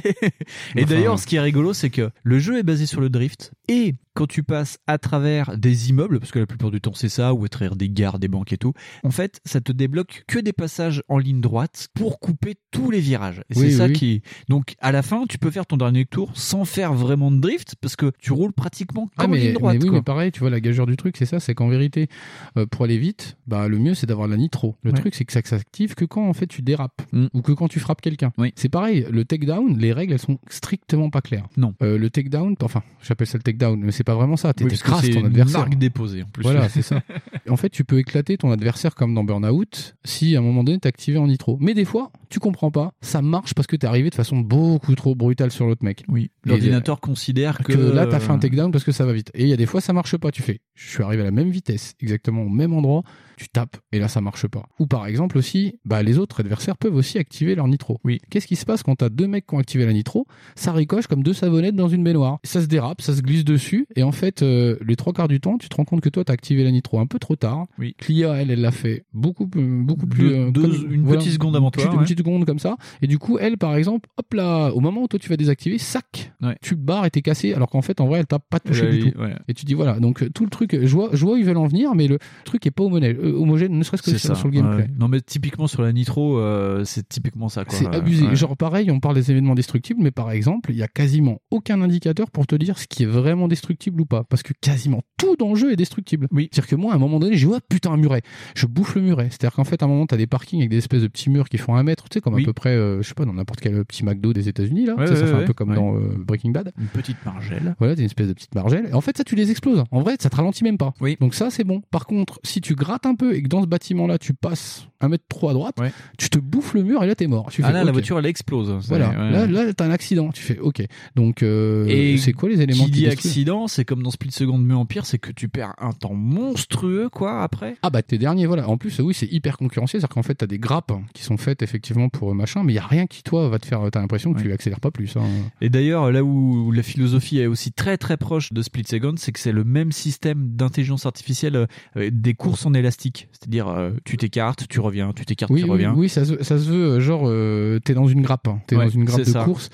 Et 0.77 0.83
Enfin, 0.85 0.85
d'ailleurs, 0.95 1.19
ce 1.19 1.27
qui 1.27 1.37
est 1.37 1.41
rigolo, 1.41 1.73
c'est 1.73 1.91
que 1.91 2.11
le 2.23 2.39
jeu 2.39 2.59
est 2.59 2.63
basé 2.63 2.87
sur 2.87 3.01
le 3.01 3.09
drift 3.09 3.53
et 3.69 3.95
quand 4.15 4.27
tu 4.27 4.43
passes 4.43 4.79
à 4.89 4.99
travers 4.99 5.57
des 5.57 5.91
immeubles, 5.91 6.19
parce 6.19 6.33
que 6.33 6.41
la 6.41 6.47
plupart 6.47 6.73
du 6.73 6.81
temps 6.81 6.93
c'est 6.93 7.09
ça, 7.09 7.35
ou 7.35 7.45
à 7.45 7.49
travers 7.49 7.77
des 7.77 7.89
gares, 7.89 8.19
des 8.19 8.27
banques 8.27 8.53
et 8.53 8.59
tout, 8.59 8.73
en 9.05 9.11
fait, 9.13 9.41
ça 9.45 9.61
te 9.61 9.71
débloque 9.71 10.25
que 10.27 10.41
des 10.41 10.53
passages 10.53 11.03
en 11.09 11.19
ligne 11.19 11.41
droite 11.41 11.87
pour 11.95 12.19
couper 12.19 12.57
tous 12.73 12.91
les 12.91 12.99
virages. 12.99 13.43
Et 13.51 13.57
Oui, 13.59 13.71
c'est 13.71 13.77
ça 13.77 13.87
oui. 13.87 13.93
qui. 13.93 14.23
Donc, 14.49 14.75
à 14.81 14.91
la 14.91 15.03
fin, 15.03 15.25
tu 15.29 15.39
peux 15.39 15.53
faire 15.53 15.67
ton 15.67 15.77
dernier 15.77 16.05
tour 16.05 16.33
sans 16.35 16.65
faire 16.65 16.95
vraiment 16.95 17.31
de 17.31 17.39
drift 17.39 17.77
parce 17.81 17.95
que 17.95 18.11
tu 18.19 18.33
roules 18.33 18.53
pratiquement 18.59 19.07
comme 19.07 19.11
Ah, 19.17 19.25
en 19.25 19.29
mais, 19.29 19.39
ligne 19.39 19.53
droite. 19.55 19.77
mais 19.77 19.83
oui, 19.85 19.89
quoi. 19.89 19.99
mais 19.99 20.03
pareil, 20.03 20.33
tu 20.33 20.41
vois, 20.41 20.51
la 20.51 20.61
gageure 20.61 20.87
du 20.87 20.97
truc, 20.97 21.17
c'est 21.17 21.25
ça, 21.27 21.41
c'est 21.41 21.55
qu'en 21.55 21.69
vérité, 21.69 22.09
euh, 22.57 22.67
pour 22.67 22.85
aller 22.85 22.99
vite, 22.99 23.37
bah, 23.47 23.69
le 23.69 23.79
mieux, 23.79 23.95
c'est 23.95 24.07
d'avoir 24.07 24.29
la 24.29 24.37
nitro. 24.37 24.77
Le 24.83 24.91
Ouais. 24.93 24.99
truc, 24.99 25.15
c'est 25.15 25.25
que 25.25 25.33
ça 25.33 25.41
s'active 25.43 25.95
que 25.95 26.05
quand, 26.05 26.29
en 26.29 26.33
fait, 26.33 26.47
tu 26.47 26.61
dérapes. 26.63 27.01
Mm. 27.13 27.27
Ou 27.35 27.41
que 27.43 27.53
quand 27.53 27.69
tu 27.69 27.81
frappes 27.81 28.01
quelqu'un. 28.01 28.33
C'est 28.57 28.69
pareil, 28.69 29.07
le 29.11 29.25
takedown, 29.25 29.79
les 29.79 29.93
règles, 29.93 30.13
elles 30.13 30.19
sont 30.19 30.39
strictement 30.49 31.09
pas 31.11 31.21
claires. 31.21 31.47
Non. 31.57 31.75
Euh, 31.83 31.97
le 31.99 32.11
takedown, 32.11 32.55
enfin, 32.63 32.83
j'appelle 33.03 33.27
ça 33.27 33.39
le 33.39 33.43
takedown, 33.43 33.81
mais 33.81 33.93
c'est 33.93 34.05
pas 34.05 34.15
vraiment 34.15 34.37
ça. 34.37 34.49
Oui, 34.49 34.55
T'es 34.67 34.77
t'écrases 34.77 35.03
c'est 35.03 35.11
ton 35.13 35.21
une 35.21 35.27
adversaire. 35.27 35.61
marque 35.61 35.77
déposée, 35.77 36.23
en 36.25 36.27
plus. 36.29 36.43
Voilà, 36.43 36.69
c'est 36.69 36.83
ça. 36.83 37.01
En 37.49 37.57
fait, 37.57 37.71
tu 37.71 37.83
peux 37.85 37.99
éclater 37.99 38.37
ton 38.37 38.51
adversaire 38.51 38.95
comme 38.95 39.15
dans 39.15 39.25
Burnout 39.25 39.95
si 40.05 40.37
à 40.37 40.41
un 40.41 40.43
moment 40.43 40.65
donné 40.65 40.79
t'es 40.79 40.89
activé 40.89 41.17
en 41.19 41.27
nitro. 41.29 41.57
Mais 41.61 41.73
des 41.73 41.87
fois, 41.87 42.11
tu 42.29 42.41
comprends 42.41 42.71
pas, 42.71 42.93
ça 43.01 43.23
marche 43.23 43.55
parce 43.55 43.67
que 43.67 43.75
t'es 43.77 43.87
arrivé 43.87 44.11
de 44.11 44.15
façon 44.15 44.37
beaucoup 44.39 44.95
trop 44.95 45.15
brutale 45.15 45.51
sur 45.51 45.67
l'autre 45.67 45.83
mec. 45.83 46.05
Oui. 46.09 46.31
L'ordinateur 46.45 47.01
considère 47.01 47.59
que, 47.59 47.73
que 47.73 47.79
là 47.79 48.07
t'as 48.07 48.21
fait 48.21 48.33
un 48.33 48.39
parce 48.71 48.85
que 48.85 48.93
ça 48.93 49.05
va 49.05 49.13
vite. 49.13 49.31
Et 49.35 49.43
il 49.43 49.49
y 49.49 49.53
a 49.53 49.57
des 49.57 49.67
fois 49.67 49.81
ça 49.81 49.93
marche 49.93 50.17
pas, 50.17 50.31
tu 50.31 50.43
fais. 50.43 50.61
Je 50.75 50.89
suis 50.89 51.03
arrivé 51.03 51.23
à 51.23 51.25
la 51.25 51.31
même 51.31 51.51
vitesse, 51.51 51.95
exactement 52.01 52.43
au 52.43 52.49
même 52.49 52.73
endroit, 52.73 53.03
tu 53.39 53.49
tapes 53.49 53.77
et 53.93 53.99
là 53.99 54.09
ça 54.09 54.21
marche 54.21 54.47
pas. 54.47 54.67
Ou 54.79 54.87
par 54.87 55.07
exemple 55.07 55.39
aussi, 55.39 55.79
bah 55.85 56.03
les 56.03 56.19
autres 56.19 56.41
adversaires 56.41 56.77
peuvent 56.77 56.95
aussi 56.95 57.19
activer 57.19 57.55
leur 57.55 57.69
nitro. 57.69 57.99
Oui. 58.05 58.19
Qu'est-ce 58.31 58.47
qui 58.47 58.57
se 58.57 58.65
passe 58.67 58.83
quand 58.83 58.97
t'as 58.97 59.09
deux 59.09 59.27
mecs 59.27 59.47
qui 59.47 59.55
ont 59.55 59.59
activé 59.59 59.87
la 59.87 59.93
nitro? 59.93 60.27
Ça 60.57 60.73
ricoche 60.73 61.07
comme 61.07 61.23
deux 61.23 61.33
savonnettes 61.33 61.77
dans 61.77 61.89
une 61.89 62.03
baignoire. 62.05 62.39
Ça 62.45 62.61
se 62.61 62.67
dérape, 62.67 63.01
ça 63.01 63.15
se 63.15 63.23
glisse 63.23 63.45
dessus 63.45 63.87
et 63.97 64.03
en 64.03 64.13
fait 64.13 64.43
euh, 64.43 64.77
les 64.87 64.97
trois 64.97 65.13
quarts 65.13 65.29
du 65.29 65.41
temps, 65.41 65.57
tu 65.59 65.69
te 65.69 65.77
rends 65.77 65.85
compte 65.85 66.01
que 66.01 66.09
toi 66.09 66.25
t'as 66.25 66.33
activé 66.33 66.65
la 66.65 66.71
nitro 66.71 66.99
un 66.99 67.07
peu 67.07 67.19
trop 67.19 67.37
tard. 67.37 67.67
Oui. 67.79 67.95
Clia 67.99 68.35
elle, 68.35 68.51
elle 68.51 68.61
l'a 68.61 68.73
fait 68.73 69.05
beaucoup 69.13 69.47
plus- 69.47 69.83
beaucoup 69.85 70.07
plus 70.07 70.29
Deux- 70.29 70.35
euh, 70.35 70.51
deux- 70.51 70.63
comme- 70.63 70.93
une 70.93 71.07
petite 71.07 71.33
seconde 71.33 71.57
avant 71.57 71.71
toi, 71.71 71.85
Une 71.85 71.91
ouais. 71.99 72.05
petite 72.05 72.19
seconde 72.19 72.45
comme 72.45 72.59
ça 72.59 72.77
et 73.03 73.07
du 73.07 73.19
coup 73.19 73.39
elle 73.39 73.57
par 73.59 73.77
exemple, 73.77 74.09
hop 74.17 74.35
là, 74.35 74.71
au 74.71 74.81
moment 74.81 75.03
où 75.03 75.09
toi 75.09 75.19
tu 75.19 75.29
vas 75.29 75.37
désactiver, 75.37 75.79
sac, 75.79 76.33
tu 76.63 76.75
barres 76.75 77.07
et 77.07 77.11
t'es 77.11 77.23
cassé 77.23 77.55
alors 77.55 77.69
qu'en 77.71 77.83
fait 77.83 78.01
en 78.01 78.07
vrai 78.07 78.19
elle 78.21 78.27
t'a 78.27 78.39
pas 78.39 78.59
touché 78.61 78.89
du 78.91 79.13
tout. 79.13 79.19
ouais. 79.21 79.35
Et 79.49 79.55
tu 79.55 79.65
dis 79.65 79.75
voilà, 79.75 80.01
donc 80.01 80.23
euh, 80.23 80.31
tout 80.31 80.45
le 80.45 80.51
truc, 80.51 80.77
je 80.81 80.93
vois, 80.95 81.11
je 81.13 81.25
vois 81.25 81.35
où 81.35 81.37
ils 81.37 81.45
veulent 81.45 81.57
en 81.57 81.67
venir, 81.67 81.95
mais 81.95 82.09
le 82.09 82.19
truc 82.45 82.67
est 82.67 82.71
pas 82.71 82.83
homogène, 82.85 83.17
homogène 83.33 83.77
ne 83.77 83.83
serait-ce 83.83 84.03
que 84.03 84.11
C'est 84.11 84.19
sur, 84.19 84.29
ça. 84.31 84.35
sur 84.35 84.49
le 84.49 84.55
gameplay. 84.55 84.85
ouais. 84.85 84.91
Non, 84.99 85.09
mais 85.09 85.21
typiquement 85.21 85.67
sur 85.67 85.83
la 85.83 85.93
Nitro, 85.93 86.39
euh, 86.39 86.85
c'est 86.85 87.09
typiquement 87.09 87.49
ça. 87.49 87.65
C'est 87.69 87.87
abusé. 87.95 88.27
Ouais. 88.27 88.37
Genre 88.37 88.57
pareil, 88.57 88.91
on 88.91 89.01
parle 89.01 89.15
des 89.15 89.31
événements 89.31 89.55
destructibles, 89.55 90.03
mais 90.03 90.11
par 90.11 90.31
exemple, 90.31 90.71
il 90.71 90.77
y 90.77 90.83
a 90.83 90.89
quasiment 90.89 91.41
aucun 91.51 91.81
indicateur 91.83 92.31
pour 92.31 92.47
te 92.47 92.55
dire 92.57 92.79
ce 92.79 92.87
qui 92.87 93.03
est 93.05 93.07
vraiment 93.07 93.49
destructible 93.49 94.01
ou 94.01 94.07
pas, 94.07 94.25
parce 94.25 94.43
que 94.43 94.53
quasiment 94.61 95.03
tout 95.17 95.37
dans 95.37 95.51
le 95.51 95.57
jeu 95.57 95.73
est 95.73 95.77
destructible. 95.77 96.29
Oui. 96.33 96.49
C'est-à-dire 96.53 96.69
que 96.71 96.77
moi, 96.77 96.93
à 96.93 96.97
un 96.97 96.99
moment 96.99 97.19
donné, 97.19 97.37
j'ai 97.37 97.47
dit, 97.47 97.53
oh 97.55 97.59
putain 97.69 97.93
un 97.93 97.97
muret, 97.97 98.23
je 98.55 98.67
bouffe 98.67 98.95
le 98.95 99.03
muret. 99.03 99.29
C'est-à-dire 99.31 99.55
qu'en 99.55 99.65
fait, 99.65 99.83
à 99.83 99.87
un 99.87 99.89
moment, 99.89 100.07
t'as 100.07 100.17
des 100.17 100.27
parkings 100.27 100.61
avec 100.61 100.71
des 100.71 100.79
espèces 100.79 101.03
de 101.03 101.09
petits 101.09 101.31
murs 101.31 101.49
qui 101.49 101.59
font 101.59 101.75
un 101.77 101.83
mètre, 101.83 102.05
tu 102.09 102.15
sais, 102.15 102.21
comme 102.21 102.35
Oui. 102.35 102.43
à 102.43 102.47
peu 102.47 102.53
près, 102.53 102.71
euh, 102.77 103.03
je 103.03 103.09
sais 103.09 103.15
pas, 103.15 103.25
dans 103.25 103.33
n'importe 103.35 103.61
quel 103.61 103.85
petit 103.85 104.05
McDo 104.05 104.33
des 104.33 104.49
États-Unis 104.49 104.87
là. 104.87 104.95
Ouais, 104.97 105.07
ça 105.07 105.15
ouais, 105.15 105.27
fait 105.27 105.33
un 105.35 105.45
peu 105.45 105.53
comme 105.53 105.71
ouais. 105.71 105.77
dans 105.77 105.97
euh, 105.97 106.15
Breaking 106.19 106.51
Bad. 106.51 106.73
Une 106.79 106.87
petite 106.87 107.17
margelle. 107.25 107.75
Voilà, 107.79 107.95
une 107.95 108.01
espèces 108.05 108.29
de 108.29 108.33
petites 108.33 108.55
margelles. 108.55 108.87
Et 108.91 108.95
en 108.95 109.01
fait, 109.01 109.17
ça, 109.17 109.25
tu 109.25 109.35
les 109.35 109.51
exploses. 109.51 109.85
En 109.91 110.01
vrai, 110.03 110.17
ça 110.21 110.31
te 110.31 110.37
ralentit 110.37 110.65
même 110.65 110.79
pas. 110.79 110.95
Oui. 111.01 111.17
Donc 111.21 111.35
ça, 111.35 111.51
c'est 111.51 111.65
bon. 111.65 111.83
Par 111.91 112.07
contre, 112.07 112.39
si 112.45 112.61
tu 112.61 112.75
grattes 112.75 113.07
un 113.07 113.15
peu 113.19 113.35
et 113.35 113.43
que 113.43 113.49
dans 113.49 113.61
ce 113.63 113.67
bâtiment-là, 113.67 114.17
tu 114.19 114.33
passes 114.33 114.87
un 115.01 115.09
mètre 115.09 115.25
trop 115.29 115.49
à 115.49 115.53
droite, 115.53 115.77
tu 116.17 116.29
te 116.31 116.39
bouffes 116.41 116.75
le 116.75 116.83
mur 116.83 117.05
et 117.05 117.07
là, 117.07 117.15
t'es 117.15 117.27
mort. 117.29 117.51
Tu 117.51 117.63
Ah 117.63 117.69
fais, 117.69 117.73
là, 117.75 117.85
la 117.85 117.93
voiture, 117.93 118.19
elle 118.19 118.27
explose. 118.27 118.71
Voilà. 118.89 119.11
ouais. 119.11 119.31
Là, 119.31 119.47
là, 119.47 119.73
t'as 119.75 119.85
un 119.87 119.91
accident. 119.93 120.31
Tu 120.33 120.43
fais, 120.43 120.59
ok. 120.59 120.83
Donc, 121.15 121.43
euh, 121.43 122.17
c'est 122.19 122.33
quoi 122.33 122.49
les 122.49 122.61
éléments 122.63 122.85
qui 122.87 122.91
dit 122.91 123.07
accident, 123.07 123.69
c'est 123.69 123.85
comme 123.85 124.03
dans 124.03 124.11
Split 124.11 124.33
Second 124.33 124.59
mais 124.59 124.75
Empire, 124.75 125.07
c'est 125.07 125.19
que 125.19 125.31
tu 125.31 125.49
perds 125.49 125.75
un 125.79 125.93
temps 125.93 126.15
monstrueux, 126.15 127.09
quoi, 127.11 127.43
après? 127.43 127.77
Ah 127.83 127.91
bah 127.91 128.03
t'es 128.03 128.19
dernier, 128.19 128.47
voilà. 128.47 128.69
En 128.69 128.77
plus, 128.77 128.99
oui, 129.01 129.15
c'est 129.15 129.31
hyper 129.31 129.57
concurrentiel, 129.57 130.01
c'est-à-dire 130.01 130.15
qu'en 130.15 130.23
fait, 130.23 130.35
t'as 130.37 130.47
des 130.47 130.59
grappes 130.59 130.93
qui 131.15 131.23
sont 131.23 131.37
faites 131.37 131.63
effectivement 131.63 132.09
pour 132.09 132.31
euh, 132.31 132.35
machin, 132.35 132.63
mais 132.65 132.73
il 132.73 132.77
y 132.77 132.81
a 132.81 132.87
rien 132.87 133.07
qui 133.07 133.23
toi 133.23 133.49
va 133.49 133.59
te 133.59 133.67
faire. 133.67 133.83
T'as 133.93 134.01
l'impression 134.01 134.33
que 134.33 134.41
tu 134.41 134.53
accélères 134.53 134.81
pas 134.81 134.91
plus. 134.91 135.17
hein. 135.17 135.23
Et 135.61 135.69
d'ailleurs, 135.71 136.11
là 136.11 136.23
où 136.25 136.73
la 136.73 136.83
philosophie 136.83 137.39
est 137.39 137.47
aussi 137.47 137.73
très 137.73 137.97
très 137.99 138.17
proche 138.17 138.53
de 138.53 138.63
Split 138.63 138.85
Second, 138.87 139.15
c'est 139.17 139.33
que 139.33 139.39
c'est 139.41 139.53
le 139.53 139.65
même 139.65 139.93
système 139.93 140.51
d'intelligence 140.51 141.07
artificielle 141.07 141.67
euh, 141.97 142.11
des 142.13 142.35
courses 142.35 142.67
en 142.67 142.75
élastique. 142.75 143.08
C'est-à-dire, 143.33 143.69
euh, 143.69 143.91
tu 144.05 144.17
t'écartes, 144.17 144.67
tu 144.69 144.81
reviens, 144.81 145.13
tu 145.15 145.25
t'écartes, 145.25 145.51
Oui, 145.53 145.61
tu 145.61 145.65
oui, 145.67 145.71
reviens. 145.71 145.95
oui, 145.97 146.09
ça 146.09 146.25
se, 146.25 146.43
ça 146.43 146.59
se 146.59 146.69
veut, 146.69 146.85
euh, 146.97 147.01
genre, 147.01 147.23
euh, 147.27 147.79
t'es 147.81 147.95
dans 147.95 148.07
une 148.09 148.23
grappe, 148.23 148.49
hein. 148.49 148.61
t'es 148.67 148.77
Ouais, 148.77 148.85
dans 148.85 148.91
une 148.91 149.05
grappe 149.05 149.21
de 149.21 149.25
ça. 149.25 149.45
course. 149.45 149.71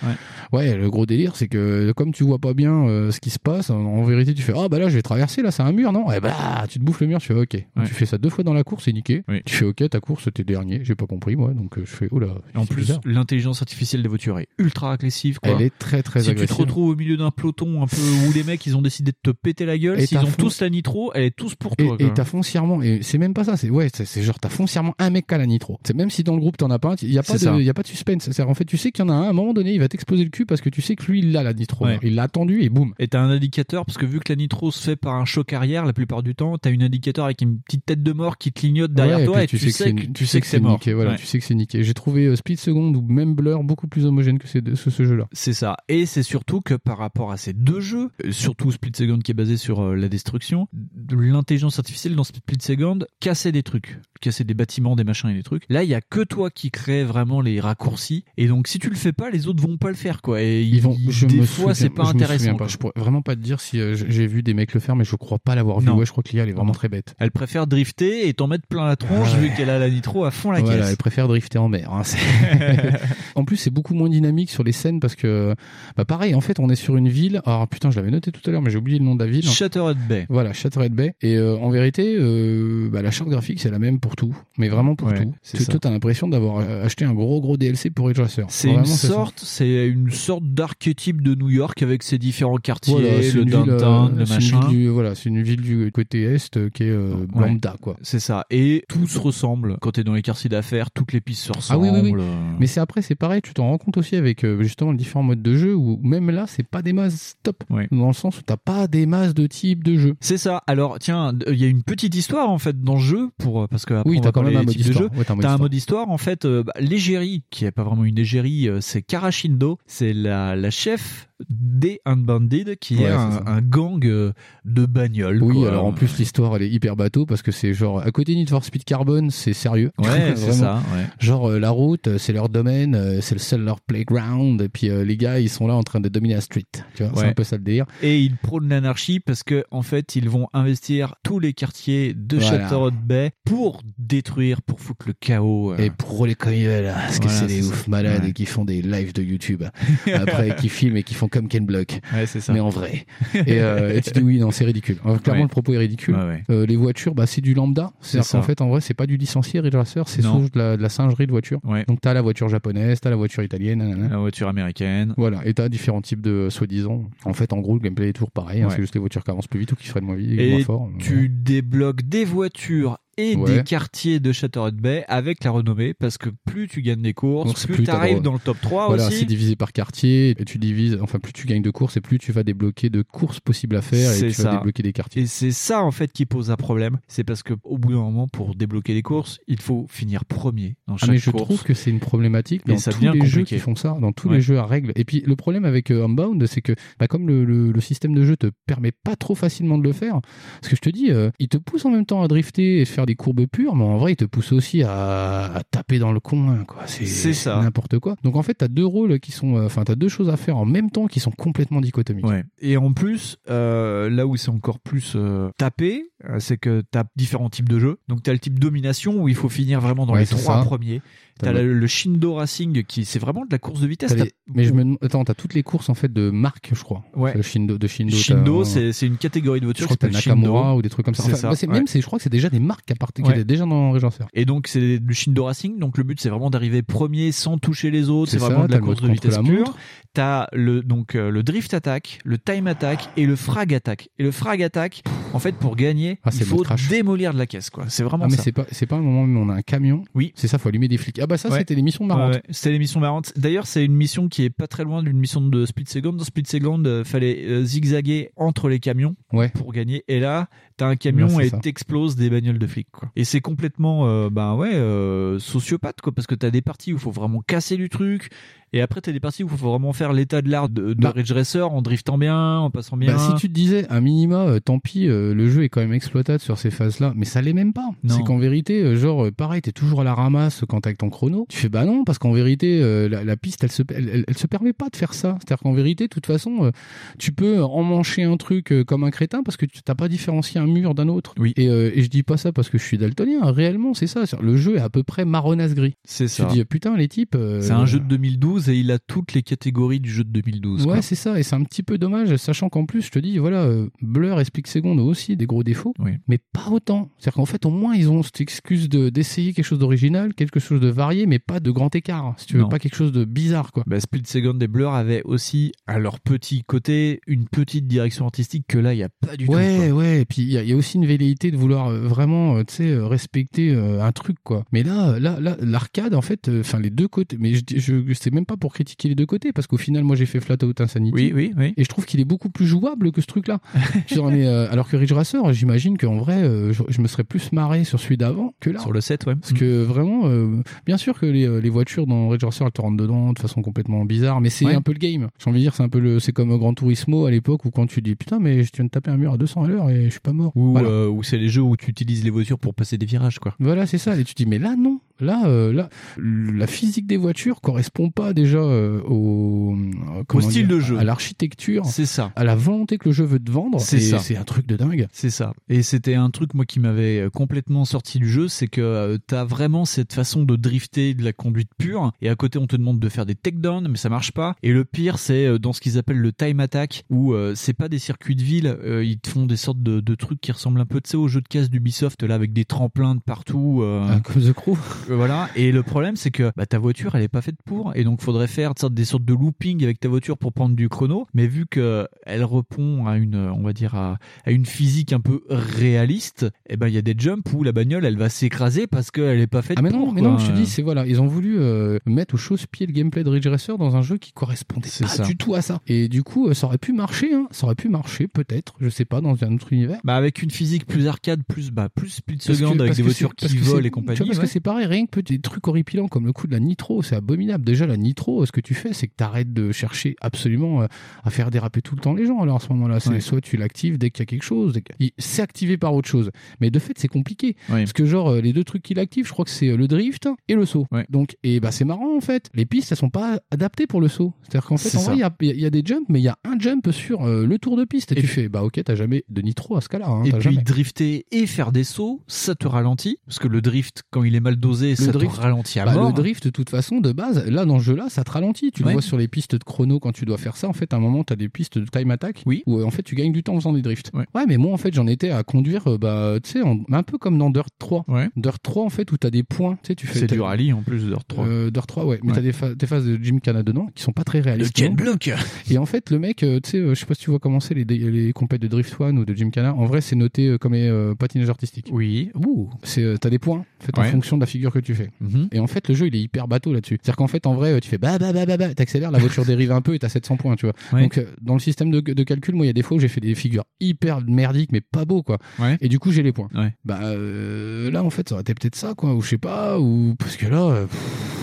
Ouais. 0.53 0.59
Ouais. 0.59 0.77
le 0.77 0.91
gros 0.91 1.07
délire, 1.07 1.37
c'est 1.37 1.49
que 1.49 1.93
comme 1.93 2.13
tu 2.13 2.25
vois 2.25 2.39
pas 2.39 2.55
bien 2.55 2.87
euh, 2.87 3.11
ce 3.11 3.21
qui 3.21 3.31
se 3.31 3.39
passe, 3.39 3.71
en, 3.71 3.77
en 3.85 4.03
vérité, 4.05 4.35
tu 4.35 4.43
fais, 4.43 4.53
ah 4.57 4.69
bah 4.69 4.79
là, 4.79 4.89
je 4.89 4.95
vais 4.95 5.03
traverser, 5.03 5.43
là, 5.43 5.51
c'est 5.51 5.63
un 5.63 5.73
mur, 5.73 5.93
non? 5.93 6.07
Eh 6.15 6.21
bah, 6.21 6.65
tu 6.69 6.79
te 6.79 6.85
bouffes 6.85 7.01
le 7.01 7.07
mur, 7.09 7.19
tu 7.21 7.29
fais, 7.29 7.35
ok. 7.35 7.57
Tu 7.87 7.95
fais 7.95 8.07
ça 8.07 8.19
deux 8.19 8.31
fois 8.31 8.45
dans 8.45 8.55
la 8.55 8.65
course, 8.65 8.85
c'est 8.85 8.93
niqué. 8.93 9.23
Tu 9.45 9.55
fais, 9.57 9.65
ok, 9.65 9.89
ta 9.91 10.01
course, 10.01 10.29
t'es 10.33 10.45
dernier, 10.45 10.81
j'ai 10.85 10.95
pas 10.95 11.07
compris, 11.07 11.37
moi, 11.37 11.53
donc 11.53 11.79
je 11.79 11.85
fais, 11.85 12.09
oula. 12.11 12.29
Et 12.55 12.59
En 12.59 12.67
plus, 12.67 12.93
l'intelligence 13.05 13.63
artificielle 13.63 14.03
des 14.03 14.09
voitures 14.09 14.39
est 14.39 14.49
ultra 14.59 14.93
agressive. 14.93 15.39
Quoi. 15.41 15.53
Elle 15.53 15.63
est 15.63 15.73
très, 15.79 16.03
très 16.03 16.21
si 16.21 16.31
agressive. 16.31 16.49
tu 16.51 16.55
te 16.57 16.61
retrouves 16.63 16.91
au 16.91 16.97
milieu 16.97 17.17
d'un 17.17 17.31
peloton 17.31 17.83
un 17.83 17.87
peu 17.87 17.97
où 18.29 18.33
les 18.33 18.43
mecs 18.45 18.65
ils 18.67 18.77
ont 18.77 18.83
décidé 18.83 19.13
de 19.13 19.17
te 19.23 19.31
péter 19.31 19.65
la 19.67 19.79
gueule, 19.79 20.01
Et 20.01 20.07
s'ils 20.07 20.19
ont 20.19 20.25
tous 20.39 20.61
la 20.61 20.71
nitro, 20.71 21.11
elle 21.15 21.25
est 21.25 21.37
tous 21.37 21.55
pour 21.55 21.73
Et 21.79 21.85
toi. 21.87 21.97
et 21.99 22.11
t'as 22.13 22.25
foncièrement, 22.25 22.83
et 22.83 23.01
c'est 23.03 23.19
même 23.25 23.35
pas 23.35 23.45
ça, 23.45 23.57
c'est 23.57 23.71
ouais, 23.71 23.89
c'est 23.93 24.23
genre 24.23 24.39
t'as 24.39 24.49
foncièrement 24.49 24.95
un 24.99 25.11
mec 25.11 25.33
a 25.33 25.39
la 25.39 25.47
nitro. 25.47 25.79
C'est 25.85 25.95
même 25.95 26.11
si 26.11 26.23
dans 26.25 26.35
le 26.35 26.41
groupe 26.41 26.57
t'en 26.57 26.71
as 26.71 26.79
pas, 26.79 26.95
il 27.03 27.13
y 27.13 27.19
a 27.19 27.23
pas 27.23 27.37
de, 27.39 27.61
y 27.63 27.69
a 27.71 27.75
pas 27.75 27.83
de 27.83 27.87
suspense. 27.89 28.29
C'est 28.31 28.43
en 28.43 28.55
fait 28.55 28.65
tu 28.65 28.77
sais 28.77 28.93
qu'il 28.93 29.05
y 29.05 29.09
en 29.09 29.11
a 29.11 29.15
un, 29.15 29.23
à 29.25 29.29
un 29.31 29.33
moment 29.33 29.53
donné, 29.55 29.73
il 29.75 29.81
va 29.81 29.89
t'exploser 29.89 30.25
le 30.25 30.31
cul 30.31 30.47
parce 30.47 30.61
que 30.61 30.69
tu 30.69 30.81
sais 30.83 30.97
que 30.97 31.11
lui 31.11 31.21
il 31.21 31.37
a 31.37 31.43
la 31.43 31.53
nitro. 31.53 31.85
Ouais. 31.87 31.99
Il 32.03 32.15
l'a 32.15 32.25
attendu 32.25 32.63
et 32.63 32.69
boum. 32.69 32.95
Et 32.99 33.09
t'as 33.09 33.21
un 33.21 33.31
indicateur, 33.31 33.85
parce 33.85 33.99
que 33.99 34.07
vu 34.07 34.21
que 34.21 34.33
la 34.33 34.37
nitro 34.37 34.71
se 34.71 34.83
fait 34.83 34.97
par 34.97 35.15
un 35.15 35.25
choc 35.25 35.53
arrière, 35.53 35.85
la 35.85 35.93
plupart 35.93 36.23
du 36.23 36.35
temps, 36.35 36.57
t'as 36.59 36.71
un 36.71 36.81
indicateur 36.81 37.25
avec 37.25 37.41
une 37.43 37.59
petite 37.61 37.85
tête 37.85 38.03
de 38.03 38.13
mort 38.13 38.39
qui 38.39 38.53
clignote 38.53 38.93
derrière 38.93 39.19
Ouais, 39.19 39.25
toi 39.25 39.43
et 39.45 39.47
tu, 39.47 39.59
sais 39.59 39.67
que, 39.67 40.01
c'est- 40.01 40.13
tu 40.13 40.27
sais 40.27 40.41
que 40.41 40.47
c'est 40.47 40.61
mort. 40.61 40.73
niqué, 40.75 40.93
voilà, 40.93 41.13
Ouais. 41.13 41.17
tu 41.17 41.27
sais 41.27 41.39
que 41.39 41.45
c'est 41.45 41.55
niqué. 41.55 41.83
J'ai 41.83 41.95
trouvé 41.95 42.27
euh, 42.27 42.37
Split 42.37 42.57
Second 42.57 42.93
ou 42.95 43.03
même 43.03 43.35
Blur 43.35 43.63
beaucoup 43.65 43.89
plus 43.89 44.05
homogène 44.07 44.39
que 44.39 44.47
ces 44.49 44.61
deux- 44.61 44.75
ce, 44.75 44.91
ce 44.91 45.05
jeu-là. 45.05 45.27
C'est 45.33 45.53
ça. 45.53 45.77
Et 45.89 46.07
c'est 46.07 46.23
surtout 46.23 46.61
que 46.61 46.75
par 46.75 46.99
rapport 46.99 47.33
à 47.33 47.37
ces 47.37 47.53
deux 47.53 47.81
jeux, 47.81 48.11
euh, 48.25 48.33
surtout 48.33 48.71
Split 48.73 48.93
Second 48.97 49.19
qui 49.19 49.31
est 49.31 49.35
basé 49.35 49.57
sur 49.57 49.81
euh, 49.81 49.95
la 49.95 50.09
destruction, 50.09 50.69
de 50.73 51.17
l'intelligence 51.17 51.79
artificielle 51.79 52.15
dans 52.17 52.25
Split 52.25 52.59
Second 52.61 52.99
cassait 53.21 53.53
des 53.53 53.63
trucs, 53.63 53.99
cassait 54.21 54.45
des 54.45 54.53
bâtiments, 54.55 54.97
des 54.97 55.05
machins 55.05 55.31
et 55.31 55.35
des 55.35 55.43
trucs. 55.43 55.65
Là, 55.71 55.83
il 55.83 55.89
y 55.89 55.95
a 55.95 56.01
que 56.03 56.21
toi 56.25 56.51
qui 56.51 56.71
crée 56.71 57.05
vraiment 57.05 57.41
les 57.41 57.59
raccourcis. 57.61 58.25
Et 58.37 58.47
donc, 58.49 58.69
si 58.69 58.79
tu 58.79 58.91
le 58.91 58.97
fais 58.97 59.13
pas, 59.13 59.31
les 59.31 59.47
autres 59.49 59.63
vont 59.63 59.77
pas 59.79 59.89
le 59.89 59.95
faire, 59.95 60.21
quoi. 60.21 60.43
Et 60.43 60.63
Ils 60.63 60.83
vont, 60.83 60.97
je 61.09 61.27
des 61.27 61.37
me 61.39 61.45
fois, 61.47 61.75
c'est 61.75 61.89
pas 61.91 62.05
je 62.05 62.11
intéressant. 62.11 62.55
pas. 62.57 62.69
Je 62.69 62.77
pourrais 62.77 62.93
vraiment 62.97 63.23
pas 63.23 63.35
te 63.35 63.41
dire 63.41 63.61
si 63.61 63.81
euh, 63.81 63.95
j'ai 63.95 64.27
vu 64.27 64.43
des 64.43 64.53
mecs 64.53 64.75
le 64.75 64.81
faire, 64.81 64.95
mais 64.97 65.05
je 65.05 65.17
crois 65.17 65.39
pas 65.39 65.55
l'avoir 65.55 65.81
vu. 65.81 65.87
Non. 65.87 65.97
Ouais, 65.97 66.05
je 66.07 66.11
crois 66.13 66.23
que 66.23 66.31
l'IA 66.33 66.43
elle 66.43 66.51
est 66.51 66.53
vraiment 66.53 66.67
Non. 66.67 66.73
très 66.73 66.89
bête. 66.89 67.15
Elle 67.19 67.31
préfère 67.31 67.67
drifter 67.67 68.29
et 68.29 68.35
t'en 68.35 68.47
mettre 68.47 68.67
plein 68.67 68.87
la 68.87 68.97
tronche 68.97 69.33
Ouais. 69.35 69.41
vu 69.49 69.51
qu'elle 69.57 69.71
a 69.71 69.79
la 69.79 69.89
nitro 69.89 70.25
à 70.25 70.31
fond 70.31 70.51
la 70.51 70.61
Voilà, 70.61 70.81
caisse. 70.83 70.91
elle 70.91 70.97
préfère 70.97 71.27
drifter 71.29 71.59
en 71.59 71.69
mer. 71.69 71.91
hein, 71.93 72.03
en 73.35 73.45
plus, 73.45 73.57
c'est 73.57 73.71
beaucoup 73.71 73.95
moins 73.95 74.09
dynamique 74.09 74.51
sur 74.51 74.65
les 74.65 74.73
scènes 74.73 75.01
parce 75.01 75.15
que, 75.15 75.55
bah 75.97 76.05
pareil, 76.05 76.35
en 76.35 76.41
fait, 76.41 76.59
on 76.61 76.69
est 76.69 76.75
sur 76.77 76.97
une 76.97 77.09
ville. 77.09 77.41
Alors 77.47 77.67
putain, 77.69 77.91
je 77.91 77.97
l'avais 77.97 78.11
noté 78.11 78.33
tout 78.33 78.41
à 78.47 78.51
l'heure, 78.53 78.63
mais 78.63 78.71
j'ai 78.71 78.79
oublié 78.79 78.99
le 78.99 79.05
nom 79.05 79.15
de 79.15 79.25
la 79.25 79.31
ville. 79.31 79.49
Shattered 79.49 79.99
Bay. 80.09 80.27
Voilà, 80.29 80.53
Shattered 80.53 80.93
Bay. 80.93 81.15
Et 81.23 81.37
euh, 81.37 81.57
en 81.57 81.71
vérité, 81.71 82.17
euh, 82.19 82.89
bah, 82.95 83.03
la 83.03 83.11
charte 83.11 83.29
graphique, 83.29 83.61
c'est 83.61 83.71
la 83.71 83.79
même 83.79 84.01
pour 84.01 84.17
tout, 84.17 84.35
mais 84.59 84.69
vraiment 84.69 84.95
pour 84.95 85.09
Ouais, 85.09 85.25
tout. 85.25 85.35
Tu 85.57 85.65
toi, 85.67 85.79
t'as 85.81 85.91
l'impression 85.91 86.29
d'avoir 86.29 86.59
euh, 86.59 86.85
acheté 86.85 87.05
un 87.05 87.13
gros 87.13 87.41
gros 87.41 87.57
DLC 87.57 87.91
pour 87.91 88.07
Ridge 88.09 88.19
Racer. 88.21 88.47
C'est 88.49 88.71
une 88.71 88.85
sorte, 88.87 89.41
c'est 89.45 89.87
une 89.89 90.11
sorte 90.11 90.45
d'archétype 90.45 91.21
de 91.21 91.35
New 91.35 91.51
York 91.51 91.83
avec 91.83 92.03
ses 92.03 92.19
différents 92.19 92.57
quartiers, 92.57 92.95
Voilà, 92.95 93.23
c'est 93.23 93.33
le 93.33 93.43
une 93.43 93.51
ville, 93.51 93.65
downtown, 93.67 94.13
euh, 94.15 94.19
le 94.21 94.27
c'est 94.27 94.35
une 94.35 94.41
machin. 94.55 94.69
ville 94.69 94.79
du- 94.79 94.89
voilà, 94.89 95.15
c'est 95.15 95.29
une 95.29 95.43
ville 95.43 95.61
du 95.61 95.91
côté 95.93 96.23
est 96.23 96.57
euh, 96.57 96.71
qui 96.71 96.85
est 96.85 96.91
euh, 96.91 97.15
Ouais. 97.35 97.49
lambda, 97.49 97.77
quoi. 97.81 97.97
C'est 98.03 98.21
ça. 98.21 98.45
Et 98.51 98.85
tout 98.89 99.07
se 99.07 99.19
ressemble. 99.19 99.77
Quand 99.81 99.93
t'es 99.93 100.05
dans 100.05 100.15
les 100.15 100.23
quartiers 100.23 100.49
d'affaires, 100.51 100.91
toutes 100.91 101.13
les 101.13 101.21
pistes 101.21 101.45
se 101.45 101.51
Ah 101.53 101.57
ressemblent. 101.57 101.83
oui, 101.83 101.91
oui, 101.93 102.11
oui. 102.15 102.21
euh. 102.23 102.53
Mais 102.61 102.67
c'est 102.67 102.81
après, 102.81 103.03
c'est 103.03 103.15
pareil, 103.15 103.41
tu 103.43 103.53
t'en 103.55 103.69
rends 103.69 103.79
compte 103.79 103.97
aussi 103.97 104.17
avec 104.17 104.45
euh, 104.45 104.63
justement 104.63 104.93
les 104.93 104.99
différents 104.99 105.23
modes 105.25 105.43
de 105.43 105.55
jeu 105.57 105.75
où 105.75 105.99
même 106.03 106.31
là, 106.31 106.45
c'est 106.47 106.67
pas 106.67 106.83
des 106.83 106.93
masses 106.93 107.35
top. 107.43 107.65
Dans 107.91 108.07
le 108.09 108.13
sens 108.13 108.39
où 108.39 108.43
t'as 108.43 108.57
pas 108.57 108.87
des 108.87 109.07
masses 109.07 109.35
de 109.35 109.47
types 109.47 109.83
de 109.83 109.97
jeu. 109.99 110.15
C'est 110.21 110.39
ça. 110.39 110.63
Alors 110.67 110.99
tiens, 110.99 111.33
il 111.49 111.57
y 111.57 111.65
a 111.65 111.69
une 111.69 111.83
petite 111.83 112.15
histoire 112.15 112.49
en 112.51 112.59
fait 112.59 112.81
dans 112.85 112.95
le 112.95 113.01
jeu 113.01 113.31
pour 113.39 113.69
parce 113.69 113.85
que 113.87 113.95
après, 113.95 114.11
Oui, 114.11 114.21
t'as 114.21 114.31
quand 114.33 114.43
même 114.43 114.57
un 114.57 114.63
mode 114.63 114.75
de 114.75 114.79
histoire. 114.81 115.11
Ouais, 115.17 115.25
t'as 115.25 115.35
un 115.35 115.55
un 115.55 115.59
mode 115.59 115.75
histoire 115.75 116.09
en 116.11 116.19
fait. 116.19 116.45
euh, 116.45 116.63
bah, 116.63 116.73
l'égérie 116.79 117.43
qui 117.51 117.65
est 117.65 117.71
pas 117.73 117.83
vraiment 117.83 118.05
une 118.05 118.19
égérie, 118.19 118.69
euh, 118.69 118.81
c'est 118.81 119.03
Karashindo, 119.03 119.79
c'est 119.87 120.13
la, 120.13 120.55
la 120.57 120.71
chef 120.71 121.29
des 121.51 122.01
Unbounded 122.05 122.77
qui 122.79 122.97
Ouais, 122.97 123.05
est 123.05 123.11
un, 123.11 123.61
gang 123.61 124.05
euh, 124.07 124.33
de 124.65 124.87
bagnoles. 124.87 125.43
Oui, 125.43 125.55
quoi. 125.57 125.69
alors 125.69 125.85
en 125.87 125.93
plus 125.93 126.17
l'histoire 126.19 126.55
elle 126.57 126.63
est 126.63 126.71
hyper 126.71 126.95
bateau 126.97 127.27
parce 127.27 127.43
que 127.43 127.51
c'est 127.51 127.75
genre 127.75 128.01
à 128.01 128.11
côté 128.13 128.35
Need 128.35 128.49
for 128.49 128.65
Speed 128.65 128.85
Carbone 128.85 129.31
c'est 129.31 129.53
sérieux. 129.53 129.91
Ouais, 129.99 130.33
c'est 130.37 130.53
ça, 130.53 130.77
ouais. 130.95 131.05
Genre 131.19 131.51
euh, 131.51 131.59
la 131.59 131.71
route 131.71 132.07
euh, 132.07 132.19
c'est 132.19 132.33
leur 132.33 132.49
domaine, 132.49 132.95
euh, 132.95 133.21
c'est 133.21 133.35
le 133.35 133.41
seul 133.41 133.63
leur 133.63 133.81
playground 133.81 134.61
et 134.63 134.69
puis 134.69 134.91
euh, 134.91 135.05
les 135.05 135.17
gars 135.17 135.41
ils 135.41 135.49
sont 135.51 135.67
là 135.67 135.75
en 135.75 135.83
train 135.83 136.01
de 136.01 136.09
dominer 136.09 136.35
la 136.35 136.41
street. 136.41 136.65
Tu 136.95 137.03
vois, 137.03 137.13
c'est 137.17 137.27
un 137.27 137.33
peu 137.33 137.45
ça 137.45 137.57
le 137.57 137.63
délire. 137.63 137.87
Et 138.03 138.21
ils 138.21 138.37
prônent 138.37 138.69
l'anarchie 138.69 139.19
parce 139.21 139.43
que 139.43 139.65
en 139.71 139.83
fait 139.83 140.15
ils 140.17 140.29
vont 140.29 140.49
investir 140.53 141.15
tous 141.25 141.41
les 141.41 141.53
quartiers 141.53 142.15
de 142.15 142.39
Voilà. 142.39 142.59
Shattered 142.75 142.95
Bay 143.07 143.31
pour 143.45 143.83
détruire, 143.99 144.63
pour 144.63 144.81
foutre 144.81 145.07
le 145.09 145.13
chaos. 145.19 145.73
euh. 145.73 145.77
Et 145.79 145.91
pour 145.91 146.27
les 146.27 146.35
cognoles, 146.35 146.85
parce 146.93 147.19
que 147.19 147.25
Voilà, 147.25 147.39
c'est 147.41 147.47
des 147.47 147.63
c'est 147.63 147.69
ouf 147.69 147.85
ça. 147.85 147.91
malades 147.91 148.23
Ouais. 148.25 148.31
et 148.31 148.33
qui 148.33 148.47
font 148.47 148.65
des 148.65 148.83
lives 148.83 149.13
de 149.13 149.23
YouTube. 149.23 149.63
Après, 150.15 150.57
qui 150.57 150.69
filment 150.69 150.97
et 150.99 151.03
qui 151.03 151.15
font 151.15 151.29
comme 151.29 151.49
Ken 151.49 151.65
Block. 151.67 152.01
Ouais, 152.13 152.27
c'est 152.27 152.41
ça. 152.41 152.53
Mais 152.53 152.61
en 152.61 152.69
vrai. 152.71 153.07
Et, 153.35 153.61
euh, 153.61 153.95
et 153.97 154.01
tu 154.01 154.11
dis 154.11 154.21
oui, 154.23 154.39
non, 154.39 154.51
c'est 154.51 154.65
ridicule. 154.65 154.97
Alors, 155.05 155.21
clairement, 155.21 155.41
Ouais. 155.43 155.45
le 155.47 155.51
propos 155.51 155.73
est 155.75 155.79
ridicule. 155.79 156.17
Euh, 156.51 156.67
les 156.67 156.77
voitures, 156.77 157.15
bah, 157.15 157.27
c'est 157.27 157.41
du 157.41 157.55
lambda. 157.55 157.93
C'est-à-dire 158.01 158.31
qu'en 158.31 158.43
fait, 158.43 158.61
en 158.61 158.69
vrai, 158.69 158.81
c'est 158.81 158.95
pas 158.95 159.07
du 159.07 159.17
licencié 159.17 159.61
Racer, 159.61 160.09
c'est 160.09 160.23
de 160.23 160.59
la, 160.59 160.77
de 160.77 160.83
la 160.83 160.89
singerie 160.89 161.27
de 161.27 161.33
voiture. 161.33 161.61
Donc, 161.89 162.01
t'as 162.01 162.15
la 162.15 162.23
voiture 162.23 162.49
japonaise, 162.49 163.01
t'as 163.01 163.11
la 163.11 163.17
voiture 163.17 163.43
italienne, 163.43 163.79
nanana. 163.79 164.09
La 164.09 164.19
voiture 164.19 164.49
américaine. 164.49 165.15
Voilà, 165.17 165.41
et 165.47 165.55
t'as 165.55 165.69
différents 165.69 166.01
types 166.03 166.21
de 166.21 166.49
soi-disant. 166.51 167.03
En 167.25 167.33
fait, 167.33 167.53
en 167.53 167.59
gros, 167.61 167.75
le 167.75 167.81
gameplay 167.81 168.09
est 168.11 168.13
toujours 168.13 168.31
pareil. 168.31 168.63
hein, 168.63 168.69
c'est 168.71 168.81
juste 168.81 168.95
les 168.95 169.01
voitures 169.01 169.23
qui 169.25 169.31
avancent 169.31 169.49
plus 169.49 169.61
vite 169.61 169.73
ou 169.73 169.77
qui 169.77 169.87
freinent 169.89 170.05
moins 170.05 170.15
vite, 170.17 170.39
Et 170.39 170.51
moins 170.51 170.63
fort. 170.65 170.89
tu 170.99 171.29
débloques 171.29 172.03
des 172.03 172.25
voitures 172.25 172.64
sur 172.65 172.99
et 173.17 173.37
Ouais. 173.37 173.57
des 173.59 173.63
quartiers 173.65 174.21
de 174.21 174.33
Shattered 174.33 174.75
Bay 174.77 175.05
avec 175.09 175.45
la 175.45 175.51
renommée 175.51 175.95
parce 175.95 176.19
que 176.19 176.31
plus 176.45 176.69
tu 176.69 176.83
gagnes 176.83 177.03
des 177.03 177.15
courses, 177.15 177.47
Donc, 177.47 177.57
plus, 177.65 177.75
plus 177.75 177.85
tu 177.85 177.91
arrives 177.91 178.21
dans 178.23 178.33
le 178.33 178.39
top 178.39 178.57
3 178.61 178.87
voilà, 178.89 179.07
aussi. 179.09 179.19
c'est 179.21 179.25
divisé 179.25 179.57
par 179.57 179.73
quartier 179.73 180.31
et 180.39 180.45
tu 180.45 180.59
divises. 180.59 180.99
Enfin, 181.01 181.19
plus 181.19 181.33
tu 181.33 181.47
gagnes 181.47 181.63
de 181.63 181.71
courses 181.71 181.97
et 181.97 182.01
plus 182.01 182.19
tu 182.19 182.33
vas 182.33 182.43
débloquer 182.43 182.91
de 182.91 183.03
courses 183.03 183.41
possibles 183.41 183.77
à 183.77 183.83
faire 183.83 184.13
et 184.13 184.19
tu 184.29 184.33
ça. 184.33 184.51
vas 184.51 184.57
débloquer 184.59 184.83
des 184.83 184.93
quartiers. 184.93 185.23
Et 185.23 185.27
c'est 185.27 185.51
ça 185.53 185.83
en 185.83 185.91
fait 185.91 186.13
qui 186.13 186.27
pose 186.27 186.51
un 186.51 186.57
problème. 186.57 186.99
C'est 187.09 187.25
parce 187.25 187.43
que 187.43 187.55
au 187.65 187.79
bout 187.79 187.91
d'un 187.93 187.99
moment, 188.01 188.29
pour 188.29 188.55
débloquer 188.55 188.95
les 188.95 189.03
courses, 189.03 189.39
il 189.47 189.61
faut 189.61 189.87
finir 189.89 190.25
premier 190.25 190.77
dans 190.87 190.95
Ah, 190.95 190.99
chaque 190.99 191.11
mais 191.11 191.19
je 191.19 191.31
course. 191.31 191.45
trouve 191.45 191.63
que 191.65 191.75
c'est 191.75 191.91
une 191.91 192.01
problématique 192.01 192.63
Et 192.67 192.73
dans 192.73 192.79
ça 192.79 192.93
tous 192.93 193.01
les 193.13 193.27
jeux 193.27 193.43
qui 193.45 193.59
font 193.59 193.75
ça, 193.77 193.97
dans 194.01 194.13
tous 194.13 194.29
Ouais. 194.29 194.37
les 194.37 194.41
jeux 194.41 194.59
à 194.59 194.67
règles. 194.67 194.93
Et 194.97 195.05
puis 195.05 195.23
le 195.27 195.37
problème 195.37 195.65
avec 195.65 195.91
euh, 195.91 196.05
Unbound, 196.05 196.47
c'est 196.47 196.63
que 196.63 196.73
bah, 196.99 197.07
comme 197.09 197.27
le, 197.29 197.45
le- 197.45 197.73
le 197.73 197.81
système 197.81 198.15
de 198.15 198.25
jeu 198.25 198.37
te 198.37 198.49
permet 198.67 198.93
pas 198.93 199.17
trop 199.17 199.35
facilement 199.35 199.79
de 199.79 199.83
le 199.85 199.93
faire, 199.93 200.21
parce 200.61 200.69
que 200.71 200.77
je 200.77 200.81
te 200.81 200.91
dis, 200.91 201.11
euh, 201.11 201.31
il 201.39 201.49
te 201.49 201.57
pousse 201.57 201.85
en 201.85 201.91
même 201.91 202.07
temps 202.07 202.23
à 202.23 202.29
drifter 202.29 202.81
et 202.81 202.85
faire 202.85 203.04
des 203.07 203.15
courbes 203.17 203.47
pures, 203.47 203.75
mais 203.77 203.85
en 203.85 203.97
vrai, 203.99 204.13
il 204.13 204.17
te 204.17 204.25
pousse 204.25 204.53
aussi 204.53 204.83
à, 204.83 205.55
à 205.55 205.63
taper 205.65 205.99
dans 205.99 206.13
le 206.13 206.21
coin. 206.21 206.65
quoi. 206.67 206.83
C'est 206.87 207.07
C'est 207.07 207.33
ça. 207.33 207.61
n'importe 207.63 207.99
quoi. 207.99 208.17
Donc 208.23 208.37
en 208.37 208.43
fait, 208.43 208.55
t'as 208.55 208.69
deux 208.69 208.85
rôles 208.87 209.21
qui 209.21 209.33
sont, 209.33 209.57
euh, 209.57 209.67
enfin, 209.67 209.85
t'as 209.85 209.95
deux 209.95 210.09
choses 210.09 210.29
à 210.31 210.37
faire 210.37 210.57
en 210.57 210.65
même 210.65 210.91
temps 210.91 211.07
qui 211.07 211.21
sont 211.21 211.31
complètement 211.33 211.81
dichotomiques. 211.81 212.27
Ouais. 212.27 212.45
Et 212.61 212.77
en 212.77 212.93
plus, 212.93 213.37
euh, 213.51 214.09
là 214.11 214.27
où 214.27 214.37
c'est 214.37 214.51
encore 214.51 214.79
plus 214.81 215.13
euh, 215.17 215.51
tapé, 215.59 216.11
euh, 216.29 216.39
c'est 216.41 216.57
que 216.57 216.83
tu 216.91 216.99
as 216.99 217.05
différents 217.17 217.51
types 217.51 217.69
de 217.69 217.79
jeux. 217.79 217.99
Donc 218.09 218.23
tu 218.23 218.31
as 218.31 218.33
le 218.33 218.39
type 218.39 218.59
domination 218.59 219.23
où 219.23 219.29
il 219.29 219.35
faut 219.35 219.49
finir 219.49 219.81
vraiment 219.81 220.07
dans 220.07 220.15
Ouais, 220.15 220.21
les 220.21 220.27
trois 220.27 220.59
ça. 220.61 220.65
premiers. 220.65 221.01
T'as 221.39 221.53
le- 221.53 221.87
Shindo 221.87 222.35
Racing 222.35 222.85
qui 222.85 223.05
c'est 223.05 223.19
vraiment 223.19 223.43
de 223.45 223.51
la 223.51 223.59
course 223.59 223.81
de 223.81 223.87
vitesse. 223.87 224.15
Les- 224.15 224.33
Mais 224.55 224.65
je 224.65 224.73
me 224.73 224.97
attends, 225.03 225.25
t'as 225.25 225.35
toutes 225.35 225.55
les 225.55 225.63
courses 225.63 225.89
en 225.89 225.95
fait 225.95 226.13
de 226.13 226.31
marque, 226.31 226.71
je 226.75 226.83
crois. 226.83 227.05
Ouais. 227.17 227.35
Le 227.35 227.43
Shindo, 227.43 227.77
de 227.77 227.87
Shindo. 227.89 228.15
Shindo, 228.17 228.65
c'est 228.65 229.03
une 229.03 229.17
catégorie 229.17 229.61
de 229.61 229.65
Je 229.65 229.67
voiture 229.67 229.87
crois 229.87 229.97
que 229.97 230.07
Nakamura 230.07 230.63
Shindo. 230.63 230.79
ou 230.79 230.83
des 230.83 230.89
trucs 230.91 231.05
comme 231.05 231.15
ça. 231.15 231.23
C'est 231.25 231.31
Enfin, 231.33 231.37
ça, 231.55 231.67
bah, 231.67 231.73
ouais. 231.73 231.79
Même, 231.79 231.87
c'est- 231.87 232.01
je 232.01 232.07
crois 232.07 232.19
que 232.19 232.23
c'est 232.23 232.31
déjà 232.31 232.49
des 232.51 232.61
marques 232.61 232.91
à 232.91 232.95
partir, 232.95 233.25
qui 233.25 233.31
Ouais. 233.31 233.37
étaient 233.37 233.45
déjà 233.45 233.67
dans 233.67 233.91
Ridge 233.93 234.05
Racer. 234.05 234.27
Et 234.33 234.45
donc 234.45 234.69
c'est 234.69 234.99
du 235.01 235.13
Shindo 235.15 235.45
Racing, 235.45 235.79
donc 235.79 235.99
le 235.99 236.05
but 236.05 236.21
c'est 236.21 236.29
vraiment 236.31 236.51
d'arriver 236.51 236.83
premier 236.83 237.33
sans 237.33 237.59
toucher 237.59 237.91
les 237.91 238.09
autres, 238.11 238.31
c'est 238.31 238.39
vraiment 238.39 238.63
ça, 238.63 238.69
de 238.69 238.73
la 238.73 238.79
course 238.79 239.03
de 239.03 239.09
vitesse 239.09 239.39
pure. 239.45 239.77
T'as 240.13 240.47
le 240.53 240.83
donc 240.83 241.17
euh, 241.17 241.31
le 241.31 241.43
drift 241.43 241.75
attack, 241.75 242.21
le 242.25 242.39
time 242.39 242.69
attack 242.69 243.09
et 243.17 243.27
le 243.27 243.35
frag 243.35 243.75
attack. 243.75 244.09
Et 244.19 244.23
le 244.23 244.31
frag 244.31 244.63
attack, 244.63 245.03
En 245.35 245.39
fait, 245.41 245.57
pour 245.57 245.77
gagner, 245.77 246.19
Ah, 246.25 246.31
il 246.33 246.45
faut 246.45 246.65
démolir 246.89 247.33
de 247.35 247.39
la 247.39 247.47
caisse, 247.47 247.69
quoi. 247.71 247.85
C'est 247.89 248.03
vraiment 248.05 248.25
Ah, 248.25 248.29
mais 248.31 248.37
ça. 248.37 248.43
c'est 248.43 248.53
pas, 248.53 248.67
c'est 248.71 248.87
pas 248.87 248.97
un 248.97 249.01
moment 249.03 249.23
où 249.23 249.45
on 249.45 249.49
a 249.51 249.55
un 249.55 249.63
camion. 249.63 250.03
Oui. 250.15 250.33
C'est 250.37 250.49
ça, 250.49 250.59
faut 250.59 250.69
allumer 250.69 250.89
des 250.89 250.97
flics. 250.97 251.19
Ah 251.21 251.27
bah 251.27 251.37
ça, 251.37 251.51
Ouais. 251.51 251.59
c'était 251.59 251.75
l'émission 251.75 252.05
marrante. 252.07 252.31
Ouais, 252.31 252.37
ouais. 252.37 252.43
C'était 252.51 252.71
l'émission 252.73 253.01
marrante. 253.01 253.33
D'ailleurs, 253.37 253.67
c'est 253.67 253.85
une 253.85 253.95
mission 253.95 254.29
qui 254.29 254.45
est 254.45 254.51
pas 254.51 254.67
très 254.67 254.85
loin 254.85 255.03
d'une 255.03 255.19
mission 255.19 255.41
de 255.41 255.67
Split 255.67 255.85
Second. 255.89 256.13
Dans 256.13 256.25
Split 256.25 256.45
Second, 256.47 256.83
euh, 256.87 257.05
fallait 257.05 257.45
euh, 257.45 257.65
zigzaguer 257.65 258.31
entre 258.37 258.69
les 258.69 258.79
camions 258.81 259.17
Ouais. 259.33 259.49
pour 259.49 259.73
gagner. 259.73 260.05
Et 260.09 260.21
là, 260.21 260.49
t'as 260.77 260.87
un 260.89 260.97
camion 260.97 261.27
Ouais, 261.29 261.47
et 261.49 261.51
t'exploses 261.51 262.17
des 262.17 262.31
bagnoles 262.31 262.59
de 262.59 262.67
flics. 262.67 262.89
Quoi. 262.93 263.11
Et 263.17 263.25
c'est 263.25 263.41
complètement, 263.41 264.07
euh, 264.09 264.29
ben 264.31 264.55
ouais, 264.55 264.75
euh, 264.75 265.39
sociopathe, 265.39 266.01
quoi, 266.01 266.13
parce 266.13 266.27
que 266.27 266.35
t'as 266.35 266.51
des 266.51 266.63
parties 266.63 266.93
où 266.93 266.97
il 266.97 267.01
faut 267.01 267.11
vraiment 267.11 267.41
casser 267.47 267.77
du 267.77 267.89
truc. 267.89 268.31
Et 268.73 268.81
après, 268.81 269.01
t'as 269.01 269.13
des 269.13 269.21
parties 269.21 269.45
où 269.45 269.47
il 269.53 269.57
faut 269.57 269.71
vraiment 269.71 269.93
faire 269.93 270.13
l'état 270.13 270.43
de 270.43 270.51
l'art 270.51 270.69
de, 270.69 270.95
de 270.95 271.01
Bah. 271.01 271.13
Ridge 271.15 271.31
Racer 271.31 271.71
en 271.73 271.81
driftant 271.81 272.19
bien, 272.19 272.59
en 272.59 272.71
passant 272.71 272.97
bien. 272.97 273.15
Bah, 273.15 273.19
si 273.21 273.35
tu 273.41 273.49
te 273.49 273.53
disais, 273.55 273.87
un 273.89 274.01
minima, 274.01 274.39
euh, 274.47 274.59
tant 274.59 274.81
pis, 274.81 275.07
le 275.07 275.49
jeu 275.49 275.63
est 275.63 275.69
quand 275.69 275.81
même 275.81 275.93
exploitable 275.93 276.41
sur 276.41 276.59
ces 276.59 276.73
phases-là, 276.73 277.13
mais 277.15 277.25
ça 277.25 277.41
l'est 277.41 277.53
même 277.53 277.73
pas. 277.73 277.91
C'est 278.09 278.25
qu'en 278.25 278.39
vérité, 278.39 278.97
genre, 278.97 279.29
pareil, 279.37 279.63
t'es 279.63 279.71
toujours 279.71 280.01
à 280.01 280.05
la 280.05 280.13
ramasse 280.15 280.65
quand 280.69 280.85
avec 280.87 280.99
ton 280.99 281.09
chrono. 281.09 281.47
Tu 281.49 281.59
fais, 281.59 281.69
bah 281.69 281.85
non, 281.85 282.03
parce 282.05 282.19
qu'en 282.19 282.33
vérité, 282.33 282.81
la, 283.09 283.23
la 283.23 283.37
piste, 283.37 283.63
elle 283.63 283.71
se, 283.71 283.83
elle, 283.95 284.09
elle- 284.09 284.25
elle 284.27 284.37
se 284.39 284.47
permet 284.49 284.73
pas 284.73 284.89
de 284.89 284.97
faire 284.97 285.15
ça. 285.15 285.37
C'est-à-dire 285.39 285.63
qu'en 285.63 285.73
vérité, 285.73 286.05
de 286.05 286.09
toute 286.09 286.27
façon, 286.27 286.73
tu 287.19 287.31
peux 287.33 287.63
emmancher 287.63 288.25
un 288.25 288.37
truc 288.37 288.75
comme 288.89 289.05
un 289.05 289.11
crétin 289.11 289.43
parce 289.45 289.57
que 289.57 289.67
tu 289.67 289.83
t'as 289.83 289.95
pas 289.95 290.09
différencié 290.09 290.61
un 290.65 290.67
mur 290.67 290.95
d'un 290.95 291.09
autre. 291.09 291.35
Oui. 291.39 291.53
Et, 291.57 291.69
euh, 291.69 291.91
et 291.95 292.03
je 292.03 292.09
dis 292.09 292.23
pas 292.23 292.37
ça 292.37 292.53
parce 292.53 292.69
que 292.71 292.79
je 292.79 292.85
suis 292.85 292.99
daltonien. 292.99 293.41
Réellement, 293.51 293.95
c'est 293.95 294.07
ça. 294.07 294.25
Le 294.41 294.57
jeu 294.57 294.77
est 294.77 294.81
à 294.81 294.91
peu 294.91 295.03
près 295.03 295.25
marronasse 295.25 295.75
gris. 295.75 295.95
C'est 296.05 296.25
Tu 296.27 296.31
ça. 296.31 296.47
te 296.47 296.53
dis, 296.53 296.65
putain, 296.65 296.97
les 296.97 297.09
types. 297.09 297.35
euh, 297.35 297.61
C'est 297.61 297.73
un 297.73 297.87
jeu 297.87 298.01
de 298.01 298.05
2012 298.07 298.69
et 298.69 298.77
il 298.79 298.91
a 298.91 298.99
toutes 298.99 299.33
les 299.35 299.43
catégories 299.43 300.01
du 300.01 300.11
jeu 300.11 300.25
de 300.25 300.31
2012. 300.31 300.87
Ouais, 300.87 301.03
c'est 301.03 301.15
ça, 301.15 301.39
et 301.39 301.43
c'est 301.43 301.55
un 301.55 301.63
petit 301.65 301.83
peu 301.83 301.99
dommage, 301.99 302.35
sachant 302.37 302.69
qu'en 302.69 302.87
plus, 302.87 303.03
je 303.03 303.11
te 303.11 303.19
dis, 303.19 303.39
voilà, 303.39 303.63
euh, 303.65 303.89
Blur 304.03 304.41
et 304.41 304.45
Split 304.45 304.63
Second 304.67 304.99
ont 304.99 305.05
aussi 305.07 305.37
des 305.37 305.47
gros 305.47 305.63
défauts, 305.63 305.95
Oui. 305.99 306.13
mais 306.29 306.39
pas 306.53 306.69
autant. 306.71 307.11
C'est-à-dire 307.19 307.35
qu'en 307.37 307.47
fait, 307.47 307.67
au 307.67 307.71
moins, 307.71 307.95
ils 307.95 308.09
ont 308.11 308.23
cette 308.23 308.41
excuse 308.41 308.89
de 308.89 309.11
d'essayer 309.11 309.53
quelque 309.53 309.65
chose 309.65 309.79
d'original, 309.79 310.35
quelque 310.35 310.61
chose 310.61 310.81
de 310.81 310.89
varié, 310.89 311.27
mais 311.27 311.39
pas 311.39 311.61
de 311.61 311.71
grand 311.71 311.95
écart. 311.95 312.35
Si 312.39 312.47
tu 312.47 312.55
veux, 312.55 312.63
Non. 312.63 312.69
pas 312.69 312.79
quelque 312.79 312.97
chose 312.97 313.13
de 313.13 313.25
bizarre, 313.25 313.71
quoi. 313.73 313.85
Bah, 313.87 314.01
Split 314.01 314.23
Second 314.27 314.59
et 314.61 314.67
Blur 314.67 314.93
avaient 314.93 315.23
aussi, 315.25 315.73
à 315.87 315.99
leur 315.99 316.21
petit 316.21 316.63
côté, 316.65 317.21
une 317.27 317.47
petite 317.49 317.87
direction 317.87 318.25
artistique 318.25 318.65
que 318.69 318.79
là, 318.79 318.95
il 318.95 318.97
n'y 318.99 319.03
a 319.03 319.09
pas 319.09 319.37
du 319.37 319.47
Ouais, 319.47 319.89
tout. 319.91 319.95
ouais, 319.97 320.21
et 320.23 320.25
puis 320.25 320.54
y, 320.63 320.69
y 320.69 320.73
a 320.73 320.77
aussi 320.77 320.97
une 320.99 321.07
velléité 321.07 321.51
de 321.51 321.57
vouloir 321.57 321.89
euh, 321.89 322.01
vraiment, 322.07 322.57
euh, 322.57 322.65
tu 322.65 322.75
sais, 322.75 322.91
euh, 322.91 323.07
respecter 323.07 323.75
un 323.75 324.13
truc, 324.13 324.37
quoi. 324.45 324.65
Mais 324.73 324.83
là, 324.83 325.19
là, 325.19 325.39
là, 325.41 325.57
l'arcade, 325.61 326.15
en 326.15 326.23
fait, 326.23 326.51
enfin 326.61 326.79
les 326.81 326.91
deux 326.91 327.09
côtés. 327.09 327.37
Mais 327.41 327.55
je, 327.55 327.63
je 327.77 328.13
c'est 328.15 328.33
même 328.33 328.47
pas 328.47 328.57
pour 328.57 328.73
critiquer 328.73 329.09
les 329.09 329.15
deux 329.15 329.27
côtés, 329.27 329.53
parce 329.53 329.67
qu'au 329.67 329.77
final, 329.77 330.05
moi, 330.05 330.17
j'ai 330.17 330.27
fait 330.27 330.41
Flat 330.41 330.63
Out 330.65 330.81
Insanity. 330.81 331.13
Oui, 331.15 331.33
oui, 331.35 331.53
oui. 331.57 331.75
Et 331.77 331.85
je 331.85 331.89
trouve 331.89 332.05
qu'il 332.07 332.21
est 332.21 332.25
beaucoup 332.25 332.51
plus 332.51 332.67
jouable 332.67 333.13
que 333.13 333.21
ce 333.21 333.27
truc-là. 333.27 333.61
Alors 334.71 334.89
que 334.89 334.97
Ridge 334.97 335.13
Racer, 335.13 335.53
j'imagine 335.53 335.97
qu'en 335.99 336.17
vrai, 336.17 336.43
je, 336.73 336.83
je 336.89 337.01
me 337.01 337.07
serais 337.09 337.25
plus 337.25 337.53
marré 337.53 337.85
sur 337.85 338.01
celui 338.01 338.17
d'avant 338.17 338.55
que 338.61 338.71
là. 338.71 338.81
Sur 338.81 338.93
le 338.93 339.01
7, 339.01 339.27
ouais. 339.27 339.35
Parce 339.37 339.53
que 339.53 339.83
vraiment, 339.83 340.23
euh, 340.25 340.63
bien 340.87 340.97
sûr 340.97 341.19
que 341.19 341.27
les, 341.27 341.61
les 341.61 341.71
voitures 341.71 342.07
dans 342.07 342.29
Ridge 342.29 342.45
Racer, 342.45 342.67
elles 342.67 342.73
te 342.73 342.81
rentrent 342.81 342.97
dedans 342.97 343.33
de 343.33 343.39
façon 343.39 343.63
complètement 343.63 344.05
bizarre, 344.05 344.41
mais 344.41 344.51
c'est 344.51 344.65
Ouais. 344.65 344.75
un 344.75 344.81
peu 344.83 344.93
le 344.93 344.99
game. 344.99 345.29
J'ai 345.39 345.51
envie 345.51 345.59
de 345.61 345.65
dire, 345.65 345.75
c'est 345.75 345.83
un 345.83 345.89
peu 345.89 345.99
le, 345.99 346.19
c'est 346.21 346.33
comme 346.33 346.57
Gran 346.57 346.73
Turismo 346.75 347.27
à 347.27 347.31
l'époque 347.31 347.65
où 347.65 347.71
quand 347.71 347.87
tu 347.87 348.01
dis 348.01 348.15
putain, 348.15 348.39
mais 348.39 348.63
je 348.63 348.71
viens 348.75 348.85
de 348.85 348.91
taper 348.91 349.11
un 349.11 349.17
mur 349.17 349.33
à 349.33 349.37
200 349.39 349.65
à 349.65 349.69
l'heure 349.69 349.91
et 349.91 350.05
je 350.07 350.11
suis 350.11 350.21
pas 350.21 350.33
mort. 350.33 350.44
Ou, 350.55 350.73
Voilà. 350.73 350.89
euh, 350.89 351.09
ou 351.09 351.23
c'est 351.23 351.39
les 351.39 351.49
jeux 351.49 351.63
où 351.63 351.77
tu 351.77 351.91
utilises 351.91 352.25
les 352.25 352.31
voitures 352.31 352.59
pour 352.59 352.75
passer 352.75 352.99
des 352.99 353.07
virages, 353.07 353.39
quoi. 353.39 353.55
Voilà, 353.61 353.87
c'est 353.87 353.99
ça. 353.99 354.17
Et 354.19 354.25
tu 354.25 354.35
te 354.35 354.43
dis, 354.43 354.49
mais 354.49 354.59
là, 354.59 354.75
non. 354.77 355.01
Là, 355.21 355.47
euh, 355.47 355.73
là, 355.73 355.89
la 356.19 356.67
physique 356.67 357.07
des 357.07 357.17
voitures 357.17 357.61
correspond 357.61 358.11
pas 358.11 358.33
déjà 358.33 358.59
euh, 358.59 359.01
au, 359.03 359.75
euh, 359.77 360.25
comment 360.27 360.43
style 360.49 360.67
dire, 360.67 360.77
de 360.77 360.81
jeu. 360.81 360.99
à 360.99 361.05
l'architecture, 361.05 361.85
C'est 361.87 362.05
ça. 362.07 362.33
à 362.35 362.43
la 362.43 362.57
volonté 362.57 362.99
que 362.99 363.09
le 363.09 363.15
jeu 363.15 363.25
veut 363.25 363.39
te 363.39 363.51
vendre. 363.51 363.81
C'est 363.81 364.01
ça. 364.01 364.19
C'est 364.19 364.37
un 364.37 364.45
truc 364.45 364.67
de 364.67 364.77
dingue. 364.77 365.07
C'est 365.13 365.31
ça. 365.31 365.53
Et 365.69 365.83
c'était 365.83 366.15
un 366.15 366.31
truc, 366.31 366.53
moi, 366.55 366.65
qui 366.65 366.81
m'avait 366.81 367.29
complètement 367.33 367.85
sorti 367.85 368.19
du 368.19 368.29
jeu, 368.29 368.49
c'est 368.49 368.67
que 368.67 368.81
euh, 368.81 369.19
t'as 369.25 369.45
vraiment 369.45 369.85
cette 369.85 370.13
façon 370.13 370.43
de 370.43 370.57
drifter 370.57 371.15
de 371.15 371.23
la 371.25 371.33
conduite 371.33 371.71
pure, 371.79 372.13
et 372.21 372.29
à 372.29 372.35
côté, 372.35 372.59
on 372.59 372.67
te 372.67 372.77
demande 372.77 372.99
de 372.99 373.09
faire 373.09 373.25
des 373.27 373.35
takedowns, 373.37 373.87
mais 373.89 373.97
ça 373.97 374.09
marche 374.09 374.33
pas. 374.33 374.57
Et 374.65 374.73
le 374.73 374.85
pire, 374.85 375.19
c'est 375.19 375.59
dans 375.61 375.73
ce 375.73 375.81
qu'ils 375.81 375.97
appellent 375.99 376.19
le 376.19 376.33
time 376.33 376.59
attack, 376.61 377.05
où 377.11 377.35
c'est 377.55 377.75
pas 377.75 377.89
des 377.89 377.99
circuits 378.01 378.37
de 378.37 378.43
ville, 378.43 378.77
ils 379.03 379.19
te 379.21 379.29
font 379.29 379.47
des 379.47 379.57
sortes 379.57 379.83
de, 379.83 380.01
de 380.01 380.15
trucs 380.15 380.41
qui 380.41 380.51
ressemblent 380.53 380.81
un 380.81 380.87
peu, 380.87 381.01
tu 381.01 381.11
sais, 381.11 381.17
au 381.17 381.29
jeu 381.29 381.41
de 381.41 381.49
caisse 381.49 381.71
d'Ubisoft, 381.71 382.23
là, 382.25 382.35
avec 382.35 382.53
des 382.53 382.65
tremplins 382.65 383.15
de 383.15 383.21
partout. 383.21 383.85
comme 384.25 384.43
The 384.43 384.53
Crew. 384.53 384.77
Euh, 385.11 385.17
voilà. 385.17 385.49
Et 385.57 385.73
le 385.73 385.83
problème, 385.83 386.17
c'est 386.17 386.31
que 386.31 386.53
bah, 386.57 386.67
ta 386.67 386.79
voiture, 386.79 387.15
elle 387.15 387.23
est 387.23 387.29
pas 387.29 387.43
faite 387.43 387.57
pour, 387.65 387.93
et 387.95 388.05
donc 388.05 388.21
faudrait 388.21 388.47
faire 388.47 388.73
des 388.91 389.05
sortes 389.05 389.25
de 389.25 389.35
looping 389.35 389.83
avec 389.85 390.01
ta 390.01 390.09
voiture 390.09 390.39
pour 390.39 390.53
prendre 390.53 390.75
du 390.77 390.89
chrono. 390.89 391.27
Mais 391.35 391.47
vu 391.47 391.67
que 391.67 392.07
elle 392.27 392.45
répond 392.45 393.07
à 393.07 393.17
une, 393.17 393.37
on 393.37 393.63
va 393.63 393.73
dire 393.73 393.95
à, 393.95 394.19
à 394.45 394.51
une 394.51 394.67
physique 394.67 395.13
un 395.13 395.21
peu 395.21 395.43
réaliste, 395.49 396.47
et 396.69 396.77
ben 396.77 396.89
il 396.89 396.95
y 396.95 396.99
a 396.99 397.03
des 397.03 397.15
jumps 397.17 397.53
où 397.53 397.63
la 397.63 397.73
bagnole, 397.73 398.05
elle 398.05 398.17
va 398.17 398.29
s'écraser 398.29 398.87
parce 398.87 399.11
qu'elle 399.11 399.41
est 399.41 399.47
pas 399.47 399.63
faite 399.63 399.77
Ah 399.79 399.83
mais 399.83 399.91
non, 399.91 400.05
pour. 400.05 400.13
mais 400.15 400.21
quoi. 400.21 400.31
non, 400.31 400.39
je 400.39 400.51
te 400.51 400.53
dis, 400.57 400.67
c'est 400.67 400.83
voilà, 400.83 401.07
ils 401.07 401.21
ont 401.21 401.27
voulu 401.27 401.57
euh, 401.59 401.99
mettre 402.07 402.35
au 402.35 402.39
chausse-pied 402.39 402.87
le 402.87 402.93
gameplay 402.93 403.25
de 403.25 403.31
Ridge 403.31 403.47
Racer 403.47 403.79
dans 403.79 403.97
un 403.97 404.03
jeu 404.03 404.19
qui 404.19 404.33
correspondait 404.33 404.89
pas 405.01 405.09
ça. 405.09 405.25
du 405.25 405.37
tout 405.37 405.55
à 405.55 405.63
ça. 405.63 405.81
Et 405.87 406.09
du 406.09 406.23
coup, 406.23 406.49
euh, 406.49 406.55
ça 406.55 406.67
aurait 406.67 406.79
pu 406.79 406.93
marcher, 406.93 407.33
hein. 407.35 407.47
ça 407.51 407.67
aurait 407.67 407.75
pu 407.75 407.89
marcher 407.89 408.29
peut-être, 408.29 408.75
je 408.81 408.89
sais 408.89 409.05
pas, 409.05 409.21
dans 409.21 409.43
un 409.45 409.55
autre 409.55 409.73
univers. 409.73 409.99
Bah 410.05 410.17
avec 410.17 410.43
une 410.43 410.51
physique 410.51 410.87
plus 410.87 411.07
arcade, 411.07 411.43
plus 411.47 411.71
bah 411.71 411.89
plus 411.95 412.21
que- 412.27 412.35
second 412.55 412.79
avec 412.79 412.95
des 412.95 413.03
voitures 413.03 413.35
qui 413.35 413.57
volent 413.59 413.85
et 413.85 413.91
compagnie. 413.91 414.17
Tu 414.17 414.23
vois, 414.23 414.29
parce 414.29 414.39
ouais. 414.39 414.45
que 414.45 414.51
c'est 414.51 414.61
pareil, 414.61 414.87
rien 414.95 415.07
que 415.07 415.21
des 415.21 415.39
trucs 415.39 415.67
horripilants 415.69 416.09
comme 416.09 416.27
le 416.27 416.33
coup 416.33 416.47
de 416.47 416.53
la 416.53 416.61
nitro, 416.61 417.03
c'est 417.03 417.17
abominable. 417.17 417.65
Déjà, 417.65 417.87
la 417.87 417.97
nitro, 417.97 418.45
ce 418.47 418.53
que 418.53 418.61
tu 418.61 418.75
fais, 418.75 418.93
c'est 418.93 419.07
que 419.09 419.13
tu 419.17 419.25
arrêtes 419.25 419.53
de 419.53 419.73
chercher 419.73 420.17
absolument 420.21 420.83
euh, 420.83 420.87
à 421.25 421.31
faire 421.31 421.51
déraper 421.51 421.83
tout 421.83 421.95
le 421.95 422.01
temps 422.01 422.15
les 422.15 422.27
gens. 422.27 422.41
Alors 422.41 422.57
à 422.57 422.61
ce 422.61 422.69
moment-là, 422.73 423.01
c'est 423.01 423.11
Ouais. 423.11 423.21
soit 423.21 423.41
tu 423.41 423.57
l'actives 423.57 423.99
dès 423.99 424.11
qu'il 424.11 424.21
y 424.23 424.25
a 424.25 424.27
quelque 424.27 424.43
chose, 424.45 424.75
que- 424.75 425.05
c'est 425.19 425.43
activé 425.43 425.77
par 425.77 425.95
autre 425.95 426.09
chose. 426.09 426.31
Mais 426.61 426.71
de 426.71 426.79
fait, 426.79 426.95
c'est 426.99 427.09
compliqué. 427.09 427.57
Parce 427.69 427.93
que 427.93 428.05
genre, 428.07 428.29
euh, 428.31 428.41
les 428.41 428.53
deux 428.53 428.65
trucs 428.65 428.83
qu'il 428.83 428.99
active, 428.99 429.27
je 429.27 429.33
crois 429.33 429.45
que 429.45 429.51
c'est 429.51 429.69
euh, 429.69 429.77
le 429.77 429.87
drift 429.89 430.29
et 430.49 430.55
le 430.55 430.65
saut. 430.67 430.87
Ouais. 430.93 431.07
Donc, 431.11 431.37
et 431.43 431.61
bah 431.61 431.71
c'est 431.71 431.85
marrant 431.85 432.17
en 432.17 432.21
fait. 432.21 432.49
Les 432.55 432.67
pistes, 432.67 432.93
elles 432.93 432.99
sont 432.99 433.11
pas 433.11 433.41
adaptées 433.51 433.87
pour 433.87 434.01
le 434.01 434.09
saut. 434.09 434.33
C'est-à-dire 434.43 434.67
qu'en 434.67 434.77
fait, 434.77 434.97
en 434.97 435.01
vrai, 435.03 435.15
il 435.17 435.21
y 435.21 435.23
a, 435.23 435.35
il 435.41 435.61
y 435.61 435.67
a 435.67 435.71
des 435.71 435.83
jumps, 435.85 436.07
mais 436.09 436.21
il 436.21 436.25
y 436.25 436.29
a 436.29 436.39
un 436.45 436.59
jump 436.59 436.91
sur 436.93 437.23
euh, 437.25 437.47
le 437.47 437.59
tour 437.59 437.77
de 437.77 437.85
piste. 437.85 438.13
Et, 438.13 438.19
Et 438.19 438.21
tu 438.21 438.27
puis- 438.27 438.35
fais, 438.35 438.49
bah 438.49 438.63
ok, 438.63 438.81
t'as 438.85 438.95
jamais 438.95 439.25
de 439.29 439.43
nitro 439.43 439.77
à 439.77 439.81
ce 439.81 439.89
cas-là. 439.89 440.09
Hein, 440.09 440.25
Et 440.25 440.33
puis 440.33 440.41
jamais. 440.43 440.63
drifter 440.63 441.27
et 441.33 441.47
faire 441.47 441.73
des 441.73 441.85
sauts, 441.85 442.23
ça 442.27 442.55
te 442.55 442.67
ralentit 442.67 443.19
parce 443.27 443.39
que 443.39 443.49
le 443.49 443.61
drift, 443.61 444.03
quand 444.11 444.23
il 444.25 444.35
est 444.35 444.41
mal 444.41 444.57
dosé, 444.57 444.84
ça 444.97 445.13
drift, 445.13 445.35
te 445.35 445.41
ralentit 445.41 445.81
à 445.81 445.85
Bah, 445.87 445.95
mort. 445.95 446.07
le 446.09 446.13
drift, 446.13 446.45
de 446.45 446.51
toute 446.51 446.71
façon, 446.71 447.01
de 447.01 447.13
base, 447.13 447.47
là, 447.49 447.65
dans 447.65 447.79
ce 447.79 447.85
jeu-là, 447.85 448.09
ça 448.09 448.25
te 448.25 448.31
ralentit. 448.31 448.71
Tu 448.73 448.83
Ouais. 448.83 448.89
le 448.89 448.93
vois 448.95 449.03
sur 449.03 449.17
les 449.19 449.29
pistes 449.29 449.55
de 449.57 449.65
chrono 449.65 449.99
quand 450.01 450.13
tu 450.13 450.25
dois 450.25 450.39
faire 450.39 450.57
ça. 450.57 450.69
En 450.69 450.73
fait, 450.73 450.93
à 450.93 450.97
un 450.97 451.01
moment, 451.01 451.25
tu 451.25 451.33
as 451.33 451.37
des 451.37 451.49
pistes 451.49 451.79
de 451.79 451.85
time 451.87 452.11
attack 452.11 452.43
Oui. 452.47 452.63
où, 452.67 452.79
euh, 452.79 452.85
en 452.85 452.91
fait, 452.91 453.03
tu 453.03 453.15
gagnes 453.15 453.33
du 453.33 453.43
temps 453.43 453.55
en 453.55 453.61
faisant 453.61 453.73
des 453.73 453.83
drifts. 453.83 454.11
Ouais. 454.15 454.25
mais 454.47 454.57
moi, 454.57 454.73
en 454.73 454.77
fait, 454.77 454.93
j'en 454.95 455.07
étais 455.07 455.31
à 455.31 455.43
conduire, 455.43 455.87
euh, 455.89 455.99
bah, 455.99 456.35
tu 456.43 456.51
sais, 456.51 456.61
un 456.61 457.03
peu 457.03 457.19
comme 457.19 457.39
dans 457.39 457.51
Dirt 457.51 457.71
3. 457.79 458.05
Ouais. 458.09 458.29
Dirt 458.37 458.59
3, 458.63 458.85
en 458.85 458.91
fait, 458.91 459.11
où 459.13 459.17
tu 459.17 459.27
as 459.27 459.31
des 459.31 459.43
points. 459.43 459.79
Tu 459.83 459.95
tu 459.97 460.07
fais. 460.07 460.19
C'est 460.21 460.27
du 460.33 460.41
rallye 460.41 460.73
en 460.73 460.83
plus 460.83 461.05
de 461.07 461.15
3. 461.29 461.47
Euh, 461.47 461.71
Dirt 461.71 461.87
3, 461.87 462.05
ouais. 462.05 462.19
Mais 462.23 462.31
Ouais. 462.31 462.35
t'as 462.35 462.43
des, 462.43 462.53
pha- 462.53 462.75
des 462.75 462.87
phases 462.87 463.07
de 463.07 463.19
Jim 463.23 463.39
Cana 463.43 463.63
dedans 463.63 463.87
qui 463.95 464.03
sont 464.03 464.13
pas 464.13 464.25
très 464.25 464.39
le 464.39 464.45
réalistes. 464.45 464.73
Ken 464.75 464.95
Block. 464.95 465.29
Et 465.71 465.79
en 465.79 465.87
fait, 465.87 466.11
le 466.11 466.19
mec, 466.19 466.43
euh, 466.43 466.61
tu 466.63 466.71
sais, 466.71 466.79
euh, 466.79 466.95
je 466.95 467.01
sais 467.01 467.07
pas 467.07 467.15
si 467.15 467.23
tu 467.23 467.31
vois 467.31 467.39
comment 467.39 467.61
c'est 467.61 467.75
les, 467.75 467.85
les 467.85 468.33
compètes 468.33 468.61
de 468.63 468.69
Drift 468.69 469.01
One 469.01 469.19
ou 469.19 469.25
de 469.25 469.35
Jim 469.35 469.51
Cana. 469.51 469.75
En 469.75 469.87
vrai, 469.87 470.01
c'est 470.01 470.17
noté 470.17 470.49
euh, 470.49 470.59
comme 470.59 470.75
euh, 470.75 471.15
patinage 471.15 471.49
artistique. 471.49 471.89
Oui. 471.93 472.31
Ouh. 472.35 472.69
C'est, 472.83 473.03
euh, 473.03 473.17
t'as 473.17 473.31
des 473.31 473.39
points, 473.39 473.59
en 473.81 473.85
fait, 473.85 473.99
en 473.99 474.05
fonction 474.05 474.37
de 474.37 474.41
la 474.43 474.47
figure 474.47 474.73
que 474.81 474.87
tu 474.87 474.95
fais. 474.95 475.11
Mhm. 475.21 475.49
Et 475.53 475.61
en 475.61 475.67
fait, 475.67 475.89
le 475.89 475.95
jeu, 475.95 476.07
il 476.07 476.17
est 476.17 476.21
hyper 476.21 476.49
bateau 476.49 476.73
là-dessus. 476.73 476.99
C'est-à-dire 477.01 477.17
qu'en 477.17 477.27
fait, 477.27 477.47
en 477.47 477.55
vrai, 477.55 477.73
euh, 477.73 477.81
tu 477.81 477.89
fais 477.89 477.99
bah 477.99 478.19
bah 478.19 478.33
bah 478.33 478.47
bah 478.47 478.57
bah, 478.57 478.75
t'accélères, 478.75 479.11
la 479.11 479.19
voiture 479.19 479.45
dérive 479.45 479.73
un 479.73 479.81
peu 479.81 479.95
et 479.95 479.99
t'as 479.99 480.09
700 480.09 480.37
points, 480.37 480.57
tu 480.57 480.67
vois. 480.67 480.75
Ouais. 480.93 481.03
Donc, 481.03 481.19
euh, 481.19 481.27
dans 481.41 481.55
le 481.55 481.61
système 481.61 481.91
de, 481.91 482.01
de 482.01 482.23
calcul, 482.23 482.55
moi, 482.55 482.67
il 482.67 482.69
y 482.69 482.71
a 482.71 482.75
des 482.75 482.83
fois 482.83 482.97
où 482.97 483.01
j'ai 483.01 483.09
fait 483.09 483.21
des 483.21 483.35
figures 483.35 483.65
hyper 483.81 484.21
merdiques, 484.23 484.73
mais 484.73 484.81
pas 484.81 485.05
beau, 485.05 485.23
quoi. 485.23 485.39
Ouais. 485.59 485.77
Et 485.81 485.89
du 485.89 485.99
coup, 485.99 486.13
j'ai 486.13 486.23
les 486.23 486.33
points. 486.33 486.49
Ouais. 486.55 486.75
Bah, 486.85 487.01
euh, 487.03 487.91
là, 487.91 488.03
en 488.05 488.11
fait, 488.11 488.29
ça 488.29 488.35
aurait 488.35 488.43
été 488.43 488.55
peut-être 488.55 488.77
ça, 488.77 488.95
quoi, 488.95 489.15
ou 489.15 489.23
je 489.23 489.31
sais 489.31 489.39
pas, 489.39 489.79
ou 489.79 490.15
parce 490.19 490.37
que 490.37 490.47
là. 490.47 490.87
pff, 490.87 491.34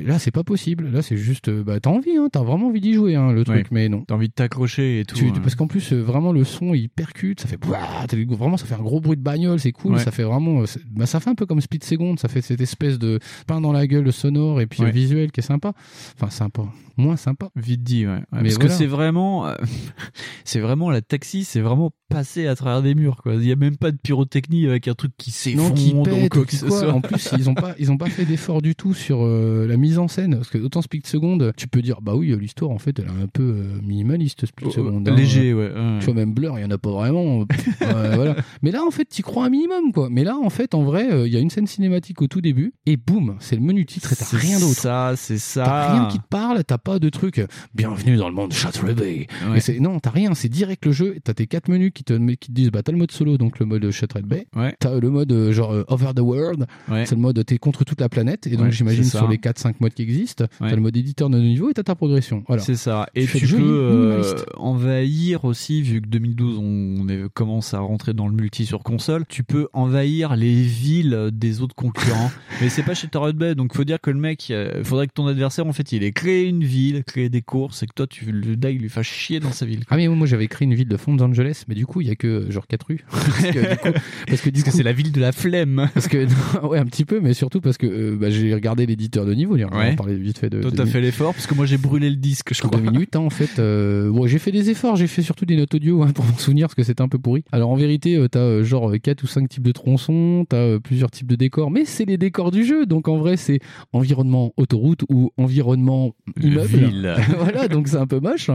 là, 0.00 0.18
c'est 0.18 0.30
pas 0.30 0.44
possible. 0.44 0.88
Là, 0.90 1.02
c'est 1.02 1.16
juste, 1.16 1.48
euh, 1.48 1.62
bah, 1.64 1.80
t'as 1.80 1.90
envie, 1.90 2.16
hein, 2.16 2.28
t'as 2.32 2.42
vraiment 2.42 2.68
envie 2.68 2.80
d'y 2.80 2.94
jouer, 2.94 3.14
hein, 3.14 3.32
le 3.32 3.44
truc, 3.44 3.68
mais 3.70 3.88
non. 3.88 4.04
T'as 4.06 4.14
envie 4.14 4.28
de 4.28 4.32
t'accrocher 4.32 5.00
et 5.00 5.04
tout. 5.04 5.14
Tu- 5.16 5.26
hein. 5.28 5.32
parce 5.42 5.54
qu'en 5.54 5.66
plus, 5.66 5.92
euh, 5.92 6.00
vraiment, 6.00 6.32
le 6.32 6.44
son, 6.44 6.74
il 6.74 6.88
percute, 6.88 7.40
ça 7.40 7.48
fait, 7.48 7.58
vraiment, 7.62 8.56
ça 8.56 8.66
fait 8.66 8.74
un 8.74 8.82
gros 8.82 9.00
bruit 9.00 9.16
de 9.16 9.22
bagnole, 9.22 9.60
c'est 9.60 9.72
cool, 9.72 9.94
Ouais. 9.94 10.00
ça 10.00 10.10
fait 10.10 10.22
vraiment, 10.24 10.62
euh, 10.62 10.64
bah, 10.90 11.06
ça 11.06 11.20
fait 11.20 11.30
un 11.30 11.34
peu 11.34 11.46
comme 11.46 11.60
Speed 11.60 11.84
Second, 11.84 12.16
ça 12.16 12.28
fait 12.28 12.40
cette 12.42 12.60
espèce 12.60 12.98
de 12.98 13.18
pain 13.46 13.60
dans 13.60 13.72
la 13.72 13.86
gueule 13.86 14.12
sonore 14.12 14.60
et 14.60 14.66
puis 14.66 14.82
Ouais. 14.82 14.90
visuel 14.90 15.30
qui 15.32 15.40
est 15.40 15.42
sympa. 15.42 15.72
Enfin, 16.16 16.30
sympa. 16.30 16.62
Moins 16.98 17.16
sympa. 17.16 17.48
Vite 17.56 17.82
dit, 17.82 18.06
ouais. 18.06 18.12
Ouais, 18.12 18.18
Mais 18.32 18.42
Parce 18.42 18.54
voilà. 18.56 18.68
que 18.68 18.74
c'est 18.74 18.86
vraiment, 18.86 19.46
euh, 19.46 19.54
c'est 20.44 20.60
vraiment 20.60 20.90
la 20.90 21.00
taxi, 21.00 21.44
c'est 21.44 21.60
vraiment 21.60 21.90
passé 22.10 22.46
à 22.46 22.54
travers 22.54 22.82
des 22.82 22.94
murs, 22.94 23.16
quoi. 23.22 23.34
Il 23.34 23.46
y 23.46 23.52
a 23.52 23.56
même 23.56 23.76
pas 23.78 23.90
de 23.90 23.96
pyrotechnie 23.96 24.66
avec 24.66 24.88
un 24.88 24.94
truc 24.94 25.12
qui 25.16 25.30
s'effondre 25.30 25.74
qui 25.74 25.92
quoi 26.30 26.44
que 26.44 26.54
ce 26.54 26.68
soit. 26.68 26.92
En 26.92 27.00
plus, 27.00 27.30
ils 27.38 27.48
ont 27.48 27.54
pas, 27.54 27.74
ils 27.78 27.90
ont 27.90 27.96
pas 27.96 28.10
fait 28.10 28.26
d'effort 28.26 28.60
du 28.60 28.74
tout 28.74 28.92
sur 28.92 29.20
euh, 29.24 29.66
la 29.66 29.76
mise 29.82 29.98
en 29.98 30.08
scène. 30.08 30.36
Parce 30.36 30.48
que 30.48 30.58
autant 30.58 30.80
Split 30.80 31.02
Second, 31.04 31.38
tu 31.56 31.68
peux 31.68 31.82
dire, 31.82 32.00
bah 32.00 32.14
oui, 32.14 32.34
l'histoire, 32.40 32.70
en 32.70 32.78
fait, 32.78 32.98
elle 32.98 33.06
est 33.06 33.22
un 33.22 33.26
peu 33.26 33.42
euh, 33.42 33.80
minimaliste, 33.82 34.46
Split 34.46 34.66
Oh, 34.68 34.70
Second. 34.70 35.04
euh, 35.04 35.10
hein. 35.10 35.14
léger, 35.14 35.52
ouais. 35.52 35.70
Tu 36.00 36.06
vois, 36.06 36.14
même 36.14 36.32
Blur, 36.32 36.58
il 36.58 36.62
y 36.62 36.64
en 36.64 36.70
a 36.70 36.78
pas 36.78 36.90
vraiment. 36.90 37.44
Voilà. 37.80 38.36
Mais 38.62 38.70
là, 38.70 38.82
en 38.86 38.90
fait, 38.90 39.06
tu 39.08 39.22
crois 39.22 39.46
un 39.46 39.50
minimum, 39.50 39.92
quoi. 39.92 40.08
Mais 40.10 40.24
là, 40.24 40.36
en 40.36 40.50
fait, 40.50 40.74
en 40.74 40.82
vrai, 40.82 41.10
euh, 41.12 41.26
il 41.26 41.32
y 41.32 41.36
a 41.36 41.40
une 41.40 41.50
scène 41.50 41.66
cinématique 41.66 42.22
au 42.22 42.26
tout 42.28 42.40
début, 42.40 42.72
et 42.86 42.96
boum, 42.96 43.36
c'est 43.40 43.56
le 43.56 43.62
menu 43.62 43.84
titre, 43.86 44.12
et 44.12 44.16
t'as 44.16 44.36
rien 44.36 44.58
d'autre. 44.60 44.72
ça, 44.80 45.12
c'est 45.16 45.38
ça. 45.38 45.64
T'as 45.64 45.92
rien 45.92 46.08
qui 46.08 46.18
te 46.18 46.26
parle, 46.28 46.62
t'as 46.64 46.78
pas 46.78 46.98
de 46.98 47.08
truc. 47.08 47.38
euh, 47.38 47.46
Bienvenue 47.74 48.16
dans 48.16 48.28
le 48.28 48.34
monde 48.34 48.50
de 48.50 48.54
Shattered 48.54 48.96
Bay. 48.96 49.26
Ouais. 49.50 49.80
Non, 49.80 49.98
t'as 49.98 50.10
rien, 50.10 50.34
c'est 50.34 50.48
direct 50.48 50.84
le 50.86 50.92
jeu. 50.92 51.16
T'as 51.24 51.34
tes 51.34 51.46
quatre 51.46 51.68
menus 51.68 51.90
qui 51.94 52.04
te, 52.04 52.12
qui 52.34 52.48
te 52.48 52.52
disent, 52.52 52.70
bah 52.70 52.82
t'as 52.82 52.92
le 52.92 52.98
mode 52.98 53.10
solo, 53.10 53.36
donc 53.38 53.58
le 53.58 53.66
mode 53.66 53.90
Shattered 53.90 54.26
Bay. 54.26 54.46
Ouais. 54.54 54.74
T'as 54.78 54.98
le 54.98 55.10
mode 55.10 55.32
euh, 55.32 55.52
genre 55.52 55.72
euh, 55.72 55.84
Over 55.88 56.10
the 56.14 56.20
World. 56.20 56.66
Ouais. 56.88 57.04
C'est 57.06 57.14
le 57.14 57.20
mode 57.20 57.42
t'es 57.44 57.58
contre 57.58 57.84
toute 57.84 58.00
la 58.00 58.08
planète. 58.08 58.46
Et 58.46 58.56
donc 58.56 58.70
j'imagine 58.70 59.04
sur 59.04 59.28
les 59.28 59.38
4-5 59.38 59.71
modes 59.80 59.94
qui 59.94 60.02
existent, 60.02 60.44
Ouais. 60.60 60.70
t'as 60.70 60.76
le 60.76 60.82
mode 60.82 60.96
éditeur 60.96 61.30
de 61.30 61.38
niveau 61.38 61.70
et 61.70 61.74
t'as 61.74 61.82
ta 61.82 61.94
progression. 61.94 62.44
Voilà. 62.46 62.62
C'est 62.62 62.74
ça. 62.76 63.06
Et 63.14 63.26
tu 63.26 63.46
peux 63.46 63.56
euh, 63.62 64.22
envahir 64.56 65.44
aussi, 65.44 65.82
vu 65.82 66.00
que 66.00 66.06
2012 66.08 66.58
on 66.58 67.08
est- 67.08 67.28
commence 67.34 67.74
à 67.74 67.80
rentrer 67.80 68.12
dans 68.14 68.28
le 68.28 68.34
multi 68.34 68.66
sur 68.66 68.82
console, 68.82 69.24
tu 69.28 69.42
peux 69.44 69.68
envahir 69.72 70.36
les 70.36 70.62
villes 70.62 71.30
des 71.32 71.60
autres 71.60 71.74
concurrents. 71.74 72.30
Mais 72.60 72.68
c'est 72.68 72.82
pas 72.82 72.94
chez 72.94 73.08
Torrent 73.08 73.32
Bay, 73.32 73.54
donc 73.54 73.74
faut 73.74 73.84
dire 73.84 74.00
que 74.00 74.10
le 74.10 74.18
mec, 74.18 74.48
il 74.48 74.84
faudrait 74.84 75.06
que 75.06 75.12
ton 75.12 75.26
adversaire 75.26 75.66
en 75.66 75.72
fait 75.72 75.92
il 75.92 76.02
ait 76.04 76.12
créé 76.12 76.46
une 76.48 76.64
ville, 76.64 77.02
créé 77.04 77.28
des 77.28 77.42
courses, 77.42 77.82
et 77.82 77.86
que 77.86 77.92
toi 77.94 78.06
tu 78.06 78.30
le 78.30 78.56
die 78.56 78.78
lui 78.78 78.88
fasse 78.88 79.06
chier 79.06 79.40
dans 79.40 79.52
sa 79.52 79.66
ville. 79.66 79.80
Ah 79.90 79.96
mais 79.96 80.08
moi 80.08 80.26
j'avais 80.26 80.48
créé 80.48 80.66
une 80.66 80.74
ville 80.74 80.88
de 80.88 80.96
Los 80.96 81.22
Angeles, 81.22 81.64
mais 81.68 81.74
du 81.74 81.86
coup 81.86 82.00
il 82.00 82.08
y 82.08 82.10
a 82.10 82.16
que 82.16 82.50
genre 82.50 82.66
4 82.66 82.86
rues. 82.86 83.04
parce 83.10 83.40
que 83.50 83.58
du 83.58 83.76
coup, 83.76 83.98
parce 84.26 84.40
que, 84.42 84.70
c'est 84.70 84.82
la 84.82 84.92
ville 84.92 85.12
de 85.12 85.20
la 85.20 85.32
flemme. 85.32 85.88
Parce 85.94 86.08
que 86.08 86.26
ouais 86.66 86.78
un 86.78 86.86
petit 86.86 87.04
peu, 87.04 87.20
mais 87.20 87.34
surtout 87.34 87.60
parce 87.60 87.76
que 87.78 87.86
euh, 87.86 88.16
bah, 88.16 88.30
j'ai 88.30 88.54
regardé 88.54 88.86
l'éditeur 88.86 89.26
de 89.26 89.34
niveau. 89.34 89.56
On 89.64 89.74
va 89.74 89.78
Ouais. 89.82 89.96
parler 89.96 90.14
vite 90.16 90.38
fait 90.38 90.50
de. 90.50 90.60
Toi 90.60 90.70
t'as 90.74 90.86
fait 90.86 91.00
l'effort, 91.00 91.34
parce 91.34 91.46
que 91.46 91.54
moi 91.54 91.66
j'ai 91.66 91.76
brûlé 91.78 92.08
le 92.10 92.16
disque, 92.16 92.54
je 92.54 92.62
Deux 92.62 92.68
crois. 92.68 92.80
minutes 92.80 93.16
hein, 93.16 93.20
en 93.20 93.30
fait. 93.30 93.58
Euh, 93.58 94.12
j'ai 94.26 94.38
fait 94.38 94.52
des 94.52 94.70
efforts, 94.70 94.96
j'ai 94.96 95.06
fait 95.06 95.22
surtout 95.22 95.44
des 95.44 95.56
notes 95.56 95.74
audio 95.74 96.02
hein, 96.02 96.12
pour 96.14 96.24
m'en 96.24 96.36
souvenir 96.38 96.66
parce 96.68 96.74
que 96.74 96.82
c'était 96.82 97.02
un 97.02 97.08
peu 97.08 97.18
pourri. 97.18 97.44
Alors 97.52 97.70
en 97.70 97.76
vérité, 97.76 98.16
euh, 98.16 98.28
t'as 98.28 98.40
euh, 98.40 98.64
genre 98.64 98.92
4 99.00 99.22
ou 99.22 99.26
5 99.26 99.48
types 99.48 99.62
de 99.62 99.72
tronçons, 99.72 100.44
t'as 100.48 100.56
euh, 100.56 100.78
plusieurs 100.78 101.10
types 101.10 101.26
de 101.26 101.36
décors, 101.36 101.70
mais 101.70 101.84
c'est 101.84 102.04
les 102.04 102.18
décors 102.18 102.50
du 102.50 102.64
jeu. 102.64 102.86
Donc 102.86 103.08
en 103.08 103.16
vrai, 103.18 103.36
c'est 103.36 103.58
environnement 103.92 104.52
autoroute 104.56 105.02
ou 105.08 105.30
environnement 105.36 106.14
immeuble. 106.40 106.66
Ville. 106.66 107.14
voilà, 107.38 107.68
donc 107.68 107.88
c'est 107.88 107.96
un 107.96 108.06
peu 108.06 108.20
moche. 108.20 108.50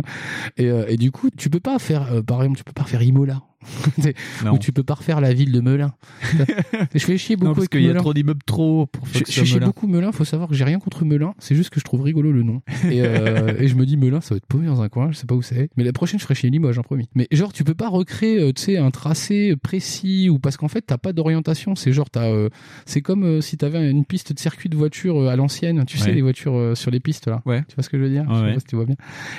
Et, 0.57 0.69
et 0.87 0.97
du 0.97 1.11
coup, 1.11 1.29
tu 1.35 1.49
peux 1.49 1.59
pas 1.59 1.77
faire, 1.79 2.23
par 2.25 2.41
exemple, 2.41 2.57
tu 2.57 2.63
peux 2.63 2.73
pas 2.73 2.83
faire 2.85 3.01
Imola. 3.01 3.41
Ou 4.51 4.57
tu 4.57 4.71
peux 4.71 4.83
pas 4.83 4.93
refaire 4.93 5.19
la 5.21 5.33
ville 5.33 5.51
de 5.51 5.61
Melun. 5.61 5.93
je 6.93 6.99
fais 6.99 7.17
chier 7.17 7.35
beaucoup 7.35 7.49
Non, 7.49 7.53
parce 7.55 7.63
avec 7.63 7.69
qu'il 7.71 7.81
y 7.83 7.89
a 7.89 7.95
trop 7.95 8.13
d'immeubles 8.13 8.43
trop 8.45 8.85
pour 8.85 9.05
Je, 9.07 9.19
je 9.19 9.23
fais 9.25 9.45
chier 9.45 9.59
beaucoup 9.59 9.87
Melun, 9.87 10.11
faut 10.11 10.25
savoir 10.25 10.49
que 10.49 10.55
j'ai 10.55 10.63
rien 10.63 10.79
contre 10.79 11.05
Melun, 11.05 11.33
c'est 11.39 11.55
juste 11.55 11.69
que 11.69 11.79
je 11.79 11.85
trouve 11.85 12.01
rigolo 12.01 12.31
le 12.31 12.43
nom. 12.43 12.61
Et, 12.89 13.01
euh, 13.01 13.55
et 13.59 13.67
je 13.67 13.75
me 13.75 13.85
dis 13.85 13.97
Melun, 13.97 14.21
ça 14.21 14.35
va 14.35 14.37
être 14.37 14.45
paumé 14.45 14.67
dans 14.67 14.81
un 14.81 14.89
coin, 14.89 15.11
je 15.11 15.17
sais 15.17 15.25
pas 15.25 15.35
où 15.35 15.41
c'est. 15.41 15.69
Mais 15.77 15.83
la 15.83 15.93
prochaine, 15.93 16.19
je 16.19 16.23
ferai 16.23 16.35
chez 16.35 16.49
Limoges, 16.49 16.77
en 16.77 16.83
promis. 16.83 17.09
Mais 17.15 17.27
genre, 17.31 17.51
tu 17.51 17.63
peux 17.63 17.73
pas 17.73 17.89
recréer, 17.89 18.39
euh, 18.39 18.53
tu 18.53 18.61
sais, 18.61 18.77
un 18.77 18.91
tracé 18.91 19.55
précis 19.55 20.29
ou 20.29 20.39
parce 20.39 20.57
qu'en 20.57 20.67
fait, 20.67 20.81
t'as 20.81 20.97
pas 20.97 21.13
d'orientation. 21.13 21.75
C'est 21.75 21.91
genre, 21.91 22.09
t'as, 22.09 22.27
euh, 22.27 22.49
c'est 22.85 23.01
comme 23.01 23.41
si 23.41 23.57
t'avais 23.57 23.89
une 23.89 24.05
piste 24.05 24.33
de 24.33 24.39
circuit 24.39 24.69
de 24.69 24.75
voiture 24.77 25.27
à 25.29 25.35
l'ancienne, 25.35 25.83
tu 25.85 25.97
sais, 25.97 26.13
les 26.13 26.21
voitures 26.21 26.73
sur 26.75 26.91
les 26.91 26.99
pistes 26.99 27.27
là. 27.27 27.41
Ouais. 27.45 27.63
Tu 27.67 27.75
vois 27.75 27.83
ce 27.83 27.89
que 27.89 27.97
je 27.97 28.03
veux 28.03 28.09
dire? 28.09 28.23
Ouais, 28.23 28.27
Je 28.29 28.39
sais 28.39 28.45
ouais. 28.45 28.53
pas 28.53 28.59
si 28.59 28.65
tu 28.65 28.75
vois 28.75 28.85
bien. 28.85 28.95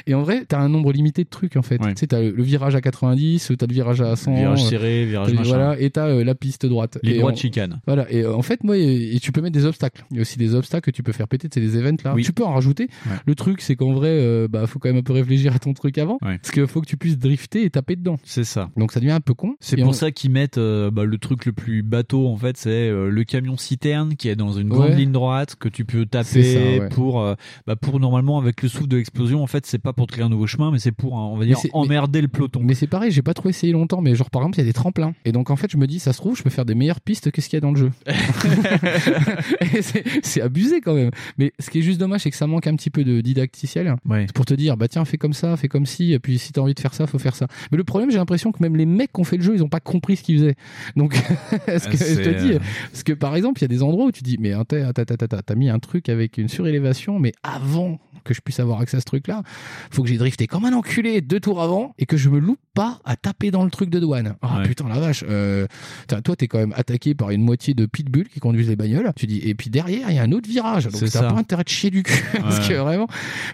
Et 0.07 0.15
en 0.15 0.23
vrai, 0.23 0.45
t'as 0.47 0.59
un 0.61 0.69
nombre 0.69 0.93
limité 0.93 1.25
de 1.25 1.29
trucs 1.29 1.57
en 1.57 1.63
fait. 1.63 1.81
Ouais. 1.83 1.95
Tu 1.95 2.01
sais, 2.01 2.07
t'as 2.09 2.21
le, 2.21 2.31
le 2.31 2.43
virage 2.43 2.75
à 2.75 2.81
90, 2.81 3.53
t'as 3.59 3.67
le 3.67 3.73
virage 3.73 4.01
à 4.01 4.08
100. 4.17 4.35
Virage 4.37 4.65
euh, 4.65 4.69
serré, 4.69 5.05
virage 5.07 5.29
t'as- 5.29 5.35
machin. 5.35 5.49
Voilà, 5.49 5.81
et 5.81 5.91
t'as 5.91 6.07
euh, 6.09 6.25
la 6.25 6.35
piste 6.35 6.67
droite. 6.67 6.99
Les 7.03 7.17
Et 7.17 7.23
de 7.23 7.35
chicane. 7.37 7.81
voilà, 7.87 8.11
et 8.13 8.23
euh, 8.23 8.35
en 8.35 8.43
fait, 8.43 8.65
moi, 8.65 8.77
et, 8.77 9.15
et 9.15 9.21
tu 9.21 9.33
peux 9.33 9.41
mettre 9.41 9.55
des 9.55 9.65
obstacles. 9.67 10.05
Il 10.11 10.17
y 10.17 10.19
a 10.19 10.23
aussi 10.23 10.39
des 10.39 10.55
obstacles 10.55 10.85
que 10.91 10.95
tu 10.95 11.03
peux 11.03 11.13
faire 11.13 11.29
péter, 11.29 11.49
c'est 11.53 11.61
des 11.61 11.77
events 11.77 11.97
là. 12.05 12.15
Oui. 12.15 12.23
Tu 12.25 12.33
peux 12.33 12.45
en 12.45 12.53
rajouter. 12.55 12.89
Ouais. 13.07 13.17
Le 13.27 13.35
truc, 13.35 13.61
c'est 13.61 13.77
qu'en 13.77 13.93
vrai, 13.93 14.09
euh, 14.11 14.49
bah, 14.49 14.67
faut 14.67 14.79
quand 14.79 14.89
même 14.89 14.99
un 14.99 15.03
peu 15.03 15.13
réfléchir 15.13 15.55
à 15.55 15.59
ton 15.59 15.73
truc 15.75 15.99
avant. 15.99 16.19
Ouais. 16.23 16.39
Parce 16.39 16.51
qu'il 16.51 16.67
faut 16.67 16.81
que 16.81 16.87
tu 16.87 16.97
puisses 16.97 17.19
drifter 17.19 17.65
et 17.65 17.71
taper 17.71 17.97
dedans. 17.97 18.19
C'est 18.25 18.45
ça. 18.45 18.71
Donc 18.77 18.93
ça 18.93 19.01
devient 19.01 19.13
un 19.13 19.21
peu 19.21 19.35
con. 19.35 19.55
C'est 19.61 19.77
pour 19.77 19.89
on- 19.89 19.93
ça 19.93 20.11
qu'ils 20.11 20.31
mettent 20.31 20.59
euh, 20.59 20.91
bah, 20.91 21.05
le 21.05 21.19
truc 21.19 21.47
le 21.47 21.53
plus 21.53 21.83
bateau 21.83 22.27
en 22.29 22.37
fait, 22.37 22.57
c'est 22.57 22.71
euh, 22.71 23.11
le 23.11 23.25
camion 23.25 23.57
citerne 23.57 24.15
qui 24.17 24.29
est 24.29 24.37
dans 24.37 24.53
une 24.53 24.69
grande 24.69 24.91
Ouais. 24.91 24.95
ligne 24.97 25.13
droite 25.13 25.57
que 25.57 25.69
tu 25.69 25.85
peux 25.85 26.03
ça, 26.13 26.23
taper 26.25 26.81
pour 26.91 27.21
euh, 27.21 27.35
bah, 27.67 27.77
pour 27.77 28.01
normalement 28.01 28.39
avec 28.39 28.63
le 28.63 28.69
souffle 28.69 28.87
de 28.89 28.97
l'explosion 28.97 29.43
en 29.43 29.47
fait 29.47 29.67
c'est 29.67 29.79
pas 29.79 29.93
pour 29.93 30.07
te 30.07 30.13
créer 30.13 30.25
un 30.25 30.29
nouveau 30.29 30.47
chemin 30.47 30.71
mais 30.71 30.79
c'est 30.79 30.93
pour 30.93 31.17
hein, 31.19 31.29
on 31.33 31.37
va 31.37 31.45
dire 31.45 31.59
Mais 31.65 31.71
emmerder 31.73 32.21
le 32.21 32.29
peloton. 32.29 32.61
Mais 32.63 32.75
c'est 32.75 32.87
pareil, 32.87 33.11
j'ai 33.11 33.23
pas 33.23 33.35
trop 33.35 33.49
essayé 33.49 33.73
longtemps, 33.73 33.98
mais 34.03 34.15
genre 34.15 34.31
par 34.31 34.43
exemple, 34.43 34.59
il 34.59 34.61
y 34.61 34.65
a 34.65 34.67
des 34.67 34.73
tremplins. 34.73 35.15
Et 35.25 35.33
donc 35.33 35.51
en 35.51 35.57
fait, 35.57 35.71
je 35.71 35.77
me 35.77 35.87
dis, 35.87 35.99
ça 35.99 36.13
se 36.13 36.19
trouve, 36.19 36.37
je 36.37 36.43
peux 36.43 36.51
faire 36.51 36.65
des 36.65 36.75
meilleures 36.75 37.01
pistes 37.01 37.31
que 37.31 37.41
ce 37.41 37.49
qu'il 37.49 37.57
y 37.57 37.59
a 37.59 37.61
dans 37.61 37.73
le 37.73 37.77
jeu. 37.77 37.91
C'est 40.23 40.41
abusé 40.41 40.81
quand 40.81 40.95
même. 40.95 41.11
Mais 41.39 41.53
ce 41.59 41.71
qui 41.71 41.79
est 41.79 41.83
juste 41.83 41.99
dommage, 41.99 42.23
c'est 42.23 42.31
que 42.31 42.37
ça 42.37 42.47
manque 42.47 42.67
un 42.67 42.77
petit 42.77 42.91
peu 42.91 43.05
de 43.05 43.21
didacticiel. 43.21 43.97
Ouais. 44.09 44.27
Pour 44.35 44.45
te 44.45 44.55
dire, 44.55 44.77
bah 44.77 44.89
tiens, 44.89 45.05
fais 45.05 45.19
comme 45.19 45.33
ça, 45.33 45.57
fais 45.57 45.69
comme 45.69 45.87
ci, 45.87 46.13
et 46.13 46.19
puis 46.19 46.39
si 46.39 46.53
t'as 46.53 46.61
envie 46.61 46.75
de 46.75 46.81
faire 46.81 46.95
ça, 46.95 47.07
faut 47.07 47.19
faire 47.19 47.37
ça. 47.37 47.47
Mais 47.71 47.79
le 47.79 47.85
problème, 47.85 48.11
j'ai 48.11 48.19
l'impression 48.19 48.53
que 48.53 48.63
même 48.63 48.77
les 48.77 48.87
mecs 48.87 49.13
qui 49.13 49.21
ont 49.21 49.25
fait 49.25 49.37
le 49.37 49.43
jeu, 49.43 49.55
ils 49.55 49.63
ont 49.63 49.69
pas 49.69 49.81
compris 49.81 50.17
ce 50.17 50.23
qu'ils 50.23 50.39
faisaient. 50.39 50.57
Donc, 50.97 51.15
ce 51.67 51.89
que 51.89 51.97
je 51.97 52.23
te 52.23 52.43
dis, 52.43 52.53
euh, 52.55 52.59
parce 52.93 53.03
que 53.03 53.13
par 53.13 53.37
exemple, 53.37 53.61
il 53.61 53.63
y 53.63 53.67
a 53.67 53.69
des 53.69 53.83
endroits 53.83 54.07
où 54.07 54.13
tu 54.13 54.23
dis, 54.23 54.37
mais 54.39 54.53
t'as 54.67 55.55
mis 55.55 55.69
un 55.69 55.79
truc 55.79 56.09
avec 56.09 56.39
une 56.39 56.49
surélévation, 56.49 57.19
mais 57.19 57.33
avant 57.43 57.99
que 58.25 58.35
je 58.35 58.41
puisse 58.41 58.61
avoir 58.61 58.81
accès 58.81 58.97
à 58.97 59.01
ce 59.01 59.07
truc-là, 59.07 59.43
faut 59.91 60.03
que 60.03 60.09
j'ai 60.09 60.19
drifté 60.19 60.47
comme 60.47 60.65
un 60.65 60.73
enculé 60.73 61.21
deux 61.21 61.41
tours 61.41 61.63
avant 61.63 61.95
et 61.99 62.07
que 62.07 62.17
je 62.17 62.29
me 62.29 62.39
loupe 62.39 62.61
pas 62.75 63.01
à 63.05 63.17
taper 63.17 63.51
dans 63.51 63.65
le 63.65 63.71
truc 63.71 63.88
de 63.91 64.01
douane. 64.01 64.37
Oh 64.43 64.47
Ouais. 64.59 64.65
putain 64.67 64.89
la 64.89 64.99
vache. 64.99 65.25
Euh, 65.29 65.67
toi, 66.25 66.35
t'es 66.37 66.49
quand 66.49 66.59
même 66.59 66.73
attaqué 66.77 67.15
par 67.15 67.31
une 67.31 67.43
moitié 67.43 67.75
de 67.75 67.87
pitbull 67.87 68.29
qui 68.29 68.41
conduisent 68.41 68.69
les 68.69 68.77
bagnoles. 68.77 69.11
Tu 69.17 69.27
dis, 69.27 69.39
et 69.45 69.55
puis 69.55 69.71
derrière, 69.71 70.11
il 70.11 70.17
y 70.17 70.19
a 70.19 70.23
un 70.23 70.33
autre 70.33 70.49
virage. 70.49 70.85
Donc 70.85 70.95
C'est 70.97 71.11
t'as 71.11 71.29
pas 71.31 71.39
intérêt 71.39 71.65
de 71.65 71.69
chier 71.69 71.91
du 71.91 72.03
cul. 72.03 72.23
parce 72.41 72.67
que 72.69 72.75
vraiment, 72.75 73.07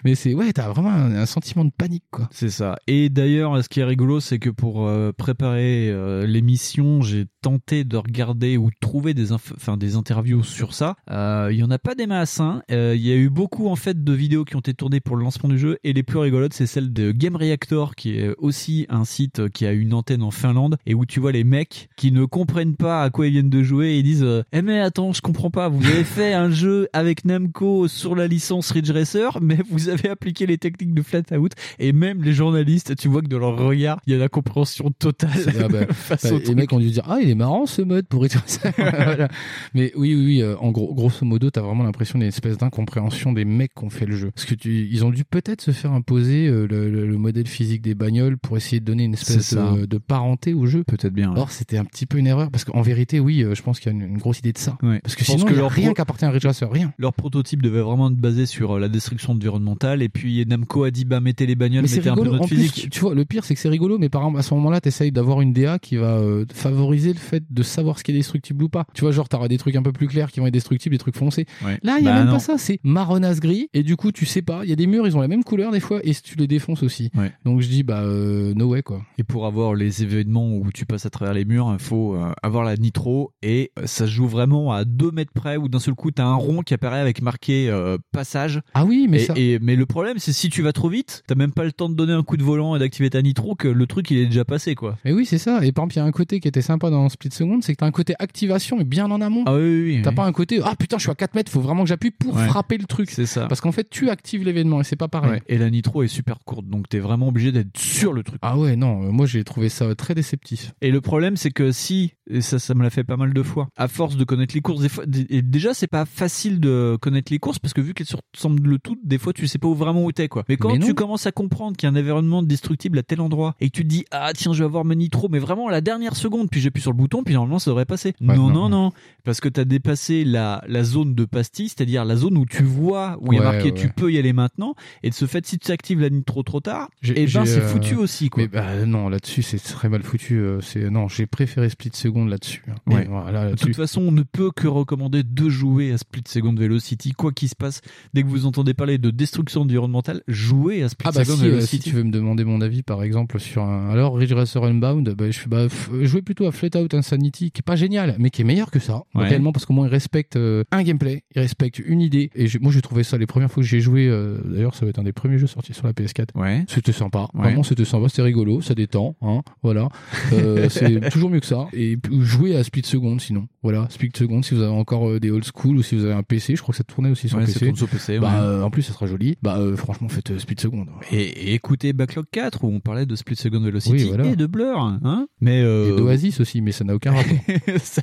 mais 0.03 0.15
c'est, 0.15 0.33
ouais, 0.33 0.51
t'as 0.53 0.69
vraiment 0.69 0.91
un, 0.91 1.13
un 1.15 1.25
sentiment 1.25 1.65
de 1.65 1.71
panique, 1.75 2.05
quoi. 2.11 2.27
C'est 2.31 2.49
ça. 2.49 2.77
Et 2.87 3.09
d'ailleurs, 3.09 3.63
ce 3.63 3.69
qui 3.69 3.79
est 3.79 3.83
rigolo, 3.83 4.19
c'est 4.19 4.39
que 4.39 4.49
pour 4.49 4.87
euh, 4.87 5.11
préparer 5.15 5.89
euh, 5.89 6.25
l'émission, 6.25 7.01
j'ai 7.01 7.25
tenté 7.41 7.83
de 7.83 7.97
regarder 7.97 8.57
ou 8.57 8.69
de 8.69 8.75
trouver 8.79 9.13
des, 9.13 9.31
enfin, 9.31 9.77
des 9.77 9.95
interviews 9.95 10.43
sur 10.43 10.73
ça. 10.73 10.95
Euh, 11.11 11.49
Il 11.51 11.57
y 11.57 11.63
en 11.63 11.71
a 11.71 11.77
pas 11.79 11.95
des 11.95 12.07
masses. 12.07 12.39
hein. 12.39 12.61
Il 12.69 12.95
y 13.05 13.11
a 13.11 13.15
eu 13.15 13.29
beaucoup 13.29 13.67
en 13.69 13.75
fait 13.75 14.03
de 14.03 14.13
vidéos 14.13 14.45
qui 14.45 14.55
ont 14.55 14.59
été 14.59 14.73
tournées 14.73 14.99
pour 14.99 15.15
le 15.15 15.23
lancement 15.23 15.49
du 15.49 15.57
jeu, 15.59 15.77
et 15.83 15.93
les 15.93 16.03
plus 16.03 16.17
rigolotes, 16.19 16.53
c'est 16.53 16.65
celle 16.67 16.91
de 16.93 17.11
Game 17.11 17.35
Reactor, 17.35 17.95
qui 17.95 18.17
est 18.17 18.33
aussi 18.37 18.85
un 18.89 19.05
site 19.05 19.49
qui 19.49 19.65
a 19.65 19.71
une 19.71 19.93
antenne 19.93 20.23
en 20.25 20.31
Finlande, 20.31 20.77
et 20.85 20.93
où 20.93 21.05
tu 21.05 21.19
vois 21.19 21.31
les 21.31 21.43
mecs 21.43 21.89
qui 21.95 22.11
ne 22.11 22.25
comprennent 22.25 22.75
pas 22.75 23.03
à 23.03 23.09
quoi 23.09 23.27
ils 23.27 23.31
viennent 23.33 23.49
de 23.49 23.63
jouer, 23.63 23.91
et 23.91 23.99
ils 23.99 24.03
disent 24.03 24.25
Eh 24.51 24.61
mais 24.61 24.79
attends, 24.79 25.13
je 25.13 25.21
comprends 25.21 25.49
pas. 25.51 25.69
Vous 25.69 25.85
avez 25.85 26.03
fait 26.03 26.33
un 26.33 26.49
jeu 26.49 26.87
avec 26.93 27.25
Namco 27.25 27.87
sur 27.87 28.15
la 28.15 28.27
licence 28.27 28.71
Ridge 28.71 28.91
Racer, 28.91 29.39
mais 29.41 29.57
vous 29.69 29.89
avez 29.89 30.09
appliqué 30.09 30.45
les 30.45 30.57
techniques 30.57 30.93
de 30.93 31.01
flat 31.01 31.21
out 31.37 31.51
et 31.79 31.93
même 31.93 32.23
les 32.23 32.33
journalistes, 32.33 32.95
tu 32.95 33.07
vois 33.07 33.21
que 33.21 33.27
dans 33.27 33.39
leur 33.39 33.57
regard, 33.57 33.99
il 34.07 34.13
y 34.13 34.15
a 34.15 34.19
la 34.19 34.29
compréhension 34.29 34.91
totale 34.97 35.29
Ah 35.59 35.67
bah, 35.69 35.85
face 35.91 36.23
bah, 36.31 36.37
les 36.45 36.55
mecs 36.55 36.71
ont 36.73 36.79
dû 36.79 36.89
dire 36.89 37.03
ah 37.07 37.17
il 37.21 37.29
est 37.29 37.35
marrant 37.35 37.65
ce 37.65 37.81
mode 37.81 38.07
pour 38.07 38.25
être 38.25 38.41
ça 38.47 38.71
Voilà. 38.77 39.27
mais 39.73 39.91
oui 39.95 40.15
oui, 40.15 40.25
oui 40.25 40.41
euh, 40.41 40.55
en 40.57 40.71
gros 40.71 40.93
grosso 40.93 41.25
modo 41.25 41.49
t'as 41.49 41.61
vraiment 41.61 41.83
l'impression 41.83 42.17
d'une 42.19 42.27
espèce 42.27 42.57
d'incompréhension 42.57 43.33
des 43.33 43.45
mecs 43.45 43.73
qui 43.75 43.83
ont 43.83 43.89
fait 43.89 44.05
le 44.05 44.15
jeu 44.15 44.31
parce 44.31 44.45
que 44.45 44.55
tu, 44.55 44.87
ils 44.91 45.03
ont 45.05 45.09
dû 45.11 45.23
peut-être 45.25 45.61
se 45.61 45.71
faire 45.71 45.91
imposer 45.91 46.47
euh, 46.47 46.67
le, 46.67 46.89
le- 46.89 47.05
le 47.05 47.17
modèle 47.17 47.47
physique 47.47 47.81
des 47.81 47.95
bagnoles 47.95 48.37
pour 48.37 48.57
essayer 48.57 48.79
de 48.79 48.85
donner 48.85 49.03
une 49.03 49.13
espèce 49.13 49.53
de, 49.53 49.85
de 49.85 49.97
parenté 50.15 50.53
au 50.53 50.65
jeu 50.65 50.83
peut-être 50.85 51.13
bien 51.13 51.33
ouais. 51.33 51.39
or 51.39 51.51
c'était 51.51 51.77
un 51.77 51.83
petit 51.85 52.05
peu 52.05 52.17
une 52.17 52.27
erreur 52.27 52.49
parce 52.51 52.63
qu'en 52.63 52.81
vérité 52.81 53.19
oui 53.19 53.43
euh, 53.43 53.53
je 53.55 53.61
pense 53.61 53.79
qu'il 53.79 53.91
y 53.91 53.95
a 53.95 53.97
une, 53.97 54.07
une 54.13 54.17
grosse 54.17 54.39
idée 54.39 54.53
de 54.53 54.57
ça 54.57 54.77
Ouais. 54.81 54.99
parce 55.03 55.15
que 55.15 55.23
Je 55.25 55.31
pense 55.31 55.39
sinon 55.39 55.49
que 55.49 55.53
y 55.53 55.57
a 55.57 55.61
leur 55.61 55.71
rien 55.71 55.87
pro- 55.87 55.95
qui 55.95 56.01
appartient 56.01 56.25
à 56.25 56.29
Ridge 56.29 56.45
Racer 56.45 56.69
rien 56.71 56.93
Leur 56.97 57.13
prototype 57.13 57.61
devait 57.61 57.81
vraiment 57.81 58.09
être 58.09 58.15
basé 58.17 58.45
sur 58.45 58.73
euh, 58.75 58.79
la 58.79 58.87
destruction 58.87 59.33
environnementale 59.33 60.01
et 60.01 60.09
puis 60.09 60.45
Namco 60.45 60.83
a 60.85 60.91
dit 60.91 61.03
bah 61.05 61.19
mettez 61.19 61.45
les 61.45 61.55
bagnoles, 61.55 61.83
mais 61.83 61.89
mettez 61.95 62.09
un 62.09 62.15
peu 62.15 62.21
rigolo. 62.21 62.31
notre 62.31 62.43
En 62.45 62.47
plus, 62.47 62.57
physique. 62.69 62.89
tu 62.91 62.99
vois, 63.01 63.13
le 63.15 63.25
pire, 63.25 63.43
c'est 63.43 63.53
que 63.55 63.59
c'est 63.59 63.69
rigolo, 63.69 63.97
mais 63.97 64.09
par 64.09 64.21
exemple, 64.21 64.39
à 64.39 64.41
ce 64.41 64.53
moment-là, 64.53 64.79
t'essayes 64.81 65.11
d'avoir 65.11 65.41
une 65.41 65.51
DA 65.53 65.79
qui 65.79 65.97
va 65.97 66.17
euh, 66.17 66.45
favoriser 66.53 67.11
le 67.13 67.19
fait 67.19 67.43
de 67.49 67.63
savoir 67.63 67.99
ce 67.99 68.03
qui 68.03 68.11
est 68.11 68.13
destructible 68.15 68.63
ou 68.63 68.69
pas. 68.69 68.85
Tu 68.93 69.01
vois, 69.01 69.11
genre, 69.11 69.27
t'auras 69.29 69.47
des 69.47 69.57
trucs 69.57 69.75
un 69.75 69.81
peu 69.83 69.91
plus 69.91 70.07
clairs 70.07 70.31
qui 70.31 70.39
vont 70.39 70.47
être 70.47 70.53
destructibles, 70.53 70.93
des 70.95 70.99
trucs 70.99 71.15
foncés. 71.17 71.45
Ouais. 71.65 71.79
Là, 71.83 71.97
il 71.99 72.05
y 72.05 72.07
a 72.07 72.11
Bah 72.11 72.17
même 72.19 72.27
non. 72.27 72.33
pas 72.33 72.39
ça, 72.39 72.57
c'est 72.57 72.79
marronasse 72.83 73.39
gris, 73.39 73.69
et 73.73 73.83
du 73.83 73.95
coup, 73.95 74.11
tu 74.11 74.25
sais 74.25 74.41
pas, 74.41 74.61
il 74.63 74.69
y 74.69 74.73
a 74.73 74.75
des 74.75 74.87
murs, 74.87 75.07
ils 75.07 75.17
ont 75.17 75.21
la 75.21 75.27
même 75.27 75.43
couleur 75.43 75.71
des 75.71 75.79
fois, 75.79 75.99
et 76.03 76.13
tu 76.13 76.35
les 76.37 76.47
défonces 76.47 76.83
aussi. 76.83 77.09
Donc 77.43 77.61
je 77.61 77.67
dis, 77.67 77.83
bah, 77.83 78.01
euh, 78.03 78.53
no 78.53 78.67
way, 78.69 78.81
quoi. 78.83 79.01
Et 79.17 79.23
pour 79.23 79.45
avoir 79.45 79.73
les 79.75 80.03
événements 80.05 80.53
où 80.55 80.69
tu 80.73 80.85
passes 80.85 81.05
à 81.05 81.09
travers 81.09 81.33
les 81.33 81.45
murs, 81.45 81.69
il 81.73 81.83
faut 81.83 82.15
euh, 82.15 82.31
avoir 82.43 82.63
la 82.63 82.75
nitro 82.77 83.31
et 83.41 83.71
euh, 83.79 83.85
ça 83.85 84.05
se 84.05 84.11
joue 84.11 84.27
vraiment 84.27 84.71
à 84.71 84.85
2 84.85 85.11
mètres 85.11 85.31
près 85.33 85.57
où 85.57 85.67
d'un 85.69 85.79
seul 85.79 85.93
coup 85.95 86.11
t'as 86.11 86.25
un 86.25 86.35
rond 86.35 86.61
qui 86.61 86.73
apparaît 86.73 86.99
avec 86.99 87.21
marqué 87.21 87.69
euh, 87.69 87.97
passage. 88.11 88.61
Ah 88.73 88.85
oui, 88.85 89.07
mais 89.09 89.21
et, 89.21 89.25
ça. 89.25 89.33
et- 89.35 89.59
mais 89.61 89.75
le 89.75 89.85
problème 89.85 90.17
c'est 90.19 90.33
si 90.33 90.49
tu 90.49 90.61
vas 90.61 90.71
trop 90.73 90.89
vite, 90.89 91.23
t'as 91.27 91.35
même 91.35 91.51
pas 91.51 91.63
le 91.63 91.71
temps 91.71 91.89
de 91.89 91.95
donner 91.95 92.13
un 92.13 92.23
coup 92.23 92.37
de 92.37 92.43
volant 92.43 92.75
et 92.75 92.79
d'activer 92.79 93.09
ta 93.09 93.21
nitro 93.21 93.55
que 93.55 93.67
le 93.67 93.87
truc 93.87 94.09
il 94.11 94.17
est 94.17 94.25
déjà 94.27 94.45
passé 94.45 94.75
quoi. 94.75 94.97
Mais 95.05 95.11
oui, 95.13 95.25
c'est 95.25 95.37
ça. 95.37 95.63
Et 95.65 95.71
par 95.71 95.83
exemple, 95.83 95.93
il 95.95 95.97
y 95.97 96.01
a 96.01 96.05
un 96.05 96.11
côté 96.11 96.39
qui 96.39 96.47
était 96.47 96.61
sympa 96.61 96.89
dans 96.89 97.09
Split 97.09 97.31
Second, 97.31 97.59
c'est 97.61 97.73
que 97.73 97.77
t'as 97.79 97.85
un 97.87 97.91
côté 97.91 98.13
activation, 98.19 98.77
mais 98.77 98.83
bien 98.85 99.09
en 99.11 99.21
amont. 99.21 99.43
Ah 99.45 99.55
oui, 99.55 99.61
oui, 99.61 99.83
oui, 99.97 100.01
T'as 100.03 100.09
oui. 100.11 100.15
pas 100.15 100.25
un 100.25 100.31
côté, 100.31 100.59
ah 100.63 100.75
putain, 100.77 100.97
je 100.97 101.03
suis 101.03 101.11
à 101.11 101.15
4 101.15 101.35
mètres, 101.35 101.51
faut 101.51 101.61
vraiment 101.61 101.83
que 101.83 101.89
j'appuie 101.89 102.11
pour 102.11 102.35
Ouais. 102.35 102.47
frapper 102.47 102.77
le 102.77 102.85
truc. 102.85 103.09
C'est 103.11 103.25
ça. 103.25 103.47
Parce 103.47 103.61
qu'en 103.61 103.71
fait, 103.71 103.89
tu 103.89 104.09
actives 104.09 104.43
l'événement 104.43 104.81
et 104.81 104.83
c'est 104.83 104.95
pas 104.95 105.07
pareil. 105.07 105.31
Ouais. 105.31 105.41
Et 105.47 105.57
la 105.57 105.69
nitro 105.69 106.03
est 106.03 106.07
super 106.07 106.39
courte 106.45 106.65
donc 106.67 106.89
t'es 106.89 106.99
vraiment 106.99 107.27
obligé 107.29 107.51
d'être 107.51 107.77
sur 107.77 108.13
le 108.13 108.23
truc. 108.23 108.39
Ah 108.41 108.57
ouais, 108.57 108.75
non, 108.75 109.11
moi 109.11 109.25
j'ai 109.25 109.43
trouvé 109.43 109.69
ça 109.69 109.94
très 109.95 110.15
déceptif. 110.15 110.73
Et 110.81 110.91
le 110.91 111.01
problème, 111.01 111.37
c'est 111.37 111.51
que 111.51 111.71
si, 111.71 112.13
et 112.29 112.41
ça, 112.41 112.59
ça 112.59 112.73
me 112.73 112.83
l'a 112.83 112.89
fait 112.89 113.03
pas 113.03 113.17
mal 113.17 113.33
de 113.33 113.43
fois, 113.43 113.67
à 113.75 113.87
force 113.87 114.17
de 114.17 114.23
connaître 114.23 114.55
les 114.55 114.61
courses, 114.61 114.81
des 114.81 114.89
fois, 114.89 115.05
et 115.29 115.41
déjà, 115.41 115.73
c'est 115.73 115.87
pas 115.87 116.05
facile 116.05 116.59
de 116.59 116.97
connaître 117.01 117.31
les 117.31 117.39
courses 117.39 117.59
parce 117.59 117.73
que 117.73 117.81
vu 117.81 117.93
qu'elles 117.93 118.07
se 118.07 118.15
ressemblent 118.33 118.67
le 118.67 118.79
tout, 118.79 118.97
des 119.03 119.17
fois, 119.17 119.33
tu 119.33 119.47
sais 119.47 119.57
pas 119.57 119.67
où 119.67 119.75
vraiment 119.75 120.03
où 120.03 120.11
t'es, 120.11 120.27
quoi. 120.27 120.43
Mais 120.49 120.57
quand 120.57 120.73
Mais 120.73 120.79
tu 120.79 120.93
commences 120.93 121.25
à 121.25 121.31
comprendre 121.31 121.77
qu'il 121.77 121.87
y 121.87 121.91
a 121.91 121.95
un 121.95 121.99
environnement 121.99 122.43
destructible 122.43 122.99
à 122.99 123.03
tel 123.03 123.21
endroit 123.21 123.55
et 123.59 123.69
que 123.69 123.75
tu 123.75 123.83
te 123.83 123.87
dis, 123.87 124.05
ah, 124.11 124.31
tiens, 124.35 124.53
je 124.53 124.59
vais 124.59 124.65
avoir 124.65 124.85
ma 124.85 124.95
nitro, 124.95 125.27
mais 125.29 125.39
vraiment 125.39 125.67
à 125.67 125.71
la 125.71 125.81
dernière 125.81 126.15
seconde, 126.15 126.49
puis 126.49 126.61
j'appuie 126.61 126.81
sur 126.81 126.91
le 126.91 126.97
bouton, 126.97 127.23
puis 127.23 127.33
normalement, 127.33 127.59
ça 127.59 127.71
devrait 127.71 127.85
passer. 127.85 128.13
Ouais, 128.21 128.35
non, 128.35 128.49
non, 128.49 128.69
non, 128.69 128.69
non, 128.69 128.91
parce 129.23 129.39
que 129.39 129.49
t'as 129.49 129.65
dépassé 129.65 130.23
la, 130.23 130.63
la 130.67 130.83
zone 130.83 131.15
de 131.15 131.25
pastille, 131.25 131.69
c'est-à-dire 131.69 132.05
la 132.05 132.15
zone 132.15 132.37
où 132.37 132.45
tu 132.45 132.63
vois, 132.63 133.17
où 133.21 133.33
il 133.33 133.37
y 133.37 133.39
a 133.39 133.43
marqué, 133.43 133.65
ouais. 133.65 133.73
tu 133.73 133.89
peux 133.89 134.11
y 134.11 134.17
aller 134.17 134.33
maintenant, 134.33 134.75
et 135.03 135.09
de 135.09 135.15
ce 135.15 135.25
fait, 135.25 135.45
si 135.45 135.57
tu 135.59 135.71
actives 135.71 135.99
la 135.99 136.09
nitro 136.09 136.43
trop 136.43 136.59
tard, 136.59 136.89
et 137.03 137.13
ben, 137.13 137.27
j'ai, 137.27 137.45
c'est 137.45 137.61
euh, 137.61 137.67
foutu 137.67 137.95
aussi, 137.95 138.29
quoi. 138.29 138.43
Mais 138.43 138.47
bah, 138.47 138.85
non, 138.85 139.09
là-dessus, 139.09 139.41
c'est 139.41 139.59
très 139.59 139.84
mal 139.89 140.03
foutu. 140.03 140.35
euh, 140.39 140.61
C'est 140.61 140.89
non, 140.89 141.07
j'ai 141.07 141.25
préféré 141.25 141.69
Split 141.69 141.91
Second 141.93 142.25
là-dessus. 142.25 142.63
hein. 142.69 142.75
Ouais. 142.93 143.05
Voilà, 143.09 143.51
De 143.51 143.55
toute 143.55 143.75
façon, 143.75 144.01
on 144.01 144.11
ne 144.11 144.23
peut 144.23 144.51
que 144.51 144.67
recommander 144.67 145.23
de 145.23 145.49
jouer 145.49 145.91
à 145.91 145.97
Split 145.97 146.23
Second 146.27 146.53
Velocity, 146.55 147.11
quoi 147.13 147.31
qu'il 147.31 147.49
se 147.49 147.55
passe. 147.55 147.81
Dès 148.13 148.23
que 148.23 148.27
vous 148.27 148.45
entendez 148.45 148.73
parler 148.73 148.97
de 148.97 149.09
destruction 149.11 149.61
environnementale, 149.61 150.21
jouez 150.27 150.83
à 150.83 150.89
Split 150.89 151.07
Ah 151.09 151.11
bah 151.13 151.25
Second 151.25 151.37
si, 151.37 151.43
euh, 151.43 151.45
si 151.45 151.51
Velocity. 151.51 151.89
tu 151.89 151.95
veux 151.95 152.03
me 152.03 152.11
demander 152.11 152.43
mon 152.43 152.61
avis 152.61 152.83
par 152.83 153.03
exemple 153.03 153.39
sur 153.39 153.63
un 153.63 153.89
alors 153.89 154.15
Ridge 154.17 154.33
Racer 154.33 154.63
Unbound, 154.63 155.09
bah, 155.15 155.29
je 155.31 155.39
fais 155.39 155.49
bah 155.49 155.67
jouer 156.03 156.21
plutôt 156.21 156.45
à 156.45 156.51
Flat 156.51 156.69
Out 156.81 156.93
Insanity 156.93 157.51
qui 157.51 157.59
est 157.59 157.65
pas 157.65 157.75
génial 157.75 158.15
mais 158.19 158.29
qui 158.29 158.41
est 158.41 158.45
meilleur 158.45 158.71
que 158.71 158.79
ça 158.79 159.03
Ouais. 159.13 159.27
réellement 159.27 159.51
parce 159.51 159.65
qu'au 159.65 159.73
moins 159.73 159.87
il 159.87 159.91
respecte 159.91 160.35
euh, 160.35 160.63
un 160.71 160.83
gameplay, 160.83 161.23
il 161.35 161.41
respecte 161.41 161.79
une 161.79 162.01
idée 162.01 162.29
et 162.35 162.47
moi 162.61 162.71
j'ai 162.71 162.81
trouvé 162.81 163.03
ça 163.03 163.17
les 163.17 163.25
premières 163.25 163.51
fois 163.51 163.61
que 163.63 163.67
j'ai 163.69 163.79
joué 163.81 164.07
euh, 164.07 164.39
d'ailleurs 164.45 164.75
ça 164.75 164.85
va 164.85 164.89
être 164.89 164.99
un 164.99 165.03
des 165.03 165.13
premiers 165.13 165.37
jeux 165.37 165.47
sortis 165.47 165.73
sur 165.73 165.85
la 165.87 165.93
PS4. 165.93 166.29
Ouais. 166.35 166.65
C'était 166.67 166.91
sympa, 166.91 167.27
Ouais. 167.33 167.43
vraiment 167.43 167.63
c'était 167.63 167.85
sympa, 167.85 168.09
c'était 168.09 168.21
rigolo, 168.23 168.61
ça 168.61 168.73
détend 168.75 169.15
hein, 169.21 169.41
voilà. 169.65 169.89
Euh, 170.33 170.69
c'est 170.69 171.09
toujours 171.09 171.29
mieux 171.29 171.39
que 171.39 171.45
ça 171.45 171.67
et 171.73 171.97
jouer 172.19 172.55
à 172.55 172.63
Split 172.63 172.83
Second 172.85 173.19
sinon. 173.19 173.47
Voilà, 173.63 173.87
Split 173.89 174.11
Second 174.15 174.41
si 174.41 174.53
vous 174.55 174.61
avez 174.61 174.71
encore 174.71 175.09
euh, 175.09 175.19
des 175.19 175.31
old 175.31 175.43
school 175.43 175.77
ou 175.77 175.83
si 175.83 175.95
vous 175.95 176.05
avez 176.05 176.13
un 176.13 176.23
PC, 176.23 176.55
je 176.55 176.61
crois 176.61 176.71
que 176.73 176.77
ça 176.77 176.83
tournait 176.83 177.09
aussi 177.09 177.27
sur 177.29 177.37
Ouais, 177.37 177.45
PC. 177.45 177.71
sur 177.75 177.87
PC, 177.87 178.19
Bah 178.19 178.27
ouais. 178.29 178.39
euh, 178.39 178.63
en 178.63 178.69
plus 178.69 178.81
ça 178.83 178.93
sera 178.93 179.07
joli. 179.07 179.37
Bah 179.41 179.57
euh, 179.57 179.75
franchement 179.75 180.07
faites 180.09 180.37
Split 180.37 180.55
Second. 180.59 180.85
Et, 181.11 181.23
et 181.23 181.53
écoutez 181.53 181.93
Backlog 181.93 182.25
4 182.31 182.63
où 182.63 182.67
on 182.67 182.79
parlait 182.79 183.05
de 183.05 183.15
Split 183.15 183.35
Second 183.35 183.59
Velocity 183.61 183.93
Oui, 183.95 184.03
voilà. 184.03 184.25
et 184.27 184.35
de 184.35 184.45
Blur, 184.45 184.79
hein. 184.79 185.27
Mais. 185.41 185.59
Et 185.61 185.95
d'Oasis 185.95 186.39
aussi, 186.39 186.61
mais 186.61 186.71
ça 186.71 186.83
n'a 186.83 186.95
aucun 186.95 187.11
rapport. 187.13 187.37
ça 187.81 188.01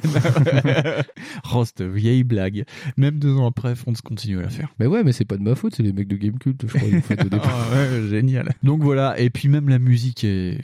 oh, 1.55 1.65
cette 1.65 1.83
vieille 1.83 2.25
blague. 2.25 2.65
Même 2.97 3.19
deux 3.19 3.35
ans 3.37 3.47
après, 3.47 3.75
Fonds 3.75 3.93
continue 4.05 4.39
à 4.39 4.43
la 4.43 4.49
faire. 4.49 4.69
Mais 4.79 4.87
ouais, 4.87 5.03
mais 5.05 5.13
c'est 5.13 5.25
pas 5.25 5.37
de 5.37 5.43
ma 5.43 5.55
faute, 5.55 5.75
c'est 5.77 5.83
les 5.83 5.93
mecs 5.93 6.09
de 6.09 6.17
Gamecult, 6.17 6.61
je 6.63 6.67
crois, 6.67 6.89
ils 6.89 6.95
l'ont 6.95 7.03
fait 7.03 7.25
au 7.25 7.29
départ. 7.29 7.69
Ouais, 7.73 8.09
génial. 8.09 8.53
Donc 8.63 8.83
voilà, 8.83 9.19
et 9.21 9.31
puis 9.31 9.49
même 9.49 9.69
la 9.69 9.79
musique 9.79 10.25
est. 10.25 10.59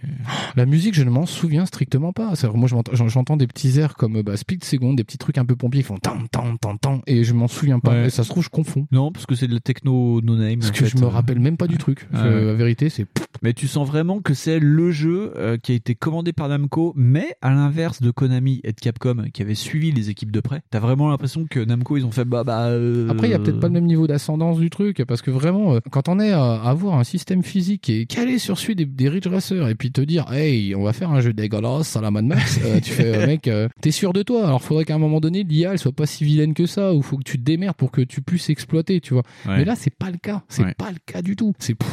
La 0.57 0.67
musique, 0.67 0.88
je 0.95 1.05
ne 1.05 1.11
m'en 1.11 1.27
souviens 1.27 1.67
strictement 1.67 2.13
pas. 2.13 2.33
Moi, 2.55 2.69
j'entends 2.93 3.37
des 3.37 3.47
petits 3.47 3.79
airs 3.79 3.95
comme 3.95 4.23
bah, 4.23 4.37
Speed 4.37 4.65
Second, 4.65 4.95
des 4.95 5.05
petits 5.05 5.19
trucs 5.19 5.39
un 5.39 5.45
peu 5.45 5.57
pompiers 5.57 5.83
qui 5.83 5.87
font 5.87 5.99
tan 5.99 6.19
tan 6.31 6.57
tan 6.57 6.77
tan, 6.77 7.01
et 7.07 7.25
je 7.25 7.35
m'en 7.35 7.49
souviens 7.49 7.81
pas. 7.81 7.93
Ouais. 7.93 8.07
Et 8.07 8.11
ça 8.11 8.25
se 8.25 8.29
trouve, 8.29 8.45
je 8.45 8.49
confonds. 8.49 8.87
Non, 8.93 9.13
parce 9.13 9.27
que 9.27 9.35
c'est 9.35 9.49
de 9.49 9.55
la 9.55 9.61
techno 9.61 10.21
no 10.21 10.37
name. 10.37 10.61
Parce 10.61 10.71
que 10.71 10.85
fait. 10.85 10.97
je 10.97 11.03
me 11.03 11.07
rappelle 11.07 11.41
même 11.41 11.57
pas 11.57 11.67
du 11.67 11.79
truc. 11.79 12.07
Ah 12.13 12.25
ouais. 12.29 12.45
La 12.45 12.55
vérité, 12.55 12.89
c'est. 12.89 13.07
Mais 13.43 13.53
tu 13.53 13.69
sens 13.69 13.87
vraiment 13.87 14.21
que 14.21 14.35
c'est 14.35 14.59
le 14.59 14.91
jeu 14.91 15.33
euh, 15.37 15.57
qui 15.59 15.73
a 15.73 15.75
été 15.77 15.95
commandé 15.95 16.33
par 16.33 16.49
Namco, 16.49 16.93
mais 16.97 17.37
à 17.41 17.51
l'inverse 17.51 18.03
de 18.03 18.11
Konami 18.11 18.61
et 18.65 18.73
de 18.73 18.81
Capcom 18.81 19.27
qui 19.33 19.43
avaient 19.43 19.55
suivi 19.55 19.93
les 19.93 20.11
équipes 20.11 20.33
de 20.33 20.41
près. 20.41 20.63
T'as 20.71 20.81
vraiment 20.81 21.09
l'impression 21.09 21.47
que 21.49 21.61
Namco 21.61 21.97
ils 21.97 22.05
ont 22.05 22.11
fait 22.11 22.25
bah 22.25 22.43
bah. 22.43 22.67
euh, 22.67 23.09
Après, 23.09 23.29
il 23.29 23.31
y 23.31 23.35
a 23.35 23.39
peut-être 23.39 23.61
pas 23.61 23.69
le 23.69 23.75
même 23.75 23.87
niveau 23.87 24.07
d'ascendance 24.07 24.59
du 24.59 24.71
truc, 24.71 25.05
parce 25.07 25.23
que 25.23 25.31
vraiment, 25.31 25.75
euh, 25.75 25.81
quand 25.91 26.09
on 26.09 26.19
est 26.19 26.33
à 26.33 26.55
avoir 26.55 26.99
un 26.99 27.05
système 27.05 27.43
physique 27.43 27.89
est 27.91 28.07
calé 28.07 28.39
sur 28.39 28.59
celui 28.59 28.75
des, 28.75 28.87
des 28.87 29.09
Ridge 29.09 29.27
Racers, 29.29 29.69
et 29.69 29.75
puis 29.75 29.93
te 29.93 30.01
dire, 30.01 30.33
hey, 30.33 30.75
on 30.79 30.85
va 30.85 30.93
faire 30.93 31.11
un 31.11 31.21
jeu 31.21 31.33
dégueulasse 31.33 31.97
à 31.97 32.01
la 32.01 32.11
Mad 32.11 32.25
Max, 32.25 32.59
euh, 32.65 32.81
tu 32.81 32.91
fais, 32.93 33.15
euh, 33.17 33.27
mec, 33.27 33.49
euh, 33.49 33.69
t'es 33.81 33.91
sûr 33.91 34.13
de 34.13 34.23
toi. 34.23 34.47
Alors, 34.47 34.63
faudrait 34.63 34.85
qu'à 34.85 34.95
un 34.95 34.99
moment 34.99 35.21
donné, 35.21 35.43
l'IA, 35.43 35.73
elle 35.73 35.79
soit 35.79 35.93
pas 35.93 36.07
si 36.07 36.25
vilaine 36.25 36.55
que 36.55 36.67
ça, 36.67 36.95
ou 36.95 37.03
faut 37.03 37.17
que 37.17 37.25
tu 37.25 37.39
te 37.39 37.43
démerdes 37.45 37.77
pour 37.77 37.91
que 37.91 38.01
tu 38.01 38.23
puisses 38.23 38.49
exploiter, 38.51 39.01
tu 39.01 39.15
vois. 39.15 39.23
Ouais. 39.47 39.59
Mais 39.59 39.65
là, 39.65 39.75
c'est 39.77 39.95
pas 39.95 40.11
le 40.11 40.19
cas. 40.19 40.43
C'est 40.49 40.63
Ouais. 40.65 40.75
pas 40.79 40.91
le 40.91 40.99
cas 41.05 41.23
du 41.23 41.37
tout. 41.37 41.53
C'est. 41.59 41.75
pff, 41.75 41.89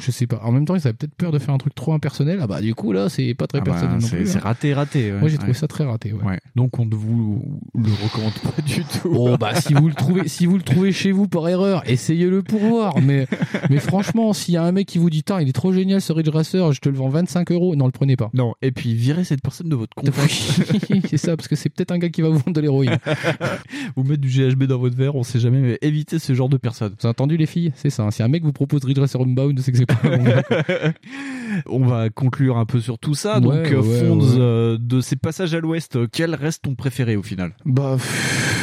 Je 0.00 0.10
sais 0.10 0.26
pas. 0.26 0.40
En 0.42 0.52
même 0.52 0.64
temps, 0.64 0.74
ils 0.74 0.80
avaient 0.86 0.92
peut-être 0.92 1.14
peur 1.14 1.32
de 1.32 1.38
faire 1.38 1.54
un 1.54 1.58
truc 1.58 1.74
trop 1.74 1.92
impersonnel. 1.92 2.38
Ah 2.42 2.46
bah, 2.46 2.60
du 2.60 2.74
coup, 2.74 2.92
là, 2.92 3.08
c'est 3.08 3.34
pas 3.34 3.46
très 3.46 3.58
Ah 3.58 3.62
bah, 3.64 3.70
personnel 3.72 3.98
non 4.00 4.06
c'est 4.06 4.16
plus. 4.16 4.26
c'est 4.26 4.38
hein. 4.38 4.42
raté, 4.44 4.74
raté. 4.74 5.12
ouais. 5.12 5.18
Moi, 5.20 5.28
j'ai 5.28 5.36
trouvé 5.36 5.50
Ouais. 5.52 5.58
ça 5.58 5.66
très 5.68 5.84
raté, 5.84 6.12
ouais. 6.12 6.22
Ouais. 6.24 6.38
Donc 6.56 6.78
on 6.78 6.86
ne 6.86 6.94
vous 6.94 7.42
le 7.74 7.90
recommande 8.04 8.32
pas 8.34 8.62
du 8.62 8.82
tout. 8.84 9.12
Oh 9.14 9.36
bah 9.38 9.54
si 9.60 9.74
vous 9.74 9.88
le 9.88 9.94
trouvez 9.94 10.28
si 10.28 10.46
vous 10.46 10.56
le 10.56 10.62
trouvez 10.62 10.92
chez 10.92 11.12
vous 11.12 11.26
par 11.28 11.48
erreur, 11.48 11.82
essayez-le 11.88 12.42
pour 12.42 12.60
voir. 12.60 13.00
Mais 13.00 13.26
mais 13.68 13.78
franchement, 13.78 14.32
s'il 14.32 14.54
y 14.54 14.56
a 14.56 14.62
un 14.64 14.72
mec 14.72 14.86
qui 14.86 14.98
vous 14.98 15.10
dit 15.10 15.22
il 15.40 15.48
est 15.48 15.52
trop 15.52 15.72
génial 15.72 16.00
ce 16.00 16.12
Ridge 16.12 16.28
Racer, 16.28 16.72
je 16.72 16.80
te 16.80 16.88
le 16.88 16.96
vends 16.96 17.08
25 17.08 17.50
euros, 17.52 17.74
non 17.76 17.86
le 17.86 17.92
prenez 17.92 18.16
pas. 18.16 18.30
Non. 18.34 18.54
Et 18.62 18.72
puis 18.72 18.94
virez 18.94 19.24
cette 19.24 19.42
personne 19.42 19.68
de 19.68 19.76
votre. 19.76 19.92
Oui, 20.02 21.02
c'est 21.08 21.16
ça 21.18 21.36
parce 21.36 21.48
que 21.48 21.56
c'est 21.56 21.68
peut-être 21.68 21.90
un 21.92 21.98
gars 21.98 22.08
qui 22.10 22.22
va 22.22 22.28
vous 22.28 22.38
vendre 22.38 22.52
de 22.52 22.60
l'héroïne. 22.60 22.98
Ou 23.96 24.02
mettre 24.04 24.20
du 24.20 24.28
GHB 24.28 24.64
dans 24.64 24.78
votre 24.78 24.96
verre, 24.96 25.14
on 25.16 25.22
sait 25.22 25.38
jamais. 25.40 25.58
Mais 25.60 25.78
évitez 25.82 26.18
ce 26.18 26.32
genre 26.34 26.48
de 26.48 26.56
personnes. 26.56 26.90
Vous 27.00 27.06
avez 27.06 27.10
entendu 27.10 27.36
les 27.36 27.46
filles? 27.46 27.72
C'est 27.76 27.90
ça. 27.90 28.04
hein. 28.04 28.10
Si 28.10 28.22
un 28.22 28.28
mec 28.28 28.42
vous 28.44 28.52
propose 28.52 28.84
Ridge 28.84 28.98
Racer 28.98 29.20
Unbound, 29.20 29.58
c'est 29.60 29.72
que 29.72 29.78
c'est 29.78 29.86
On 31.66 31.84
va 31.84 32.10
conclure 32.10 32.56
un 32.58 32.64
peu 32.66 32.80
sur 32.80 32.98
tout 32.98 33.14
ça. 33.14 33.34
Ouais, 33.34 33.40
Donc, 33.40 33.72
euh, 33.72 33.80
ouais, 33.82 34.00
Fonds, 34.06 34.20
ouais. 34.20 34.36
euh, 34.38 34.78
de 34.80 35.00
ces 35.00 35.16
passages 35.16 35.54
à 35.54 35.60
l'ouest, 35.60 35.96
euh, 35.96 36.06
quel 36.10 36.34
reste 36.34 36.62
ton 36.62 36.74
préféré 36.74 37.16
au 37.16 37.22
final? 37.22 37.52
Bah 37.64 37.94
pff, 37.96 38.59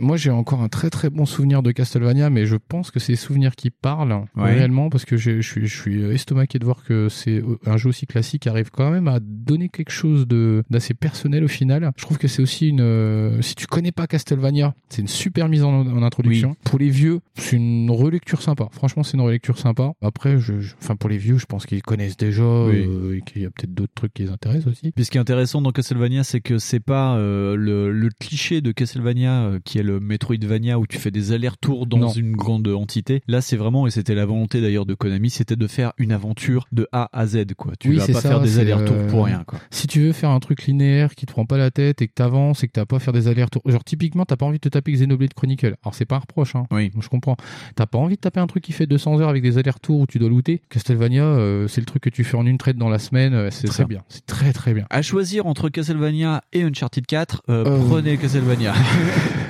moi 0.00 0.16
j'ai 0.16 0.30
encore 0.30 0.62
un 0.62 0.68
très 0.68 0.90
très 0.90 1.10
bon 1.10 1.26
souvenir 1.26 1.62
de 1.62 1.72
Castlevania, 1.72 2.30
mais 2.30 2.46
je 2.46 2.56
pense 2.56 2.90
que 2.90 2.98
c'est 3.00 3.12
les 3.12 3.16
souvenirs 3.16 3.54
qui 3.56 3.70
parlent 3.70 4.24
Ouais. 4.36 4.52
réellement 4.54 4.90
parce 4.90 5.04
que 5.04 5.16
je 5.16 5.40
suis 5.40 5.66
je 5.66 5.80
suis 5.80 6.02
estomaqué 6.04 6.58
de 6.58 6.64
voir 6.64 6.82
que 6.84 7.08
c'est 7.08 7.42
un 7.66 7.76
jeu 7.76 7.88
aussi 7.88 8.06
classique 8.06 8.42
qui 8.42 8.48
arrive 8.48 8.70
quand 8.70 8.90
même 8.90 9.08
à 9.08 9.18
donner 9.20 9.68
quelque 9.68 9.90
chose 9.92 10.26
de 10.26 10.62
d'assez 10.70 10.94
personnel 10.94 11.44
au 11.44 11.48
final. 11.48 11.90
Je 11.96 12.02
trouve 12.02 12.18
que 12.18 12.28
c'est 12.28 12.42
aussi 12.42 12.68
une 12.68 12.80
euh, 12.80 13.40
si 13.42 13.54
tu 13.54 13.66
connais 13.66 13.92
pas 13.92 14.06
Castlevania, 14.06 14.74
c'est 14.88 15.02
une 15.02 15.08
super 15.08 15.48
mise 15.48 15.62
en, 15.64 15.86
en 15.86 16.02
introduction. 16.02 16.56
Pour 16.64 16.78
les 16.78 16.90
vieux, 16.90 17.20
c'est 17.34 17.56
une 17.56 17.90
relecture 17.90 18.42
sympa. 18.42 18.68
Franchement, 18.72 19.02
c'est 19.02 19.14
une 19.16 19.22
relecture 19.22 19.58
sympa. 19.58 19.92
Après, 20.02 20.38
je, 20.38 20.60
je- 20.60 20.74
enfin 20.82 20.96
pour 20.96 21.08
les 21.10 21.18
vieux, 21.18 21.38
je 21.38 21.46
pense 21.46 21.66
qu'ils 21.66 21.82
connaissent 21.82 22.16
déjà 22.16 22.42
Oui. 22.42 22.84
euh, 22.86 23.16
et 23.16 23.20
qu'il 23.22 23.42
y 23.42 23.46
a 23.46 23.50
peut-être 23.50 23.74
d'autres 23.74 23.92
trucs 23.94 24.12
qui 24.14 24.24
les 24.24 24.30
intéressent 24.30 24.66
aussi. 24.72 24.92
Puis 24.92 25.04
ce 25.04 25.10
qui 25.10 25.18
est 25.18 25.20
intéressant 25.20 25.62
dans 25.62 25.70
Castlevania, 25.72 26.24
c'est 26.24 26.40
que 26.40 26.58
c'est 26.58 26.80
pas 26.80 27.16
euh, 27.16 27.56
le, 27.56 27.92
le 27.92 28.08
cliché 28.18 28.60
de 28.60 28.72
Castlevania 28.72 29.52
qui 29.64 29.78
est 29.78 29.82
le 29.84 30.00
Metroidvania 30.00 30.78
où 30.78 30.86
tu 30.86 30.98
fais 30.98 31.10
des 31.10 31.32
allers-retours 31.32 31.86
dans 31.86 31.98
Non. 31.98 32.12
une 32.12 32.32
grande 32.34 32.66
entité. 32.68 33.22
Là, 33.28 33.40
c'est 33.40 33.56
vraiment, 33.56 33.86
et 33.86 33.90
c'était 33.90 34.14
la 34.14 34.26
volonté 34.26 34.60
d'ailleurs 34.60 34.86
de 34.86 34.94
Konami, 34.94 35.30
c'était 35.30 35.56
de 35.56 35.66
faire 35.66 35.92
une 35.98 36.10
aventure 36.12 36.66
de 36.72 36.88
A 36.92 37.08
à 37.12 37.26
Z, 37.26 37.54
quoi. 37.56 37.72
Tu 37.78 37.90
Oui, 37.90 37.96
vas 37.96 38.06
pas 38.06 38.12
ça, 38.14 38.20
faire 38.28 38.40
des 38.40 38.58
allers-retours 38.58 38.96
euh, 38.96 39.06
pour 39.08 39.24
rien, 39.26 39.44
quoi. 39.46 39.58
Si 39.70 39.86
tu 39.86 40.00
veux 40.00 40.12
faire 40.12 40.30
un 40.30 40.40
truc 40.40 40.64
linéaire 40.64 41.14
qui 41.14 41.26
te 41.26 41.32
prend 41.32 41.44
pas 41.46 41.58
la 41.58 41.70
tête 41.70 42.02
et 42.02 42.08
que 42.08 42.12
t'avances 42.14 42.64
et 42.64 42.66
que 42.66 42.72
t'as 42.72 42.86
pas 42.86 42.96
à 42.96 42.98
faire 43.00 43.12
des 43.12 43.28
allers-retours, 43.28 43.62
genre 43.66 43.84
typiquement 43.84 44.24
t'as 44.24 44.36
pas 44.36 44.46
envie 44.46 44.58
de 44.58 44.62
te 44.62 44.68
taper 44.68 44.92
Xenoblade 44.92 45.34
Chronicle. 45.34 45.76
Alors 45.84 45.94
c'est 45.94 46.04
pas 46.06 46.16
un 46.16 46.20
reproche, 46.20 46.56
hein. 46.56 46.64
Oui. 46.70 46.90
Je 46.98 47.08
comprends. 47.08 47.36
T'as 47.76 47.86
pas 47.86 47.98
envie 47.98 48.16
de 48.16 48.20
taper 48.20 48.40
un 48.40 48.46
truc 48.46 48.64
qui 48.64 48.72
fait 48.72 48.86
200 48.86 49.20
heures 49.20 49.28
avec 49.28 49.42
des 49.42 49.58
allers-retours 49.58 50.00
où 50.00 50.06
tu 50.06 50.18
dois 50.18 50.28
looter. 50.28 50.62
Castlevania, 50.70 51.24
euh, 51.24 51.68
c'est 51.68 51.80
le 51.80 51.86
truc 51.86 52.02
que 52.02 52.10
tu 52.10 52.24
fais 52.24 52.36
en 52.36 52.46
une 52.46 52.58
traite 52.58 52.76
dans 52.76 52.88
la 52.88 52.98
semaine. 52.98 53.34
euh, 53.34 53.48
C'est 53.50 53.66
très 53.68 53.82
ça. 53.82 53.84
bien. 53.84 54.02
C'est 54.08 54.24
très 54.26 54.52
très 54.52 54.72
bien. 54.74 54.86
À 54.90 55.02
choisir 55.02 55.46
entre 55.46 55.68
Castlevania 55.68 56.42
et 56.52 56.62
Uncharted 56.62 57.04
4, 57.06 57.42
euh, 57.48 57.64
Euh. 57.66 57.78
prenez 57.88 58.16
Castlevania. 58.16 58.72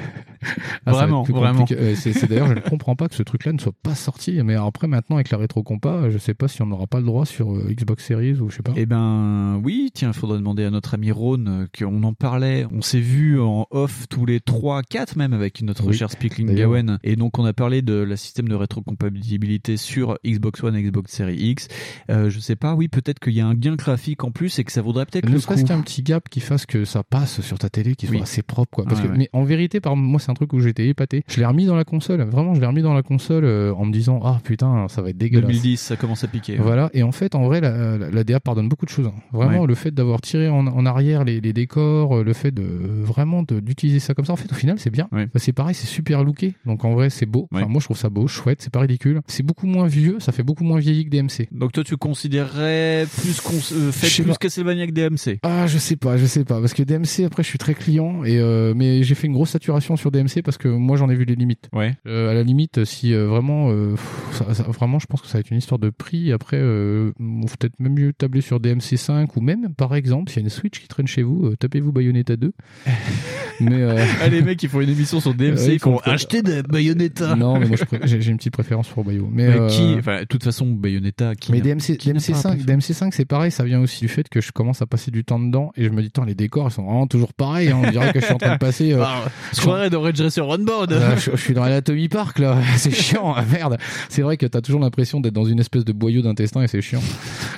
Ah, 0.86 0.92
vraiment, 0.92 1.22
vraiment. 1.22 1.64
Euh, 1.72 1.94
c'est 1.96 2.26
d'ailleurs, 2.28 2.48
je 2.48 2.54
ne 2.54 2.60
comprends 2.60 2.96
pas 2.96 3.08
que 3.08 3.14
ce 3.14 3.22
truc-là 3.22 3.52
ne 3.52 3.58
soit 3.58 3.72
pas 3.82 3.94
sorti. 3.94 4.40
Mais 4.42 4.54
après, 4.54 4.86
maintenant, 4.86 5.16
avec 5.16 5.30
la 5.30 5.38
rétro 5.38 5.62
compa, 5.62 6.10
je 6.10 6.18
sais 6.18 6.34
pas 6.34 6.48
si 6.48 6.62
on 6.62 6.66
n'aura 6.66 6.86
pas 6.86 6.98
le 7.00 7.06
droit 7.06 7.26
sur 7.26 7.52
euh, 7.54 7.68
Xbox 7.70 8.04
Series 8.04 8.34
ou 8.40 8.50
je 8.50 8.56
sais 8.56 8.62
pas. 8.62 8.72
Eh 8.76 8.86
ben 8.86 9.60
oui, 9.64 9.90
tiens, 9.94 10.08
il 10.08 10.14
faudrait 10.18 10.38
demander 10.38 10.64
à 10.64 10.70
notre 10.70 10.94
ami 10.94 11.10
Ron 11.10 11.44
euh, 11.46 11.66
qu'on 11.76 12.02
en 12.02 12.12
parlait. 12.14 12.66
On 12.72 12.82
s'est 12.82 13.00
vu 13.00 13.40
en 13.40 13.66
off 13.70 14.06
tous 14.08 14.26
les 14.26 14.40
3, 14.40 14.82
4 14.82 15.16
même 15.16 15.32
avec 15.32 15.62
notre 15.62 15.86
Oui, 15.86 15.94
cher 15.96 16.10
Speakling. 16.10 16.54
Gawen. 16.54 16.98
Et 17.04 17.16
donc 17.16 17.38
on 17.38 17.44
a 17.44 17.52
parlé 17.52 17.82
de 17.82 17.94
la 17.94 18.16
système 18.16 18.48
de 18.48 18.54
rétrocompatibilité 18.54 19.76
sur 19.76 20.18
Xbox 20.26 20.62
One 20.62 20.76
et 20.76 20.82
Xbox 20.82 21.12
Series 21.12 21.36
X. 21.50 21.68
Euh, 22.10 22.30
je 22.30 22.38
sais 22.40 22.56
pas, 22.56 22.74
oui, 22.74 22.88
peut-être 22.88 23.18
qu'il 23.18 23.32
y 23.34 23.40
a 23.40 23.46
un 23.46 23.54
gain 23.54 23.74
graphique 23.76 24.24
en 24.24 24.30
plus 24.30 24.58
et 24.58 24.64
que 24.64 24.72
ça 24.72 24.82
vaudrait 24.82 25.06
peut-être 25.06 25.26
ne 25.28 25.32
le 25.34 25.40
serait-ce 25.40 25.62
coup. 25.62 25.68
qu'un 25.68 25.80
petit 25.80 26.02
gap 26.02 26.28
qui 26.28 26.40
fasse 26.40 26.66
que 26.66 26.84
ça 26.84 27.02
passe 27.02 27.40
sur 27.40 27.58
ta 27.58 27.68
télé, 27.70 27.94
qui 27.96 28.06
soit 28.06 28.16
Oui. 28.16 28.22
assez 28.22 28.42
propre, 28.42 28.70
quoi. 28.70 28.84
Parce 28.84 29.00
Ouais, 29.00 29.06
que, 29.06 29.12
ouais. 29.12 29.18
mais 29.18 29.28
en 29.32 29.44
vérité, 29.44 29.80
par 29.80 29.96
moi, 29.96 30.20
c'est 30.20 30.30
un 30.34 30.36
truc 30.36 30.52
où 30.52 30.60
j'étais 30.60 30.88
épaté. 30.88 31.22
Je 31.28 31.38
l'ai 31.38 31.46
remis 31.46 31.64
dans 31.66 31.76
la 31.76 31.84
console. 31.84 32.20
Vraiment, 32.22 32.54
je 32.54 32.60
l'ai 32.60 32.66
remis 32.66 32.82
dans 32.82 32.92
la 32.94 33.02
console 33.02 33.44
euh, 33.44 33.72
en 33.74 33.84
me 33.84 33.92
disant, 33.92 34.20
ah 34.24 34.40
putain, 34.42 34.86
ça 34.88 35.00
va 35.02 35.10
être 35.10 35.16
dégueulasse. 35.18 35.46
2010, 35.48 35.76
ça 35.80 35.96
commence 35.96 36.24
à 36.24 36.28
piquer. 36.28 36.56
Voilà. 36.56 36.90
Et 36.92 37.02
en 37.02 37.12
fait, 37.12 37.34
en 37.34 37.44
vrai, 37.44 37.60
la, 37.60 37.96
la, 37.98 38.10
la 38.10 38.24
DA 38.24 38.40
pardonne 38.40 38.68
beaucoup 38.68 38.84
de 38.86 38.90
choses. 38.90 39.06
hein. 39.06 39.14
Vraiment, 39.32 39.60
Ouais. 39.62 39.66
le 39.68 39.74
fait 39.74 39.92
d'avoir 39.92 40.20
tiré 40.20 40.48
en, 40.48 40.66
en 40.66 40.86
arrière 40.86 41.24
les, 41.24 41.40
les 41.40 41.52
décors, 41.52 42.18
euh, 42.18 42.24
le 42.24 42.32
fait 42.32 42.50
de 42.50 42.62
vraiment 42.62 43.42
d'utiliser 43.42 44.00
ça 44.00 44.14
comme 44.14 44.24
ça, 44.24 44.32
en 44.32 44.36
fait, 44.36 44.50
au 44.50 44.54
final, 44.56 44.78
c'est 44.78 44.90
bien. 44.90 45.08
Ouais. 45.12 45.28
C'est 45.36 45.52
pareil, 45.52 45.74
c'est 45.74 45.86
super 45.86 46.24
looké. 46.24 46.54
Donc 46.66 46.84
en 46.84 46.92
vrai, 46.94 47.10
c'est 47.10 47.26
beau. 47.26 47.48
Enfin, 47.52 47.66
moi, 47.66 47.80
je 47.80 47.86
trouve 47.86 47.96
ça 47.98 48.10
beau, 48.10 48.26
chouette. 48.26 48.60
C'est 48.62 48.72
pas 48.72 48.80
ridicule. 48.80 49.20
C'est 49.28 49.42
beaucoup 49.44 49.66
moins 49.66 49.86
vieux. 49.86 50.16
Ça 50.20 50.32
fait 50.32 50.42
beaucoup 50.42 50.64
moins 50.64 50.78
vieilli 50.78 51.04
que 51.04 51.10
DMC. 51.10 51.48
Donc 51.52 51.72
toi, 51.72 51.84
tu 51.84 51.96
considérerais 51.96 53.06
plus 53.16 53.40
euh, 53.72 53.92
fait 53.92 54.22
plus. 54.22 54.32
Castlevania 54.38 54.86
que 54.86 54.92
DMC. 54.92 55.38
Ah, 55.42 55.66
je 55.66 55.78
sais 55.78 55.96
pas, 55.96 56.16
je 56.16 56.26
sais 56.26 56.44
pas, 56.44 56.60
parce 56.60 56.74
que 56.74 56.82
DMC 56.82 57.24
après 57.24 57.42
je 57.42 57.48
suis 57.48 57.58
très 57.58 57.74
client 57.74 58.24
et 58.24 58.38
euh, 58.38 58.72
mais 58.76 59.02
j'ai 59.02 59.14
fait 59.14 59.26
une 59.26 59.32
grosse 59.32 59.50
saturation 59.50 59.96
sur 59.96 60.10
DMC 60.10 60.23
parce 60.42 60.58
que 60.58 60.68
moi 60.68 60.96
j'en 60.96 61.08
ai 61.10 61.14
vu 61.14 61.24
les 61.24 61.34
limites. 61.34 61.68
Ouais. 61.72 61.94
Euh, 62.06 62.30
à 62.30 62.34
la 62.34 62.42
limite, 62.42 62.84
si 62.84 63.12
euh, 63.14 63.26
vraiment, 63.26 63.70
euh, 63.70 63.92
pff, 63.92 64.32
ça- 64.32 64.54
ça- 64.54 64.62
vraiment, 64.64 64.98
je 64.98 65.06
pense 65.06 65.20
que 65.20 65.26
ça 65.26 65.34
va 65.34 65.40
être 65.40 65.50
une 65.50 65.58
histoire 65.58 65.78
de 65.78 65.90
prix. 65.90 66.32
Après, 66.32 66.58
euh, 66.60 67.12
on 67.20 67.46
faut 67.46 67.56
peut-être 67.58 67.78
même 67.80 67.94
mieux 67.94 68.12
tabler 68.12 68.40
sur 68.40 68.60
DMC5 68.60 69.28
ou 69.36 69.40
même, 69.40 69.74
par 69.74 69.94
exemple, 69.94 70.30
s'il 70.30 70.40
y 70.40 70.42
a 70.42 70.44
une 70.44 70.50
Switch 70.50 70.80
qui 70.80 70.88
traîne 70.88 71.06
chez 71.06 71.22
vous, 71.22 71.46
euh, 71.46 71.56
tapez-vous 71.56 71.92
Bayonetta 71.92 72.36
2. 72.36 72.52
Mais 73.60 73.82
euh, 73.82 74.04
Ah, 74.22 74.28
les 74.28 74.42
mecs, 74.42 74.62
ils 74.62 74.68
font 74.68 74.80
une 74.80 74.88
émission 74.90 75.20
sur 75.20 75.32
DMC, 75.34 75.58
Ouais, 75.58 75.74
ils 75.74 75.78
font 75.78 75.98
acheter 75.98 76.42
des 76.42 76.62
Bayonetta. 76.62 77.36
non, 77.36 77.58
mais 77.60 77.66
moi 77.68 77.76
je 77.76 77.84
pré- 77.84 78.00
j'ai 78.04 78.20
j'ai 78.20 78.30
une 78.32 78.36
petite 78.38 78.52
préférence 78.52 78.88
pour 78.88 79.04
Bayo. 79.04 79.28
Mais, 79.32 79.46
Mais 79.48 79.56
euh, 79.60 79.68
qui, 79.68 79.94
enfin, 79.98 80.20
de 80.20 80.24
toute 80.24 80.42
façon, 80.42 80.66
Bayonetta, 80.66 81.34
qui 81.36 81.52
mais 81.52 81.60
DMC, 81.60 81.96
qui 81.96 82.08
n'a 82.08 82.14
pas 82.14 82.20
DMC5, 82.20 82.46
apprécié 82.62 82.94
DMC5 82.94 83.10
c'est 83.12 83.24
pareil, 83.24 83.50
ça 83.52 83.62
vient 83.64 83.80
aussi 83.80 84.00
du 84.00 84.08
fait 84.08 84.28
que 84.28 84.40
je 84.40 84.50
commence 84.50 84.82
à 84.82 84.86
passer 84.86 85.10
du 85.12 85.24
temps 85.24 85.38
dedans 85.38 85.70
et 85.76 85.84
je 85.84 85.90
me 85.90 86.02
dis, 86.02 86.10
Tain, 86.10 86.24
les 86.24 86.34
décors 86.34 86.68
ils 86.68 86.72
sont 86.72 86.82
vraiment 86.84 87.06
toujours 87.06 87.32
pareils. 87.32 87.68
hein. 87.68 87.80
On 87.84 87.90
dirait 87.90 88.12
que 88.12 88.20
je 88.20 88.24
suis 88.24 88.34
en 88.34 88.38
train 88.38 88.54
de 88.54 88.58
passer. 88.58 88.92
euh, 88.92 89.02
Ah, 89.04 89.24
je 89.54 89.60
croirais 89.60 89.88
dans 89.90 90.02
Runboard. 90.20 90.92
Euh, 90.92 91.16
je, 91.16 91.30
je 91.32 91.36
suis 91.36 91.54
dans 91.54 91.64
l'Anatomy 91.64 92.08
Park 92.08 92.38
là, 92.38 92.58
c'est 92.76 92.90
chiant, 92.90 93.34
ah, 93.36 93.44
merde. 93.50 93.78
C'est 94.08 94.22
vrai 94.22 94.36
que 94.36 94.46
t'as 94.46 94.60
toujours 94.60 94.80
l'impression 94.80 95.20
d'être 95.20 95.34
dans 95.34 95.44
une 95.44 95.60
espèce 95.60 95.84
de 95.84 95.92
boyau 95.92 96.22
d'intestin 96.22 96.62
et 96.62 96.68
c'est 96.68 96.80
chiant. 96.82 97.02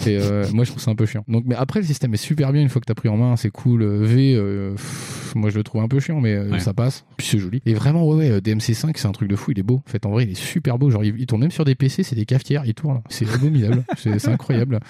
Et 0.07 0.17
euh, 0.19 0.47
moi 0.53 0.65
je 0.65 0.71
trouve 0.71 0.83
ça 0.83 0.91
un 0.91 0.95
peu 0.95 1.07
chiant. 1.07 1.25
Donc, 1.29 1.45
mais 1.47 1.55
après 1.55 1.81
le 1.81 1.87
système 1.87 2.13
est 2.15 2.19
super 2.19 2.53
bien 2.53 2.63
une 2.63 2.69
fois 2.69 2.81
que 2.81 2.87
t'as 2.87 2.95
pris 2.95 3.09
en 3.09 3.17
main, 3.17 3.37
c'est 3.37 3.51
cool. 3.51 3.83
Euh, 3.83 4.01
V, 4.05 4.35
euh, 4.35 4.73
pff, 4.73 5.33
moi 5.35 5.51
je 5.51 5.57
le 5.59 5.65
trouve 5.65 5.83
un 5.83 5.89
peu 5.89 6.01
chiant, 6.01 6.21
mais 6.21 6.39
Ouais. 6.39 6.61
ça 6.61 6.73
passe. 6.75 7.05
Puis 7.17 7.27
c'est 7.27 7.39
joli. 7.39 7.61
Et 7.67 7.75
vraiment, 7.75 8.07
ouais, 8.07 8.17
ouais, 8.17 8.31
euh, 8.31 8.41
DMC5 8.41 8.93
c'est 8.97 9.07
un 9.09 9.13
truc 9.13 9.29
de 9.29 9.37
fou, 9.37 9.51
il 9.53 9.59
est 9.59 9.63
beau. 9.63 9.83
En 9.87 9.91
fait, 9.91 10.05
en 10.07 10.11
vrai, 10.11 10.25
il 10.25 10.31
est 10.31 10.35
super 10.35 10.79
beau. 10.79 10.91
Genre, 10.91 11.05
il, 11.05 11.15
il 11.19 11.27
tourne 11.27 11.41
même 11.43 11.51
sur 11.51 11.65
des 11.65 11.75
PC, 11.75 12.03
c'est 12.03 12.15
des 12.17 12.27
cafetières, 12.27 12.63
il 12.67 12.75
tourne. 12.75 13.01
C'est 13.09 13.29
abominable, 13.33 13.85
c'est 13.97 14.29
incroyable. 14.29 14.81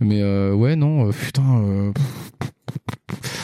Mais 0.00 0.22
ouais, 0.52 0.76
non, 0.76 1.10
putain. 1.10 1.92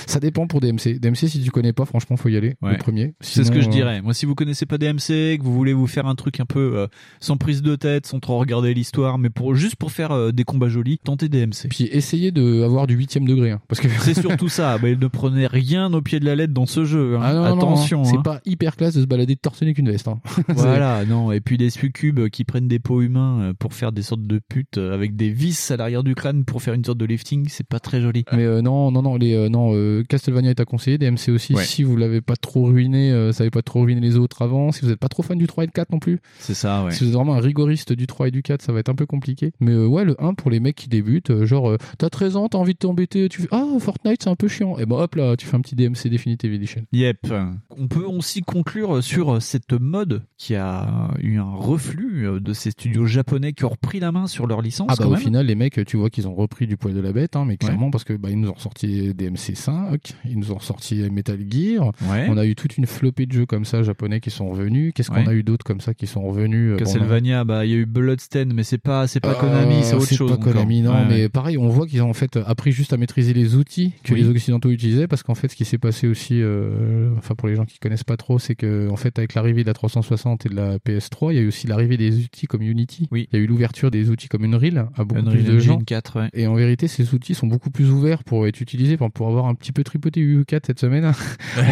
Ça 0.06 0.20
dépend 0.20 0.46
pour 0.46 0.60
DMC. 0.60 0.98
DMC, 1.00 1.16
si 1.28 1.42
tu 1.42 1.50
connais 1.50 1.72
pas, 1.72 1.84
franchement, 1.84 2.16
faut 2.16 2.28
y 2.28 2.36
aller. 2.36 2.55
Ouais. 2.62 2.72
Le 2.72 2.78
premier. 2.78 3.14
C'est 3.20 3.44
ce 3.44 3.50
que 3.50 3.60
je 3.60 3.68
euh, 3.68 3.70
dirais. 3.70 4.00
Moi, 4.02 4.14
si 4.14 4.24
vous 4.26 4.34
connaissez 4.34 4.64
pas 4.66 4.78
DMC, 4.78 5.36
que 5.38 5.42
vous 5.42 5.52
voulez 5.52 5.72
vous 5.74 5.86
faire 5.86 6.06
un 6.06 6.14
truc 6.14 6.40
un 6.40 6.46
peu 6.46 6.72
euh, 6.76 6.86
sans 7.20 7.36
prise 7.36 7.60
de 7.62 7.76
tête, 7.76 8.06
sans 8.06 8.18
trop 8.18 8.38
regarder 8.38 8.72
l'histoire, 8.72 9.18
mais 9.18 9.28
pour 9.30 9.55
juste 9.55 9.76
pour 9.76 9.92
faire 9.92 10.12
euh, 10.12 10.32
des 10.32 10.44
combats 10.44 10.68
jolis, 10.68 10.98
tentez 11.05 11.28
DMC. 11.28 11.68
Puis 11.70 11.84
essayez 11.92 12.30
de 12.32 12.62
avoir 12.62 12.86
du 12.86 12.94
huitième 12.94 13.26
degré, 13.26 13.50
hein, 13.50 13.60
parce 13.68 13.80
que 13.80 13.88
C'est 13.88 14.14
surtout 14.20 14.48
ça. 14.48 14.78
Bah, 14.78 14.88
ne 14.88 15.06
prenez 15.09 15.46
rien 15.46 15.92
au 15.92 16.00
pied 16.00 16.20
de 16.20 16.24
la 16.24 16.34
lettre 16.36 16.55
dans 16.55 16.66
ce 16.66 16.84
jeu. 16.84 17.16
hein. 17.16 17.20
Ah 17.22 17.34
non, 17.34 17.44
Attention. 17.44 18.00
hein. 18.02 18.05
c'est 18.05 18.16
hein. 18.16 18.22
pas 18.22 18.40
hyper 18.46 18.76
classe 18.76 18.94
de 18.94 19.02
se 19.02 19.06
balader 19.06 19.34
de 19.34 19.40
torse 19.40 19.60
nu 19.62 19.74
qu'une 19.74 19.90
veste. 19.90 20.09
hein. 20.09 20.20
Voilà, 20.48 21.05
non. 21.05 21.32
Et 21.32 21.40
puis 21.40 21.59
des 21.59 21.70
succubes 21.70 22.28
qui 22.30 22.44
prennent 22.44 22.68
des 22.68 22.78
peaux 22.78 23.02
humains 23.02 23.52
pour 23.59 23.74
faire 23.74 23.92
des 23.92 24.02
sortes 24.02 24.26
de 24.26 24.40
putes 24.48 24.78
avec 24.78 25.16
des 25.16 25.30
vis 25.30 25.70
à 25.70 25.76
l'arrière 25.76 26.02
du 26.02 26.14
crâne 26.14 26.44
pour 26.44 26.62
faire 26.62 26.74
une 26.74 26.84
sorte 26.84 26.98
de 26.98 27.05
lifting, 27.05 27.46
c'est 27.48 27.66
pas 27.66 27.78
très 27.80 28.00
joli. 28.00 28.24
Mais 28.32 28.44
euh, 28.44 28.62
non, 28.62 28.90
non, 28.90 29.02
non, 29.02 29.16
les, 29.18 29.34
euh, 29.34 29.48
non, 29.48 29.72
euh, 29.74 30.02
Castlevania 30.08 30.50
est 30.50 30.60
à 30.60 30.64
conseiller, 30.64 30.98
DMC 30.98 31.30
aussi. 31.30 31.54
Ouais. 31.54 31.64
Si 31.64 31.82
vous 31.82 31.96
l'avez 31.96 32.20
pas 32.20 32.36
trop 32.36 32.64
ruiné, 32.64 33.10
euh, 33.12 33.32
ça 33.32 33.42
avait 33.42 33.50
pas 33.50 33.62
trop 33.62 33.82
ruiné 33.82 34.00
les 34.00 34.16
autres 34.16 34.42
avant. 34.42 34.72
Si 34.72 34.82
vous 34.82 34.90
êtes 34.90 34.98
pas 34.98 35.08
trop 35.08 35.22
fan 35.22 35.38
du 35.38 35.46
3 35.46 35.64
et 35.64 35.66
du 35.66 35.72
4 35.72 35.90
non 35.90 35.98
plus. 35.98 36.20
C'est 36.38 36.54
ça, 36.54 36.84
ouais. 36.84 36.90
Si 36.92 37.04
vous 37.04 37.10
êtes 37.10 37.16
vraiment 37.16 37.34
un 37.34 37.40
rigoriste 37.40 37.92
du 37.92 38.06
3 38.06 38.28
et 38.28 38.30
du 38.30 38.42
4, 38.42 38.62
ça 38.62 38.72
va 38.72 38.80
être 38.80 38.88
un 38.88 38.94
peu 38.94 39.06
compliqué. 39.06 39.52
Mais 39.60 39.72
euh, 39.72 39.86
ouais, 39.86 40.04
le 40.04 40.16
1 40.22 40.34
pour 40.34 40.50
les 40.50 40.60
mecs 40.60 40.76
qui 40.76 40.88
débutent, 40.88 41.44
genre, 41.44 41.76
t'as 41.98 42.08
13 42.08 42.36
ans, 42.36 42.48
t'as 42.48 42.58
envie 42.58 42.74
de 42.74 42.78
t'embêter, 42.78 43.28
tu 43.28 43.42
fais 43.42 43.48
Ah, 43.50 43.66
Fortnite, 43.78 44.22
c'est 44.22 44.30
un 44.30 44.36
peu 44.36 44.48
chiant. 44.48 44.78
Et 44.78 44.86
ben 44.86 44.96
hop 44.96 45.14
là, 45.14 45.36
tu 45.36 45.46
fais 45.46 45.56
un 45.56 45.60
petit 45.60 45.74
DMC 45.76 46.08
Definitive 46.10 46.52
Edition. 46.52 46.82
Yep. 46.92 47.32
On 47.76 47.88
peut 47.88 48.04
aussi 48.04 48.42
conclure 48.42 49.02
sur 49.02 49.42
cette 49.42 49.72
mode 49.72 50.22
qui 50.36 50.54
a 50.54 51.10
eu 51.20 51.38
un 51.38 51.54
reflux 51.54 52.40
de 52.40 52.52
ces 52.52 52.70
studios 52.70 53.06
japonais 53.06 53.52
qui 53.52 53.64
ont 53.64 53.70
repris 53.70 54.00
la 54.00 54.12
main 54.12 54.26
sur 54.26 54.46
leur 54.46 54.62
licence. 54.62 54.88
Ah 54.90 54.94
bah 54.98 55.06
au 55.06 55.16
final 55.16 55.46
les 55.46 55.54
mecs 55.54 55.84
tu 55.84 55.96
vois 55.96 56.10
qu'ils 56.10 56.28
ont 56.28 56.34
repris 56.34 56.66
du 56.66 56.76
poil 56.76 56.94
de 56.94 57.00
la 57.00 57.12
bête 57.12 57.36
hein, 57.36 57.44
mais 57.44 57.56
clairement 57.56 57.90
parce 57.90 58.04
que 58.04 58.14
bah 58.14 58.30
ils 58.30 58.40
nous 58.40 58.48
ont 58.50 58.58
sorti 58.58 59.07
DMC 59.12 59.55
5 59.55 60.01
ils 60.24 60.39
nous 60.39 60.52
ont 60.52 60.59
sorti 60.60 61.02
Metal 61.10 61.39
Gear 61.48 61.93
Ouais. 62.10 62.26
on 62.28 62.36
a 62.36 62.47
eu 62.47 62.55
toute 62.55 62.76
une 62.76 62.86
flopée 62.86 63.26
de 63.26 63.32
jeux 63.32 63.47
comme 63.47 63.64
ça 63.64 63.82
japonais 63.82 64.20
qui 64.20 64.30
sont 64.30 64.48
revenus 64.48 64.93
qu'est-ce 64.94 65.10
qu'on 65.10 65.16
Ouais. 65.24 65.28
a 65.28 65.35
eu 65.35 65.43
d'autres 65.43 65.64
comme 65.64 65.80
ça 65.80 65.94
qui 65.94 66.06
sont 66.06 66.22
revenus 66.22 66.72
euh, 66.72 66.76
bon, 66.76 66.85
Castlevania, 66.85 67.44
bah 67.44 67.64
il 67.64 67.70
y 67.70 67.74
a 67.74 67.78
eu 67.78 67.86
Bloodstained, 67.86 68.52
mais 68.55 68.62
c'est 68.62 68.78
pas 68.78 69.06
c'est 69.06 69.20
pas 69.20 69.35
Konami, 69.35 69.82
c'est 69.82 69.94
autre 69.94 70.12
chose. 70.12 70.30
pas 70.30 70.36
encore. 70.36 70.52
Konami, 70.52 70.82
non, 70.82 70.93
Ouais, 70.93 71.05
mais 71.09 71.28
pareil, 71.28 71.59
on 71.59 71.68
voit 71.68 71.86
qu'ils 71.86 72.02
ont 72.02 72.10
en 72.10 72.14
fait 72.14 72.36
appris 72.47 72.72
juste 72.72 72.93
à 72.93 72.97
maîtriser 72.97 73.32
les 73.35 73.55
outils 73.56 73.93
que 74.05 74.14
Oui. 74.14 74.20
les 74.22 74.28
occidentaux 74.28 74.70
utilisaient, 74.70 75.06
parce 75.06 75.22
qu'en 75.22 75.35
fait, 75.35 75.48
ce 75.48 75.56
qui 75.56 75.64
s'est 75.64 75.78
passé 75.78 76.06
aussi, 76.09 76.40
euh, 76.40 77.10
enfin 77.18 77.35
pour 77.35 77.48
les 77.48 77.55
gens 77.56 77.64
qui 77.64 77.78
connaissent 77.78 78.05
pas 78.05 78.16
trop, 78.16 78.39
c'est 78.39 78.55
que 78.55 78.89
en 78.90 78.97
fait, 78.97 79.18
avec 79.18 79.35
l'arrivée 79.35 79.62
de 79.62 79.68
la 79.68 79.74
360 79.74 80.47
et 80.47 80.48
de 80.48 80.55
la 80.55 80.78
PS3, 80.78 81.32
il 81.32 81.36
y 81.36 81.39
a 81.39 81.43
eu 81.43 81.48
aussi 81.48 81.66
l'arrivée 81.66 81.97
des 81.97 82.16
outils 82.24 82.47
comme 82.47 82.62
Unity. 82.62 83.09
Oui. 83.10 83.28
Il 83.32 83.36
y 83.39 83.40
a 83.40 83.44
eu 83.44 83.47
l'ouverture 83.47 83.90
des 83.90 84.10
outils 84.10 84.28
comme 84.28 84.44
Unreal 84.44 84.89
à 84.97 85.05
beaucoup 85.05 85.20
Unreal 85.20 85.36
plus 85.39 85.44
de 85.44 85.56
Engine 85.56 85.60
gens. 85.72 85.78
4, 85.78 86.20
ouais. 86.20 86.28
Et 86.35 86.47
en 86.47 86.55
vérité, 86.55 86.89
ces 86.89 87.14
outils 87.14 87.35
sont 87.35 87.47
beaucoup 87.47 87.70
plus 87.70 87.90
ouverts 87.90 88.24
pour 88.24 88.47
être 88.47 88.60
utilisés, 88.60 88.97
pour, 88.98 89.10
pour 89.10 89.28
avoir 89.28 89.46
un 89.46 89.54
petit 89.54 89.72
peu 89.72 89.82
tripoté 89.84 90.20
U4 90.20 90.60
cette 90.66 90.78
semaine. 90.80 91.04
en 91.06 91.12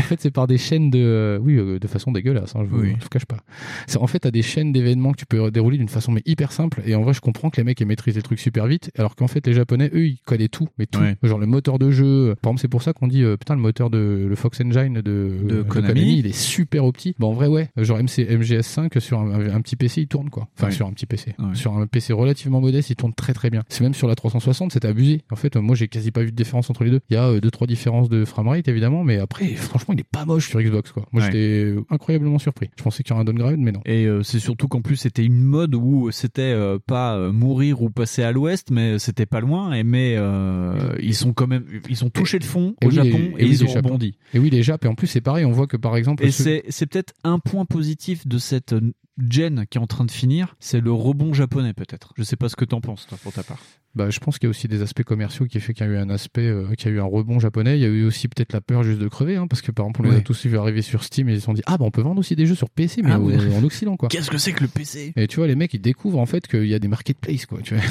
fait, 0.03 0.21
c'est 0.21 0.31
par 0.31 0.47
des 0.47 0.57
chaînes 0.59 0.91
de, 0.91 0.99
euh, 0.99 1.39
oui, 1.41 1.57
euh, 1.57 1.79
de 1.79 1.87
façon 1.87 2.13
dégueulasse. 2.13 2.55
Hein, 2.57 2.61
je 2.65 2.69
vous, 2.71 2.81
Oui. 2.81 2.95
je 2.99 3.03
vous 3.05 3.09
cache 3.11 3.27
pas. 3.27 3.37
C'est 3.87 3.99
en 3.99 4.07
fait 4.07 4.21
t'as 4.21 4.31
des 4.31 4.43
chaînes 4.43 4.73
d'événements 4.73 5.13
que 5.13 5.19
tu 5.19 5.27
peux 5.27 5.51
dérouler 5.51 5.77
d'une 5.79 5.89
façon 5.89 6.13
mais 6.13 6.23
hyper 6.25 6.53
simple. 6.53 6.81
Et 6.87 6.95
en 6.95 7.03
vrai, 7.03 7.13
je 7.13 7.21
comprends 7.21 7.51
que 7.51 7.57
les 7.59 7.65
mecs 7.65 7.81
aient 7.81 7.85
maîtrisé 7.85 8.19
le 8.19 8.23
truc 8.23 8.39
super 8.39 8.67
vite, 8.67 8.91
alors 8.97 9.15
qu'en 9.17 9.27
fait 9.29 9.47
les 9.47 9.53
Japonais, 9.53 9.91
eux, 9.95 10.07
ils 10.07 10.19
connaissent 10.25 10.51
tout, 10.51 10.69
mais 10.79 10.87
tout. 10.87 11.01
Ouais. 11.01 11.17
Genre 11.23 11.39
le 11.39 11.47
moteur 11.47 11.79
de 11.79 11.91
jeu. 11.91 12.35
Par 12.41 12.51
exemple, 12.51 12.61
c'est 12.61 12.69
pour 12.69 12.83
ça 12.83 12.93
qu'on 12.93 13.09
dit 13.09 13.23
euh, 13.23 13.37
putain 13.37 13.55
le 13.55 13.61
moteur 13.61 13.91
de 13.91 14.27
le 14.29 14.35
Fox 14.37 14.61
Engine 14.61 14.95
de, 15.01 15.31
de 15.45 15.63
Konami. 15.63 16.19
il 16.19 16.27
est 16.27 16.33
super 16.37 16.85
opti. 16.85 17.15
Bah 17.19 17.27
en 17.27 17.33
vrai, 17.33 17.47
ouais. 17.49 17.69
Genre 17.77 17.99
MC, 17.99 18.21
MGS5 18.21 18.99
sur 19.01 19.19
un, 19.21 19.49
un 19.55 19.61
petit 19.61 19.77
PC, 19.77 20.03
il 20.03 20.09
tourne 20.09 20.31
quoi. 20.31 20.49
Enfin 20.57 20.67
Ouais. 20.69 20.73
sur 20.73 20.87
un 20.87 20.93
petit 20.93 21.07
PC, 21.07 21.35
Ouais. 21.39 21.55
sur 21.55 21.77
un 21.77 21.87
PC 21.87 22.13
relativement 22.13 22.61
modeste, 22.61 22.91
il 22.91 22.97
tourne 22.97 23.13
très 23.15 23.33
très 23.35 23.51
bien. 23.51 23.63
C'est 23.69 23.83
même 23.83 23.95
sur 23.95 24.09
la 24.09 24.15
360, 24.15 24.73
c'était 24.73 24.89
abusé. 24.89 25.23
En 25.31 25.37
fait, 25.37 25.57
euh, 25.57 25.61
moi 25.61 25.75
j'ai 25.75 25.89
quasi 25.89 26.11
pas 26.11 26.23
vu 26.23 26.31
de 26.31 26.37
différence 26.37 26.71
entre 26.71 26.85
les 26.85 26.91
deux. 26.91 27.01
Il 27.11 27.16
y 27.17 27.19
a 27.19 27.25
euh, 27.29 27.41
deux 27.41 27.51
trois 27.51 27.67
différences 27.67 28.09
de 28.09 28.25
framerate 28.25 28.69
évidemment, 28.69 29.05
mais 29.05 29.19
après, 29.19 29.47
franchement, 29.57 29.95
il 29.95 30.01
est 30.01 30.05
pas 30.11 30.25
moche 30.25 30.49
sur 30.49 30.61
Xbox 30.61 30.93
quoi. 30.93 31.05
Moi 31.13 31.23
Ouais. 31.23 31.31
j'étais 31.33 31.75
incroyablement 31.91 32.39
surpris. 32.39 32.71
Je 32.77 32.83
pensais 32.83 33.03
qu'il 33.03 33.11
y 33.11 33.13
aurait 33.15 33.23
un 33.23 33.25
downgrade, 33.25 33.59
mais 33.59 33.73
non. 33.73 33.81
Et 33.85 34.05
euh, 34.07 34.23
c'est 34.23 34.39
surtout 34.39 34.69
qu'en 34.69 34.83
plus 34.83 34.97
c'était 34.97 35.25
une 35.25 35.41
mode 35.43 35.75
où 35.75 36.11
c'était 36.11 36.43
euh, 36.43 36.79
pas 36.85 37.19
mourir 37.33 37.83
ou 37.83 37.91
passer 37.91 38.23
à 38.23 38.33
l'ouest, 38.33 38.71
mais 38.71 38.99
c'était 38.99 39.27
pas 39.27 39.41
loin. 39.41 39.73
Et 39.73 39.83
mais 39.85 40.15
euh, 40.17 40.95
ils 41.01 41.15
sont 41.15 41.33
quand 41.33 41.47
même, 41.47 41.65
ils 41.89 42.05
ont 42.05 42.11
touché 42.11 42.39
le 42.39 42.45
fond 42.45 42.75
Et 42.83 42.87
au 42.87 42.89
oui, 42.91 42.95
Japon 42.95 43.19
et, 43.39 43.45
oui, 43.45 43.51
ils 43.51 43.65
ont 43.65 43.69
Japon. 43.69 43.89
rebondi. 43.89 44.17
Et 44.35 44.39
oui, 44.39 44.51
les 44.51 44.63
Japs. 44.63 44.85
Et 44.85 44.89
en 44.89 44.95
plus, 44.95 45.07
c'est 45.07 45.21
pareil. 45.21 45.45
On 45.45 45.53
voit 45.53 45.67
que 45.67 45.77
par 45.77 45.97
exemple, 45.97 46.25
Et 46.25 46.31
c'est 46.31 46.65
c'est 46.69 46.87
peut-être 46.87 47.15
un 47.25 47.39
point 47.39 47.65
positif 47.65 48.27
de 48.27 48.39
cette 48.39 48.75
gen 49.31 49.65
qui 49.71 49.79
est 49.79 49.81
en 49.81 49.87
train 49.87 50.05
de 50.05 50.11
finir, 50.11 50.57
c'est 50.61 50.81
le 50.81 50.93
rebond 50.93 51.33
japonais 51.33 51.73
peut-être. 51.73 52.13
Je 52.19 52.23
sais 52.23 52.37
pas 52.37 52.49
ce 52.51 52.57
que 52.57 52.67
t'en 52.67 52.81
penses 52.83 53.07
toi 53.07 53.17
pour 53.23 53.33
ta 53.33 53.43
part. 53.43 53.61
Bah, 53.97 54.11
je 54.11 54.19
pense 54.21 54.39
qu'il 54.39 54.47
y 54.47 54.49
a 54.49 54.51
aussi 54.51 54.69
des 54.69 54.83
aspects 54.83 55.03
commerciaux 55.03 55.47
qui 55.47 55.59
fait 55.59 55.73
qu'il 55.75 55.87
y 55.87 55.89
a 55.89 55.93
eu 55.93 55.97
un 55.97 56.11
aspect, 56.11 56.47
euh, 56.47 56.73
qu'il 56.77 56.91
y 56.91 56.93
a 56.93 56.97
eu 56.97 57.01
un 57.01 57.05
rebond 57.05 57.39
japonais. 57.39 57.79
Il 57.79 57.83
y 57.83 57.85
a 57.85 57.89
eu 57.89 58.05
aussi 58.05 58.29
peut-être 58.29 58.53
la 58.53 58.61
peur 58.61 58.83
juste 58.83 58.99
de 59.01 59.09
crever, 59.09 59.37
hein, 59.37 59.47
parce 59.49 59.63
que 59.63 59.73
par 59.73 59.87
exemple, 59.87 60.03
on 60.07 60.11
les 60.11 60.19
a 60.19 60.21
tous 60.21 60.47
vu 60.47 60.57
arriver 60.59 60.83
sur 60.83 61.03
Steam 61.03 61.29
et 61.29 61.33
ils 61.33 61.41
se 61.41 61.47
sont 61.47 61.55
dit, 61.55 61.63
ah 61.67 61.79
bah 61.79 61.85
on 61.87 61.91
peut 61.91 62.03
vendre 62.03 62.21
aussi 62.21 62.37
des 62.37 62.47
jeux 62.47 62.55
sur 62.55 62.69
PC, 62.71 63.03
mais 63.03 63.11
Ah 63.13 63.19
au- 63.21 63.25
ouais. 63.31 63.37
en 63.55 63.65
Occident 63.65 63.97
quoi. 63.97 64.09
Qu'est-ce 64.09 64.31
que 64.31 64.39
c'est 64.39 64.53
que 64.53 64.63
le 64.63 64.69
PC 64.69 65.13
Et 65.17 65.27
tu 65.27 65.37
vois, 65.37 65.47
les 65.47 65.55
mecs, 65.57 65.73
ils 65.75 65.81
découvrent 65.81 66.19
en 66.19 66.27
fait 66.27 66.47
qu'il 66.47 66.67
y 66.67 66.75
a 66.75 66.79
des 66.79 66.89
marketplaces, 66.89 67.47
quoi. 67.47 67.59
Tu 67.63 67.75
vois. 67.75 67.83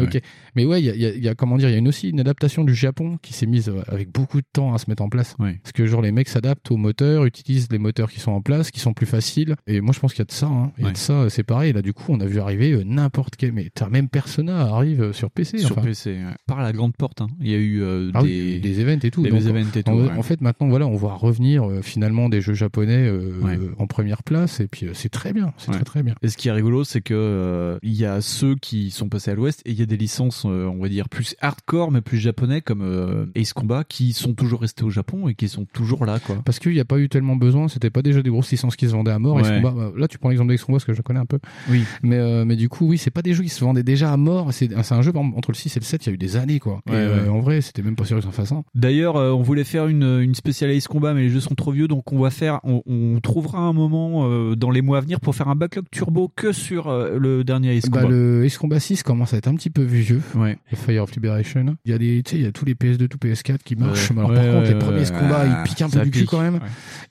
ouais. 0.00 0.22
Mais 0.56 0.64
ouais, 0.64 0.80
il 0.82 0.84
y 0.86 0.90
a, 0.90 0.94
y 0.96 1.06
a- 1.06 1.14
il 1.14 1.22
y 1.24 1.28
a, 1.28 1.34
comment 1.34 1.56
dire, 1.56 1.68
il 1.68 1.72
y 1.72 1.76
a 1.76 1.78
une, 1.78 1.88
aussi 1.88 2.10
une 2.10 2.20
adaptation 2.20 2.62
du 2.64 2.74
Japon 2.74 3.18
qui 3.22 3.32
s'est 3.32 3.46
mise 3.46 3.68
euh, 3.68 3.82
avec 3.88 4.10
beaucoup 4.12 4.40
de 4.40 4.46
temps 4.52 4.74
à 4.74 4.78
se 4.78 4.88
mettre 4.90 5.02
en 5.02 5.08
place. 5.08 5.34
Parce 5.38 5.72
que 5.72 5.86
genre 5.86 6.02
les 6.02 6.12
mecs 6.12 6.28
s'adaptent 6.28 6.70
aux 6.70 6.76
moteurs, 6.76 7.24
utilisent 7.24 7.68
les 7.72 7.78
moteurs 7.78 8.10
qui 8.10 8.20
sont 8.20 8.32
en 8.32 8.40
place, 8.42 8.70
qui 8.70 8.80
sont 8.80 8.92
plus 8.92 9.06
faciles. 9.06 9.56
Et 9.66 9.80
moi, 9.80 9.92
je 9.94 10.00
pense 10.00 10.12
qu'il 10.12 10.20
y 10.20 10.22
a 10.22 10.26
de 10.26 10.32
ça. 10.32 10.46
Hein. 10.46 10.72
Il 10.76 10.82
y 10.82 10.84
a 10.84 10.88
Ouais. 10.88 10.92
de 10.92 10.98
ça, 10.98 11.30
c'est 11.30 11.42
pareil. 11.42 11.72
Là, 11.72 11.80
du 11.82 11.92
coup, 11.94 12.04
on 12.10 12.20
a 12.20 12.26
vu 12.26 12.38
arriver 12.38 12.72
euh, 12.72 12.82
n'importe 12.84 13.36
quel. 13.36 13.52
Mais 13.52 13.70
t'as 13.74 13.88
même 13.88 14.08
Persona 14.08 14.60
arrive 14.62 15.02
euh, 15.02 15.12
sur 15.12 15.30
PC. 15.30 15.53
Sur 15.58 15.72
enfin. 15.78 15.82
PC, 15.88 16.10
ouais. 16.12 16.20
par 16.46 16.62
la 16.62 16.72
grande 16.72 16.94
porte. 16.96 17.20
hein. 17.20 17.28
Il 17.40 17.48
y 17.50 17.54
a 17.54 17.58
eu 17.58 17.82
euh, 17.82 18.10
Ah 18.14 18.22
des... 18.22 18.28
oui, 18.28 18.60
des 18.60 18.80
events 18.80 18.98
et 19.02 19.10
tout. 19.10 19.22
Des 19.22 19.30
Donc, 19.30 19.40
events 19.40 19.70
et 19.76 19.82
tout. 19.82 19.90
en, 19.90 19.96
ouais. 19.96 20.10
en 20.16 20.22
fait, 20.22 20.40
maintenant, 20.40 20.68
voilà, 20.68 20.86
on 20.86 20.94
voit 20.96 21.14
revenir 21.14 21.68
euh, 21.68 21.82
finalement 21.82 22.28
des 22.28 22.40
jeux 22.40 22.54
japonais 22.54 23.06
euh, 23.08 23.32
Ouais. 23.42 23.58
en 23.78 23.86
première 23.86 24.22
place. 24.22 24.60
Et 24.60 24.66
puis, 24.68 24.86
c'est 24.94 25.08
très 25.08 25.32
bien. 25.32 25.52
C'est 25.58 25.72
très 25.72 25.84
très 25.84 26.02
bien. 26.02 26.14
Et 26.22 26.28
ce 26.28 26.36
qui 26.36 26.48
est 26.48 26.52
rigolo, 26.52 26.84
c'est 26.84 27.00
que 27.00 27.78
il 27.82 27.94
y 27.94 28.04
a 28.04 28.20
ceux 28.20 28.54
qui 28.56 28.90
sont 28.90 29.08
passés 29.08 29.30
à 29.30 29.34
l'Ouest 29.34 29.62
et 29.66 29.70
il 29.72 29.78
y 29.78 29.82
a 29.82 29.86
des 29.86 29.96
licences, 29.96 30.44
on 30.44 30.78
va 30.80 30.88
dire 30.88 31.08
plus 31.08 31.34
hardcore 31.40 31.90
mais 31.90 32.00
plus 32.00 32.18
japonais 32.18 32.60
comme 32.60 33.30
Ace 33.34 33.52
Combat 33.52 33.84
qui 33.84 34.12
sont 34.12 34.34
toujours 34.34 34.60
restés 34.60 34.84
au 34.84 34.90
Japon 34.90 35.28
et 35.28 35.34
qui 35.34 35.48
sont 35.48 35.64
toujours 35.72 36.06
là, 36.06 36.18
quoi. 36.20 36.36
Parce 36.44 36.58
qu'il 36.58 36.72
n'y 36.72 36.80
a 36.80 36.84
pas 36.84 36.98
eu 36.98 37.08
tellement 37.08 37.36
besoin, 37.36 37.68
c'était 37.68 37.90
pas 37.90 38.02
déjà 38.02 38.22
des 38.22 38.30
grosses 38.30 38.50
licences 38.50 38.76
qui 38.76 38.86
se 38.86 38.92
vendaient 38.92 39.10
à 39.10 39.18
mort. 39.18 39.36
Ouais. 39.36 39.42
Ace 39.42 39.50
Combat, 39.50 39.70
bah, 39.72 39.92
là, 39.96 40.08
tu 40.08 40.18
prends 40.18 40.28
l'exemple 40.30 40.50
d'Ace 40.50 40.64
Combat 40.64 40.76
parce 40.76 40.84
que 40.84 40.92
je 40.94 41.02
connais 41.02 41.20
un 41.20 41.26
peu. 41.26 41.38
Oui. 41.70 41.82
Mais, 42.02 42.44
mais 42.44 42.56
du 42.56 42.68
coup, 42.68 42.86
oui, 42.86 42.98
c'est 42.98 43.10
pas 43.10 43.22
des 43.22 43.34
jeux 43.34 43.42
qui 43.42 43.48
se 43.48 43.60
vendaient 43.64 43.82
déjà 43.82 44.12
à 44.12 44.16
mort. 44.16 44.52
C'est 44.52 44.70
un 44.92 45.02
jeu, 45.02 45.12
entre 45.44 45.50
le 45.52 45.56
6 45.56 45.76
et 45.76 45.80
le 45.80 45.84
7, 45.84 46.06
il 46.06 46.08
y 46.08 46.12
a 46.12 46.14
eu 46.14 46.18
des 46.18 46.36
années, 46.36 46.58
quoi. 46.58 46.80
Ouais, 46.88 46.94
et 46.94 46.96
euh, 46.96 47.22
ouais. 47.24 47.28
en 47.28 47.40
vrai, 47.40 47.60
c'était 47.60 47.82
même 47.82 47.96
pas 47.96 48.04
sûr 48.06 48.18
qu'ils 48.18 48.26
en 48.28 48.32
fassent 48.32 48.52
un. 48.52 48.64
D'ailleurs, 48.74 49.16
euh, 49.16 49.30
on 49.32 49.42
voulait 49.42 49.64
faire 49.64 49.88
une, 49.88 50.20
une 50.22 50.34
spéciale 50.34 50.70
Ace 50.70 50.88
Combat, 50.88 51.12
mais 51.12 51.20
les 51.22 51.28
jeux 51.28 51.40
sont 51.40 51.54
trop 51.54 51.70
vieux, 51.72 51.86
donc 51.88 52.12
on 52.12 52.18
va 52.18 52.30
faire, 52.30 52.60
on, 52.64 52.82
on 52.86 53.20
trouvera 53.20 53.58
un 53.58 53.72
moment 53.74 54.26
euh, 54.28 54.56
dans 54.56 54.70
les 54.70 54.80
mois 54.80 54.98
à 54.98 55.00
venir 55.02 55.20
pour 55.20 55.34
faire 55.34 55.48
un 55.48 55.54
backlog 55.56 55.84
turbo 55.90 56.30
que 56.34 56.52
sur 56.52 56.90
le 56.90 57.44
dernier 57.44 57.76
Ace 57.76 57.90
Bah, 57.90 58.02
Combat. 58.02 58.14
le 58.14 58.44
Ace 58.44 58.56
Combat 58.58 58.80
6 58.80 59.02
commence 59.02 59.34
à 59.34 59.36
être 59.36 59.48
un 59.48 59.54
petit 59.54 59.70
peu 59.70 59.82
vieux. 59.82 60.22
Ouais. 60.34 60.56
Le 60.70 60.76
Fire 60.76 61.02
of 61.02 61.12
Liberation. 61.14 61.76
Il 61.84 61.90
y 61.90 61.94
a 61.94 61.98
des, 61.98 62.22
tu 62.24 62.30
sais, 62.32 62.36
il 62.38 62.42
y 62.44 62.46
a 62.46 62.52
tous 62.52 62.64
les 62.64 62.74
PS2, 62.74 63.06
tous 63.08 63.18
PS4 63.18 63.58
qui 63.64 63.76
marchent. 63.76 64.10
Ouais. 64.10 64.18
Alors, 64.18 64.30
Ouais, 64.30 64.36
par 64.36 64.54
contre, 64.54 64.68
les 64.70 64.78
premiers 64.78 65.00
Ace. 65.02 65.10
Combat, 65.10 65.44
ils 65.46 65.62
piquent 65.68 65.82
un 65.82 65.90
peu 65.90 66.00
du 66.00 66.10
cul 66.10 66.24
quand 66.26 66.40
même. 66.40 66.60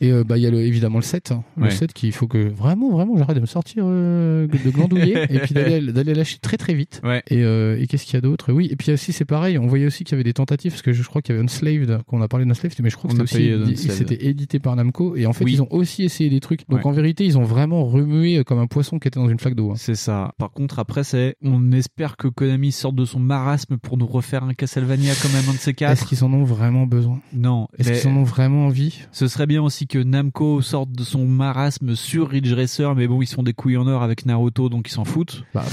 Et 0.01 0.11
euh, 0.11 0.23
bah, 0.23 0.37
il 0.37 0.43
y 0.43 0.47
a 0.47 0.51
le, 0.51 0.59
évidemment 0.61 0.97
le 0.97 1.03
7. 1.03 1.31
hein. 1.31 1.43
Le 1.57 1.63
Ouais. 1.65 1.69
7 1.71 1.93
qu'il 1.93 2.11
faut 2.11 2.27
que 2.27 2.49
vraiment, 2.49 2.89
vraiment, 2.91 3.15
j'arrête 3.17 3.35
de 3.35 3.41
me 3.41 3.45
sortir 3.45 3.83
euh, 3.85 4.47
de 4.47 4.69
glandouiller 4.71 5.17
et 5.29 5.39
puis 5.39 5.53
d'aller 5.53 5.81
d'aller 5.91 6.13
lâcher 6.13 6.37
très 6.41 6.57
très 6.57 6.73
vite. 6.73 7.01
Et, 7.29 7.43
euh, 7.43 7.77
et 7.79 7.87
qu'est-ce 7.87 8.05
qu'il 8.05 8.12
qu'il 8.13 8.17
y 8.17 8.25
a 8.25 8.29
d'autre 8.29 8.53
Oui, 8.53 8.67
et 8.71 8.75
puis 8.75 8.91
aussi 8.91 9.11
c'est 9.13 9.25
pareil, 9.25 9.57
on 9.57 9.65
voyait 9.67 9.85
aussi 9.87 10.03
qu'il 10.03 10.13
y 10.13 10.15
avait 10.15 10.23
des 10.23 10.33
tentatives, 10.33 10.71
parce 10.71 10.81
que 10.81 10.93
je 10.93 11.03
crois 11.03 11.21
qu'il 11.21 11.33
y 11.33 11.37
avait 11.37 11.43
Unslaved, 11.45 12.03
qu'on 12.07 12.21
a 12.21 12.27
parlé 12.27 12.45
d'Unslaved, 12.45 12.75
mais 12.81 12.89
je 12.89 12.95
crois 12.97 13.09
que 13.09 13.25
c'était 13.25 14.25
édité 14.25 14.59
par 14.59 14.75
Namco, 14.75 15.15
et 15.15 15.25
en 15.25 15.33
fait 15.33 15.43
Oui. 15.45 15.53
ils 15.53 15.61
ont 15.61 15.67
aussi 15.71 16.03
essayé 16.03 16.29
des 16.29 16.39
trucs. 16.39 16.67
Donc 16.69 16.79
Ouais. 16.79 16.85
en 16.87 16.91
vérité, 16.91 17.25
ils 17.25 17.37
ont 17.37 17.43
vraiment 17.43 17.85
remué 17.85 18.37
euh, 18.37 18.43
comme 18.43 18.59
un 18.59 18.67
poisson 18.67 18.99
qui 18.99 19.07
était 19.07 19.19
dans 19.19 19.29
une 19.29 19.39
flaque 19.39 19.55
d'eau. 19.55 19.71
hein. 19.71 19.75
C'est 19.77 19.95
ça. 19.95 20.33
Par 20.37 20.51
contre, 20.51 20.79
après, 20.79 21.03
c'est, 21.03 21.35
on 21.43 21.71
espère 21.71 22.17
que 22.17 22.27
Konami 22.27 22.71
sorte 22.71 22.95
de 22.95 23.05
son 23.05 23.19
marasme 23.19 23.77
pour 23.77 23.97
nous 23.97 24.05
refaire 24.05 24.43
un 24.43 24.53
Castlevania 24.53 25.13
quand 25.21 25.29
même, 25.29 25.43
un 25.49 25.53
de 25.53 25.57
ces 25.57 25.73
quatre. 25.73 25.91
Est-ce 25.93 26.05
qu'ils 26.05 26.23
en 26.23 26.31
ont 26.33 26.43
vraiment 26.43 26.85
besoin? 26.85 27.19
Non. 27.33 27.67
Est-ce 27.77 27.89
mais 27.89 27.99
qu'ils 27.99 28.09
en 28.09 28.15
ont 28.17 28.23
vraiment 28.23 28.65
envie? 28.67 28.99
Ce 29.11 29.27
serait 29.27 29.47
bien 29.47 29.61
aussi 29.63 29.87
que 29.87 29.97
Namco 29.99 30.61
sorte 30.61 30.91
de 30.91 31.03
son 31.03 31.25
marasme 31.25 31.95
sur 31.95 32.29
Ridge 32.29 32.53
Racer, 32.53 32.95
mais 32.95 33.07
bon, 33.07 33.21
ils 33.21 33.27
sont 33.27 33.43
des 33.43 33.53
couilles 33.53 33.77
en 33.77 33.87
or 33.87 34.03
avec 34.03 34.25
Naruto, 34.25 34.69
donc 34.69 34.87
ils 34.89 34.93
s'en 34.93 35.05
foutent. 35.05 35.43
Bah, 35.53 35.63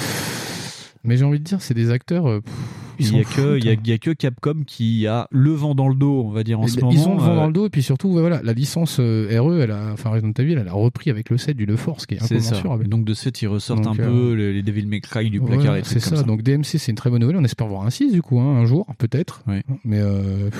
Mais 1.04 1.16
j'ai 1.16 1.24
envie 1.24 1.38
de 1.38 1.44
dire, 1.44 1.62
c'est 1.62 1.74
des 1.74 1.90
acteurs. 1.90 2.28
euh, 2.28 2.40
Il 3.00 3.16
y, 3.16 3.20
a 3.20 3.24
que, 3.24 3.58
il, 3.58 3.64
y 3.64 3.68
a, 3.68 3.72
il 3.72 3.88
y 3.88 3.92
a 3.92 3.98
que 3.98 4.10
Capcom 4.10 4.62
qui 4.66 5.06
a 5.06 5.26
le 5.30 5.50
vent 5.52 5.74
dans 5.74 5.88
le 5.88 5.94
dos, 5.94 6.22
on 6.26 6.30
va 6.30 6.44
dire, 6.44 6.60
en 6.60 6.66
ce 6.66 6.76
ils 6.78 6.84
moment. 6.84 7.06
ont 7.08 7.14
le 7.16 7.20
vent 7.20 7.32
Euh, 7.32 7.36
dans 7.36 7.46
le 7.46 7.52
dos 7.52 7.66
et 7.66 7.70
puis 7.70 7.82
surtout 7.82 8.12
voilà 8.12 8.40
la 8.42 8.52
licence 8.52 8.98
euh, 9.00 9.28
RE 9.40 9.60
elle 9.60 9.70
a 9.70 9.90
enfin 9.92 10.10
Resident 10.10 10.32
Evil 10.38 10.56
elle 10.60 10.68
a 10.68 10.72
repris 10.72 11.10
avec 11.10 11.30
le 11.30 11.38
set 11.38 11.56
du 11.56 11.66
Le 11.66 11.76
Force 11.76 12.06
qui 12.06 12.14
est 12.14 12.22
incommensurable 12.22 12.88
donc 12.88 13.04
de 13.04 13.14
ce 13.14 13.24
fait, 13.24 13.42
ils 13.42 13.48
ressortent 13.48 13.82
Donc, 13.84 13.98
un 13.98 14.02
euh, 14.02 14.06
peu 14.06 14.32
les, 14.34 14.52
les 14.52 14.62
Devil 14.62 14.86
May 14.86 15.00
Cry 15.00 15.30
du 15.30 15.40
placard 15.40 15.72
Ouais, 15.72 15.80
et 15.80 15.84
c'est 15.84 16.00
ça. 16.00 16.16
ça. 16.16 16.22
Donc 16.22 16.42
DMC, 16.42 16.64
c'est 16.64 16.88
une 16.90 16.96
très 16.96 17.10
bonne 17.10 17.20
nouvelle. 17.20 17.36
On 17.36 17.44
espère 17.44 17.66
voir 17.66 17.84
un 17.86 17.90
6 17.90 18.12
du 18.12 18.22
coup, 18.22 18.40
hein, 18.40 18.56
un 18.58 18.64
jour, 18.66 18.86
peut-être. 18.98 19.42
Oui. 19.46 19.60
Mais 19.84 19.98
euh, 19.98 20.50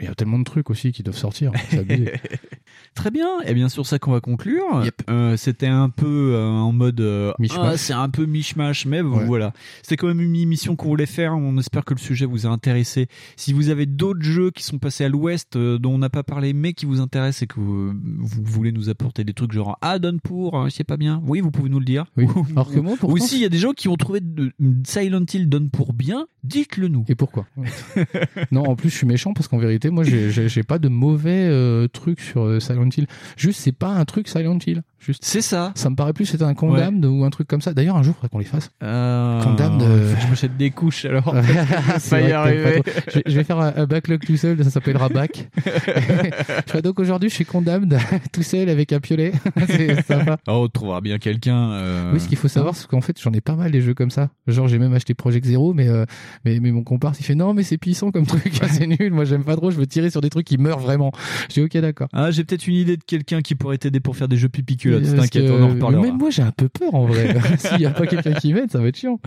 il 0.00 0.04
y 0.04 0.08
a 0.08 0.14
tellement 0.14 0.38
de 0.38 0.44
trucs 0.44 0.70
aussi 0.70 0.92
qui 0.92 1.02
doivent 1.02 1.16
sortir. 1.16 1.52
Abusé. 1.72 2.12
Très 2.94 3.10
bien, 3.10 3.28
et 3.46 3.54
bien 3.54 3.68
sur 3.68 3.86
ça 3.86 3.98
qu'on 3.98 4.12
va 4.12 4.20
conclure. 4.20 4.82
Euh, 5.08 5.36
C'était 5.36 5.66
un 5.66 5.88
peu 5.88 6.32
euh, 6.34 6.48
en 6.48 6.72
mode 6.72 7.00
euh, 7.00 7.32
ah, 7.56 7.76
c'est 7.76 7.92
un 7.92 8.08
peu 8.08 8.26
mishmash, 8.26 8.86
mais 8.86 9.00
Ouais. 9.00 9.24
voilà. 9.24 9.52
C'était 9.82 9.96
quand 9.96 10.08
même 10.08 10.20
une 10.20 10.34
émission 10.36 10.74
qu'on 10.76 10.88
voulait 10.88 11.06
faire. 11.06 11.34
On 11.36 11.56
espère 11.58 11.84
que 11.88 11.94
le 11.94 11.98
sujet 12.00 12.26
vous 12.26 12.46
a 12.46 12.50
intéressé. 12.50 13.06
Si 13.36 13.52
vous 13.52 13.70
avez 13.70 13.86
d'autres 13.86 14.22
jeux 14.22 14.50
qui 14.50 14.62
sont 14.62 14.78
passés 14.78 15.04
à 15.04 15.08
l'ouest 15.08 15.56
euh, 15.56 15.78
dont 15.78 15.92
on 15.94 15.98
n'a 15.98 16.10
pas 16.10 16.22
parlé 16.22 16.52
mais 16.52 16.74
qui 16.74 16.84
vous 16.86 17.00
intéressent 17.00 17.42
et 17.42 17.46
que 17.46 17.58
vous, 17.58 17.92
vous 17.92 18.42
voulez 18.44 18.72
nous 18.72 18.90
apporter 18.90 19.24
des 19.24 19.32
trucs 19.32 19.52
genre 19.52 19.78
ah 19.80 19.98
donne 19.98 20.20
pour, 20.20 20.58
euh, 20.60 20.64
je 20.68 20.74
sais 20.74 20.84
pas 20.84 20.96
bien. 20.96 21.22
Oui, 21.24 21.40
vous 21.40 21.50
pouvez 21.50 21.70
nous 21.70 21.78
le 21.78 21.84
dire. 21.84 22.04
Oui. 22.16 22.26
Alors 22.52 22.70
que 22.70 22.78
moi, 22.78 22.94
pourtant, 22.98 23.14
Ou 23.14 23.18
s'il 23.18 23.40
y 23.40 23.44
a 23.44 23.48
des 23.48 23.58
gens 23.58 23.72
qui 23.72 23.88
ont 23.88 23.96
trouvé 23.96 24.20
de- 24.20 24.52
Silent 24.84 25.24
Hill 25.32 25.48
donne 25.48 25.70
pour 25.70 25.92
bien, 25.94 26.26
dites-le 26.44 26.88
nous. 26.88 27.04
Et 27.08 27.14
pourquoi? 27.14 27.46
Non, 28.52 28.64
en 28.64 28.76
plus, 28.76 28.90
je 28.90 28.96
suis 28.96 29.06
méchant 29.06 29.32
parce 29.32 29.48
qu'en 29.48 29.58
vérité, 29.58 29.90
moi, 29.90 30.04
j'ai- 30.04 30.62
pas 30.62 30.78
de 30.78 30.88
mauvais 30.88 31.46
euh, 31.48 31.88
trucs 31.88 32.20
sur 32.20 32.42
euh, 32.42 32.60
Silent 32.60 32.88
Hill. 32.96 33.06
Juste, 33.36 33.60
c'est 33.60 33.72
pas 33.72 33.88
un 33.88 34.04
truc 34.04 34.28
Silent 34.28 34.58
Hill. 34.66 34.82
Juste. 34.98 35.24
C'est 35.24 35.40
ça. 35.40 35.72
Ça 35.76 35.88
me 35.90 35.94
paraît 35.96 36.12
plus 36.12 36.32
être 36.34 36.42
un 36.42 36.54
Condamned 36.54 37.04
ou 37.04 37.24
un 37.24 37.30
truc 37.30 37.46
comme 37.46 37.60
ça. 37.60 37.72
D'ailleurs, 37.72 37.96
un 37.96 38.02
jour, 38.02 38.14
il 38.14 38.20
faudrait 38.20 38.28
qu'on 38.30 38.38
les 38.38 38.44
fasse. 38.44 38.70
Euh, 38.82 39.42
que 39.42 40.20
je 40.20 40.26
m'achète 40.28 40.56
des 40.56 40.70
couches 40.70 41.04
alors. 41.04 41.34
Pas 42.10 42.20
y 42.20 42.30
pas 42.30 42.48
je, 42.48 43.14
vais, 43.14 43.22
je 43.26 43.36
vais 43.36 43.44
faire 43.44 43.58
un, 43.58 43.72
un 43.76 43.86
backlog 43.86 44.24
tout 44.24 44.36
seul, 44.36 44.62
ça 44.64 44.70
s'appellera 44.70 45.08
back. 45.08 45.48
donc 46.82 47.00
aujourd'hui, 47.00 47.28
je 47.28 47.34
suis 47.34 47.44
condamné 47.44 47.96
tout 48.32 48.42
seul 48.42 48.68
avec 48.68 48.92
un 48.92 49.00
piolet. 49.00 49.32
c'est 49.66 50.02
sympa. 50.02 50.38
Oh, 50.48 50.62
on 50.64 50.68
trouvera 50.68 51.00
bien 51.00 51.18
quelqu'un. 51.18 51.70
euh, 51.72 52.12
Oui, 52.12 52.20
ce 52.20 52.28
qu'il 52.28 52.38
faut 52.38 52.48
savoir, 52.48 52.74
c'est 52.76 52.86
qu'en 52.86 53.00
fait, 53.00 53.20
j'en 53.20 53.32
ai 53.32 53.40
pas 53.40 53.54
mal 53.54 53.70
des 53.70 53.80
jeux 53.80 53.94
comme 53.94 54.10
ça. 54.10 54.30
Genre, 54.46 54.68
j'ai 54.68 54.78
même 54.78 54.94
acheté 54.94 55.14
Project 55.14 55.46
Zero, 55.46 55.74
mais, 55.74 55.88
euh, 55.88 56.04
mais, 56.44 56.60
mais 56.60 56.70
mon 56.70 56.82
comparse, 56.84 57.20
il 57.20 57.24
fait 57.24 57.34
non, 57.34 57.54
mais 57.54 57.62
c'est 57.62 57.78
puissant 57.78 58.10
comme 58.10 58.26
truc, 58.26 58.60
c'est 58.70 58.86
nul. 58.86 59.12
Moi, 59.12 59.24
j'aime 59.24 59.44
pas 59.44 59.56
trop, 59.56 59.70
je 59.70 59.76
veux 59.76 59.86
tirer 59.86 60.10
sur 60.10 60.20
des 60.20 60.30
trucs 60.30 60.46
qui 60.46 60.58
meurent 60.58 60.78
vraiment. 60.80 61.12
J'ai 61.48 61.62
ok, 61.62 61.76
d'accord. 61.78 62.08
Ah, 62.12 62.30
j'ai 62.30 62.44
peut-être 62.44 62.66
une 62.66 62.74
idée 62.76 62.96
de 62.96 63.04
quelqu'un 63.04 63.42
qui 63.42 63.54
pourrait 63.54 63.78
t'aider 63.78 64.00
pour 64.00 64.16
faire 64.16 64.28
des 64.28 64.36
jeux 64.36 64.48
pipi 64.48 64.76
culottes. 64.76 65.04
T'inquiète, 65.14 65.50
on 65.50 65.62
en 65.62 65.68
reparlera. 65.68 66.02
Même 66.02 66.18
moi, 66.18 66.30
j'ai 66.30 66.42
un 66.42 66.52
peu 66.52 66.68
peur 66.68 66.94
en 66.94 67.06
vrai. 67.06 67.36
S'il 67.58 67.80
y 67.80 67.86
a 67.86 67.90
pas 67.90 68.06
quelqu'un 68.06 68.32
qui 68.32 68.52
m'aide, 68.52 68.70
ça 68.70 68.78
va 68.78 68.88
être 68.88 68.96
chiant. 68.96 69.20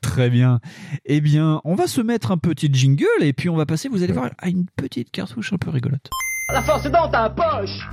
Très 0.00 0.30
bien. 0.30 0.60
Eh 1.04 1.20
bien, 1.20 1.60
on 1.64 1.74
va 1.78 1.86
se 1.86 2.00
mettre 2.00 2.32
un 2.32 2.38
petit 2.38 2.68
jingle 2.72 3.06
et 3.20 3.32
puis 3.32 3.48
on 3.48 3.56
va 3.56 3.64
passer, 3.64 3.88
vous 3.88 4.02
allez 4.02 4.12
voir, 4.12 4.30
à 4.38 4.48
une 4.48 4.66
petite 4.66 5.12
cartouche 5.12 5.52
un 5.52 5.58
peu 5.58 5.70
rigolote. 5.70 6.10
La 6.52 6.60
force 6.60 6.84
est 6.84 6.90
dans 6.90 7.08
ta 7.08 7.30
poche 7.30 7.88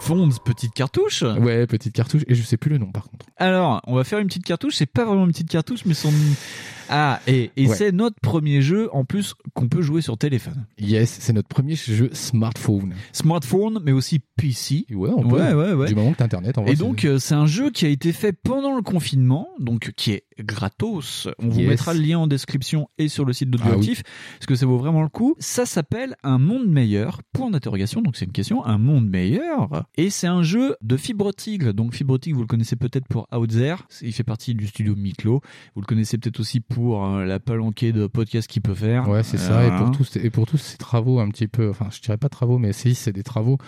Fonds, 0.00 0.30
petite 0.42 0.72
cartouche. 0.72 1.22
Ouais, 1.22 1.66
petite 1.66 1.94
cartouche, 1.94 2.22
et 2.28 2.34
je 2.34 2.42
sais 2.42 2.56
plus 2.56 2.70
le 2.70 2.78
nom 2.78 2.90
par 2.90 3.02
contre. 3.10 3.26
Alors, 3.36 3.82
on 3.86 3.94
va 3.94 4.04
faire 4.04 4.20
une 4.20 4.28
petite 4.28 4.44
cartouche. 4.44 4.76
C'est 4.76 4.86
pas 4.86 5.04
vraiment 5.04 5.24
une 5.24 5.32
petite 5.32 5.50
cartouche, 5.50 5.84
mais 5.84 5.92
son. 5.92 6.12
Ah, 6.88 7.20
et, 7.26 7.50
et 7.56 7.68
Ouais. 7.68 7.74
c'est 7.74 7.92
notre 7.92 8.18
premier 8.20 8.62
jeu 8.62 8.88
en 8.94 9.04
plus 9.04 9.34
qu'on 9.54 9.68
peut 9.68 9.82
jouer 9.82 10.00
sur 10.00 10.16
téléphone. 10.16 10.66
Yes, 10.78 11.18
c'est 11.20 11.32
notre 11.32 11.48
premier 11.48 11.74
jeu 11.76 12.10
smartphone. 12.12 12.94
Smartphone, 13.12 13.80
mais 13.84 13.92
aussi 13.92 14.20
PC. 14.36 14.86
Ouais, 14.90 15.10
on 15.14 15.28
peut. 15.28 15.36
Ouais, 15.36 15.52
ouais, 15.52 15.72
ouais. 15.72 15.88
Du 15.88 15.94
moment 15.94 16.12
que 16.12 16.18
t'as 16.18 16.24
internet, 16.24 16.56
en 16.58 16.62
vrai. 16.62 16.72
Et 16.72 16.76
donc, 16.76 17.04
euh, 17.04 17.18
c'est 17.18 17.34
un 17.34 17.46
jeu 17.46 17.70
qui 17.70 17.84
a 17.86 17.88
été 17.88 18.12
fait 18.12 18.32
pendant 18.32 18.74
le 18.76 18.82
confinement, 18.82 19.48
donc 19.58 19.92
qui 19.96 20.12
est 20.12 20.24
gratos. 20.38 21.28
On 21.38 21.48
vous 21.48 21.60
mettra 21.62 21.92
le 21.94 22.00
lien 22.00 22.18
en 22.18 22.26
description 22.26 22.88
et 22.98 23.08
sur 23.08 23.24
le 23.24 23.32
site 23.32 23.48
Ah 23.52 23.56
d'Audioactif, 23.56 24.02
parce 24.38 24.46
que 24.46 24.54
ça 24.54 24.66
vaut 24.66 24.78
vraiment 24.78 25.02
le 25.02 25.08
coup. 25.08 25.34
Ça 25.38 25.66
s'appelle 25.66 26.14
Un 26.22 26.38
monde 26.38 26.68
meilleur, 26.68 27.20
point 27.32 27.50
d'interrogation, 27.50 28.02
donc 28.02 28.16
c'est 28.16 28.24
une 28.24 28.32
question, 28.32 28.64
un 28.64 28.78
monde 28.78 29.08
meilleur. 29.08 29.84
Et 29.96 30.10
c'est 30.10 30.26
un 30.28 30.42
jeu 30.42 30.76
de 30.80 30.96
Fibre 30.96 31.32
Tigre. 31.32 31.72
Donc 31.74 31.94
Fibre 31.94 32.18
Tigre, 32.18 32.36
vous 32.36 32.42
le 32.44 32.48
connaissez 32.48 32.76
peut-être 32.76 33.06
pour 33.08 33.26
Out 33.34 33.50
There, 33.50 33.76
il 34.02 34.12
fait 34.12 34.22
partie 34.24 34.54
du 34.54 34.66
studio 34.68 34.94
Miklo. 34.96 35.40
Vous 35.74 35.80
le 35.80 35.86
connaissez 35.86 36.18
peut-être 36.18 36.38
aussi 36.40 36.60
pour 36.60 36.77
euh, 36.78 37.24
la 37.24 37.40
palanquée 37.40 37.92
de 37.92 38.06
podcasts 38.06 38.48
qu'il 38.48 38.62
peut 38.62 38.74
faire. 38.74 39.08
Ouais, 39.08 39.22
c'est 39.22 39.38
ça. 39.38 39.64
Et 39.64 39.68
Euh, 39.70 39.78
pour 39.78 39.90
tous, 39.90 40.16
et 40.16 40.30
pour 40.30 40.46
tous 40.46 40.56
ces 40.58 40.76
travaux 40.78 41.20
un 41.20 41.28
petit 41.28 41.48
peu, 41.48 41.68
enfin, 41.70 41.88
je 41.90 42.00
dirais 42.00 42.16
pas 42.16 42.28
travaux, 42.28 42.58
mais 42.58 42.72
si, 42.72 42.94
c'est 42.94 43.12
des 43.12 43.22
travaux. 43.22 43.58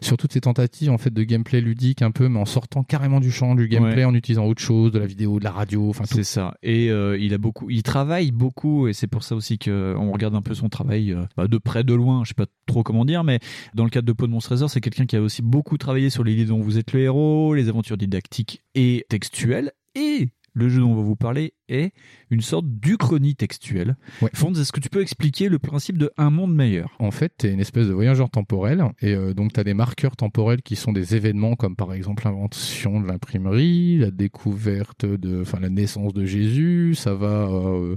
Sur 0.00 0.16
toutes 0.16 0.32
ces 0.32 0.40
tentatives, 0.40 0.90
en 0.90 0.98
fait, 0.98 1.12
de 1.12 1.22
gameplay 1.22 1.60
ludique 1.60 2.02
un 2.02 2.10
peu, 2.10 2.28
mais 2.28 2.38
en 2.38 2.44
sortant 2.44 2.82
carrément 2.82 3.20
du 3.20 3.30
champ 3.30 3.54
du 3.54 3.68
gameplay, 3.68 3.96
Ouais. 3.98 4.04
en 4.04 4.14
utilisant 4.14 4.46
autre 4.46 4.62
chose, 4.62 4.92
de 4.92 4.98
la 4.98 5.06
vidéo, 5.06 5.38
de 5.38 5.44
la 5.44 5.50
radio, 5.50 5.88
enfin. 5.88 6.04
C'est 6.06 6.24
ça. 6.24 6.54
Et 6.62 6.90
euh, 6.90 7.18
il 7.18 7.34
a 7.34 7.38
beaucoup, 7.38 7.70
il 7.70 7.82
travaille 7.82 8.30
beaucoup, 8.30 8.88
et 8.88 8.92
c'est 8.92 9.06
pour 9.06 9.22
ça 9.22 9.34
aussi 9.34 9.58
que 9.58 9.94
on 9.98 10.12
regarde 10.12 10.34
un 10.34 10.42
peu 10.42 10.54
son 10.54 10.68
travail 10.68 11.12
euh, 11.12 11.22
bah, 11.36 11.48
de 11.48 11.58
près, 11.58 11.84
de 11.84 11.94
loin. 11.94 12.22
Je 12.24 12.28
sais 12.28 12.34
pas 12.34 12.46
trop 12.66 12.82
comment 12.82 13.04
dire, 13.04 13.24
mais 13.24 13.40
dans 13.74 13.84
le 13.84 13.90
cadre 13.90 14.06
de 14.06 14.12
Pod 14.12 14.30
Monster 14.30 14.50
Razor, 14.50 14.70
c'est 14.70 14.80
quelqu'un 14.80 15.06
qui 15.06 15.16
a 15.16 15.20
aussi 15.22 15.42
beaucoup 15.42 15.78
travaillé 15.78 16.10
sur 16.10 16.24
l'idée 16.24 16.44
dont 16.44 16.60
vous 16.60 16.78
êtes 16.78 16.92
le 16.92 17.00
héros, 17.00 17.54
les 17.54 17.68
aventures 17.68 17.96
didactiques 17.96 18.62
et 18.74 19.04
textuelles, 19.08 19.72
et 19.94 20.28
le 20.52 20.68
jeu 20.68 20.80
dont 20.80 20.92
on 20.92 20.96
va 20.96 21.02
vous 21.02 21.16
parler 21.16 21.54
est 21.68 21.92
une 22.30 22.40
sorte 22.40 22.66
d'uchronie 22.66 23.34
textuelle. 23.34 23.96
Fonds, 24.34 24.52
est-ce 24.52 24.72
que 24.72 24.80
tu 24.80 24.88
peux 24.88 25.00
expliquer 25.00 25.48
le 25.48 25.58
principe 25.58 25.98
de 25.98 26.10
un 26.16 26.30
monde 26.30 26.54
meilleur? 26.54 26.94
En 26.98 27.10
fait, 27.10 27.32
t'es 27.36 27.52
une 27.52 27.60
espèce 27.60 27.86
de 27.86 27.92
voyageur 27.92 28.30
temporel, 28.30 28.84
et 29.00 29.14
euh, 29.14 29.34
donc 29.34 29.52
t'as 29.52 29.64
des 29.64 29.74
marqueurs 29.74 30.16
temporels 30.16 30.62
qui 30.62 30.76
sont 30.76 30.92
des 30.92 31.16
événements 31.16 31.56
comme 31.56 31.76
par 31.76 31.94
exemple 31.94 32.24
l'invention 32.24 33.00
de 33.00 33.06
l'imprimerie, 33.06 33.98
la 33.98 34.10
découverte 34.10 35.06
de, 35.06 35.42
enfin 35.42 35.60
la 35.60 35.70
naissance 35.70 36.12
de 36.12 36.24
Jésus, 36.24 36.94
ça 36.94 37.14
va, 37.14 37.48
euh, 37.48 37.96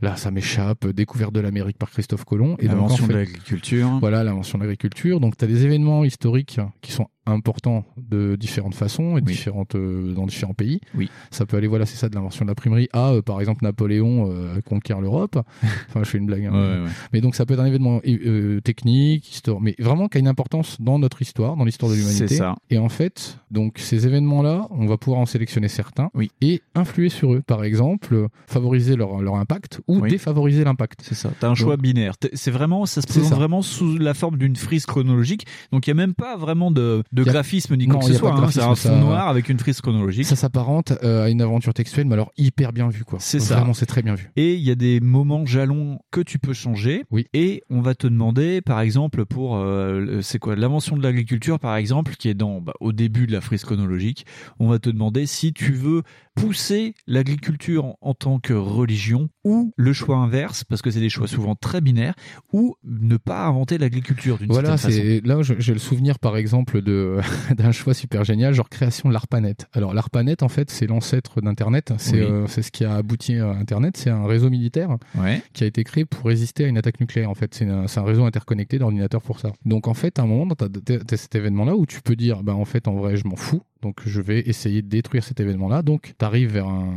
là 0.00 0.16
ça 0.16 0.30
m'échappe, 0.30 0.86
découverte 0.86 1.34
de 1.34 1.40
l'Amérique 1.40 1.78
par 1.78 1.90
Christophe 1.90 2.24
Colomb, 2.24 2.56
et 2.58 2.68
en 2.68 2.78
L'invention 2.78 3.06
de 3.06 3.12
l'agriculture. 3.12 3.98
Voilà, 4.00 4.24
l'invention 4.24 4.58
de 4.58 4.62
l'agriculture. 4.62 5.20
Donc, 5.20 5.36
tu 5.36 5.44
as 5.44 5.48
des 5.48 5.64
événements 5.64 6.04
historiques 6.04 6.60
qui 6.80 6.92
sont 6.92 7.08
importants 7.26 7.84
de 7.96 8.36
différentes 8.36 8.74
façons 8.74 9.18
et 9.18 9.20
différentes, 9.20 9.74
euh, 9.74 10.14
dans 10.14 10.26
différents 10.26 10.54
pays. 10.54 10.80
Oui. 10.94 11.10
Ça 11.30 11.44
peut 11.44 11.56
aller, 11.56 11.66
voilà, 11.66 11.86
c'est 11.86 11.96
ça, 11.96 12.08
de 12.08 12.14
l'invention 12.14 12.44
de 12.44 12.50
l'imprimerie 12.50 12.88
à, 13.06 13.12
euh, 13.14 13.22
par 13.22 13.40
exemple, 13.40 13.64
Napoléon 13.64 14.30
euh, 14.30 14.60
conquiert 14.62 15.00
l'Europe. 15.00 15.38
enfin, 15.88 16.00
je 16.02 16.08
fais 16.08 16.18
une 16.18 16.26
blague. 16.26 16.46
hein. 16.46 16.52
Ouais, 16.52 16.84
ouais. 16.84 16.90
Mais 17.12 17.20
donc, 17.20 17.34
ça 17.34 17.46
peut 17.46 17.54
être 17.54 17.60
un 17.60 17.66
événement 17.66 18.00
euh, 18.06 18.60
technique, 18.60 19.30
histoire, 19.32 19.60
mais 19.60 19.74
vraiment 19.78 20.08
qui 20.08 20.18
a 20.18 20.20
une 20.20 20.28
importance 20.28 20.80
dans 20.80 20.98
notre 20.98 21.22
histoire, 21.22 21.56
dans 21.56 21.64
l'histoire 21.64 21.90
de 21.92 21.96
l'humanité. 21.96 22.28
C'est 22.28 22.36
ça. 22.36 22.56
Et 22.70 22.78
en 22.78 22.88
fait, 22.88 23.38
donc, 23.50 23.78
ces 23.78 24.06
événements-là, 24.06 24.66
on 24.70 24.86
va 24.86 24.96
pouvoir 24.96 25.20
en 25.20 25.26
sélectionner 25.26 25.68
certains 25.68 26.10
et 26.40 26.62
influer 26.74 27.08
sur 27.08 27.32
eux. 27.34 27.42
Par 27.46 27.64
exemple, 27.64 28.26
favoriser 28.46 28.96
leur, 28.96 29.20
leur 29.22 29.36
impact 29.36 29.80
ou 29.88 30.00
Oui. 30.00 30.10
défavoriser 30.10 30.64
l'impact. 30.64 31.00
C'est 31.02 31.14
ça. 31.14 31.30
T'as 31.40 31.48
un 31.48 31.54
choix 31.54 31.76
binaire. 31.76 32.14
C'est 32.34 32.50
vraiment, 32.50 32.86
ça 32.86 33.00
se 33.02 33.06
présente 33.06 33.30
ça. 33.30 33.34
vraiment 33.34 33.62
sous 33.62 33.96
la 33.98 34.14
forme 34.14 34.36
d'une 34.38 34.56
frise 34.56 34.86
chronologique. 34.86 35.46
Donc 35.72 35.86
il 35.86 35.90
y 35.90 35.92
a 35.92 35.94
même 35.94 36.14
pas 36.14 36.36
vraiment 36.36 36.70
de, 36.70 37.02
de 37.12 37.22
a- 37.22 37.24
graphisme 37.24 37.76
ni 37.76 37.86
quoi 37.86 38.00
que 38.00 38.06
ce 38.06 38.14
soit. 38.14 38.32
hein. 38.32 38.48
C'est 38.50 38.60
un 38.60 38.68
fond 38.68 38.74
ça- 38.74 38.96
noir 38.96 39.28
avec 39.28 39.48
une 39.48 39.58
frise 39.58 39.80
chronologique. 39.80 40.26
Ça 40.26 40.36
s'apparente 40.36 40.92
à 41.02 41.28
une 41.28 41.40
aventure 41.42 41.74
textuelle, 41.74 42.06
mais 42.06 42.14
alors 42.14 42.32
hyper 42.36 42.72
bien 42.72 42.87
vu, 42.88 43.04
quoi. 43.04 43.18
C'est 43.20 43.40
ça. 43.40 43.56
Vraiment, 43.56 43.74
c'est 43.74 43.86
très 43.86 44.02
bien 44.02 44.14
vu. 44.14 44.30
Et 44.36 44.54
il 44.54 44.62
y 44.62 44.70
a 44.70 44.74
des 44.74 45.00
moments 45.00 45.46
jalons 45.46 45.98
que 46.10 46.20
tu 46.20 46.38
peux 46.38 46.52
changer. 46.52 47.04
Oui. 47.10 47.26
Et 47.32 47.62
on 47.70 47.80
va 47.80 47.94
te 47.94 48.06
demander, 48.06 48.60
par 48.60 48.80
exemple, 48.80 49.24
pour 49.24 49.56
euh, 49.56 50.20
c'est 50.22 50.38
quoi 50.38 50.56
l'invention 50.56 50.96
de 50.96 51.02
l'agriculture, 51.02 51.58
par 51.58 51.76
exemple, 51.76 52.14
qui 52.16 52.28
est 52.28 52.34
dans 52.34 52.60
bah, 52.60 52.74
au 52.80 52.92
début 52.92 53.26
de 53.26 53.32
la 53.32 53.40
frise 53.40 53.64
chronologique. 53.64 54.26
On 54.58 54.68
va 54.68 54.78
te 54.78 54.90
demander 54.90 55.26
si 55.26 55.52
tu 55.52 55.72
veux 55.72 56.02
pousser 56.40 56.94
l'agriculture 57.06 57.96
en, 58.00 58.14
tant 58.14 58.38
que 58.40 58.52
religion 58.52 59.28
ou 59.44 59.72
le 59.76 59.92
choix 59.92 60.16
inverse, 60.16 60.64
parce 60.64 60.82
que 60.82 60.90
c'est 60.90 61.00
des 61.00 61.08
choix 61.08 61.26
souvent 61.28 61.54
très 61.54 61.80
binaires, 61.80 62.14
ou 62.52 62.74
ne 62.84 63.16
pas 63.16 63.46
inventer 63.46 63.78
l'agriculture 63.78 64.38
d'une 64.38 64.48
Voilà, 64.50 64.76
certaine 64.76 64.96
façon. 64.98 65.08
c'est 65.22 65.26
là 65.26 65.56
j'ai 65.58 65.72
le 65.72 65.78
souvenir 65.78 66.18
par 66.18 66.36
exemple 66.36 66.80
d'un 67.56 67.72
choix 67.72 67.94
super 67.94 68.24
génial, 68.24 68.54
genre 68.54 68.68
création 68.68 69.08
de 69.08 69.14
l'ARPANET. 69.14 69.56
Alors 69.72 69.94
l'ARPANET 69.94 70.42
en 70.42 70.48
fait 70.48 70.70
c'est 70.70 70.86
l'ancêtre 70.86 71.40
d'Internet, 71.40 71.92
c'est 71.98 72.16
Oui. 72.20 72.26
euh, 72.30 72.46
ce 72.46 72.70
qui 72.70 72.84
a 72.84 72.94
abouti 72.96 73.36
à 73.36 73.50
Internet, 73.50 73.96
c'est 73.96 74.10
un 74.10 74.26
réseau 74.26 74.50
militaire 74.50 74.96
Ouais. 75.18 75.42
qui 75.52 75.64
a 75.64 75.66
été 75.66 75.84
créé 75.84 76.04
pour 76.04 76.26
résister 76.26 76.64
à 76.64 76.68
une 76.68 76.78
attaque 76.78 77.00
nucléaire. 77.00 77.30
En 77.30 77.34
fait, 77.34 77.54
c'est 77.54 77.66
un, 77.66 77.86
réseau 78.02 78.24
interconnecté 78.24 78.78
d'ordinateurs 78.78 79.22
pour 79.22 79.40
ça. 79.40 79.52
Donc 79.64 79.88
en 79.88 79.94
fait, 79.94 80.18
à 80.18 80.22
un 80.22 80.26
moment, 80.26 80.54
t'as 80.54 80.68
t'as- 80.68 80.98
t'as 80.98 81.16
cet 81.16 81.34
événement-là 81.34 81.76
où 81.76 81.86
tu 81.86 82.00
peux 82.00 82.16
dire, 82.16 82.42
bah 82.42 82.54
en 82.54 82.64
fait, 82.64 82.88
en 82.88 82.94
vrai, 82.94 83.16
je 83.16 83.26
m'en 83.26 83.36
fous 83.36 83.62
Donc 83.82 84.00
je 84.06 84.20
vais 84.20 84.40
essayer 84.40 84.82
de 84.82 84.88
détruire 84.88 85.22
cet 85.24 85.38
événement-là. 85.40 85.82
Donc 85.82 86.14
tu 86.18 86.24
arrives 86.28 86.52
vers 86.52 86.68
un, 86.68 86.94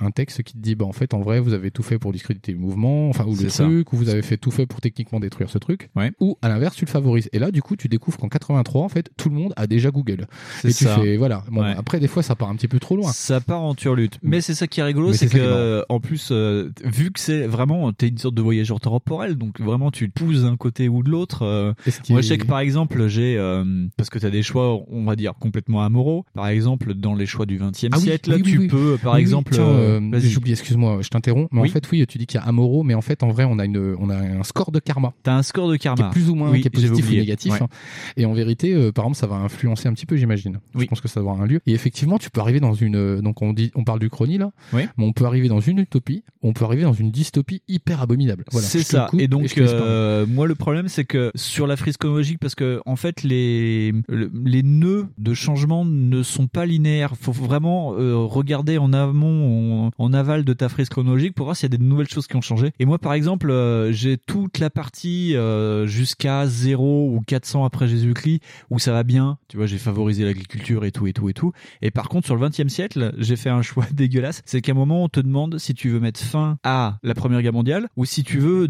un 0.00 0.10
texte 0.10 0.42
qui 0.42 0.54
te 0.54 0.58
dit 0.58 0.74
bah 0.74 0.84
en 0.86 0.92
fait 0.92 1.14
en 1.14 1.20
vrai 1.20 1.40
vous 1.40 1.52
avez 1.52 1.70
tout 1.70 1.82
fait 1.82 1.98
pour 1.98 2.12
discréditer 2.12 2.52
le 2.52 2.58
mouvement, 2.58 3.08
enfin 3.08 3.24
ou 3.26 3.36
le 3.36 3.48
ça. 3.48 3.64
truc, 3.64 3.92
ou 3.92 3.96
vous 3.96 4.08
avez 4.08 4.22
fait 4.22 4.36
tout 4.36 4.50
fait 4.50 4.66
pour 4.66 4.80
techniquement 4.80 5.20
détruire 5.20 5.50
ce 5.50 5.58
truc. 5.58 5.90
Ou 6.20 6.36
à 6.42 6.48
l'inverse 6.48 6.74
tu 6.76 6.84
le 6.84 6.90
favorises. 6.90 7.28
Et 7.32 7.38
là 7.38 7.50
du 7.50 7.62
coup 7.62 7.76
tu 7.76 7.88
découvres 7.88 8.18
qu'en 8.18 8.28
83 8.28 8.82
en 8.82 8.88
fait 8.88 9.10
tout 9.16 9.28
le 9.28 9.36
monde 9.36 9.52
a 9.56 9.66
déjà 9.66 9.90
Google. 9.90 10.26
Et 10.64 10.68
tu 10.72 10.84
ça. 10.84 10.96
fais 10.98 11.16
voilà. 11.16 11.44
Bon, 11.50 11.60
Ouais. 11.62 11.74
après 11.76 12.00
des 12.00 12.08
fois 12.08 12.22
ça 12.22 12.34
part 12.34 12.48
un 12.48 12.56
petit 12.56 12.68
peu 12.68 12.78
trop 12.80 12.96
loin. 12.96 13.12
Ça 13.12 13.40
part 13.40 13.62
en 13.62 13.74
turlute. 13.74 14.18
Mais 14.22 14.40
c'est 14.40 14.54
ça 14.54 14.66
qui 14.66 14.80
est 14.80 14.82
rigolo, 14.82 15.12
c'est 15.12 15.28
que, 15.28 15.84
en 15.88 16.00
plus, 16.00 16.28
euh, 16.32 16.70
vu 16.84 17.10
que 17.12 17.20
c'est 17.20 17.46
vraiment, 17.46 17.92
t'es 17.92 18.08
une 18.08 18.18
sorte 18.18 18.34
de 18.34 18.42
voyageur 18.42 18.80
temporel, 18.80 19.36
donc 19.36 19.60
vraiment 19.60 19.90
tu 19.90 20.08
pousses 20.08 20.42
d'un 20.42 20.56
côté 20.56 20.88
ou 20.88 21.02
de 21.02 21.10
l'autre. 21.10 21.42
euh, 21.42 21.72
moi, 22.08 22.20
je 22.22 22.28
sais 22.28 22.38
que 22.38 22.46
par 22.46 22.60
exemple, 22.60 23.06
j'ai, 23.08 23.36
euh, 23.36 23.64
parce 23.96 24.08
que 24.10 24.18
t'as 24.18 24.30
des 24.30 24.42
choix, 24.42 24.80
on 24.88 25.04
va 25.04 25.16
dire, 25.16 25.34
complètement 25.38 25.82
amoraux. 25.82 26.24
Par 26.34 26.48
exemple, 26.48 26.94
dans 26.94 27.14
les 27.14 27.26
choix 27.26 27.44
du 27.46 27.58
20 27.58 27.68
e 27.84 27.88
Ah 27.92 27.98
siècle, 27.98 28.30
oui, 28.34 28.42
oui, 28.44 28.50
tu 28.52 28.58
oui. 28.58 28.68
Par 29.02 29.14
Oui, 29.14 29.20
exemple, 29.20 29.54
euh, 29.58 30.00
euh, 30.00 30.20
j'oublie, 30.20 30.52
excuse-moi, 30.52 30.98
je 31.02 31.08
t'interromps, 31.08 31.48
mais 31.52 31.60
Oui. 31.62 31.68
en 31.68 31.72
fait, 31.72 31.88
oui, 31.90 32.06
tu 32.06 32.18
dis 32.18 32.26
qu'il 32.26 32.40
y 32.40 32.42
a 32.42 32.46
Amoro, 32.46 32.82
mais 32.82 32.94
en 32.94 33.00
fait, 33.00 33.22
en 33.22 33.28
vrai, 33.28 33.44
on 33.44 33.58
a 33.58 33.64
une, 33.64 33.96
on 33.98 34.10
a 34.10 34.16
un 34.16 34.42
score 34.42 34.70
de 34.72 34.78
karma. 34.78 35.12
T'as 35.22 35.34
un 35.34 35.42
score 35.42 35.68
de 35.68 35.76
karma. 35.76 35.96
Qui 35.96 36.02
est 36.08 36.12
plus 36.12 36.30
ou 36.30 36.34
moins, 36.34 36.50
Oui, 36.50 36.60
qui 36.60 36.68
est 36.68 36.70
positif 36.70 37.08
ou 37.08 37.12
négatif. 37.12 37.52
Ouais. 37.52 37.62
hein. 37.62 37.68
Et 38.16 38.26
en 38.26 38.32
vérité, 38.32 38.72
euh, 38.74 38.92
par 38.92 39.04
exemple, 39.04 39.16
ça 39.18 39.26
va 39.26 39.36
influencer 39.36 39.88
un 39.88 39.92
petit 39.92 40.06
peu, 40.06 40.16
j'imagine. 40.16 40.58
Je 40.78 40.84
pense 40.86 41.00
que 41.00 41.08
ça 41.08 41.20
doit 41.20 41.30
avoir 41.30 41.42
un 41.42 41.46
lieu. 41.46 41.60
Et 41.66 41.72
effectivement, 41.72 42.18
tu 42.18 42.30
peux 42.30 42.40
arriver 42.40 42.60
dans 42.60 42.74
une, 42.74 42.96
euh, 42.96 43.20
donc 43.20 43.42
on 43.42 43.52
dit, 43.52 43.70
on 43.74 43.84
parle 43.84 43.98
du 44.00 44.10
chronie 44.10 44.38
là, 44.38 44.50
Oui. 44.72 44.82
mais 44.98 45.04
on 45.04 45.12
peut 45.12 45.24
arriver 45.24 45.48
dans 45.48 45.60
une 45.60 45.78
utopie, 45.78 46.24
on 46.42 46.52
peut 46.52 46.64
arriver 46.64 46.82
dans 46.82 46.92
une 46.92 47.10
dystopie 47.10 47.62
hyper 47.68 48.00
abominable. 48.02 48.44
Voilà. 48.52 48.66
c'est 48.66 48.82
ça. 48.82 49.08
et 49.18 49.28
donc, 49.28 49.52
euh, 49.58 50.26
moi, 50.26 50.46
le 50.46 50.54
problème, 50.54 50.88
c'est 50.88 51.04
que 51.04 51.30
sur 51.34 51.66
la 51.66 51.76
frise 51.76 51.96
chronologique, 51.96 52.38
parce 52.40 52.54
que 52.54 52.80
en 52.86 52.96
fait, 52.96 53.22
les 53.22 53.92
le- 54.08 54.30
les 54.44 54.62
nœuds 54.62 55.06
de 55.18 55.34
changement 55.34 55.84
ne 55.84 56.22
sont 56.22 56.46
pas 56.46 56.66
linéaires. 56.66 57.14
Faut 57.20 57.32
vraiment 57.32 57.94
euh, 57.98 58.14
regarder 58.50 58.78
en 58.78 58.92
amont, 58.92 59.92
en, 59.96 60.12
aval 60.12 60.44
de 60.44 60.52
ta 60.52 60.68
frise 60.68 60.88
chronologique 60.88 61.34
pour 61.36 61.44
voir 61.46 61.56
s'il 61.56 61.70
y 61.70 61.72
a 61.72 61.78
des 61.78 61.84
nouvelles 61.84 62.08
choses 62.08 62.26
qui 62.26 62.34
ont 62.34 62.40
changé. 62.40 62.72
Et 62.80 62.84
moi, 62.84 62.98
par 62.98 63.12
exemple, 63.12 63.48
euh, 63.48 63.92
j'ai 63.92 64.16
toute 64.16 64.58
la 64.58 64.70
partie 64.70 65.36
euh, 65.36 65.86
jusqu'à 65.86 66.48
0 66.48 67.14
ou 67.14 67.20
400 67.24 67.64
après 67.64 67.86
Jésus-Christ 67.86 68.40
où 68.68 68.80
ça 68.80 68.90
va 68.90 69.04
bien. 69.04 69.38
Tu 69.46 69.56
vois, 69.56 69.66
j'ai 69.66 69.78
favorisé 69.78 70.24
l'agriculture 70.24 70.84
et 70.84 70.90
tout 70.90 71.06
et 71.06 71.12
tout 71.12 71.28
et 71.28 71.32
tout. 71.32 71.52
Et 71.80 71.92
par 71.92 72.08
contre, 72.08 72.26
sur 72.26 72.34
le 72.34 72.44
20e 72.44 72.68
siècle, 72.68 73.14
j'ai 73.18 73.36
fait 73.36 73.50
un 73.50 73.62
choix 73.62 73.86
dégueulasse. 73.92 74.42
C'est 74.46 74.60
qu'à 74.60 74.72
un 74.72 74.74
moment, 74.74 75.04
on 75.04 75.08
te 75.08 75.20
demande 75.20 75.58
si 75.58 75.72
tu 75.72 75.88
veux 75.88 76.00
mettre 76.00 76.18
fin 76.18 76.58
à 76.64 76.98
la 77.04 77.14
Première 77.14 77.42
Guerre 77.42 77.52
mondiale 77.52 77.88
ou 77.96 78.04
si 78.04 78.24
tu 78.24 78.38
veux 78.38 78.68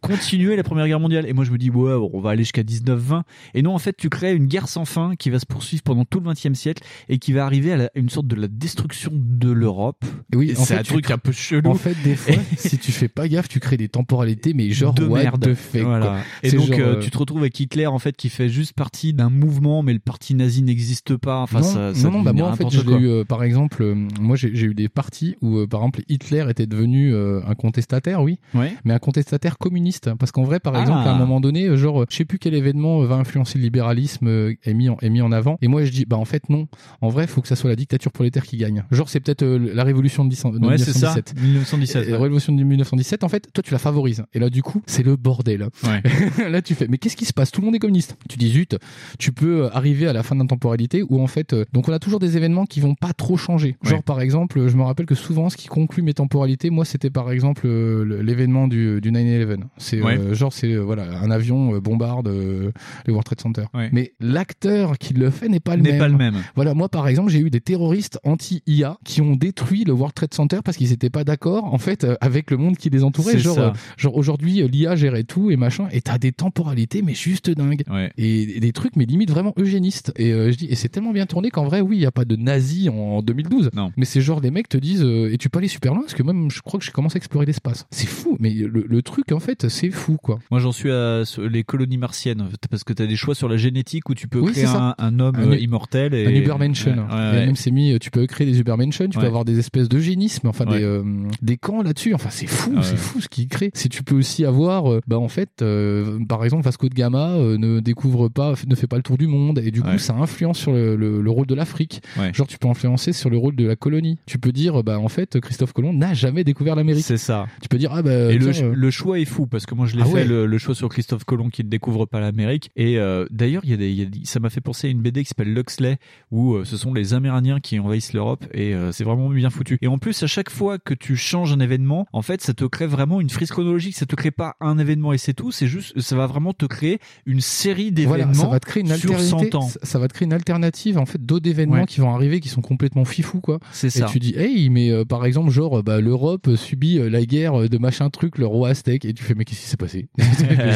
continuer 0.00 0.56
la 0.56 0.64
Première 0.64 0.88
Guerre 0.88 1.00
mondiale. 1.00 1.26
Et 1.28 1.34
moi, 1.34 1.44
je 1.44 1.52
me 1.52 1.58
dis, 1.58 1.70
ouais, 1.70 1.92
on 2.12 2.18
va 2.18 2.30
aller 2.30 2.42
jusqu'à 2.42 2.62
19-20. 2.62 3.22
Et 3.54 3.62
non, 3.62 3.76
en 3.76 3.78
fait, 3.78 3.96
tu 3.96 4.08
crées 4.08 4.34
une 4.34 4.46
guerre 4.46 4.66
sans 4.66 4.84
fin 4.84 5.14
qui 5.14 5.30
va 5.30 5.38
se 5.38 5.46
poursuivre 5.46 5.84
pendant 5.84 6.04
tout 6.04 6.18
le 6.18 6.32
20e 6.32 6.54
siècle 6.54 6.82
et 7.08 7.18
qui 7.18 7.32
va 7.32 7.44
arriver 7.44 7.72
à 7.72 7.90
une 7.94 8.08
sorte 8.08 8.26
de 8.26 8.34
la 8.34 8.48
destruction 8.48 9.03
de 9.12 9.50
l'Europe. 9.50 10.04
Oui, 10.34 10.50
Et 10.50 10.54
c'est 10.54 10.74
fait, 10.74 10.80
un 10.80 10.82
truc 10.82 11.10
un 11.10 11.18
peu 11.18 11.32
chelou. 11.32 11.70
En 11.70 11.74
fait, 11.74 11.94
des 12.04 12.14
fois, 12.16 12.34
si 12.56 12.78
tu 12.78 12.92
fais 12.92 13.08
pas 13.08 13.28
gaffe, 13.28 13.48
tu 13.48 13.60
crées 13.60 13.76
des 13.76 13.88
temporalités, 13.88 14.54
mais 14.54 14.70
genre 14.70 14.94
de 14.94 15.04
what 15.04 15.22
merde. 15.22 15.44
the 15.44 15.54
fuck, 15.54 15.82
Voilà. 15.82 16.06
quoi. 16.06 16.16
Et 16.42 16.50
donc 16.52 16.66
genre, 16.68 16.78
euh, 16.80 16.82
euh, 16.96 17.00
tu 17.00 17.10
te 17.10 17.18
retrouves 17.18 17.40
avec 17.40 17.58
Hitler 17.60 17.86
en 17.86 17.98
fait 17.98 18.16
qui 18.16 18.28
fait 18.28 18.48
juste 18.48 18.72
partie 18.74 19.12
d'un 19.14 19.30
mouvement, 19.30 19.82
mais 19.82 19.92
le 19.92 19.98
parti 19.98 20.34
nazi 20.34 20.62
n'existe 20.62 21.16
pas. 21.16 21.40
Enfin, 21.40 21.60
non, 21.60 21.64
ça, 21.66 21.94
ça 21.94 22.02
non, 22.10 22.18
non, 22.18 22.22
bah 22.22 22.32
moi 22.32 22.48
en 22.48 22.56
fait, 22.56 22.64
l'ai 22.64 22.94
eu, 22.98 23.08
euh, 23.08 23.24
par 23.24 23.42
exemple, 23.44 23.82
euh, 23.82 23.94
moi 24.20 24.36
j'ai 24.36 24.54
j'ai 24.54 24.66
eu 24.66 24.74
des 24.74 24.88
parties 24.88 25.36
où, 25.42 25.66
par 25.66 25.80
exemple, 25.80 26.02
Hitler 26.08 26.46
était 26.50 26.66
devenu 26.66 27.14
un 27.14 27.54
contestataire, 27.54 28.22
oui, 28.22 28.38
Ouais. 28.54 28.72
mais 28.84 28.92
un 28.94 28.98
contestataire 28.98 29.58
communiste. 29.58 30.10
Parce 30.18 30.32
qu'en 30.32 30.44
vrai, 30.44 30.60
par 30.60 30.74
Ah. 30.74 30.80
exemple, 30.82 31.06
à 31.08 31.12
un 31.12 31.18
moment 31.18 31.40
donné, 31.40 31.76
genre, 31.76 32.04
je 32.08 32.16
sais 32.16 32.24
plus 32.24 32.38
quel 32.38 32.54
événement 32.54 33.00
va 33.04 33.16
influencer 33.16 33.58
le 33.58 33.64
libéralisme 33.64 34.28
est 34.28 34.74
mis 34.74 34.88
en, 34.88 34.96
est 35.00 35.10
mis 35.10 35.20
en 35.22 35.32
avant. 35.32 35.58
Et 35.62 35.68
moi 35.68 35.84
je 35.84 35.90
dis, 35.90 36.04
bah 36.04 36.16
en 36.16 36.24
fait 36.24 36.48
non, 36.48 36.66
en 37.00 37.08
vrai, 37.08 37.24
il 37.24 37.28
faut 37.28 37.40
que 37.40 37.48
ça 37.48 37.56
soit 37.56 37.70
la 37.70 37.76
dictature 37.76 38.12
prolétaire 38.12 38.44
qui 38.44 38.56
gagne. 38.56 38.84
Genre, 38.94 39.08
c'est 39.08 39.20
peut-être 39.20 39.42
euh, 39.42 39.70
la 39.74 39.84
révolution 39.84 40.24
de, 40.24 40.30
10 40.30 40.42
de 40.44 40.66
Ouais, 40.66 40.78
c'est 40.78 40.92
ça. 40.92 41.14
1917. 41.14 41.34
1917. 41.42 42.08
Et 42.08 42.10
La 42.12 42.18
révolution 42.18 42.52
de 42.54 42.62
1917, 42.62 43.24
en 43.24 43.28
fait, 43.28 43.48
toi 43.52 43.62
tu 43.62 43.72
la 43.72 43.78
favorises. 43.78 44.24
Et 44.34 44.38
là, 44.38 44.50
du 44.50 44.62
coup, 44.62 44.82
c'est 44.86 45.02
le 45.02 45.16
bordel. 45.16 45.68
Ouais. 45.84 46.02
là, 46.50 46.62
tu 46.62 46.74
fais, 46.74 46.86
mais 46.88 46.98
qu'est-ce 46.98 47.16
qui 47.16 47.24
se 47.24 47.32
passe? 47.32 47.50
Tout 47.50 47.60
le 47.60 47.66
monde 47.66 47.74
est 47.74 47.78
communiste. 47.78 48.16
Tu 48.28 48.38
dis, 48.38 48.50
zut, 48.50 48.76
tu 49.18 49.32
peux 49.32 49.64
euh, 49.64 49.76
arriver 49.76 50.06
à 50.06 50.12
la 50.12 50.22
fin 50.22 50.36
d'une 50.36 50.46
temporalité 50.46 51.02
où, 51.08 51.20
en 51.20 51.26
fait, 51.26 51.52
euh, 51.52 51.64
donc 51.72 51.88
on 51.88 51.92
a 51.92 51.98
toujours 51.98 52.20
des 52.20 52.36
événements 52.36 52.66
qui 52.66 52.80
vont 52.80 52.94
pas 52.94 53.12
trop 53.12 53.36
changer. 53.36 53.76
Genre, 53.82 54.02
par 54.02 54.20
exemple, 54.20 54.68
je 54.68 54.76
me 54.76 54.82
rappelle 54.82 55.06
que 55.06 55.14
souvent, 55.14 55.50
ce 55.50 55.56
qui 55.56 55.68
conclut 55.68 56.02
mes 56.02 56.14
temporalités, 56.14 56.70
moi, 56.70 56.84
c'était 56.84 57.10
par 57.10 57.30
exemple 57.30 57.66
euh, 57.66 58.04
le- 58.04 58.22
l'événement 58.22 58.68
du, 58.68 59.00
du 59.00 59.10
9-11. 59.12 59.58
C'est 59.78 60.00
genre, 60.34 60.52
c'est 60.52 60.76
voilà, 60.76 61.04
un 61.20 61.30
avion 61.30 61.78
bombarde 61.78 62.28
euh, 62.28 62.70
le 63.06 63.12
World 63.12 63.24
Trade 63.26 63.40
Center. 63.40 63.64
Mais 63.92 64.12
l'acteur 64.20 64.98
qui 64.98 65.14
le 65.14 65.30
fait 65.30 65.48
n'est 65.48 65.60
pas 65.60 65.76
le 65.76 65.82
N'est 65.82 65.90
même. 65.92 65.98
pas 65.98 66.08
le 66.08 66.16
même. 66.16 66.34
Voilà, 66.54 66.74
moi, 66.74 66.88
par 66.88 67.08
exemple, 67.08 67.30
j'ai 67.30 67.40
eu 67.40 67.50
des 67.50 67.60
terroristes 67.60 68.18
anti-IA 68.24 68.83
qui 69.04 69.20
ont 69.20 69.36
détruit 69.36 69.84
le 69.84 69.92
World 69.92 70.14
Trade 70.14 70.34
Center 70.34 70.58
parce 70.64 70.76
qu'ils 70.76 70.92
étaient 70.92 71.10
pas 71.10 71.24
d'accord, 71.24 71.72
en 71.72 71.78
fait, 71.78 72.04
euh, 72.04 72.16
avec 72.20 72.50
le 72.50 72.56
monde 72.56 72.76
qui 72.76 72.90
les 72.90 73.04
entourait. 73.04 73.38
Genre, 73.38 73.58
euh, 73.58 73.70
genre 73.96 74.16
aujourd'hui, 74.16 74.62
euh, 74.62 74.68
l'IA 74.68 74.96
gérait 74.96 75.24
tout 75.24 75.50
et 75.50 75.56
machin, 75.56 75.88
et 75.92 76.00
t'as 76.00 76.18
des 76.18 76.32
temporalités, 76.32 77.02
mais 77.02 77.14
juste 77.14 77.50
dingues. 77.50 77.82
Ouais. 77.90 78.10
Et, 78.18 78.56
et 78.56 78.60
des 78.60 78.72
trucs, 78.72 78.96
mais 78.96 79.04
limite 79.04 79.30
vraiment 79.30 79.52
eugénistes. 79.58 80.12
Et 80.16 80.32
euh, 80.32 80.52
je 80.52 80.56
dis, 80.56 80.66
et 80.66 80.74
c'est 80.74 80.88
tellement 80.88 81.12
bien 81.12 81.26
tourné 81.26 81.50
qu'en 81.50 81.64
vrai, 81.64 81.80
oui, 81.80 81.96
il 81.96 82.02
y 82.02 82.06
a 82.06 82.12
pas 82.12 82.24
de 82.24 82.36
nazis 82.36 82.88
en, 82.88 82.94
en 82.94 83.22
2012. 83.22 83.70
Non. 83.74 83.92
Mais 83.96 84.04
c'est 84.04 84.20
genre, 84.20 84.40
les 84.40 84.50
mecs 84.50 84.68
te 84.68 84.76
disent, 84.78 85.02
euh, 85.02 85.32
et 85.32 85.38
tu 85.38 85.48
peux 85.50 85.58
aller 85.58 85.68
super 85.68 85.92
loin, 85.94 86.02
parce 86.02 86.14
que 86.14 86.22
même, 86.22 86.50
je 86.50 86.60
crois 86.60 86.78
que 86.78 86.86
j'ai 86.86 86.92
commencé 86.92 87.16
à 87.16 87.18
explorer 87.18 87.46
l'espace. 87.46 87.86
C'est 87.90 88.06
fou, 88.08 88.36
mais 88.40 88.50
le, 88.50 88.84
le 88.88 89.02
truc, 89.02 89.32
en 89.32 89.40
fait, 89.40 89.68
c'est 89.68 89.90
fou, 89.90 90.16
quoi. 90.22 90.38
Moi, 90.50 90.60
j'en 90.60 90.72
suis 90.72 90.90
à 90.90 91.22
les 91.50 91.64
colonies 91.64 91.98
martiennes, 91.98 92.48
parce 92.70 92.84
que 92.84 92.92
tu 92.92 93.02
as 93.02 93.06
des 93.06 93.16
choix 93.16 93.34
sur 93.34 93.48
la 93.48 93.56
génétique 93.56 94.08
où 94.10 94.14
tu 94.14 94.28
peux 94.28 94.40
Oui, 94.40 94.52
créer 94.52 94.64
un, 94.66 94.94
un 94.98 95.18
homme 95.20 95.36
Un- 95.36 95.56
immortel. 95.56 96.14
Et... 96.14 96.26
Un 96.26 96.30
Ubermenschen. 96.30 96.98
Ouais, 96.98 97.14
ouais, 97.14 97.42
Et 97.42 97.46
même 97.46 97.56
c'est 97.56 97.70
mis, 97.70 97.98
tu 97.98 98.10
peux 98.10 98.26
créer 98.26 98.46
des 98.46 98.60
Ubermenschen, 98.74 99.08
tu 99.10 99.18
Ouais. 99.18 99.22
peux 99.24 99.28
avoir 99.28 99.44
des 99.44 99.58
espèces 99.58 99.88
d'eugénisme, 99.88 100.48
enfin 100.48 100.66
Ouais. 100.66 100.78
des, 100.78 100.84
euh, 100.84 101.02
des 101.42 101.56
camps 101.56 101.82
là-dessus. 101.82 102.14
Enfin, 102.14 102.30
c'est 102.30 102.46
fou, 102.46 102.72
Ah 102.76 102.82
c'est 102.82 102.92
ouais. 102.92 102.96
fou 102.96 103.20
ce 103.20 103.28
qu'ils 103.28 103.48
créent. 103.48 103.70
Si 103.74 103.88
tu 103.88 104.02
peux 104.02 104.16
aussi 104.16 104.44
avoir, 104.44 104.90
euh, 104.92 105.00
bah 105.06 105.18
en 105.18 105.28
fait, 105.28 105.62
euh, 105.62 106.18
par 106.28 106.44
exemple, 106.44 106.64
Vasco 106.64 106.88
de 106.88 106.94
Gama 106.94 107.36
ne 107.38 107.80
découvre 107.80 108.28
pas, 108.28 108.54
ne 108.66 108.74
fait 108.74 108.86
pas 108.86 108.96
le 108.96 109.02
tour 109.02 109.18
du 109.18 109.26
monde, 109.26 109.58
et 109.58 109.70
du 109.70 109.82
coup, 109.82 109.98
ça 109.98 110.14
influence 110.14 110.58
sur 110.58 110.72
le, 110.72 110.96
le- 110.96 111.20
le 111.20 111.30
rôle 111.30 111.46
de 111.46 111.54
l'Afrique. 111.54 112.02
Genre, 112.32 112.46
tu 112.46 112.58
peux 112.58 112.68
influencer 112.68 113.12
sur 113.12 113.30
le 113.30 113.36
rôle 113.38 113.56
de 113.56 113.66
la 113.66 113.76
colonie. 113.76 114.18
Tu 114.26 114.38
peux 114.38 114.52
dire, 114.52 114.82
bah 114.82 114.98
en 114.98 115.08
fait, 115.08 115.40
Christophe 115.40 115.72
Colomb 115.72 115.92
n'a 115.92 116.14
jamais 116.14 116.44
découvert 116.44 116.74
l'Amérique. 116.76 117.04
C'est 117.04 117.16
ça. 117.16 117.46
Tu 117.62 117.68
peux 117.68 117.78
dire, 117.78 117.90
ah 117.92 118.02
bah. 118.02 118.32
Et 118.32 118.38
le, 118.38 118.50
tiens, 118.50 118.64
euh, 118.66 118.72
le 118.74 118.90
choix 118.90 119.18
est 119.18 119.24
fou 119.24 119.46
parce 119.46 119.66
que 119.66 119.74
moi 119.74 119.86
je 119.86 119.96
l'ai 119.96 120.02
Ah 120.02 120.06
fait 120.06 120.24
le, 120.24 120.46
le 120.46 120.58
choix 120.58 120.74
sur 120.74 120.88
Christophe 120.88 121.24
Colomb 121.24 121.48
qui 121.50 121.62
ne 121.64 121.68
découvre 121.68 122.06
pas 122.06 122.20
l'Amérique 122.20 122.70
et 122.76 122.98
d'ailleurs 123.30 123.62
il 123.64 123.70
y 123.70 123.74
a 123.74 123.76
des, 123.76 123.90
il 123.90 123.96
y 123.98 124.02
a 124.02 124.06
des- 124.06 124.20
ça 124.24 124.40
m'a 124.40 124.50
fait 124.50 124.60
penser 124.60 124.86
à 124.88 124.90
une 124.90 125.00
BD 125.00 125.22
qui 125.22 125.28
s'appelle 125.28 125.52
Luxley 125.52 125.98
où 126.30 126.64
ce 126.64 126.76
sont 126.76 126.92
les 126.94 127.14
Amérindiens 127.14 127.60
qui 127.60 127.78
envahissent 127.78 128.12
l'Europe 128.12 128.44
et 128.54 128.63
euh, 128.72 128.92
c'est 128.92 129.04
vraiment 129.04 129.28
bien 129.28 129.50
foutu 129.50 129.78
et 129.82 129.86
en 129.88 129.98
plus 129.98 130.22
à 130.22 130.26
chaque 130.26 130.50
fois 130.50 130.78
que 130.78 130.94
tu 130.94 131.16
changes 131.16 131.52
un 131.52 131.60
événement 131.60 132.06
en 132.12 132.22
fait 132.22 132.40
ça 132.40 132.54
te 132.54 132.64
crée 132.64 132.86
vraiment 132.86 133.20
une 133.20 133.30
frise 133.30 133.50
chronologique 133.50 133.94
ça 133.96 134.06
te 134.06 134.14
crée 134.14 134.30
pas 134.30 134.54
un 134.60 134.78
événement 134.78 135.12
et 135.12 135.18
c'est 135.18 135.34
tout 135.34 135.52
c'est 135.52 135.66
juste 135.66 135.98
ça 136.00 136.16
va 136.16 136.26
vraiment 136.26 136.52
te 136.52 136.66
créer 136.66 136.98
une 137.26 137.40
série 137.40 137.92
d'événements 137.92 138.32
Voilà, 138.32 138.34
ça 138.34 138.48
va 138.48 138.60
te 138.60 138.66
créer 138.66 138.82
une 138.82 138.94
sur 138.96 139.10
alternative. 139.14 139.50
100 139.52 139.54
ans 139.58 139.68
Ça, 139.68 139.78
ça 139.82 139.98
va 139.98 140.08
te 140.08 140.14
créer 140.14 140.26
une 140.26 140.32
alternative 140.32 140.98
en 140.98 141.06
fait 141.06 141.24
d'autres 141.24 141.48
événements 141.48 141.74
Ouais. 141.74 141.86
qui 141.86 142.00
vont 142.00 142.14
arriver 142.14 142.40
qui 142.40 142.48
sont 142.48 142.60
complètement 142.62 143.04
fifous 143.04 143.40
quoi. 143.40 143.58
C'est 143.72 143.88
Et 143.88 143.90
ça. 143.90 144.06
tu 144.06 144.18
dis 144.20 144.34
hey 144.36 144.70
mais 144.70 144.90
euh, 144.90 145.04
par 145.04 145.24
exemple 145.26 145.50
genre 145.50 145.78
euh, 145.80 145.82
bah 145.82 146.00
l'Europe 146.00 146.48
subit 146.56 146.98
euh, 146.98 147.10
la 147.10 147.24
guerre 147.26 147.62
euh, 147.62 147.68
de 147.68 147.78
machin 147.78 148.08
truc 148.10 148.38
le 148.38 148.46
roi 148.46 148.68
aztèque 148.70 149.04
et 149.04 149.12
tu 149.12 149.24
fais 149.24 149.34
mais 149.34 149.44
qu'est-ce 149.44 149.60
qui 149.62 149.66
s'est 149.66 149.76
passé? 149.76 150.08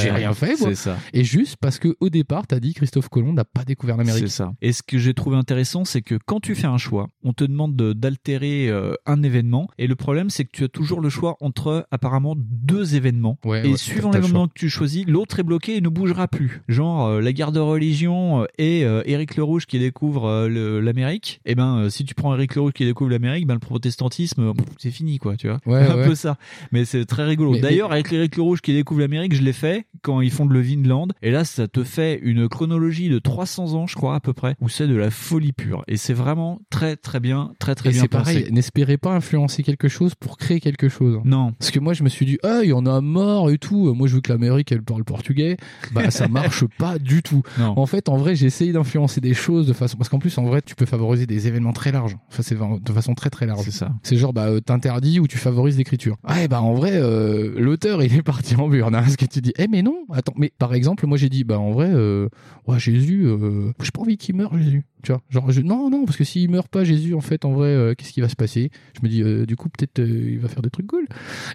J'ai 0.02 0.10
rien 0.10 0.32
fait. 0.34 0.56
C'est 0.56 0.74
ça. 0.74 0.96
Et 1.12 1.24
juste 1.24 1.56
parce 1.60 1.78
que 1.78 1.96
au 2.00 2.08
départ 2.08 2.46
t'as 2.46 2.60
dit 2.60 2.74
Christophe 2.74 3.08
Colomb 3.08 3.32
n'a 3.32 3.44
pas 3.44 3.64
découvert 3.64 3.96
l'Amérique. 3.96 4.24
C'est 4.28 4.28
ça. 4.34 4.52
Et 4.60 4.72
ce 4.72 4.82
que 4.82 4.98
j'ai 4.98 5.14
trouvé 5.14 5.36
intéressant, 5.36 5.84
c'est 5.84 6.02
que 6.02 6.16
quand 6.26 6.40
tu 6.40 6.54
fais 6.54 6.66
un 6.66 6.78
choix, 6.78 7.08
on 7.22 7.32
te 7.32 7.44
demande 7.44 7.76
de- 7.76 7.77
d'altérer 7.78 8.68
euh, 8.68 8.94
un 9.06 9.22
événement. 9.22 9.68
Et 9.78 9.86
le 9.86 9.96
problème, 9.96 10.30
c'est 10.30 10.44
que 10.44 10.50
tu 10.52 10.64
as 10.64 10.68
toujours 10.68 11.00
le 11.00 11.08
choix 11.08 11.36
entre 11.40 11.86
apparemment 11.90 12.34
deux 12.36 12.94
événements. 12.94 13.38
Ouais, 13.44 13.66
et 13.66 13.70
ouais, 13.70 13.76
suivant 13.76 14.10
l'événement 14.10 14.48
que 14.48 14.54
tu 14.54 14.68
choisis, 14.68 15.06
l'autre 15.06 15.40
est 15.40 15.42
bloqué 15.42 15.76
et 15.76 15.80
ne 15.80 15.88
bougera 15.88 16.28
plus. 16.28 16.62
Genre 16.68 17.06
euh, 17.06 17.20
la 17.20 17.32
guerre 17.32 17.52
de 17.52 17.60
religion 17.60 18.42
euh, 18.42 18.46
et 18.58 18.80
Éric 19.10 19.36
le 19.36 19.42
Rouge 19.42 19.66
qui 19.66 19.78
découvre 19.78 20.48
l'Amérique. 20.48 21.40
Et 21.44 21.54
ben 21.54 21.78
euh, 21.78 21.90
si 21.90 22.04
tu 22.04 22.14
prends 22.14 22.34
Éric 22.34 22.54
le 22.54 22.62
Rouge 22.62 22.72
qui 22.72 22.84
découvre 22.84 23.10
l'Amérique, 23.10 23.46
ben 23.46 23.54
le 23.54 23.60
protestantisme, 23.60 24.52
c'est 24.78 24.90
fini 24.90 25.18
quoi, 25.18 25.36
tu 25.36 25.48
vois. 25.48 25.58
Ouais, 25.66 25.86
un 25.86 26.06
peu 26.06 26.14
ça. 26.14 26.36
Mais 26.72 26.84
c'est 26.84 27.04
très 27.04 27.24
rigolo. 27.24 27.58
D'ailleurs, 27.58 27.92
avec 27.92 28.12
Éric 28.12 28.36
le 28.36 28.42
Rouge 28.42 28.60
qui 28.60 28.72
découvre 28.72 29.00
l'Amérique, 29.00 29.34
je 29.34 29.42
l'ai 29.42 29.52
fait 29.52 29.86
quand 30.02 30.20
ils 30.20 30.30
font 30.30 30.46
de 30.46 30.52
le 30.52 30.60
Vinland. 30.60 31.08
Et 31.22 31.30
là, 31.30 31.44
ça 31.44 31.68
te 31.68 31.84
fait 31.84 32.18
une 32.22 32.48
chronologie 32.48 33.08
de 33.08 33.18
300 33.18 33.74
ans, 33.74 33.86
je 33.86 33.94
crois, 33.94 34.14
à 34.14 34.20
peu 34.20 34.32
près, 34.32 34.56
où 34.60 34.68
c'est 34.68 34.86
de 34.86 34.96
la 34.96 35.10
folie 35.10 35.52
pure. 35.52 35.84
Et 35.88 35.96
c'est 35.96 36.14
vraiment 36.14 36.60
très, 36.70 36.96
très 36.96 37.20
bien, 37.20 37.52
très, 37.58 37.67
très 37.74 37.90
Et 37.90 37.92
bien 37.92 38.02
c'est 38.02 38.08
pareil, 38.08 38.48
n'espérez 38.50 38.96
pas 38.96 39.14
influencer 39.14 39.62
quelque 39.62 39.88
chose 39.88 40.14
pour 40.14 40.36
créer 40.36 40.60
quelque 40.60 40.88
chose. 40.88 41.20
Non. 41.24 41.52
Parce 41.58 41.70
que 41.70 41.80
moi 41.80 41.92
je 41.92 42.02
me 42.02 42.08
suis 42.08 42.26
dit, 42.26 42.38
ah 42.42 42.60
il 42.62 42.70
y 42.70 42.72
en 42.72 42.86
a 42.86 43.00
mort 43.00 43.50
et 43.50 43.58
tout. 43.58 43.94
Moi 43.94 44.08
je 44.08 44.16
veux 44.16 44.20
que 44.20 44.32
l'Amérique 44.32 44.72
elle 44.72 44.82
parle 44.82 45.04
portugais. 45.04 45.56
Bah 45.92 46.10
ça 46.10 46.28
marche 46.28 46.64
pas 46.78 46.98
du 46.98 47.22
tout. 47.22 47.42
Non. 47.58 47.74
En 47.78 47.86
fait, 47.86 48.08
en 48.08 48.16
vrai, 48.16 48.34
j'ai 48.34 48.46
essayé 48.46 48.72
d'influencer 48.72 49.20
des 49.20 49.34
choses 49.34 49.66
de 49.66 49.72
façon 49.72 49.96
parce 49.96 50.08
qu'en 50.08 50.18
plus 50.18 50.36
en 50.38 50.44
vrai 50.44 50.62
tu 50.62 50.74
peux 50.74 50.86
favoriser 50.86 51.26
des 51.26 51.46
événements 51.46 51.72
très 51.72 51.92
larges. 51.92 52.16
Enfin 52.28 52.42
c'est 52.42 52.56
de 52.56 52.92
façon 52.92 53.14
très 53.14 53.30
très 53.30 53.46
large. 53.46 53.64
C'est 53.64 53.70
ça. 53.70 53.92
C'est 54.02 54.16
genre 54.16 54.32
bah 54.32 54.46
euh, 54.46 54.60
t'interdis 54.60 55.20
ou 55.20 55.26
tu 55.26 55.38
favorises 55.38 55.76
l'écriture. 55.76 56.16
Ouais 56.28 56.48
bah 56.48 56.62
en 56.62 56.74
vrai 56.74 56.92
euh, 56.94 57.54
l'auteur 57.58 58.02
il 58.02 58.14
est 58.14 58.22
parti 58.22 58.56
en 58.56 58.68
burn. 58.68 58.94
Hein, 58.94 59.02
parce 59.02 59.16
que 59.16 59.26
tu 59.26 59.40
dis, 59.40 59.52
eh 59.58 59.68
mais 59.68 59.82
non, 59.82 60.04
attends. 60.12 60.34
Mais 60.36 60.52
par 60.58 60.74
exemple 60.74 61.06
moi 61.06 61.16
j'ai 61.16 61.28
dit 61.28 61.44
bah 61.44 61.58
en 61.58 61.72
vrai, 61.72 61.90
euh, 61.92 62.28
ouais 62.66 62.78
Jésus, 62.78 63.24
euh, 63.24 63.72
j'ai 63.80 63.90
pas 63.90 64.00
envie 64.00 64.16
qu'il 64.16 64.36
meure 64.36 64.56
Jésus. 64.58 64.84
Tu 65.02 65.12
vois, 65.12 65.20
genre, 65.30 65.50
je, 65.50 65.60
non, 65.60 65.90
non, 65.90 66.04
parce 66.04 66.16
que 66.16 66.24
s'il 66.24 66.50
meurt 66.50 66.68
pas, 66.68 66.82
Jésus, 66.84 67.14
en 67.14 67.20
fait, 67.20 67.44
en 67.44 67.52
vrai, 67.52 67.68
euh, 67.68 67.94
qu'est-ce 67.94 68.12
qui 68.12 68.20
va 68.20 68.28
se 68.28 68.34
passer? 68.36 68.70
Je 68.94 69.00
me 69.06 69.08
dis, 69.08 69.22
euh, 69.22 69.46
du 69.46 69.54
coup, 69.56 69.68
peut-être 69.68 70.00
euh, 70.00 70.30
il 70.32 70.38
va 70.40 70.48
faire 70.48 70.60
des 70.62 70.70
trucs 70.70 70.86
cool. 70.88 71.06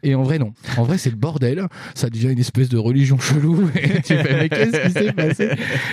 Et 0.02 0.16
en 0.16 0.24
vrai, 0.24 0.40
non. 0.40 0.54
En 0.78 0.84
vrai, 0.84 0.98
c'est 0.98 1.10
le 1.10 1.16
bordel. 1.18 1.68
Ça 1.94 2.10
devient 2.10 2.30
une 2.32 2.40
espèce 2.40 2.70
de 2.70 2.78
religion 2.78 3.18
chelou. 3.20 3.70
Et 3.76 4.02
tu 4.02 4.16
fais, 4.16 4.34
mais 4.42 4.50
qu'est-ce 4.50 4.86
qui 4.86 4.92
s'est 4.92 5.12
passé? 5.14 5.50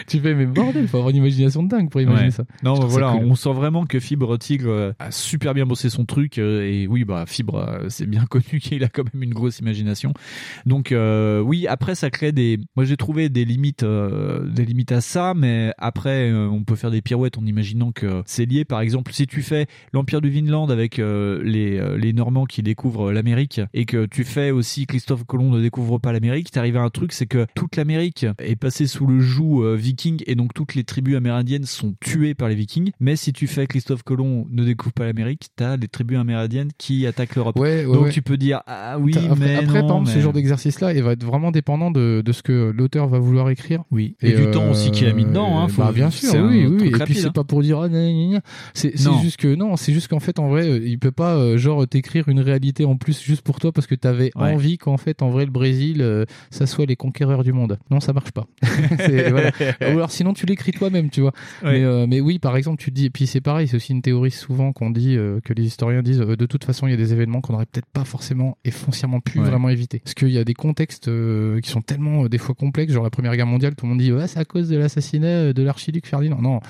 Tu 0.07 0.21
fais, 0.21 0.35
mais 0.35 0.47
bordel, 0.47 0.87
faut 0.87 0.99
avoir 0.99 1.11
une 1.11 1.17
imagination 1.17 1.63
de 1.63 1.69
dingue 1.69 1.91
pour 1.91 2.01
imaginer 2.01 2.27
Ouais. 2.27 2.31
ça. 2.31 2.45
Non, 2.63 2.79
bah 2.79 2.87
voilà, 2.87 3.13
cool. 3.13 3.27
on 3.27 3.35
sent 3.35 3.53
vraiment 3.53 3.87
que 3.87 3.99
Fibre 3.99 4.37
Tigre 4.39 4.95
a 4.99 5.11
super 5.11 5.55
bien 5.55 5.65
bossé 5.67 5.89
son 5.91 6.05
truc 6.05 6.39
et 6.39 6.87
oui, 6.89 7.05
bah 7.05 7.25
Fibre, 7.27 7.81
c'est 7.89 8.07
bien 8.07 8.27
connu 8.31 8.61
qu'il 8.61 8.85
a 8.85 8.89
quand 8.89 9.05
même 9.13 9.23
une 9.23 9.33
grosse 9.35 9.59
imagination. 9.61 10.13
Donc 10.67 10.95
oui, 11.45 11.67
après 11.67 11.95
ça 11.95 12.11
crée 12.11 12.33
des, 12.33 12.59
moi 12.77 12.85
j'ai 12.85 12.97
trouvé 12.97 13.29
des 13.29 13.45
limites, 13.45 13.85
des 13.85 14.65
limites 14.65 14.93
à 14.93 15.01
ça, 15.01 15.33
mais 15.35 15.73
après 15.79 16.31
on 16.33 16.63
peut 16.65 16.77
faire 16.77 16.91
des 16.91 17.01
pirouettes 17.03 17.39
en 17.41 17.47
imaginant 17.47 17.93
que 17.93 18.23
c'est 18.27 18.45
lié. 18.47 18.65
Par 18.65 18.81
exemple, 18.81 19.13
si 19.13 19.27
tu 19.27 19.43
fais 19.43 19.67
l'Empire 19.93 20.21
du 20.21 20.31
Vinland 20.31 20.69
avec 20.71 20.99
euh, 20.99 21.41
les 21.45 21.79
euh, 21.79 21.97
les 21.97 22.13
Normands 22.13 22.45
qui 22.45 22.63
découvrent 22.63 23.13
l'Amérique 23.13 23.61
et 23.75 23.85
que 23.85 24.07
tu 24.07 24.25
fais 24.25 24.51
aussi 24.51 24.87
Christophe 24.87 25.25
Colomb 25.25 25.51
ne 25.51 25.61
découvre 25.61 25.99
pas 25.99 26.13
l'Amérique, 26.13 26.51
t'arrives 26.51 26.77
à 26.77 26.83
un 26.83 26.91
truc, 26.91 27.13
c'est 27.13 27.27
que 27.27 27.47
toute 27.55 27.77
l'Amérique 27.77 28.27
est 28.39 28.57
passée 28.57 28.87
sous 28.87 29.07
le 29.07 29.21
joug 29.21 29.63
euh, 29.63 29.75
viking 29.77 30.23
et 30.27 30.35
donc 30.35 30.55
toutes 30.55 30.75
les 30.75 30.85
tribus 30.85 31.17
amérindiennes 31.17 31.65
sont 31.65 31.95
tuées 32.01 32.35
par 32.35 32.49
les 32.49 32.55
vikings. 32.55 32.91
Mais 33.01 33.17
si 33.17 33.33
tu 33.33 33.47
fais 33.47 33.67
Christophe 33.67 34.03
Colomb 34.03 34.47
ne 34.51 34.65
découvre 34.65 34.93
pas 34.93 35.05
l'Amérique, 35.07 35.49
t'as 35.57 35.77
des 35.77 35.89
tribus 35.89 36.19
amérindiennes 36.19 36.71
qui 36.79 37.07
attaquent 37.07 37.37
l'Europe. 37.37 37.59
Ouais, 37.59 37.85
ouais, 37.85 37.93
donc 37.95 38.05
ouais. 38.05 38.11
tu 38.11 38.23
peux 38.23 38.37
dire 38.37 38.61
ah 38.67 38.99
oui, 38.99 39.13
Après, 39.17 39.37
mais 39.37 39.55
après, 39.57 39.67
non, 39.67 39.73
par 39.73 39.81
exemple, 39.83 40.09
mais- 40.09 40.15
ce 40.15 40.21
genre 40.21 40.33
d'exercice-là, 40.33 40.93
il 40.93 41.03
va 41.03 41.13
être 41.13 41.25
vraiment 41.25 41.51
dépendant 41.51 41.91
de, 41.91 42.23
de 42.25 42.33
ce 42.33 42.43
que 42.43 42.73
l'auteur 42.77 43.09
va 43.09 43.19
vouloir 43.19 43.51
écrire. 43.51 43.83
Oui. 43.91 44.17
Et 44.23 44.33
du 44.33 44.51
temps 44.51 44.71
aussi 44.71 44.91
qu'il 44.91 45.07
a 45.07 45.13
mis 45.13 45.25
dedans, 45.25 45.59
hein, 45.61 45.69
faut- 45.69 45.83
bah, 45.83 45.93
bien 45.93 46.11
sûr, 46.11 46.35
oui, 46.35 46.67
oui. 46.67 46.91
truc 46.91 47.01
Et 47.01 47.05
puis 47.05 47.15
c'est 47.31 47.35
pas 47.35 47.45
pour 47.45 47.63
dire 47.63 47.79
ah, 47.81 47.89
c'est 48.75 48.93
juste 49.23 49.37
que 49.39 49.55
non, 49.55 49.77
c'est 49.77 49.93
juste 49.93 50.09
qu'en 50.09 50.21
fait 50.21 50.39
en 50.39 50.49
vrai, 50.49 50.69
euh, 50.69 50.81
il 50.85 50.99
peut 50.99 51.11
pas 51.13 51.35
euh, 51.37 51.57
genre 51.57 51.87
t'écrire 51.87 52.29
une 52.29 52.41
réalité 52.41 52.85
en 52.85 52.97
plus 52.97 53.21
juste 53.23 53.43
pour 53.43 53.59
toi 53.61 53.73
parce 53.73 53.87
que 53.87 53.95
t'avais 53.95 54.31
Ouais. 54.37 54.53
envie 54.55 54.79
qu'en 54.79 54.97
fait 54.97 55.23
en 55.23 55.31
vrai 55.31 55.45
le 55.45 55.51
Brésil 55.51 55.99
euh, 56.03 56.25
ça 56.51 56.67
soit 56.67 56.87
les 56.87 56.97
conquéreurs 56.97 57.43
du 57.45 57.53
monde. 57.53 57.79
Non, 57.91 58.01
ça 58.01 58.13
marche 58.13 58.33
pas. 58.33 58.47
Voilà. 58.99 59.51
Ou 59.81 59.97
alors 59.97 60.11
sinon 60.11 60.33
tu 60.35 60.47
l'écris 60.47 60.73
toi-même, 60.73 61.11
tu 61.11 61.21
vois. 61.21 61.33
Ouais. 61.63 61.79
Mais 61.79 61.85
euh, 61.85 62.07
mais 62.09 62.21
oui, 62.21 62.39
par 62.39 62.57
exemple, 62.57 62.83
tu 62.83 62.91
te 62.91 62.95
dis 62.97 63.07
et 63.07 63.11
puis 63.11 63.27
c'est 63.27 63.41
pareil, 63.41 63.69
c'est 63.69 63.77
aussi 63.77 63.93
une 63.93 64.03
théorie 64.03 64.31
souvent 64.31 64.73
qu'on 64.73 64.91
dit 64.91 65.17
euh, 65.17 65.41
que 65.45 65.53
les 65.53 65.65
historiens 65.65 66.03
disent 66.03 66.19
de 66.19 66.47
toute 66.47 66.65
façon 66.65 66.87
il 66.87 66.91
y 66.91 66.95
a 66.95 66.97
des 66.97 67.13
événements 67.13 67.41
qu'on 67.41 67.55
aurait 67.55 67.67
peut-être 67.67 67.87
pas 67.93 68.05
forcément 68.05 68.57
et 68.65 68.71
foncièrement 68.71 69.21
pu 69.21 69.39
Ouais. 69.41 69.47
vraiment 69.49 69.69
éviter 69.69 70.01
parce 70.01 70.15
qu'il 70.15 70.31
y 70.31 70.39
a 70.39 70.45
des 70.45 70.55
contextes 70.55 71.09
qui 71.63 71.71
sont 71.71 71.81
tellement 71.83 72.27
des 72.27 72.39
fois 72.39 72.55
complexes 72.55 72.93
genre 72.93 73.05
la 73.05 73.11
première 73.11 73.35
guerre 73.37 73.47
mondiale 73.47 73.75
tout 73.77 73.87
le 73.87 73.91
monde 73.91 74.01
dit 74.01 74.13
ouais 74.13 74.27
c'est 74.27 74.39
à 74.41 74.45
cause 74.45 74.69
de 74.69 74.77
l'assassinat 74.77 75.53
de 75.53 75.63
l'archiduc 75.63 76.07
Ferdinand 76.07 76.41
non 76.43 76.57
en 76.57 76.61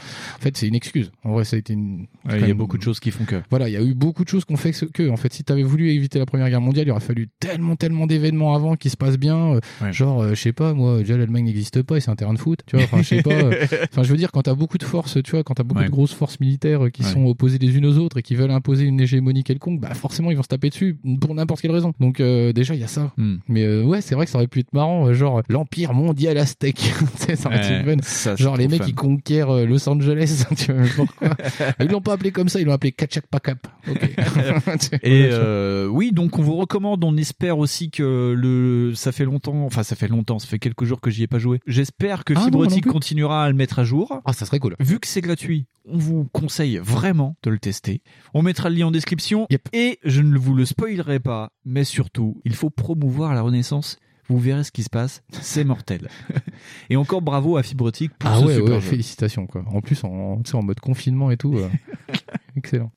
fait 0.40 0.49
c'est 0.56 0.66
une 0.68 0.74
excuse 0.74 1.10
en 1.24 1.32
vrai 1.32 1.44
ça 1.44 1.56
a 1.56 1.58
été 1.58 1.72
une 1.72 2.06
Ouais, 2.28 2.38
il 2.40 2.48
y 2.48 2.50
a 2.50 2.54
beaucoup 2.54 2.76
de 2.78 2.82
choses 2.82 3.00
qui 3.00 3.10
font 3.10 3.24
que. 3.24 3.36
voilà 3.50 3.68
il 3.68 3.72
y 3.72 3.76
a 3.76 3.82
eu 3.82 3.94
beaucoup 3.94 4.24
de 4.24 4.28
choses 4.28 4.44
qu'on 4.44 4.56
fait 4.56 4.72
que, 4.92 5.08
en 5.10 5.16
fait 5.16 5.32
si 5.32 5.42
tu 5.44 5.52
avais 5.52 5.62
voulu 5.62 5.90
éviter 5.90 6.18
la 6.18 6.26
première 6.26 6.48
guerre 6.50 6.60
mondiale 6.60 6.86
il 6.86 6.90
aurait 6.90 7.00
fallu 7.00 7.28
tellement 7.40 7.76
tellement 7.76 8.06
d'événements 8.06 8.54
avant 8.54 8.76
qui 8.76 8.90
se 8.90 8.96
passent 8.96 9.18
bien 9.18 9.54
euh, 9.54 9.92
genre 9.92 10.22
euh, 10.22 10.30
je 10.34 10.40
sais 10.40 10.52
pas 10.52 10.74
moi 10.74 10.98
déjà 10.98 11.16
l'Allemagne 11.16 11.44
n'existe 11.46 11.82
pas 11.82 11.96
et 11.96 12.00
c'est 12.00 12.10
un 12.10 12.16
terrain 12.16 12.34
de 12.34 12.38
foot 12.38 12.60
tu 12.66 12.76
vois 12.76 12.84
enfin 12.84 12.98
je 13.02 13.08
sais 13.08 13.22
pas 13.22 13.30
euh, 13.32 13.66
enfin 13.92 14.02
je 14.02 14.10
veux 14.10 14.16
dire 14.16 14.30
quand 14.32 14.42
t'as 14.42 14.54
beaucoup 14.54 14.78
de 14.78 14.84
forces 14.84 15.18
tu 15.22 15.30
vois 15.32 15.42
quand 15.42 15.54
t'as 15.54 15.62
beaucoup 15.62 15.80
Ouais. 15.80 15.86
de 15.86 15.90
grosses 15.90 16.12
forces 16.12 16.38
militaires 16.40 16.90
qui 16.92 17.02
sont 17.04 17.24
opposées 17.24 17.58
les 17.58 17.76
unes 17.76 17.86
aux 17.86 17.96
autres 17.98 18.18
et 18.18 18.22
qui 18.22 18.34
veulent 18.34 18.50
imposer 18.50 18.84
une 18.84 19.00
hégémonie 19.00 19.44
quelconque 19.44 19.80
bah 19.80 19.94
forcément 19.94 20.30
ils 20.30 20.36
vont 20.36 20.42
se 20.42 20.48
taper 20.48 20.68
dessus 20.68 20.98
pour 21.20 21.34
n'importe 21.34 21.60
quelle 21.62 21.70
raison 21.70 21.92
donc 22.00 22.20
déjà 22.20 22.74
il 22.74 22.80
y 22.80 22.84
a 22.84 22.88
ça 22.88 23.12
Hmm. 23.16 23.36
mais 23.48 23.82
ouais 23.82 24.00
c'est 24.02 24.14
vrai 24.14 24.24
que 24.26 24.30
ça 24.30 24.38
aurait 24.38 24.46
pu 24.46 24.60
être 24.60 24.72
marrant 24.72 25.12
genre 25.12 25.42
l'empire 25.48 25.94
mondial 25.94 26.36
aztèque 26.38 26.76
Tu 27.20 27.26
sais, 27.26 27.36
ça 27.36 27.48
aurait 27.48 27.58
été 27.58 27.86
Ouais, 27.88 27.96
fun. 27.96 28.02
ça, 28.02 28.36
c'est 28.36 28.42
genre 28.42 28.56
les 28.56 28.68
mecs 28.68 28.82
qui 28.82 28.92
conquièrent 28.94 29.52
Los 29.66 29.88
Angeles 29.88 30.39
tu 30.56 30.72
vois 30.72 30.86
pourquoi 30.96 31.36
ils 31.80 31.88
l'ont 31.88 32.00
pas 32.00 32.14
appelé 32.14 32.32
comme 32.32 32.48
ça 32.48 32.60
ils 32.60 32.66
l'ont 32.66 32.72
appelé 32.72 32.92
Kachakpakap 32.92 33.66
ok 33.88 34.10
Et 35.02 35.28
Voilà, 35.28 35.34
euh, 35.36 35.86
oui, 35.86 36.12
donc 36.12 36.38
on 36.38 36.42
vous 36.42 36.56
recommande, 36.56 37.02
on 37.04 37.16
espère 37.16 37.58
aussi 37.58 37.90
que 37.90 38.34
le, 38.36 38.94
ça 38.94 39.12
fait 39.12 39.24
longtemps, 39.24 39.64
enfin 39.64 39.82
ça 39.82 39.96
fait 39.96 40.08
longtemps, 40.08 40.38
ça 40.38 40.46
fait 40.46 40.58
quelques 40.58 40.84
jours 40.84 41.00
que 41.00 41.10
j'y 41.10 41.22
ai 41.22 41.26
pas 41.26 41.38
joué. 41.38 41.60
J'espère 41.66 42.24
que 42.24 42.34
Ah, 42.36 42.48
continuera 42.82 43.44
à 43.44 43.48
le 43.48 43.54
mettre 43.54 43.78
à 43.78 43.84
jour. 43.84 44.20
Ah, 44.24 44.32
ça 44.32 44.46
serait 44.46 44.58
cool. 44.58 44.76
Vu 44.80 44.98
que 44.98 45.06
c'est 45.06 45.20
gratuit, 45.20 45.66
on 45.86 45.98
vous 45.98 46.28
conseille 46.32 46.78
vraiment 46.78 47.36
de 47.42 47.50
le 47.50 47.58
tester. 47.58 48.02
On 48.34 48.42
mettra 48.42 48.70
le 48.70 48.76
lien 48.76 48.86
en 48.86 48.90
description. 48.90 49.46
Et 49.72 49.98
je 50.04 50.22
ne 50.22 50.38
vous 50.38 50.54
le 50.54 50.64
spoilerai 50.64 51.20
pas, 51.20 51.52
mais 51.64 51.84
surtout, 51.84 52.40
il 52.44 52.54
faut 52.54 52.70
promouvoir 52.70 53.34
la 53.34 53.42
Renaissance. 53.42 53.98
Vous 54.30 54.38
verrez 54.38 54.62
ce 54.62 54.70
qui 54.70 54.84
se 54.84 54.88
passe, 54.90 55.24
c'est 55.32 55.64
mortel. 55.64 56.08
Et 56.88 56.94
encore 56.94 57.20
bravo 57.20 57.56
à 57.56 57.64
Fibrotique 57.64 58.12
pour 58.16 58.30
ah 58.30 58.38
ce 58.38 58.44
ouais, 58.44 58.54
super 58.54 58.74
ouais 58.74 58.80
jeu. 58.80 58.88
félicitations 58.88 59.46
quoi 59.48 59.64
en 59.66 59.80
plus 59.80 60.04
en, 60.04 60.40
tu 60.44 60.52
sais, 60.52 60.56
en 60.56 60.62
mode 60.62 60.78
confinement 60.78 61.32
et 61.32 61.36
tout 61.36 61.56
euh, 61.58 61.68
excellent 62.56 62.92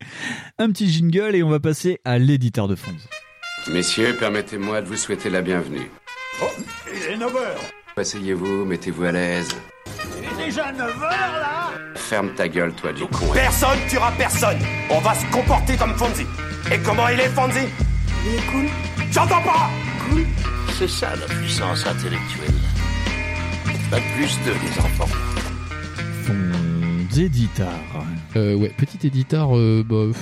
Un 0.60 0.70
petit 0.70 0.88
jingle 0.92 1.36
et 1.36 1.42
on 1.42 1.50
va 1.50 1.60
passer 1.60 2.00
à 2.06 2.20
l'éditeur 2.20 2.68
de 2.68 2.76
Fonds. 2.76 2.92
Messieurs, 3.74 4.16
permettez-moi 4.20 4.82
de 4.84 4.88
vous 4.88 4.96
souhaiter 4.96 5.32
la 5.32 5.42
bienvenue. 5.42 5.90
Oh, 6.44 6.46
il 6.94 7.14
est 7.14 7.18
9h 7.18 7.40
Asseyez-vous, 7.98 8.66
mettez-vous 8.66 9.04
à 9.06 9.12
l'aise. 9.12 9.50
Il 10.20 10.44
est 10.44 10.46
déjà 10.46 10.72
9h 10.72 11.02
là 11.02 11.72
Ferme 11.96 12.30
ta 12.36 12.48
gueule, 12.48 12.74
toi, 12.74 12.94
du 12.94 13.06
con. 13.06 13.26
Personne 13.34 13.80
tuera 13.90 14.12
personne. 14.12 14.60
On 14.92 15.00
va 15.00 15.16
se 15.16 15.26
comporter 15.32 15.78
comme 15.78 15.96
Fonzie. 15.96 16.28
Et 16.72 16.78
comment 16.78 17.08
il 17.08 17.20
est, 17.20 17.30
Fonzie? 17.30 17.68
Il 18.24 18.36
est 18.36 18.52
cool. 18.52 18.66
J'entends 19.12 19.42
pas. 19.42 19.70
C'est 20.78 20.90
ça 20.90 21.16
la 21.16 21.28
puissance 21.28 21.86
intellectuelle. 21.86 22.56
Pas 23.90 24.00
plus 24.16 24.38
de 24.46 24.52
les 24.52 24.80
enfants. 24.80 25.10
Fonds 26.24 26.54
éditeur. 27.22 27.70
Euh, 28.36 28.56
ouais, 28.56 28.72
petit 28.76 29.08
éditeur, 29.08 29.56
euh, 29.56 29.84
bah, 29.88 30.18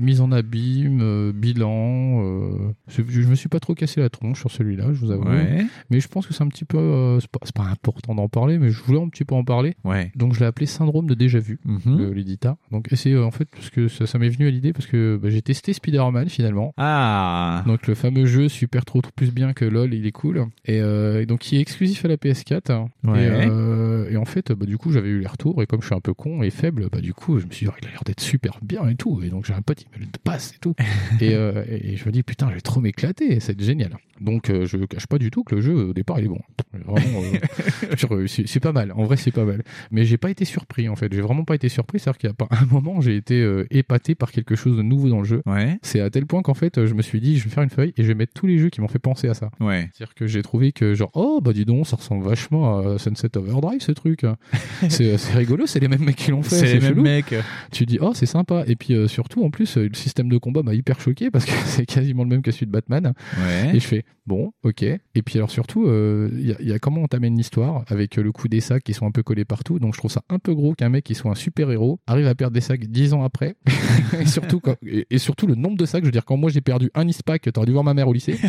mise 0.00 0.20
en 0.20 0.32
abîme, 0.32 1.00
euh, 1.02 1.32
bilan. 1.32 2.22
euh, 2.22 2.72
je, 2.88 3.02
je 3.08 3.28
me 3.28 3.34
suis 3.34 3.48
pas 3.48 3.60
trop 3.60 3.74
cassé 3.74 4.00
la 4.00 4.08
tronche 4.10 4.40
sur 4.40 4.50
celui-là, 4.50 4.92
je 4.92 5.00
vous 5.00 5.10
avoue. 5.10 5.28
Ouais. 5.28 5.64
Mais 5.90 6.00
je 6.00 6.08
pense 6.08 6.26
que 6.26 6.34
c'est 6.34 6.42
un 6.42 6.48
petit 6.48 6.64
peu, 6.64 6.78
euh, 6.78 7.20
c'est 7.20 7.30
pas, 7.30 7.38
pas 7.54 7.68
important 7.70 8.14
d'en 8.14 8.28
parler, 8.28 8.58
mais 8.58 8.70
je 8.70 8.82
voulais 8.82 9.00
un 9.00 9.08
petit 9.08 9.24
peu 9.24 9.34
en 9.34 9.44
parler. 9.44 9.74
Ouais. 9.84 10.12
Donc 10.16 10.34
je 10.34 10.40
l'ai 10.40 10.46
appelé 10.46 10.66
syndrome 10.66 11.06
de 11.06 11.14
déjà 11.14 11.38
vu, 11.38 11.58
euh, 11.86 12.12
l'éditeur. 12.14 12.56
Donc 12.70 12.92
et 12.92 12.96
c'est 12.96 13.12
euh, 13.12 13.24
en 13.24 13.30
fait 13.30 13.48
parce 13.50 13.70
que 13.70 13.88
ça, 13.88 14.06
ça 14.06 14.18
m'est 14.18 14.28
venu 14.28 14.46
à 14.46 14.50
l'idée 14.50 14.72
parce 14.72 14.86
que 14.86 15.18
bah, 15.20 15.30
j'ai 15.30 15.42
testé 15.42 15.72
Spider-Man 15.72 16.28
finalement. 16.28 16.72
Ah. 16.76 17.62
Donc 17.66 17.86
le 17.86 17.94
fameux 17.94 18.26
jeu 18.26 18.48
super 18.48 18.84
trop, 18.84 19.00
trop 19.00 19.12
plus 19.14 19.32
bien 19.32 19.52
que 19.52 19.64
LOL, 19.64 19.92
il 19.94 20.06
est 20.06 20.12
cool. 20.12 20.46
Et, 20.64 20.80
euh, 20.80 21.24
donc 21.26 21.50
il 21.52 21.58
est 21.58 21.60
exclusif 21.60 22.04
à 22.04 22.08
la 22.08 22.16
PS4. 22.16 22.72
hein. 22.72 22.88
Ouais. 23.04 23.24
Et, 23.24 23.28
euh, 23.48 24.10
et 24.10 24.16
en 24.16 24.24
fait, 24.24 24.52
bah, 24.52 24.66
du 24.66 24.78
coup, 24.78 24.92
j'avais 24.92 25.08
eu 25.08 25.20
les 25.20 25.26
retours 25.26 25.62
et 25.62 25.66
comme 25.66 25.80
je 25.80 25.86
suis 25.86 25.94
un 25.94 26.00
peu 26.00 26.14
con 26.14 26.42
et 26.42 26.50
faible, 26.50 26.88
bah 26.90 27.00
du 27.00 27.14
coup, 27.14 27.38
je 27.38 27.46
me 27.46 27.50
suis 27.52 27.66
dit, 27.66 27.72
oh, 27.74 27.78
il 27.82 27.88
a 27.88 27.90
l'air 27.90 28.02
d'être 28.04 28.20
super 28.20 28.58
bien 28.62 28.88
et 28.88 28.94
tout. 28.94 29.20
Et 29.22 29.28
donc 29.30 29.44
j'ai 29.46 29.54
un 29.54 29.62
pote, 29.62 29.84
il 29.94 30.00
me 30.00 30.04
le 30.04 30.10
passe 30.22 30.52
et 30.54 30.58
tout. 30.58 30.74
et, 31.20 31.34
euh, 31.34 31.64
et 31.68 31.96
je 31.96 32.04
me 32.06 32.10
dis, 32.10 32.22
putain, 32.22 32.48
je 32.50 32.54
vais 32.54 32.60
trop 32.60 32.80
m'éclater, 32.80 33.40
c'est 33.40 33.60
génial. 33.60 33.96
Donc 34.20 34.50
euh, 34.50 34.66
je 34.66 34.78
cache 34.78 35.06
pas 35.06 35.18
du 35.18 35.30
tout 35.30 35.44
que 35.44 35.56
le 35.56 35.60
jeu 35.60 35.74
au 35.74 35.92
départ 35.92 36.18
il 36.18 36.26
est 36.26 36.28
bon. 36.28 36.40
Vraiment, 36.72 37.22
euh, 37.22 37.96
euh, 38.10 38.26
c'est 38.26 38.60
pas 38.60 38.72
mal. 38.72 38.92
En 38.92 39.04
vrai, 39.04 39.16
c'est 39.16 39.30
pas 39.30 39.44
mal. 39.44 39.62
Mais 39.90 40.04
j'ai 40.04 40.16
pas 40.16 40.30
été 40.30 40.44
surpris 40.44 40.88
en 40.88 40.96
fait. 40.96 41.12
J'ai 41.12 41.20
vraiment 41.20 41.44
pas 41.44 41.54
été 41.54 41.68
surpris. 41.68 41.98
C'est-à-dire 41.98 42.18
qu'il 42.18 42.28
y 42.28 42.30
a 42.30 42.34
pas 42.34 42.48
un 42.50 42.66
moment, 42.66 43.00
j'ai 43.00 43.16
été 43.16 43.64
épaté 43.70 44.14
par 44.14 44.30
quelque 44.32 44.56
chose 44.56 44.76
de 44.76 44.82
nouveau 44.82 45.08
dans 45.08 45.18
le 45.18 45.24
jeu. 45.24 45.42
Ouais. 45.46 45.78
C'est 45.82 46.00
à 46.00 46.10
tel 46.10 46.26
point 46.26 46.42
qu'en 46.42 46.54
fait, 46.54 46.86
je 46.86 46.94
me 46.94 47.02
suis 47.02 47.20
dit, 47.20 47.38
je 47.38 47.44
vais 47.44 47.50
faire 47.50 47.62
une 47.62 47.70
feuille 47.70 47.92
et 47.96 48.02
je 48.02 48.08
vais 48.08 48.14
mettre 48.14 48.32
tous 48.34 48.46
les 48.46 48.58
jeux 48.58 48.70
qui 48.70 48.80
m'ont 48.80 48.88
fait 48.88 48.98
penser 48.98 49.28
à 49.28 49.34
ça. 49.34 49.50
Ouais. 49.60 49.88
C'est-à-dire 49.92 50.14
que 50.14 50.26
j'ai 50.26 50.42
trouvé 50.42 50.72
que 50.72 50.94
genre, 50.94 51.10
oh 51.14 51.40
bah 51.42 51.52
dis 51.52 51.64
donc, 51.64 51.86
ça 51.86 51.96
ressemble 51.96 52.24
vachement 52.24 52.78
à 52.78 52.98
Sunset 52.98 53.36
Overdrive 53.36 53.80
ce 53.80 53.92
truc. 53.92 54.22
c'est 54.88 55.16
rigolo, 55.34 55.66
c'est 55.66 55.80
les 55.80 55.88
mêmes 55.88 56.04
mecs 56.04 56.16
qui 56.16 56.30
l'ont 56.30 56.42
fait. 56.42 56.56
C'est 56.56 56.74
les 56.74 56.80
mêmes 56.80 57.02
mecs. 57.02 57.34
Tu 57.72 57.86
dis, 57.86 57.98
oh 58.00 58.12
c'est 58.14 58.26
sympa. 58.26 58.64
Et 58.66 58.76
puis 58.76 59.08
surtout, 59.08 59.44
en 59.44 59.50
plus, 59.50 59.75
euh, 59.76 59.88
le 59.88 59.94
système 59.94 60.28
de 60.28 60.38
combat 60.38 60.62
m'a 60.62 60.74
hyper 60.74 61.00
choqué 61.00 61.30
parce 61.30 61.44
que 61.44 61.52
c'est 61.66 61.86
quasiment 61.86 62.22
le 62.22 62.28
même 62.28 62.42
que 62.42 62.50
celui 62.50 62.66
de 62.66 62.70
Batman. 62.72 63.12
Ouais. 63.38 63.76
Et 63.76 63.80
je 63.80 63.86
fais, 63.86 64.04
bon, 64.26 64.52
ok. 64.62 64.82
Et 64.82 65.00
puis 65.24 65.36
alors 65.38 65.50
surtout, 65.50 65.86
euh, 65.86 66.28
il 66.32 66.46
y, 66.46 66.52
a- 66.52 66.56
il 66.60 66.68
y 66.68 66.72
a 66.72 66.78
comment 66.78 67.02
on 67.02 67.06
t'amène 67.08 67.36
l'histoire 67.36 67.84
avec 67.88 68.18
euh, 68.18 68.22
le 68.22 68.32
coup 68.32 68.48
des 68.48 68.60
sacs 68.60 68.82
qui 68.82 68.94
sont 68.94 69.06
un 69.06 69.10
peu 69.10 69.22
collés 69.22 69.44
partout. 69.44 69.78
Donc 69.78 69.94
je 69.94 69.98
trouve 69.98 70.10
ça 70.10 70.22
un 70.28 70.38
peu 70.38 70.54
gros 70.54 70.74
qu'un 70.74 70.88
mec 70.88 71.04
qui 71.04 71.14
soit 71.14 71.30
un 71.30 71.34
super 71.34 71.70
héros 71.70 72.00
arrive 72.06 72.26
à 72.26 72.34
perdre 72.34 72.54
des 72.54 72.60
sacs 72.60 72.84
dix 72.86 73.12
ans 73.12 73.22
après. 73.24 73.56
et 74.20 74.26
surtout 74.26 74.60
quand- 74.60 74.76
et, 74.86 75.06
et 75.10 75.18
surtout 75.18 75.46
le 75.46 75.54
nombre 75.54 75.76
de 75.76 75.86
sacs. 75.86 76.02
Je 76.02 76.06
veux 76.06 76.12
dire, 76.12 76.24
quand 76.24 76.36
moi 76.36 76.50
j'ai 76.50 76.60
perdu 76.60 76.90
un 76.94 77.06
Ispac, 77.06 77.42
t'aurais 77.52 77.66
dû 77.66 77.72
voir 77.72 77.84
ma 77.84 77.94
mère 77.94 78.08
au 78.08 78.12
lycée. 78.12 78.38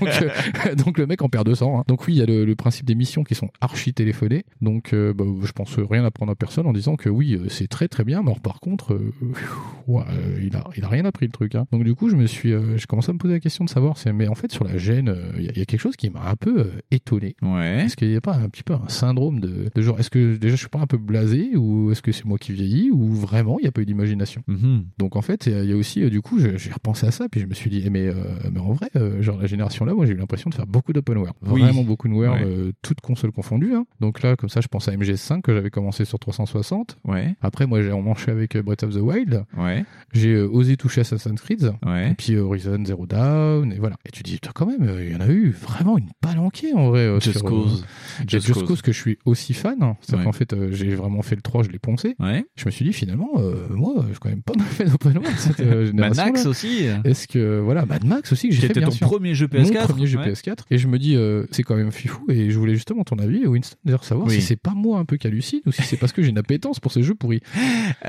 donc, 0.00 0.08
euh, 0.22 0.74
donc 0.74 0.98
le 0.98 1.06
mec 1.06 1.22
en 1.22 1.28
perd 1.28 1.46
200. 1.46 1.78
hein. 1.80 1.84
Donc 1.88 2.06
oui, 2.06 2.14
il 2.14 2.18
y 2.18 2.22
a 2.22 2.26
le, 2.26 2.44
le 2.44 2.56
principe 2.56 2.86
des 2.86 2.94
missions 2.94 3.24
qui 3.24 3.34
sont 3.34 3.50
archi 3.60 3.92
téléphonées. 3.94 4.44
Donc 4.60 4.92
euh, 4.92 5.12
bah, 5.14 5.24
je 5.44 5.52
pense 5.52 5.76
rien 5.78 6.04
apprendre 6.04 6.32
à 6.32 6.34
personne 6.36 6.66
en 6.66 6.72
disant 6.72 6.96
que 6.96 7.08
oui, 7.08 7.34
euh, 7.34 7.48
c'est 7.48 7.68
très 7.68 7.88
très 7.88 8.04
bien. 8.04 8.20
Mais 8.22 8.28
alors, 8.30 8.40
par 8.40 8.60
contre, 8.60 8.94
euh, 8.94 9.12
ouais, 9.86 10.02
euh, 10.12 10.40
il 10.42 10.56
a, 10.56 10.64
il 10.76 10.84
a 10.84 10.88
rien 10.88 11.04
appris 11.04 11.26
le 11.26 11.32
truc. 11.32 11.54
Hein. 11.54 11.66
Donc 11.72 11.84
du 11.84 11.94
coup, 11.94 12.08
je 12.08 12.16
me 12.16 12.26
suis, 12.26 12.52
euh, 12.52 12.76
j'ai 12.76 12.86
commencé 12.86 13.10
à 13.10 13.12
me 13.12 13.18
poser 13.18 13.34
la 13.34 13.40
question 13.40 13.64
de 13.64 13.70
savoir, 13.70 13.96
c'est, 13.98 14.12
mais 14.12 14.28
en 14.28 14.34
fait 14.34 14.52
sur 14.52 14.64
la 14.64 14.76
gêne, 14.78 15.08
euh, 15.08 15.32
il 15.36 15.42
y, 15.44 15.48
a- 15.48 15.52
il 15.52 15.58
y 15.58 15.62
a 15.62 15.64
quelque 15.64 15.80
chose 15.80 15.96
qui 15.96 16.10
m'a 16.10 16.28
un 16.28 16.36
peu 16.36 16.60
euh, 16.60 16.64
étonné. 16.90 17.36
Ouais. 17.42 17.84
Est-ce 17.84 17.96
qu'il 17.96 18.08
n'y 18.08 18.16
a 18.16 18.20
pas 18.20 18.36
un 18.36 18.48
petit 18.48 18.62
peu 18.62 18.74
un 18.74 18.88
syndrome 18.88 19.40
de, 19.40 19.70
de 19.74 19.82
genre, 19.82 19.98
est-ce 20.00 20.10
que 20.10 20.36
déjà 20.36 20.54
je 20.54 20.60
suis 20.60 20.68
pas 20.68 20.80
un 20.80 20.86
peu 20.86 20.98
blasé 20.98 21.56
ou 21.56 21.90
est-ce 21.92 22.02
que 22.02 22.12
c'est 22.12 22.24
moi 22.24 22.38
qui 22.38 22.52
vieillis 22.52 22.90
ou 22.90 23.12
vraiment 23.12 23.58
il 23.58 23.62
n'y 23.62 23.68
a 23.68 23.72
pas 23.72 23.82
eu 23.82 23.86
d'imagination? 23.86 24.42
Mhm. 24.46 24.84
Donc 24.98 25.16
en 25.16 25.22
fait, 25.22 25.46
il 25.46 25.64
y 25.64 25.72
a- 25.72 25.76
aussi, 25.76 26.08
du 26.10 26.20
coup, 26.20 26.38
je- 26.38 26.56
j'ai 26.56 26.70
repensé 26.72 27.06
à 27.06 27.10
ça 27.10 27.28
puis 27.28 27.40
je 27.40 27.46
me 27.46 27.54
suis 27.54 27.70
dit, 27.70 27.82
eh, 27.84 27.90
mais, 27.90 28.10
mais 28.52 28.60
en 28.60 28.72
vrai, 28.72 28.90
genre 29.20 29.38
la 29.40 29.46
génération 29.46 29.84
là, 29.84 29.94
moi 29.94 30.06
j'ai 30.06 30.12
eu 30.12 30.16
l'impression 30.16 30.50
de 30.50 30.54
faire 30.54 30.66
beaucoup 30.66 30.92
d'open 30.92 31.16
world, 31.18 31.34
Oui. 31.46 31.60
vraiment 31.62 31.82
beaucoup 31.84 32.08
de 32.08 32.12
world, 32.14 32.44
Ouais. 32.46 32.72
toutes 32.82 33.00
consoles 33.00 33.32
confondues. 33.32 33.74
hein. 33.74 33.86
Donc 34.00 34.22
là, 34.22 34.36
comme 34.36 34.48
ça, 34.50 34.60
je 34.60 34.68
pense 34.68 34.88
à 34.88 34.92
MGS5 34.92 35.40
que 35.42 35.52
j'avais 35.54 35.70
commencé 35.70 36.04
sur 36.04 36.18
360. 36.18 36.98
Ouais. 37.04 37.34
Après, 37.40 37.66
moi 37.66 37.82
j'ai 37.82 37.92
emmanché 37.92 38.30
avec 38.30 38.56
Breath 38.58 38.82
of 38.82 38.94
the 38.94 38.98
Wild. 39.00 39.44
Ouais. 39.56 39.84
J'ai 40.12 40.34
euh, 40.34 40.46
osé 40.48 40.76
toucher 40.76 41.00
Assassin's 41.02 41.40
Creed. 41.40 41.72
Ouais. 41.86 42.10
Et 42.10 42.14
puis 42.14 42.34
euh, 42.34 42.42
Horizon 42.42 42.84
Zero 42.84 43.06
Dawn. 43.06 43.72
Et 43.72 43.78
voilà. 43.78 43.96
Et 44.06 44.10
tu 44.10 44.22
te 44.22 44.28
dis, 44.28 44.34
putain, 44.36 44.50
quand 44.54 44.66
même, 44.66 44.82
euh, 44.82 45.04
il 45.04 45.12
y 45.12 45.16
en 45.16 45.20
a 45.20 45.28
eu 45.28 45.50
vraiment 45.50 45.96
une 45.98 46.10
palanquée 46.20 46.72
en 46.74 46.88
vrai. 46.90 47.08
Just 47.20 47.38
sur, 47.38 47.48
Cause. 47.48 47.84
Just 48.26 48.46
Just, 48.46 48.58
Cause. 48.60 48.68
Cause 48.68 48.82
que 48.82 48.92
je 48.92 48.98
suis 49.00 49.18
aussi 49.24 49.54
fan. 49.54 49.76
hein. 49.82 49.96
C'est-à-dire 50.00 50.18
Ouais. 50.20 50.24
qu'en 50.26 50.32
fait, 50.32 50.54
j'ai 50.72 50.94
vraiment 50.94 51.22
fait 51.22 51.34
le 51.36 51.42
3, 51.42 51.62
je 51.62 51.70
l'ai 51.70 51.78
poncé. 51.78 52.14
Ouais. 52.20 52.44
Je 52.56 52.66
me 52.66 52.70
suis 52.70 52.84
dit, 52.84 52.92
finalement, 52.92 53.30
euh, 53.38 53.54
moi, 53.70 54.04
j'ai 54.08 54.18
quand 54.20 54.28
même 54.28 54.42
pas 54.42 54.52
mal 54.56 54.66
fait 54.66 54.84
d'open 54.84 55.16
world 55.18 55.38
cette 55.38 55.60
euh, 55.60 55.84
Mad 55.92 56.14
génération. 56.14 56.24
Max 56.24 56.46
aussi. 56.46 56.84
Est-ce 57.04 57.26
que, 57.28 57.60
voilà, 57.60 57.86
Mad 57.86 58.04
Max 58.04 58.32
aussi 58.32 58.48
que 58.48 58.54
j'ai 58.54 58.60
Qui 58.60 58.66
fait 58.66 58.72
était 58.72 58.80
bien 58.80 58.88
ton 58.90 58.94
sûr. 58.94 59.06
premier 59.08 59.34
jeu 59.34 59.46
PS4, 59.46 59.72
Mon 59.80 59.86
premier 59.86 60.06
jeu 60.06 60.18
ouais. 60.18 60.32
PS4. 60.32 60.58
Et 60.70 60.78
je 60.78 60.88
me 60.88 60.98
dis, 60.98 61.16
euh, 61.16 61.44
c'est 61.50 61.62
quand 61.62 61.76
même 61.76 61.90
fifou. 61.92 62.24
Et 62.28 62.50
je 62.50 62.58
voulais 62.58 62.74
justement 62.74 63.02
ton 63.04 63.16
avis, 63.18 63.46
Winston, 63.46 63.76
d'ailleurs, 63.84 64.04
savoir 64.04 64.28
Oui. 64.28 64.34
si 64.34 64.42
c'est 64.42 64.56
pas 64.60 64.74
moi 64.74 64.98
un 64.98 65.04
peu 65.04 65.16
qu'hallucine 65.16 65.60
ou 65.66 65.72
si 65.72 65.82
c'est 65.82 65.96
parce 65.96 66.12
que 66.12 66.22
j'ai 66.22 66.28
une 66.30 66.38
appétence 66.38 66.80
pour 66.80 66.92
ces 66.92 67.02
jeux 67.02 67.14
pourris. 67.14 67.40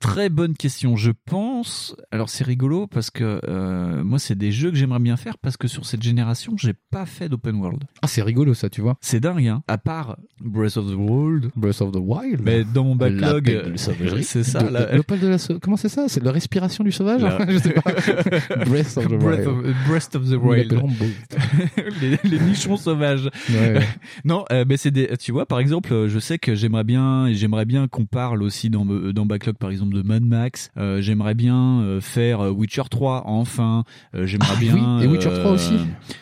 Très 0.00 0.28
bonne 0.28 0.54
question. 0.56 0.85
Je 0.94 1.10
pense. 1.10 1.96
Alors 2.12 2.28
c'est 2.28 2.44
rigolo 2.44 2.86
parce 2.86 3.10
que 3.10 3.40
euh, 3.48 4.04
moi 4.04 4.18
c'est 4.20 4.36
des 4.36 4.52
jeux 4.52 4.70
que 4.70 4.76
j'aimerais 4.76 5.00
bien 5.00 5.16
faire 5.16 5.38
parce 5.38 5.56
que 5.56 5.66
sur 5.66 5.84
cette 5.86 6.02
génération 6.02 6.52
j'ai 6.56 6.74
pas 6.90 7.06
fait 7.06 7.28
d'open 7.28 7.56
world. 7.56 7.82
Ah 8.02 8.06
c'est 8.06 8.22
rigolo 8.22 8.54
ça, 8.54 8.70
tu 8.70 8.80
vois. 8.82 8.96
C'est 9.00 9.18
dingue 9.20 9.48
hein. 9.48 9.62
À 9.66 9.78
part 9.78 10.16
Breath 10.40 10.76
of 10.76 10.86
the 10.86 10.94
Wild. 10.94 11.50
Breath 11.56 11.80
of 11.80 11.92
the 11.92 11.98
Wild. 12.00 12.42
Mais 12.44 12.62
dans 12.62 12.84
mon 12.84 12.94
backlog, 12.94 13.72
sauvagerie. 13.76 14.22
c'est 14.24 14.44
ça. 14.44 14.62
De- 14.62 14.72
la- 14.72 14.86
de 14.98 15.26
la 15.26 15.58
Comment 15.60 15.76
c'est 15.76 15.88
ça? 15.88 16.04
C'est 16.08 16.22
la 16.22 16.30
respiration 16.32 16.84
du 16.84 16.92
sauvage? 16.92 17.22
La- 17.22 17.38
Je 17.50 17.58
sais 17.58 17.72
pas. 17.72 17.82
Breath 18.66 18.96
of 18.98 19.06
the 19.08 19.14
Breath 19.18 19.46
Wild. 19.46 19.66
of, 19.66 19.86
Breath 19.88 20.14
of 20.14 20.28
the 20.30 20.34
Wild. 20.36 20.72
les, 22.00 22.18
les 22.30 22.38
nichons 22.40 22.76
sauvages. 22.76 23.28
Ouais, 23.50 23.80
non, 24.24 24.44
euh, 24.52 24.64
mais 24.68 24.76
c'est 24.76 24.90
des. 24.90 25.08
Tu 25.18 25.32
vois, 25.32 25.46
par 25.46 25.58
exemple, 25.58 25.92
euh, 25.92 26.08
je 26.08 26.18
sais 26.18 26.38
que 26.38 26.54
j'aimerais 26.54 26.84
bien, 26.84 27.26
et 27.26 27.34
j'aimerais 27.34 27.64
bien 27.64 27.88
qu'on 27.88 28.06
parle 28.06 28.42
aussi 28.42 28.70
dans 28.70 28.86
euh, 28.86 29.12
dans 29.12 29.26
backlog, 29.26 29.56
par 29.56 29.70
exemple, 29.70 29.94
de 29.94 30.02
Mad 30.02 30.22
Max. 30.22 30.70
Euh, 30.78 31.00
j'aimerais 31.00 31.34
bien 31.34 31.80
euh, 31.80 32.00
faire 32.00 32.40
euh, 32.40 32.50
Witcher 32.50 32.82
3 32.90 33.24
enfin. 33.26 33.84
Euh, 34.14 34.26
j'aimerais 34.26 34.48
Ah 34.56 34.60
bien. 34.60 34.98
oui, 34.98 35.04
et 35.04 35.06
Witcher 35.08 35.30
3 35.32 35.50
aussi. 35.52 35.74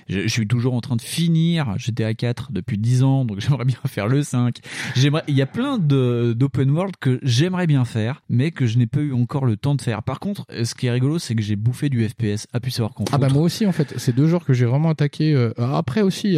Je, 0.08 0.20
je 0.22 0.28
suis 0.28 0.46
toujours 0.46 0.74
en 0.74 0.80
train 0.80 0.96
de 0.96 1.02
finir 1.02 1.74
GTA 1.78 2.14
4 2.14 2.52
depuis 2.52 2.78
10 2.78 3.02
ans, 3.02 3.24
donc 3.24 3.40
j'aimerais 3.42 3.64
bien 3.64 3.78
faire 3.86 4.06
le 4.08 4.22
5. 4.22 4.56
J'aimerais. 4.94 5.22
Il 5.28 5.34
y 5.34 5.42
a 5.42 5.46
plein 5.46 5.78
de 5.78 6.34
d'open 6.36 6.70
world 6.70 6.94
que 7.00 7.18
j'aimerais 7.22 7.66
bien 7.66 7.84
faire, 7.84 8.22
mais 8.28 8.50
que 8.50 8.66
je 8.66 8.78
n'ai 8.78 8.86
pas 8.86 9.00
eu 9.00 9.12
encore 9.12 9.44
le 9.44 9.56
temps 9.56 9.74
de 9.74 9.82
faire. 9.82 10.02
Par 10.02 10.20
contre, 10.20 10.46
ce 10.62 10.74
qui 10.74 10.86
est 10.86 10.90
rigolo, 10.90 11.18
c'est 11.18 11.34
que 11.34 11.42
j'ai 11.42 11.56
bouffé 11.56 11.88
du 11.88 12.06
FPS. 12.08 12.46
A 12.52 12.60
pu 12.60 12.70
savoir 12.70 12.94
qu'on. 12.94 13.04
Ah 13.12 13.18
bah 13.18 13.28
moi 13.32 13.42
aussi 13.42 13.66
en 13.66 13.72
fait, 13.72 13.94
c'est 13.96 14.14
deux 14.14 14.28
genres 14.28 14.44
que 14.44 14.52
j'ai 14.52 14.66
vraiment 14.66 14.90
attaqué. 14.90 15.34
Après 15.58 16.02
aussi, 16.02 16.36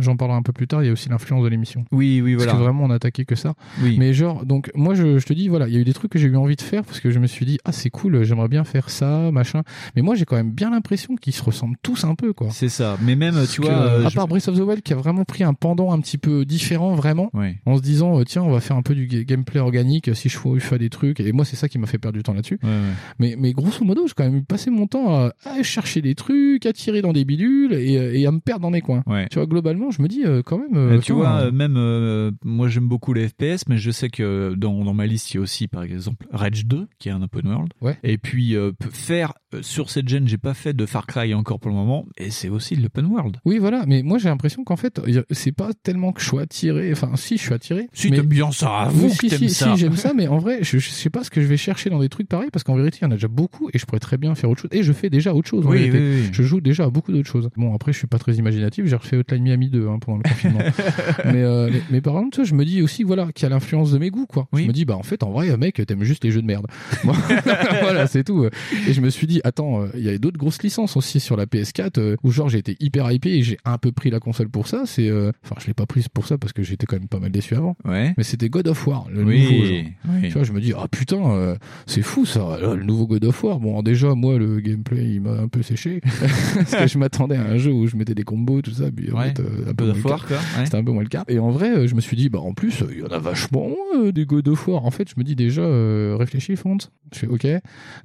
j'en 0.00 0.16
parlerai 0.16 0.38
un 0.38 0.42
peu 0.42 0.52
plus 0.52 0.66
tard, 0.66 0.82
il 0.82 0.86
y 0.86 0.90
a 0.90 0.92
aussi 0.92 1.08
l'influence 1.08 1.42
de 1.44 1.48
l'émission. 1.48 1.84
Oui, 1.92 2.20
oui, 2.22 2.34
voilà. 2.34 2.52
Parce 2.52 2.58
que 2.58 2.64
vraiment 2.64 2.84
on 2.84 2.90
a 2.90 2.94
attaqué 2.96 3.24
que 3.24 3.34
ça. 3.34 3.54
Oui. 3.82 3.96
Mais 3.98 4.12
genre, 4.12 4.44
donc 4.44 4.70
moi 4.74 4.94
je, 4.94 5.18
je 5.18 5.26
te 5.26 5.32
dis, 5.32 5.48
voilà, 5.48 5.68
il 5.68 5.74
y 5.74 5.76
a 5.76 5.80
eu 5.80 5.84
des 5.84 5.92
trucs 5.94 6.12
que 6.12 6.18
j'ai 6.18 6.28
eu 6.28 6.36
envie 6.36 6.56
de 6.56 6.62
faire 6.62 6.84
parce 6.84 7.00
que 7.00 7.10
je 7.10 7.18
me 7.18 7.26
suis 7.26 7.37
dit, 7.46 7.58
ah 7.64 7.72
c'est 7.72 7.90
cool, 7.90 8.22
j'aimerais 8.24 8.48
bien 8.48 8.64
faire 8.64 8.90
ça, 8.90 9.30
machin. 9.32 9.62
Mais 9.96 10.02
moi 10.02 10.14
j'ai 10.14 10.24
quand 10.24 10.36
même 10.36 10.52
bien 10.52 10.70
l'impression 10.70 11.16
qu'ils 11.16 11.34
se 11.34 11.42
ressemblent 11.42 11.76
tous 11.82 12.04
un 12.04 12.14
peu 12.14 12.32
quoi. 12.32 12.48
C'est 12.50 12.68
ça. 12.68 12.96
Mais 13.02 13.16
même, 13.16 13.36
tu 13.50 13.60
que, 13.60 13.66
vois. 13.66 13.74
euh, 13.76 14.06
à 14.06 14.08
je- 14.08 14.14
part 14.14 14.28
Breath 14.28 14.48
of 14.48 14.56
the 14.56 14.60
Wild 14.62 14.82
qui 14.82 14.92
a 14.92 14.96
vraiment 14.96 15.24
pris 15.24 15.44
un 15.44 15.54
pendant 15.54 15.92
un 15.92 16.00
petit 16.00 16.18
peu 16.18 16.44
différent 16.44 16.94
vraiment 16.94 17.30
en 17.66 17.76
se 17.76 17.82
disant 17.82 18.18
euh, 18.20 18.24
tiens 18.24 18.42
on 18.42 18.50
va 18.50 18.60
faire 18.60 18.76
un 18.76 18.82
peu 18.82 18.94
du 18.94 19.06
ga- 19.06 19.24
gameplay 19.24 19.60
organique 19.60 20.14
si 20.14 20.28
je 20.28 20.38
fais, 20.38 20.48
je 20.58 20.74
des 20.76 20.90
trucs 20.90 21.20
et 21.20 21.32
moi 21.32 21.44
c'est 21.44 21.56
ça 21.56 21.68
qui 21.68 21.78
m'a 21.78 21.86
fait 21.86 21.98
perdre 21.98 22.16
du 22.16 22.22
temps 22.22 22.34
là-dessus 22.34 22.58
Ouais, 22.62 22.68
ouais. 22.68 22.74
mais, 23.18 23.34
mais 23.38 23.52
grosso 23.52 23.84
modo 23.84 24.06
j'ai 24.06 24.12
quand 24.16 24.24
même 24.30 24.44
passé 24.44 24.70
mon 24.70 24.86
temps 24.86 25.12
à, 25.14 25.32
à 25.44 25.62
chercher 25.62 26.02
des 26.02 26.14
trucs 26.14 26.66
à 26.66 26.72
tirer 26.72 27.02
dans 27.02 27.12
des 27.12 27.24
bidules 27.24 27.72
et, 27.72 27.96
euh, 27.98 28.14
et 28.14 28.26
à 28.26 28.30
me 28.32 28.38
perdre 28.40 28.62
dans 28.62 28.70
mes 28.70 28.80
coins 28.80 29.02
Ouais. 29.06 29.26
tu 29.30 29.38
vois 29.38 29.46
globalement 29.46 29.90
je 29.90 30.02
me 30.02 30.08
dis 30.08 30.22
quand 30.44 30.58
même 30.58 31.00
tu 31.00 31.12
vois, 31.12 31.50
même 31.50 31.74
euh, 31.76 32.30
moi 32.44 32.68
j'aime 32.68 32.86
beaucoup 32.88 33.12
les 33.12 33.28
FPS, 33.28 33.64
mais 33.68 33.78
je 33.78 33.90
sais 33.90 34.08
que 34.08 34.54
dans, 34.56 34.84
dans 34.84 34.94
ma 34.94 35.06
liste 35.06 35.32
il 35.32 35.36
y 35.36 35.38
a 35.38 35.40
aussi 35.40 35.66
par 35.68 35.82
exemple 35.82 36.26
Rage 36.32 36.66
2 36.66 36.86
qui 36.98 37.08
est 37.08 37.12
un 37.12 37.22
open 37.32 37.46
world. 37.50 37.72
Ouais. 37.80 37.96
Et 38.02 38.18
puis 38.18 38.56
euh, 38.56 38.72
faire 38.90 39.32
euh, 39.54 39.62
sur 39.62 39.90
cette 39.90 40.08
gen, 40.08 40.26
j'ai 40.28 40.38
pas 40.38 40.54
fait 40.54 40.74
de 40.74 40.86
Far 40.86 41.06
Cry 41.06 41.34
encore 41.34 41.60
pour 41.60 41.70
le 41.70 41.76
moment, 41.76 42.06
et 42.16 42.30
c'est 42.30 42.48
aussi 42.48 42.76
de 42.76 42.82
l'open 42.82 43.06
world. 43.06 43.36
oui 43.44 43.58
voilà 43.58 43.84
mais 43.86 44.02
moi 44.02 44.18
j'ai 44.18 44.28
l'impression 44.28 44.64
qu'en 44.64 44.76
fait 44.76 45.00
c'est 45.30 45.52
pas 45.52 45.70
tellement 45.82 46.12
que 46.12 46.20
je 46.20 46.28
suis 46.28 46.38
attiré 46.38 46.92
enfin 46.92 47.12
si 47.16 47.36
je 47.36 47.42
suis 47.42 47.54
attiré 47.54 47.88
Si 47.92 48.10
mais... 48.10 48.16
t'aimes 48.16 48.26
bien 48.26 48.50
ça, 48.52 48.80
avoue 48.80 49.06
Oui, 49.06 49.12
si, 49.12 49.30
si, 49.30 49.48
ça. 49.50 49.72
si, 49.74 49.80
j'aime 49.80 49.96
ça, 49.96 50.12
mais 50.14 50.28
en 50.28 50.38
vrai, 50.38 50.58
je, 50.62 50.78
je 50.78 50.90
sais 50.90 51.10
pas 51.10 51.24
ce 51.24 51.30
que 51.30 51.40
je 51.40 51.46
vais 51.46 51.56
chercher 51.56 51.90
dans 51.90 51.98
des 52.00 52.08
trucs 52.08 52.28
pareils 52.28 52.50
parce 52.52 52.64
qu'en 52.64 52.76
vérité, 52.76 52.98
il 53.02 53.04
y 53.04 53.06
en 53.06 53.10
a 53.10 53.14
déjà 53.14 53.28
beaucoup 53.28 53.68
et 53.72 53.78
je 53.78 53.86
pourrais 53.86 54.00
très 54.00 54.16
bien 54.16 54.34
faire 54.34 54.50
autre 54.50 54.62
chose. 54.62 54.70
Et 54.72 54.82
je 54.82 54.92
fais 54.92 55.10
déjà 55.10 55.34
autre 55.34 55.48
chose. 55.48 55.64
Oui, 55.66 55.90
oui, 55.92 55.98
oui. 55.98 56.28
Je 56.32 56.42
joue 56.42 56.60
déjà 56.60 56.84
à 56.84 56.90
beaucoup 56.90 57.12
d'autres 57.12 57.28
choses. 57.28 57.48
Bon, 57.56 57.74
après, 57.74 57.92
je 57.92 57.98
suis 57.98 58.06
pas 58.06 58.18
très 58.18 58.34
imaginatif. 58.34 58.86
J'ai 58.86 58.96
refait 58.96 59.16
Hotline 59.16 59.42
Miami 59.42 59.70
2 59.70 59.88
hein, 59.88 59.98
pendant 60.00 60.18
le 60.18 60.22
confinement. 60.28 60.60
mais, 61.24 61.42
euh, 61.42 61.70
mais, 61.72 61.82
mais 61.90 62.00
par 62.00 62.14
vois, 62.14 62.44
je 62.44 62.54
me 62.54 62.64
dis 62.64 62.82
aussi, 62.82 63.02
voilà, 63.02 63.30
qu'il 63.32 63.44
y 63.44 63.46
a 63.46 63.50
l'influence 63.50 63.92
de 63.92 63.98
mes 63.98 64.10
goûts, 64.10 64.26
quoi. 64.26 64.48
Je 64.52 64.62
me 64.62 64.72
dis, 64.72 64.84
bah, 64.84 64.96
en 64.96 65.02
fait, 65.02 65.22
en 65.22 65.30
vrai, 65.30 65.56
mec, 65.56 65.84
t'aimes 65.86 66.04
juste 66.04 66.24
les 66.24 66.30
jeux 66.30 66.42
de 66.42 66.46
merde. 66.46 66.66
Moi, 67.04 67.14
voilà, 67.82 68.06
c'est 68.06 68.24
tout. 68.24 68.46
Et 68.88 68.92
je 68.92 69.00
me 69.00 69.10
suis 69.10 69.26
dit, 69.26 69.40
attends, 69.44 69.82
euh, 69.82 69.86
il 69.94 70.02
y 70.02 70.08
a 70.08 70.16
d'autres 70.18 70.38
grosses 70.38 70.62
licences 70.62 70.96
aussi 70.96 71.20
sur 71.20 71.36
la 71.36 71.46
PS4 71.46 71.98
euh, 71.98 72.16
où, 72.22 72.30
genre, 72.30 72.48
j'ai 72.48 72.58
été 72.58 72.76
hyper 72.80 73.10
hypé 73.10 73.30
et 73.36 73.42
j'ai 73.42 73.58
un 73.64 73.78
peu 73.78 73.92
pris 73.92 74.10
la 74.10 74.20
console 74.20 74.48
pour 74.48 74.66
ça. 74.68 74.82
C'est, 74.86 75.08
euh, 75.08 75.32
enfin, 75.44 75.56
je 75.60 75.66
l'ai 75.66 75.74
pas 75.74 75.86
prise 75.86 76.08
pour 76.08 76.26
ça 76.26 76.38
parce 76.38 76.52
que 76.52 76.62
j'étais 76.62 76.86
quand 76.86 76.96
même 76.98 77.08
pas 77.08 77.18
mal 77.20 77.30
déçu 77.30 77.54
avant. 77.54 77.76
Ouais. 77.84 78.14
Mais 78.16 78.24
c'était 78.24 78.48
God 78.48 78.68
of 78.68 78.86
War, 78.86 79.06
le 79.10 79.22
Oui, 79.24 79.42
nouveau. 79.42 79.64
genre. 79.64 79.84
oui. 80.22 80.28
Tu 80.28 80.32
vois, 80.32 80.42
je 80.44 80.52
me 80.52 80.60
dis, 80.60 80.72
ah 80.76 80.86
putain, 80.88 81.56
c'est 81.86 82.02
fou 82.02 82.24
ça, 82.26 82.58
là, 82.60 82.74
le 82.74 82.84
nouveau 82.84 83.06
God 83.06 83.24
of 83.24 83.42
War. 83.44 83.58
Bon, 83.60 83.82
déjà, 83.82 84.14
moi, 84.14 84.38
le 84.38 84.60
gameplay, 84.60 85.04
il 85.14 85.20
m'a 85.22 85.32
un 85.32 85.48
peu 85.48 85.62
séché. 85.62 86.00
parce 86.54 86.74
que 86.74 86.86
je 86.86 86.98
m'attendais 86.98 87.36
à 87.36 87.42
un 87.44 87.56
jeu 87.56 87.70
où 87.72 87.86
je 87.86 87.96
mettais 87.96 88.14
des 88.14 88.24
combos, 88.24 88.62
tout 88.62 88.70
ça. 88.72 88.90
Puis, 88.90 89.10
en 89.12 89.18
Ouais, 89.18 89.28
fait, 89.34 89.40
un 89.40 89.72
God 89.72 89.76
peu 89.76 89.84
moins 89.86 89.94
of. 89.94 90.04
War, 90.04 90.26
ouais. 90.30 90.64
C'était 90.64 90.76
un 90.76 90.84
peu 90.84 90.92
moins 90.92 91.02
le 91.02 91.08
cas. 91.08 91.24
Et 91.28 91.38
en 91.38 91.50
vrai, 91.50 91.86
je 91.88 91.94
me 91.94 92.00
suis 92.00 92.16
dit, 92.16 92.28
bah 92.28 92.40
en 92.40 92.52
plus, 92.54 92.82
il 92.90 92.98
y 93.00 93.02
en 93.02 93.08
a 93.08 93.18
vachement 93.18 93.70
euh, 93.96 94.12
des 94.12 94.24
God 94.26 94.48
of 94.48 94.66
War. 94.68 94.84
En 94.84 94.90
fait, 94.90 95.08
je 95.08 95.14
me 95.16 95.24
dis 95.24 95.34
déjà, 95.36 95.62
euh, 95.62 96.16
réfléchis, 96.18 96.56
Font. 96.56 96.78
Je 97.12 97.18
fais, 97.20 97.26
ok. 97.26 97.46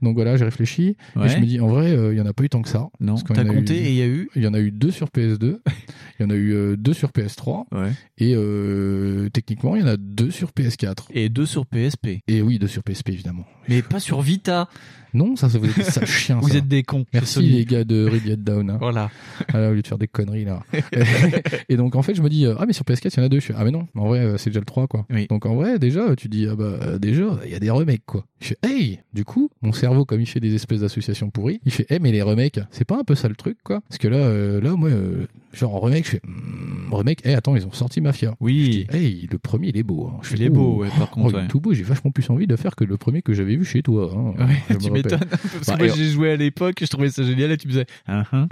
Donc 0.02 0.16
voilà, 0.16 0.38
j'ai 0.38 0.46
réfléchi. 0.46 0.96
Ouais. 1.16 1.26
Et 1.26 1.30
je 1.30 1.38
me 1.38 1.46
dis, 1.46 1.60
en 1.60 1.68
vrai, 1.68 1.92
euh, 1.92 2.14
il 2.14 2.18
y 2.18 2.22
en 2.22 2.26
a 2.26 2.34
pas 2.34 2.44
eu 2.44 2.50
tant 2.50 2.62
que 2.62 2.70
ça. 2.70 2.88
Non, 3.00 3.16
t'as 3.16 3.44
compté 3.46 3.76
eu- 3.82 3.86
et 3.86 3.90
il 3.90 3.96
y 3.96 4.02
a 4.02 4.08
eu 4.08 4.30
Il 4.36 4.44
y 4.44 4.48
en 4.48 4.54
a 4.54 4.60
eu 4.60 4.72
deux 4.72 4.92
sur 4.92 5.08
PS2. 5.10 5.60
Il 6.20 6.24
y 6.24 6.26
en 6.26 6.30
a 6.30 6.36
eu 6.36 6.54
euh, 6.54 6.76
deux 6.78 6.94
sur 6.94 7.10
PS3. 7.10 7.66
Ouais. 7.72 7.92
Et 8.20 8.34
euh, 8.36 9.30
techniquement, 9.30 9.76
il 9.76 9.82
y 9.82 9.84
en 9.84 9.88
a 9.88 9.98
deux 9.98 10.30
sur 10.30 10.52
PS4. 10.52 11.08
et 11.12 11.28
deux 11.28 11.48
sur 11.48 11.66
PSP. 11.66 12.20
Et 12.28 12.42
oui, 12.44 12.60
deux 12.60 12.68
sur 12.68 12.84
PSP, 12.84 13.10
évidemment. 13.10 13.46
Mais 13.68 13.82
pas 13.82 14.00
sur 14.00 14.22
Vita. 14.22 14.70
Non, 15.14 15.36
ça, 15.36 15.50
ça 15.50 15.58
vous 15.60 15.68
êtes 15.68 15.76
des 16.00 16.06
chiens. 16.06 16.40
Vous 16.42 16.50
ça. 16.50 16.58
êtes 16.58 16.68
des 16.68 16.84
cons. 16.84 17.06
Merci 17.14 17.42
les 17.42 17.66
gars 17.66 17.84
de 17.84 18.08
Red 18.08 18.44
Down. 18.44 18.70
hein. 18.70 18.78
Voilà. 18.80 19.10
Ah 19.54 19.60
là, 19.60 19.70
au 19.70 19.74
lieu 19.74 19.82
de 19.82 19.88
faire 19.88 19.98
des 19.98 20.08
conneries 20.08 20.46
là. 20.46 20.64
et 21.70 21.78
donc 21.78 21.96
en 21.96 22.02
fait, 22.02 22.16
je 22.16 22.22
me 22.22 22.30
dis 22.30 22.46
euh, 22.46 22.56
ah 22.60 22.66
mais 22.66 22.74
sur 22.74 22.84
PS4 22.86 23.12
il 23.16 23.20
y 23.20 23.22
en 23.22 23.26
a 23.26 23.30
deux. 23.30 23.40
Je 23.40 23.46
fais 23.46 23.54
ah 23.58 23.64
mais 23.64 23.72
non, 23.72 23.88
en 23.96 24.08
vrai 24.08 24.20
euh, 24.20 24.38
c'est 24.38 24.50
déjà 24.50 24.60
le 24.60 24.66
3 24.66 24.88
quoi. 24.88 25.06
Oui. 25.10 25.28
Donc 25.30 25.46
en 25.46 25.56
vrai 25.56 25.80
déjà 25.80 26.16
tu 26.16 26.28
dis 26.30 26.48
ah 26.50 26.56
bah 26.56 26.64
euh, 26.82 26.98
déjà 27.00 27.26
il 27.46 27.52
y 27.52 27.56
a 27.56 27.60
des 27.60 27.70
remakes 27.70 28.06
quoi. 28.06 28.26
Je 28.42 28.48
fais 28.50 28.58
hey 28.64 29.00
du 29.14 29.24
coup 29.26 29.50
mon 29.62 29.72
cerveau 29.74 30.06
comme 30.06 30.22
il 30.22 30.26
fait 30.28 30.40
des 30.40 30.54
espèces 30.56 30.82
d'associations 30.82 31.30
pourries, 31.30 31.60
il 31.66 31.72
fait 31.72 31.86
hey 31.90 32.00
mais 32.02 32.12
les 32.12 32.22
remakes 32.22 32.60
c'est 32.72 32.86
pas 32.86 32.98
un 33.00 33.04
peu 33.04 33.16
ça 33.16 33.28
le 33.30 33.36
truc 33.36 33.58
quoi? 33.64 33.82
Parce 33.88 33.98
que 33.98 34.08
là 34.08 34.18
euh, 34.18 34.62
là 34.62 34.76
moi 34.76 34.90
euh, 34.90 35.28
genre 35.54 35.76
en 35.76 35.80
remake 35.80 36.06
je 36.06 36.12
fais 36.12 36.22
hmm, 36.26 36.94
remake 36.94 37.26
hey 37.26 37.36
attends 37.36 37.56
ils 37.56 37.66
ont 37.66 37.72
sorti 37.72 38.02
Mafia. 38.02 38.36
Oui. 38.40 38.86
Hey 38.92 39.28
le 39.32 39.38
premier 39.38 39.70
il 39.70 39.78
est 39.78 39.84
beau. 39.84 40.10
Hein. 40.12 40.20
Je 40.24 40.30
fais, 40.30 40.36
Il 40.36 40.44
est 40.44 40.50
oh, 40.50 40.54
beau, 40.54 40.76
ouais, 40.82 40.90
par 40.90 41.10
oh, 41.12 41.14
contre, 41.16 41.30
il 41.32 41.36
est 41.36 41.42
ouais. 41.42 41.48
tout 41.48 41.60
beau. 41.60 41.74
J'ai 41.74 41.84
vachement 41.84 42.12
plus 42.12 42.30
envie 42.30 42.48
de 42.48 42.56
faire 42.56 42.76
que 42.76 42.84
le 42.84 42.98
premier 42.98 43.22
que 43.22 43.34
j'avais 43.34 43.56
vu 43.56 43.66
chez 43.66 43.82
toi. 43.82 44.12
hein. 44.16 44.46
Ouais, 44.46 44.56
Je 44.70 44.76
tu. 44.78 45.03
M'étonnes. 45.04 45.20
Parce 45.30 45.68
Bah, 45.68 45.74
que 45.74 45.84
moi 45.86 45.88
et- 45.88 45.98
j'ai 45.98 46.10
joué 46.10 46.32
à 46.32 46.36
l'époque, 46.36 46.76
je 46.82 46.86
trouvais 46.88 47.10
ça 47.10 47.24
génial 47.24 47.52
et 47.52 47.58
tu 47.58 47.68
me 47.68 47.74
disais 47.74 47.86
ah, 48.08 48.24
ah. 48.32 48.48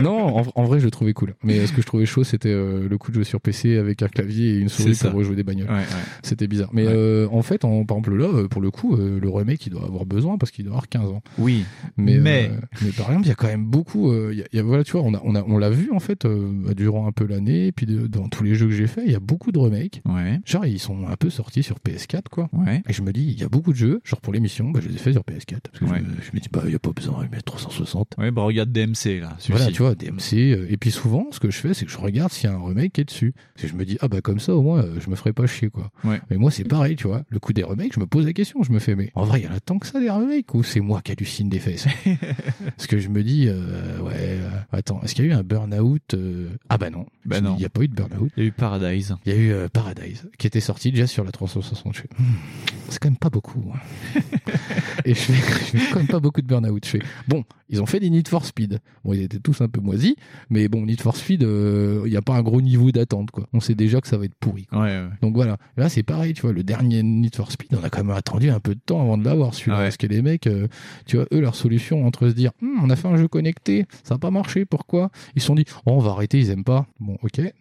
non, 0.00 0.38
en, 0.38 0.46
en 0.54 0.64
vrai, 0.64 0.80
je 0.80 0.84
le 0.84 0.90
trouvais 0.90 1.12
cool. 1.12 1.34
Mais 1.42 1.66
ce 1.66 1.72
que 1.72 1.80
je 1.82 1.86
trouvais 1.86 2.06
chaud, 2.06 2.24
c'était 2.24 2.48
euh, 2.50 2.88
le 2.88 2.98
coup 2.98 3.10
de 3.10 3.16
jouer 3.16 3.24
sur 3.24 3.40
PC 3.40 3.76
avec 3.76 4.02
un 4.02 4.08
clavier 4.08 4.54
et 4.54 4.58
une 4.58 4.68
souris 4.68 4.98
pour 5.00 5.12
rejouer 5.12 5.36
des 5.36 5.42
bagnoles. 5.44 5.68
Ouais, 5.68 5.74
ouais. 5.76 5.84
C'était 6.22 6.46
bizarre. 6.46 6.70
Mais 6.72 6.86
Ouais. 6.86 6.92
euh, 6.94 7.28
en 7.32 7.42
fait, 7.42 7.64
en, 7.64 7.84
par 7.84 7.98
exemple, 7.98 8.16
là, 8.16 8.26
euh, 8.26 8.48
pour 8.48 8.60
le 8.62 8.70
coup, 8.70 8.94
euh, 8.96 9.18
le 9.20 9.28
remake, 9.28 9.66
il 9.66 9.70
doit 9.70 9.84
avoir 9.84 10.06
besoin 10.06 10.38
parce 10.38 10.50
qu'il 10.52 10.64
doit 10.64 10.72
avoir 10.74 10.88
15 10.88 11.08
ans. 11.10 11.22
Oui. 11.38 11.64
Mais, 11.96 12.18
Mais- 12.18 12.50
euh, 12.52 12.56
mais 12.82 12.90
par 12.90 13.06
exemple, 13.08 13.26
il 13.26 13.28
y 13.28 13.32
a 13.32 13.34
quand 13.34 13.46
même 13.48 13.64
beaucoup. 13.66 14.10
euh, 14.12 14.30
il 14.32 14.38
y 14.38 14.42
a- 14.42 14.46
il 14.52 14.56
y 14.56 14.60
a- 14.60 14.62
voilà, 14.62 14.84
tu 14.84 14.92
vois, 14.92 15.02
on 15.02 15.14
a, 15.14 15.20
on 15.24 15.34
a, 15.34 15.42
on 15.46 15.58
l'a 15.58 15.70
vu 15.70 15.90
en 15.92 16.00
fait 16.00 16.24
euh, 16.24 16.52
durant 16.76 17.06
un 17.06 17.12
peu 17.12 17.26
l'année. 17.26 17.72
Puis 17.72 17.86
de- 17.86 18.06
dans 18.06 18.28
tous 18.28 18.44
les 18.44 18.54
jeux 18.54 18.66
que 18.66 18.72
j'ai 18.72 18.86
fait, 18.86 19.02
il 19.06 19.12
y 19.12 19.14
a 19.16 19.20
beaucoup 19.20 19.52
de 19.52 19.58
remakes. 19.58 20.02
Ouais. 20.04 20.40
Genre, 20.44 20.66
ils 20.66 20.78
sont 20.78 21.06
un 21.08 21.16
peu 21.16 21.30
sortis 21.30 21.62
sur 21.62 21.78
PS4, 21.80 22.28
quoi. 22.30 22.48
Ouais. 22.52 22.82
Et 22.88 22.92
je 22.92 23.02
me 23.02 23.12
dis, 23.12 23.24
il 23.24 23.40
y 23.40 23.44
a 23.44 23.48
beaucoup 23.48 23.72
de 23.72 23.76
jeux. 23.78 24.00
Genre 24.04 24.20
pour 24.20 24.32
l'émission, 24.32 24.70
bah, 24.70 24.80
je 24.82 24.88
les 24.88 24.94
ai 24.94 24.98
fait 24.98 25.12
sur 25.12 25.22
PS4 25.24 25.60
parce 25.72 25.78
que 25.80 25.84
Ouais. 25.90 25.98
je, 25.98 26.04
me, 26.04 26.22
je 26.22 26.30
me 26.34 26.40
dis, 26.40 26.48
bah, 26.52 26.62
il 26.66 26.72
y 26.72 26.74
a 26.74 26.78
pas 26.78 26.92
besoin 26.92 27.24
de 27.24 27.28
mettre 27.30 27.44
360. 27.44 28.14
Ouais, 28.18 28.30
bah 28.30 28.42
regarde 28.42 28.70
DMC 28.72 29.20
là. 29.20 29.36
Voilà, 29.48 29.66
tu 29.66 29.82
vois, 29.82 29.94
DMC. 29.94 30.34
euh, 30.34 30.66
Et 30.68 30.76
puis 30.76 30.90
souvent, 30.90 31.26
ce 31.30 31.40
que 31.40 31.50
je 31.50 31.58
fais, 31.58 31.74
c'est 31.74 31.84
que 31.86 31.90
je 31.92 31.98
regarde 31.98 32.32
s'il 32.32 32.48
y 32.50 32.52
a 32.52 32.56
un 32.56 32.64
remake 32.64 32.92
qui 32.94 33.00
est 33.00 33.04
dessus. 33.04 33.34
Que 33.56 33.66
je 33.68 33.74
me 33.74 33.84
dis, 33.84 33.98
ah 34.00 34.08
bah 34.08 34.20
comme 34.20 34.38
ça, 34.40 34.54
au 34.54 34.62
moins, 34.62 34.82
euh, 34.82 34.98
je 35.00 35.08
me 35.10 35.16
ferai 35.16 35.32
pas 35.32 35.46
chier, 35.46 35.70
quoi. 35.70 35.90
Ouais. 36.04 36.20
Mais 36.30 36.36
moi, 36.36 36.50
c'est 36.50 36.64
pareil, 36.64 36.96
tu 36.96 37.06
vois. 37.06 37.22
Le 37.30 37.38
coup 37.38 37.52
des 37.52 37.62
remakes, 37.62 37.92
je 37.94 38.00
me 38.00 38.06
pose 38.06 38.26
la 38.26 38.32
question. 38.32 38.62
Je 38.62 38.72
me 38.72 38.78
fais, 38.78 38.94
mais 38.96 39.10
en 39.14 39.24
vrai, 39.24 39.40
il 39.40 39.44
y 39.44 39.48
en 39.48 39.52
a 39.54 39.60
tant 39.60 39.78
que 39.78 39.86
ça 39.86 40.00
des 40.00 40.10
remakes. 40.10 40.26
remake 40.28 40.54
ou 40.54 40.62
c'est 40.62 40.80
moi 40.80 41.00
qui 41.02 41.12
hallucine 41.12 41.48
des 41.48 41.58
fesses? 41.58 41.86
Parce 42.76 42.86
que 42.86 42.98
je 42.98 43.08
me 43.08 43.22
dis, 43.22 43.46
euh, 43.48 44.00
ouais, 44.00 44.12
euh, 44.16 44.48
attends, 44.72 45.00
est-ce 45.02 45.14
qu'il 45.14 45.24
y 45.26 45.28
a 45.28 45.32
eu 45.32 45.34
un 45.34 45.42
Burnout 45.42 46.14
euh, 46.14 46.48
Ah 46.68 46.78
bah 46.78 46.90
non, 46.90 47.06
Bah 47.24 47.40
non. 47.40 47.54
il 47.56 47.60
n'y 47.60 47.64
a 47.64 47.68
pas 47.70 47.82
eu 47.82 47.88
de 47.88 47.94
Burnout. 47.94 48.30
Il 48.36 48.42
y 48.42 48.46
a 48.46 48.48
eu 48.48 48.52
Paradise. 48.52 49.16
Il 49.26 49.32
y 49.32 49.36
a 49.36 49.38
eu 49.38 49.68
Paradise 49.68 50.28
qui 50.38 50.46
était 50.46 50.60
sorti 50.60 50.90
déjà 50.90 51.06
sur 51.06 51.24
la 51.24 51.32
360. 51.32 51.94
Je 51.94 52.00
fais, 52.02 52.08
c'est 52.88 52.98
quand 52.98 53.08
même 53.08 53.16
pas 53.18 53.30
beaucoup. 53.30 53.72
hein. 53.74 54.20
Et 55.04 55.14
je 55.14 55.20
fais, 55.20 55.75
je 55.90 55.94
même 55.94 56.06
pas 56.06 56.20
beaucoup 56.20 56.40
de 56.40 56.46
Burnout. 56.46 56.84
Je 56.84 56.90
fais, 56.90 57.02
bon, 57.28 57.44
ils 57.68 57.80
ont 57.82 57.86
fait 57.86 58.00
des 58.00 58.10
Need 58.10 58.28
for 58.28 58.44
Speed. 58.44 58.80
Bon, 59.04 59.12
ils 59.12 59.22
étaient 59.22 59.38
tous 59.38 59.60
un 59.60 59.68
peu 59.68 59.80
moisis, 59.80 60.14
mais 60.50 60.68
bon, 60.68 60.84
Need 60.86 61.00
for 61.00 61.16
Speed, 61.16 61.42
euh, 61.44 62.02
il 62.06 62.10
n'y 62.10 62.16
a 62.16 62.22
pas 62.22 62.34
un 62.34 62.42
gros 62.42 62.60
niveau 62.60 62.90
d'attente, 62.92 63.30
quoi. 63.30 63.46
On 63.52 63.60
sait 63.60 63.74
déjà 63.74 64.00
que 64.00 64.08
ça 64.08 64.16
va 64.18 64.24
être 64.24 64.34
pourri. 64.38 64.66
quoi. 64.66 64.80
Ouais, 64.80 64.84
ouais. 64.98 65.08
Donc 65.22 65.34
voilà. 65.34 65.56
Là, 65.76 65.88
c'est 65.88 66.02
pareil, 66.02 66.32
tu 66.34 66.42
vois, 66.42 66.52
le 66.52 66.62
dernier 66.62 67.02
Need 67.02 67.34
for 67.36 67.50
Speed, 67.50 67.74
on 67.80 67.84
a 67.84 67.90
quand 67.90 68.04
même 68.04 68.16
attendu 68.16 68.50
un 68.50 68.60
peu 68.60 68.74
de 68.74 68.80
temps 68.84 69.00
avant 69.00 69.18
de 69.18 69.24
l'avoir, 69.24 69.54
celui-là. 69.54 69.78
Parce 69.78 69.96
que 69.96 70.06
les 70.06 70.22
mecs, 70.22 70.46
euh, 70.46 70.68
tu 71.06 71.16
vois, 71.16 71.26
eux, 71.32 71.40
leur 71.40 71.54
solution 71.54 72.06
entre 72.06 72.28
se 72.28 72.34
dire, 72.34 72.50
Hmm, 72.60 72.78
on 72.82 72.90
a 72.90 72.96
fait 72.96 73.08
un 73.08 73.16
jeu 73.16 73.28
connecté, 73.28 73.86
ça 74.04 74.14
n'a 74.14 74.18
pas 74.18 74.30
marché, 74.30 74.64
pourquoi? 74.64 75.10
Ils 75.34 75.40
se 75.42 75.46
sont 75.48 75.54
dit, 75.54 75.64
oh, 75.86 75.92
on 75.92 75.98
va 75.98 76.12
arrêter, 76.12 76.38
ils 76.38 76.50
aiment 76.50 76.64
pas. 76.64 76.86
Bon, 77.00 77.16
ok. 77.22 77.40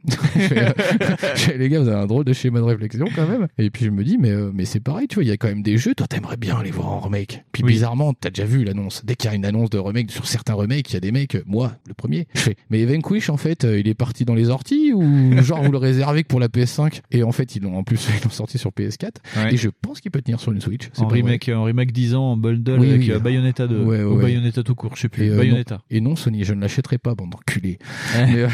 Euh, 0.51 0.71
les 1.57 1.69
gars, 1.69 1.79
vous 1.81 1.87
avez 1.87 1.97
un 2.01 2.05
drôle 2.07 2.23
de 2.25 2.33
schéma 2.33 2.59
de 2.59 2.65
réflexion 2.65 3.07
quand 3.15 3.27
même. 3.27 3.47
Et 3.57 3.69
puis 3.69 3.85
je 3.85 3.89
me 3.89 4.03
dis, 4.03 4.17
mais, 4.17 4.29
euh, 4.31 4.51
mais 4.53 4.65
c'est 4.65 4.79
pareil, 4.79 5.07
tu 5.07 5.15
vois, 5.15 5.23
il 5.23 5.27
y 5.27 5.31
a 5.31 5.37
quand 5.37 5.47
même 5.47 5.63
des 5.63 5.77
jeux, 5.77 5.95
toi, 5.95 6.07
t'aimerais 6.07 6.37
bien 6.37 6.61
les 6.61 6.71
voir 6.71 6.87
en 6.91 6.99
remake. 6.99 7.43
Puis 7.51 7.63
Oui. 7.63 7.71
bizarrement, 7.73 8.13
t'as 8.13 8.29
déjà 8.29 8.45
vu 8.45 8.63
l'annonce. 8.63 9.03
Dès 9.05 9.15
qu'il 9.15 9.29
y 9.29 9.33
a 9.33 9.35
une 9.35 9.45
annonce 9.45 9.69
de 9.69 9.77
remake 9.77 9.94
sur 10.09 10.27
certains 10.27 10.53
remakes, 10.53 10.89
il 10.91 10.93
y 10.93 10.97
a 10.97 10.99
des 10.99 11.11
mecs, 11.11 11.37
moi, 11.45 11.73
le 11.87 11.93
premier, 11.93 12.27
je 12.33 12.39
fais, 12.41 12.55
mais 12.69 12.83
Vanquish, 12.85 13.29
en 13.29 13.37
fait, 13.37 13.65
euh, 13.65 13.79
il 13.79 13.87
est 13.87 13.93
parti 13.93 14.25
dans 14.25 14.35
les 14.35 14.49
orties 14.49 14.93
ou 14.93 15.03
genre 15.41 15.63
vous 15.63 15.71
le 15.71 15.77
réservez 15.77 16.23
que 16.23 16.27
pour 16.27 16.39
la 16.39 16.47
PS5 16.47 17.01
Et 17.11 17.23
en 17.23 17.31
fait, 17.31 17.55
ils 17.55 17.61
l'ont 17.63 17.77
en 17.77 17.83
plus, 17.83 18.07
ils 18.19 18.23
l'ont 18.23 18.29
sorti 18.31 18.57
sur 18.57 18.71
PS4. 18.71 19.09
Ouais. 19.37 19.53
Et 19.53 19.57
je 19.57 19.69
pense 19.69 20.01
qu'il 20.01 20.11
peut 20.11 20.21
tenir 20.21 20.39
sur 20.39 20.51
une 20.51 20.61
Switch. 20.61 20.89
C'est 20.93 21.01
En 21.03 21.07
remake, 21.07 21.49
en 21.53 21.63
remake 21.63 21.91
10 21.91 22.15
ans, 22.15 22.31
en 22.33 22.37
bundle 22.37 22.79
Oui, 22.79 22.89
avec 22.89 23.01
oui. 23.01 23.11
euh, 23.11 23.19
Bayonetta 23.19 23.67
2. 23.67 23.79
Ouais, 23.83 23.97
ouais, 23.97 24.03
ou. 24.03 24.17
Bayonetta 24.21 24.63
tout 24.63 24.75
court, 24.75 24.95
je 24.95 25.01
sais 25.01 25.09
plus. 25.09 25.25
Et, 25.25 25.29
euh, 25.29 25.37
Bayonetta. 25.37 25.75
non, 25.75 25.81
et 25.89 26.01
non, 26.01 26.15
Sony, 26.15 26.43
je 26.43 26.53
ne 26.53 26.61
l'achèterai 26.61 26.97
pas, 26.97 27.15
bande 27.15 27.31
d'enculés. 27.31 27.77
mais, 28.17 28.47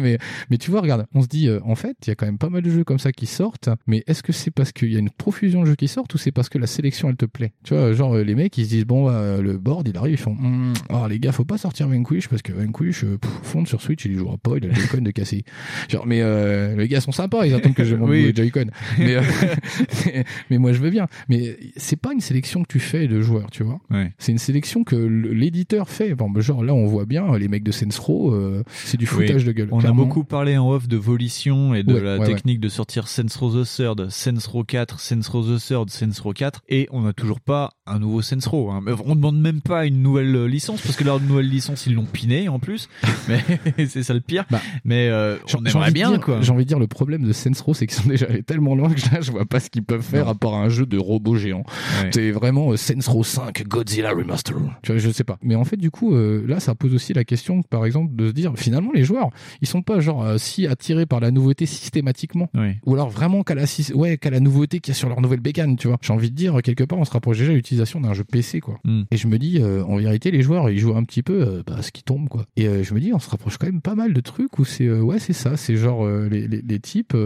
mais, 0.00 0.18
mais 0.50 0.58
tu 0.58 0.70
vois, 0.70 0.80
regarde, 0.80 1.06
on 1.14 1.22
se 1.22 1.28
dit, 1.28 1.48
euh, 1.48 1.60
en 1.64 1.74
fait, 1.74 1.96
il 2.06 2.08
y 2.08 2.10
a 2.10 2.14
quand 2.14 2.26
même 2.26 2.38
pas 2.38 2.48
mal 2.50 2.62
de 2.62 2.70
jeux 2.70 2.84
comme 2.84 2.98
ça 2.98 3.12
qui 3.12 3.26
sortent, 3.26 3.68
mais 3.86 4.02
est-ce 4.06 4.22
que 4.22 4.32
c'est 4.32 4.50
parce 4.50 4.72
qu'il 4.72 4.92
y 4.92 4.96
a 4.96 4.98
une 4.98 5.10
profusion 5.10 5.62
de 5.62 5.66
jeux 5.66 5.74
qui 5.76 5.88
sortent 5.88 6.12
ou 6.14 6.18
c'est 6.18 6.32
parce 6.32 6.48
que 6.48 6.58
la 6.58 6.66
sélection, 6.66 7.08
elle 7.08 7.16
te 7.16 7.26
plaît? 7.26 7.52
Tu 7.64 7.74
vois, 7.74 7.92
genre, 7.92 8.16
les 8.16 8.34
mecs, 8.34 8.56
ils 8.58 8.64
se 8.64 8.70
disent, 8.70 8.86
bon, 8.86 9.08
euh, 9.10 9.40
le 9.42 9.58
board, 9.58 9.88
il 9.88 9.96
arrive, 9.96 10.14
ils 10.14 10.16
font, 10.18 10.36
Hum, 10.38 10.74
ah, 10.90 11.06
les 11.08 11.18
gars, 11.18 11.32
faut 11.32 11.44
pas 11.44 11.58
sortir 11.58 11.88
Vanquish 11.88 12.28
parce 12.28 12.42
que 12.42 12.52
Vanquish, 12.52 13.04
euh, 13.04 13.18
pff, 13.18 13.30
fonde 13.42 13.66
sur 13.68 13.80
Switch, 13.82 14.04
il 14.04 14.12
y 14.12 14.14
jouera 14.16 14.36
pas, 14.38 14.52
il 14.56 14.64
a 14.64 14.68
le 14.68 14.74
Joy-Con 14.74 15.02
de 15.02 15.10
casser. 15.10 15.44
Genre, 15.88 16.06
mais 16.06 16.20
euh, 16.22 16.76
les 16.76 16.88
gars 16.88 17.00
sont 17.00 17.12
sympas, 17.12 17.46
ils 17.46 17.54
attendent 17.54 17.74
que 17.74 17.84
je 17.84 17.94
monte 17.96 18.10
Oui. 18.10 18.24
le 18.26 18.34
Joy-Con. 18.34 18.66
Mais, 18.98 19.16
euh, 19.16 19.22
mais, 20.06 20.24
mais 20.50 20.58
moi, 20.58 20.72
je 20.72 20.80
veux 20.80 20.90
bien. 20.90 21.06
Mais 21.28 21.58
c'est 21.76 21.96
pas 22.00 22.12
une 22.12 22.20
sélection 22.20 22.62
que 22.62 22.68
tu 22.68 22.80
fais 22.80 23.08
de 23.08 23.20
joueurs, 23.20 23.50
tu 23.50 23.62
vois. 23.62 23.80
Ouais. 23.90 24.12
C'est 24.18 24.32
une 24.32 24.38
sélection 24.38 24.84
que 24.84 24.96
l'éditeur 24.96 25.88
fait. 25.88 26.14
Bon, 26.14 26.30
bah, 26.30 26.40
genre 26.40 26.62
là, 26.64 26.74
on 26.74 26.86
voit 26.86 27.06
bien 27.06 27.36
les 27.38 27.48
mecs 27.48 27.64
de 27.64 27.72
Saints 27.72 27.88
Row, 28.00 28.32
euh, 28.34 28.62
c'est 28.84 28.96
du 28.96 29.06
foutage 29.06 29.42
Oui. 29.42 29.44
de 29.48 29.52
gueule. 29.52 29.68
On 29.72 29.78
clairement. 29.78 30.02
a 30.02 30.06
beaucoup 30.06 30.24
parlé 30.24 30.56
en 30.56 30.70
off 30.70 30.88
de 30.88 30.96
volition 30.96 31.74
et 31.74 31.82
de 31.82 31.94
Ouais, 31.94 32.00
la 32.00 32.18
ouais, 32.18 32.26
technique 32.26 32.60
de 32.60 32.68
sortir 32.68 33.08
Saints 33.08 33.26
Row 33.38 33.62
the 33.62 33.66
Third, 33.66 34.08
Saints 34.10 34.46
Row 34.50 34.64
4, 34.64 35.00
Saints 35.00 35.20
Row 35.30 35.42
the 35.42 35.60
Third, 35.60 35.90
Saints 35.90 36.20
Row 36.22 36.32
4, 36.32 36.62
et 36.68 36.88
on 36.90 37.02
n'a 37.02 37.12
toujours 37.12 37.40
pas 37.40 37.72
un 37.86 37.98
nouveau 37.98 38.22
Saints 38.22 38.38
Row. 38.46 38.70
Hein. 38.70 38.82
On 39.04 39.14
demande 39.16 39.40
même 39.40 39.60
pas 39.60 39.86
une 39.86 40.02
nouvelle 40.02 40.34
euh, 40.34 40.46
licence 40.76 40.86
parce 40.86 40.96
que 40.96 41.04
leur 41.04 41.20
nouvelle 41.20 41.48
licence 41.48 41.86
ils 41.86 41.94
l'ont 41.94 42.04
piné 42.04 42.48
en 42.48 42.58
plus. 42.58 42.88
Mais 43.28 43.42
c'est 43.88 44.02
ça 44.02 44.14
le 44.14 44.20
pire. 44.20 44.44
mais 44.84 45.08
euh, 45.08 45.36
on 45.54 45.64
aimerait 45.64 45.90
bien 45.90 46.10
dire- 46.10 46.20
quoi. 46.20 46.40
J'ai 46.40 46.52
envie 46.52 46.64
de 46.64 46.68
dire 46.68 46.78
le 46.78 46.86
problème 46.86 47.22
de 47.24 47.32
Saints 47.32 47.50
Row, 47.64 47.74
c'est 47.74 47.86
qu'ils 47.86 48.00
sont 48.02 48.08
déjà 48.08 48.26
allés 48.26 48.42
tellement 48.42 48.74
loin 48.74 48.88
que 48.92 49.00
là, 49.12 49.20
je 49.20 49.30
vois 49.30 49.44
pas 49.46 49.60
ce 49.60 49.70
qu'ils 49.70 49.82
peuvent 49.82 50.02
faire 50.02 50.28
à 50.28 50.34
part 50.34 50.54
un 50.54 50.68
jeu 50.68 50.86
de 50.86 50.98
robots 50.98 51.36
géants. 51.36 51.64
Ouais. 52.02 52.10
C'est 52.12 52.30
vraiment 52.30 52.70
euh, 52.72 52.76
Saints 52.76 53.08
Row 53.08 53.24
5 53.24 53.66
Godzilla 53.66 54.10
Remaster. 54.10 54.56
Tu 54.82 54.92
vois, 54.92 55.00
je 55.00 55.10
sais 55.10 55.24
pas. 55.24 55.38
Mais 55.42 55.54
en 55.54 55.64
fait, 55.64 55.76
du 55.76 55.90
coup, 55.90 56.14
euh, 56.14 56.44
là, 56.46 56.60
ça 56.60 56.74
pose 56.74 56.94
aussi 56.94 57.12
la 57.12 57.24
question, 57.24 57.62
par 57.62 57.84
exemple, 57.84 58.14
de 58.14 58.28
se 58.28 58.32
dire 58.32 58.52
finalement 58.56 58.92
les 58.94 59.04
joueurs, 59.04 59.30
ils 59.60 59.68
sont 59.68 59.82
pas 59.82 60.00
genre 60.00 60.22
euh, 60.22 60.38
si 60.38 60.66
attirés 60.66 61.06
par 61.06 61.20
la 61.20 61.30
nouveauté 61.30 61.66
systématiquement, 61.66 62.48
ou 62.84 62.94
alors 62.94 63.10
vraiment 63.10 63.42
qu'à 63.42 63.54
la 63.54 63.64
ouais 63.94 64.18
qu'à 64.18 64.30
la 64.30 64.40
nouveauté 64.40 64.80
qu'il 64.80 64.92
y 64.92 64.96
a 64.96 64.98
sur 64.98 65.08
leur 65.08 65.20
nouvelle 65.20 65.40
bécane. 65.40 65.76
Tu 65.76 65.88
vois, 65.88 65.98
j'ai 66.00 66.12
envie 66.12 66.30
de 66.30 66.36
dire 66.36 66.60
quelque 66.62 66.84
part, 66.84 66.98
on 66.98 67.04
se 67.04 67.10
rapproche 67.10 67.38
déjà 67.38 67.50
de 67.50 67.56
l'utilisation 67.56 68.00
d'un 68.00 68.14
jeu 68.14 68.24
PC 68.24 68.60
quoi. 68.60 68.78
Mm. 68.84 69.02
Et 69.10 69.16
je 69.16 69.26
me 69.26 69.38
dis, 69.38 69.58
euh, 69.60 69.84
en 69.84 69.96
vérité, 69.96 70.30
les 70.30 70.42
joueurs, 70.42 70.65
ils 70.70 70.78
jouent 70.78 70.96
un 70.96 71.04
petit 71.04 71.22
peu 71.22 71.42
euh, 71.42 71.62
bah, 71.66 71.82
ce 71.82 71.92
qui 71.92 72.02
tombe, 72.02 72.28
quoi. 72.28 72.46
Et 72.56 72.66
euh, 72.66 72.82
je 72.82 72.94
me 72.94 73.00
dis, 73.00 73.12
on 73.12 73.18
se 73.18 73.30
rapproche 73.30 73.58
quand 73.58 73.66
même 73.66 73.80
pas 73.80 73.94
mal 73.94 74.12
de 74.12 74.20
trucs 74.20 74.58
où 74.58 74.64
c'est, 74.64 74.86
euh, 74.86 75.00
ouais, 75.00 75.18
c'est 75.18 75.32
ça, 75.32 75.56
c'est 75.56 75.76
genre 75.76 76.06
les, 76.06 76.46
les, 76.48 76.62
les 76.62 76.80
types, 76.80 77.16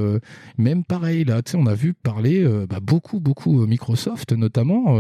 même 0.59 0.85
pareil 0.85 1.25
là, 1.25 1.43
tu 1.43 1.53
sais, 1.53 1.59
on 1.59 1.67
a 1.67 1.75
vu 1.75 1.95
parler 1.95 2.45
bah, 2.69 2.79
beaucoup, 2.81 3.21
beaucoup 3.21 3.67
Microsoft 3.67 4.33
notamment 4.33 4.97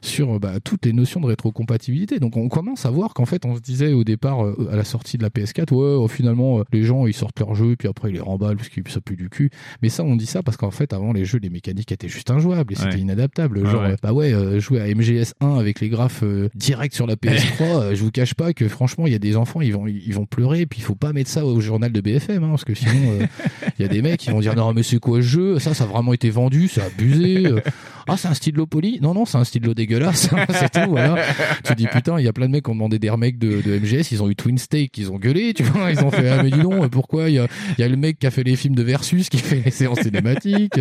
sur 0.00 0.38
bah, 0.40 0.60
toutes 0.60 0.86
les 0.86 0.92
notions 0.92 1.20
de 1.20 1.26
rétrocompatibilité. 1.26 2.18
Donc 2.18 2.36
on 2.36 2.48
commence 2.48 2.86
à 2.86 2.90
voir 2.90 3.14
qu'en 3.14 3.26
fait, 3.26 3.44
on 3.44 3.56
se 3.56 3.60
disait 3.60 3.92
au 3.92 4.04
départ 4.04 4.40
à 4.70 4.76
la 4.76 4.84
sortie 4.84 5.18
de 5.18 5.22
la 5.22 5.30
PS4, 5.30 5.72
ouais, 5.72 5.96
oh, 5.98 6.08
finalement, 6.08 6.62
les 6.72 6.82
gens 6.82 7.06
ils 7.06 7.14
sortent 7.14 7.38
leur 7.40 7.54
jeu 7.54 7.76
puis 7.76 7.88
après 7.88 8.10
ils 8.10 8.14
les 8.14 8.20
remballent 8.20 8.56
parce 8.56 8.68
qu'ils 8.68 8.86
ça 8.88 9.00
pue 9.00 9.16
du 9.16 9.28
cul. 9.28 9.50
Mais 9.82 9.88
ça, 9.88 10.02
on 10.02 10.16
dit 10.16 10.26
ça 10.26 10.42
parce 10.42 10.56
qu'en 10.56 10.70
fait, 10.70 10.92
avant 10.92 11.12
les 11.12 11.24
jeux, 11.24 11.38
les 11.38 11.50
mécaniques 11.50 11.92
étaient 11.92 12.08
juste 12.08 12.30
injouables 12.30 12.72
et 12.72 12.76
c'était 12.76 12.98
inadaptable. 12.98 13.66
Genre, 13.66 13.82
ouais. 13.82 13.96
bah 14.02 14.12
ouais, 14.12 14.60
jouer 14.60 14.80
à 14.80 14.86
MGS 14.94 15.34
1 15.40 15.54
avec 15.58 15.80
les 15.80 15.88
graphes 15.88 16.22
euh, 16.22 16.48
direct 16.54 16.94
sur 16.94 17.06
la 17.06 17.16
PS3, 17.16 17.62
euh, 17.78 17.94
je 17.94 18.02
vous 18.02 18.10
cache 18.10 18.34
pas 18.34 18.52
que 18.52 18.68
franchement, 18.68 19.06
il 19.06 19.12
y 19.12 19.16
a 19.16 19.18
des 19.18 19.36
enfants, 19.36 19.60
ils 19.60 19.72
vont, 19.72 19.86
ils 19.86 20.12
vont 20.14 20.26
pleurer, 20.26 20.66
puis 20.66 20.80
il 20.80 20.82
faut 20.82 20.94
pas 20.94 21.12
mettre 21.12 21.30
ça 21.30 21.44
au 21.44 21.60
journal 21.60 21.92
de 21.92 22.00
BFM, 22.00 22.44
hein, 22.44 22.48
parce 22.50 22.64
que 22.64 22.74
sinon, 22.74 22.92
euh, 23.20 23.26
il 23.78 23.82
y 23.82 23.84
a 23.84 23.88
des 23.88 24.02
mecs 24.02 24.20
qui 24.20 24.30
vont 24.30 24.40
dire 24.40 24.54
non 24.54 24.72
mais 24.72 24.82
c'est 24.82 24.98
quoi 24.98 25.18
ce 25.18 25.26
jeu? 25.26 25.58
Ça, 25.58 25.74
ça 25.74 25.84
a 25.84 25.86
vraiment 25.86 26.12
été 26.12 26.30
vendu, 26.30 26.68
c'est 26.68 26.82
abusé. 26.82 27.46
euh. 27.46 27.60
Ah, 28.08 28.16
c'est 28.16 28.28
un 28.28 28.34
stylo 28.34 28.66
poli? 28.66 28.98
Non, 29.00 29.14
non, 29.14 29.24
c'est 29.24 29.38
un 29.38 29.44
stylo 29.44 29.72
dégueulasse. 29.72 30.30
c'est 30.50 30.70
tout, 30.72 30.90
voilà. 30.90 31.22
Tu 31.64 31.74
dis 31.76 31.86
putain, 31.86 32.18
il 32.18 32.24
y 32.24 32.28
a 32.28 32.32
plein 32.32 32.46
de 32.46 32.50
mecs 32.52 32.64
qui 32.64 32.70
ont 32.70 32.74
demandé 32.74 32.98
des 32.98 33.08
remakes 33.10 33.38
de, 33.38 33.60
de 33.62 33.78
MGS, 33.78 34.10
ils 34.10 34.22
ont 34.22 34.28
eu 34.28 34.34
Twin 34.34 34.58
Stake, 34.58 34.96
ils 34.98 35.12
ont 35.12 35.16
gueulé, 35.18 35.54
tu 35.54 35.62
vois, 35.62 35.90
ils 35.92 36.02
ont 36.02 36.10
fait 36.10 36.28
ah 36.28 36.42
mais 36.42 36.50
dis 36.50 36.60
donc, 36.60 36.88
pourquoi 36.88 37.28
il 37.28 37.36
y 37.36 37.38
a, 37.38 37.46
y 37.78 37.82
a 37.82 37.88
le 37.88 37.96
mec 37.96 38.18
qui 38.18 38.26
a 38.26 38.30
fait 38.32 38.42
les 38.42 38.56
films 38.56 38.74
de 38.74 38.82
Versus, 38.82 39.28
qui 39.28 39.38
fait 39.38 39.62
les 39.64 39.70
séances 39.70 40.00
cinématiques, 40.00 40.80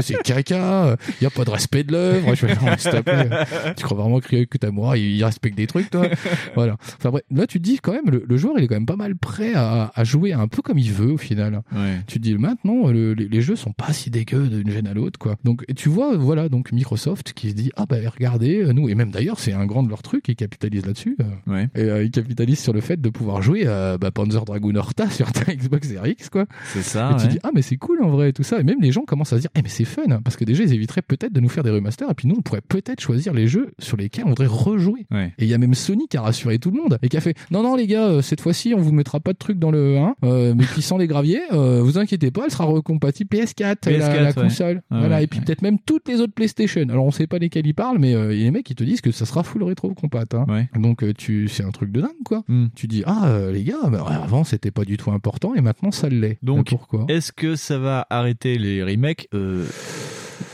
c'est 0.00 0.20
caca, 0.22 0.96
il 1.20 1.24
y 1.24 1.26
a 1.26 1.30
pas 1.30 1.44
de 1.44 1.50
respect 1.50 1.84
de 1.84 1.92
l'œuvre. 1.92 2.34
Je 2.34 2.46
fais 2.46 2.54
non, 2.54 2.62
mais 2.66 2.76
s'il 2.78 2.90
te 2.90 3.00
plaît, 3.00 3.28
tu 3.76 3.84
crois 3.84 3.96
vraiment 3.96 4.20
que 4.20 4.44
que 4.44 4.58
ta 4.58 4.70
moi, 4.70 4.98
il 4.98 5.24
respecte 5.24 5.56
des 5.56 5.66
trucs, 5.66 5.88
toi? 5.90 6.08
Voilà. 6.54 6.76
Enfin 6.98 7.10
bref, 7.10 7.22
là 7.30 7.46
tu 7.46 7.58
te 7.58 7.64
dis 7.64 7.78
quand 7.78 7.92
même, 7.92 8.08
le, 8.10 8.24
le 8.26 8.36
joueur 8.36 8.54
il 8.58 8.64
est 8.64 8.68
quand 8.68 8.74
même 8.76 8.86
pas 8.86 8.96
mal 8.96 9.16
prêt 9.16 9.52
à, 9.54 9.90
à 9.94 10.04
jouer 10.04 10.32
un 10.32 10.48
peu 10.48 10.62
comme 10.62 10.78
il 10.78 10.92
veut 10.92 11.12
au 11.12 11.16
final. 11.18 11.62
Ouais. 11.74 12.00
Tu 12.06 12.18
te 12.18 12.22
dis 12.24 12.34
maintenant, 12.36 12.88
le- 12.90 13.14
les, 13.14 13.28
les 13.28 13.40
jeux 13.42 13.56
sont 13.56 13.72
pas 13.72 13.92
si 13.92 14.10
dégueux 14.10 14.48
d'une 14.48 14.70
gêne 14.70 14.86
à 14.86 14.94
l'autre, 14.94 15.18
quoi. 15.18 15.36
Donc 15.44 15.64
et 15.68 15.74
tu 15.74 15.88
vois, 15.88 16.16
voilà, 16.16 16.48
donc 16.48 16.72
Microsoft 16.72 17.32
qui 17.32 17.50
se 17.50 17.54
dit 17.54 17.70
ah 17.76 17.86
bah 17.86 17.96
regardez, 18.14 18.62
euh, 18.64 18.72
nous 18.72 18.88
et 18.88 18.94
même 18.94 19.10
d'ailleurs 19.10 19.38
c'est 19.38 19.52
un 19.52 19.66
grand 19.66 19.82
de 19.82 19.88
leur 19.88 20.02
truc, 20.02 20.24
ils 20.28 20.36
capitalisent 20.36 20.86
là-dessus. 20.86 21.16
euh, 21.20 21.24
Ouais. 21.52 21.68
et 21.74 21.82
euh, 21.82 22.04
ils 22.04 22.10
capitalisent 22.10 22.60
sur 22.60 22.72
le 22.72 22.80
fait 22.80 23.00
de 23.00 23.08
pouvoir 23.08 23.42
jouer 23.42 23.66
à 23.66 23.98
bah, 23.98 24.10
Panzer 24.10 24.44
Dragoon 24.44 24.74
Horta 24.76 25.08
sur 25.10 25.30
ta 25.32 25.54
Xbox 25.54 25.88
Series 25.88 26.12
X, 26.12 26.28
quoi. 26.30 26.46
C'est 26.72 26.82
ça. 26.82 27.12
Et 27.16 27.20
tu 27.20 27.28
dis 27.28 27.38
ah 27.42 27.50
mais 27.54 27.62
c'est 27.62 27.76
cool 27.76 28.02
en 28.02 28.10
vrai 28.10 28.30
et 28.30 28.32
tout 28.32 28.42
ça 28.42 28.58
et 28.60 28.62
même 28.62 28.80
les 28.80 28.92
gens 28.92 29.02
commencent 29.02 29.32
à 29.32 29.36
se 29.36 29.42
dire 29.42 29.50
eh 29.56 29.62
mais 29.62 29.68
c'est 29.68 29.84
fun 29.84 30.02
hein, 30.10 30.20
parce 30.24 30.36
que 30.36 30.44
déjà 30.44 30.62
ils 30.64 30.72
éviteraient 30.72 31.02
peut-être 31.02 31.32
de 31.32 31.40
nous 31.40 31.48
faire 31.48 31.62
des 31.64 31.70
remasters 31.70 32.10
et 32.10 32.14
puis 32.14 32.28
nous 32.28 32.36
on 32.38 32.42
pourrait 32.42 32.60
peut-être 32.66 33.00
choisir 33.00 33.32
les 33.32 33.46
jeux 33.48 33.72
sur 33.78 33.96
lesquels 33.96 34.24
on 34.24 34.30
voudrait 34.30 34.46
rejouer 34.46 35.06
et 35.38 35.44
il 35.44 35.48
y 35.48 35.54
a 35.54 35.58
même 35.58 35.74
Sony 35.74 36.06
qui 36.16 36.18
a 36.18 36.22
rassuré 36.22 36.58
tout 36.58 36.70
le 36.70 36.80
monde 36.80 36.98
et 37.02 37.08
qui 37.08 37.16
a 37.16 37.20
fait 37.20 37.34
non 37.50 37.62
non 37.62 37.76
les 37.76 37.86
gars 37.86 38.06
euh, 38.06 38.22
cette 38.22 38.40
fois-ci 38.40 38.72
on 38.74 38.80
vous 38.80 38.92
mettra 38.92 39.20
pas 39.20 39.32
de 39.34 39.38
trucs 39.38 39.58
dans 39.58 39.70
le 39.70 39.98
1 39.98 40.14
euh, 40.24 40.54
mais 40.56 40.64
qui 40.64 40.80
sans 40.80 40.96
les 40.96 41.06
graviers 41.06 41.42
euh, 41.52 41.82
vous 41.82 41.98
inquiétez 41.98 42.30
pas 42.30 42.42
elle 42.46 42.50
sera 42.50 42.64
recompatible 42.64 43.28
PS4, 43.36 43.90
la, 43.90 43.98
PS4, 43.98 44.14
la 44.22 44.24
ouais. 44.28 44.32
console 44.32 44.82
Ah 44.90 44.98
voilà 45.00 45.16
ouais, 45.16 45.24
et 45.24 45.26
puis 45.26 45.40
peut-être 45.40 45.60
même 45.62 45.78
toutes 45.84 46.08
les 46.08 46.20
autres 46.22 46.32
PlayStation 46.32 46.82
alors 46.88 47.04
on 47.04 47.10
sait 47.10 47.26
pas 47.26 47.38
lesquels 47.38 47.66
ils 47.66 47.74
parlent 47.74 47.98
mais 47.98 48.14
euh, 48.14 48.32
il 48.32 48.38
y 48.38 48.42
a 48.42 48.44
les 48.46 48.50
mecs 48.50 48.64
qui 48.64 48.74
te 48.74 48.82
disent 48.84 49.00
que 49.02 49.10
ça 49.12 49.26
sera 49.26 49.42
full 49.42 49.62
rétro 49.62 49.92
compat 49.94 50.24
hein. 50.32 50.46
Ouais. 50.48 50.68
donc 50.80 51.04
tu 51.18 51.48
c'est 51.48 51.64
un 51.64 51.70
truc 51.70 51.92
de 51.92 52.00
dingue 52.00 52.10
quoi 52.24 52.42
Hmm. 52.48 52.66
tu 52.74 52.86
dis 52.86 53.02
ah 53.06 53.36
les 53.52 53.64
gars 53.64 53.88
bah, 53.90 54.04
avant 54.22 54.44
c'était 54.44 54.70
pas 54.70 54.84
du 54.84 54.96
tout 54.96 55.10
important 55.10 55.54
et 55.54 55.60
maintenant 55.60 55.90
ça 55.90 56.08
l'est 56.08 56.38
Donc, 56.42 56.68
pourquoi? 56.70 57.04
Est-ce 57.08 57.32
que 57.32 57.56
ça 57.56 57.78
va 57.78 58.06
arrêter 58.10 58.56
les 58.58 58.82
remakes? 58.84 59.28
Euh, 59.34 59.66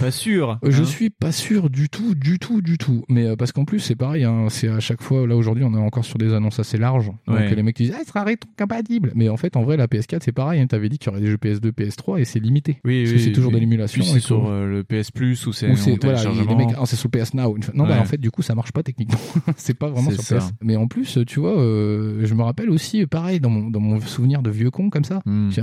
Pas 0.02 0.10
sûr. 0.10 0.58
Euh, 0.64 0.70
Je 0.70 0.82
hein. 0.82 0.84
suis 0.84 1.10
pas 1.10 1.30
sûr 1.32 1.70
du 1.70 1.88
tout, 1.88 2.14
du 2.14 2.38
tout, 2.38 2.60
du 2.60 2.76
tout. 2.78 3.04
Mais 3.08 3.26
euh, 3.26 3.36
parce 3.36 3.52
qu'en 3.52 3.64
plus, 3.64 3.78
c'est 3.78 3.94
pareil, 3.94 4.24
hein, 4.24 4.46
c'est 4.50 4.68
à 4.68 4.80
chaque 4.80 5.00
fois, 5.00 5.26
là 5.26 5.36
aujourd'hui, 5.36 5.62
on 5.64 5.72
est 5.74 5.78
encore 5.80 6.04
sur 6.04 6.18
des 6.18 6.32
annonces 6.34 6.58
assez 6.58 6.76
larges. 6.76 7.06
Donc 7.26 7.36
Ouais. 7.36 7.54
les 7.54 7.62
mecs 7.62 7.76
disent, 7.76 7.92
ah, 7.94 8.00
il 8.02 8.06
sera 8.08 8.24
rétro-compatible. 8.24 9.12
Mais 9.14 9.28
en 9.28 9.36
fait, 9.36 9.56
en 9.56 9.62
vrai, 9.62 9.76
la 9.76 9.86
PS4, 9.86 10.20
c'est 10.24 10.32
pareil. 10.32 10.60
Hein, 10.60 10.66
T'avais 10.66 10.88
dit 10.88 10.98
qu'il 10.98 11.06
y 11.06 11.10
aurait 11.10 11.20
des 11.20 11.28
jeux 11.30 11.36
PS2, 11.36 11.70
PS3 11.70 12.20
et 12.20 12.24
c'est 12.24 12.40
limité. 12.40 12.78
Oui, 12.84 13.02
parce 13.02 13.12
oui, 13.12 13.16
que 13.18 13.22
c'est 13.24 13.32
toujours 13.32 13.50
oui. 13.50 13.56
de 13.56 13.60
l'émulation. 13.60 14.02
C'est 14.02 14.18
sur 14.20 14.48
euh, 14.48 14.66
le 14.66 14.82
PS 14.84 15.10
Plus 15.12 15.46
ou 15.46 15.52
c'est 15.52 15.68
voilà, 15.68 15.96
téléchargement. 15.98 16.50
les 16.58 16.66
mecs, 16.66 16.74
ah, 16.76 16.82
c'est 16.86 16.96
sur 16.96 17.08
PS 17.10 17.34
Now. 17.34 17.56
Non, 17.74 17.84
bah 17.86 17.92
Ouais. 17.94 17.98
en 17.98 18.04
fait, 18.04 18.18
du 18.18 18.30
coup, 18.30 18.42
ça 18.42 18.54
marche 18.54 18.72
pas 18.72 18.82
techniquement. 18.82 19.18
c'est 19.56 19.74
pas 19.78 19.88
vraiment 19.88 20.10
sur 20.10 20.22
ça. 20.22 20.38
PS. 20.38 20.52
Mais 20.62 20.76
en 20.76 20.88
plus, 20.88 21.18
tu 21.26 21.38
vois, 21.40 21.56
euh, 21.60 22.20
je 22.24 22.34
me 22.34 22.42
rappelle 22.42 22.70
aussi, 22.70 23.06
pareil, 23.06 23.38
dans 23.38 23.50
mon, 23.50 23.70
dans 23.70 23.80
mon 23.80 24.00
souvenir 24.00 24.42
de 24.42 24.50
vieux 24.50 24.70
con 24.70 24.90
comme 24.90 25.04
ça. 25.04 25.22
Ben, 25.26 25.50
je 25.52 25.60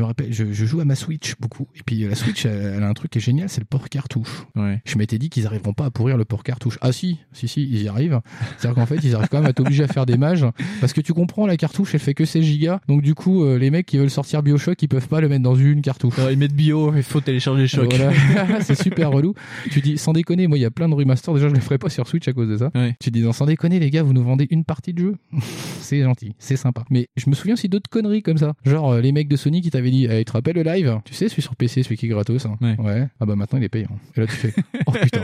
me 0.00 0.04
rappelle, 0.04 0.32
je, 0.32 0.52
je 0.52 0.64
joue 0.64 0.80
à 0.80 0.84
ma 0.86 0.94
Switch 0.94 1.34
beaucoup. 1.38 1.66
Et 1.76 1.80
puis 1.84 1.98
la 2.08 2.14
Switch, 2.14 2.46
elle, 2.46 2.74
elle 2.76 2.82
a 2.82 2.88
un 2.88 2.94
truc 2.94 3.10
qui 3.10 3.18
est 3.18 3.22
génial, 3.22 3.48
c'est 3.50 3.60
le 3.60 3.66
port 3.66 3.81
cartouche. 3.88 4.44
Je 4.84 4.98
m'étais 4.98 5.18
dit 5.18 5.30
qu'ils 5.30 5.46
arriveront 5.46 5.72
pas 5.72 5.86
à 5.86 5.90
pourrir 5.90 6.16
le 6.16 6.24
port 6.24 6.42
cartouche. 6.42 6.78
Ah 6.80 6.92
si, 6.92 7.18
si, 7.32 7.48
si, 7.48 7.62
ils 7.62 7.82
y 7.82 7.88
arrivent. 7.88 8.20
C'est-à-dire 8.58 8.74
qu'en 8.74 8.86
fait, 8.86 8.98
ils 9.02 9.14
arrivent 9.14 9.28
quand 9.30 9.38
même 9.38 9.48
à 9.48 9.52
t'obliger 9.52 9.84
à 9.84 9.88
faire 9.88 10.06
des 10.06 10.16
mages. 10.16 10.46
Parce 10.80 10.92
que 10.92 11.00
tu 11.00 11.12
comprends, 11.12 11.46
la 11.46 11.56
cartouche, 11.56 11.94
elle 11.94 12.00
fait 12.00 12.14
que 12.14 12.24
16 12.24 12.42
gigas. 12.44 12.80
Donc 12.88 13.02
du 13.02 13.14
coup, 13.14 13.44
euh, 13.44 13.58
les 13.58 13.70
mecs 13.70 13.86
qui 13.86 13.98
veulent 13.98 14.10
sortir 14.10 14.42
Bioshock, 14.42 14.80
ils 14.82 14.88
peuvent 14.88 15.08
pas 15.08 15.20
le 15.20 15.28
mettre 15.28 15.42
dans 15.42 15.54
une 15.54 15.82
cartouche. 15.82 16.14
ils 16.30 16.38
mettent 16.38 16.54
bio, 16.54 16.94
il 16.94 17.02
faut 17.02 17.20
télécharger 17.20 17.66
Shock. 17.66 17.92
Voilà. 17.94 18.60
c'est 18.60 18.80
super 18.80 19.10
relou. 19.10 19.34
Tu 19.70 19.80
dis, 19.80 19.98
sans 19.98 20.12
déconner, 20.12 20.46
moi, 20.46 20.58
il 20.58 20.62
y 20.62 20.66
a 20.66 20.70
plein 20.70 20.88
de 20.88 20.94
remasters. 20.94 21.34
Déjà, 21.34 21.48
je 21.48 21.54
les 21.54 21.60
ferai 21.60 21.78
pas 21.78 21.88
sur 21.88 22.06
Switch 22.06 22.26
à 22.28 22.32
cause 22.32 22.48
de 22.48 22.56
ça. 22.56 22.70
Tu 23.00 23.10
dis, 23.10 23.22
non, 23.22 23.32
sans 23.32 23.46
déconner, 23.46 23.78
les 23.78 23.90
gars, 23.90 24.02
vous 24.02 24.12
nous 24.12 24.22
vendez 24.24 24.46
une 24.50 24.64
partie 24.64 24.92
de 24.92 24.98
jeu. 24.98 25.16
c'est 25.80 26.02
gentil, 26.02 26.34
c'est 26.38 26.56
sympa. 26.56 26.84
Mais 26.90 27.08
je 27.16 27.28
me 27.28 27.34
souviens 27.34 27.54
aussi 27.54 27.68
d'autres 27.68 27.90
conneries 27.90 28.22
comme 28.22 28.38
ça. 28.38 28.54
Genre, 28.64 28.92
euh, 28.92 29.00
les 29.00 29.12
mecs 29.12 29.28
de 29.28 29.36
Sony 29.36 29.60
qui 29.60 29.70
t'avaient 29.70 29.90
dit, 29.90 30.06
hey, 30.06 30.20
tu 30.20 30.24
te 30.26 30.32
rappelles 30.32 30.56
le 30.56 30.62
live? 30.62 31.00
Tu 31.04 31.14
sais, 31.14 31.28
celui 31.28 31.42
sur 31.42 31.56
PC, 31.56 31.82
celui 31.82 31.96
qui 31.96 32.06
est 32.06 32.08
gratos. 32.08 32.46
hein 32.46 32.56
Ouais. 32.60 33.06
Ah 33.20 33.26
bah 33.26 33.36
maintenant, 33.36 33.58
il 33.58 33.64
est 33.64 33.68
payant. 33.72 33.88
Et 34.16 34.20
là, 34.20 34.26
tu 34.28 34.32
fais, 34.34 34.54
oh 34.86 34.92
putain. 34.92 35.22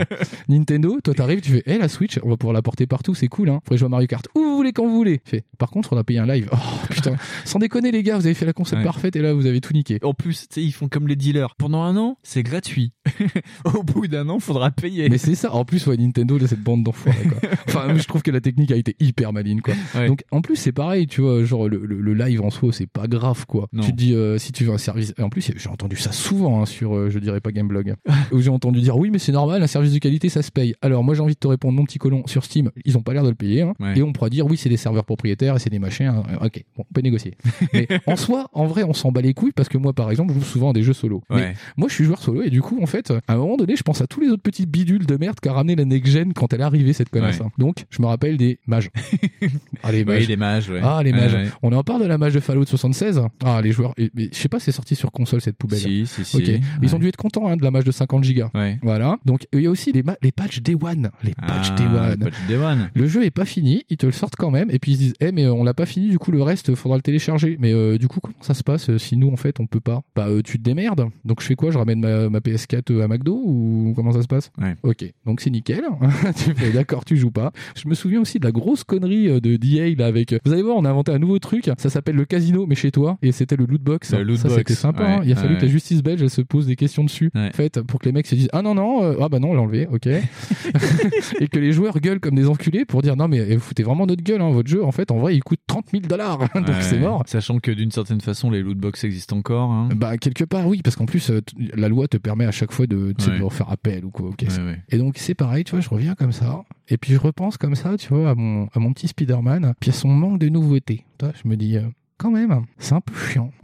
Nintendo, 0.49 0.99
toi, 1.03 1.15
t'arrives, 1.15 1.41
tu 1.41 1.53
fais, 1.53 1.63
hé, 1.67 1.79
la 1.79 1.89
Switch, 1.89 2.19
on 2.23 2.29
va 2.31 2.37
pouvoir 2.37 2.55
la 2.55 2.63
porter 2.63 2.87
partout, 2.87 3.15
c'est 3.15 3.29
cool, 3.29 3.49
hein. 3.51 3.61
Faudrait 3.65 3.79
jouer 3.79 3.87
à 3.87 3.91
Mario 3.91 4.07
Kart 4.07 4.27
où 4.35 4.41
vous 4.41 4.57
voulez, 4.57 4.73
quand 4.73 4.85
vous 4.87 4.95
voulez. 4.97 5.21
Fait, 5.25 5.45
par 5.59 5.71
contre, 5.71 5.93
on 5.93 5.97
a 5.97 6.05
payé 6.05 6.19
un 6.19 6.27
live. 6.27 6.49
Oh 6.53 6.57
putain. 6.91 7.17
Sans 7.45 7.59
déconner, 7.59 7.91
les 7.93 8.03
gars, 8.03 8.17
vous 8.19 8.27
avez 8.27 8.35
fait 8.35 8.47
la 8.47 8.53
console 8.53 8.79
Ouais. 8.81 8.85
parfaite 8.85 9.17
et 9.17 9.21
là, 9.23 9.33
vous 9.35 9.47
avez 9.47 9.61
tout 9.61 9.73
niqué. 9.73 9.99
En 10.03 10.15
plus, 10.15 10.49
tu 10.49 10.55
sais, 10.55 10.63
ils 10.63 10.73
font 10.73 10.89
comme 10.89 11.07
les 11.09 11.17
dealers. 11.17 11.55
Pendant 11.57 11.83
un 11.83 11.97
an, 11.97 12.19
c'est 12.23 12.43
gratuit. 12.43 12.93
Au 13.65 13.83
bout 13.83 14.07
d'un 14.09 14.29
an, 14.29 14.39
faudra 14.41 14.71
payer. 14.71 15.09
Mais 15.09 15.19
c'est 15.19 15.35
ça. 15.35 15.53
En 15.53 15.65
plus, 15.65 15.87
ouais, 15.87 15.97
Nintendo, 15.97 16.39
là, 16.39 16.47
cette 16.47 16.63
bande 16.63 16.83
d'enfoirés, 16.85 17.25
quoi. 17.29 17.51
Enfin, 17.69 17.95
je 17.97 18.05
trouve 18.07 18.23
que 18.23 18.31
la 18.31 18.41
technique 18.41 18.71
a 18.73 18.77
été 18.77 18.97
hyper 19.01 19.33
maline, 19.33 19.61
quoi. 19.61 19.75
Donc, 20.07 20.23
en 20.31 20.41
plus, 20.41 20.57
c'est 20.57 20.73
pareil, 20.73 21.07
tu 21.07 21.21
vois, 21.21 21.45
genre, 21.45 21.69
le, 21.69 21.85
le- 21.85 22.01
le 22.01 22.15
live 22.15 22.41
en 22.41 22.51
soi, 22.51 22.73
c'est 22.73 22.87
pas 22.87 23.07
grave, 23.07 23.45
quoi. 23.47 23.69
Non. 23.73 23.83
Tu 23.83 23.91
te 23.93 23.97
dis, 23.97 24.15
euh, 24.15 24.39
si 24.39 24.53
tu 24.53 24.65
veux 24.65 24.73
un 24.73 24.79
service. 24.79 25.13
En 25.21 25.29
plus, 25.29 25.51
j'ai 25.55 25.69
entendu 25.69 25.97
ça 25.97 26.13
souvent, 26.13 26.63
hein, 26.63 26.67
sur, 26.67 26.97
euh, 26.97 27.11
je 27.11 27.19
dirais 27.19 27.41
pas 27.41 27.53
Gameblog, 27.53 27.95
où 28.33 28.41
j'ai 28.41 28.51
entendu 28.51 28.81
dire, 28.81 28.97
oui, 28.97 29.11
mais 29.11 29.19
c'est 29.19 29.33
normal, 29.33 29.63
un 29.63 29.67
service 29.67 29.93
de 29.93 29.99
qualité, 29.99 30.29
ça 30.29 30.43
se 30.43 30.51
paye. 30.51 30.75
Alors, 30.83 31.03
moi, 31.05 31.15
j'ai 31.15 31.21
envie 31.21 31.35
de 31.35 31.39
te 31.39 31.49
répondre, 31.49 31.77
mon 31.77 31.85
petit 31.85 31.99
colon, 31.99 32.27
sur 32.27 32.45
Steam, 32.45 32.71
ils 32.85 32.97
ont 32.97 33.03
pas 33.03 33.13
l'air 33.13 33.25
de 33.25 33.29
le 33.29 33.35
payer, 33.35 33.63
hein. 33.63 33.75
Ouais. 33.81 33.99
Et 33.99 34.03
on 34.03 34.13
pourra 34.13 34.31
dire, 34.31 34.47
oui, 34.47 34.57
c'est 34.57 34.69
des 34.69 34.77
serveurs 34.77 35.05
propriétaires 35.05 35.57
et 35.57 35.59
c'est 35.59 35.71
des 35.71 35.79
machins. 35.79 36.07
hein. 36.07 36.23
Ok, 36.43 36.65
bon, 36.77 36.85
on 36.89 36.93
peut 36.95 37.01
négocier. 37.01 37.35
mais 37.73 37.89
en 38.07 38.17
soi, 38.17 38.49
en 38.53 38.67
vrai, 38.67 38.83
on 38.85 38.93
s'en 38.93 39.13
bat 39.13 39.21
les 39.21 39.35
couilles 39.35 39.53
parce 39.53 39.69
que 39.69 39.79
moi, 39.79 39.93
par 39.93 40.11
exemple, 40.11 40.33
je 40.35 40.39
joue 40.41 40.45
souvent 40.45 40.71
à 40.71 40.73
des 40.73 40.83
jeux 40.83 40.93
solo. 40.93 41.23
Mais 41.31 41.55
moi, 41.77 41.89
je 41.89 41.95
suis 41.95 42.05
joueur 42.05 42.21
solo 42.23 42.43
et 42.43 42.51
du 42.51 42.63
coup, 42.63 42.79
en 42.83 42.87
fait, 42.87 43.13
à 43.27 43.35
un 43.35 43.37
moment 43.37 43.57
donné, 43.57 43.77
je 43.77 43.83
pense 43.83 44.01
à 44.01 44.07
tous 44.07 44.21
les 44.21 44.29
autres 44.29 44.43
petits 44.43 44.67
bidules 44.67 45.07
de 45.07 45.17
merde 45.17 45.41
qu'a 45.41 45.53
ramené 45.53 45.77
la 45.77 45.85
next 45.85 46.13
gen 46.13 46.33
quand 46.33 46.53
elle 46.53 46.61
est 46.61 46.65
arrivée, 46.65 46.93
cette 46.93 47.09
connasse. 47.11 47.39
Ouais. 47.41 47.47
hein. 47.47 47.51
Donc, 47.59 47.85
je 47.91 48.03
me 48.03 48.07
rappelle 48.07 48.37
des 48.37 48.59
mages. 48.67 48.91
ah, 49.83 49.93
les 49.93 50.05
mages. 50.05 50.21
Oui, 50.23 50.27
les 50.27 50.37
mages. 50.37 50.73
Ah, 50.83 51.03
les 51.03 51.13
mages. 51.13 51.37
On 51.63 51.73
en 51.73 51.83
parle 51.83 52.03
de 52.03 52.07
la 52.07 52.19
mage 52.19 52.35
de 52.35 52.41
Fallout 52.41 52.65
76. 52.67 53.23
Ah, 53.45 53.61
les 53.63 53.73
joueurs. 53.73 53.95
je 53.99 54.29
sais 54.33 54.49
pas, 54.49 54.61
c'est 54.61 54.73
sorti 54.73 54.95
sur 54.97 55.13
console 55.13 55.41
cette 55.41 55.57
poubelle. 55.57 55.79
Si, 55.79 56.07
si, 56.07 56.25
si. 56.25 56.61
Ils 56.83 56.95
ont 56.95 56.99
dû 56.99 57.09
être 57.09 57.17
contents 57.17 57.49
hein, 57.49 57.57
de 57.57 57.63
la 57.63 57.71
mage 57.71 57.85
de 57.85 57.91
50 57.93 58.18
gigas. 58.23 58.51
Ouais. 58.55 58.79
Voilà. 58.83 59.19
Donc, 59.25 59.47
il 59.53 59.61
y 59.61 59.67
a 59.67 59.71
aussi 59.71 59.93
les, 59.93 60.03
les 60.23 60.33
patchs 60.33 60.61
Day 60.63 60.75
One. 60.81 61.11
Les 61.23 61.35
patchs 61.35 61.71
Ah, 61.71 61.75
Day 61.77 61.85
One. 61.87 62.11
les 62.11 62.25
patchs 62.31 62.47
Day 62.49 62.57
One. 62.57 62.91
Le 62.95 63.07
jeu 63.07 63.25
est 63.25 63.31
pas 63.31 63.45
fini, 63.45 63.85
ils 63.91 63.97
te 63.97 64.07
le 64.07 64.13
sortent 64.13 64.37
quand 64.37 64.51
même, 64.51 64.71
et 64.71 64.79
puis 64.79 64.93
ils 64.93 64.95
se 64.97 65.01
disent, 65.01 65.15
eh 65.21 65.33
mais 65.33 65.45
euh, 65.45 65.53
on 65.53 65.65
l'a 65.65 65.75
pas 65.75 65.87
fini, 65.87 66.09
du 66.09 66.19
coup 66.19 66.31
le 66.31 66.43
reste 66.43 66.75
faudra 66.75 66.97
le 66.97 67.03
télécharger. 67.03 67.57
Mais 67.61 67.73
euh, 67.73 67.99
du 67.99 68.09
coup 68.09 68.21
comment 68.21 68.37
ça 68.41 68.55
se 68.55 68.63
passe 68.63 68.91
euh, 68.91 68.99
si 68.99 69.17
nous 69.17 69.31
en 69.31 69.37
fait 69.37 69.61
on 69.61 69.67
peut 69.67 69.81
pas? 69.81 70.03
Bah 70.17 70.27
euh, 70.29 70.43
tu 70.43 70.59
te 70.59 70.63
démerdes. 70.63 71.07
Donc 71.25 71.41
je 71.41 71.47
fais 71.47 71.55
quoi? 71.55 71.71
Je 71.71 71.79
ramène 71.79 72.01
ma, 72.01 72.29
ma 72.29 72.39
PS4 72.41 72.93
euh, 72.93 73.05
à 73.05 73.09
McDo 73.09 73.41
ou 73.45 73.93
comment 73.97 74.13
ça 74.13 74.23
se 74.23 74.27
passe? 74.29 74.51
Ouais. 74.61 74.75
Ok, 74.83 75.05
donc 75.27 75.41
c'est 75.41 75.51
nickel. 75.51 75.83
tu 76.37 76.55
fais 76.55 76.71
d'accord, 76.73 77.05
tu 77.05 77.17
joues 77.17 77.31
pas. 77.31 77.53
Je 77.77 77.89
me 77.89 77.95
souviens 77.95 78.21
aussi 78.21 78.39
de 78.39 78.45
la 78.45 78.53
grosse 78.53 78.85
connerie 78.85 79.41
de 79.41 79.57
DA 79.57 79.95
là 79.99 80.07
avec. 80.07 80.35
Vous 80.45 80.53
allez 80.53 80.63
voir, 80.63 80.77
on 80.77 80.85
a 80.85 80.91
inventé 80.91 81.13
un 81.13 81.19
nouveau 81.19 81.39
truc. 81.39 81.71
Ça 81.79 81.91
s'appelle 81.91 82.17
le 82.17 82.25
casino 82.25 82.67
mais 82.67 82.75
chez 82.75 82.91
toi, 82.91 83.19
et 83.23 83.33
c'était 83.33 83.57
le 83.57 83.65
loot 83.67 83.83
box. 83.83 84.13
Le 84.15 84.23
loot 84.23 84.37
ça 84.39 84.49
c'était 84.51 84.75
sympa. 84.75 85.03
ouais, 85.03 85.09
hein. 85.15 85.21
Il 85.25 85.33
a 85.33 85.37
fallu 85.37 85.57
que 85.57 85.63
la 85.63 85.69
justice 85.69 86.03
belge 86.03 86.23
elle 86.23 86.31
se 86.31 86.43
pose 86.43 86.67
des 86.67 86.77
questions 86.77 87.05
dessus. 87.05 87.31
En 87.35 87.51
fait, 87.53 87.81
pour 87.83 88.01
que 88.01 88.08
les 88.09 88.13
mecs 88.13 88.27
se 88.27 88.35
disent 88.35 88.49
ah 88.53 88.63
non 88.63 88.75
non 88.75 89.03
euh, 89.05 89.15
ah 89.21 89.29
bah 89.29 89.39
non 89.39 89.51
on 89.51 89.55
l'a 89.55 89.61
enlevé, 89.63 89.87
ok. 89.91 90.07
et 91.41 91.49
que 91.49 91.59
les 91.59 91.73
joueurs 91.73 91.99
gueulent 92.01 92.21
comme 92.21 92.35
des 92.35 92.47
enculés 92.49 92.85
pour 92.85 93.03
dire 93.03 93.17
non 93.17 93.29
mais 93.29 93.55
vous 93.55 93.61
foutez 93.61 93.83
vraiment 93.83 94.07
notre 94.07 94.23
gueule 94.23 94.41
hein, 94.41 94.51
votre 94.51 94.69
jeu 94.69 94.85
en 94.85 94.93
fait 94.93 95.11
en 95.11 95.19
vrai 95.19 95.35
il 95.37 95.43
coûte 95.43 95.61
30 95.67 95.87
000 95.93 96.03
dollars 96.07 96.39
donc 96.55 96.69
Ouais. 96.69 96.75
c'est 96.83 96.99
mort 96.99 97.23
Sachant 97.27 97.59
que 97.59 97.71
d'une 97.71 97.91
certaine 97.91 98.21
façon, 98.21 98.51
les 98.51 98.63
lootbox 98.63 99.05
existent 99.05 99.37
encore. 99.37 99.71
hein. 99.71 99.89
bah 99.97 100.17
quelque 100.19 100.45
part 100.45 100.67
oui 100.67 100.81
parce 100.83 100.97
qu'en 100.97 101.07
plus 101.07 101.31
euh, 101.31 101.41
la 101.75 101.89
loi 101.89 102.09
te 102.09 102.17
permet 102.17 102.45
à 102.45 102.51
chaque 102.53 102.73
fois 102.73 102.87
de, 102.87 103.15
Ouais. 103.29 103.39
de 103.39 103.43
refaire 103.43 103.71
appel 103.71 104.05
ou 104.05 104.11
quoi 104.11 104.29
ok 104.31 104.43
Ouais, 104.49 104.65
ouais. 104.65 104.79
et 104.91 104.99
donc 104.99 105.15
c'est 105.19 105.35
pareil 105.35 105.65
tu 105.65 105.73
vois 105.73 105.81
je 105.81 105.89
reviens 105.89 106.15
comme 106.15 106.33
ça 106.33 106.63
et 106.89 106.97
puis 106.97 107.13
je 107.15 107.19
repense 107.19 107.57
comme 107.57 107.75
ça 107.75 107.97
tu 107.97 108.09
vois 108.15 108.31
à 108.31 108.35
mon 108.35 108.69
à 108.75 108.79
mon 108.79 108.93
petit 108.93 109.09
Spider-Man 109.09 109.75
puis 109.81 109.91
à 109.91 109.93
son 109.95 110.09
manque 110.09 110.39
de 110.39 110.49
nouveautés 110.49 111.05
Tu 111.19 111.25
vois, 111.25 111.35
je 111.43 111.49
me 111.49 111.57
dis 111.57 111.77
euh, 111.77 111.83
quand 112.19 112.31
même, 112.31 112.65
c'est 112.79 112.95
un 112.95 113.01
peu 113.01 113.15
chiant. 113.15 113.51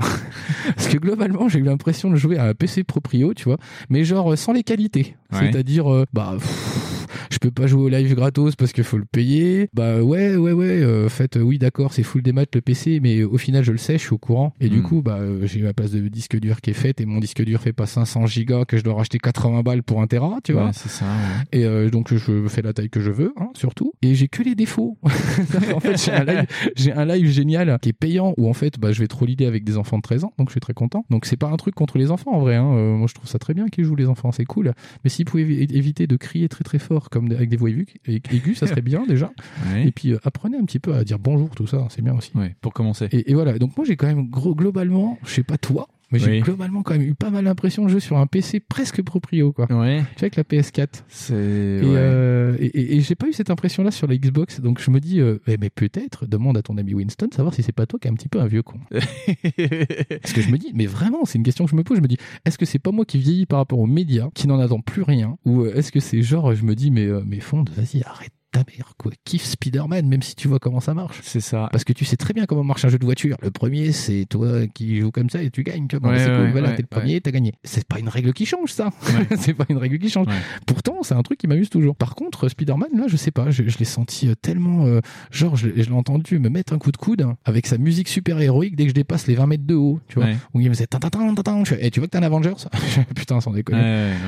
Parce 0.77 0.89
que 0.89 0.97
globalement, 0.97 1.49
j'ai 1.49 1.59
eu 1.59 1.65
l'impression 1.65 2.09
de 2.11 2.17
jouer 2.17 2.39
à 2.39 2.45
un 2.45 2.55
PC 2.55 2.85
proprio, 2.85 3.35
tu 3.35 3.45
vois, 3.45 3.59
mais 3.91 4.05
genre 4.05 4.33
euh, 4.33 4.37
sans 4.37 4.53
les 4.53 4.63
qualités. 4.63 5.17
Ouais. 5.33 5.51
C'est-à-dire, 5.51 5.93
euh, 5.93 6.07
bah, 6.13 6.35
pff, 6.39 6.84
je 7.31 7.39
peux 7.39 7.51
pas 7.51 7.67
jouer 7.67 7.83
au 7.83 7.89
live 7.89 8.15
gratos 8.15 8.57
parce 8.57 8.73
qu'il 8.73 8.85
faut 8.85 8.99
le 8.99 9.05
payer. 9.05 9.69
Bah 9.75 10.03
ouais, 10.03 10.37
ouais, 10.37 10.53
ouais. 10.53 10.81
euh, 10.83 11.07
En 11.07 11.09
fait, 11.09 11.37
oui, 11.41 11.59
d'accord, 11.59 11.93
c'est 11.93 12.03
full 12.03 12.23
des 12.23 12.33
maths 12.33 12.55
le 12.55 12.61
PC, 12.61 13.01
mais 13.03 13.23
au 13.23 13.39
final, 13.39 13.65
je 13.65 13.73
le 13.73 13.79
sais, 13.79 13.95
je 13.99 14.03
suis 14.05 14.13
au 14.15 14.19
courant. 14.19 14.55
Et 14.61 14.69
du 14.69 14.79
Mm. 14.79 14.83
coup, 14.83 15.03
bah, 15.03 15.17
euh, 15.21 15.47
j'ai 15.47 15.61
ma 15.63 15.73
place 15.73 15.91
de 15.91 16.07
disque 16.09 16.39
dur 16.39 16.61
qui 16.61 16.71
est 16.71 16.75
faite 16.75 17.01
et 17.01 17.07
mon 17.07 17.19
disque 17.21 17.43
dur 17.45 17.61
fait 17.61 17.73
pas 17.73 17.87
500 17.87 18.27
gigas 18.27 18.65
que 18.65 18.77
je 18.77 18.83
dois 18.85 18.95
racheter 18.95 19.19
80 19.19 19.63
balles 19.63 19.83
pour 19.83 20.01
un 20.03 20.07
Tera, 20.07 20.39
tu 20.45 20.53
vois. 20.53 20.67
Ouais, 20.67 20.71
c'est 20.73 20.89
ça. 20.89 21.05
ouais. 21.05 21.59
Et 21.61 21.65
euh, 21.65 21.91
donc 21.91 22.13
je 22.15 22.47
fais 22.49 22.63
la 22.63 22.73
taille 22.73 22.91
que 22.91 23.01
je 23.01 23.11
veux, 23.11 23.33
hein, 23.39 23.49
surtout. 23.55 23.93
Et 24.03 24.15
j'ai 24.15 24.29
que 24.29 24.43
les 24.43 24.55
défauts. 24.55 24.99
en 25.75 25.81
fait, 25.81 25.97
j'ai 26.03 26.13
un 26.13 26.25
live, 26.25 26.47
j'ai 26.77 26.93
un 26.93 27.05
live 27.05 27.27
génial 27.31 27.79
qui 27.81 27.91
est 27.91 27.93
payant 27.95 28.35
où 28.37 28.49
en 28.49 28.55
fait, 28.55 28.79
bah, 28.79 28.93
je 28.93 29.01
vais 29.01 29.09
trop 29.09 29.27
l'idée 29.27 29.47
avec 29.47 29.65
des 29.65 29.77
enfants 29.77 29.97
de 29.99 30.03
13 30.03 30.25
ans, 30.25 30.33
donc 30.39 30.49
je 30.49 30.53
suis 30.53 30.61
très 30.61 30.75
content. 30.75 31.05
Donc 31.11 31.27
c'est 31.27 31.37
pas 31.37 31.49
un 31.49 31.57
truc 31.57 31.75
contre 31.75 31.99
les 31.99 32.11
enfants 32.11 32.33
en 32.33 32.41
vrai. 32.41 32.57
Hein. 32.57 32.73
Euh, 32.75 32.97
moi, 32.97 33.07
je 33.09 33.15
trouve 33.15 33.29
ça 33.29 33.39
très 33.39 33.55
bien 33.55 33.69
qu'ils 33.69 33.85
jouent 33.85 33.97
les 33.97 34.07
enfants, 34.09 34.33
c'est 34.33 34.45
cool. 34.45 34.73
Mais 35.05 35.11
s'ils 35.11 35.25
pouvaient 35.25 35.45
évi- 35.45 35.75
éviter 35.75 36.07
de 36.07 36.17
crier 36.17 36.49
très 36.49 36.65
très 36.65 36.79
fort 36.79 37.11
comme 37.15 37.31
avec 37.33 37.49
des 37.49 37.57
voix 37.57 37.71
aigu- 37.71 37.87
aiguës, 38.07 38.59
ça 38.59 38.67
serait 38.67 38.83
bien 38.83 39.07
déjà. 39.09 39.33
Ouais. 39.73 39.87
Et 39.87 39.93
puis 39.93 40.13
euh, 40.13 40.19
apprenez 40.25 40.59
un 40.59 40.65
petit 40.65 40.79
peu 40.81 40.95
à 40.95 41.05
dire 41.05 41.19
bonjour, 41.19 41.49
tout 41.51 41.67
ça, 41.67 41.87
c'est 41.91 42.03
bien 42.03 42.15
aussi. 42.15 42.33
Ouais, 42.35 42.55
pour 42.61 42.73
commencer. 42.75 43.09
Et, 43.13 43.31
et 43.31 43.35
voilà. 43.35 43.59
Donc 43.59 43.77
moi, 43.77 43.87
j'ai 43.87 43.97
quand 43.97 44.07
même 44.07 44.29
gros 44.29 44.55
globalement, 44.55 45.17
je 45.25 45.31
sais 45.35 45.43
pas 45.45 45.57
toi. 45.57 45.89
Mais 46.15 46.19
j'ai 46.21 46.31
Oui. 46.31 46.41
globalement 46.41 46.83
quand 46.83 46.95
même 46.95 47.03
eu 47.03 47.15
pas 47.15 47.31
mal 47.31 47.45
l'impression 47.45 47.85
de 47.85 47.91
jouer 47.91 48.01
sur 48.01 48.17
un 48.19 48.27
PC 48.27 48.61
presque 48.61 49.03
proprio, 49.03 49.53
quoi. 49.53 49.67
Ouais. 49.71 49.99
Tu 50.17 50.21
vois, 50.21 50.31
avec 50.33 50.37
la 50.37 50.45
PS4. 50.45 51.05
C'est. 51.09 51.35
Et, 51.35 51.81
ouais. 51.81 51.85
euh, 51.97 52.57
et, 52.59 52.67
et- 52.67 52.97
et 52.97 53.01
j'ai 53.01 53.15
pas 53.15 53.27
eu 53.29 53.33
cette 53.33 53.51
impression-là 53.51 53.91
sur 53.91 54.07
la 54.07 54.17
Xbox, 54.17 54.61
donc 54.61 54.81
je 54.81 54.91
me 54.91 55.01
dis, 55.01 55.21
euh, 55.21 55.39
eh, 55.47 55.57
mais 55.61 55.71
peut-être, 55.71 56.27
demande 56.27 56.57
à 56.57 56.63
ton 56.63 56.79
ami 56.79 56.95
Winston, 56.95 57.29
savoir 57.35 57.53
si 57.55 57.63
c'est 57.63 57.73
pas 57.73 57.87
toi 57.87 57.99
qui 57.99 58.09
est 58.09 58.11
un 58.11 58.15
petit 58.15 58.29
peu 58.29 58.41
un 58.41 58.47
vieux 58.47 58.63
con. 58.63 58.79
Parce 58.91 60.33
que 60.33 60.41
je 60.41 60.51
me 60.51 60.57
dis, 60.59 60.71
mais 60.75 60.87
vraiment, 60.87 61.25
c'est 61.25 61.39
une 61.39 61.45
question 61.45 61.65
que 61.65 61.71
je 61.71 61.77
me 61.77 61.83
pose, 61.85 61.97
je 61.99 62.03
me 62.03 62.09
dis, 62.09 62.19
est-ce 62.45 62.59
que 62.59 62.65
c'est 62.67 62.79
pas 62.79 62.93
moi 62.93 63.05
qui 63.05 63.19
vieillis 63.19 63.47
par 63.47 63.59
rapport 63.59 63.79
aux 63.79 63.87
médias, 63.87 64.29
qui 64.35 64.47
n'en 64.47 64.59
attend 64.61 64.81
plus 64.81 65.03
rien, 65.03 65.37
ou 65.45 65.63
euh, 65.63 65.75
est-ce 65.75 65.93
que 65.93 66.01
c'est 66.01 66.23
genre, 66.23 66.55
je 66.55 66.65
me 66.65 66.75
dis, 66.75 66.91
mais, 66.91 67.07
euh, 67.07 67.23
mais 67.27 67.41
Fonde, 67.41 67.71
vas-y, 67.71 68.03
arrête 68.05 68.33
ta 68.55 68.61
mère, 68.77 68.95
quoi. 68.97 69.11
Kiffe 69.25 69.45
Spider-Man, 69.45 70.07
même 70.07 70.23
si 70.23 70.35
tu 70.37 70.47
vois 70.49 70.59
comment 70.61 70.81
ça 70.81 70.95
marche. 70.95 71.19
C'est 71.23 71.41
ça. 71.41 71.69
Parce 71.73 71.83
que 71.85 71.93
tu 71.93 72.05
sais 72.05 72.17
très 72.17 72.33
bien 72.33 72.47
comment 72.47 72.63
marche 72.65 72.85
un 72.85 72.89
jeu 72.89 72.99
de 72.99 73.05
voiture. 73.05 73.37
Le 73.43 73.51
premier, 73.51 73.91
c'est 73.93 74.27
toi 74.31 74.67
qui 74.73 75.01
joues 75.01 75.11
comme 75.11 75.29
ça 75.29 75.43
et 75.43 75.51
tu 75.51 75.63
gagnes. 75.65 75.89
Tu 75.89 75.97
vois. 75.97 76.11
Ouais, 76.11 76.19
c'est 76.19 76.31
cool, 76.31 76.45
ouais, 76.45 76.51
voilà, 76.53 76.69
ouais, 76.71 76.75
t'es 76.77 76.83
le 76.83 76.89
premier, 76.89 77.21
t'as 77.21 77.31
gagné. 77.33 77.53
C'est 77.65 77.87
pas 77.87 77.99
une 77.99 78.09
règle 78.09 78.33
qui 78.33 78.47
change, 78.47 78.71
ça. 78.73 78.91
C'est 79.37 79.55
pas 79.55 79.67
une 79.69 79.77
règle 79.79 79.99
qui 79.99 80.09
change. 80.09 80.27
Pourtant, 80.67 81.03
c'est 81.03 81.15
un 81.15 81.23
truc 81.23 81.39
qui 81.39 81.47
m'amuse 81.49 81.69
toujours. 81.71 81.97
Par 81.97 82.15
contre, 82.15 82.49
Spider-Man, 82.49 82.89
là, 82.97 83.05
je 83.09 83.17
sais 83.17 83.31
pas, 83.31 83.51
je, 83.51 83.65
je 83.67 83.79
l'ai 83.79 83.85
senti 83.85 84.29
euh, 84.29 84.35
tellement, 84.41 84.87
euh, 84.87 85.01
genre, 85.31 85.57
je, 85.57 85.67
l'ai- 85.69 85.83
je 85.83 85.89
l'ai 85.91 85.95
entendu 85.97 86.39
me 86.39 86.49
mettre 86.49 86.73
un 86.73 86.79
coup 86.79 86.93
de 86.93 86.97
coude 86.97 87.23
hein, 87.23 87.37
avec 87.45 87.67
sa 87.67 87.77
musique 87.79 88.09
super 88.09 88.41
héroïque 88.41 88.77
dès 88.77 88.85
que 88.85 88.91
je 88.91 88.95
dépasse 88.95 89.27
les 89.27 89.35
20 89.35 89.47
mètres 89.47 89.67
de 89.67 89.75
haut, 89.75 90.01
tu 90.09 90.17
vois. 90.21 90.27
Où 90.55 90.61
il 90.61 90.69
me 90.69 90.75
faisait 90.75 90.87
tin, 90.87 90.99
tin, 90.99 91.11
tin, 91.11 91.35
tin, 91.35 91.43
tin. 91.43 91.65
Je 91.65 91.75
fais, 91.75 91.79
Eh, 91.87 91.91
tu 91.91 92.01
vois 92.01 92.07
que 92.07 92.13
t'es 92.13 92.19
un 92.19 92.23
Avengers? 92.23 92.55
Putain, 93.17 93.41
sans 93.41 93.51
déconner. 93.53 93.81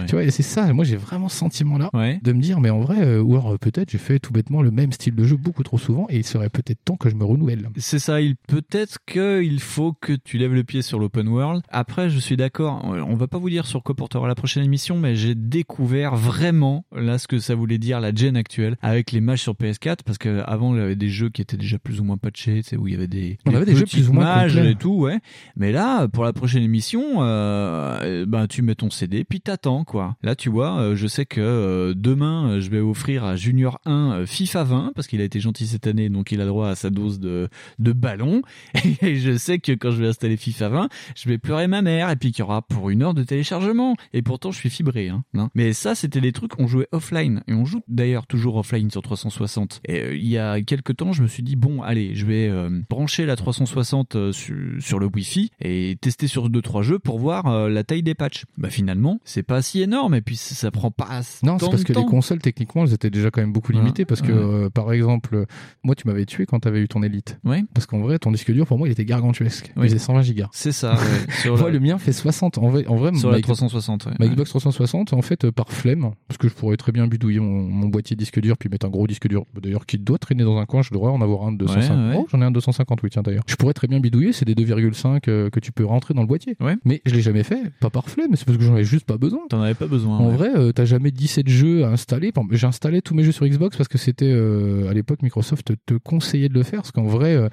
Tu 0.06 0.12
vois, 0.14 0.24
et 0.24 0.30
c'est 0.30 0.42
ça, 0.42 0.72
moi 0.72 0.84
j'ai 0.84 0.96
vraiment 0.96 1.28
ce 1.28 1.36
sentiment-là 1.36 1.90
de 2.22 2.32
me 2.32 2.40
dire, 2.40 2.60
mais 2.60 2.70
en 2.70 2.80
vrai, 2.80 2.96
euh, 3.00 3.20
ou 3.22 3.34
alors 3.36 3.58
peut-être 3.58 3.90
j'ai 3.90 3.98
fait 3.98 4.15
tout 4.20 4.32
bêtement 4.32 4.62
le 4.62 4.70
même 4.70 4.92
style 4.92 5.14
de 5.14 5.24
jeu 5.24 5.36
beaucoup 5.36 5.62
trop 5.62 5.78
souvent 5.78 6.06
et 6.08 6.16
il 6.16 6.24
serait 6.24 6.50
peut-être 6.50 6.84
temps 6.84 6.96
que 6.96 7.08
je 7.08 7.14
me 7.14 7.24
renouvelle. 7.24 7.68
C'est 7.76 7.98
ça, 7.98 8.20
il 8.20 8.36
peut-être 8.36 8.98
qu'il 9.06 9.60
faut 9.60 9.92
que 9.92 10.12
tu 10.12 10.38
lèves 10.38 10.54
le 10.54 10.64
pied 10.64 10.82
sur 10.82 10.98
l'open 10.98 11.28
world. 11.28 11.62
Après, 11.68 12.10
je 12.10 12.18
suis 12.18 12.36
d'accord, 12.36 12.84
on 12.84 13.14
va 13.14 13.28
pas 13.28 13.38
vous 13.38 13.50
dire 13.50 13.66
sur 13.66 13.82
quoi 13.82 13.94
portera 13.94 14.28
la 14.28 14.34
prochaine 14.34 14.64
émission, 14.64 14.98
mais 14.98 15.16
j'ai 15.16 15.34
découvert 15.34 16.16
vraiment 16.16 16.84
là 16.94 17.18
ce 17.18 17.28
que 17.28 17.38
ça 17.38 17.54
voulait 17.54 17.78
dire 17.78 18.00
la 18.00 18.14
gen 18.14 18.36
actuelle 18.36 18.76
avec 18.82 19.12
les 19.12 19.20
matchs 19.20 19.42
sur 19.42 19.54
PS4 19.54 19.98
parce 20.04 20.18
que 20.18 20.42
avant 20.46 20.74
il 20.74 20.80
y 20.80 20.82
avait 20.82 20.96
des 20.96 21.08
jeux 21.08 21.28
qui 21.30 21.42
étaient 21.42 21.56
déjà 21.56 21.78
plus 21.78 22.00
ou 22.00 22.04
moins 22.04 22.16
patchés, 22.16 22.62
tu 22.62 22.70
sais 22.70 22.76
où 22.76 22.86
il 22.86 22.94
y 22.94 22.96
avait 22.96 23.08
des, 23.08 23.38
On 23.46 23.54
avait 23.54 23.64
des 23.64 23.76
jeux 23.76 23.86
plus 23.86 24.08
ou 24.08 24.12
moins 24.12 24.46
et 24.48 24.74
tout, 24.74 24.94
ouais. 24.94 25.18
Mais 25.56 25.72
là, 25.72 26.08
pour 26.08 26.24
la 26.24 26.32
prochaine 26.32 26.62
émission, 26.62 27.22
euh, 27.22 28.26
ben 28.26 28.46
tu 28.46 28.62
mets 28.62 28.74
ton 28.74 28.90
CD 28.90 29.24
puis 29.24 29.40
t'attends 29.40 29.84
quoi. 29.84 30.16
Là, 30.22 30.34
tu 30.34 30.48
vois, 30.48 30.78
euh, 30.78 30.96
je 30.96 31.06
sais 31.06 31.26
que 31.26 31.40
euh, 31.40 31.94
demain 31.96 32.60
je 32.60 32.70
vais 32.70 32.80
offrir 32.80 33.24
à 33.24 33.36
Junior 33.36 33.80
1 33.84 34.05
euh, 34.12 34.26
FIFA 34.26 34.64
20 34.64 34.92
parce 34.94 35.06
qu'il 35.06 35.20
a 35.20 35.24
été 35.24 35.40
gentil 35.40 35.66
cette 35.66 35.86
année, 35.86 36.08
donc 36.08 36.32
il 36.32 36.40
a 36.40 36.46
droit 36.46 36.68
à 36.68 36.74
sa 36.74 36.90
dose 36.90 37.20
de 37.20 37.48
de 37.78 37.92
ballon. 37.92 38.42
Et 39.02 39.16
je 39.16 39.36
sais 39.36 39.58
que 39.58 39.72
quand 39.72 39.90
je 39.90 40.02
vais 40.02 40.08
installer 40.08 40.36
FIFA 40.36 40.68
20, 40.68 40.88
je 41.14 41.28
vais 41.28 41.38
pleurer 41.38 41.66
ma 41.66 41.82
mère 41.82 42.10
et 42.10 42.16
puis 42.16 42.32
qu'il 42.32 42.40
y 42.40 42.42
aura 42.42 42.62
pour 42.62 42.90
une 42.90 43.02
heure 43.02 43.14
de 43.14 43.22
téléchargement. 43.22 43.96
Et 44.12 44.22
pourtant, 44.22 44.50
je 44.50 44.58
suis 44.58 44.70
fibré. 44.70 45.08
Hein, 45.08 45.24
hein. 45.36 45.50
Mais 45.54 45.72
ça, 45.72 45.94
c'était 45.94 46.20
des 46.20 46.32
trucs 46.32 46.58
on 46.58 46.66
jouait 46.66 46.88
offline 46.92 47.42
et 47.48 47.52
on 47.52 47.64
joue 47.64 47.80
d'ailleurs 47.88 48.26
toujours 48.26 48.56
offline 48.56 48.90
sur 48.90 49.02
360. 49.02 49.80
Et 49.86 50.00
euh, 50.00 50.16
il 50.16 50.26
y 50.28 50.38
a 50.38 50.60
quelques 50.62 50.96
temps, 50.96 51.12
je 51.12 51.22
me 51.22 51.28
suis 51.28 51.42
dit 51.42 51.56
bon, 51.56 51.82
allez, 51.82 52.14
je 52.14 52.26
vais 52.26 52.48
euh, 52.48 52.80
brancher 52.88 53.26
la 53.26 53.36
360 53.36 54.16
euh, 54.16 54.32
sur, 54.32 54.56
sur 54.80 54.98
le 54.98 55.06
Wi-Fi 55.06 55.50
et 55.60 55.96
tester 56.00 56.26
sur 56.26 56.48
deux 56.50 56.62
trois 56.62 56.82
jeux 56.82 56.98
pour 56.98 57.18
voir 57.18 57.68
la 57.68 57.84
taille 57.84 58.02
des 58.02 58.14
patchs. 58.14 58.44
Bah 58.58 58.70
finalement, 58.70 59.20
c'est 59.24 59.42
pas 59.42 59.62
si 59.62 59.80
énorme 59.80 60.14
et 60.14 60.20
puis 60.20 60.36
ça, 60.36 60.54
ça 60.54 60.70
prend 60.70 60.90
pas 60.90 61.20
Non, 61.42 61.58
c'est 61.58 61.64
tant 61.64 61.70
parce 61.70 61.82
de 61.82 61.86
que 61.86 61.92
les 61.92 62.00
temps. 62.00 62.06
consoles, 62.06 62.40
techniquement, 62.40 62.84
elles 62.84 62.92
étaient 62.94 63.10
déjà 63.10 63.30
quand 63.30 63.40
même 63.40 63.52
beaucoup 63.52 63.72
limitées. 63.72 63.95
Parce 64.04 64.22
que, 64.22 64.32
euh, 64.32 64.70
par 64.70 64.92
exemple, 64.92 65.46
moi, 65.84 65.94
tu 65.94 66.06
m'avais 66.06 66.26
tué 66.26 66.46
quand 66.46 66.60
t'avais 66.60 66.80
eu 66.80 66.88
ton 66.88 67.02
Elite. 67.02 67.38
Ouais. 67.44 67.64
Parce 67.74 67.86
qu'en 67.86 68.00
vrai, 68.00 68.18
ton 68.18 68.30
disque 68.30 68.52
dur, 68.52 68.66
pour 68.66 68.78
moi, 68.78 68.88
il 68.88 68.92
était 68.92 69.04
gargantuesque. 69.04 69.72
Il 69.76 69.82
faisait 69.84 69.98
120 69.98 70.22
gigas. 70.22 70.48
C'est 70.52 70.72
ça. 70.72 70.94
ouais. 70.94 71.32
Sur 71.42 71.56
Moi, 71.56 71.68
le- 71.70 71.74
le 71.74 71.80
mien 71.80 71.98
fait 71.98 72.12
60. 72.12 72.58
En 72.58 72.68
vrai, 72.68 72.86
en 72.86 72.96
vrai 72.96 73.14
Sur 73.14 73.28
ma 73.28 73.34
la 73.36 73.40
Xbox- 73.40 73.44
360, 73.58 74.06
ouais. 74.06 74.12
Ma. 74.18 74.26
Xbox 74.28 74.50
360, 74.50 75.12
en 75.12 75.22
fait, 75.22 75.44
euh, 75.44 75.52
par 75.52 75.70
flemme, 75.72 76.10
parce 76.28 76.38
que 76.38 76.48
je 76.48 76.54
pourrais 76.54 76.76
très 76.76 76.92
bien 76.92 77.06
bidouiller 77.06 77.40
mon, 77.40 77.62
mon 77.62 77.88
boîtier 77.88 78.16
disque 78.16 78.40
dur 78.40 78.56
puis 78.58 78.68
mettre 78.68 78.86
un 78.86 78.90
gros 78.90 79.06
disque 79.06 79.28
dur, 79.28 79.44
d'ailleurs, 79.60 79.86
qui 79.86 79.98
doit 79.98 80.18
traîner 80.18 80.44
dans 80.44 80.58
un 80.58 80.66
coin. 80.66 80.82
Je 80.82 80.90
devrais 80.92 81.10
en 81.10 81.20
avoir 81.22 81.46
un 81.46 81.52
de 81.52 81.58
250. 81.58 81.96
Ouais, 81.98 82.10
ouais. 82.16 82.16
Oh, 82.18 82.26
j'en 82.30 82.40
ai 82.40 82.44
un 82.44 82.50
de 82.50 82.54
250, 82.54 83.02
oui, 83.02 83.10
tiens, 83.10 83.22
d'ailleurs. 83.22 83.44
Je 83.46 83.56
pourrais 83.56 83.74
très 83.74 83.86
bien 83.86 84.00
bidouiller, 84.00 84.32
c'est 84.32 84.44
des 84.44 84.54
2,5 84.54 85.28
euh, 85.28 85.50
que 85.50 85.60
tu 85.60 85.72
peux 85.72 85.84
rentrer 85.84 86.14
dans 86.14 86.22
le 86.22 86.26
boîtier. 86.28 86.56
Mais 86.84 87.00
je 87.06 87.14
l'ai 87.14 87.22
jamais 87.22 87.42
fait, 87.42 87.60
pas 87.80 87.90
par 87.90 88.08
flemme, 88.10 88.34
c'est 88.34 88.44
parce 88.44 88.58
que 88.58 88.64
j'en 88.64 88.74
avais 88.74 88.84
juste 88.84 89.06
pas 89.06 89.16
besoin. 89.18 89.40
T'en 89.48 89.60
avais 89.62 89.74
pas 89.74 89.86
besoin. 89.86 90.18
En 90.18 90.30
vrai, 90.30 90.50
euh, 90.56 90.72
t'as 90.72 90.84
jamais 90.84 91.10
17 91.10 91.48
jeux 91.48 91.84
à 91.84 91.88
installer. 91.88 92.32
J'ai 92.52 92.66
installé 92.66 93.02
tous 93.02 93.14
mes 93.14 93.22
jeux 93.22 93.32
sur 93.32 93.46
Xbox 93.46 93.76
parce 93.76 93.85
que 93.88 93.98
c'était 93.98 94.30
euh, 94.30 94.88
à 94.90 94.94
l'époque 94.94 95.22
Microsoft 95.22 95.72
te, 95.86 95.94
conseillait 95.94 96.48
de 96.48 96.54
le 96.54 96.62
faire 96.62 96.80
parce 96.80 96.92
qu'en 96.92 97.04
vrai, 97.04 97.34
euh, 97.36 97.48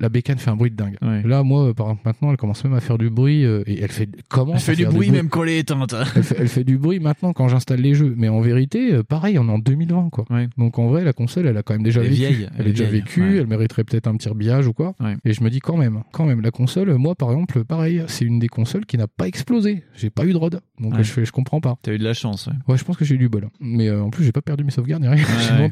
la 0.00 0.08
bécane 0.08 0.38
fait 0.38 0.50
un 0.50 0.56
bruit 0.56 0.70
de 0.70 0.76
dingue. 0.76 0.96
Là, 1.24 1.42
moi, 1.42 1.68
euh, 1.68 1.74
par 1.74 1.86
exemple, 1.86 2.02
maintenant, 2.04 2.30
elle 2.30 2.36
commence 2.36 2.64
même 2.64 2.74
à 2.74 2.80
faire 2.80 2.98
du 2.98 3.10
bruit 3.10 3.44
euh, 3.44 3.62
et 3.66 3.80
elle 3.82 3.90
fait 3.90 4.08
comment 4.28 4.54
Elle 4.54 4.60
fait 4.60 4.76
du 4.76 4.86
bruit 4.86 5.10
même 5.10 5.28
quand 5.28 5.42
elle 5.44 5.50
est 5.50 5.58
éteinte. 5.60 5.94
elle, 6.16 6.22
fait, 6.22 6.36
elle 6.38 6.48
fait 6.48 6.64
du 6.64 6.78
bruit 6.78 7.00
maintenant 7.00 7.32
quand 7.32 7.48
j'installe 7.48 7.80
les 7.80 7.94
jeux. 7.94 8.14
Mais 8.16 8.28
en 8.28 8.40
vérité, 8.40 9.02
pareil, 9.08 9.38
on 9.38 9.48
est 9.48 9.52
en 9.52 9.58
2020, 9.58 10.10
quoi. 10.10 10.24
Donc 10.58 10.78
en 10.78 10.88
vrai, 10.88 11.04
la 11.04 11.12
console, 11.12 11.46
elle 11.46 11.56
a 11.56 11.62
quand 11.62 11.74
même 11.74 11.82
déjà 11.82 12.00
Elle 12.00 12.08
vécu. 12.08 12.16
vieille, 12.20 12.48
elle 12.54 12.60
elle 12.60 12.66
est 12.66 12.70
est 12.70 12.72
déjà 12.72 12.84
vieille, 12.84 13.00
vécue. 13.00 13.22
ouais. 13.22 13.36
Elle 13.38 13.46
mériterait 13.46 13.84
peut-être 13.84 14.06
un 14.06 14.16
petit 14.16 14.28
rebillage 14.28 14.66
ou 14.66 14.72
quoi. 14.72 14.94
Et 15.24 15.32
je 15.32 15.42
me 15.42 15.50
dis 15.50 15.60
quand 15.60 15.76
même, 15.76 16.02
quand 16.12 16.26
même, 16.26 16.40
la 16.40 16.50
console, 16.50 16.92
moi, 16.94 17.14
par 17.14 17.30
exemple, 17.30 17.64
pareil, 17.64 18.02
c'est 18.06 18.24
une 18.24 18.38
des 18.38 18.48
consoles 18.48 18.86
qui 18.86 18.98
n'a 18.98 19.06
pas 19.06 19.26
explosé. 19.26 19.84
J'ai 19.96 20.10
pas 20.10 20.24
eu 20.24 20.32
de 20.32 20.38
rod. 20.38 20.60
Donc 20.80 20.96
je 20.98 21.02
fais, 21.04 21.24
je 21.24 21.32
comprends 21.32 21.60
pas. 21.60 21.76
T'as 21.82 21.92
eu 21.92 21.98
de 21.98 22.04
la 22.04 22.14
chance. 22.14 22.48
Ouais. 22.68 22.76
Je 22.76 22.84
pense 22.84 22.96
que 22.96 23.04
j'ai 23.04 23.14
eu 23.14 23.18
du 23.18 23.28
bol. 23.28 23.48
Mais 23.60 23.90
en 23.90 24.10
plus, 24.10 24.24
j'ai 24.24 24.32
pas 24.32 24.42
perdu 24.42 24.64
mes 24.64 24.70
sauvegardes 24.70 25.02
ni 25.02 25.08
rien. 25.08 25.24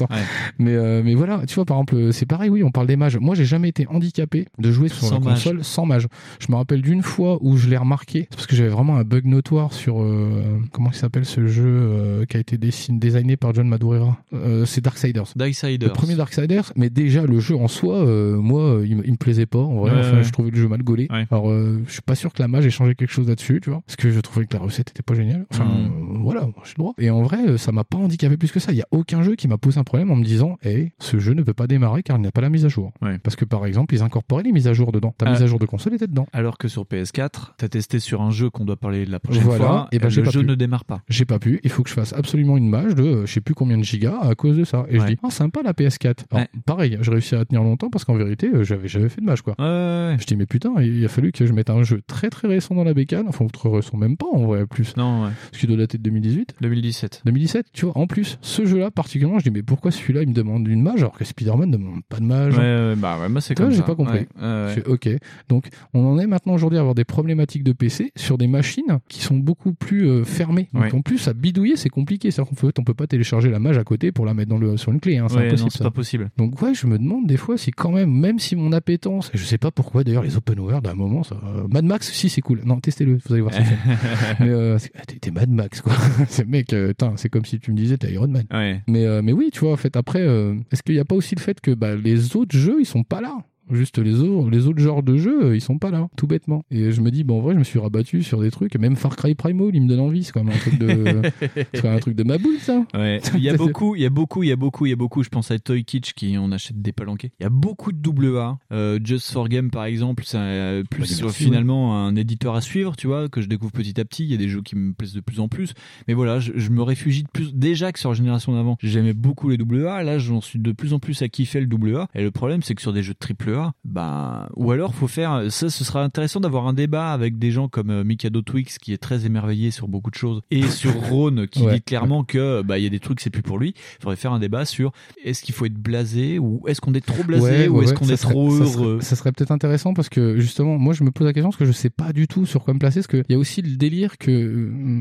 Mais, 0.58 0.74
euh, 0.74 1.02
mais 1.04 1.14
voilà, 1.14 1.42
tu 1.46 1.54
vois, 1.54 1.64
par 1.64 1.76
exemple, 1.78 2.12
c'est 2.12 2.26
pareil, 2.26 2.50
oui, 2.50 2.62
on 2.62 2.70
parle 2.70 2.86
des 2.86 2.96
mages. 2.96 3.16
Moi, 3.18 3.34
j'ai 3.34 3.44
jamais 3.44 3.68
été 3.68 3.86
handicapé 3.88 4.46
de 4.58 4.70
jouer 4.72 4.88
sur 4.88 5.06
Sans 5.06 5.14
la 5.14 5.20
mage. 5.20 5.34
console 5.44 5.64
sans 5.64 5.86
mage. 5.86 6.06
Je 6.40 6.46
me 6.50 6.56
rappelle 6.56 6.82
d'une 6.82 7.02
fois 7.02 7.38
où 7.40 7.56
je 7.56 7.68
l'ai 7.68 7.76
remarqué. 7.76 8.26
C'est 8.30 8.36
parce 8.36 8.46
que 8.46 8.56
j'avais 8.56 8.68
vraiment 8.70 8.96
un 8.96 9.04
bug 9.04 9.24
notoire 9.26 9.72
sur, 9.72 10.00
euh, 10.02 10.58
comment 10.72 10.90
il 10.90 10.96
s'appelle 10.96 11.24
ce 11.24 11.46
jeu 11.46 11.64
euh, 11.66 12.24
qui 12.26 12.36
a 12.36 12.40
été 12.40 12.58
designé 12.58 13.36
par 13.36 13.54
John 13.54 13.68
Madureira. 13.68 14.18
Euh, 14.32 14.64
c'est 14.64 14.80
Darksiders. 14.82 15.32
Darksiders. 15.36 15.88
Le 15.88 15.92
premier 15.92 16.14
Darksiders, 16.16 16.72
mais 16.76 16.90
déjà 16.90 17.24
le 17.24 17.40
jeu 17.40 17.56
en 17.56 17.68
soi, 17.68 17.96
euh, 17.96 18.36
moi, 18.36 18.62
euh, 18.78 18.86
il, 18.86 18.96
me- 18.96 19.16
plaisait 19.16 19.46
pas. 19.46 19.58
En 19.58 19.76
vrai, 19.80 19.92
enfin, 20.00 20.22
je 20.22 20.30
trouvais 20.32 20.50
le 20.50 20.56
jeu 20.56 20.68
mal 20.68 20.82
gaulé. 20.82 21.06
Alors, 21.30 21.50
euh, 21.50 21.82
je 21.86 21.92
suis 21.92 22.02
pas 22.02 22.14
sûr 22.14 22.32
que 22.32 22.42
la 22.42 22.48
mage 22.48 22.66
ait 22.66 22.70
changé 22.70 22.94
quelque 22.94 23.10
chose 23.12 23.28
là-dessus, 23.28 23.60
tu 23.62 23.70
vois, 23.70 23.82
parce 23.86 23.96
que 23.96 24.10
je 24.10 24.18
trouvais 24.20 24.46
que 24.46 24.54
la 24.54 24.60
recette 24.62 24.90
était 24.90 25.02
pas 25.02 25.14
géniale. 25.14 25.46
Enfin, 25.52 25.64
Mm. 25.64 25.86
euh, 25.86 26.18
voilà, 26.22 26.48
j'ai 26.64 26.72
le 26.76 26.82
droit. 26.82 26.94
Et 26.98 27.10
en 27.10 27.22
vrai, 27.22 27.38
euh, 27.46 27.56
ça 27.58 27.70
m'a 27.72 27.84
pas 27.84 27.98
handicapé 27.98 28.36
plus 28.36 28.50
que 28.50 28.58
ça. 28.60 28.72
Il 28.72 28.78
y 28.78 28.82
a 28.82 28.86
aucun 28.90 29.22
jeu 29.22 29.34
qui 29.36 29.46
m'a 29.48 29.58
posé 29.58 29.78
un 29.78 29.81
problème 29.84 30.10
en 30.10 30.16
me 30.16 30.24
disant, 30.24 30.56
hey, 30.62 30.92
ce 30.98 31.18
jeu 31.18 31.34
ne 31.34 31.42
peut 31.42 31.54
pas 31.54 31.66
démarrer 31.66 32.02
car 32.02 32.16
il 32.16 32.20
n'y 32.22 32.26
a 32.26 32.32
pas 32.32 32.40
la 32.40 32.50
mise 32.50 32.64
à 32.64 32.68
jour. 32.68 32.92
Parce 33.22 33.36
que 33.36 33.44
par 33.44 33.66
exemple, 33.66 33.94
ils 33.94 34.02
incorporaient 34.02 34.42
les 34.42 34.52
mises 34.52 34.68
à 34.68 34.72
jour 34.72 34.92
dedans. 34.92 35.14
Ta 35.18 35.26
Ah. 35.26 35.30
mise 35.32 35.42
à 35.42 35.46
jour 35.46 35.58
de 35.58 35.66
console 35.66 35.94
était 35.94 36.06
dedans. 36.06 36.26
Alors 36.32 36.58
que 36.58 36.68
sur 36.68 36.84
PS4, 36.84 37.54
t'as 37.56 37.68
testé 37.68 37.98
sur 37.98 38.22
un 38.22 38.30
jeu 38.30 38.50
qu'on 38.50 38.64
doit 38.64 38.76
parler 38.76 39.04
la 39.06 39.18
prochaine 39.20 39.42
Voilà, 39.42 39.64
fois, 39.64 39.88
et 39.92 39.98
ben 39.98 40.08
j'ai 40.08 40.20
le 40.20 40.26
pas 40.26 40.30
jeu 40.30 40.40
pu. 40.40 40.46
ne 40.46 40.54
démarre 40.54 40.84
pas. 40.84 41.02
J'ai 41.08 41.24
pas 41.24 41.38
pu. 41.38 41.60
Il 41.64 41.70
faut 41.70 41.82
que 41.82 41.88
je 41.88 41.94
fasse 41.94 42.12
absolument 42.12 42.56
une 42.56 42.68
mage 42.68 42.94
de 42.94 43.02
euh, 43.02 43.26
je 43.26 43.32
sais 43.32 43.40
plus 43.40 43.54
combien 43.54 43.76
de 43.78 43.82
gigas 43.84 44.18
à 44.20 44.34
cause 44.34 44.56
de 44.56 44.64
ça. 44.64 44.86
Et 44.88 44.98
je 44.98 45.04
dis, 45.06 45.16
ah, 45.22 45.30
sympa 45.30 45.62
la 45.62 45.72
PS4. 45.72 46.24
Alors, 46.30 46.46
pareil, 46.66 46.98
j'ai 47.00 47.10
réussi 47.10 47.34
à 47.34 47.44
tenir 47.44 47.62
longtemps 47.62 47.90
parce 47.90 48.04
qu'en 48.04 48.14
vérité, 48.14 48.48
euh, 48.52 48.64
j'avais 48.64 48.88
jamais 48.88 49.08
fait 49.08 49.20
de 49.20 49.26
mage, 49.26 49.42
quoi. 49.42 49.54
Je 49.58 50.24
dis, 50.26 50.36
mais 50.36 50.46
putain, 50.46 50.74
il 50.80 51.04
a 51.04 51.08
fallu 51.08 51.32
que 51.32 51.46
je 51.46 51.52
mette 51.52 51.70
un 51.70 51.82
jeu 51.82 52.00
très 52.06 52.30
très 52.30 52.48
récent 52.48 52.74
dans 52.74 52.84
la 52.84 52.94
bécane. 52.94 53.26
Enfin, 53.28 53.46
très 53.46 53.68
récent, 53.68 53.96
même 53.96 54.16
pas 54.16 54.26
en 54.32 54.44
vrai, 54.46 54.66
plus. 54.66 54.96
Non, 54.96 55.24
ouais. 55.24 55.30
Parce 55.50 55.58
qu'il 55.60 55.68
doit 55.68 55.78
dater 55.78 55.98
de 55.98 56.02
2018. 56.02 56.54
2017. 56.60 57.22
2017, 57.24 57.66
tu 57.72 57.86
vois, 57.86 57.96
en 57.98 58.06
plus, 58.06 58.38
ce 58.40 58.64
jeu-là 58.66 58.90
particulièrement, 58.90 59.38
je 59.38 59.44
dis, 59.44 59.50
mais 59.50 59.62
pourquoi 59.72 59.90
celui-là 59.90 60.22
il 60.22 60.28
me 60.28 60.34
demande 60.34 60.68
une 60.68 60.82
mage 60.82 61.00
alors 61.00 61.12
que 61.16 61.24
Spider-Man 61.24 61.70
ne 61.70 61.76
demande 61.78 62.02
pas 62.08 62.18
de 62.18 62.24
mage 62.24 62.54
Ouais, 62.58 62.60
ouais, 62.62 62.94
bah 62.96 63.18
ouais, 63.20 63.28
moi 63.30 63.40
c'est 63.40 63.54
comme 63.54 63.70
j'ai 63.70 63.78
ça. 63.78 63.82
pas 63.84 63.94
compris. 63.94 64.26
Ouais, 64.40 64.46
ouais, 64.76 64.82
ok. 64.86 65.08
Donc, 65.48 65.68
on 65.94 66.04
en 66.06 66.18
est 66.18 66.26
maintenant 66.26 66.52
aujourd'hui 66.54 66.76
à 66.76 66.80
avoir 66.80 66.94
des 66.94 67.04
problématiques 67.04 67.64
de 67.64 67.72
PC 67.72 68.12
sur 68.16 68.36
des 68.36 68.46
machines 68.46 68.98
qui 69.08 69.22
sont 69.22 69.36
beaucoup 69.36 69.72
plus 69.72 70.06
euh, 70.08 70.24
fermées. 70.24 70.68
Donc, 70.74 70.92
en 70.94 71.00
plus, 71.00 71.26
à 71.28 71.32
bidouiller, 71.32 71.76
c'est 71.76 71.88
compliqué. 71.88 72.30
C'est-à-dire 72.30 72.50
qu'on 72.50 72.54
peut, 72.56 72.72
on 72.78 72.84
peut 72.84 72.92
pas 72.94 73.06
télécharger 73.06 73.50
la 73.50 73.58
mage 73.58 73.78
à 73.78 73.84
côté 73.84 74.12
pour 74.12 74.26
la 74.26 74.34
mettre 74.34 74.50
dans 74.50 74.58
le, 74.58 74.76
sur 74.76 74.92
une 74.92 75.00
clé. 75.00 75.16
Hein. 75.18 75.26
C'est 75.30 75.36
impossible. 75.38 75.62
non, 75.62 75.70
c'est 75.70 75.78
ça. 75.78 75.84
pas 75.84 75.90
possible. 75.90 76.30
Donc, 76.36 76.60
ouais, 76.60 76.74
je 76.74 76.86
me 76.86 76.98
demande 76.98 77.26
des 77.26 77.36
fois 77.38 77.56
si 77.56 77.70
quand 77.70 77.92
même, 77.92 78.10
même 78.12 78.38
si 78.38 78.54
mon 78.56 78.72
appétence, 78.72 79.30
et 79.34 79.38
je 79.38 79.44
sais 79.44 79.58
pas 79.58 79.70
pourquoi 79.70 80.04
d'ailleurs, 80.04 80.22
les 80.22 80.36
open 80.36 80.60
world, 80.60 80.86
à 80.86 80.90
un 80.90 80.94
moment, 80.94 81.22
ça. 81.22 81.36
euh, 81.56 81.66
Mad 81.70 81.84
Max, 81.84 82.12
si, 82.12 82.28
c'est 82.28 82.40
cool. 82.42 82.60
Non, 82.64 82.78
testez-le, 82.80 83.18
vous 83.24 83.32
allez 83.32 83.40
voir 83.42 83.54
c'est 83.54 83.64
fait. 83.64 83.76
Mais, 84.40 84.48
euh, 84.50 84.78
c'est- 84.78 84.92
ah, 84.98 85.02
t'es 85.06 85.30
Mad 85.30 85.50
Max, 85.50 85.80
quoi. 85.80 85.92
c'est 86.28 86.46
mec, 86.46 86.74
c'est 87.16 87.28
comme 87.28 87.44
si 87.44 87.58
tu 87.58 87.72
me 87.72 87.76
disais, 87.76 87.96
t'es 87.96 88.12
Iron 88.12 88.28
Man. 88.28 88.44
Mais, 88.86 89.22
mais 89.22 89.32
oui, 89.32 89.50
tu 89.52 89.60
vois, 89.64 89.72
en 89.72 89.76
fait, 89.76 89.96
après, 89.96 90.20
euh, 90.20 90.54
est-ce 90.70 90.82
qu'il 90.82 90.94
n'y 90.94 91.00
a 91.00 91.04
pas 91.04 91.14
aussi 91.14 91.34
le 91.34 91.40
fait 91.40 91.60
que 91.60 91.72
bah, 91.72 91.94
les 91.96 92.36
autres 92.36 92.56
jeux, 92.56 92.80
ils 92.80 92.86
sont 92.86 93.04
pas 93.04 93.20
là? 93.20 93.38
Juste 93.72 93.98
les 93.98 94.20
autres, 94.20 94.50
les 94.50 94.66
autres 94.66 94.80
genres 94.80 95.02
de 95.02 95.16
jeux, 95.16 95.46
euh, 95.46 95.56
ils 95.56 95.60
sont 95.60 95.78
pas 95.78 95.90
là, 95.90 96.08
tout 96.16 96.26
bêtement. 96.26 96.64
Et 96.70 96.92
je 96.92 97.00
me 97.00 97.10
dis, 97.10 97.24
bon, 97.24 97.38
en 97.38 97.40
vrai, 97.40 97.54
je 97.54 97.58
me 97.58 97.64
suis 97.64 97.78
rabattu 97.78 98.22
sur 98.22 98.40
des 98.40 98.50
trucs, 98.50 98.76
même 98.76 98.96
Far 98.96 99.16
Cry 99.16 99.34
Primal, 99.34 99.70
il 99.72 99.82
me 99.82 99.88
donne 99.88 100.00
envie, 100.00 100.24
c'est 100.24 100.32
quand 100.32 100.44
même 100.44 100.54
un 100.54 100.58
truc 100.58 100.78
de, 100.78 101.22
c'est 101.74 101.88
un 101.88 101.98
truc 101.98 102.14
de 102.14 102.22
ma 102.22 102.38
boule, 102.38 102.58
ça. 102.58 102.84
Ouais. 102.94 103.20
Il 103.34 103.42
y 103.42 103.48
a 103.48 103.56
beaucoup, 103.56 103.96
il 103.96 104.02
y 104.02 104.06
a 104.06 104.10
beaucoup, 104.10 104.42
il 104.42 104.48
y 104.48 104.52
a 104.52 104.56
beaucoup, 104.56 104.86
il 104.86 104.90
y 104.90 104.92
a 104.92 104.96
beaucoup. 104.96 105.22
Je 105.22 105.28
pense 105.28 105.50
à 105.50 105.58
Toy 105.58 105.84
Kitsch 105.84 106.12
qui 106.12 106.36
on 106.38 106.52
achète 106.52 106.80
des 106.80 106.92
palanquets. 106.92 107.32
Il 107.40 107.42
y 107.42 107.46
a 107.46 107.50
beaucoup 107.50 107.92
de 107.92 107.98
double 107.98 108.36
A. 108.36 108.58
Euh, 108.72 108.98
Just 109.02 109.32
for 109.32 109.48
Game 109.48 109.70
par 109.70 109.84
exemple, 109.84 110.22
c'est 110.26 110.36
euh, 110.38 110.82
plus 110.88 111.18
Bah, 111.18 111.26
merci, 111.26 111.44
finalement 111.44 112.06
un 112.06 112.14
éditeur 112.14 112.54
à 112.54 112.60
suivre, 112.60 112.96
tu 112.96 113.06
vois, 113.06 113.28
que 113.28 113.40
je 113.40 113.48
découvre 113.48 113.72
petit 113.72 113.98
à 114.00 114.04
petit. 114.04 114.24
Il 114.24 114.30
y 114.30 114.34
a 114.34 114.36
des 114.36 114.48
jeux 114.48 114.62
qui 114.62 114.76
me 114.76 114.92
plaisent 114.92 115.14
de 115.14 115.20
plus 115.20 115.40
en 115.40 115.48
plus. 115.48 115.74
Mais 116.08 116.14
voilà, 116.14 116.40
je, 116.40 116.52
je 116.54 116.70
me 116.70 116.82
réfugie 116.82 117.22
de 117.22 117.28
plus. 117.28 117.54
Déjà 117.54 117.92
que 117.92 117.98
sur 117.98 118.10
la 118.10 118.14
génération 118.14 118.52
d'avant, 118.52 118.76
j'aimais 118.82 119.14
beaucoup 119.14 119.48
les 119.48 119.56
double 119.56 119.86
A. 119.86 120.02
Là, 120.02 120.18
j'en 120.18 120.40
suis 120.40 120.58
de 120.58 120.72
plus 120.72 120.92
en 120.92 120.98
plus 120.98 121.22
à 121.22 121.28
kiffer 121.28 121.60
le 121.60 121.66
double 121.66 121.96
A. 121.96 122.08
Et 122.14 122.22
le 122.22 122.30
problème, 122.30 122.62
c'est 122.62 122.74
que 122.74 122.82
sur 122.82 122.92
des 122.92 123.02
jeux 123.02 123.14
de 123.14 123.18
triple 123.18 123.54
A, 123.54 123.61
bah, 123.84 124.48
ou 124.56 124.70
alors 124.72 124.94
faut 124.94 125.06
faire 125.08 125.50
ça. 125.50 125.70
Ce 125.70 125.84
sera 125.84 126.02
intéressant 126.02 126.40
d'avoir 126.40 126.66
un 126.66 126.72
débat 126.72 127.12
avec 127.12 127.38
des 127.38 127.50
gens 127.50 127.68
comme 127.68 127.90
euh, 127.90 128.04
Mikado 128.04 128.42
Twix 128.42 128.78
qui 128.78 128.92
est 128.92 128.98
très 128.98 129.26
émerveillé 129.26 129.70
sur 129.70 129.88
beaucoup 129.88 130.10
de 130.10 130.14
choses 130.16 130.40
et 130.50 130.62
sur 130.68 130.92
Rhône 130.94 131.46
qui 131.48 131.62
Ouais. 131.62 131.74
dit 131.74 131.82
clairement 131.82 132.24
que 132.24 132.62
bah 132.62 132.78
il 132.78 132.84
y 132.84 132.86
a 132.86 132.90
des 132.90 132.98
trucs 133.00 133.20
c'est 133.20 133.30
plus 133.30 133.42
pour 133.42 133.58
lui. 133.58 133.74
Il 133.98 134.02
faudrait 134.02 134.16
faire 134.16 134.32
un 134.32 134.38
débat 134.40 134.64
sur 134.64 134.92
est-ce 135.24 135.42
qu'il 135.42 135.54
faut 135.54 135.64
être 135.66 135.74
blasé 135.74 136.38
ou 136.38 136.62
est-ce 136.66 136.80
qu'on 136.80 136.94
est 136.94 137.04
trop 137.04 137.22
blasé 137.24 137.42
Ouais, 137.44 137.68
ou 137.68 137.78
ouais, 137.78 137.84
est-ce 137.84 137.94
qu'on 137.94 138.08
est 138.08 138.16
serait- 138.16 138.32
trop 138.32 138.50
ça 138.58 138.66
serait- 138.66 138.82
heureux? 138.84 139.00
Ça 139.00 139.16
serait 139.16 139.32
peut-être 139.32 139.52
intéressant 139.52 139.94
parce 139.94 140.08
que 140.08 140.38
justement, 140.40 140.78
moi 140.78 140.92
je 140.94 141.04
me 141.04 141.10
pose 141.10 141.26
la 141.26 141.32
question 141.32 141.50
parce 141.50 141.58
que 141.58 141.64
je 141.64 141.72
sais 141.72 141.90
pas 141.90 142.12
du 142.12 142.26
tout 142.28 142.46
sur 142.46 142.62
quoi 142.64 142.74
me 142.74 142.78
placer. 142.78 143.00
Parce 143.00 143.06
qu'il 143.08 143.24
y 143.28 143.34
a 143.34 143.38
aussi 143.38 143.62
le 143.62 143.76
délire 143.76 144.18
que 144.18 144.30
euh, 144.30 145.00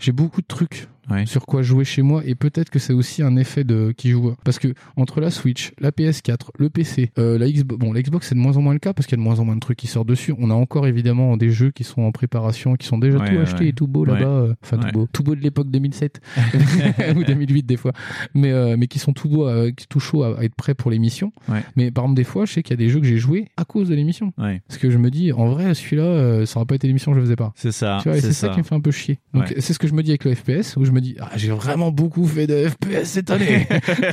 j'ai 0.00 0.12
beaucoup 0.12 0.40
de 0.40 0.46
trucs 0.46 0.88
sur 1.26 1.44
quoi 1.44 1.62
jouer 1.62 1.84
chez 1.84 2.02
moi 2.02 2.22
et 2.24 2.36
peut-être 2.36 2.70
que 2.70 2.78
c'est 2.78 2.92
aussi 2.92 3.20
un 3.20 3.34
effet 3.36 3.64
de 3.64 3.92
qui 3.96 4.10
joue 4.10 4.32
parce 4.44 4.60
que 4.60 4.68
entre 4.96 5.20
la 5.20 5.32
Switch, 5.32 5.72
la 5.80 5.90
PS4, 5.90 6.50
le 6.56 6.70
PC, 6.70 7.10
euh, 7.18 7.36
la 7.36 7.50
Xbox, 7.50 7.80
bon 7.80 7.92
la 7.92 8.00
Xbox 8.00 8.28
c'est 8.28 8.36
de 8.36 8.40
moins 8.40 8.56
en 8.56 8.62
moins 8.62 8.74
le 8.74 8.78
cas 8.78 8.92
parce 8.92 9.08
qu'il 9.08 9.18
y 9.18 9.20
a 9.20 9.22
de 9.24 9.28
moins 9.28 9.40
en 9.40 9.44
moins 9.44 9.56
de 9.56 9.60
trucs 9.60 9.76
qui 9.78 9.88
sortent 9.88 10.06
dessus. 10.06 10.32
On 10.38 10.50
a 10.50 10.54
encore 10.54 10.86
évidemment 10.86 11.36
des 11.36 11.50
jeux 11.50 11.72
qui 11.72 11.82
sont 11.82 12.02
en 12.02 12.12
préparation, 12.12 12.76
qui 12.76 12.86
sont 12.86 12.96
déjà 12.98 13.18
Ouais, 13.18 13.26
tout 13.28 13.34
ouais, 13.34 13.40
achetés 13.40 13.64
ouais. 13.64 13.68
et 13.70 13.72
tout 13.72 13.88
beau 13.88 14.04
Ouais. 14.06 14.12
là-bas, 14.20 14.54
enfin 14.62 14.76
Ouais. 14.78 14.84
tout 14.84 14.92
beau, 15.00 15.08
tout 15.12 15.22
beau 15.24 15.34
de 15.34 15.40
l'époque 15.40 15.68
2007 15.68 16.20
ou 17.16 17.24
2008 17.24 17.66
des 17.66 17.76
fois, 17.76 17.92
mais 18.34 18.52
euh, 18.52 18.76
mais 18.78 18.86
qui 18.86 19.00
sont 19.00 19.12
tout 19.12 19.28
beaux, 19.28 19.48
euh, 19.48 19.72
tout 19.88 19.98
chauds 19.98 20.22
à, 20.22 20.38
à 20.38 20.44
être 20.44 20.54
prêts 20.54 20.74
pour 20.74 20.92
l'émission. 20.92 21.32
Ouais. 21.48 21.64
Mais 21.74 21.90
par 21.90 22.04
exemple 22.04 22.18
des 22.18 22.24
fois, 22.24 22.44
je 22.44 22.52
sais 22.52 22.62
qu'il 22.62 22.70
y 22.72 22.74
a 22.80 22.84
des 22.84 22.88
jeux 22.88 23.00
que 23.00 23.06
j'ai 23.06 23.18
joués 23.18 23.48
à 23.56 23.64
cause 23.64 23.88
de 23.88 23.96
l'émission. 23.96 24.32
Ouais. 24.38 24.62
Parce 24.68 24.78
que 24.78 24.90
je 24.90 24.98
me 24.98 25.10
dis, 25.10 25.32
en 25.32 25.48
vrai, 25.48 25.74
celui-là, 25.74 26.04
euh, 26.04 26.46
ça 26.46 26.58
aurait 26.60 26.66
pas 26.66 26.76
été 26.76 26.86
l'émission, 26.86 27.12
je 27.14 27.18
le 27.18 27.24
faisais 27.24 27.34
pas. 27.36 27.52
C'est 27.56 27.72
ça. 27.72 27.98
Tu 28.00 28.08
vois, 28.10 28.16
et 28.16 28.20
c'est 28.20 28.28
c'est 28.28 28.46
ça. 28.46 28.50
qui 28.50 28.58
me 28.58 28.62
fait 28.64 28.76
un 28.76 28.80
peu 28.80 28.92
chier. 28.92 29.18
Donc, 29.34 29.48
Ouais. 29.48 29.54
c'est 29.58 29.72
ce 29.72 29.78
que 29.80 29.88
je 29.90 29.94
me 29.94 30.02
dis 30.02 30.10
avec 30.10 30.24
le 30.24 30.34
FPS, 30.34 30.76
où 30.76 30.84
je 30.84 30.90
me 30.92 31.00
dis, 31.00 31.16
ah, 31.20 31.30
j'ai 31.36 31.50
vraiment 31.50 31.90
beaucoup 31.90 32.26
fait 32.26 32.46
de 32.46 32.68
FPS 32.68 33.04
cette 33.04 33.30
année. 33.30 33.66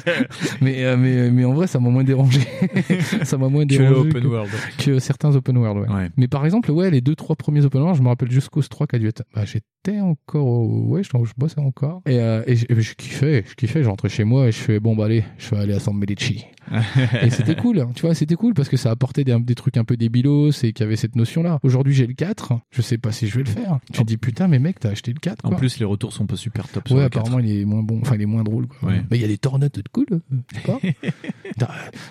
mais, 0.61 0.83
euh, 0.83 0.97
mais, 0.97 1.29
mais 1.31 1.45
en 1.45 1.53
vrai, 1.53 1.67
ça 1.67 1.79
m'a 1.79 1.89
moins 1.89 2.03
dérangé. 2.03 2.41
ça 3.23 3.37
m'a 3.37 3.49
moins 3.49 3.63
Que 3.65 3.69
dérangé. 3.77 3.95
open 4.09 4.21
que, 4.23 4.27
world. 4.27 4.49
que 4.77 4.99
certains 4.99 5.35
open 5.35 5.57
world, 5.57 5.89
ouais. 5.89 6.09
Mais 6.17 6.27
par 6.27 6.45
exemple, 6.45 6.71
ouais, 6.71 6.89
les 6.91 7.01
deux, 7.01 7.15
trois 7.15 7.35
premiers 7.35 7.63
open 7.65 7.81
world, 7.81 7.97
je 7.97 8.03
me 8.03 8.07
rappelle 8.09 8.31
jusqu'au 8.31 8.61
3 8.61 8.87
qui 8.87 8.95
a 8.95 8.99
dû 8.99 9.07
être, 9.07 9.23
bah, 9.33 9.43
j'étais 9.45 9.99
encore, 10.01 10.45
au- 10.45 10.85
ouais, 10.87 11.03
je, 11.03 11.09
je 11.09 11.33
bossais 11.37 11.59
encore. 11.59 12.01
Et, 12.05 12.19
euh, 12.19 12.43
et 12.47 12.55
je, 12.55 12.65
et 12.69 12.81
je 12.81 12.95
kiffais, 12.95 13.43
je 13.47 13.55
kiffais, 13.55 13.83
je 13.83 13.89
rentrais 13.89 14.09
chez 14.09 14.23
moi 14.23 14.47
et 14.47 14.51
je 14.51 14.57
fais, 14.57 14.79
bon, 14.79 14.95
bah, 14.95 15.05
allez, 15.05 15.23
je 15.37 15.49
vais 15.51 15.57
aller 15.61 15.73
à 15.73 15.79
San 15.79 15.95
Medici. 15.95 16.45
et 17.21 17.29
c'était 17.29 17.55
cool, 17.55 17.85
tu 17.95 18.01
vois, 18.01 18.13
c'était 18.15 18.35
cool 18.35 18.53
parce 18.53 18.69
que 18.69 18.77
ça 18.77 18.91
apportait 18.91 19.23
des, 19.23 19.37
des 19.39 19.55
trucs 19.55 19.77
un 19.77 19.83
peu 19.83 19.97
débilos 19.97 20.51
et 20.63 20.73
qu'il 20.73 20.83
y 20.83 20.87
avait 20.87 20.95
cette 20.95 21.15
notion-là. 21.15 21.59
Aujourd'hui, 21.63 21.93
j'ai 21.93 22.07
le 22.07 22.13
4, 22.13 22.53
je 22.71 22.81
sais 22.81 22.97
pas 22.97 23.11
si 23.11 23.27
je 23.27 23.37
vais 23.37 23.43
le 23.43 23.49
faire. 23.49 23.79
Tu 23.93 24.01
te 24.01 24.05
dis, 24.05 24.17
putain, 24.17 24.47
mais 24.47 24.59
mec, 24.59 24.79
t'as 24.79 24.89
acheté 24.89 25.11
le 25.13 25.19
4. 25.19 25.45
En 25.45 25.51
plus, 25.51 25.79
les 25.79 25.85
retours 25.85 26.13
sont 26.13 26.25
pas 26.27 26.35
super 26.35 26.67
top. 26.67 26.87
sur 26.87 26.97
Ouais, 26.97 27.03
le 27.03 27.09
4. 27.09 27.17
apparemment, 27.21 27.39
il 27.45 27.61
est 27.61 27.65
moins 27.65 27.83
bon, 27.83 27.99
enfin, 28.01 28.15
il 28.15 28.21
est 28.21 28.25
moins 28.25 28.43
drôle, 28.43 28.67
quoi. 28.67 28.89
Ouais. 28.89 29.01
Mais 29.09 29.17
il 29.17 29.21
y 29.21 29.25
a 29.25 29.27
des 29.29 29.37
tornades 29.37 29.71
de 29.71 29.83
cool, 29.91 30.05
euh, 30.11 30.17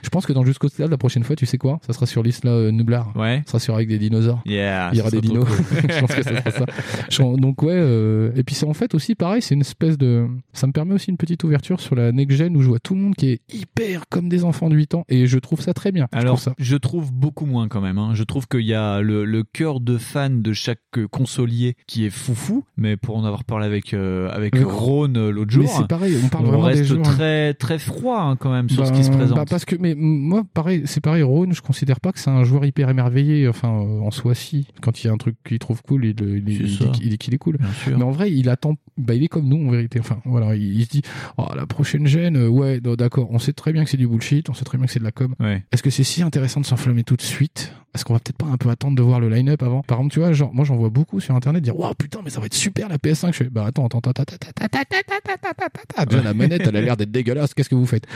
je 0.03 0.09
pense 0.11 0.27
que 0.27 0.33
dans 0.33 0.45
Jusqu'au 0.45 0.69
Stade, 0.69 0.91
la 0.91 0.97
prochaine 0.99 1.25
fois, 1.25 1.35
tu 1.37 1.45
sais 1.47 1.59
quoi? 1.59 1.81
Ça 1.87 1.93
sera 1.93 2.07
sur 2.07 2.23
l'isla 2.23 2.51
euh, 2.53 2.71
Nublar. 2.71 3.15
Ouais. 3.17 3.43
Ça 3.47 3.53
sera 3.53 3.59
sur 3.61 3.75
avec 3.75 3.89
des 3.89 3.99
dinosaures. 3.99 4.43
Yeah, 4.47 4.91
il 4.93 4.99
y 4.99 5.01
aura 5.01 5.11
des 5.11 5.21
dinos. 5.21 5.45
cool. 5.45 5.57
je 5.91 6.01
pense 6.01 6.15
que 6.15 6.23
ça 6.23 6.37
sera 6.41 6.51
ça. 6.51 6.67
Je- 7.11 7.37
Donc, 7.37 7.63
ouais, 7.63 7.73
euh, 7.75 8.31
et 8.37 8.45
puis 8.45 8.55
c'est 8.55 8.67
en 8.67 8.75
fait 8.75 8.95
aussi 8.95 9.15
pareil, 9.17 9.43
c'est 9.43 9.55
une 9.55 9.61
espèce 9.63 9.99
de, 9.99 10.27
ça 10.53 10.67
me 10.69 10.73
permet 10.73 10.95
aussi 10.95 11.11
une 11.11 11.17
petite 11.17 11.43
ouverture 11.45 11.81
sur 11.81 11.95
la 11.97 12.13
next 12.13 12.37
gen 12.37 12.57
où 12.57 12.63
je 12.63 12.69
vois 12.69 12.79
tout 12.79 12.95
le 12.95 13.01
monde 13.01 13.15
qui 13.17 13.29
est 13.31 13.41
hyper 13.53 14.05
comme 14.09 14.29
des 14.29 14.45
enfants 14.47 14.69
de 14.71 14.75
8 14.77 14.95
ans 14.95 15.05
et 15.09 15.27
je 15.27 15.39
trouve 15.39 15.61
ça 15.61 15.75
très 15.75 15.93
bien. 15.93 16.09
Je 16.13 16.19
Alors, 16.19 16.35
trouve 16.37 16.45
ça. 16.45 16.55
je 16.59 16.77
trouve 16.77 17.13
beaucoup 17.13 17.47
moins 17.47 17.69
quand 17.69 17.81
même. 17.81 17.99
hein. 17.99 18.11
Je 18.15 18.23
trouve 18.25 18.49
qu'il 18.49 18.63
y 18.67 18.75
a 18.75 19.01
le, 19.01 19.25
le 19.25 19.43
cœur 19.45 19.81
de 19.81 19.99
fan 19.99 20.43
de 20.43 20.53
chaque 20.53 20.81
euh, 20.97 21.07
consolier 21.09 21.77
qui 21.87 22.05
est 22.07 22.11
foufou, 22.11 22.65
mais 22.77 22.97
pour 22.97 23.17
en 23.17 23.25
avoir 23.25 23.45
parlé 23.45 23.67
avec 23.67 23.93
avec, 23.95 23.95
avec 24.35 24.55
Avec- 24.57 24.67
Rhône 24.69 25.17
euh, 25.17 25.31
l'autre 25.31 25.51
jour, 25.51 25.65
Mais 25.65 25.69
c'est 25.69 25.87
pareil, 25.87 26.17
on 26.25 26.29
parle 26.29 26.45
vraiment 26.47 26.63
reste 26.63 26.81
des 26.83 26.87
joueurs. 26.89 27.03
très 27.03 27.55
très 27.55 27.79
froid 27.79 28.21
hein, 28.21 28.37
quand 28.37 28.51
même 28.53 28.69
sur 28.71 28.87
ce 28.87 28.93
qui 28.93 29.05
se 29.05 29.11
Ben, 29.11 29.17
présente. 29.19 29.37
bah, 29.37 29.45
parce 29.49 29.65
que 29.65 29.77
mais 29.79 29.95
moi 29.97 30.45
pareil 30.55 30.83
c'est 30.87 31.01
pareil 31.01 31.23
Rhône 31.23 31.53
je 31.53 31.63
considère 31.63 32.01
pas 32.01 32.13
que 32.13 32.19
c'est 32.19 32.31
un 32.31 32.45
joueur 32.45 32.65
hyper 32.65 32.89
émerveillé 32.91 33.49
enfin 33.49 33.69
euh, 33.69 34.01
en 34.01 34.11
soi 34.11 34.35
si 34.35 34.67
quand 34.83 35.03
il 35.03 35.07
y 35.07 35.11
a 35.11 35.13
un 35.13 35.17
truc 35.17 35.37
qu'il 35.47 35.59
trouve 35.59 35.83
cool 35.83 36.05
il, 36.05 36.15
il, 36.21 36.49
il, 36.49 36.63
il 36.63 36.71
ça. 36.71 36.85
dit 36.87 36.91
qu'il- 36.93 37.05
il 37.07 37.11
dit 37.11 37.19
qu'il 37.19 37.35
est 37.35 37.39
cool 37.39 37.59
mais 37.89 38.03
en 38.03 38.11
vrai 38.11 38.33
il 38.33 38.49
attend 38.49 38.75
bah 38.99 39.15
il 39.15 39.23
est 39.25 39.29
comme 39.29 39.47
nous 39.49 39.67
en 39.67 39.71
vérité 39.71 40.01
enfin 40.01 40.19
voilà 40.25 40.55
il, 40.57 40.85
se 40.85 40.89
dit 40.91 41.03
oh 41.39 41.47
la 41.55 41.67
prochaine 41.67 42.07
gêne 42.07 42.37
euh, 42.37 42.49
ouais 42.49 42.81
d'accord 42.81 43.29
on 43.31 43.39
sait 43.39 43.53
très 43.53 43.73
bien 43.73 43.85
que 43.85 43.91
c'est 43.91 43.97
du 43.97 44.09
bullshit 44.09 44.36
bullshit, 44.37 44.51
on 44.51 44.55
sait 44.55 44.65
très 44.65 44.79
bien 44.79 44.87
que 44.87 44.93
c'est 44.93 44.99
de 44.99 45.05
la 45.05 45.13
com. 45.13 45.35
Ouais. 45.41 45.65
Est-ce 45.73 45.83
que 45.83 45.91
c'est 45.91 46.05
si 46.05 46.23
intéressant 46.23 46.61
de 46.61 46.67
s'enflammer 46.67 47.05
tout 47.05 47.17
de 47.17 47.23
suite 47.23 47.73
Est-ce 47.95 48.05
qu'on 48.05 48.13
va 48.15 48.21
peut-être 48.21 48.37
pas 48.37 48.47
un 48.47 48.57
peu 48.57 48.69
attendre 48.71 48.97
de 48.97 49.03
voir 49.03 49.21
le 49.21 49.29
line-up 49.29 49.63
avant 49.63 49.83
Par 49.83 49.99
exemple, 49.99 50.13
tu 50.13 50.21
vois, 50.21 50.33
genre, 50.33 50.53
moi 50.55 50.65
j'en 50.65 50.77
vois 50.77 50.91
beaucoup 50.91 51.21
sur 51.21 51.35
internet 51.35 51.63
dire 51.63 51.79
Waouh 51.79 51.95
putain, 51.95 52.21
mais 52.25 52.31
ça 52.31 52.41
va 52.41 52.47
être 52.47 52.55
super 52.55 52.89
la 52.89 52.99
PS5. 52.99 53.33
Je 53.33 53.37
fais 53.39 53.51
Bah 53.51 53.67
attends, 53.67 53.87
attends, 53.87 53.99
attends, 53.99 54.11
attends, 54.11 54.23
attends, 54.23 54.79
attends, 54.79 55.81
attends, 55.97 56.23
la 56.23 56.35
manette, 56.35 56.63
elle 56.67 56.77
a 56.77 56.81
l'air 56.81 56.97
d'être 56.97 57.11
dégueulasse, 57.11 57.55
qu'est-ce 57.55 57.69
que 57.69 57.75
vous 57.75 57.87
faites 57.87 58.07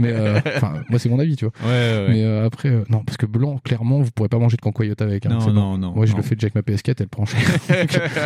Mais 0.00 0.14
enfin, 0.56 0.82
moi 0.88 0.98
c'est 0.98 1.08
mon 1.08 1.18
avis, 1.18 1.36
tu 1.36 1.44
vois. 1.46 1.54
Mais 2.08 2.24
après, 2.24 2.70
non, 2.88 3.04
parce 3.04 3.16
que 3.16 3.26
blanc, 3.26 3.58
clairement, 3.62 4.00
vous 4.00 4.10
pourrez 4.10 4.28
pas 4.28 4.38
manger 4.38 4.56
de 4.56 4.62
cancoyote 4.62 5.02
avec. 5.02 5.26
non, 5.26 5.52
non, 5.52 5.78
non. 5.78 5.92
Moi 5.94 6.06
je 6.06 6.14
le 6.16 6.22
fais 6.22 6.34
déjà 6.34 6.46
avec 6.46 6.54
ma 6.54 6.62
PS4, 6.62 6.96
elle 7.00 7.08
prend 7.08 7.24
cher. 7.24 7.38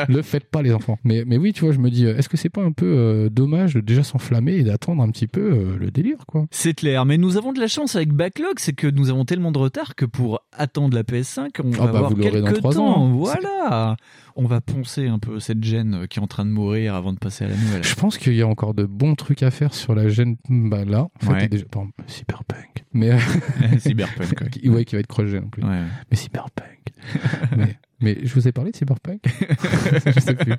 le 0.08 0.22
faites 0.22 0.50
pas, 0.50 0.62
les 0.62 0.72
enfants. 0.72 0.98
Mais, 1.04 1.24
mais 1.26 1.36
oui, 1.36 1.52
tu 1.52 1.64
vois, 1.64 1.72
je 1.72 1.78
me 1.78 1.90
dis, 1.90 2.06
est-ce 2.06 2.28
que 2.28 2.36
c'est 2.36 2.48
pas 2.48 2.62
un 2.62 2.72
peu 2.72 3.28
dommage 3.30 3.74
de 3.74 3.80
déjà 3.80 4.02
s'enflammer 4.02 4.54
et 4.54 4.62
d'attendre 4.62 5.02
un 5.02 5.10
petit 5.10 5.26
peu 5.26 5.76
le 5.78 5.90
délire, 5.90 6.18
quoi 6.26 6.46
C'est 6.50 6.74
clair, 6.74 7.04
mais 7.04 7.18
nous 7.18 7.36
avons 7.42 7.52
de 7.52 7.60
la 7.60 7.66
chance 7.68 7.96
avec 7.96 8.12
Backlog, 8.12 8.54
c'est 8.58 8.72
que 8.72 8.86
nous 8.86 9.10
avons 9.10 9.24
tellement 9.24 9.52
de 9.52 9.58
retard 9.58 9.94
que 9.94 10.04
pour 10.04 10.40
attendre 10.56 10.94
la 10.94 11.02
PS5, 11.02 11.50
on 11.64 11.72
Ah 11.74 11.86
va 11.86 11.92
bah, 11.92 11.98
avoir 11.98 12.14
quelques 12.14 12.60
temps. 12.60 13.02
ans. 13.02 13.08
Voilà, 13.12 13.96
on 14.36 14.46
va 14.46 14.60
poncer 14.60 15.08
un 15.08 15.18
peu 15.18 15.40
cette 15.40 15.62
gêne 15.64 16.06
qui 16.08 16.18
est 16.18 16.22
en 16.22 16.26
train 16.26 16.44
de 16.44 16.50
mourir 16.50 16.94
avant 16.94 17.12
de 17.12 17.18
passer 17.18 17.44
à 17.44 17.48
la 17.48 17.56
nouvelle. 17.56 17.82
je 17.84 17.94
pense 17.94 18.16
qu'il 18.16 18.34
y 18.34 18.42
a 18.42 18.46
encore 18.48 18.74
de 18.74 18.84
bons 18.84 19.14
trucs 19.14 19.42
à 19.42 19.50
faire 19.50 19.74
sur 19.74 19.94
la 19.94 20.08
gêne 20.08 20.36
bah 20.48 20.84
là 20.84 21.02
en 21.02 21.10
fait 21.26 21.32
Ouais. 21.32 21.42
a 21.44 21.48
déjà 21.48 21.64
par 21.66 21.82
exemple, 21.82 22.02
Cyberpunk 22.06 22.84
mais 22.94 23.10
euh, 23.12 23.18
Cyberpunk, 23.78 24.40
ouais. 24.40 24.68
ouais, 24.68 24.84
qui 24.84 24.94
va 24.94 25.00
être 25.00 25.06
cross 25.06 25.30
en 25.34 25.48
plus 25.48 25.62
Ouais. 25.64 25.82
mais 26.10 26.16
Cyberpunk 26.16 26.78
mais, 27.56 27.76
mais 28.02 28.18
je 28.22 28.34
vous 28.34 28.46
ai 28.48 28.52
parlé 28.52 28.70
de 28.72 28.76
Cyberpunk 28.76 29.20
je 30.06 30.20
sais 30.20 30.34
plus 30.34 30.54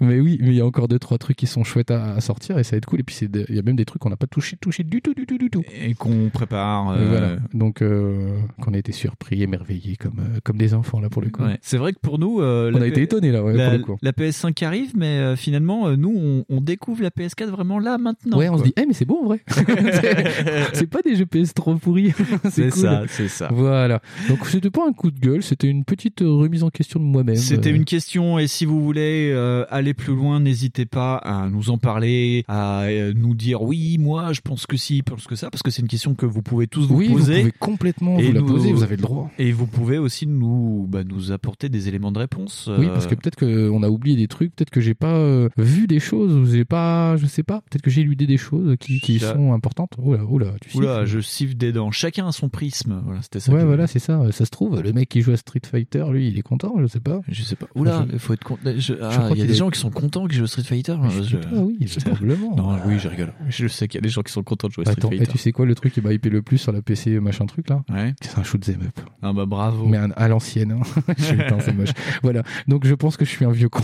mais 0.00 0.20
oui 0.20 0.38
mais 0.40 0.48
il 0.48 0.54
y 0.54 0.60
a 0.60 0.66
encore 0.66 0.88
deux 0.88 0.98
trois 0.98 1.18
trucs 1.18 1.36
qui 1.36 1.46
sont 1.46 1.64
chouettes 1.64 1.90
à, 1.90 2.14
à 2.14 2.20
sortir 2.20 2.58
et 2.58 2.64
ça 2.64 2.72
va 2.72 2.78
être 2.78 2.86
cool 2.86 3.00
et 3.00 3.02
puis 3.02 3.16
il 3.22 3.54
y 3.54 3.58
a 3.58 3.62
même 3.62 3.76
des 3.76 3.84
trucs 3.84 4.00
qu'on 4.02 4.10
n'a 4.10 4.16
pas 4.16 4.26
touché 4.26 4.56
touché 4.56 4.82
du 4.84 5.02
tout 5.02 5.14
du 5.14 5.26
tout 5.26 5.38
du 5.38 5.50
tout 5.50 5.62
Et 5.82 5.94
qu'on 5.94 6.30
prépare. 6.32 6.90
Euh, 6.90 7.08
voilà 7.08 7.36
donc 7.54 7.82
euh, 7.82 8.38
qu'on 8.60 8.74
a 8.74 8.78
été 8.78 8.92
surpris 8.92 9.42
émerveillés 9.42 9.96
comme 9.96 10.18
euh, 10.20 10.38
comme 10.44 10.56
des 10.56 10.74
enfants 10.74 11.00
là 11.00 11.08
pour 11.08 11.22
le 11.22 11.30
coup 11.30 11.42
ouais. 11.42 11.58
C'est 11.62 11.78
vrai 11.78 11.92
que 11.92 11.98
pour 12.00 12.18
nous, 12.18 12.40
euh, 12.40 12.70
on 12.74 12.78
la 12.78 12.84
a 12.84 12.88
été 12.88 13.02
étonnés 13.02 13.32
là 13.32 13.42
ouais, 13.42 13.52
la, 13.54 13.68
pour 13.70 13.78
le 13.78 13.84
coup 13.84 13.98
la 14.02 14.12
PS5 14.12 14.64
arrive, 14.64 14.92
mais 14.96 15.18
euh, 15.18 15.36
finalement, 15.36 15.88
euh, 15.88 15.96
nous, 15.96 16.14
on, 16.16 16.44
on 16.48 16.60
découvre 16.60 17.02
la 17.02 17.10
PS4 17.10 17.46
vraiment 17.46 17.78
là, 17.78 17.98
maintenant. 17.98 18.38
ouais 18.38 18.48
on 18.48 18.52
quoi. 18.54 18.60
se 18.60 18.64
dit 18.64 18.72
eh 18.76 18.86
mais 18.86 18.92
c'est 18.94 19.04
beau 19.04 19.18
en 19.22 19.26
vrai 19.26 19.40
C'est- 20.72 20.86
pas 20.86 21.02
des 21.02 21.16
jeux 21.16 21.26
PS 21.26 21.52
trop 21.54 21.74
pourris 21.76 22.12
C'est 22.50 22.70
cool. 22.70 22.80
ça, 22.82 23.02
c'est 23.08 23.28
ça. 23.28 23.48
voilà 23.52 24.00
donc 24.28 24.46
c'était 24.46 24.70
pas 24.70 24.86
un 24.88 24.92
coup 24.92 25.10
de 25.10 25.18
gueule 25.18 25.42
c'était 25.42 25.68
une 25.68 25.84
petite 25.84 26.22
euh, 26.22 26.30
remise 26.30 26.62
en 26.62 26.70
question 26.70 26.85
de 26.94 27.04
moi-même 27.04 27.36
C'était 27.36 27.70
Euh, 27.72 27.76
une 27.76 27.84
question 27.84 28.38
et 28.38 28.46
si 28.46 28.64
vous 28.64 28.82
voulez 28.82 29.30
euh, 29.32 29.64
aller 29.70 29.94
plus 29.94 30.14
loin, 30.14 30.40
n'hésitez 30.40 30.86
pas 30.86 31.16
à 31.16 31.48
nous 31.48 31.70
en 31.70 31.78
parler, 31.78 32.44
à 32.48 32.82
euh, 32.84 33.12
nous 33.14 33.34
dire 33.34 33.62
oui, 33.62 33.98
moi 33.98 34.32
je 34.32 34.40
pense 34.40 34.66
que 34.66 34.76
si, 34.76 34.98
je 34.98 35.02
pense 35.02 35.26
que 35.26 35.34
ça, 35.36 35.50
parce 35.50 35.62
que 35.62 35.70
c'est 35.70 35.82
une 35.82 35.88
question 35.88 36.14
que 36.14 36.26
vous 36.26 36.42
pouvez 36.42 36.66
tous 36.66 36.86
vous 36.86 36.96
oui 36.96 37.08
vous 37.08 37.18
poser. 37.18 37.40
pouvez 37.40 37.52
complètement 37.58 38.18
Et 38.18 38.26
vous 38.28 38.32
la 38.32 38.40
nous- 38.40 38.46
poser 38.46 38.72
vous 38.72 38.82
avez 38.82 38.96
le 38.96 39.02
droit 39.02 39.30
Et 39.38 39.52
vous 39.52 39.66
pouvez 39.66 39.98
aussi 39.98 40.26
nous, 40.26 40.86
bah, 40.88 41.04
nous 41.04 41.32
apporter 41.32 41.68
des 41.68 41.88
éléments 41.88 42.12
de 42.12 42.18
réponse. 42.18 42.68
Oui, 42.78 42.86
parce 42.86 43.06
que 43.06 43.14
peut-être 43.14 43.36
qu'on 43.36 43.82
a 43.82 43.88
oublié 43.88 44.16
des 44.16 44.28
trucs, 44.28 44.54
peut-être 44.54 44.70
que 44.70 44.80
j'ai 44.80 44.94
pas 44.94 45.48
vu 45.56 45.86
des 45.86 46.00
choses, 46.00 46.34
ou 46.34 46.46
j'ai 46.46 46.64
pas, 46.64 47.16
je 47.16 47.26
sais 47.26 47.42
pas, 47.42 47.60
peut-être 47.68 47.82
que 47.82 47.90
j'ai 47.90 48.02
éludé 48.02 48.26
des 48.26 48.36
choses 48.36 48.76
qui, 48.78 49.18
sont 49.18 49.52
importantes. 49.52 49.92
Oula, 49.98 50.24
oula, 50.24 50.52
tu 50.60 50.76
Oula, 50.76 50.98
siffles. 51.00 51.06
je 51.06 51.20
siffle 51.20 51.54
des 51.54 51.72
dents. 51.72 51.90
Chacun 51.90 52.28
a 52.28 52.32
son 52.32 52.48
prisme. 52.48 53.00
Voilà, 53.04 53.22
c'était 53.22 53.40
ça. 53.40 53.52
Ouais, 53.52 53.64
voilà, 53.64 53.86
c'est 53.86 53.98
ça. 53.98 54.20
Ça 54.32 54.44
se 54.44 54.50
trouve, 54.50 54.80
le 54.80 54.92
mec 54.92 55.08
qui 55.08 55.20
joue 55.22 55.32
à 55.32 55.36
Street 55.36 55.60
Fighter, 55.64 56.04
lui, 56.12 56.28
il 56.28 56.38
est 56.38 56.42
content, 56.42 56.75
je 56.80 56.86
sais 56.86 57.00
pas. 57.00 57.20
Je 57.28 57.42
sais 57.42 57.56
pas. 57.56 57.66
Oula, 57.74 58.04
Je- 58.08 58.14
il 58.14 58.18
faut 58.18 58.32
être 58.32 58.44
content. 58.44 58.70
Je- 58.76 58.94
ah, 59.02 59.10
crois 59.12 59.30
il 59.32 59.38
y 59.38 59.42
a 59.42 59.46
des 59.46 59.54
gens 59.54 59.70
qui 59.70 59.78
sont 59.80 59.90
contents 59.90 60.26
que 60.26 60.34
je 60.34 60.38
joue 60.40 60.46
Street 60.46 60.62
Fighter. 60.62 60.96
Je 61.10 61.22
sais 61.22 61.36
pas, 61.38 61.48
oui, 61.54 61.78
probablement. 62.04 62.56
Non, 62.56 62.78
oui, 62.86 62.98
je 62.98 63.08
rigole. 63.08 63.32
Je 63.48 63.66
sais 63.68 63.88
qu'il 63.88 63.98
y 63.98 64.00
a 64.00 64.02
des 64.02 64.08
gens 64.08 64.22
qui 64.22 64.32
sont 64.32 64.42
contents 64.42 64.68
de 64.68 64.72
jouer 64.72 64.84
Street 64.84 64.96
Attends, 64.98 65.10
et 65.10 65.18
Fighter. 65.18 65.32
tu 65.32 65.38
sais 65.38 65.52
quoi, 65.52 65.66
le 65.66 65.74
truc 65.74 65.92
qui 65.92 66.00
m'a 66.00 66.12
hypé 66.12 66.30
le 66.30 66.42
plus 66.42 66.58
sur 66.58 66.72
la 66.72 66.82
PC 66.82 67.20
machin 67.20 67.46
truc 67.46 67.68
là 67.68 67.82
Ouais. 67.92 68.14
C'est 68.20 68.38
un 68.38 68.42
shoot 68.42 68.66
'em 68.68 68.82
up. 68.82 69.00
Ah 69.22 69.32
bah 69.32 69.46
bravo. 69.46 69.86
Mais 69.86 69.98
un- 69.98 70.10
à 70.16 70.28
l'ancienne. 70.28 70.72
Hein. 70.72 71.02
Je 71.18 71.34
Putain, 71.34 71.60
c'est 71.60 71.74
moche. 71.74 71.90
Voilà. 72.22 72.42
Donc 72.68 72.86
je 72.86 72.94
pense 72.94 73.16
que 73.16 73.24
je 73.24 73.30
suis 73.30 73.44
un 73.44 73.50
vieux 73.52 73.68
con. 73.68 73.82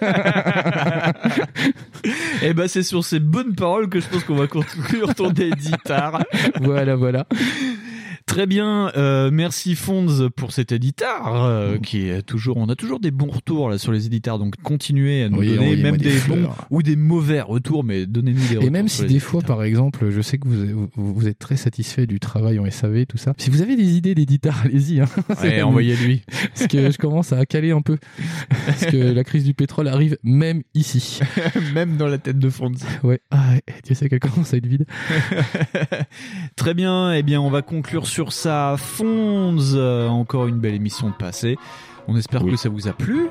Et 2.42 2.52
bah 2.54 2.68
c'est 2.68 2.82
sur 2.82 3.04
ces 3.04 3.20
bonnes 3.20 3.54
paroles 3.54 3.88
que 3.88 4.00
je 4.00 4.08
pense 4.08 4.24
qu'on 4.24 4.34
va 4.34 4.46
conclure 4.46 5.14
ton 5.14 5.30
éditar. 5.32 6.22
voilà, 6.60 6.96
voilà. 6.96 7.26
Très 8.32 8.46
bien, 8.46 8.90
euh, 8.96 9.28
merci 9.30 9.74
Fonds 9.74 10.30
pour 10.34 10.52
cet 10.52 10.72
éditar 10.72 11.44
euh, 11.44 11.76
qui 11.76 12.08
est 12.08 12.22
toujours. 12.22 12.56
On 12.56 12.70
a 12.70 12.74
toujours 12.74 12.98
des 12.98 13.10
bons 13.10 13.30
retours 13.30 13.68
là 13.68 13.76
sur 13.76 13.92
les 13.92 14.06
éditars, 14.06 14.38
donc 14.38 14.54
continuez 14.62 15.24
à 15.24 15.28
nous 15.28 15.40
Oui, 15.40 15.54
donner 15.54 15.76
même 15.76 15.98
des 15.98 16.18
bons 16.26 16.48
ou 16.70 16.82
des 16.82 16.96
mauvais 16.96 17.42
retours, 17.42 17.84
mais 17.84 18.06
donnez-nous 18.06 18.40
des 18.48 18.56
retours. 18.56 18.64
Et 18.64 18.70
même 18.70 18.88
si 18.88 19.04
des 19.04 19.18
fois, 19.18 19.42
par 19.42 19.62
exemple, 19.62 20.08
je 20.08 20.22
sais 20.22 20.38
que 20.38 20.48
vous, 20.48 20.88
vous, 20.96 21.12
vous 21.12 21.28
êtes 21.28 21.38
très 21.38 21.58
satisfait 21.58 22.06
du 22.06 22.20
travail 22.20 22.58
en 22.58 22.70
SAV, 22.70 23.04
tout 23.04 23.18
ça. 23.18 23.34
Si 23.36 23.50
vous 23.50 23.60
avez 23.60 23.76
des 23.76 23.98
idées 23.98 24.14
d'éditeur, 24.14 24.54
allez-y. 24.64 25.00
Hein. 25.00 25.08
Ouais, 25.42 25.60
envoyez-lui. 25.60 26.22
Parce 26.54 26.68
que 26.68 26.90
je 26.90 26.96
commence 26.96 27.34
à 27.34 27.44
caler 27.44 27.72
un 27.72 27.82
peu. 27.82 27.98
Parce 28.64 28.86
que 28.86 28.96
la 28.96 29.24
crise 29.24 29.44
du 29.44 29.52
pétrole 29.52 29.88
arrive 29.88 30.16
même 30.22 30.62
ici. 30.72 31.20
même 31.74 31.98
dans 31.98 32.08
la 32.08 32.16
tête 32.16 32.38
de 32.38 32.48
Fonds. 32.48 32.72
Ouais. 33.02 33.20
Ah, 33.30 33.56
tu 33.84 33.94
sais 33.94 34.08
qu'elle 34.08 34.20
commence 34.20 34.54
à 34.54 34.56
être 34.56 34.66
vide. 34.66 34.86
Très 36.56 36.72
bien, 36.72 37.12
eh 37.12 37.22
bien 37.22 37.38
on 37.38 37.50
va 37.50 37.60
conclure 37.60 38.06
sur 38.06 38.21
ça. 38.30 38.76
Fonds, 38.78 39.56
euh, 39.74 40.06
encore 40.06 40.46
une 40.46 40.58
belle 40.58 40.74
émission 40.74 41.08
de 41.08 41.14
passé. 41.14 41.56
On 42.06 42.16
espère 42.16 42.44
que 42.44 42.56
ça 42.56 42.68
vous 42.68 42.88
a 42.88 42.92
plu. 42.92 43.28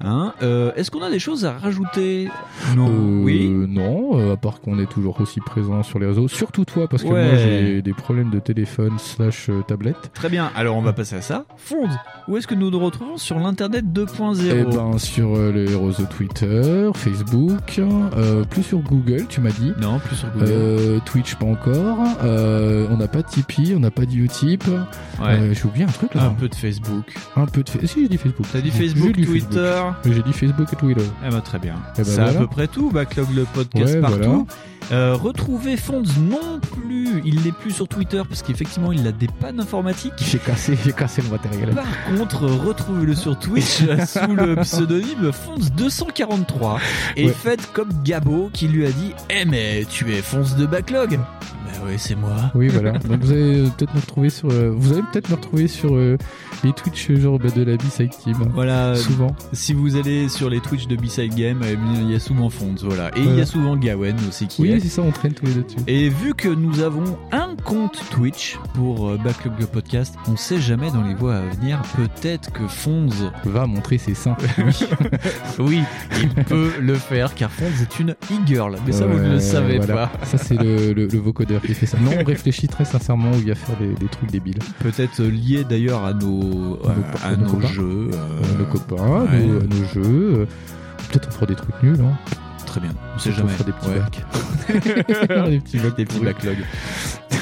Hein 0.00 0.32
Euh, 0.42 0.72
Est-ce 0.76 0.90
qu'on 0.90 1.02
a 1.02 1.10
des 1.10 1.18
choses 1.18 1.44
à 1.44 1.52
rajouter 1.58 2.28
Non. 2.76 2.88
Euh, 2.88 3.22
oui. 3.22 3.48
Non, 3.48 4.18
euh, 4.18 4.32
à 4.34 4.36
part 4.36 4.60
qu'on 4.60 4.78
est 4.78 4.86
toujours 4.90 5.20
aussi 5.20 5.40
présent 5.40 5.82
sur 5.82 5.98
les 5.98 6.06
réseaux. 6.06 6.28
Surtout 6.28 6.64
toi, 6.64 6.88
parce 6.88 7.02
que 7.02 7.08
Ouais. 7.08 7.26
moi 7.26 7.36
j'ai 7.36 7.82
des 7.82 7.92
problèmes 7.92 8.30
de 8.30 8.38
téléphone 8.38 8.98
slash 8.98 9.48
euh, 9.50 9.62
tablette. 9.66 10.10
Très 10.14 10.28
bien, 10.28 10.50
alors 10.56 10.76
on 10.76 10.82
va 10.82 10.92
passer 10.92 11.16
à 11.16 11.22
ça. 11.22 11.44
Fonds, 11.56 11.88
où 12.28 12.36
est-ce 12.36 12.46
que 12.46 12.54
nous 12.54 12.70
nous 12.70 12.78
retrouvons 12.78 13.16
sur 13.16 13.38
l'internet 13.38 13.84
2.0 13.92 14.40
Eh 14.50 14.64
ben 14.76 14.98
sur 14.98 15.36
euh, 15.36 15.52
les 15.52 15.66
réseaux 15.66 16.04
Twitter, 16.16 16.90
Facebook, 16.94 17.78
euh, 17.78 18.44
plus 18.44 18.62
sur 18.62 18.78
Google, 18.80 19.26
tu 19.28 19.40
m'as 19.40 19.50
dit. 19.50 19.72
Non, 19.80 19.98
plus 19.98 20.16
sur 20.16 20.28
Google. 20.32 20.46
Euh, 20.48 20.98
Twitch 21.04 21.34
pas 21.36 21.46
encore. 21.46 21.98
Euh, 22.24 22.86
on 22.90 22.96
n'a 22.96 23.08
pas 23.08 23.22
de 23.22 23.28
Tipeee, 23.28 23.74
on 23.76 23.80
n'a 23.80 23.90
pas 23.90 24.04
de 24.06 24.12
Utip. 24.16 24.64
Ouais. 24.66 24.74
Euh, 25.28 25.54
j'ai 25.54 25.64
oublié 25.64 25.84
un 25.84 25.88
truc 25.92 26.14
là. 26.14 26.24
Un 26.24 26.30
peu 26.34 26.48
de 26.48 26.54
Facebook. 26.54 27.14
Un 27.36 27.46
peu 27.46 27.62
de 27.62 27.68
Facebook. 27.68 27.90
Si 27.90 28.02
j'ai 28.02 28.08
dit 28.08 28.16
Facebook. 28.18 28.46
T'as 28.52 28.60
dit 28.60 28.70
Facebook, 28.70 29.12
dit 29.16 29.24
Twitter. 29.56 29.82
J'ai 30.04 30.22
dit 30.22 30.32
Facebook 30.32 30.72
et 30.72 30.76
Twitter. 30.76 31.04
Eh 31.26 31.30
ben 31.30 31.40
très 31.40 31.58
bien. 31.58 31.74
Eh 31.94 31.98
ben 31.98 32.04
C'est 32.04 32.20
à 32.20 32.32
peu 32.32 32.46
près 32.46 32.66
tout. 32.68 32.90
Backlog 32.90 33.28
le 33.34 33.44
podcast 33.44 33.94
Ouais, 33.94 34.00
partout. 34.00 34.46
Euh, 34.92 35.14
retrouvez 35.14 35.76
Fonds 35.76 36.02
non 36.30 36.60
plus. 36.60 37.20
Il 37.24 37.42
n'est 37.42 37.52
plus 37.52 37.72
sur 37.72 37.88
Twitter 37.88 38.22
parce 38.28 38.42
qu'effectivement 38.42 38.92
il 38.92 39.06
a 39.06 39.12
des 39.12 39.26
pannes 39.26 39.58
informatiques. 39.60 40.12
J'ai 40.18 40.38
cassé, 40.38 40.78
j'ai 40.84 40.92
cassé 40.92 41.22
le 41.22 41.28
matériel. 41.30 41.70
Par 41.74 41.84
contre, 42.16 42.44
retrouvez-le 42.46 43.14
sur 43.14 43.36
Twitch 43.38 43.78
sous 44.06 44.34
le 44.34 44.54
pseudonyme 44.62 45.30
Fonz243 45.30 46.78
et 47.16 47.26
Ouais. 47.26 47.32
faites 47.32 47.72
comme 47.72 47.88
Gabo 48.04 48.50
qui 48.52 48.68
lui 48.68 48.86
a 48.86 48.90
dit 48.90 49.12
Eh 49.30 49.44
mais 49.44 49.84
tu 49.90 50.12
es 50.14 50.22
Fonz 50.22 50.54
de 50.56 50.66
Backlog 50.66 51.18
Bah 51.18 51.72
oui, 51.86 51.94
c'est 51.96 52.14
moi. 52.14 52.30
Oui, 52.54 52.68
voilà. 52.68 52.92
Donc 52.92 53.20
vous 53.22 53.32
allez 53.32 53.66
euh, 53.66 53.68
peut-être 53.76 53.94
me 53.94 54.00
retrouver 54.00 54.30
sur, 54.30 54.50
euh, 54.50 54.72
vous 54.76 54.92
allez 54.92 55.02
peut-être 55.12 55.28
me 55.30 55.34
retrouver 55.34 55.66
sur 55.68 55.94
euh, 55.96 56.16
les 56.64 56.72
Twitch 56.72 57.10
genre 57.12 57.38
bah, 57.38 57.48
de 57.54 57.62
la 57.64 57.76
B-Side 57.76 58.10
Team. 58.22 58.36
Voilà. 58.54 58.94
Souvent. 58.94 59.34
Si 59.52 59.72
vous 59.74 59.96
allez 59.96 60.28
sur 60.28 60.48
les 60.48 60.60
Twitch 60.60 60.86
de 60.86 60.96
B-Side 60.96 61.34
Game, 61.34 61.60
il 62.00 62.10
y 62.10 62.14
a 62.14 62.20
souvent 62.20 62.48
Fonds, 62.50 62.74
voilà. 62.82 63.08
Et 63.16 63.20
il 63.22 63.34
y 63.36 63.40
a 63.40 63.46
souvent 63.46 63.76
Gawen 63.76 64.16
aussi 64.28 64.46
qui 64.46 64.62
Oui, 64.62 64.75
est. 64.76 64.80
c'est 64.80 64.88
ça, 64.88 65.02
on 65.02 65.10
traîne 65.10 65.32
tous 65.34 65.46
les 65.46 65.54
deux 65.54 65.62
dessus. 65.62 65.76
Et 65.86 66.08
vu 66.08 66.34
que 66.34 66.48
nous 66.48 66.80
avons 66.80 67.18
un 67.32 67.54
compte 67.64 68.00
Twitch 68.10 68.58
pour 68.74 69.08
euh, 69.08 69.18
Backlog 69.22 69.54
le 69.60 69.66
podcast, 69.66 70.14
on 70.28 70.36
sait 70.36 70.60
jamais 70.60 70.90
dans 70.90 71.02
les 71.02 71.14
voies 71.14 71.36
à 71.36 71.40
venir, 71.42 71.82
peut-être 71.96 72.52
que 72.52 72.66
Fonz 72.66 73.30
va 73.44 73.66
montrer 73.66 73.98
ses 73.98 74.14
seins. 74.14 74.36
oui, 75.58 75.82
il 76.20 76.28
peut 76.44 76.72
le 76.80 76.94
faire 76.94 77.34
car 77.34 77.50
Fonz 77.50 77.80
est 77.82 77.98
une 77.98 78.10
e-girl. 78.32 78.76
Mais 78.86 78.92
ça, 78.92 79.06
vous 79.06 79.18
ne 79.18 79.32
le 79.32 79.40
savez 79.40 79.78
voilà. 79.78 80.08
pas. 80.08 80.24
Ça, 80.26 80.38
c'est 80.38 80.56
le, 80.56 80.92
le, 80.92 81.06
le 81.06 81.18
vocodeur 81.18 81.60
qui 81.62 81.74
fait 81.74 81.86
ça. 81.86 81.98
Non, 81.98 82.12
on 82.20 82.24
réfléchit 82.26 82.68
très 82.68 82.84
sincèrement 82.84 83.30
où 83.32 83.38
il 83.38 83.48
va 83.48 83.54
faire 83.54 83.76
des, 83.78 83.88
des 83.94 84.06
trucs 84.08 84.30
débiles. 84.30 84.58
Peut-être 84.80 85.22
lié 85.22 85.64
d'ailleurs 85.68 86.04
à 86.04 86.12
nos, 86.12 86.78
à, 87.22 87.28
à 87.28 87.36
nos 87.36 87.44
nos 87.46 87.50
copains. 87.52 87.68
jeux. 87.68 88.10
Euh, 88.12 88.58
nos 88.58 88.64
copains, 88.66 89.24
ouais. 89.32 89.46
nos, 89.46 89.60
nos 89.62 89.84
jeux. 89.92 90.02
euh, 90.40 90.46
Peut-être 91.10 91.28
on 91.28 91.32
fera 91.32 91.46
des 91.46 91.54
trucs 91.54 91.82
nuls. 91.82 92.00
Hein. 92.00 92.16
Très 92.76 92.86
bien, 92.88 92.94
on 93.14 93.18
sait 93.18 93.32
jamais. 93.32 93.52
fera 93.52 93.64
des 93.64 93.72
petits 93.72 93.88
Ouais. 93.88 94.00
bacs. 94.00 94.24
des 95.48 95.60
petits 95.60 95.78
bacs. 95.78 95.96
Des 95.96 96.04
petits 96.04 96.20
backlogs. 96.20 96.64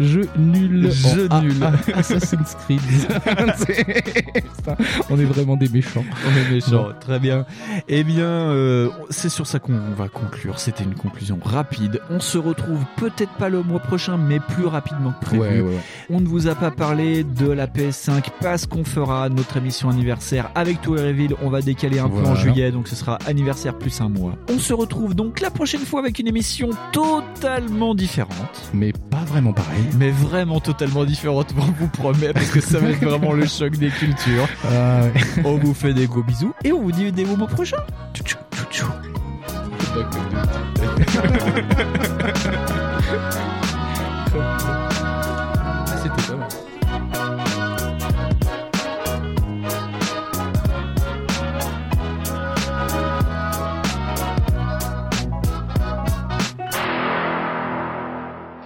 Jeu 0.00 0.28
nul. 0.36 0.90
Jeu 0.90 1.28
en 1.30 1.42
nul. 1.42 1.62
A- 1.62 1.72
A- 1.94 1.98
Assassin's 1.98 2.54
Creed. 2.64 2.80
On 5.10 5.18
est 5.18 5.24
vraiment 5.24 5.56
des 5.56 5.68
méchants. 5.68 6.04
On 6.26 6.36
est 6.36 6.50
méchants, 6.54 6.88
très 7.00 7.18
bien. 7.18 7.44
Eh 7.88 8.04
bien, 8.04 8.24
euh, 8.26 8.88
c'est 9.10 9.28
sur 9.28 9.46
ça 9.46 9.58
qu'on 9.58 9.78
va 9.96 10.08
conclure. 10.08 10.58
C'était 10.58 10.84
une 10.84 10.94
conclusion 10.94 11.38
rapide. 11.42 12.00
On 12.10 12.20
se 12.20 12.38
retrouve 12.38 12.80
peut-être 12.96 13.32
pas 13.32 13.48
le 13.48 13.62
mois 13.62 13.80
prochain, 13.80 14.16
mais 14.16 14.40
plus 14.40 14.66
rapidement 14.66 15.12
que 15.12 15.24
prévu. 15.24 15.40
Ouais, 15.42 15.60
ouais, 15.60 15.62
ouais. 15.68 15.78
On 16.10 16.20
ne 16.20 16.26
vous 16.26 16.48
a 16.48 16.54
pas 16.54 16.70
parlé 16.70 17.24
de 17.24 17.48
la 17.50 17.66
PS5 17.66 18.24
parce 18.40 18.66
qu'on 18.66 18.84
fera 18.84 19.28
notre 19.28 19.56
émission 19.56 19.88
anniversaire 19.88 20.50
avec 20.54 20.84
reveal. 20.84 21.34
On 21.42 21.50
va 21.50 21.62
décaler 21.62 21.98
un 22.00 22.08
peu 22.08 22.24
en 22.26 22.34
juillet, 22.34 22.70
donc 22.70 22.88
ce 22.88 22.96
sera 22.96 23.18
anniversaire 23.26 23.76
plus 23.78 24.00
un 24.00 24.08
mois. 24.08 24.34
On 24.50 24.58
se 24.58 24.72
retrouve 24.74 25.14
donc 25.14 25.40
la 25.40 25.50
prochaine 25.50 25.80
fois 25.80 26.00
avec 26.00 26.18
une 26.18 26.26
émission 26.28 26.70
totalement 27.56 27.94
différente. 27.94 28.70
Mais 28.74 28.92
pas 28.92 29.24
vraiment 29.24 29.54
pareil. 29.54 29.82
Mais 29.96 30.10
vraiment 30.10 30.60
totalement 30.60 31.04
différente, 31.06 31.54
on 31.56 31.72
vous 31.72 31.88
promet, 31.88 32.34
parce 32.34 32.50
que 32.50 32.60
ça 32.60 32.78
va 32.78 32.90
être 32.90 33.02
vraiment 33.02 33.32
le 33.32 33.46
choc 33.46 33.76
des 33.78 33.88
cultures. 33.88 34.46
Ah, 34.64 35.02
ouais. 35.04 35.12
On 35.44 35.56
vous 35.56 35.72
fait 35.72 35.94
des 35.94 36.06
gros 36.06 36.22
bisous 36.22 36.52
et 36.64 36.72
on 36.72 36.82
vous 36.82 36.92
dit 36.92 37.10
des 37.12 37.24
mots 37.24 37.46
prochains. 37.46 37.82
Tchou, 38.12 38.24
tchou, 38.24 38.36
tchou. 38.70 38.86